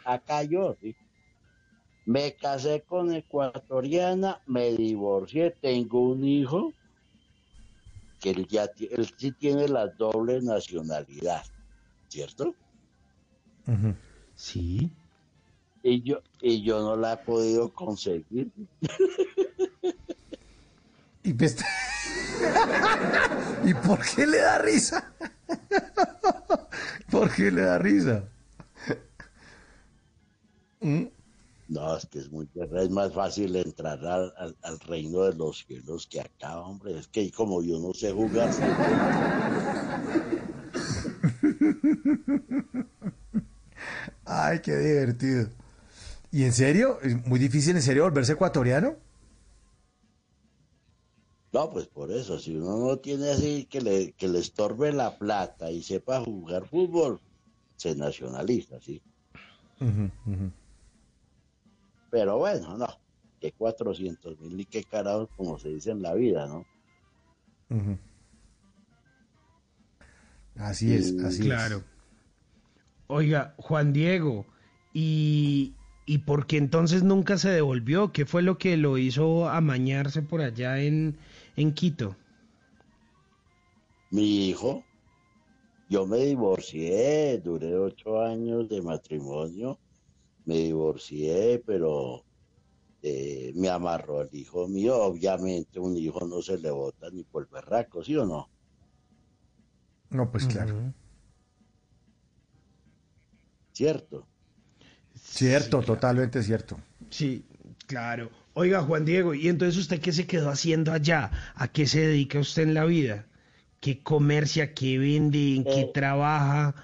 acá 0.05 0.43
yo, 0.45 0.77
¿sí? 0.81 0.97
Me 2.07 2.35
casé 2.35 2.83
con 2.83 3.15
ecuatoriana, 3.15 4.41
me 4.47 4.73
divorcié, 4.73 5.51
tengo 5.51 6.11
un 6.11 6.25
hijo 6.25 6.73
que 8.21 8.31
él 8.31 8.47
ya 8.47 8.71
él 8.79 9.11
sí 9.17 9.33
tiene 9.33 9.67
la 9.69 9.87
doble 9.87 10.41
nacionalidad, 10.43 11.43
¿cierto? 12.09 12.55
Sí. 14.35 14.91
Y 15.83 16.03
yo, 16.03 16.21
y 16.41 16.63
yo 16.63 16.81
no 16.81 16.97
la 16.97 17.15
he 17.15 17.17
podido 17.19 17.73
conseguir. 17.73 18.51
Y, 21.23 21.33
¿Y 23.65 23.75
por 23.75 24.01
qué 24.15 24.27
le 24.27 24.39
da 24.39 24.59
risa? 24.59 25.13
¿Por 27.11 27.31
qué 27.35 27.51
le 27.51 27.61
da 27.61 27.77
risa? 27.77 28.25
¿Mm? 30.81 31.05
No, 31.75 31.97
es 31.97 32.05
que 32.07 32.19
es 32.19 32.31
muy 32.31 32.49
es 32.55 32.91
más 32.91 33.13
fácil 33.15 33.55
entrar 33.57 34.05
al, 34.05 34.33
al- 34.37 34.59
al 34.63 34.81
reino 34.81 35.23
de 35.23 35.35
los 35.35 35.65
cielos 35.67 36.07
que 36.07 36.21
acá, 36.21 36.61
hombre. 36.61 36.99
Es 36.99 37.09
que 37.09 37.31
como 37.31 37.63
yo 37.63 37.79
no 37.79 37.95
sé 37.95 38.13
jugar 38.13 38.51
Ay, 44.25 44.61
qué 44.61 44.77
divertido. 44.77 45.49
¿Y 46.33 46.45
en 46.45 46.53
serio? 46.53 47.01
¿Es 47.03 47.27
muy 47.27 47.39
difícil 47.39 47.77
en 47.77 47.83
serio 47.83 48.05
volverse 48.05 48.33
ecuatoriano? 48.33 48.97
No, 51.53 51.71
pues 51.71 51.87
por 51.87 52.11
eso, 52.11 52.39
si 52.41 52.57
uno 52.57 52.77
no 52.79 52.99
tiene 52.99 53.31
así 53.31 53.67
que 53.67 53.81
le, 53.81 54.15
que 54.15 54.27
le 54.29 54.41
estorbe 54.41 54.93
la 54.93 55.17
plata 55.17 55.71
y 55.71 55.81
sepa 55.83 56.21
jugar 56.25 56.67
fútbol, 56.67 57.23
se 57.77 57.95
nacionaliza, 57.95 58.81
¿sí? 58.81 59.03
Pero 62.11 62.39
bueno, 62.39 62.77
no, 62.77 62.87
que 63.41 63.53
400 63.53 64.39
mil 64.41 64.57
ni 64.57 64.65
qué 64.67 64.85
carajo, 64.85 65.29
como 65.37 65.59
se 65.59 65.71
dice 65.71 65.91
en 65.93 66.03
la 66.03 66.15
vida, 66.15 66.47
¿no? 66.47 66.65
Así 70.57 70.93
es, 70.93 71.17
así 71.25 71.43
claro. 71.45 71.79
es. 71.79 71.85
Oiga, 73.07 73.55
Juan 73.59 73.93
Diego, 73.93 74.47
¿y, 74.93 75.75
¿y 76.07 76.19
por 76.19 76.47
qué 76.47 76.59
entonces 76.59 77.03
nunca 77.03 77.39
se 77.39 77.51
devolvió? 77.51 78.13
¿Qué 78.13 78.27
fue 78.27 78.43
lo 78.43 78.59
que 78.59 78.77
lo 78.77 78.99
hizo 78.99 79.49
amañarse 79.49 80.23
por 80.23 80.43
allá 80.43 80.81
en, 80.81 81.17
en 81.57 81.73
Quito? 81.73 82.17
Mi 84.11 84.49
hijo, 84.49 84.85
yo 85.89 86.07
me 86.07 86.19
divorcié, 86.19 87.39
duré 87.39 87.77
ocho 87.77 88.21
años 88.21 88.69
de 88.69 88.83
matrimonio, 88.83 89.81
me 90.51 90.57
divorcié, 90.69 91.63
pero 91.67 92.25
eh, 93.03 93.53
me 93.57 93.69
amarró 93.71 94.23
el 94.23 94.31
hijo 94.35 94.69
mío. 94.69 94.97
Obviamente 95.03 95.81
un 95.81 95.97
hijo 95.97 96.27
no 96.27 96.43
se 96.43 96.59
le 96.59 96.71
bota 96.71 97.11
ni 97.11 97.25
por 97.25 97.49
berraco, 97.51 98.05
¿sí 98.05 98.17
o 98.17 98.27
no? 98.27 98.51
No, 100.11 100.31
pues 100.31 100.47
claro. 100.47 100.75
¿Cierto? 103.73 104.29
Cierto, 105.15 105.83
totalmente 105.83 106.43
cierto. 106.43 106.77
Sí, 107.11 107.45
claro. 107.87 108.31
Oiga, 108.55 108.83
Juan 108.83 109.05
Diego, 109.05 109.35
¿y 109.35 109.49
entonces 109.49 109.77
usted 109.81 110.01
qué 110.01 110.13
se 110.13 110.27
quedó 110.27 110.51
haciendo 110.51 110.93
allá? 110.93 111.31
¿A 111.55 111.69
qué 111.69 111.87
se 111.87 112.01
dedica 112.01 112.39
usted 112.39 112.63
en 112.65 112.75
la 112.75 112.85
vida? 112.85 113.27
¿Qué 113.81 114.03
comercia, 114.03 114.75
qué 114.75 114.99
vende, 114.99 115.57
en 115.57 115.65
qué 115.65 115.81
Eh. 115.81 115.91
trabaja? 115.93 116.75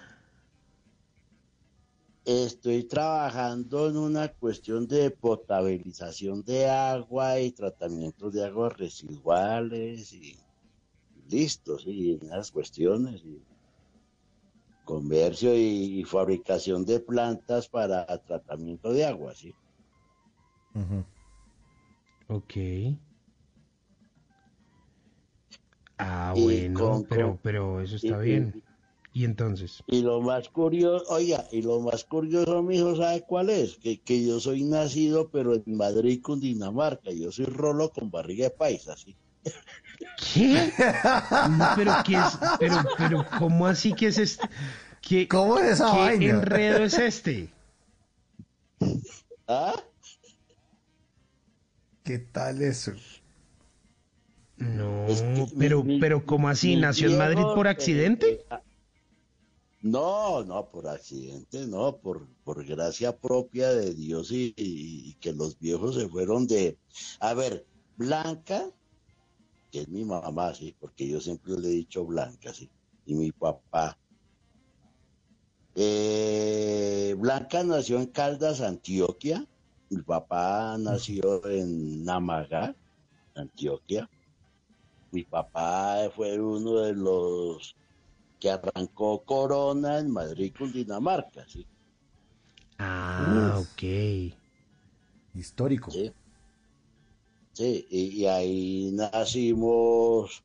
Estoy 2.26 2.84
trabajando 2.84 3.88
en 3.88 3.96
una 3.96 4.28
cuestión 4.28 4.86
de 4.86 5.10
potabilización 5.12 6.42
de 6.42 6.66
agua 6.68 7.40
y 7.40 7.52
tratamiento 7.52 8.30
de 8.30 8.44
aguas 8.44 8.76
residuales 8.76 10.12
y 10.12 10.36
listo, 11.28 11.78
sí, 11.78 12.18
en 12.20 12.26
esas 12.26 12.50
cuestiones. 12.50 13.22
Y 13.24 13.46
comercio 14.84 15.54
y, 15.56 16.02
fabricación 16.04 16.84
de 16.84 17.00
plantas 17.00 17.68
para 17.68 18.04
tratamiento 18.18 18.92
de 18.92 19.04
agua, 19.04 19.34
sí. 19.34 19.54
Ok. 22.28 22.54
Ah, 25.98 26.34
Y 26.36 26.42
bueno, 26.42 26.78
con- 26.78 27.04
pero, 27.04 27.38
pero 27.42 27.80
eso 27.80 27.96
está 27.96 28.18
y- 28.18 28.20
bien. 28.20 28.65
¿Y 29.16 29.24
entonces? 29.24 29.82
Y 29.86 30.02
lo 30.02 30.20
más 30.20 30.50
curioso, 30.50 31.06
oiga, 31.08 31.46
y 31.50 31.62
lo 31.62 31.80
más 31.80 32.04
curioso, 32.04 32.62
mijo, 32.62 32.94
¿sabe 32.96 33.22
cuál 33.26 33.48
es? 33.48 33.78
Que, 33.78 33.98
que 34.02 34.26
yo 34.26 34.38
soy 34.40 34.62
nacido, 34.64 35.30
pero 35.30 35.54
en 35.54 35.62
Madrid, 35.74 36.20
Cundinamarca. 36.22 37.10
Yo 37.12 37.32
soy 37.32 37.46
rolo 37.46 37.90
con 37.90 38.10
barriga 38.10 38.44
de 38.44 38.50
paisa, 38.50 38.94
¿sí? 38.94 39.16
¿Qué? 40.34 40.70
No, 41.40 41.66
pero 41.74 41.92
qué 42.04 42.18
es, 42.18 42.38
pero, 42.58 42.76
pero, 42.98 43.24
¿cómo 43.38 43.66
así 43.66 43.94
que 43.94 44.08
es 44.08 44.18
este? 44.18 44.50
¿Qué, 45.00 45.26
¿Cómo 45.28 45.58
es 45.58 45.64
esa 45.72 45.86
qué 45.92 45.96
vaina? 45.96 46.30
enredo 46.30 46.84
es 46.84 46.98
este? 46.98 47.48
¿Ah? 49.48 49.74
¿Qué 52.04 52.18
tal 52.18 52.62
eso? 52.62 52.92
No, 54.58 55.06
Es 55.08 55.22
que 55.22 55.46
pero, 55.58 55.84
mi- 55.84 56.00
pero 56.00 56.24
¿cómo 56.24 56.48
así? 56.48 56.76
¿Nació 56.76 57.08
en 57.08 57.18
Madrid 57.18 57.42
por 57.54 57.68
accidente? 57.68 58.26
eh, 58.26 58.46
ah, 58.50 58.62
no, 59.90 60.44
no, 60.44 60.70
por 60.70 60.88
accidente, 60.88 61.66
no, 61.66 61.98
por, 62.00 62.28
por 62.44 62.64
gracia 62.64 63.16
propia 63.18 63.70
de 63.72 63.94
Dios 63.94 64.30
y, 64.32 64.54
y- 64.56 65.14
que 65.20 65.32
los 65.32 65.58
viejos 65.58 65.94
se 65.96 66.08
fueron 66.08 66.46
de... 66.46 66.78
A 67.20 67.34
ver, 67.34 67.66
Blanca, 67.96 68.70
que 69.70 69.80
es 69.82 69.88
mi 69.88 70.04
mamá, 70.04 70.54
sí, 70.54 70.76
porque 70.78 71.08
yo 71.08 71.20
siempre 71.20 71.52
le 71.58 71.68
he 71.68 71.72
dicho 71.72 72.04
Blanca, 72.06 72.52
sí, 72.54 72.70
y 73.04 73.14
mi 73.14 73.32
papá. 73.32 73.98
Eh, 75.74 77.14
Blanca 77.18 77.62
nació 77.64 77.98
en 78.00 78.06
Caldas, 78.06 78.60
Antioquia. 78.60 79.46
Mi 79.90 80.02
papá 80.02 80.76
nació 80.78 81.46
en 81.48 82.02
Namagá, 82.04 82.74
Antioquia. 83.34 84.10
Mi 85.10 85.24
papá 85.24 86.10
fue 86.14 86.40
uno 86.40 86.80
de 86.80 86.92
los 86.94 87.76
que 88.46 88.50
arrancó 88.52 89.24
Corona 89.24 89.98
en 89.98 90.12
Madrid, 90.12 90.54
Cundinamarca, 90.56 91.44
¿sí? 91.48 91.66
Ah, 92.78 93.58
ok. 93.58 93.82
Histórico. 95.34 95.90
Sí, 95.90 96.12
Sí, 97.54 97.86
y, 97.90 98.22
y 98.22 98.26
ahí 98.26 98.92
nacimos 98.92 100.44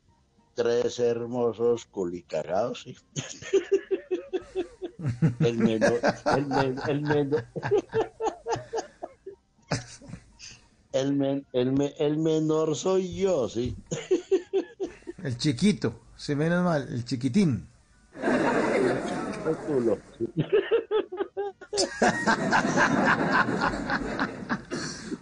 tres 0.56 0.98
hermosos 0.98 1.86
culicagados, 1.86 2.82
¿sí? 2.84 2.96
El 5.42 5.58
menor, 5.58 6.02
el, 6.36 6.46
men- 6.48 6.82
el 6.88 7.02
menor, 7.02 7.44
el, 10.94 11.14
men- 11.16 11.46
el 11.54 11.72
me- 11.74 11.94
el 12.00 12.18
menor 12.18 12.76
soy 12.76 13.16
yo, 13.16 13.48
¿sí? 13.50 13.76
El 15.24 15.38
chiquito, 15.38 15.94
se 16.16 16.36
menos 16.36 16.64
mal, 16.64 16.88
el 16.92 17.06
chiquitín. 17.06 17.68
El 19.52 19.58
culo. 19.58 19.98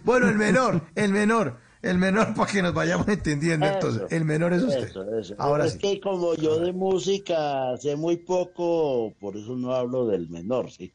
Bueno, 0.02 0.28
el 0.28 0.36
menor, 0.36 0.82
el 0.94 1.12
menor, 1.12 1.58
el 1.82 1.98
menor 1.98 2.34
para 2.34 2.50
que 2.50 2.62
nos 2.62 2.72
vayamos 2.74 3.06
entendiendo 3.08 3.66
entonces. 3.66 4.02
El 4.10 4.24
menor 4.24 4.54
es 4.54 4.62
usted. 4.62 4.88
Eso, 4.88 5.18
eso. 5.18 5.34
Ahora 5.38 5.66
es 5.66 5.74
sí. 5.74 5.78
que 5.78 6.00
como 6.00 6.34
yo 6.34 6.58
de 6.58 6.72
música 6.72 7.76
sé 7.76 7.96
muy 7.96 8.16
poco, 8.16 9.12
por 9.20 9.36
eso 9.36 9.54
no 9.56 9.72
hablo 9.74 10.06
del 10.06 10.28
menor, 10.28 10.70
¿sí? 10.70 10.92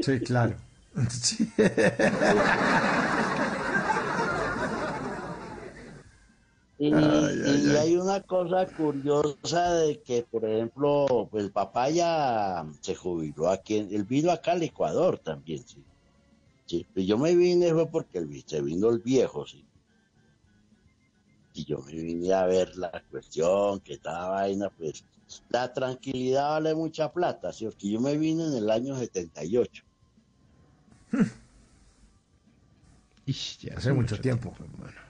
Sí, 0.00 0.20
claro. 0.20 0.56
Sí. 1.10 1.48
Y, 6.80 6.94
Ay, 6.94 7.42
ay, 7.44 7.66
y 7.66 7.70
ay. 7.70 7.76
hay 7.76 7.96
una 7.96 8.22
cosa 8.22 8.66
curiosa 8.72 9.74
de 9.74 10.00
que, 10.02 10.22
por 10.22 10.44
ejemplo, 10.44 11.28
pues 11.30 11.50
papá 11.50 11.90
ya 11.90 12.64
se 12.80 12.94
jubiló 12.94 13.48
aquí, 13.50 13.78
en- 13.78 13.92
él 13.92 14.04
vino 14.04 14.30
acá 14.30 14.52
al 14.52 14.62
Ecuador 14.62 15.18
también, 15.18 15.66
sí. 15.66 15.84
Sí, 16.66 16.86
pues 16.92 17.06
yo 17.06 17.18
me 17.18 17.34
vine 17.34 17.72
fue 17.72 17.90
porque 17.90 18.18
el, 18.18 18.44
se 18.46 18.60
vino 18.62 18.90
el 18.90 19.00
viejo, 19.00 19.44
sí. 19.46 19.66
Y 21.52 21.64
yo 21.64 21.78
me 21.80 21.92
vine 21.92 22.32
a 22.32 22.46
ver 22.46 22.76
la 22.76 23.04
cuestión, 23.10 23.80
que 23.80 23.94
esta 23.94 24.28
vaina, 24.28 24.70
pues, 24.70 25.04
la 25.48 25.72
tranquilidad 25.72 26.50
vale 26.50 26.74
mucha 26.74 27.12
plata, 27.12 27.52
sí, 27.52 27.64
porque 27.64 27.90
yo 27.90 28.00
me 28.00 28.16
vine 28.16 28.44
en 28.46 28.54
el 28.54 28.70
año 28.70 28.96
78. 28.96 29.82
Ish, 33.26 33.58
ya 33.58 33.74
Hace 33.76 33.92
mucho 33.92 34.18
tiempo. 34.20 34.54
hermano. 34.58 35.07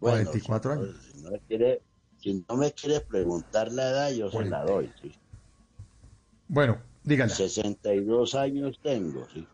Bueno, 0.00 0.30
44 0.30 0.72
si 0.72 0.78
no- 0.78 0.82
años. 0.84 0.96
Si 1.12 1.22
no, 1.22 1.30
me 1.30 1.40
quiere, 1.40 1.82
si 2.20 2.44
no 2.48 2.56
me 2.56 2.74
preguntar 3.08 3.72
la 3.72 3.90
edad, 3.90 4.10
yo 4.10 4.30
se 4.30 4.44
la 4.44 4.64
doy, 4.64 4.90
sí. 5.02 5.12
Bueno, 6.48 6.78
dígala. 7.04 7.34
62 7.34 8.34
años 8.34 8.78
tengo, 8.82 9.26
sí. 9.32 9.46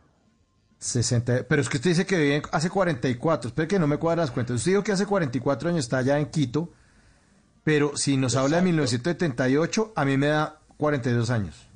60, 0.79 1.47
pero 1.49 1.63
es 1.63 1.69
que 1.69 1.79
usted 1.79 1.91
dice 1.91 2.07
que 2.07 2.19
vive 2.19 2.43
hace 2.53 2.69
44, 2.69 3.49
espere 3.49 3.67
que 3.69 3.79
no 3.79 3.87
me 3.87 3.97
cuadran 3.97 4.21
las 4.27 4.31
cuentas. 4.31 4.57
Usted 4.57 4.73
dijo 4.73 4.85
que 4.85 4.93
hace 4.93 5.07
44 5.07 5.71
años 5.71 5.81
está 5.81 5.99
allá 5.99 6.19
en 6.19 6.27
Quito, 6.31 6.69
pero 7.65 7.97
si 7.97 8.19
nos 8.19 8.37
habla 8.37 8.59
de 8.59 8.65
1978, 8.65 9.93
a 9.97 10.05
mí 10.05 10.19
me 10.19 10.27
da 10.27 10.61
42 10.77 11.31
años. 11.31 11.67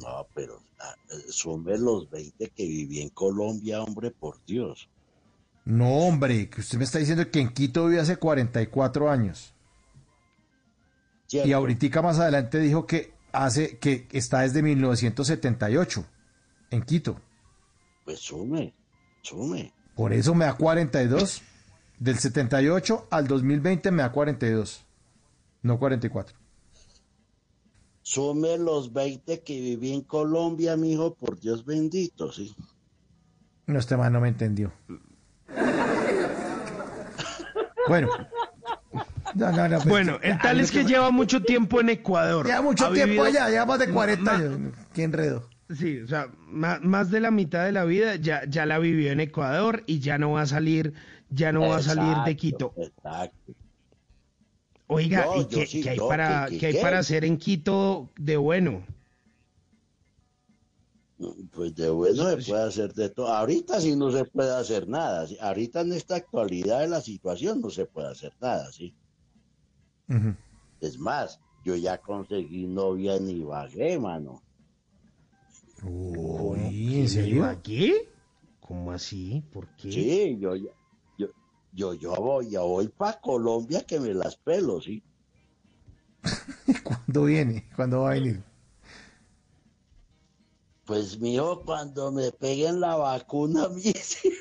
No, 0.00 0.26
pero 0.34 0.62
ah, 0.80 0.94
eh, 1.10 1.16
sume 1.28 1.76
los 1.76 2.08
20 2.08 2.48
que 2.50 2.66
viví 2.66 3.02
en 3.02 3.10
Colombia, 3.10 3.82
hombre, 3.82 4.10
por 4.10 4.42
Dios. 4.46 4.88
No, 5.64 5.88
hombre, 5.98 6.48
que 6.48 6.60
usted 6.60 6.78
me 6.78 6.84
está 6.84 6.98
diciendo 6.98 7.30
que 7.30 7.40
en 7.40 7.52
Quito 7.52 7.86
vive 7.86 8.00
hace 8.00 8.16
44 8.16 9.10
años. 9.10 9.54
¿Cierto? 11.26 11.48
Y 11.48 11.52
ahorita 11.52 12.02
más 12.02 12.18
adelante 12.18 12.58
dijo 12.58 12.86
que 12.86 13.14
hace 13.32 13.78
que 13.78 14.08
está 14.12 14.40
desde 14.40 14.62
1978 14.62 16.04
en 16.70 16.82
Quito. 16.82 17.20
Pues 18.04 18.20
sume, 18.20 18.74
sume. 19.22 19.72
Por 19.94 20.12
eso 20.12 20.34
me 20.34 20.46
da 20.46 20.54
42. 20.54 21.42
Del 21.98 22.18
78 22.18 23.08
al 23.10 23.28
2020 23.28 23.90
me 23.90 24.02
da 24.02 24.10
42. 24.10 24.86
No 25.62 25.78
44. 25.78 26.36
Sume 28.02 28.56
los 28.56 28.92
20 28.92 29.42
que 29.42 29.60
viví 29.60 29.92
en 29.92 30.00
Colombia, 30.00 30.76
mijo, 30.76 31.14
por 31.14 31.38
Dios 31.38 31.64
bendito, 31.64 32.32
sí. 32.32 32.54
No, 33.66 33.78
este 33.78 33.96
man 33.96 34.12
no 34.12 34.20
me 34.20 34.28
entendió. 34.28 34.72
Bueno. 37.88 38.08
No, 39.34 39.52
no, 39.52 39.68
no, 39.68 39.76
pues, 39.76 39.88
Bueno, 39.88 40.18
el 40.22 40.38
tal 40.38 40.60
es 40.60 40.70
que 40.70 40.84
lleva 40.84 41.10
mucho 41.10 41.42
tiempo 41.42 41.80
en 41.80 41.88
Ecuador. 41.90 42.46
Lleva 42.46 42.62
mucho 42.62 42.86
Ha 42.86 42.92
tiempo 42.92 43.22
vivido- 43.22 43.24
allá, 43.24 43.48
lleva 43.48 43.66
más 43.66 43.78
de 43.78 43.90
40 43.90 44.22
Ma- 44.32 44.38
años. 44.38 44.72
Qué 44.92 45.02
enredo. 45.04 45.48
Sí, 45.76 46.00
o 46.00 46.08
sea, 46.08 46.28
ma- 46.48 46.80
más, 46.82 47.10
de 47.12 47.20
la 47.20 47.30
mitad 47.30 47.64
de 47.64 47.70
la 47.72 47.84
vida 47.84 48.16
ya, 48.16 48.42
ya 48.48 48.66
la 48.66 48.78
vivió 48.80 49.12
en 49.12 49.20
Ecuador 49.20 49.84
y 49.86 50.00
ya 50.00 50.18
no 50.18 50.32
va 50.32 50.42
a 50.42 50.46
salir, 50.46 50.94
ya 51.28 51.52
no 51.52 51.60
va 51.60 51.76
a 51.76 51.82
salir 51.82 52.16
de 52.24 52.36
Quito. 52.36 52.74
Exacto. 52.76 53.52
Oiga, 54.88 55.24
No, 55.26 55.40
¿y 55.42 55.46
qué, 55.46 55.66
sí, 55.66 55.80
qué 55.82 55.90
hay 55.90 55.98
para, 55.98 56.46
¿qué- 56.46 56.54
qué- 56.54 56.58
qué 56.58 56.66
hay 56.66 56.72
qué? 56.74 56.80
para 56.80 56.98
hacer 56.98 57.24
en 57.24 57.36
Quito 57.38 58.10
de 58.18 58.36
bueno? 58.36 58.82
Pues 61.52 61.74
de 61.74 61.90
bueno 61.90 62.30
se 62.30 62.50
puede 62.50 62.62
hacer 62.62 62.94
de 62.94 63.10
todo. 63.10 63.28
Ahorita 63.28 63.80
sí 63.80 63.94
no 63.94 64.10
se 64.10 64.24
puede 64.24 64.54
hacer 64.54 64.88
nada. 64.88 65.26
¿sí? 65.26 65.36
Ahorita 65.40 65.82
en 65.82 65.92
esta 65.92 66.16
actualidad 66.16 66.80
de 66.80 66.88
la 66.88 67.00
situación 67.00 67.60
no 67.60 67.68
se 67.68 67.84
puede 67.84 68.08
hacer 68.08 68.32
nada, 68.40 68.72
¿sí? 68.72 68.94
Es 70.80 70.98
más, 70.98 71.40
yo 71.64 71.76
ya 71.76 71.98
conseguí 71.98 72.66
novia 72.66 73.16
en 73.16 73.28
Ibagué, 73.28 73.98
mano. 73.98 74.42
Uy, 75.82 77.00
¿en 77.00 77.08
serio? 77.08 77.60
¿Qué? 77.62 78.08
¿Cómo 78.60 78.92
así? 78.92 79.44
¿Por 79.52 79.68
qué? 79.76 79.92
Sí, 79.92 80.38
yo 80.40 80.56
ya, 80.56 80.70
yo, 81.18 81.28
yo, 81.72 81.94
yo 81.94 82.14
voy, 82.14 82.50
ya 82.50 82.60
voy 82.60 82.88
para 82.88 83.20
Colombia 83.20 83.84
que 83.84 84.00
me 84.00 84.14
las 84.14 84.36
pelo, 84.36 84.80
¿sí? 84.80 85.02
¿Cuándo 86.84 87.24
viene? 87.24 87.68
¿Cuándo 87.76 88.00
va 88.02 88.10
a 88.10 88.14
venir? 88.14 88.42
Pues 90.90 91.20
mijo, 91.20 91.62
cuando 91.64 92.10
me 92.10 92.32
peguen 92.32 92.80
la 92.80 92.96
vacuna, 92.96 93.68
sí. 94.02 94.32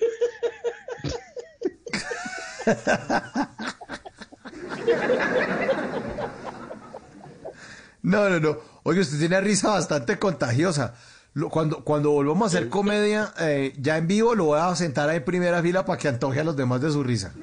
No, 8.01 8.29
no, 8.29 8.39
no. 8.39 8.57
Oye, 8.83 9.01
usted 9.01 9.19
tiene 9.19 9.39
risa 9.41 9.69
bastante 9.69 10.17
contagiosa. 10.17 10.93
Lo- 11.33 11.49
Cuando, 11.49 11.83
cuando 11.83 12.11
volvamos 12.11 12.43
a 12.53 12.57
hacer 12.57 12.69
comedia 12.69 13.33
eh, 13.39 13.73
ya 13.77 13.97
en 13.97 14.07
vivo, 14.07 14.33
lo 14.35 14.45
voy 14.45 14.59
a 14.59 14.75
sentar 14.75 15.09
ahí 15.09 15.17
en 15.17 15.25
primera 15.25 15.61
fila 15.61 15.85
para 15.85 15.99
que 15.99 16.07
antoje 16.07 16.39
a 16.39 16.43
los 16.43 16.55
demás 16.55 16.81
de 16.81 16.91
su 16.91 17.03
risa. 17.03 17.33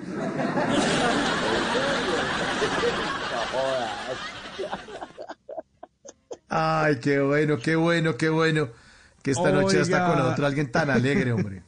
Ay, 6.49 7.01
qué 7.01 7.21
bueno, 7.21 7.59
qué 7.59 7.77
bueno, 7.77 8.17
qué 8.17 8.29
bueno. 8.29 8.69
Que 9.27 9.33
esta 9.33 9.51
noche 9.51 9.81
está 9.81 10.07
con 10.07 10.19
nosotros 10.19 10.47
alguien 10.47 10.71
tan 10.71 10.89
alegre, 10.89 11.33
hombre. 11.33 11.63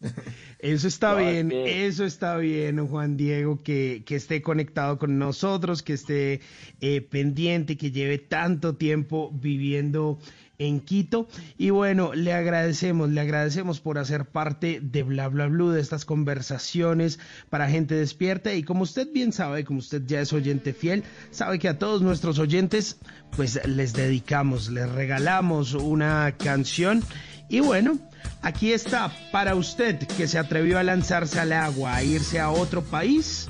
Eso 0.58 0.88
está 0.88 1.14
bien, 1.14 1.48
que- 1.50 1.86
eso 1.86 2.04
está 2.04 2.36
bien, 2.36 2.86
Juan 2.86 3.16
Diego, 3.16 3.60
que, 3.62 4.02
que 4.06 4.14
esté 4.16 4.40
conectado 4.40 4.96
con 4.96 5.18
nosotros, 5.18 5.82
que 5.82 5.92
esté 5.92 6.40
eh, 6.80 7.00
pendiente, 7.02 7.76
que 7.76 7.90
lleve 7.90 8.18
tanto 8.18 8.76
tiempo 8.76 9.30
viviendo 9.34 10.18
en 10.66 10.80
Quito. 10.80 11.28
Y 11.58 11.70
bueno, 11.70 12.14
le 12.14 12.32
agradecemos, 12.32 13.10
le 13.10 13.20
agradecemos 13.20 13.80
por 13.80 13.98
hacer 13.98 14.26
parte 14.26 14.80
de 14.82 15.02
Bla 15.02 15.28
Bla 15.28 15.46
Blue, 15.46 15.70
de 15.70 15.80
estas 15.80 16.04
conversaciones 16.04 17.18
para 17.50 17.68
gente 17.68 17.94
despierta. 17.94 18.54
Y 18.54 18.62
como 18.62 18.82
usted 18.82 19.08
bien 19.12 19.32
sabe, 19.32 19.64
como 19.64 19.80
usted 19.80 20.02
ya 20.06 20.20
es 20.20 20.32
oyente 20.32 20.72
fiel, 20.72 21.04
sabe 21.30 21.58
que 21.58 21.68
a 21.68 21.78
todos 21.78 22.02
nuestros 22.02 22.38
oyentes, 22.38 22.98
pues 23.36 23.60
les 23.66 23.92
dedicamos, 23.92 24.70
les 24.70 24.88
regalamos 24.88 25.74
una 25.74 26.34
canción. 26.38 27.02
Y 27.48 27.60
bueno, 27.60 27.98
aquí 28.40 28.72
está 28.72 29.12
para 29.30 29.54
usted 29.54 29.98
que 30.16 30.26
se 30.26 30.38
atrevió 30.38 30.78
a 30.78 30.82
lanzarse 30.82 31.40
al 31.40 31.52
agua, 31.52 31.96
a 31.96 32.02
irse 32.02 32.40
a 32.40 32.50
otro 32.50 32.82
país. 32.82 33.48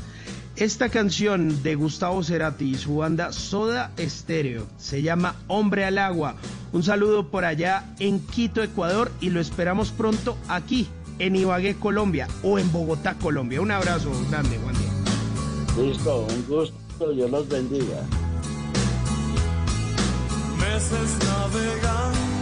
Esta 0.62 0.90
canción 0.90 1.60
de 1.64 1.74
Gustavo 1.74 2.22
Cerati 2.22 2.66
y 2.66 2.74
su 2.76 2.98
banda 2.98 3.32
Soda 3.32 3.90
Estéreo 3.96 4.68
se 4.78 5.02
llama 5.02 5.34
Hombre 5.48 5.84
al 5.84 5.98
Agua. 5.98 6.36
Un 6.72 6.84
saludo 6.84 7.32
por 7.32 7.44
allá 7.44 7.92
en 7.98 8.24
Quito, 8.24 8.62
Ecuador 8.62 9.10
y 9.20 9.30
lo 9.30 9.40
esperamos 9.40 9.90
pronto 9.90 10.38
aquí 10.46 10.86
en 11.18 11.34
Ibagué, 11.34 11.74
Colombia 11.74 12.28
o 12.44 12.60
en 12.60 12.70
Bogotá, 12.70 13.14
Colombia. 13.14 13.60
Un 13.60 13.72
abrazo 13.72 14.12
grande, 14.30 14.56
Juan 14.62 14.76
Diego. 14.76 15.88
Listo, 15.88 16.26
un 16.30 16.46
gusto, 16.46 17.12
Dios 17.12 17.28
los 17.28 17.48
bendiga. 17.48 18.06
meses 20.60 21.18
navegando, 21.24 22.41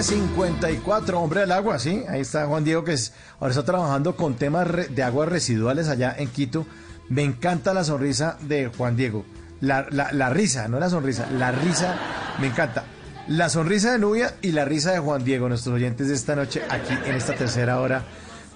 12.54, 0.00 1.14
hombre 1.14 1.42
al 1.42 1.52
agua, 1.52 1.78
sí. 1.78 2.04
Ahí 2.08 2.20
está 2.20 2.46
Juan 2.46 2.64
Diego, 2.64 2.84
que 2.84 2.92
es, 2.92 3.12
ahora 3.40 3.52
está 3.52 3.64
trabajando 3.64 4.14
con 4.14 4.34
temas 4.34 4.68
de 4.94 5.02
aguas 5.02 5.28
residuales 5.28 5.88
allá 5.88 6.14
en 6.18 6.28
Quito. 6.28 6.66
Me 7.08 7.22
encanta 7.22 7.72
la 7.72 7.82
sonrisa 7.82 8.36
de 8.42 8.70
Juan 8.76 8.94
Diego. 8.96 9.24
La, 9.60 9.86
la- 9.90 10.12
la 10.12 10.28
risa, 10.28 10.68
no 10.68 10.78
la 10.78 10.90
sonrisa, 10.90 11.26
la 11.30 11.50
risa 11.50 11.96
me 12.40 12.48
encanta. 12.48 12.84
La 13.28 13.48
sonrisa 13.48 13.92
de 13.92 13.98
Nubia 13.98 14.34
y 14.42 14.52
la 14.52 14.66
risa 14.66 14.92
de 14.92 14.98
Juan 14.98 15.24
Diego, 15.24 15.48
nuestros 15.48 15.74
oyentes 15.74 16.08
de 16.08 16.14
esta 16.14 16.36
noche, 16.36 16.62
aquí 16.68 16.92
en 17.06 17.14
esta 17.16 17.34
tercera 17.34 17.80
hora 17.80 18.02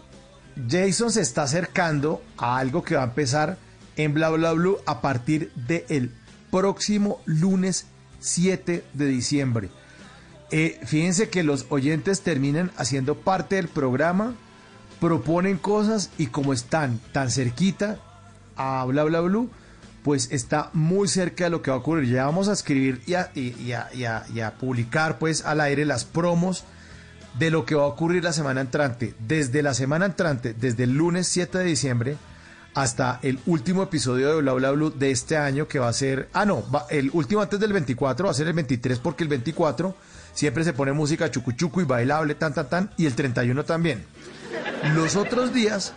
Jason 0.69 1.11
se 1.13 1.21
está 1.21 1.43
acercando 1.45 2.23
a 2.37 2.59
algo 2.59 2.83
que 2.83 2.95
va 2.97 3.03
a 3.03 3.07
empezar 3.07 3.57
en 3.97 4.15
Bla 4.15 4.31
Bla 4.31 4.53
Blue 4.53 4.79
a 4.87 5.01
partir 5.01 5.53
del 5.55 6.13
próximo 6.51 7.21
lunes 7.25 7.87
7 8.21 8.85
de 8.93 9.07
diciembre. 9.07 9.71
Eh, 10.51 10.79
fíjense 10.85 11.29
que 11.31 11.43
los 11.43 11.67
oyentes 11.71 12.21
terminan 12.21 12.71
haciendo 12.77 13.17
parte 13.17 13.57
del 13.57 13.69
programa, 13.69 14.35
proponen 15.01 15.57
cosas 15.59 16.11
y 16.19 16.27
como 16.27 16.53
están 16.53 17.01
tan 17.13 17.31
cerquita 17.31 17.99
a 18.57 18.85
Bla 18.85 19.05
Bla 19.05 19.21
Blue, 19.21 19.51
pues 20.03 20.29
está 20.31 20.69
muy 20.75 21.09
cerca 21.09 21.45
de 21.45 21.51
lo 21.51 21.63
que 21.63 21.71
va 21.71 21.77
a 21.77 21.81
ocurrir. 21.81 22.13
Ya 22.13 22.27
vamos 22.27 22.49
a 22.49 22.53
escribir 22.53 23.01
y 23.07 23.15
a, 23.15 23.31
y- 23.35 23.55
y 23.63 23.73
a- 23.73 23.89
y 23.95 24.05
a- 24.05 24.25
y 24.35 24.41
a 24.41 24.55
publicar 24.59 25.19
pues 25.19 25.45
al 25.45 25.61
aire 25.61 25.85
las 25.87 26.05
promos 26.05 26.65
de 27.39 27.51
lo 27.51 27.65
que 27.65 27.75
va 27.75 27.85
a 27.85 27.87
ocurrir 27.87 28.23
la 28.25 28.33
semana 28.33 28.61
entrante. 28.61 29.15
Desde 29.19 29.63
la 29.63 29.75
semana 29.75 30.07
entrante, 30.07 30.55
desde 30.55 30.85
el 30.85 30.93
lunes 30.93 31.27
7 31.29 31.59
de 31.59 31.65
diciembre 31.65 32.17
hasta 32.75 33.19
el 33.23 33.39
último 33.47 33.83
episodio 33.83 34.35
de 34.37 34.41
Bla 34.53 34.71
Blue 34.71 34.91
de 34.91 35.11
este 35.11 35.37
año 35.37 35.69
que 35.69 35.79
va 35.79 35.89
a 35.89 35.93
ser, 35.93 36.29
ah 36.33 36.47
no, 36.47 36.65
va- 36.71 36.87
el 36.91 37.11
último 37.13 37.43
antes 37.43 37.61
del 37.61 37.73
24 37.73 38.25
va 38.27 38.31
a 38.31 38.35
ser 38.35 38.47
el 38.47 38.55
23 38.55 38.99
porque 38.99 39.25
el 39.25 39.29
24 39.29 39.95
siempre 40.33 40.65
se 40.65 40.73
pone 40.73 40.93
música 40.93 41.31
chucuchuco 41.31 41.83
y 41.83 41.85
bailable, 41.85 42.35
tan 42.35 42.55
tan 42.55 42.69
tan, 42.71 42.91
y 42.97 43.05
el 43.05 43.15
31 43.15 43.65
también. 43.65 44.05
Los 44.95 45.17
otros 45.17 45.53
días, 45.53 45.93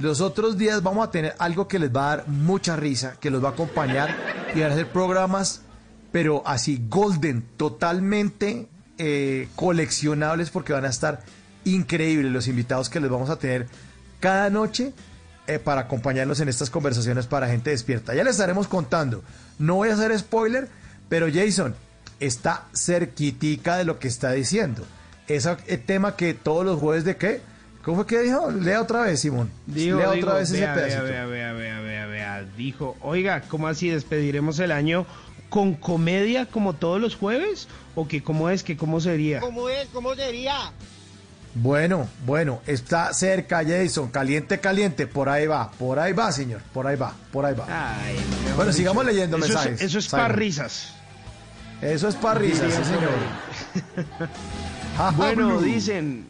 los 0.00 0.20
otros 0.20 0.58
días 0.58 0.82
vamos 0.82 1.06
a 1.06 1.10
tener 1.12 1.36
algo 1.38 1.68
que 1.68 1.78
les 1.78 1.94
va 1.94 2.06
a 2.12 2.16
dar 2.16 2.28
mucha 2.28 2.74
risa, 2.74 3.14
que 3.20 3.30
los 3.30 3.42
va 3.42 3.50
a 3.50 3.52
acompañar 3.52 4.12
y 4.56 4.60
van 4.60 4.70
a 4.70 4.74
hacer 4.74 4.88
programas, 4.90 5.62
pero 6.10 6.42
así 6.46 6.84
golden, 6.88 7.46
totalmente 7.56 8.68
eh, 9.04 9.48
coleccionables 9.56 10.50
porque 10.50 10.72
van 10.72 10.84
a 10.84 10.88
estar 10.88 11.22
increíbles 11.64 12.30
los 12.30 12.46
invitados 12.46 12.88
que 12.88 13.00
les 13.00 13.10
vamos 13.10 13.30
a 13.30 13.36
tener 13.36 13.66
cada 14.20 14.48
noche 14.48 14.92
eh, 15.48 15.58
para 15.58 15.80
acompañarnos 15.80 16.38
en 16.38 16.48
estas 16.48 16.70
conversaciones 16.70 17.26
para 17.26 17.48
gente 17.48 17.70
despierta. 17.70 18.14
Ya 18.14 18.22
les 18.22 18.34
estaremos 18.34 18.68
contando. 18.68 19.24
No 19.58 19.74
voy 19.74 19.88
a 19.88 19.94
hacer 19.94 20.16
spoiler, 20.16 20.68
pero 21.08 21.26
Jason 21.34 21.74
está 22.20 22.68
cerquitica 22.72 23.76
de 23.76 23.84
lo 23.84 23.98
que 23.98 24.06
está 24.06 24.30
diciendo. 24.30 24.84
Ese 25.26 25.56
tema 25.78 26.14
que 26.14 26.32
todos 26.32 26.64
los 26.64 26.78
jueves 26.78 27.04
de 27.04 27.16
qué? 27.16 27.40
¿Cómo 27.82 27.96
fue 27.96 28.06
que 28.06 28.22
dijo? 28.22 28.52
Lea 28.52 28.80
otra 28.80 29.00
vez, 29.00 29.18
Simón. 29.18 29.50
Digo, 29.66 29.98
Lea 29.98 30.12
digo, 30.12 30.28
otra 30.28 30.38
vez 30.38 30.50
ese 30.52 30.60
vea, 30.60 30.74
pedacito. 30.74 31.02
vea, 31.02 31.26
vea, 31.26 31.52
vea, 31.54 31.80
vea, 31.80 32.06
vea. 32.06 32.44
Dijo, 32.56 32.96
oiga, 33.00 33.40
¿cómo 33.48 33.66
así 33.66 33.88
despediremos 33.88 34.60
el 34.60 34.70
año 34.70 35.06
con 35.48 35.74
comedia 35.74 36.46
como 36.46 36.74
todos 36.74 37.00
los 37.00 37.16
jueves? 37.16 37.66
¿O 37.94 38.08
que 38.08 38.22
cómo 38.22 38.48
es, 38.48 38.62
que 38.62 38.76
cómo 38.76 39.00
sería? 39.00 39.40
¿Cómo 39.40 39.68
es? 39.68 39.88
¿Cómo 39.92 40.14
sería? 40.14 40.72
Bueno, 41.54 42.08
bueno, 42.24 42.62
está 42.66 43.12
cerca 43.12 43.62
Jason, 43.62 44.10
caliente, 44.10 44.58
caliente, 44.58 45.06
por 45.06 45.28
ahí 45.28 45.46
va, 45.46 45.70
por 45.72 45.98
ahí 45.98 46.14
va, 46.14 46.32
señor, 46.32 46.62
por 46.72 46.86
ahí 46.86 46.96
va, 46.96 47.14
por 47.30 47.44
ahí 47.44 47.54
va. 47.54 47.66
Ay, 47.68 48.16
bueno, 48.56 48.72
sigamos 48.72 49.04
leyendo 49.04 49.36
eso 49.36 49.46
mensajes. 49.46 49.74
Es, 49.74 49.88
eso 49.88 49.98
es 49.98 50.08
para 50.08 50.28
risas. 50.28 50.94
Eso 51.82 52.08
es 52.08 52.14
para 52.14 52.38
risas, 52.38 52.72
sí, 52.72 52.84
señor. 52.84 53.10
Bueno, 55.16 55.60
dicen, 55.62 56.26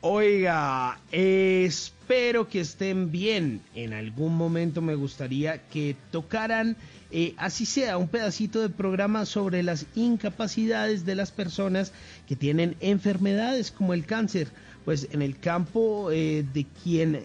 oiga, 0.00 0.98
espero 1.12 2.48
que 2.48 2.60
estén 2.60 3.12
bien. 3.12 3.60
En 3.74 3.92
algún 3.92 4.36
momento 4.36 4.80
me 4.80 4.94
gustaría 4.94 5.68
que 5.68 5.94
tocaran, 6.10 6.76
eh, 7.10 7.34
así 7.38 7.64
sea, 7.64 7.96
un 7.96 8.08
pedacito 8.08 8.60
de 8.60 8.68
programa 8.68 9.24
sobre 9.24 9.62
las 9.62 9.86
incapacidades 9.94 11.06
de 11.06 11.14
las 11.14 11.30
personas 11.30 11.92
que 12.26 12.36
tienen 12.36 12.76
enfermedades 12.80 13.70
como 13.70 13.94
el 13.94 14.04
cáncer. 14.04 14.48
Pues 14.84 15.08
en 15.12 15.22
el 15.22 15.38
campo 15.38 16.10
eh, 16.10 16.44
de 16.52 16.66
quien 16.82 17.22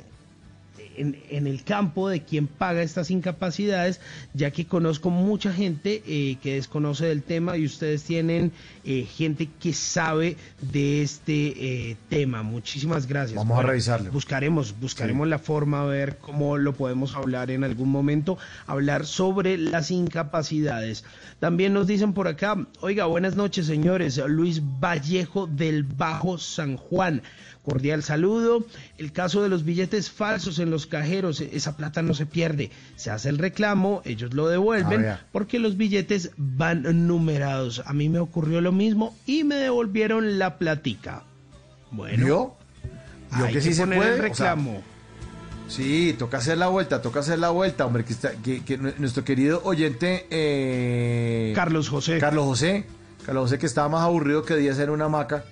en, 0.98 1.18
en 1.30 1.48
el 1.48 1.64
campo 1.64 2.10
de 2.10 2.24
quien 2.24 2.48
paga 2.48 2.82
estas 2.82 3.12
incapacidades, 3.12 4.00
ya 4.34 4.52
que 4.52 4.66
conozco 4.66 5.10
mucha 5.10 5.54
gente 5.54 6.04
eh, 6.06 6.38
que 6.42 6.56
desconoce 6.56 7.06
del 7.06 7.24
tema 7.24 7.58
y 7.58 7.66
ustedes 7.66 8.04
tienen 8.04 8.52
eh, 8.86 9.06
gente 9.06 9.50
que 9.60 9.74
sabe 9.74 10.38
de 10.62 11.02
este 11.02 11.92
eh, 11.92 11.98
tema. 12.10 12.44
Muchísimas 12.44 13.08
gracias. 13.08 13.36
Vamos 13.36 13.60
a 13.60 13.64
revisarlo. 13.64 14.12
Buscaremos, 14.12 14.76
buscaremos 14.80 15.28
la 15.28 15.40
forma 15.40 15.82
a 15.82 15.86
ver 15.86 16.18
cómo 16.18 16.58
lo 16.58 16.74
podemos 16.74 17.16
hablar 17.16 17.52
en 17.52 17.64
algún 17.64 17.90
momento, 17.90 18.38
hablar 18.68 19.06
sobre 19.06 19.58
las 19.58 19.92
incapacidades. 19.92 21.04
También 21.40 21.74
nos 21.74 21.88
dicen 21.88 22.14
por 22.14 22.28
acá, 22.28 22.68
oiga, 22.82 23.06
buenas 23.06 23.36
noches 23.36 23.66
señores, 23.66 24.18
Luis 24.28 24.62
Vallejo 24.80 25.48
del 25.48 25.84
Bajo 25.84 26.38
San 26.38 26.78
Juan. 26.78 27.22
Cordial 27.64 28.04
saludo. 28.04 28.66
El 28.98 29.12
caso 29.14 29.42
de 29.42 29.48
los 29.50 29.64
billetes 29.64 30.12
falsos 30.12 30.60
en 30.60 30.70
los 30.70 30.86
cajeros, 30.86 31.40
esa 31.40 31.78
plata 31.78 32.02
no 32.02 32.14
se 32.14 32.26
pierde. 32.26 32.72
Se 32.98 33.10
hace 33.10 33.30
el 33.30 33.38
reclamo, 33.38 34.02
ellos 34.06 34.34
lo 34.34 34.48
devuelven 34.50 35.02
ver. 35.02 35.18
porque 35.32 35.60
los 35.60 35.78
billetes 35.78 36.32
van 36.38 37.08
numerados. 37.08 37.82
A 37.86 37.94
mí 37.94 38.10
me 38.10 38.20
ocurrió 38.20 38.60
lo 38.60 38.72
mismo 38.74 39.16
y 39.26 39.44
me 39.46 39.56
devolvieron 39.56 40.38
la 40.40 40.58
platica. 40.58 41.24
Bueno. 41.92 42.26
¿Vio 43.36 43.46
hay 43.46 43.54
que 43.54 43.62
sí 43.62 43.74
se 43.74 43.88
puede? 43.88 44.16
el 44.16 44.32
O 44.32 44.36
sea, 44.36 44.54
reclamo. 44.56 44.82
Sí, 45.70 46.14
toca 46.20 46.38
hacer 46.40 46.58
la 46.58 46.68
vuelta, 46.68 47.02
toca 47.02 47.22
hacer 47.22 47.40
la 47.40 47.50
vuelta, 47.50 47.86
hombre, 47.86 48.04
que, 48.04 48.12
está, 48.14 48.32
que, 48.34 48.64
que 48.66 48.78
nu- 48.78 48.92
nuestro 48.98 49.24
querido 49.24 49.62
oyente 49.64 50.28
eh, 50.30 51.54
Carlos 51.56 51.88
José. 51.90 52.18
Carlos 52.20 52.44
José, 52.46 52.86
Carlos 53.26 53.44
José 53.46 53.58
que 53.58 53.66
estaba 53.66 53.88
más 53.90 54.02
aburrido 54.04 54.44
que 54.44 54.56
días 54.58 54.78
en 54.80 54.90
una 54.90 55.06
hamaca, 55.06 55.46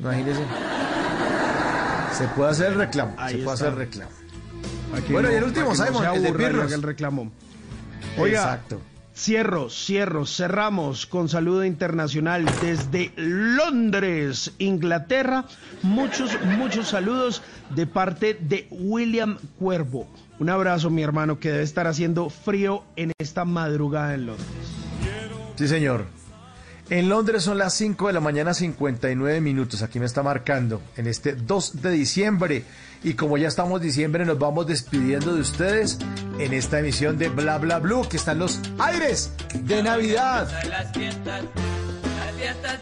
imagínese. 0.00 0.40
Se 2.18 2.26
puede 2.28 2.50
hacer 2.50 2.72
el 2.72 2.74
reclamo, 2.78 3.14
Ahí 3.16 3.36
se 3.38 3.42
puede 3.44 3.54
está. 3.54 3.66
hacer 3.68 3.68
el 3.68 3.86
reclamo. 3.86 4.10
Bueno, 5.10 5.28
no- 5.28 5.34
y 5.34 5.36
el 5.36 5.44
último, 5.44 5.66
no 5.68 5.74
Simon, 5.74 6.02
se 6.02 6.16
el 6.16 6.22
de 6.22 6.32
Pirros. 6.32 6.72
el 6.72 6.82
reclamo. 6.82 7.30
Oiga, 8.18 8.40
Exacto. 8.42 8.80
Cierro, 9.14 9.68
cierro, 9.68 10.26
cerramos 10.26 11.06
con 11.06 11.28
saludo 11.28 11.64
internacional 11.64 12.44
desde 12.62 13.12
Londres, 13.16 14.52
Inglaterra. 14.58 15.44
Muchos, 15.82 16.30
muchos 16.56 16.88
saludos 16.88 17.42
de 17.70 17.86
parte 17.88 18.38
de 18.40 18.68
William 18.70 19.38
Cuervo. 19.58 20.06
Un 20.38 20.50
abrazo, 20.50 20.88
mi 20.90 21.02
hermano, 21.02 21.40
que 21.40 21.50
debe 21.50 21.64
estar 21.64 21.88
haciendo 21.88 22.30
frío 22.30 22.84
en 22.94 23.10
esta 23.18 23.44
madrugada 23.44 24.14
en 24.14 24.26
Londres. 24.26 24.46
Sí, 25.56 25.66
señor. 25.66 26.04
En 26.90 27.10
Londres 27.10 27.42
son 27.42 27.58
las 27.58 27.74
5 27.74 28.06
de 28.06 28.14
la 28.14 28.20
mañana 28.20 28.54
59 28.54 29.42
minutos. 29.42 29.82
Aquí 29.82 30.00
me 30.00 30.06
está 30.06 30.22
marcando 30.22 30.80
en 30.96 31.06
este 31.06 31.34
2 31.34 31.82
de 31.82 31.90
diciembre. 31.90 32.64
Y 33.04 33.12
como 33.12 33.36
ya 33.36 33.46
estamos 33.46 33.82
diciembre, 33.82 34.24
nos 34.24 34.38
vamos 34.38 34.66
despidiendo 34.66 35.34
de 35.34 35.42
ustedes 35.42 35.98
en 36.38 36.54
esta 36.54 36.78
emisión 36.78 37.18
de 37.18 37.28
Bla 37.28 37.58
Bla 37.58 37.78
Blue, 37.78 38.08
que 38.08 38.16
están 38.16 38.38
los 38.38 38.60
aires 38.78 39.32
de 39.52 39.82
Navidad. 39.82 40.48
Las 40.68 40.92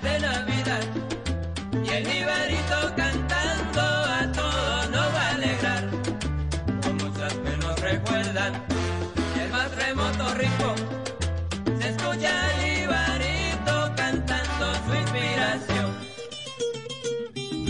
de 0.03 0.21
Navidad. 0.21 0.96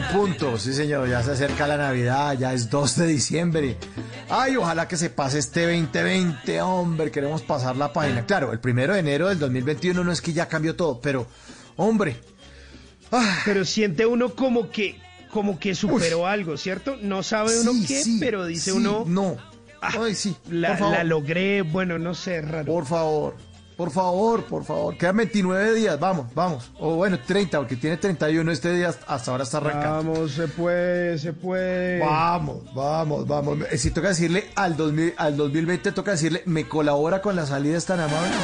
En 0.00 0.16
punto, 0.16 0.58
sí 0.58 0.72
señor, 0.72 1.08
ya 1.08 1.22
se 1.22 1.32
acerca 1.32 1.66
la 1.66 1.76
Navidad, 1.76 2.36
ya 2.38 2.52
es 2.52 2.70
2 2.70 2.96
de 2.96 3.06
diciembre. 3.06 3.76
Ay, 4.28 4.56
ojalá 4.56 4.86
que 4.88 4.96
se 4.96 5.10
pase 5.10 5.38
este 5.38 5.62
2020, 5.62 6.60
hombre, 6.62 7.10
queremos 7.10 7.42
pasar 7.42 7.76
la 7.76 7.92
página. 7.92 8.24
Claro, 8.26 8.52
el 8.52 8.60
primero 8.60 8.94
de 8.94 9.00
enero 9.00 9.28
del 9.28 9.38
2021 9.38 10.04
no 10.04 10.12
es 10.12 10.20
que 10.20 10.32
ya 10.32 10.46
cambió 10.48 10.76
todo, 10.76 11.00
pero, 11.00 11.26
hombre, 11.76 12.16
Pero 13.44 13.64
siente 13.64 14.04
uno 14.06 14.34
como 14.34 14.70
que, 14.70 15.00
como 15.30 15.58
que 15.58 15.74
superó 15.74 16.26
algo, 16.26 16.56
¿cierto? 16.56 16.96
No 17.00 17.22
sabe 17.22 17.58
uno 17.60 17.72
Sí, 17.72 17.86
qué, 17.86 18.02
sí, 18.04 18.16
pero 18.20 18.44
dice 18.44 18.70
sí, 18.72 18.76
uno. 18.76 19.00
"Ah, 19.00 19.08
No. 19.08 19.36
Ay, 19.80 20.14
sí. 20.14 20.36
La, 20.50 20.78
la 20.78 21.04
logré, 21.04 21.62
bueno, 21.62 21.98
no 21.98 22.12
sé, 22.14 22.42
raro. 22.42 22.66
Por 22.66 22.84
favor, 22.84 23.36
por 23.78 23.92
favor, 23.92 24.44
por 24.44 24.64
favor. 24.64 24.98
Quedan 24.98 25.18
29 25.18 25.74
días, 25.74 26.00
vamos, 26.00 26.34
vamos. 26.34 26.72
O 26.80 26.96
bueno, 26.96 27.16
30, 27.24 27.58
porque 27.58 27.76
tiene 27.76 27.96
31 27.96 28.50
este 28.50 28.74
día, 28.74 28.92
hasta 29.06 29.30
ahora 29.30 29.44
está 29.44 29.58
arrancando. 29.58 30.14
Vamos, 30.14 30.32
se 30.32 30.48
puede, 30.48 31.16
se 31.16 31.32
puede. 31.32 32.00
Vamos, 32.00 32.74
vamos, 32.74 33.24
vamos. 33.28 33.58
Eh, 33.70 33.78
Si 33.78 33.92
toca 33.92 34.08
decirle 34.08 34.50
al, 34.56 34.76
2000, 34.76 35.14
al 35.16 35.36
2020, 35.36 35.92
toca 35.92 36.10
decirle, 36.10 36.42
¿me 36.46 36.66
colabora 36.66 37.22
con 37.22 37.36
las 37.36 37.50
salidas 37.50 37.86
tan 37.86 38.00
amables? 38.00 38.34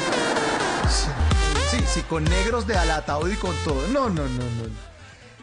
Sí, 0.89 1.79
sí, 1.79 1.85
sí, 1.95 2.01
con 2.03 2.23
negros 2.23 2.69
de 2.69 2.77
al 2.77 2.93
ataúd 2.93 3.33
y 3.33 3.35
con 3.35 3.57
todo. 3.65 3.89
No, 3.89 4.09
no, 4.09 4.23
no, 4.23 4.39
no. 4.39 4.71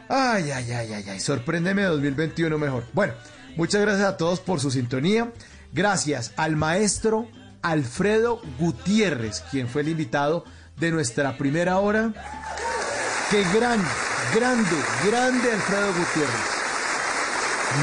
Ay, 0.07 0.51
ay, 0.51 0.71
ay, 0.71 0.93
ay, 0.93 1.05
ay. 1.09 1.19
Sorpréndeme 1.19 1.83
2021 1.83 2.57
mejor. 2.57 2.85
Bueno, 2.93 3.13
muchas 3.57 3.81
gracias 3.81 4.07
a 4.07 4.15
todos 4.15 4.39
por 4.39 4.61
su 4.61 4.71
sintonía. 4.71 5.33
Gracias 5.73 6.31
al 6.37 6.55
maestro 6.55 7.27
Alfredo 7.61 8.41
Gutiérrez, 8.59 9.41
quien 9.51 9.67
fue 9.67 9.81
el 9.81 9.89
invitado 9.89 10.45
de 10.77 10.91
nuestra 10.91 11.37
primera 11.37 11.79
hora. 11.79 12.13
Qué 13.29 13.43
gran, 13.53 13.79
grande, 14.35 14.75
grande 15.07 15.51
Alfredo 15.51 15.87
Gutiérrez. 15.87 16.61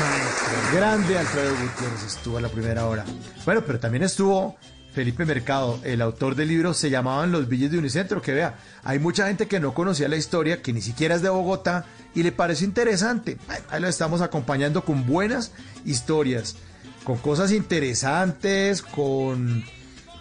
Maestro. 0.00 0.78
Grande 0.78 1.18
Alfredo 1.18 1.50
Gutiérrez 1.52 2.05
estuvo 2.07 2.39
a 2.39 2.40
la 2.40 2.48
primera 2.48 2.86
hora. 2.86 3.05
Bueno, 3.44 3.62
pero 3.65 3.81
también 3.81 4.02
estuvo 4.02 4.57
Felipe 4.92 5.24
Mercado, 5.24 5.78
el 5.84 6.02
autor 6.02 6.34
del 6.34 6.48
libro 6.48 6.74
Se 6.74 6.90
llamaban 6.90 7.31
Los 7.31 7.48
Villes 7.48 7.70
de 7.70 7.78
Unicentro, 7.78 8.20
que 8.20 8.32
vea, 8.32 8.58
hay 8.82 8.98
mucha 8.98 9.28
gente 9.28 9.47
que 9.47 9.60
no 9.60 9.73
conocía 9.73 10.08
la 10.08 10.16
historia, 10.16 10.60
que 10.60 10.73
ni 10.73 10.81
siquiera 10.81 11.15
es 11.15 11.23
de 11.23 11.28
Bogotá 11.28 11.84
y 12.15 12.23
le 12.23 12.32
parece 12.32 12.65
interesante. 12.65 13.39
Ahí 13.70 13.81
lo 13.81 13.89
estamos 13.89 14.23
acompañando 14.23 14.84
con 14.84 15.07
buenas 15.07 15.52
historias, 15.84 16.57
con 17.05 17.18
cosas 17.18 17.52
interesantes, 17.52 18.83
con, 18.83 19.65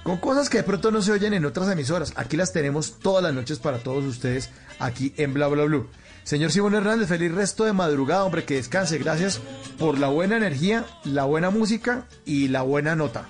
con 0.03 0.17
cosas 0.17 0.49
que 0.49 0.57
de 0.57 0.63
pronto 0.63 0.91
no 0.91 1.01
se 1.01 1.11
oyen 1.11 1.33
en 1.33 1.45
otras 1.45 1.69
emisoras. 1.71 2.13
Aquí 2.15 2.37
las 2.37 2.53
tenemos 2.53 2.99
todas 2.99 3.23
las 3.23 3.33
noches 3.33 3.59
para 3.59 3.79
todos 3.79 4.05
ustedes 4.05 4.49
aquí 4.79 5.13
en 5.17 5.33
Bla 5.33 5.47
Bla 5.47 5.65
Blue. 5.65 5.87
Señor 6.23 6.51
Simón 6.51 6.75
Hernández, 6.75 7.07
feliz 7.07 7.31
resto 7.31 7.63
de 7.63 7.71
madrugada, 7.71 8.25
hombre, 8.25 8.43
que 8.43 8.55
descanse. 8.55 8.97
Gracias 8.97 9.39
por 9.79 9.97
la 9.97 10.07
buena 10.09 10.35
energía, 10.35 10.85
la 11.05 11.23
buena 11.23 11.51
música 11.51 12.05
y 12.25 12.49
la 12.49 12.63
buena 12.63 12.97
nota. 12.97 13.29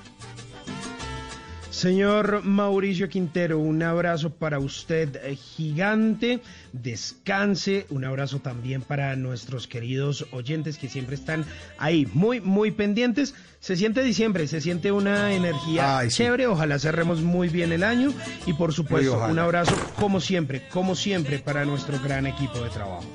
Señor 1.78 2.42
Mauricio 2.44 3.08
Quintero, 3.08 3.60
un 3.60 3.84
abrazo 3.84 4.32
para 4.32 4.58
usted 4.58 5.16
eh, 5.18 5.36
gigante, 5.36 6.42
descanse, 6.74 7.86
un 7.92 8.04
abrazo 8.04 8.40
también 8.40 8.82
para 8.82 9.16
nuestros 9.16 9.68
queridos 9.68 10.26
oyentes 10.32 10.80
que 10.80 10.90
siempre 10.90 11.14
están 11.14 11.46
ahí 11.78 12.08
muy, 12.14 12.42
muy 12.42 12.72
pendientes. 12.72 13.36
Se 13.60 13.76
siente 13.76 14.02
diciembre, 14.02 14.48
se 14.48 14.60
siente 14.60 14.92
una 14.92 15.34
energía 15.34 16.00
Ay, 16.00 16.10
sí. 16.10 16.18
chévere, 16.18 16.48
ojalá 16.48 16.80
cerremos 16.80 17.22
muy 17.22 17.48
bien 17.48 17.72
el 17.72 17.84
año 17.84 18.12
y 18.48 18.54
por 18.54 18.74
supuesto 18.74 19.24
un 19.30 19.38
abrazo 19.38 19.76
como 20.00 20.20
siempre, 20.20 20.68
como 20.70 20.96
siempre 20.96 21.38
para 21.38 21.64
nuestro 21.64 22.00
gran 22.00 22.26
equipo 22.26 22.60
de 22.60 22.72
trabajo. 22.72 23.06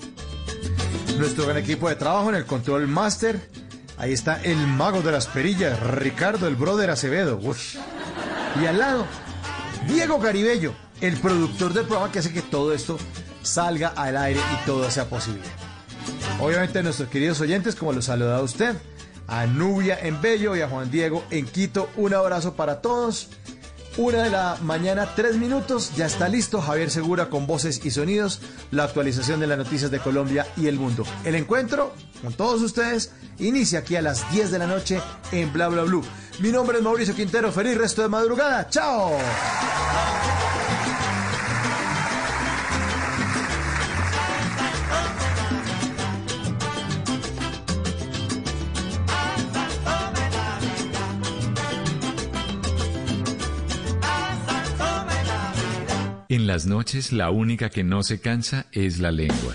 nuestro 1.18 1.46
gran 1.46 1.56
equipo 1.58 1.88
de 1.88 1.96
trabajo 1.96 2.28
en 2.28 2.36
el 2.36 2.44
Control 2.44 2.86
Master. 2.86 3.40
Ahí 3.98 4.12
está 4.12 4.40
el 4.42 4.56
mago 4.56 5.02
de 5.02 5.10
las 5.10 5.26
perillas, 5.26 5.80
Ricardo, 5.80 6.46
el 6.46 6.54
brother 6.54 6.90
Acevedo. 6.90 7.40
Uf. 7.42 7.76
Y 8.60 8.66
al 8.66 8.78
lado, 8.78 9.06
Diego 9.86 10.18
Garibello, 10.18 10.74
el 11.00 11.16
productor 11.18 11.72
del 11.72 11.86
programa 11.86 12.12
que 12.12 12.18
hace 12.18 12.32
que 12.32 12.42
todo 12.42 12.72
esto 12.72 12.98
salga 13.42 13.88
al 13.88 14.16
aire 14.16 14.40
y 14.40 14.66
todo 14.66 14.90
sea 14.90 15.06
posible. 15.06 15.42
Obviamente 16.40 16.82
nuestros 16.82 17.08
queridos 17.08 17.40
oyentes, 17.40 17.74
como 17.74 17.92
los 17.92 18.06
saluda 18.06 18.40
usted, 18.42 18.76
a 19.26 19.46
Nubia 19.46 19.98
en 20.00 20.20
Bello 20.20 20.54
y 20.56 20.60
a 20.60 20.68
Juan 20.68 20.90
Diego 20.90 21.24
en 21.30 21.46
Quito, 21.46 21.88
un 21.96 22.14
abrazo 22.14 22.54
para 22.54 22.80
todos. 22.80 23.28
Una 23.98 24.22
de 24.22 24.30
la 24.30 24.56
mañana, 24.62 25.14
tres 25.14 25.36
minutos, 25.36 25.92
ya 25.96 26.06
está 26.06 26.26
listo 26.28 26.62
Javier 26.62 26.90
Segura 26.90 27.28
con 27.28 27.46
voces 27.46 27.84
y 27.84 27.90
sonidos, 27.90 28.40
la 28.70 28.84
actualización 28.84 29.38
de 29.38 29.46
las 29.46 29.58
noticias 29.58 29.90
de 29.90 29.98
Colombia 29.98 30.46
y 30.56 30.66
el 30.66 30.78
mundo. 30.78 31.04
El 31.24 31.34
encuentro 31.34 31.92
con 32.22 32.32
todos 32.32 32.62
ustedes 32.62 33.12
inicia 33.38 33.80
aquí 33.80 33.96
a 33.96 34.02
las 34.02 34.30
10 34.32 34.50
de 34.50 34.58
la 34.58 34.66
noche 34.66 35.00
en 35.30 35.52
Bla 35.52 35.68
Bla 35.68 35.82
Blue. 35.82 36.02
Mi 36.40 36.50
nombre 36.50 36.78
es 36.78 36.82
Mauricio 36.82 37.14
Quintero, 37.14 37.52
feliz 37.52 37.76
resto 37.76 38.02
de 38.02 38.08
madrugada, 38.08 38.68
chao. 38.68 39.16
En 56.28 56.46
las 56.46 56.64
noches 56.64 57.12
la 57.12 57.30
única 57.30 57.68
que 57.68 57.84
no 57.84 58.02
se 58.02 58.20
cansa 58.20 58.64
es 58.72 59.00
la 59.00 59.10
lengua. 59.10 59.54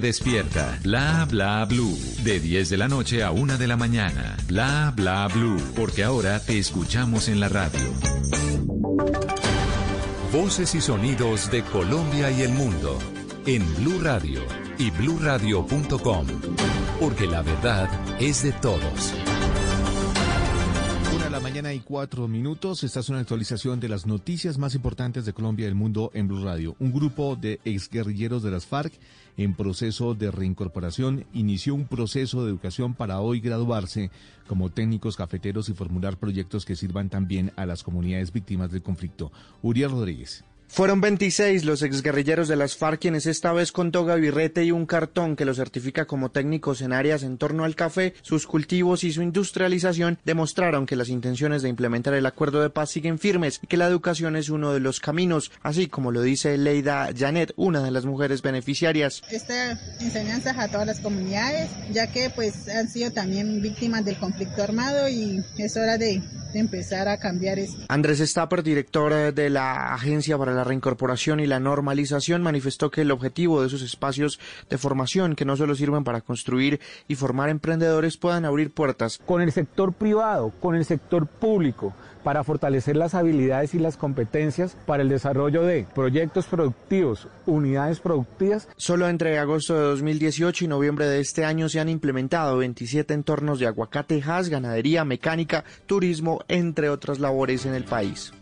despierta. 0.00 0.78
Bla 0.82 1.26
bla 1.28 1.64
blue. 1.64 1.96
De 2.22 2.40
10 2.40 2.70
de 2.70 2.76
la 2.76 2.88
noche 2.88 3.22
a 3.22 3.30
1 3.30 3.58
de 3.58 3.66
la 3.66 3.76
mañana. 3.76 4.36
Bla 4.46 4.92
bla 4.94 5.28
blue. 5.28 5.60
Porque 5.74 6.04
ahora 6.04 6.40
te 6.40 6.58
escuchamos 6.58 7.28
en 7.28 7.40
la 7.40 7.48
radio. 7.48 7.80
Voces 10.32 10.74
y 10.74 10.80
sonidos 10.80 11.50
de 11.50 11.62
Colombia 11.62 12.30
y 12.30 12.42
el 12.42 12.52
mundo 12.52 12.98
en 13.46 13.62
Blue 13.76 14.00
Radio 14.00 14.40
y 14.78 14.90
bluradio.com. 14.90 16.26
Porque 17.00 17.26
la 17.26 17.42
verdad 17.42 17.88
es 18.20 18.42
de 18.42 18.52
todos. 18.52 19.14
La 21.34 21.40
mañana 21.40 21.74
y 21.74 21.80
cuatro 21.80 22.28
minutos. 22.28 22.84
Esta 22.84 23.00
es 23.00 23.08
una 23.08 23.18
actualización 23.18 23.80
de 23.80 23.88
las 23.88 24.06
noticias 24.06 24.56
más 24.56 24.76
importantes 24.76 25.24
de 25.24 25.32
Colombia 25.32 25.64
y 25.64 25.68
el 25.68 25.74
mundo 25.74 26.12
en 26.14 26.28
Blue 26.28 26.44
Radio. 26.44 26.76
Un 26.78 26.92
grupo 26.92 27.34
de 27.34 27.58
exguerrilleros 27.64 28.44
de 28.44 28.52
las 28.52 28.66
FARC 28.66 28.92
en 29.36 29.54
proceso 29.54 30.14
de 30.14 30.30
reincorporación 30.30 31.24
inició 31.32 31.74
un 31.74 31.86
proceso 31.86 32.44
de 32.44 32.50
educación 32.50 32.94
para 32.94 33.20
hoy 33.20 33.40
graduarse 33.40 34.10
como 34.46 34.70
técnicos 34.70 35.16
cafeteros 35.16 35.68
y 35.68 35.74
formular 35.74 36.18
proyectos 36.18 36.64
que 36.64 36.76
sirvan 36.76 37.08
también 37.08 37.52
a 37.56 37.66
las 37.66 37.82
comunidades 37.82 38.32
víctimas 38.32 38.70
del 38.70 38.82
conflicto. 38.82 39.32
Uriel 39.62 39.90
Rodríguez. 39.90 40.44
Fueron 40.66 41.00
26 41.00 41.64
los 41.64 41.82
exguerrilleros 41.82 42.48
de 42.48 42.56
las 42.56 42.76
FARC 42.76 43.00
quienes 43.00 43.26
esta 43.26 43.52
vez 43.52 43.70
con 43.70 43.92
toga 43.92 44.16
birrete 44.16 44.64
y 44.64 44.72
un 44.72 44.86
cartón 44.86 45.36
que 45.36 45.44
los 45.44 45.56
certifica 45.56 46.06
como 46.06 46.30
técnicos 46.30 46.80
en 46.80 46.92
áreas 46.92 47.22
en 47.22 47.38
torno 47.38 47.64
al 47.64 47.76
café, 47.76 48.14
sus 48.22 48.46
cultivos 48.46 49.04
y 49.04 49.12
su 49.12 49.22
industrialización 49.22 50.18
demostraron 50.24 50.86
que 50.86 50.96
las 50.96 51.08
intenciones 51.08 51.62
de 51.62 51.68
implementar 51.68 52.14
el 52.14 52.26
acuerdo 52.26 52.60
de 52.60 52.70
paz 52.70 52.90
siguen 52.90 53.18
firmes 53.18 53.60
y 53.62 53.66
que 53.66 53.76
la 53.76 53.86
educación 53.86 54.36
es 54.36 54.48
uno 54.48 54.72
de 54.72 54.80
los 54.80 54.98
caminos, 55.00 55.52
así 55.62 55.86
como 55.86 56.10
lo 56.10 56.22
dice 56.22 56.58
Leida 56.58 57.10
Janet, 57.16 57.52
una 57.56 57.82
de 57.82 57.90
las 57.90 58.04
mujeres 58.04 58.42
beneficiarias. 58.42 59.22
esta 59.30 59.78
enseñanza 60.00 60.60
a 60.60 60.68
todas 60.68 60.86
las 60.86 61.00
comunidades, 61.00 61.70
ya 61.92 62.08
que 62.08 62.30
pues 62.30 62.68
han 62.68 62.88
sido 62.88 63.12
también 63.12 63.60
víctimas 63.62 64.04
del 64.04 64.16
conflicto 64.16 64.62
armado 64.62 65.08
y 65.08 65.44
es 65.58 65.76
hora 65.76 65.98
de, 65.98 66.20
de 66.52 66.58
empezar 66.58 67.08
a 67.08 67.18
cambiar 67.18 67.58
esto. 67.58 67.82
Andrés 67.88 68.18
Stapper, 68.18 68.62
director 68.62 69.32
de 69.34 69.50
la 69.50 69.94
Agencia 69.94 70.38
para 70.38 70.53
la 70.54 70.64
Reincorporación 70.64 71.40
y 71.40 71.46
la 71.46 71.60
Normalización, 71.60 72.42
manifestó 72.42 72.90
que 72.90 73.02
el 73.02 73.10
objetivo 73.10 73.60
de 73.60 73.68
esos 73.68 73.82
espacios 73.82 74.40
de 74.70 74.78
formación, 74.78 75.34
que 75.34 75.44
no 75.44 75.56
solo 75.56 75.74
sirven 75.74 76.04
para 76.04 76.20
construir 76.20 76.80
y 77.08 77.14
formar 77.14 77.48
emprendedores, 77.48 78.16
puedan 78.16 78.44
abrir 78.44 78.72
puertas. 78.72 79.18
con 79.26 79.42
el 79.42 79.52
sector 79.52 79.92
privado, 79.92 80.52
con 80.60 80.74
el 80.74 80.84
sector 80.84 81.26
público, 81.26 81.94
para 82.24 82.42
fortalecer 82.42 82.96
las 82.96 83.14
habilidades 83.14 83.74
y 83.74 83.78
las 83.78 83.96
competencias 83.96 84.76
para 84.86 85.02
el 85.02 85.08
desarrollo 85.08 85.62
de 85.62 85.86
proyectos 85.94 86.46
productivos, 86.46 87.28
unidades 87.46 88.00
productivas. 88.00 88.68
Solo 88.76 89.08
entre 89.08 89.38
agosto 89.38 89.74
de 89.74 89.82
2018 89.82 90.64
y 90.64 90.68
noviembre 90.68 91.06
de 91.06 91.20
este 91.20 91.44
año 91.44 91.68
se 91.68 91.80
han 91.80 91.88
implementado 91.88 92.56
27 92.56 93.14
entornos 93.14 93.60
de 93.60 93.66
aguacatejas, 93.66 94.48
ganadería, 94.48 95.04
mecánica, 95.04 95.64
turismo, 95.86 96.40
entre 96.48 96.88
otras 96.88 97.20
labores 97.20 97.66
en 97.66 97.74
el 97.74 97.84
país. 97.84 98.32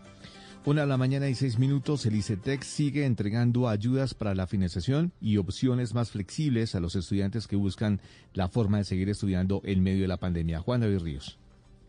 Una 0.64 0.82
de 0.82 0.86
la 0.86 0.96
mañana 0.96 1.28
y 1.28 1.34
seis 1.34 1.58
minutos, 1.58 2.06
el 2.06 2.14
ICETEX 2.14 2.64
sigue 2.64 3.04
entregando 3.04 3.68
ayudas 3.68 4.14
para 4.14 4.32
la 4.36 4.46
financiación 4.46 5.12
y 5.20 5.38
opciones 5.38 5.92
más 5.92 6.12
flexibles 6.12 6.76
a 6.76 6.80
los 6.80 6.94
estudiantes 6.94 7.48
que 7.48 7.56
buscan 7.56 8.00
la 8.32 8.48
forma 8.48 8.78
de 8.78 8.84
seguir 8.84 9.08
estudiando 9.08 9.60
en 9.64 9.82
medio 9.82 10.02
de 10.02 10.08
la 10.08 10.18
pandemia. 10.18 10.60
Juan 10.60 10.82
David 10.82 11.00
Ríos. 11.00 11.41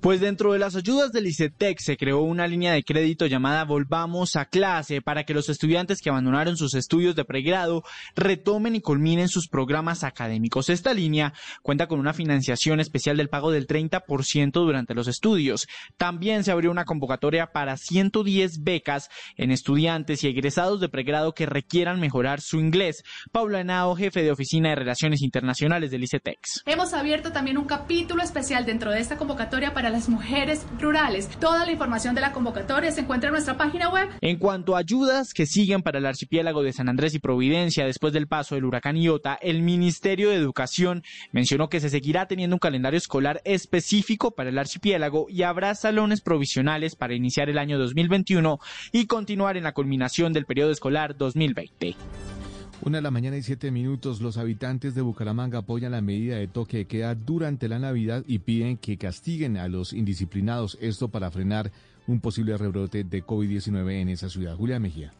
Pues 0.04 0.20
dentro 0.20 0.52
de 0.52 0.60
las 0.60 0.76
ayudas 0.76 1.14
del 1.14 1.28
ICETEX 1.28 1.86
se 1.86 1.96
creó 1.96 2.24
una 2.24 2.46
línea 2.46 2.74
de 2.74 2.84
crédito 2.84 3.26
llamada 3.26 3.64
Volvamos 3.64 4.36
a 4.36 4.44
clase 4.44 5.02
para 5.02 5.24
que 5.24 5.34
los 5.34 5.48
estudiantes 5.48 6.02
que 6.02 6.10
abandonaron 6.10 6.58
sus 6.58 6.74
estudios 6.74 7.16
de 7.16 7.24
pregrado 7.24 7.86
retomen 8.14 8.76
y 8.76 8.82
culminen 8.82 9.30
sus 9.30 9.48
programas 9.48 10.04
académicos. 10.04 10.68
Esta 10.68 10.94
línea 10.94 11.32
cuenta 11.62 11.88
con 11.88 12.02
una 12.02 12.12
financiación 12.12 12.82
especial 12.82 13.16
del 13.16 13.30
pago 13.30 13.50
del 13.50 13.66
30% 13.66 14.52
durante 14.52 14.94
los 14.94 15.08
estudios. 15.08 15.68
También 15.96 16.44
se 16.44 16.52
abrió 16.52 16.70
una 16.70 16.84
convocatoria 16.84 17.54
para 17.54 17.78
110 17.78 18.62
becas 18.62 19.08
en 19.38 19.52
estudiantes 19.52 20.22
y 20.26 20.28
egresados 20.28 20.82
de 20.82 20.90
pregrado 20.90 21.34
que 21.34 21.46
requieran 21.46 22.02
mejorar 22.02 22.42
su 22.42 22.60
inglés. 22.60 23.06
Paula 23.32 23.62
Henao, 23.62 23.96
jefe 23.96 24.22
de 24.22 24.34
Oficina 24.34 24.68
de 24.68 24.76
Relaciones 24.76 25.22
Internacionales 25.22 25.92
del 25.92 26.04
ICETEX. 26.04 26.64
Hemos 26.66 26.94
abierto 26.94 27.32
también 27.32 27.58
un 27.58 27.68
capítulo 27.68 28.22
especial 28.22 28.66
dentro 28.66 28.92
de 28.92 29.00
esta 29.00 29.16
convocatoria 29.16 29.74
para 29.74 29.93
las 29.94 30.10
mujeres 30.10 30.66
rurales. 30.80 31.30
Toda 31.40 31.68
la 31.68 31.72
información 31.72 32.16
de 32.16 32.22
la 32.22 32.32
convocatoria 32.32 32.92
se 32.92 33.02
encuentra 33.02 33.28
en 33.30 33.34
nuestra 33.34 33.58
página 33.58 33.90
web. 33.90 34.10
En 34.22 34.38
cuanto 34.38 34.76
a 34.76 34.80
ayudas 34.80 35.36
que 35.36 35.46
siguen 35.46 35.84
para 35.84 36.00
el 36.00 36.06
archipiélago 36.08 36.64
de 36.64 36.74
San 36.74 36.90
Andrés 36.90 37.14
y 37.14 37.20
Providencia 37.20 37.86
después 37.86 38.12
del 38.12 38.28
paso 38.28 38.56
del 38.56 38.66
huracán 38.66 38.98
Iota, 38.98 39.38
el 39.40 39.62
Ministerio 39.62 40.32
de 40.32 40.36
Educación 40.36 41.04
mencionó 41.32 41.70
que 41.70 41.80
se 41.80 41.90
seguirá 41.90 42.28
teniendo 42.28 42.56
un 42.56 42.60
calendario 42.60 42.98
escolar 42.98 43.40
específico 43.46 44.32
para 44.32 44.50
el 44.50 44.58
archipiélago 44.58 45.28
y 45.30 45.44
habrá 45.44 45.76
salones 45.76 46.22
provisionales 46.22 46.96
para 46.96 47.14
iniciar 47.14 47.52
el 47.52 47.60
año 47.60 47.78
2021 47.78 48.58
y 48.92 49.06
continuar 49.06 49.58
en 49.58 49.64
la 49.64 49.74
culminación 49.74 50.34
del 50.34 50.46
periodo 50.46 50.72
escolar 50.72 51.16
2020. 51.16 51.96
Una 52.86 52.98
de 52.98 53.02
la 53.02 53.12
mañana 53.12 53.38
y 53.38 53.44
siete 53.44 53.72
minutos, 53.72 54.20
los 54.20 54.36
habitantes 54.36 54.94
de 54.94 55.02
Bucaramanga 55.02 55.60
apoyan 55.60 55.94
la 55.94 56.02
medida 56.02 56.36
de 56.36 56.50
toque 56.50 56.80
de 56.80 56.86
queda 56.86 57.16
durante 57.16 57.70
la 57.70 57.80
Navidad 57.80 58.26
y 58.28 58.40
piden 58.40 58.76
que 58.76 58.98
castiguen 58.98 59.56
a 59.56 59.70
los 59.70 59.94
indisciplinados, 59.94 60.78
esto 60.82 61.08
para 61.08 61.32
frenar 61.32 61.72
un 62.08 62.20
posible 62.20 62.58
rebrote 62.58 63.06
de 63.06 63.24
COVID-19 63.24 64.02
en 64.02 64.10
esa 64.10 64.28
ciudad. 64.28 64.58
Julia 64.58 64.80
Mejía. 64.80 65.14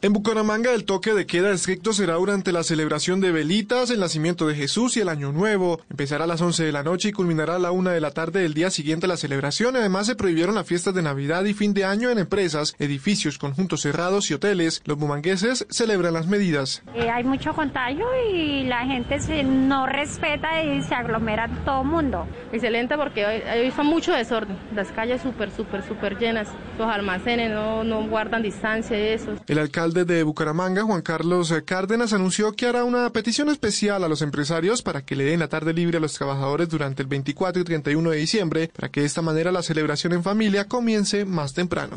En 0.00 0.12
Bucaramanga 0.12 0.72
el 0.74 0.84
toque 0.84 1.12
de 1.12 1.26
queda 1.26 1.50
estricto 1.50 1.92
será 1.92 2.14
durante 2.14 2.52
la 2.52 2.62
celebración 2.62 3.20
de 3.20 3.32
velitas, 3.32 3.90
el 3.90 3.98
nacimiento 3.98 4.46
de 4.46 4.54
Jesús 4.54 4.96
y 4.96 5.00
el 5.00 5.08
Año 5.08 5.32
Nuevo. 5.32 5.80
Empezará 5.90 6.22
a 6.22 6.28
las 6.28 6.40
11 6.40 6.66
de 6.66 6.70
la 6.70 6.84
noche 6.84 7.08
y 7.08 7.12
culminará 7.12 7.56
a 7.56 7.58
la 7.58 7.72
1 7.72 7.90
de 7.90 8.00
la 8.00 8.12
tarde 8.12 8.42
del 8.42 8.54
día 8.54 8.70
siguiente 8.70 9.06
a 9.06 9.08
la 9.08 9.16
celebración. 9.16 9.74
Además 9.74 10.06
se 10.06 10.14
prohibieron 10.14 10.54
las 10.54 10.68
fiestas 10.68 10.94
de 10.94 11.02
Navidad 11.02 11.44
y 11.46 11.52
fin 11.52 11.74
de 11.74 11.84
año 11.84 12.10
en 12.10 12.18
empresas, 12.18 12.76
edificios, 12.78 13.38
conjuntos 13.38 13.80
cerrados 13.80 14.30
y 14.30 14.34
hoteles. 14.34 14.82
Los 14.84 14.98
bumangueses 14.98 15.66
celebran 15.68 16.14
las 16.14 16.28
medidas. 16.28 16.84
Eh, 16.94 17.10
hay 17.10 17.24
mucho 17.24 17.52
contagio 17.52 18.06
y 18.32 18.66
la 18.66 18.86
gente 18.86 19.18
se 19.18 19.42
no 19.42 19.86
respeta 19.86 20.62
y 20.62 20.80
se 20.80 20.94
aglomera 20.94 21.50
todo 21.64 21.82
el 21.82 21.88
mundo. 21.88 22.28
Excelente 22.52 22.96
porque 22.96 23.26
hoy, 23.26 23.42
hoy 23.64 23.70
fue 23.72 23.82
mucho 23.82 24.12
desorden. 24.12 24.56
Las 24.76 24.92
calles 24.92 25.22
súper, 25.22 25.50
súper, 25.50 25.82
súper 25.82 26.16
llenas. 26.18 26.46
Los 26.78 26.86
almacenes 26.86 27.50
no, 27.50 27.82
no 27.82 28.06
guardan 28.06 28.44
distancia 28.44 28.96
y 28.96 29.08
eso. 29.14 29.34
El 29.48 29.58
alcalde 29.58 29.87
alcalde 29.88 30.14
de 30.14 30.22
Bucaramanga, 30.22 30.82
Juan 30.82 31.00
Carlos 31.00 31.54
Cárdenas, 31.64 32.12
anunció 32.12 32.52
que 32.52 32.66
hará 32.66 32.84
una 32.84 33.10
petición 33.10 33.48
especial 33.48 34.04
a 34.04 34.08
los 34.08 34.20
empresarios 34.20 34.82
para 34.82 35.02
que 35.02 35.16
le 35.16 35.24
den 35.24 35.40
la 35.40 35.48
tarde 35.48 35.72
libre 35.72 35.96
a 35.96 36.00
los 36.00 36.12
trabajadores 36.12 36.68
durante 36.68 37.02
el 37.02 37.08
24 37.08 37.62
y 37.62 37.64
31 37.64 38.10
de 38.10 38.16
diciembre, 38.18 38.70
para 38.74 38.90
que 38.90 39.00
de 39.00 39.06
esta 39.06 39.22
manera 39.22 39.50
la 39.50 39.62
celebración 39.62 40.12
en 40.12 40.22
familia 40.22 40.66
comience 40.66 41.24
más 41.24 41.54
temprano. 41.54 41.96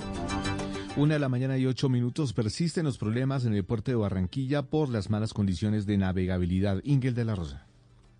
Una 0.95 1.15
de 1.15 1.19
la 1.19 1.27
mañana 1.27 1.57
y 1.57 1.65
ocho 1.65 1.89
minutos 1.89 2.31
persisten 2.31 2.85
los 2.85 2.97
problemas 2.97 3.43
en 3.43 3.53
el 3.53 3.65
puerto 3.65 3.91
de 3.91 3.97
Barranquilla 3.97 4.61
por 4.61 4.87
las 4.87 5.09
malas 5.09 5.33
condiciones 5.33 5.85
de 5.85 5.97
navegabilidad. 5.97 6.81
Ingel 6.85 7.13
de 7.13 7.25
la 7.25 7.35
Rosa. 7.35 7.70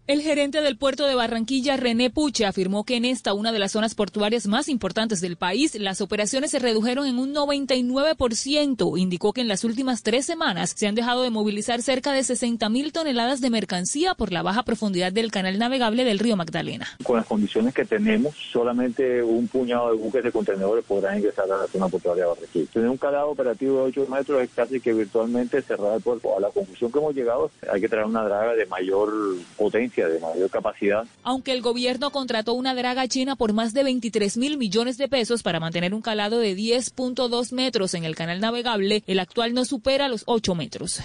El 0.08 0.24
gerente 0.24 0.62
del 0.62 0.78
puerto 0.78 1.06
de 1.06 1.14
Barranquilla, 1.14 1.78
René 1.78 2.10
Puche, 2.10 2.48
afirmó 2.48 2.84
que 2.84 2.96
en 2.96 3.06
esta, 3.06 3.36
una 3.36 3.52
de 3.52 3.60
las 3.60 3.72
zonas 3.72 3.94
portuarias 3.94 4.48
más 4.48 4.68
importantes 4.68 5.22
del 5.22 5.38
país, 5.38 5.76
las 5.76 6.02
operaciones 6.02 6.50
se 6.50 6.58
redujeron 6.58 7.06
en 7.06 7.20
un 7.20 7.36
99%. 7.36 9.00
Indicó 9.00 9.32
que 9.32 9.42
en 9.42 9.48
las 9.48 9.64
últimas 9.64 10.02
tres 10.02 10.26
semanas 10.26 10.74
se 10.76 10.88
han 10.88 10.96
dejado 10.96 11.22
de 11.22 11.30
movilizar 11.30 11.84
cerca 11.84 12.14
de 12.14 12.24
60 12.24 12.68
mil 12.70 12.92
toneladas 12.92 13.42
de 13.42 13.52
mercancía 13.52 14.16
por 14.16 14.32
la 14.32 14.42
baja 14.42 14.64
profundidad 14.64 15.14
del 15.14 15.32
canal 15.32 15.60
navegable 15.60 16.04
del 16.04 16.18
río 16.18 16.36
Magdalena. 16.36 16.88
Con 17.04 17.18
las 17.18 17.28
condiciones 17.28 17.74
que 17.74 17.86
tenemos, 17.86 18.36
solamente 18.52 19.22
un 19.22 19.48
puñado 19.48 19.92
de 19.92 19.98
buques 19.98 20.24
de 20.24 20.32
contenedores 20.32 20.84
podrán 20.84 21.20
ingresar 21.20 21.46
a 21.46 21.58
la 21.58 21.68
zona 21.68 21.88
portuaria 21.90 22.24
de 22.24 22.30
Barranquilla. 22.30 22.72
Tener 22.74 22.90
un 22.90 22.98
calado 22.98 23.30
operativo 23.30 23.78
de 23.78 23.84
8 23.84 24.08
metros 24.10 24.42
es 24.42 24.50
casi 24.50 24.80
que 24.82 24.94
virtualmente 24.94 25.62
cerrar 25.62 25.96
el 25.96 26.02
puerto. 26.02 26.36
A 26.36 26.40
la 26.40 26.50
conclusión 26.50 26.92
que 26.92 26.98
hemos 26.98 27.14
llegado, 27.14 27.52
hay 27.72 27.80
que 27.80 27.88
traer 27.88 28.08
una 28.08 28.24
draga 28.24 28.56
de 28.56 28.66
mayor 28.66 29.14
potencia 29.56 29.91
de 29.95 30.20
mayor 30.20 30.50
capacidad. 30.50 31.06
Aunque 31.24 31.52
el 31.53 31.61
gobierno 31.61 32.11
contrató 32.11 32.53
una 32.53 32.74
draga 32.74 33.08
china 33.08 33.36
por 33.36 33.53
más 33.53 33.74
de 33.74 33.84
23 33.84 34.38
mil 34.38 34.58
millones 34.58 34.98
de 34.98 35.08
pesos 35.08 35.44
para 35.44 35.60
mantener 35.60 35.94
un 35.94 36.02
calado 36.02 36.40
de 36.40 36.56
10.2 36.56 37.52
metros 37.53 37.94
en 37.94 38.06
el 38.06 38.16
canal 38.16 38.40
navegable, 38.40 39.03
el 39.08 39.20
actual 39.20 39.53
no 39.53 39.66
supera 39.66 40.08
los 40.08 40.24
8 40.26 40.56
metros. 40.56 41.02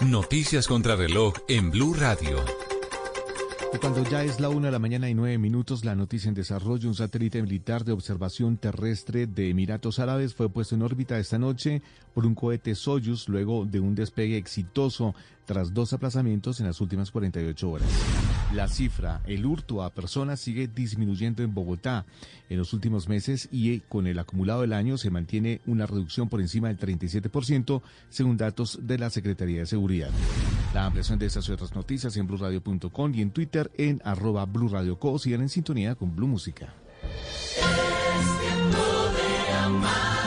Noticias 0.00 0.66
contra 0.66 0.96
reloj 0.96 1.34
en 1.48 1.70
Blue 1.70 1.94
Radio. 1.94 2.44
Y 3.74 3.78
cuando 3.78 4.04
ya 4.04 4.22
es 4.22 4.40
la 4.40 4.48
una 4.48 4.68
de 4.68 4.72
la 4.72 4.78
mañana 4.78 5.10
y 5.10 5.14
nueve 5.14 5.36
minutos, 5.38 5.84
la 5.84 5.94
noticia 5.94 6.28
en 6.28 6.34
desarrollo, 6.34 6.88
un 6.88 6.94
satélite 6.94 7.42
militar 7.42 7.84
de 7.84 7.92
observación 7.92 8.56
terrestre 8.56 9.26
de 9.26 9.50
Emiratos 9.50 9.98
Árabes 9.98 10.34
fue 10.34 10.48
puesto 10.48 10.76
en 10.76 10.82
órbita 10.82 11.18
esta 11.18 11.38
noche 11.38 11.82
por 12.14 12.24
un 12.24 12.34
cohete 12.34 12.74
Soyuz 12.74 13.28
luego 13.28 13.66
de 13.66 13.80
un 13.80 13.94
despegue 13.94 14.38
exitoso 14.38 15.14
tras 15.46 15.72
dos 15.72 15.92
aplazamientos 15.92 16.60
en 16.60 16.66
las 16.66 16.80
últimas 16.80 17.10
48 17.10 17.70
horas. 17.70 17.88
La 18.52 18.68
cifra, 18.68 19.22
el 19.26 19.46
hurto 19.46 19.82
a 19.82 19.90
personas 19.90 20.40
sigue 20.40 20.68
disminuyendo 20.68 21.42
en 21.42 21.54
Bogotá 21.54 22.04
en 22.48 22.58
los 22.58 22.72
últimos 22.72 23.08
meses 23.08 23.48
y 23.50 23.72
eh, 23.72 23.82
con 23.88 24.06
el 24.06 24.18
acumulado 24.18 24.60
del 24.60 24.72
año 24.72 24.98
se 24.98 25.10
mantiene 25.10 25.60
una 25.66 25.86
reducción 25.86 26.28
por 26.28 26.40
encima 26.40 26.68
del 26.68 26.78
37% 26.78 27.82
según 28.08 28.36
datos 28.36 28.78
de 28.82 28.98
la 28.98 29.10
Secretaría 29.10 29.60
de 29.60 29.66
Seguridad. 29.66 30.10
La 30.74 30.86
ampliación 30.86 31.18
de 31.18 31.26
estas 31.26 31.48
y 31.48 31.52
otras 31.52 31.74
noticias 31.74 32.16
en 32.16 32.26
blurradio.com 32.26 33.14
y 33.14 33.22
en 33.22 33.30
Twitter 33.30 33.70
en 33.78 34.00
arroba 34.04 34.44
blurradioco. 34.44 35.18
Sigan 35.18 35.42
en 35.42 35.48
sintonía 35.48 35.94
con 35.94 36.14
Blue 36.14 36.28
Música. 36.28 36.74
De 39.46 39.52
amar. 39.52 40.25